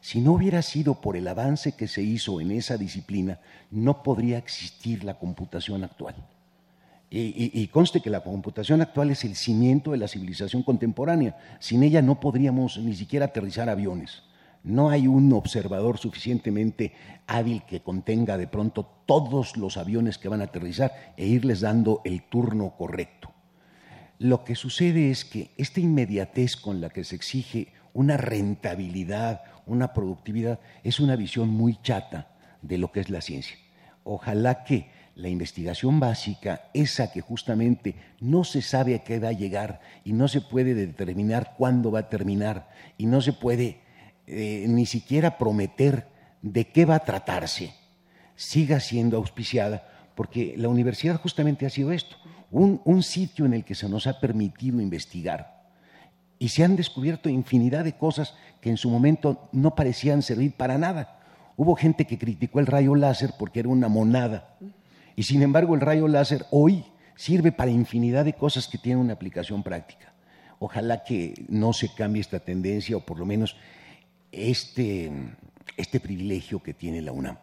Si 0.00 0.20
no 0.20 0.32
hubiera 0.32 0.60
sido 0.60 1.00
por 1.00 1.16
el 1.16 1.26
avance 1.28 1.72
que 1.72 1.88
se 1.88 2.02
hizo 2.02 2.40
en 2.40 2.50
esa 2.50 2.76
disciplina, 2.76 3.40
no 3.70 4.02
podría 4.02 4.36
existir 4.36 5.02
la 5.02 5.18
computación 5.18 5.82
actual. 5.82 6.14
Y, 7.16 7.68
conste 7.68 8.00
que 8.00 8.10
la 8.10 8.24
computación 8.24 8.82
actual 8.82 9.10
es 9.10 9.24
el 9.24 9.36
cimiento 9.36 9.92
de 9.92 9.98
la 9.98 10.08
civilización 10.08 10.64
contemporánea. 10.64 11.38
Sin 11.60 11.84
ella 11.84 12.02
no 12.02 12.18
podríamos 12.18 12.78
ni 12.78 12.94
siquiera 12.94 13.26
aterrizar 13.26 13.68
aviones. 13.68 14.24
No 14.64 14.90
hay 14.90 15.06
un 15.06 15.32
observador 15.32 15.98
suficientemente 15.98 16.92
hábil 17.26 17.62
que 17.68 17.80
contenga 17.80 18.36
de 18.36 18.48
pronto 18.48 18.90
todos 19.06 19.56
los 19.56 19.76
aviones 19.76 20.18
que 20.18 20.28
van 20.28 20.40
a 20.40 20.44
aterrizar 20.44 21.14
e 21.16 21.26
irles 21.26 21.60
dando 21.60 22.00
el 22.04 22.22
turno 22.22 22.74
correcto. 22.76 23.33
Lo 24.18 24.44
que 24.44 24.54
sucede 24.54 25.10
es 25.10 25.24
que 25.24 25.50
esta 25.56 25.80
inmediatez 25.80 26.56
con 26.56 26.80
la 26.80 26.90
que 26.90 27.04
se 27.04 27.16
exige 27.16 27.68
una 27.92 28.16
rentabilidad, 28.16 29.42
una 29.66 29.92
productividad, 29.92 30.60
es 30.82 31.00
una 31.00 31.16
visión 31.16 31.48
muy 31.48 31.78
chata 31.82 32.28
de 32.62 32.78
lo 32.78 32.92
que 32.92 33.00
es 33.00 33.10
la 33.10 33.20
ciencia. 33.20 33.56
Ojalá 34.04 34.64
que 34.64 34.88
la 35.16 35.28
investigación 35.28 36.00
básica, 36.00 36.62
esa 36.74 37.12
que 37.12 37.20
justamente 37.20 37.94
no 38.20 38.44
se 38.44 38.62
sabe 38.62 38.94
a 38.94 39.04
qué 39.04 39.20
va 39.20 39.28
a 39.28 39.32
llegar 39.32 39.80
y 40.04 40.12
no 40.12 40.28
se 40.28 40.40
puede 40.40 40.74
determinar 40.74 41.54
cuándo 41.56 41.90
va 41.92 42.00
a 42.00 42.08
terminar 42.08 42.68
y 42.98 43.06
no 43.06 43.20
se 43.20 43.32
puede 43.32 43.80
eh, 44.26 44.64
ni 44.68 44.86
siquiera 44.86 45.38
prometer 45.38 46.08
de 46.42 46.66
qué 46.66 46.84
va 46.84 46.96
a 46.96 47.04
tratarse, 47.04 47.74
siga 48.36 48.80
siendo 48.80 49.16
auspiciada, 49.16 49.88
porque 50.14 50.54
la 50.56 50.68
universidad 50.68 51.20
justamente 51.20 51.64
ha 51.64 51.70
sido 51.70 51.92
esto, 51.92 52.16
un, 52.54 52.80
un 52.84 53.02
sitio 53.02 53.46
en 53.46 53.54
el 53.54 53.64
que 53.64 53.74
se 53.74 53.88
nos 53.88 54.06
ha 54.06 54.20
permitido 54.20 54.80
investigar 54.80 55.64
y 56.38 56.50
se 56.50 56.62
han 56.62 56.76
descubierto 56.76 57.28
infinidad 57.28 57.82
de 57.82 57.96
cosas 57.96 58.34
que 58.60 58.70
en 58.70 58.76
su 58.76 58.90
momento 58.90 59.48
no 59.50 59.74
parecían 59.74 60.22
servir 60.22 60.52
para 60.52 60.78
nada. 60.78 61.18
Hubo 61.56 61.74
gente 61.74 62.06
que 62.06 62.16
criticó 62.16 62.60
el 62.60 62.66
rayo 62.66 62.94
láser 62.94 63.32
porque 63.38 63.58
era 63.58 63.68
una 63.68 63.88
monada. 63.88 64.56
Y 65.16 65.24
sin 65.24 65.42
embargo 65.42 65.74
el 65.74 65.80
rayo 65.80 66.06
láser 66.06 66.46
hoy 66.52 66.84
sirve 67.16 67.50
para 67.50 67.72
infinidad 67.72 68.24
de 68.24 68.34
cosas 68.34 68.68
que 68.68 68.78
tienen 68.78 69.02
una 69.02 69.14
aplicación 69.14 69.64
práctica. 69.64 70.12
Ojalá 70.60 71.02
que 71.02 71.34
no 71.48 71.72
se 71.72 71.92
cambie 71.92 72.20
esta 72.20 72.38
tendencia 72.38 72.96
o 72.96 73.00
por 73.00 73.18
lo 73.18 73.26
menos 73.26 73.56
este, 74.30 75.10
este 75.76 75.98
privilegio 75.98 76.62
que 76.62 76.72
tiene 76.72 77.02
la 77.02 77.10
UNAM. 77.10 77.36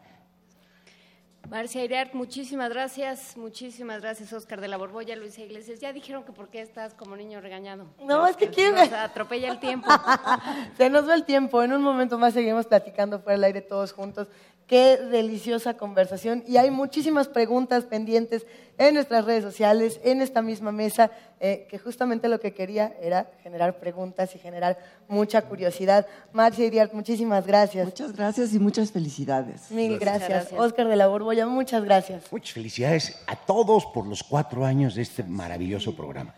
Marcia 1.50 1.84
Iriart, 1.84 2.14
muchísimas 2.14 2.70
gracias, 2.70 3.36
muchísimas 3.36 4.02
gracias, 4.02 4.32
Oscar 4.32 4.62
de 4.62 4.70
la 4.70 4.78
Borbolla, 4.78 5.16
Luisa 5.16 5.42
Iglesias. 5.42 5.80
Ya 5.80 5.92
dijeron 5.92 6.24
que 6.24 6.32
por 6.32 6.50
qué 6.50 6.62
estás 6.62 6.94
como 6.94 7.18
niño 7.18 7.42
regañado. 7.42 7.88
No, 8.06 8.26
es 8.26 8.38
que 8.38 8.50
quiero. 8.50 8.78
atropella 8.80 9.52
el 9.52 9.60
tiempo. 9.60 9.88
Se 10.78 10.90
nos 10.90 11.08
va 11.08 11.14
el 11.14 11.26
tiempo. 11.26 11.62
En 11.62 11.74
un 11.74 11.82
momento 11.82 12.18
más 12.18 12.34
seguimos 12.34 12.68
platicando 12.68 13.20
fuera 13.20 13.34
del 13.34 13.44
aire 13.44 13.62
todos 13.62 13.92
juntos. 13.92 14.30
Qué 14.66 14.96
deliciosa 14.96 15.76
conversación. 15.76 16.44
Y 16.48 16.56
hay 16.56 16.72
muchísimas 16.72 17.28
preguntas 17.28 17.84
pendientes 17.84 18.48
en 18.78 18.94
nuestras 18.94 19.26
redes 19.26 19.44
sociales, 19.44 20.00
en 20.04 20.22
esta 20.22 20.42
misma 20.42 20.72
mesa, 20.72 21.12
eh, 21.44 21.66
que 21.68 21.80
justamente 21.80 22.28
lo 22.28 22.40
que 22.40 22.54
quería 22.54 22.94
era 23.02 23.32
generar 23.42 23.80
preguntas 23.80 24.36
y 24.36 24.38
generar 24.38 24.78
mucha 25.08 25.42
curiosidad. 25.42 26.06
Marcia 26.34 26.68
Iriart, 26.68 26.94
muchísimas 26.94 27.48
gracias. 27.48 27.86
Muchas 27.86 28.16
gracias 28.16 28.54
y 28.54 28.60
muchas 28.60 28.92
felicidades. 28.92 29.72
Mil 29.72 29.98
gracias. 29.98 30.50
Oscar 30.56 30.88
de 30.88 30.96
la 30.96 31.08
Borbolla, 31.08 31.48
muchas 31.48 31.84
gracias. 31.84 32.32
Muchas 32.32 32.54
felicidades 32.54 33.18
a 33.26 33.36
todos 33.36 33.88
por 33.88 34.06
los 34.06 34.22
cuatro 34.22 34.64
años 34.66 34.94
de 34.94 35.02
este 35.02 35.24
maravilloso 35.24 35.96
programa. 35.96 36.36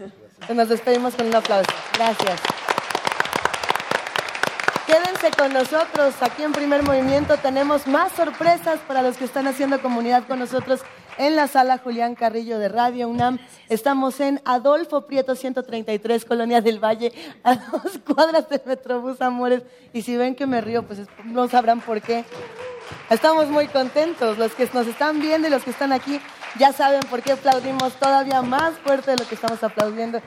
Nos 0.56 0.70
despedimos 0.70 1.16
con 1.16 1.28
un 1.28 1.36
aplauso. 1.36 1.70
Gracias. 1.98 2.40
Quédense 4.86 5.32
con 5.38 5.54
nosotros. 5.54 6.14
Aquí 6.20 6.44
en 6.44 6.52
Primer 6.52 6.84
Movimiento 6.84 7.38
tenemos 7.38 7.88
más 7.88 8.12
sorpresas 8.12 8.80
para 8.82 9.02
los 9.02 9.16
que 9.16 9.24
están 9.24 9.48
haciendo 9.48 9.82
comunidad 9.82 10.28
con 10.28 10.40
nosotros 10.40 10.82
en 11.18 11.38
la 11.38 11.48
sala 11.48 11.78
Julián 11.78 12.16
Carrillo 12.16 12.60
de 12.60 12.68
Radio 12.68 13.08
UNAM. 13.08 13.40
Estamos 13.70 14.20
en 14.20 14.42
Adolfo 14.44 15.06
Prieto 15.06 15.36
133, 15.36 16.26
Colonia 16.26 16.60
del 16.60 16.84
Valle, 16.84 17.14
a 17.46 17.56
dos 17.72 17.98
cuadras 18.06 18.50
del 18.50 18.62
Metrobús 18.66 19.22
Amores. 19.22 19.64
Y 19.94 20.02
si 20.02 20.18
ven 20.18 20.36
que 20.36 20.48
me 20.48 20.60
río, 20.60 20.84
pues 20.84 21.00
no 21.24 21.48
sabrán 21.48 21.80
por 21.80 22.02
qué. 22.02 22.26
Estamos 23.10 23.48
muy 23.48 23.68
contentos. 23.68 24.38
Los 24.38 24.54
que 24.54 24.70
nos 24.74 24.86
están 24.88 25.22
viendo 25.22 25.48
y 25.48 25.52
los 25.52 25.64
que 25.64 25.70
están 25.70 25.94
aquí 25.94 26.20
ya 26.60 26.74
saben 26.74 27.02
por 27.10 27.22
qué 27.22 27.32
aplaudimos 27.32 27.94
todavía 27.94 28.42
más 28.42 28.74
fuerte 28.80 29.12
de 29.12 29.18
lo 29.18 29.28
que 29.28 29.36
estamos 29.36 29.64
aplaudiendo 29.64 30.20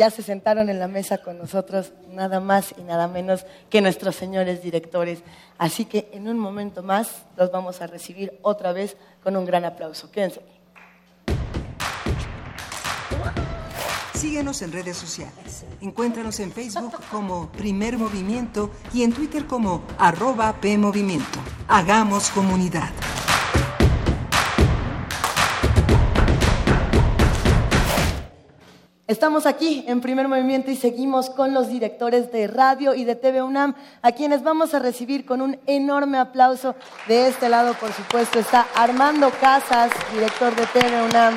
ya 0.00 0.08
se 0.08 0.22
sentaron 0.22 0.70
en 0.70 0.78
la 0.78 0.88
mesa 0.88 1.18
con 1.18 1.36
nosotros 1.36 1.92
nada 2.08 2.40
más 2.40 2.74
y 2.78 2.82
nada 2.84 3.06
menos 3.06 3.44
que 3.68 3.82
nuestros 3.82 4.16
señores 4.16 4.62
directores. 4.62 5.22
Así 5.58 5.84
que 5.84 6.08
en 6.14 6.26
un 6.26 6.38
momento 6.38 6.82
más 6.82 7.26
los 7.36 7.52
vamos 7.52 7.82
a 7.82 7.86
recibir 7.86 8.38
otra 8.40 8.72
vez 8.72 8.96
con 9.22 9.36
un 9.36 9.44
gran 9.44 9.66
aplauso. 9.66 10.10
Quédense. 10.10 10.40
Síguenos 14.14 14.62
en 14.62 14.72
redes 14.72 14.96
sociales. 14.96 15.66
Encuéntranos 15.82 16.40
en 16.40 16.50
Facebook 16.50 16.94
como 17.10 17.52
Primer 17.52 17.98
Movimiento 17.98 18.70
y 18.94 19.02
en 19.02 19.12
Twitter 19.12 19.46
como 19.46 19.82
arroba 19.98 20.62
PMovimiento. 20.62 21.40
Hagamos 21.68 22.30
comunidad. 22.30 22.88
Estamos 29.10 29.44
aquí 29.44 29.84
en 29.88 30.00
primer 30.00 30.28
movimiento 30.28 30.70
y 30.70 30.76
seguimos 30.76 31.30
con 31.30 31.52
los 31.52 31.66
directores 31.66 32.30
de 32.30 32.46
radio 32.46 32.94
y 32.94 33.02
de 33.02 33.16
TV 33.16 33.42
UNAM, 33.42 33.74
a 34.02 34.12
quienes 34.12 34.44
vamos 34.44 34.72
a 34.72 34.78
recibir 34.78 35.26
con 35.26 35.42
un 35.42 35.58
enorme 35.66 36.16
aplauso. 36.16 36.76
De 37.08 37.26
este 37.26 37.48
lado, 37.48 37.74
por 37.74 37.92
supuesto, 37.92 38.38
está 38.38 38.68
Armando 38.72 39.32
Casas, 39.40 39.90
director 40.12 40.54
de 40.54 40.64
TV 40.66 41.02
UNAM. 41.02 41.34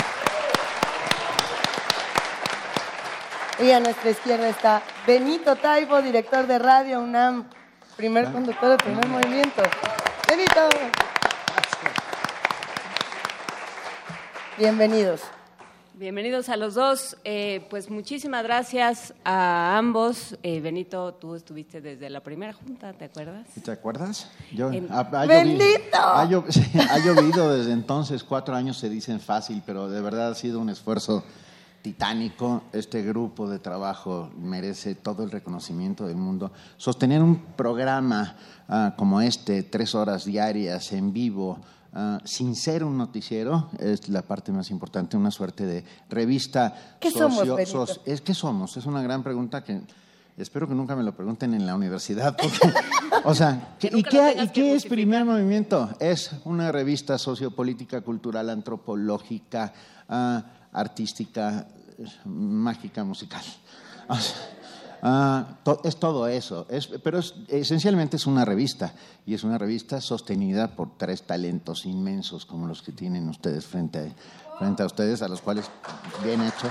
Y 3.57 3.71
a 3.71 3.79
nuestra 3.79 4.11
izquierda 4.11 4.49
está 4.49 4.83
Benito 5.07 5.55
Taibo, 5.55 5.99
director 6.03 6.45
de 6.45 6.59
Radio 6.59 6.99
UNAM, 6.99 7.49
primer 7.97 8.31
conductor 8.31 8.69
de 8.69 8.77
primer 8.77 9.07
movimiento. 9.07 9.63
Benito. 10.29 10.69
Bienvenidos. 14.59 15.21
Bienvenidos 15.95 16.49
a 16.49 16.57
los 16.57 16.73
dos. 16.73 17.17
Eh, 17.23 17.67
pues 17.69 17.91
muchísimas 17.91 18.41
gracias 18.41 19.13
a 19.23 19.77
ambos. 19.77 20.35
Eh, 20.41 20.59
Benito, 20.59 21.13
tú 21.13 21.35
estuviste 21.35 21.81
desde 21.81 22.09
la 22.09 22.21
primera 22.21 22.51
junta, 22.51 22.93
¿te 22.93 23.05
acuerdas? 23.05 23.47
¿Te 23.63 23.71
acuerdas? 23.71 24.27
Yo, 24.51 24.71
ha, 24.89 25.03
¡Benito! 25.27 25.69
ha, 25.93 26.25
llovido 26.25 27.55
desde 27.55 27.73
entonces. 27.73 28.23
Cuatro 28.23 28.55
años 28.55 28.77
se 28.77 28.89
dicen 28.89 29.19
fácil, 29.19 29.61
pero 29.67 29.87
de 29.87 30.01
verdad 30.01 30.31
ha 30.31 30.35
sido 30.35 30.59
un 30.59 30.71
esfuerzo 30.71 31.23
titánico. 31.83 32.63
Este 32.73 33.03
grupo 33.03 33.47
de 33.47 33.59
trabajo 33.59 34.31
merece 34.35 34.95
todo 34.95 35.23
el 35.23 35.29
reconocimiento 35.29 36.07
del 36.07 36.17
mundo. 36.17 36.51
Sostener 36.77 37.21
un 37.21 37.37
programa 37.55 38.35
ah, 38.67 38.95
como 38.97 39.21
este, 39.21 39.61
tres 39.61 39.93
horas 39.93 40.25
diarias 40.25 40.91
en 40.91 41.13
vivo, 41.13 41.59
Ah, 41.95 42.19
sin 42.23 42.55
ser 42.55 42.83
un 42.83 42.97
noticiero, 42.97 43.69
es 43.77 44.09
la 44.09 44.23
parte 44.23 44.51
más 44.51 44.71
importante, 44.71 45.15
una 45.15 45.29
suerte 45.29 45.63
de 45.63 45.83
revista. 46.09 46.97
¿Qué 46.99 47.11
somos, 47.11 47.47
es, 48.05 48.21
¿Qué 48.21 48.33
somos? 48.33 48.77
Es 48.77 48.87
una 48.87 49.03
gran 49.03 49.21
pregunta 49.21 49.63
que 49.63 49.79
espero 50.35 50.67
que 50.67 50.73
nunca 50.73 50.95
me 50.95 51.03
lo 51.03 51.15
pregunten 51.15 51.53
en 51.53 51.67
la 51.67 51.75
universidad. 51.75 52.35
o 53.25 53.35
sea, 53.35 53.75
¿y 53.79 54.01
qué, 54.01 54.35
¿y 54.43 54.47
qué 54.47 54.73
es 54.73 54.85
Primer 54.87 55.23
Movimiento? 55.23 55.87
Es 55.99 56.31
una 56.45 56.71
revista 56.71 57.19
sociopolítica, 57.19 58.01
cultural, 58.01 58.49
antropológica, 58.49 59.71
ah, 60.09 60.43
artística, 60.71 61.67
mágica, 62.25 63.03
musical. 63.03 63.43
Ah, 65.05 65.57
es 65.83 65.97
todo 65.97 66.27
eso, 66.29 66.65
es, 66.69 66.87
pero 67.03 67.19
es- 67.19 67.33
esencialmente 67.49 68.15
es 68.15 68.25
una 68.25 68.45
revista 68.45 68.93
y 69.25 69.33
es 69.33 69.43
una 69.43 69.57
revista 69.57 69.99
sostenida 69.99 70.77
por 70.77 70.97
tres 70.97 71.23
talentos 71.23 71.85
inmensos 71.85 72.45
como 72.45 72.67
los 72.67 72.81
que 72.81 72.93
tienen 72.93 73.27
ustedes 73.27 73.65
frente 73.65 73.99
a, 73.99 74.57
frente 74.57 74.81
a 74.81 74.85
ustedes, 74.85 75.21
a 75.21 75.27
los 75.27 75.41
cuales 75.41 75.69
bien 76.23 76.41
hecho. 76.41 76.69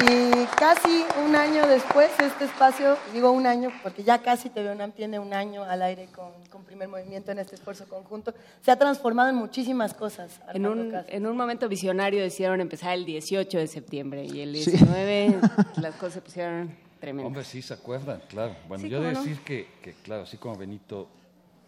Y 0.00 0.46
casi 0.56 1.04
un 1.24 1.36
año 1.36 1.66
después, 1.66 2.10
este 2.18 2.44
espacio, 2.46 2.96
digo 3.12 3.30
un 3.30 3.46
año 3.46 3.70
porque 3.82 4.02
ya 4.02 4.22
casi 4.22 4.48
TV 4.48 4.72
UNAM 4.72 4.92
tiene 4.92 5.18
un 5.18 5.34
año 5.34 5.64
al 5.64 5.82
aire 5.82 6.06
con, 6.14 6.30
con 6.50 6.64
primer 6.64 6.88
movimiento 6.88 7.30
en 7.30 7.38
este 7.38 7.56
esfuerzo 7.56 7.86
conjunto, 7.86 8.32
se 8.62 8.70
ha 8.70 8.76
transformado 8.78 9.28
en 9.28 9.34
muchísimas 9.36 9.92
cosas. 9.92 10.40
En 10.54 10.66
un, 10.66 10.94
en 11.08 11.26
un 11.26 11.36
momento 11.36 11.68
visionario 11.68 12.22
decidieron 12.22 12.60
empezar 12.62 12.94
el 12.94 13.04
18 13.04 13.58
de 13.58 13.66
septiembre 13.66 14.24
y 14.24 14.40
el 14.40 14.56
Sí. 14.56 14.70
19 14.70 15.38
las 15.76 15.94
cosas 15.96 16.14
se 16.14 16.20
pusieron 16.22 16.74
tremendas. 16.98 17.26
Hombre, 17.26 17.44
sí, 17.44 17.60
se 17.60 17.74
acuerdan, 17.74 18.22
claro. 18.28 18.54
Bueno, 18.68 18.84
Sí, 18.84 18.88
yo 18.88 18.96
cómo 18.98 19.08
he 19.10 19.12
de 19.12 19.14
no. 19.18 19.22
decir 19.24 19.40
que, 19.44 19.68
que, 19.82 19.92
claro, 20.02 20.22
así 20.22 20.38
como 20.38 20.56
Benito 20.56 21.06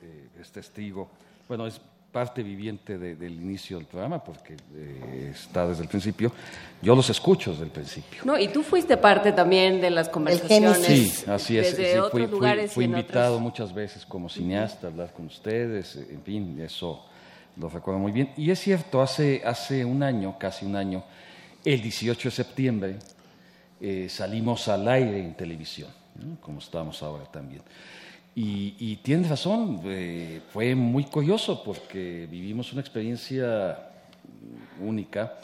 eh, 0.01 0.29
es 0.41 0.51
testigo, 0.51 1.09
bueno, 1.47 1.67
es 1.67 1.79
parte 2.15 2.45
viviente 2.45 2.97
de- 2.97 3.17
del 3.17 3.33
inicio 3.35 3.77
del 3.77 3.87
programa 3.87 4.23
porque 4.23 4.55
eh, 4.77 5.33
está 5.35 5.67
desde 5.67 5.83
el 5.83 5.89
principio, 5.89 6.31
yo 6.81 6.95
los 6.95 7.11
escucho 7.11 7.51
desde 7.51 7.65
el 7.65 7.71
principio. 7.71 8.21
No, 8.25 8.39
y 8.39 8.47
tú 8.49 8.63
fuiste 8.63 8.97
parte 8.97 9.33
también 9.33 9.81
de 9.81 9.91
las 9.91 10.09
conversaciones 10.09 10.79
Sí, 10.87 11.13
así 11.27 11.59
es. 11.59 11.77
desde 11.77 11.93
sí, 11.95 11.99
otros 11.99 12.13
fui, 12.13 12.27
lugares 12.29 12.73
fui 12.73 12.85
invitado 12.85 13.33
otros. 13.35 13.43
muchas 13.43 13.75
veces 13.75 14.07
como 14.07 14.29
cineasta 14.29 14.87
a 14.87 14.91
hablar 14.91 15.13
con 15.13 15.27
ustedes, 15.27 15.97
en 15.97 16.23
fin, 16.23 16.61
eso 16.61 17.05
lo 17.57 17.69
recuerdo 17.69 17.99
muy 17.99 18.13
bien. 18.13 18.31
Y 18.37 18.51
es 18.53 18.61
cierto, 18.61 19.03
hace, 19.03 19.43
hace 19.45 19.85
un 19.85 20.03
año, 20.05 20.39
casi 20.39 20.65
un 20.65 20.77
año, 20.77 21.03
el 21.65 21.83
18 21.83 22.29
de 22.29 22.33
septiembre, 22.35 22.97
eh, 23.81 24.07
salimos 24.09 24.69
al 24.69 24.87
aire 24.87 25.19
en 25.19 25.35
televisión, 25.35 25.91
¿no? 26.15 26.41
como 26.41 26.61
estamos 26.61 27.03
ahora 27.03 27.25
también. 27.25 27.63
Y, 28.37 28.75
y 28.79 28.97
tienes 28.97 29.31
razón, 29.31 29.81
eh, 29.85 30.41
fue 30.53 30.75
muy 30.75 31.05
curioso 31.05 31.63
porque 31.63 32.27
vivimos 32.31 32.73
una 32.73 32.81
experiencia 32.81 33.91
única. 34.81 35.35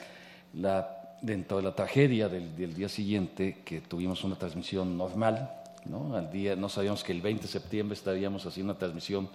Dentro 1.22 1.58
de 1.58 1.62
la 1.62 1.74
tragedia 1.74 2.28
del, 2.28 2.56
del 2.56 2.74
día 2.74 2.88
siguiente, 2.88 3.58
que 3.64 3.82
tuvimos 3.82 4.24
una 4.24 4.36
transmisión 4.36 4.96
normal, 4.96 5.50
¿no? 5.84 6.16
Al 6.16 6.30
día, 6.30 6.56
no 6.56 6.68
sabíamos 6.68 7.04
que 7.04 7.12
el 7.12 7.20
20 7.20 7.42
de 7.42 7.48
septiembre 7.48 7.94
estaríamos 7.94 8.46
haciendo 8.46 8.72
una 8.72 8.78
transmisión 8.78 9.28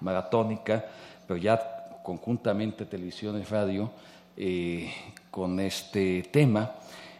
maratónica, 0.00 0.84
pero 1.26 1.36
ya 1.36 2.00
conjuntamente 2.02 2.84
televisión 2.86 3.40
y 3.40 3.44
radio 3.44 3.90
eh, 4.36 4.90
con 5.30 5.60
este 5.60 6.22
tema, 6.30 6.72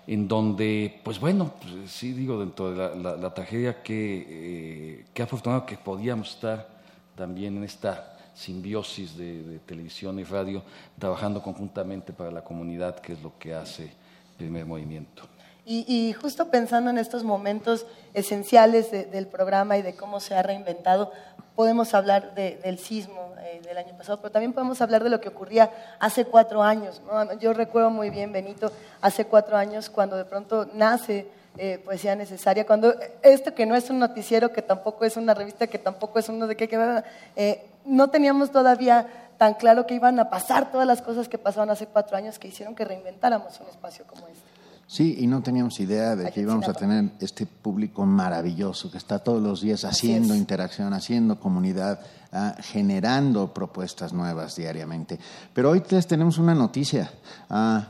en 0.06 0.26
donde, 0.28 1.00
pues 1.04 1.18
bueno, 1.20 1.52
pues, 1.60 1.90
sí 1.90 2.12
digo, 2.12 2.38
dentro 2.40 2.70
de 2.70 2.76
la, 2.76 2.94
la- 2.94 3.16
la 3.16 3.34
tragedia 3.34 3.82
que, 3.82 4.26
eh, 4.28 5.04
que 5.14 5.22
afortunado 5.22 5.64
que 5.66 5.76
podíamos 5.76 6.30
estar 6.34 6.68
también 7.16 7.56
en 7.56 7.64
esta 7.64 8.08
simbiosis 8.34 9.16
de, 9.16 9.42
de 9.42 9.58
televisión 9.60 10.18
y 10.18 10.24
radio, 10.24 10.62
trabajando 10.98 11.42
conjuntamente 11.42 12.12
para 12.12 12.30
la 12.30 12.42
comunidad, 12.42 12.98
que 13.00 13.12
es 13.12 13.22
lo 13.22 13.38
que 13.38 13.54
hace 13.54 13.92
Primer 14.38 14.64
Movimiento. 14.66 15.22
Y, 15.64 16.12
justo 16.14 16.48
pensando 16.50 16.90
en 16.90 16.98
estos 16.98 17.22
momentos 17.22 17.86
esenciales 18.14 18.90
de- 18.90 19.04
del 19.04 19.28
programa 19.28 19.78
y 19.78 19.82
de 19.82 19.94
cómo 19.94 20.18
se 20.18 20.34
ha 20.34 20.42
reinventado, 20.42 21.12
podemos 21.54 21.94
hablar 21.94 22.34
de- 22.34 22.56
del 22.64 22.78
sismo 22.78 23.32
eh, 23.44 23.60
del 23.62 23.78
año 23.78 23.96
pasado, 23.96 24.18
pero 24.20 24.32
también 24.32 24.52
podemos 24.52 24.80
hablar 24.80 25.04
de 25.04 25.10
lo 25.10 25.20
que 25.20 25.28
ocurría 25.28 25.70
hace 26.00 26.24
cuatro 26.24 26.62
años. 26.62 27.00
Yo 27.38 27.52
recuerdo 27.52 27.90
muy 27.90 28.10
bien, 28.10 28.32
Benito, 28.32 28.72
hace 29.00 29.24
cuatro 29.26 29.56
años 29.56 29.88
cuando 29.90 30.16
de 30.16 30.24
pronto 30.24 30.66
nace 30.74 31.28
eh, 31.58 31.78
Poesía 31.84 32.16
Necesaria, 32.16 32.66
cuando 32.66 32.94
esto 33.22 33.54
que 33.54 33.66
no 33.66 33.76
es 33.76 33.90
un 33.90 33.98
noticiero, 33.98 34.52
que 34.52 34.62
tampoco 34.62 35.04
es 35.04 35.16
una 35.16 35.34
revista, 35.34 35.66
que 35.66 35.78
tampoco 35.78 36.18
es 36.18 36.28
uno 36.28 36.46
de 36.46 36.56
qué, 36.56 36.66
que 36.66 37.02
eh, 37.36 37.66
no 37.84 38.08
teníamos 38.10 38.50
todavía 38.50 39.06
tan 39.38 39.54
claro 39.54 39.86
que 39.86 39.94
iban 39.94 40.18
a 40.18 40.30
pasar 40.30 40.72
todas 40.72 40.86
las 40.86 41.02
cosas 41.02 41.28
que 41.28 41.36
pasaron 41.38 41.68
hace 41.70 41.86
cuatro 41.86 42.16
años 42.16 42.38
que 42.38 42.48
hicieron 42.48 42.74
que 42.74 42.84
reinventáramos 42.84 43.60
un 43.60 43.68
espacio 43.68 44.06
como 44.06 44.26
este. 44.28 44.51
Sí, 44.92 45.16
y 45.20 45.26
no 45.26 45.42
teníamos 45.42 45.80
idea 45.80 46.16
de 46.16 46.30
que 46.30 46.42
íbamos 46.42 46.68
a 46.68 46.74
tener 46.74 47.12
este 47.18 47.46
público 47.46 48.04
maravilloso 48.04 48.90
que 48.90 48.98
está 48.98 49.20
todos 49.20 49.42
los 49.42 49.62
días 49.62 49.86
haciendo 49.86 50.34
interacción, 50.34 50.92
haciendo 50.92 51.40
comunidad, 51.40 52.00
ah, 52.30 52.56
generando 52.60 53.54
propuestas 53.54 54.12
nuevas 54.12 54.54
diariamente. 54.54 55.18
Pero 55.54 55.70
hoy 55.70 55.82
les 55.88 56.06
tenemos 56.06 56.36
una 56.36 56.54
noticia. 56.54 57.10
Ah, 57.48 57.86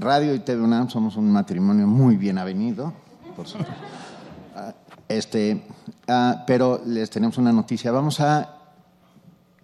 Radio 0.00 0.34
y 0.34 0.40
TV 0.40 0.60
UNAM 0.60 0.90
somos 0.90 1.14
un 1.14 1.30
matrimonio 1.30 1.86
muy 1.86 2.16
bien 2.16 2.38
avenido, 2.38 2.92
por 3.36 3.46
supuesto. 3.46 3.74
Ah, 4.56 4.74
este, 5.08 5.64
pero 6.44 6.82
les 6.86 7.08
tenemos 7.08 7.38
una 7.38 7.52
noticia. 7.52 7.92
Vamos 7.92 8.18
a... 8.18 8.55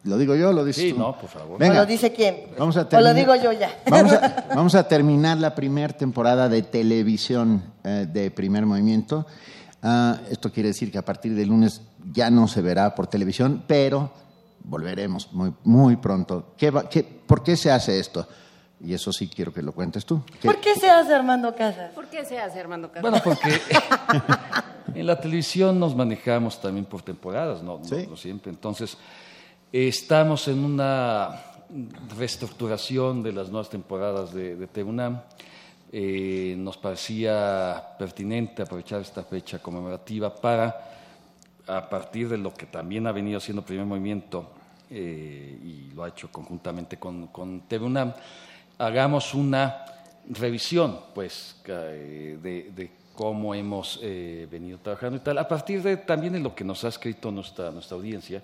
¿Lo 0.05 0.19
digo 0.19 0.35
yo 0.35 0.51
o 0.51 0.53
lo 0.53 0.65
dices 0.65 0.83
Sí, 0.83 0.93
tú? 0.93 0.99
no, 0.99 1.17
por 1.17 1.29
favor. 1.31 1.59
Venga. 1.59 1.75
¿O 1.75 1.77
lo 1.79 1.87
dice 1.87 2.13
quién? 2.13 2.47
Vamos 2.59 2.77
a 2.77 2.81
¿O 2.81 2.83
lo 2.83 2.89
terminar- 2.89 3.15
digo 3.15 3.35
yo 3.37 3.53
ya? 3.53 3.71
Vamos 3.89 4.13
a, 4.13 4.45
vamos 4.55 4.75
a 4.75 4.89
terminar 4.89 5.39
la 5.39 5.55
primera 5.55 5.93
temporada 5.97 6.49
de 6.49 6.63
televisión 6.63 7.63
eh, 7.85 8.07
de 8.13 8.31
Primer 8.33 8.67
Movimiento. 8.67 9.27
Ah, 9.83 10.19
esto 10.31 10.51
quiere 10.51 10.71
decir 10.71 10.91
que 10.91 10.99
a 10.99 11.05
partir 11.05 11.35
del 11.35 11.49
lunes 11.49 11.83
ya 12.13 12.31
no 12.31 12.49
se 12.49 12.63
verá 12.63 12.95
por 12.95 13.07
televisión, 13.07 13.63
pero 13.67 14.11
volveremos 14.65 15.33
muy, 15.33 15.55
muy 15.65 15.97
pronto. 15.97 16.55
¿Qué 16.57 16.71
va- 16.73 16.89
qué- 16.89 17.03
¿Por 17.05 17.43
qué 17.45 17.57
se 17.57 17.71
hace 17.71 17.99
esto? 17.99 18.27
Y 18.85 18.95
eso 18.95 19.13
sí 19.13 19.29
quiero 19.29 19.53
que 19.53 19.63
lo 19.63 19.71
cuentes 19.73 20.05
tú. 20.05 20.23
¿Qué- 20.41 20.49
¿Por 20.49 20.61
qué 20.61 20.75
se 20.75 20.91
hace 20.91 21.15
Armando 21.15 21.55
Casas? 21.55 21.93
¿Por 21.93 22.07
qué 22.07 22.25
se 22.25 22.41
hace 22.41 22.59
Armando 22.59 22.89
Casas? 22.91 23.03
Bueno, 23.03 23.19
porque 23.23 23.61
en 24.95 25.07
la 25.07 25.21
televisión 25.21 25.79
nos 25.79 25.95
manejamos 25.95 26.61
también 26.61 26.85
por 26.87 27.03
temporadas, 27.03 27.63
no, 27.63 27.79
no- 27.79 28.07
no 28.11 28.17
siempre. 28.17 28.51
Entonces, 28.51 28.97
estamos 29.73 30.49
en 30.49 30.62
una 30.65 31.41
reestructuración 32.18 33.23
de 33.23 33.33
las 33.33 33.49
nuevas 33.49 33.70
temporadas 33.70 34.34
de, 34.34 34.55
de 34.55 34.67
TVUNAM. 34.67 35.23
Eh, 35.91 36.55
nos 36.59 36.76
parecía 36.76 37.83
pertinente 37.99 38.62
aprovechar 38.62 39.01
esta 39.01 39.25
fecha 39.25 39.60
conmemorativa 39.60 40.34
para, 40.34 40.92
a 41.67 41.89
partir 41.89 42.28
de 42.28 42.36
lo 42.36 42.52
que 42.52 42.67
también 42.67 43.07
ha 43.07 43.12
venido 43.12 43.39
haciendo 43.39 43.65
Primer 43.65 43.86
Movimiento 43.86 44.52
eh, 44.91 45.59
y 45.62 45.94
lo 45.94 46.05
ha 46.05 46.09
hecho 46.09 46.31
conjuntamente 46.31 46.99
con, 46.99 47.28
con 47.28 47.62
TVUNAM, 47.62 48.12
hagamos 48.76 49.33
una 49.33 49.84
revisión 50.28 50.99
pues 51.15 51.57
eh, 51.65 52.39
de, 52.42 52.70
de 52.75 52.91
cómo 53.15 53.55
hemos 53.55 54.01
venido 54.02 54.78
trabajando 54.78 55.18
y 55.18 55.20
tal, 55.20 55.36
a 55.36 55.47
partir 55.47 55.83
de 55.83 55.99
también 55.99 56.33
de 56.33 56.41
lo 56.41 56.55
que 56.55 56.65
nos 56.65 56.84
ha 56.84 56.89
escrito 56.89 57.31
nuestra, 57.31 57.70
nuestra 57.70 57.97
audiencia. 57.97 58.42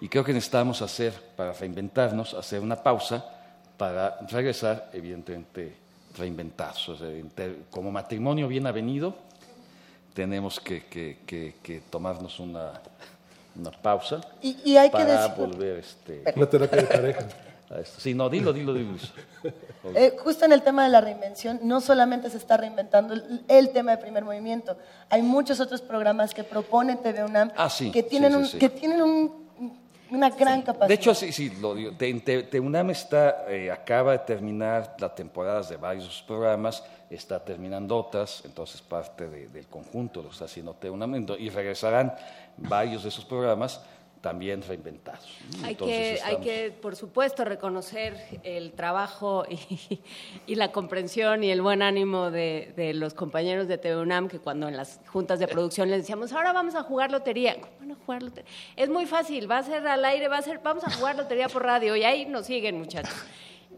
Y 0.00 0.08
creo 0.08 0.24
que 0.24 0.32
necesitamos 0.32 0.80
hacer, 0.82 1.12
para 1.36 1.52
reinventarnos, 1.52 2.34
hacer 2.34 2.60
una 2.60 2.76
pausa 2.76 3.24
para 3.76 4.18
regresar, 4.30 4.90
evidentemente, 4.92 5.76
reinventarnos. 6.16 6.88
O 6.88 6.96
sea, 6.96 7.08
como 7.70 7.90
matrimonio 7.90 8.46
bien 8.48 8.66
avenido, 8.66 9.14
tenemos 10.14 10.60
que, 10.60 10.86
que- 10.86 11.18
que- 11.26 11.56
que 11.62 11.80
tomarnos 11.80 12.40
una, 12.40 12.72
una 13.56 13.70
pausa 13.70 14.20
Y- 14.42 14.56
y 14.64 14.76
hay 14.76 14.88
que 14.88 14.92
para 14.92 15.22
decir- 15.28 15.36
volver 15.36 15.78
este, 15.78 16.22
Una 16.36 16.46
terapia 16.46 16.78
de 16.82 16.86
pareja. 16.88 17.20
a 17.70 17.78
esto. 17.80 18.00
Sí, 18.00 18.14
no, 18.14 18.28
dilo, 18.28 18.52
dilo, 18.52 18.74
dilo. 18.74 18.94
Eh, 19.94 20.16
justo 20.22 20.44
en 20.44 20.52
el 20.52 20.62
tema 20.62 20.82
de 20.84 20.90
la 20.90 21.00
reinvención, 21.00 21.60
no 21.62 21.80
solamente 21.80 22.28
se 22.30 22.36
está 22.36 22.56
reinventando 22.56 23.14
el, 23.14 23.44
el 23.46 23.70
tema 23.70 23.92
de 23.92 23.98
primer 23.98 24.24
movimiento, 24.24 24.76
hay 25.08 25.22
muchos 25.22 25.60
otros 25.60 25.80
programas 25.80 26.34
que 26.34 26.42
propone 26.44 26.96
TV 26.96 27.24
UNAM 27.24 27.52
Ah, 27.56 27.70
sí, 27.70 27.90
que 27.92 28.02
tienen, 28.02 28.32
sí, 28.32 28.36
sí, 28.36 28.42
un- 28.42 28.48
sí. 28.48 28.58
que 28.58 28.68
tienen 28.68 29.00
un- 29.02 29.47
una 30.10 30.30
gran 30.30 30.62
capacidad. 30.62 30.88
De 30.88 30.94
hecho, 30.94 31.14
sí, 31.14 31.32
sí, 31.32 31.50
lo 31.60 31.74
digo. 31.74 31.92
Te- 31.92 32.12
te- 32.20 32.42
TEUNAM 32.44 32.90
está, 32.90 33.44
eh, 33.48 33.70
acaba 33.70 34.12
de 34.12 34.18
terminar 34.20 34.96
las 34.98 35.14
temporadas 35.14 35.68
de 35.68 35.76
varios 35.76 36.04
de 36.04 36.10
sus 36.10 36.22
programas, 36.22 36.82
está 37.10 37.42
terminando 37.44 37.96
otras, 37.96 38.42
entonces 38.44 38.80
parte 38.82 39.28
de- 39.28 39.48
del 39.48 39.66
conjunto 39.66 40.22
lo 40.22 40.30
está 40.30 40.44
haciendo 40.46 40.74
TEUNAM, 40.74 41.26
y 41.38 41.48
regresarán 41.50 42.14
varios 42.56 43.02
de 43.02 43.08
esos 43.10 43.24
programas 43.24 43.80
también 44.20 44.62
reinventados. 44.62 45.26
Hay 45.62 45.72
Entonces, 45.72 46.20
que, 46.20 46.26
hay 46.26 46.36
que, 46.38 46.70
por 46.70 46.96
supuesto, 46.96 47.44
reconocer 47.44 48.16
el 48.42 48.72
trabajo 48.72 49.44
y, 49.48 50.00
y 50.46 50.54
la 50.54 50.72
comprensión 50.72 51.44
y 51.44 51.50
el 51.50 51.62
buen 51.62 51.82
ánimo 51.82 52.30
de, 52.30 52.72
de 52.76 52.94
los 52.94 53.14
compañeros 53.14 53.68
de 53.68 53.78
TV 53.78 54.00
UNAM 54.00 54.28
que 54.28 54.38
cuando 54.38 54.68
en 54.68 54.76
las 54.76 55.00
juntas 55.06 55.38
de 55.38 55.48
producción 55.48 55.90
les 55.90 56.00
decíamos, 56.00 56.32
ahora 56.32 56.52
vamos 56.52 56.74
a 56.74 56.82
jugar 56.82 57.10
lotería. 57.10 57.60
¿Cómo 57.60 57.72
van 57.80 57.92
a 57.92 57.94
jugar 57.94 58.22
lotería? 58.22 58.50
Es 58.76 58.88
muy 58.88 59.06
fácil, 59.06 59.50
va 59.50 59.58
a 59.58 59.62
ser 59.62 59.86
al 59.86 60.04
aire, 60.04 60.28
va 60.28 60.38
a 60.38 60.42
ser, 60.42 60.60
vamos 60.62 60.84
a 60.84 60.90
jugar 60.90 61.16
lotería 61.16 61.48
por 61.48 61.64
radio 61.64 61.96
y 61.96 62.04
ahí 62.04 62.26
nos 62.26 62.46
siguen, 62.46 62.78
muchachos. 62.78 63.14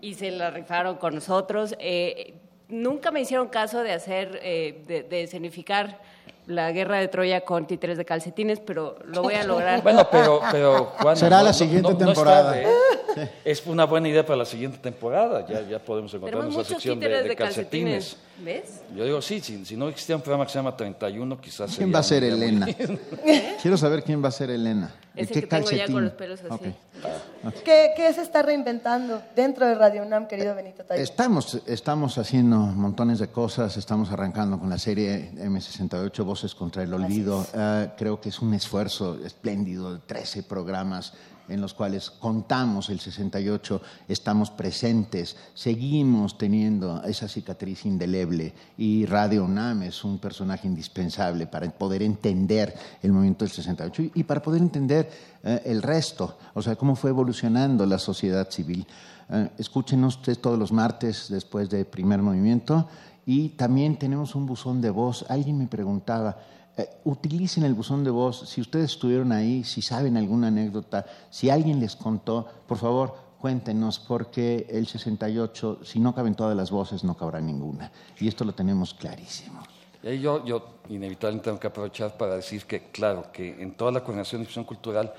Y 0.01 0.15
se 0.15 0.31
la 0.31 0.51
rifaron 0.51 0.97
con 0.97 1.15
nosotros. 1.15 1.75
Eh, 1.79 2.35
nunca 2.69 3.11
me 3.11 3.21
hicieron 3.21 3.49
caso 3.49 3.83
de 3.83 3.93
hacer, 3.93 4.41
eh, 4.43 4.83
de, 4.87 5.03
de 5.03 5.23
escenificar 5.25 6.01
la 6.47 6.73
guerra 6.73 6.99
de 6.99 7.09
Troya 7.09 7.43
con 7.43 7.67
títeres 7.67 7.97
de 7.99 8.05
calcetines, 8.05 8.61
pero 8.61 8.97
lo 9.05 9.23
voy 9.23 9.35
a 9.35 9.45
lograr. 9.45 9.83
Bueno, 9.83 10.07
pero, 10.11 10.41
pero 10.51 10.85
Juana, 11.01 11.17
Será 11.17 11.39
no- 11.39 11.45
la 11.45 11.53
siguiente 11.53 11.83
no- 11.93 11.99
no 11.99 12.07
temporada. 12.07 12.61
¿eh? 12.61 12.67
Es 13.45 13.67
una 13.67 13.87
buena 13.87 14.09
idea 14.09 14.25
para 14.25 14.37
la 14.37 14.45
siguiente 14.45 14.79
temporada. 14.79 15.45
Ya, 15.47 15.63
ya 15.63 15.79
podemos 15.81 16.15
encontrar 16.15 16.45
nuestra 16.45 16.65
sección 16.65 17.01
de, 17.01 17.09
de 17.09 17.23
de 17.25 17.35
calcetines. 17.37 18.15
calcetines. 18.15 18.17
¿Ves? 18.65 18.81
Yo 18.97 19.05
digo, 19.05 19.21
sí, 19.21 19.41
si, 19.41 19.65
si 19.67 19.77
no 19.77 19.89
existía 19.89 20.15
un 20.17 20.23
programa 20.23 20.47
que 20.47 20.53
se 20.53 20.59
llama 20.61 20.75
31, 20.77 21.41
quizás 21.41 21.77
¿Quién 21.77 21.93
va 21.93 21.99
a 21.99 22.03
ser 22.05 22.23
Elena? 22.25 22.67
Quiero 23.61 23.77
saber 23.77 24.03
quién 24.05 24.23
va 24.25 24.29
a 24.29 24.33
ser 24.33 24.51
Elena. 24.51 24.95
¿Y 25.15 25.23
Ese 25.23 25.35
qué 25.35 25.41
que 25.41 25.47
tengo 25.49 25.65
ya 25.65 25.69
calcetín? 25.71 25.95
con 25.95 26.05
los 26.05 26.13
pelos 26.13 26.41
así. 26.41 26.75
Ok. 27.45 27.55
¿Qué, 27.65 27.91
qué 27.97 28.13
se 28.15 28.23
está 28.23 28.43
reinventando 28.43 29.21
dentro 29.35 29.67
de 29.67 29.75
Radio 29.75 30.03
UNAM, 30.03 30.27
querido 30.29 30.55
Benito 30.55 30.85
Taibo? 30.85 31.03
Estamos, 31.03 31.61
estamos 31.67 32.17
haciendo 32.17 32.57
montones 32.59 33.19
de 33.19 33.29
cosas, 33.29 33.77
estamos 33.77 34.11
arrancando 34.13 34.59
con 34.59 34.71
la 34.71 34.79
serie 34.79 35.33
M68, 35.35 36.25
Voces 36.31 36.55
contra 36.55 36.85
el 36.85 36.95
Olvido. 36.95 37.45
Ah, 37.57 37.89
creo 37.99 38.21
que 38.21 38.29
es 38.29 38.39
un 38.39 38.55
esfuerzo 38.55 39.19
espléndido 39.25 39.93
de 39.93 39.99
13 39.99 40.45
programas 40.45 41.13
en 41.49 41.61
los 41.61 41.75
cuales 41.75 42.09
contamos 42.09 42.89
el 42.89 43.01
68, 43.01 43.83
estamos 44.07 44.53
presentes, 44.53 45.37
seguimos 45.55 46.39
teniendo 46.39 47.03
esa 47.03 47.27
cicatriz 47.27 47.85
indeleble 47.85 48.55
y 48.79 49.07
Radio 49.07 49.45
UNAM 49.45 49.83
es 49.83 50.05
un 50.05 50.21
personaje 50.21 50.69
indispensable 50.69 51.49
para 51.49 51.69
poder 51.69 52.05
entender 52.05 52.73
el 53.03 53.11
movimiento 53.11 53.45
del 53.45 53.51
68 53.53 54.03
y, 54.03 54.13
y 54.15 54.23
para 54.23 54.41
poder 54.41 54.63
entender 54.63 55.11
eh, 55.43 55.63
el 55.65 55.83
resto, 55.83 56.39
o 56.55 56.63
sea, 56.63 56.77
cómo 56.77 56.95
fue 56.95 57.11
evolucionando 57.11 57.85
la 57.85 57.99
sociedad 57.99 58.49
civil. 58.49 58.87
Eh, 59.31 59.51
escúchenos 59.59 60.19
ustedes 60.19 60.41
todos 60.41 60.59
los 60.59 60.71
martes 60.71 61.27
después 61.29 61.69
de 61.69 61.85
primer 61.85 62.23
movimiento 62.23 62.89
y 63.27 63.51
también 63.51 63.99
tenemos 63.99 64.35
un 64.35 64.47
buzón 64.47 64.81
de 64.81 64.91
voz. 64.91 65.25
Alguien 65.29 65.59
me 65.59 65.67
preguntaba, 65.67 66.39
eh, 66.77 66.89
utilicen 67.05 67.65
el 67.65 67.75
buzón 67.75 68.05
de 68.05 68.11
voz, 68.11 68.49
si 68.49 68.61
ustedes 68.61 68.93
estuvieron 68.93 69.33
ahí, 69.33 69.65
si 69.65 69.83
saben 69.83 70.17
alguna 70.17 70.49
anécdota, 70.49 71.07
si 71.31 71.51
alguien 71.51 71.81
les 71.81 71.97
contó, 71.97 72.47
por 72.67 72.79
favor, 72.79 73.15
cuéntenos, 73.41 73.99
porque 73.99 74.67
el 74.71 74.87
68, 74.87 75.81
si 75.83 75.99
no 75.99 76.15
caben 76.15 76.35
todas 76.35 76.57
las 76.57 76.71
voces, 76.71 77.05
no 77.05 77.17
cabrá 77.17 77.41
ninguna. 77.41 77.91
Y 78.19 78.29
esto 78.29 78.45
lo 78.45 78.53
tenemos 78.53 78.95
clarísimo. 78.95 79.63
Y 80.03 80.19
yo, 80.19 80.45
yo 80.45 80.81
inevitablemente 80.89 81.45
tengo 81.45 81.61
que 81.61 81.67
aprovechar 81.67 82.17
para 82.17 82.37
decir 82.37 82.65
que, 82.65 82.91
claro, 82.91 83.31
que 83.33 83.63
en 83.63 83.75
toda 83.75 83.93
la 83.93 84.01
coordinación 84.01 84.41
de 84.41 84.45
difusión 84.45 84.65
cultural 84.65 85.13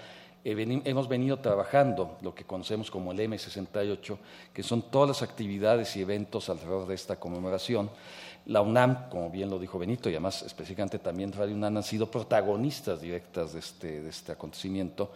hemos 0.43 1.07
venido 1.07 1.37
trabajando 1.39 2.17
lo 2.21 2.33
que 2.33 2.43
conocemos 2.45 2.89
como 2.89 3.11
el 3.11 3.19
M68, 3.19 4.17
que 4.53 4.63
son 4.63 4.81
todas 4.83 5.07
las 5.09 5.21
actividades 5.21 5.95
y 5.95 6.01
eventos 6.01 6.49
alrededor 6.49 6.87
de 6.87 6.95
esta 6.95 7.19
conmemoración. 7.19 7.89
La 8.47 8.61
UNAM, 8.61 9.07
como 9.09 9.29
bien 9.29 9.51
lo 9.51 9.59
dijo 9.59 9.77
Benito, 9.77 10.09
y 10.09 10.13
además 10.13 10.41
específicamente 10.41 10.97
también 10.97 11.31
Radio 11.31 11.53
UNAM 11.53 11.77
han 11.77 11.83
sido 11.83 12.09
protagonistas 12.09 12.99
directas 12.99 13.53
de 13.53 13.59
este, 13.59 14.07
este 14.07 14.31
acontecimiento. 14.31 15.11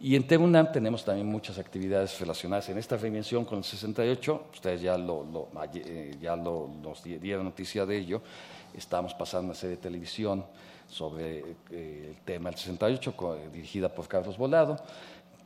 Y 0.00 0.16
en 0.16 0.26
TV 0.26 0.42
UNAM 0.42 0.72
tenemos 0.72 1.04
también 1.04 1.26
muchas 1.26 1.58
actividades 1.58 2.18
relacionadas 2.18 2.68
en 2.70 2.78
esta 2.78 2.96
reinvención 2.96 3.44
con 3.44 3.58
el 3.58 3.64
68. 3.64 4.44
Ustedes 4.54 4.80
ya, 4.80 4.96
lo, 4.96 5.22
lo- 5.22 5.48
eh, 5.74 6.16
ya 6.20 6.34
lo- 6.34 6.68
nos 6.82 7.04
di- 7.04 7.18
dieron 7.18 7.44
noticia 7.44 7.84
de 7.84 7.98
ello. 7.98 8.22
Estamos 8.74 9.12
pasando 9.12 9.48
una 9.48 9.54
serie 9.54 9.76
de 9.76 9.82
televisión 9.82 10.42
sobre 10.92 11.38
eh, 11.70 12.08
el 12.10 12.20
tema 12.24 12.50
del 12.50 12.58
68, 12.58 13.16
co- 13.16 13.36
dirigida 13.52 13.88
por 13.88 14.06
Carlos 14.06 14.36
Volado. 14.36 14.76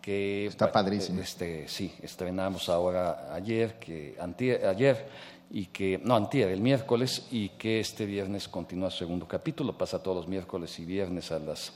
Que, 0.02 0.46
Está 0.46 0.70
padrísimo. 0.70 1.20
Este, 1.20 1.66
sí, 1.68 1.92
estrenamos 2.02 2.68
ahora 2.68 3.32
ayer, 3.34 3.74
que, 3.78 4.16
antier, 4.20 4.66
ayer, 4.66 5.06
y 5.50 5.66
que, 5.66 5.98
no, 6.02 6.14
antier, 6.16 6.48
el 6.50 6.60
miércoles, 6.60 7.26
y 7.30 7.50
que 7.50 7.80
este 7.80 8.06
viernes 8.06 8.48
continúa 8.48 8.90
su 8.90 8.98
segundo 8.98 9.26
capítulo. 9.26 9.76
Pasa 9.76 10.02
todos 10.02 10.16
los 10.18 10.28
miércoles 10.28 10.78
y 10.80 10.84
viernes 10.84 11.30
a 11.32 11.38
las 11.38 11.72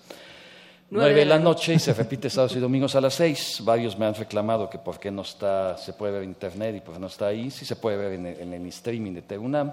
9 0.91 1.15
de 1.15 1.25
la 1.25 1.39
noche 1.39 1.75
y 1.75 1.79
se 1.79 1.93
repite 1.95 2.29
sábados 2.29 2.57
y 2.57 2.59
domingos 2.61 2.97
a 2.97 3.01
las 3.01 3.15
6. 3.15 3.61
Varios 3.65 3.97
me 3.97 4.07
han 4.07 4.15
reclamado 4.15 4.69
que 4.69 4.79
por 4.79 4.99
qué 4.99 5.11
no 5.13 5.23
está, 5.23 5.77
se 5.79 5.93
puede 5.93 6.13
ver 6.15 6.23
en 6.25 6.31
internet 6.31 6.75
y 6.77 6.81
por 6.81 6.95
qué 6.95 7.01
no 7.01 7.07
está 7.07 7.29
ahí. 7.29 7.49
Sí 7.51 7.65
se 7.65 7.77
puede 7.77 7.97
ver 7.97 8.13
en 8.15 8.27
el, 8.27 8.41
en 8.41 8.55
el 8.55 8.67
streaming 8.67 9.13
de 9.15 9.23
TUNAM, 9.23 9.73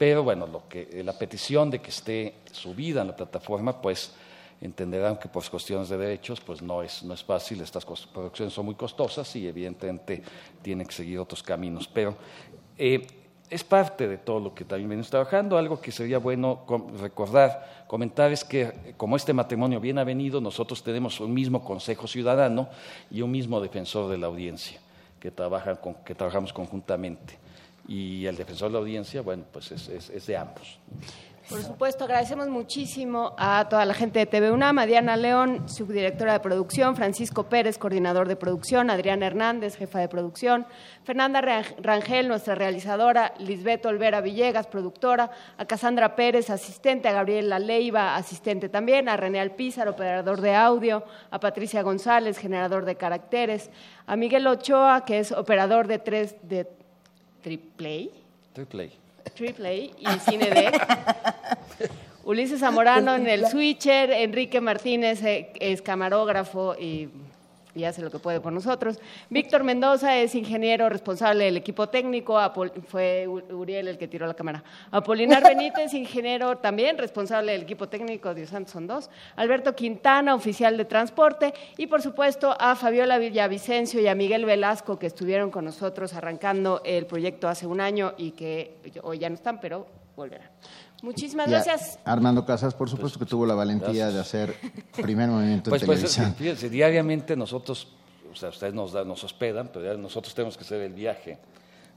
pero 0.00 0.22
bueno, 0.24 0.46
lo 0.46 0.66
que, 0.66 0.88
eh, 0.90 1.04
la 1.04 1.12
petición 1.12 1.70
de 1.70 1.82
que 1.82 1.90
esté 1.90 2.36
subida 2.50 3.02
en 3.02 3.08
la 3.08 3.14
plataforma, 3.16 3.82
pues 3.82 4.12
entenderán 4.62 5.18
que 5.18 5.28
por 5.28 5.46
cuestiones 5.50 5.90
de 5.90 5.98
derechos, 5.98 6.40
pues 6.40 6.62
no 6.62 6.82
es, 6.82 7.02
no 7.02 7.12
es 7.12 7.22
fácil. 7.22 7.60
Estas 7.60 7.84
producciones 7.84 8.54
son 8.54 8.64
muy 8.64 8.76
costosas 8.76 9.36
y 9.36 9.46
evidentemente 9.46 10.22
tienen 10.62 10.86
que 10.86 10.94
seguir 10.94 11.18
otros 11.18 11.42
caminos. 11.42 11.86
Pero 11.86 12.16
eh, 12.78 13.06
es 13.50 13.62
parte 13.62 14.08
de 14.08 14.16
todo 14.16 14.40
lo 14.40 14.54
que 14.54 14.64
también 14.64 14.88
venimos 14.88 15.10
trabajando. 15.10 15.58
Algo 15.58 15.82
que 15.82 15.92
sería 15.92 16.16
bueno 16.16 16.64
recordar, 16.98 17.84
comentar 17.86 18.32
es 18.32 18.42
que 18.42 18.62
eh, 18.62 18.94
como 18.96 19.16
este 19.16 19.34
matrimonio 19.34 19.80
bien 19.80 19.98
ha 19.98 20.04
venido, 20.04 20.40
nosotros 20.40 20.82
tenemos 20.82 21.20
un 21.20 21.34
mismo 21.34 21.62
Consejo 21.62 22.06
Ciudadano 22.06 22.70
y 23.10 23.20
un 23.20 23.30
mismo 23.30 23.60
defensor 23.60 24.10
de 24.10 24.16
la 24.16 24.28
audiencia 24.28 24.80
que, 25.20 25.30
trabajan 25.30 25.76
con- 25.76 25.96
que 26.06 26.14
trabajamos 26.14 26.54
conjuntamente. 26.54 27.38
Y 27.92 28.24
el 28.26 28.36
defensor 28.36 28.68
de 28.68 28.74
la 28.74 28.78
audiencia, 28.78 29.20
bueno, 29.20 29.42
pues 29.52 29.72
es, 29.72 29.88
es- 29.88 30.26
de 30.26 30.36
ambos. 30.36 30.78
Por 31.48 31.60
supuesto, 31.60 32.04
agradecemos 32.04 32.46
muchísimo 32.48 33.34
a 33.36 33.66
toda 33.68 33.84
la 33.84 33.92
gente 33.92 34.20
de 34.20 34.26
TV 34.26 34.52
UNAM, 34.52 34.78
a 34.78 34.86
Diana 34.86 35.16
León, 35.16 35.68
subdirectora 35.68 36.34
de 36.34 36.38
producción, 36.38 36.94
Francisco 36.94 37.48
Pérez, 37.48 37.76
coordinador 37.76 38.28
de 38.28 38.36
producción, 38.36 38.88
Adriana 38.88 39.26
Hernández, 39.26 39.74
jefa 39.76 39.98
de 39.98 40.08
producción, 40.08 40.64
Fernanda 41.02 41.40
Ran- 41.40 41.64
Rangel, 41.82 42.28
nuestra 42.28 42.54
realizadora, 42.54 43.34
Lisbeth 43.40 43.84
Olvera 43.86 44.20
Villegas, 44.20 44.68
productora, 44.68 45.32
a 45.58 45.64
Casandra 45.64 46.14
Pérez, 46.14 46.50
asistente, 46.50 47.08
a 47.08 47.12
Gabriela 47.12 47.58
Leiva, 47.58 48.14
asistente 48.14 48.68
también, 48.68 49.08
a 49.08 49.16
René 49.16 49.40
Alpizar, 49.40 49.88
operador 49.88 50.40
de 50.40 50.54
audio, 50.54 51.02
a 51.32 51.40
Patricia 51.40 51.82
González, 51.82 52.38
generador 52.38 52.84
de 52.84 52.94
caracteres, 52.94 53.70
a 54.06 54.14
Miguel 54.14 54.46
Ochoa, 54.46 55.04
que 55.04 55.18
es 55.18 55.32
operador 55.32 55.88
de 55.88 55.98
tres 55.98 56.36
de 56.42 56.78
Triplay. 57.42 58.10
Triple 58.52 58.90
Triple 59.34 59.68
A 59.68 59.72
y 60.14 60.18
Cine 60.20 60.50
D. 60.50 60.70
Ulises 62.24 62.60
Zamorano 62.60 63.14
en 63.14 63.26
el 63.26 63.46
switcher, 63.46 64.10
Enrique 64.10 64.60
Martínez 64.60 65.22
eh, 65.22 65.52
es 65.58 65.82
camarógrafo 65.82 66.74
y, 66.78 67.08
y 67.74 67.84
hace 67.84 68.02
lo 68.02 68.10
que 68.10 68.18
puede 68.18 68.40
por 68.40 68.52
nosotros. 68.52 68.98
Víctor 69.28 69.64
Mendoza 69.64 70.16
es 70.16 70.34
ingeniero 70.34 70.88
responsable 70.88 71.44
del 71.44 71.56
equipo 71.56 71.88
técnico, 71.88 72.38
fue 72.86 73.26
Uriel 73.28 73.88
el 73.88 73.98
que 73.98 74.08
tiró 74.08 74.26
la 74.26 74.34
cámara. 74.34 74.62
Apolinar 74.90 75.42
Benítez, 75.42 75.94
ingeniero 75.94 76.58
también 76.58 76.98
responsable 76.98 77.52
del 77.52 77.62
equipo 77.62 77.88
técnico, 77.88 78.34
Dios 78.34 78.50
santo, 78.50 78.70
son 78.70 78.86
dos. 78.86 79.10
Alberto 79.36 79.74
Quintana, 79.74 80.34
oficial 80.34 80.76
de 80.76 80.84
transporte. 80.84 81.54
Y 81.76 81.86
por 81.86 82.02
supuesto 82.02 82.56
a 82.58 82.76
Fabiola 82.76 83.18
Villavicencio 83.18 84.00
y 84.00 84.06
a 84.06 84.14
Miguel 84.14 84.44
Velasco 84.44 84.98
que 84.98 85.06
estuvieron 85.06 85.50
con 85.50 85.64
nosotros 85.64 86.14
arrancando 86.14 86.82
el 86.84 87.06
proyecto 87.06 87.48
hace 87.48 87.66
un 87.66 87.80
año 87.80 88.14
y 88.16 88.32
que 88.32 88.76
hoy 89.02 89.18
ya 89.18 89.28
no 89.28 89.34
están, 89.34 89.60
pero 89.60 89.86
volverán. 90.16 90.50
Muchísimas 91.02 91.48
Y 91.48 91.50
gracias. 91.50 91.98
Armando 92.04 92.44
Casas, 92.44 92.74
por 92.74 92.88
supuesto 92.90 93.18
que 93.18 93.26
tuvo 93.26 93.46
la 93.46 93.54
valentía 93.54 94.08
de 94.10 94.20
hacer 94.20 94.54
primer 95.00 95.28
movimiento 95.28 95.70
Pues, 95.70 95.82
en 95.82 95.86
pues 95.86 95.98
televisión. 96.00 96.34
fíjense, 96.34 96.68
diariamente 96.70 97.36
nosotros, 97.36 97.88
o 98.30 98.34
sea, 98.36 98.50
ustedes 98.50 98.74
nos, 98.74 98.92
dan- 98.92 99.08
nos 99.08 99.22
hospedan, 99.24 99.70
pero 99.72 99.96
nosotros 99.96 100.34
tenemos 100.34 100.56
que 100.56 100.64
hacer 100.64 100.80
el 100.82 100.92
viaje 100.92 101.38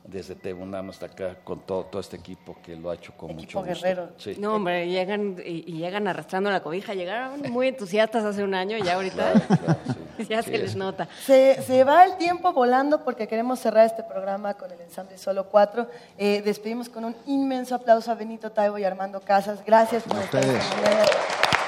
desde 0.06 0.36
Tebunam 0.36 0.90
hasta 0.90 1.06
acá 1.06 1.36
con 1.44 1.62
todo, 1.62 1.86
todo 1.86 2.02
este 2.02 2.18
equipo 2.18 2.58
que 2.62 2.76
lo 2.76 2.90
ha 2.92 2.96
hecho 2.96 3.14
con 3.16 3.34
mucho 3.36 3.60
gusto. 3.60 3.74
guerrero. 3.74 4.10
Sí. 4.18 4.36
No, 4.38 4.56
hombre, 4.56 4.88
llegan 4.90 5.38
y, 5.46 5.64
y 5.72 5.78
llegan 5.78 6.08
arrastrando 6.08 6.52
la 6.52 6.62
cobija. 6.62 6.94
Llegaron 6.94 7.42
muy 7.52 7.70
entusiastas 7.70 8.24
hace 8.26 8.44
un 8.44 8.54
año 8.54 8.78
y 8.78 8.84
ya 8.84 8.96
ahorita 8.96 9.34
ya 10.30 10.44
Sí, 10.44 10.52
se 10.52 10.58
les 10.58 10.72
es- 10.72 10.76
nota. 10.76 11.08
Se, 11.26 11.62
se 11.64 11.84
va 11.86 12.04
el 12.06 12.18
tiempo 12.18 12.52
volando 12.52 13.04
porque 13.04 13.28
queremos 13.28 13.60
cerrar 13.60 13.86
este 13.86 14.04
programa 14.04 14.54
con 14.56 14.72
el 14.72 14.82
ensamble 14.82 15.18
Solo 15.18 15.46
Cuatro. 15.50 15.88
Eh, 16.18 16.42
despedimos 16.44 16.90
con 16.90 17.06
un 17.06 17.16
inmenso 17.26 17.74
aplauso 17.76 18.12
a 18.12 18.16
Benito 18.16 18.52
Taibo 18.52 18.78
y 18.78 18.84
Armando 18.84 19.22
Casas. 19.22 19.64
Gracias 19.66 20.04
por 20.04 20.18
estar 20.20 20.44
en 20.44 20.50
ustedes. 20.50 20.68
comunidad. 20.74 21.08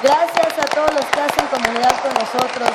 Gracias 0.04 0.60
a 0.60 0.76
todos 0.76 0.94
los 0.94 1.06
que 1.06 1.22
hacen 1.22 1.48
comunidad 1.48 1.92
con 2.02 2.14
nosotros. 2.14 2.70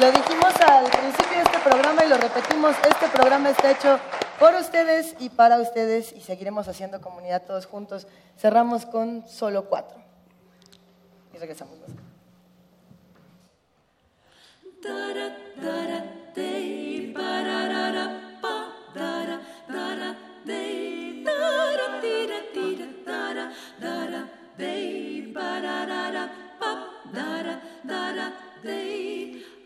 Lo 0.00 0.12
dijimos 0.12 0.54
al 0.68 0.90
principio 0.90 1.38
de 1.38 1.42
este 1.42 1.58
programa 1.60 2.04
y 2.04 2.08
lo 2.10 2.18
repetimos, 2.18 2.76
este 2.86 3.08
programa 3.08 3.48
está 3.48 3.70
hecho 3.70 3.98
por 4.38 4.54
ustedes 4.54 5.16
y 5.20 5.30
para 5.30 5.58
ustedes 5.58 6.12
y 6.12 6.20
seguiremos 6.20 6.68
haciendo 6.68 7.00
comunidad 7.00 7.46
todos 7.46 7.64
juntos. 7.64 8.06
Cerramos 8.38 8.84
con 8.84 9.26
Solo 9.26 9.64
Cuatro. 9.64 9.96
Y 11.32 11.38
regresamos. 11.38 11.78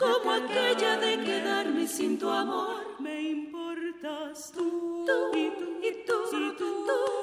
como 0.00 0.32
aquella 0.32 0.96
de 0.96 1.22
quedarme 1.22 1.86
sin 1.86 2.18
tu 2.18 2.30
amor. 2.30 2.80
Me 2.98 3.20
importas 3.20 4.50
tú, 4.50 5.04
tú 5.06 5.36
y 5.36 5.50
tú 5.50 5.66
y 5.82 5.92
tú 6.06 6.16
y 6.32 6.52
tú 6.56 6.70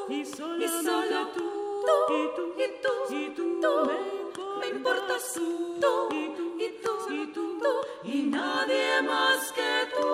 y 0.10 0.26
solo, 0.26 0.64
y 0.64 0.68
solo 0.68 1.28
tú, 1.36 1.48
tú 1.88 2.14
y 2.14 2.36
tú 2.36 2.44
y 2.64 2.68
tú 2.84 3.16
y 3.16 3.30
tú, 3.36 3.60
tú. 3.62 3.92
Me 4.60 4.68
importas 4.68 5.34
tú, 5.34 5.78
tú 5.82 6.16
y 6.16 6.30
tú 6.38 6.56
y 6.60 6.70
tú 6.84 7.14
y 7.14 7.28
tú, 7.34 7.60
tú 7.64 7.74
y 8.04 8.22
nadie 8.24 9.02
más 9.02 9.52
que 9.54 9.74
tú. 9.96 10.08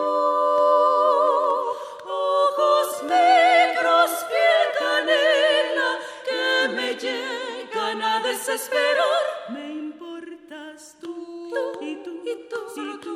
Ojos 2.06 3.04
negros, 3.04 4.12
piel 4.30 4.68
canela 4.80 5.92
que 6.28 6.70
me 6.76 6.96
llegan 6.96 8.02
a 8.02 8.20
desesperar. 8.22 9.24
Me 9.50 9.66
importas 9.74 10.96
tú, 11.02 11.13
tú 11.54 11.86
y 11.86 11.96
tú 12.04 12.12
y 12.26 12.36
tú 12.50 12.58
y 12.76 12.98
tú 13.00 13.14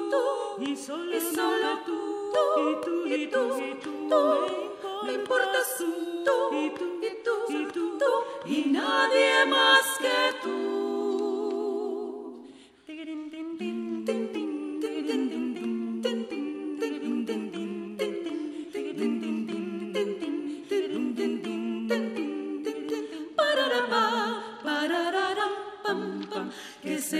y 0.59 0.75
solo, 0.75 1.15
y 1.15 1.21
solo 1.21 1.79
tú, 1.85 2.31
tú 2.33 2.69
y 2.69 2.75
tú 2.81 3.05
y 3.05 3.27
tú 3.27 3.57
y 3.57 3.73
tú. 3.75 3.91
Me 5.05 5.13
importas 5.13 5.75
tú, 5.77 5.85
y 6.55 6.69
tú 6.71 6.99
y 7.01 7.23
tú 7.23 7.31
y 7.49 7.65
tú 7.65 8.09
y 8.45 8.69
nadie 8.69 9.45
más 9.45 9.85
que 9.99 10.37
tú. 10.43 10.96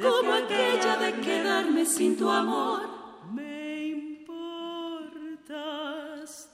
como 0.00 0.32
aquella 0.32 0.96
de 0.96 1.20
quedarme 1.20 1.84
sin 1.84 2.16
tu 2.16 2.30
amor. 2.30 2.82
Me 3.32 3.88
importas 3.88 5.28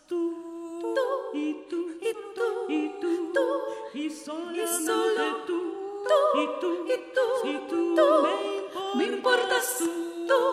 tú, 0.08 0.94
tú 0.94 1.00
y 1.38 1.54
tú 1.68 1.90
y 2.00 2.12
tú 2.34 2.66
y 2.68 2.88
tú, 3.00 3.32
tú 3.34 3.46
y 3.94 4.10
solo 4.10 5.44
tú, 5.46 5.58
tú 6.08 6.18
y 6.40 6.42
tú 6.60 6.70
y 6.86 6.96
tú 7.14 7.26
y 7.44 7.50
tú. 7.68 7.82
Me 8.96 9.04
importas 9.06 9.78
tú, 9.78 9.90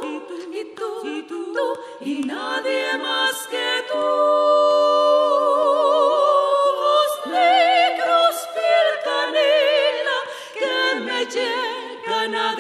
y 0.04 0.20
tú 0.28 0.36
y 0.52 0.64
tú 0.76 0.90
y 1.04 1.22
tú, 1.24 1.78
y 2.02 2.24
nadie 2.26 2.98
más 2.98 3.48
que 3.48 3.84
tú. 3.92 3.98
Ojos 6.68 7.12
negros, 7.28 8.36
piel 8.56 8.90
canela 9.06 10.18
que 10.54 10.76
me 11.02 11.20
llegan 11.26 11.60
a 11.60 11.61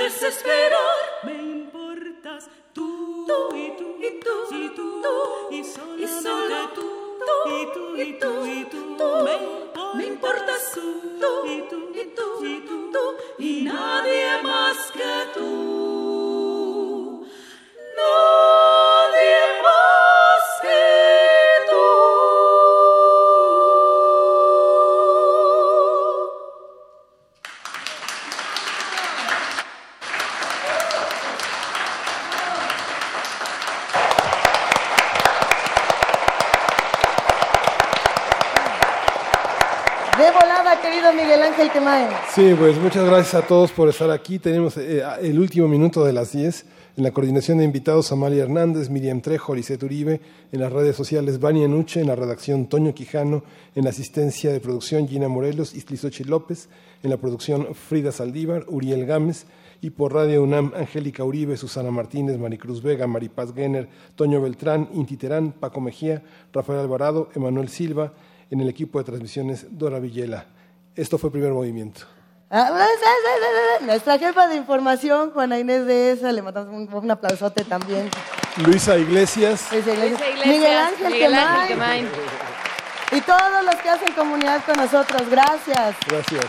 desesperar. 0.03 0.79
Me 1.23 1.33
importas 1.33 2.49
tú, 2.73 3.25
tú 3.27 3.55
y 3.55 3.71
tú 3.77 3.97
y 3.99 4.19
tú 4.19 4.55
y 4.55 4.69
tú, 4.69 5.01
tú 5.01 5.55
y 5.55 6.07
solo 6.07 6.69
tú, 6.75 7.17
tú 7.27 7.49
y 7.49 7.73
tú 7.73 7.97
y 7.97 8.13
tú 8.19 8.45
y 8.45 8.65
tú, 8.65 8.97
tú. 8.97 9.23
Me, 9.23 9.37
me 9.95 10.05
importas 10.07 10.71
tú, 10.73 11.01
tú 11.19 11.45
y 11.45 11.61
tú 11.69 11.91
y 11.93 12.05
tú 12.15 12.45
y 12.45 12.59
tú, 12.61 12.91
tú 12.91 13.43
y 13.43 13.61
nadie 13.61 14.41
más 14.43 14.77
que 14.91 15.13
tú. 15.33 17.27
Nadie 17.97 18.90
Miguel 41.15 41.41
Ángel. 41.41 41.69
Sí, 42.33 42.55
pues 42.57 42.77
muchas 42.77 43.05
gracias 43.05 43.33
a 43.35 43.45
todos 43.45 43.71
por 43.71 43.89
estar 43.89 44.09
aquí. 44.11 44.39
Tenemos 44.39 44.77
eh, 44.77 45.03
el 45.21 45.39
último 45.39 45.67
minuto 45.67 46.05
de 46.05 46.13
las 46.13 46.31
10. 46.31 46.65
En 46.97 47.03
la 47.03 47.11
coordinación 47.11 47.57
de 47.57 47.65
invitados, 47.65 48.11
Amalia 48.11 48.43
Hernández, 48.43 48.89
Miriam 48.89 49.21
Trejo, 49.21 49.53
Lisette 49.55 49.83
Uribe. 49.83 50.21
En 50.51 50.59
las 50.61 50.71
redes 50.71 50.95
sociales, 50.95 51.39
Vania 51.39 51.67
Nuche. 51.67 52.01
En 52.01 52.07
la 52.07 52.15
redacción, 52.15 52.67
Toño 52.67 52.93
Quijano. 52.93 53.43
En 53.75 53.83
la 53.83 53.89
asistencia 53.89 54.51
de 54.51 54.59
producción, 54.59 55.07
Gina 55.07 55.27
Morelos, 55.27 55.73
Istlizochi 55.73 56.23
López. 56.23 56.69
En 57.03 57.09
la 57.09 57.17
producción, 57.17 57.75
Frida 57.75 58.11
Saldívar, 58.11 58.65
Uriel 58.67 59.05
Gámez. 59.05 59.45
Y 59.81 59.89
por 59.89 60.13
Radio 60.13 60.43
UNAM, 60.43 60.71
Angélica 60.75 61.23
Uribe, 61.23 61.57
Susana 61.57 61.91
Martínez, 61.91 62.37
Maricruz 62.37 62.81
Vega, 62.81 63.07
Maripaz 63.07 63.53
Genner, 63.53 63.89
Toño 64.15 64.41
Beltrán, 64.41 64.89
Inti 64.93 65.17
Terán, 65.17 65.51
Paco 65.51 65.81
Mejía, 65.81 66.23
Rafael 66.53 66.79
Alvarado, 66.79 67.29
Emanuel 67.35 67.69
Silva. 67.69 68.13
En 68.49 68.61
el 68.61 68.69
equipo 68.69 68.99
de 68.99 69.05
transmisiones, 69.05 69.67
Dora 69.71 69.99
Villela. 69.99 70.60
Esto 70.95 71.17
fue 71.17 71.31
Primer 71.31 71.51
Movimiento. 71.51 72.01
Ah, 72.49 72.69
Nuestra 73.81 74.19
jefa 74.19 74.47
de 74.49 74.57
información, 74.57 75.31
Juana 75.31 75.57
Inés 75.57 75.85
de 75.85 76.11
esa, 76.11 76.31
le 76.33 76.41
mandamos 76.41 76.73
un, 76.73 76.93
un 76.93 77.11
aplausote 77.11 77.63
también. 77.63 78.09
Luisa 78.57 78.97
Iglesias. 78.97 79.67
Luisa 79.71 79.93
Iglesias. 79.93 80.19
Luisa 80.19 80.29
Iglesias, 80.29 80.47
Miguel 80.47 80.77
Ángel 80.77 81.11
Miguel 81.11 81.33
Ángel 81.33 81.67
Quemain. 81.69 82.07
Quemain. 82.09 82.41
Y 83.13 83.21
todos 83.21 83.65
los 83.65 83.75
que 83.75 83.89
hacen 83.89 84.13
comunidad 84.13 84.63
con 84.65 84.75
nosotros, 84.75 85.29
gracias. 85.29 85.95
Gracias. 86.07 86.45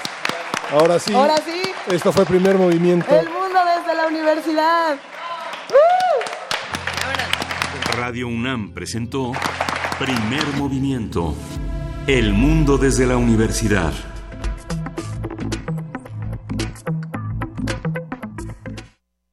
Ahora 0.73 0.99
sí. 0.99 1.15
Ahora 1.15 1.37
sí. 1.37 1.62
Esto 1.89 2.12
fue 2.12 2.25
Primer 2.25 2.57
Movimiento. 2.57 3.15
El 3.15 3.29
mundo 3.29 3.61
desde 3.77 3.95
la 3.95 4.07
universidad. 4.09 4.97
Radio 7.97 8.27
UNAM 8.27 8.73
presentó 8.73 9.33
Primer 9.99 10.47
Movimiento. 10.57 11.35
El 12.09 12.33
mundo 12.33 12.79
desde 12.79 13.07
la 13.07 13.17
universidad. 13.17 13.93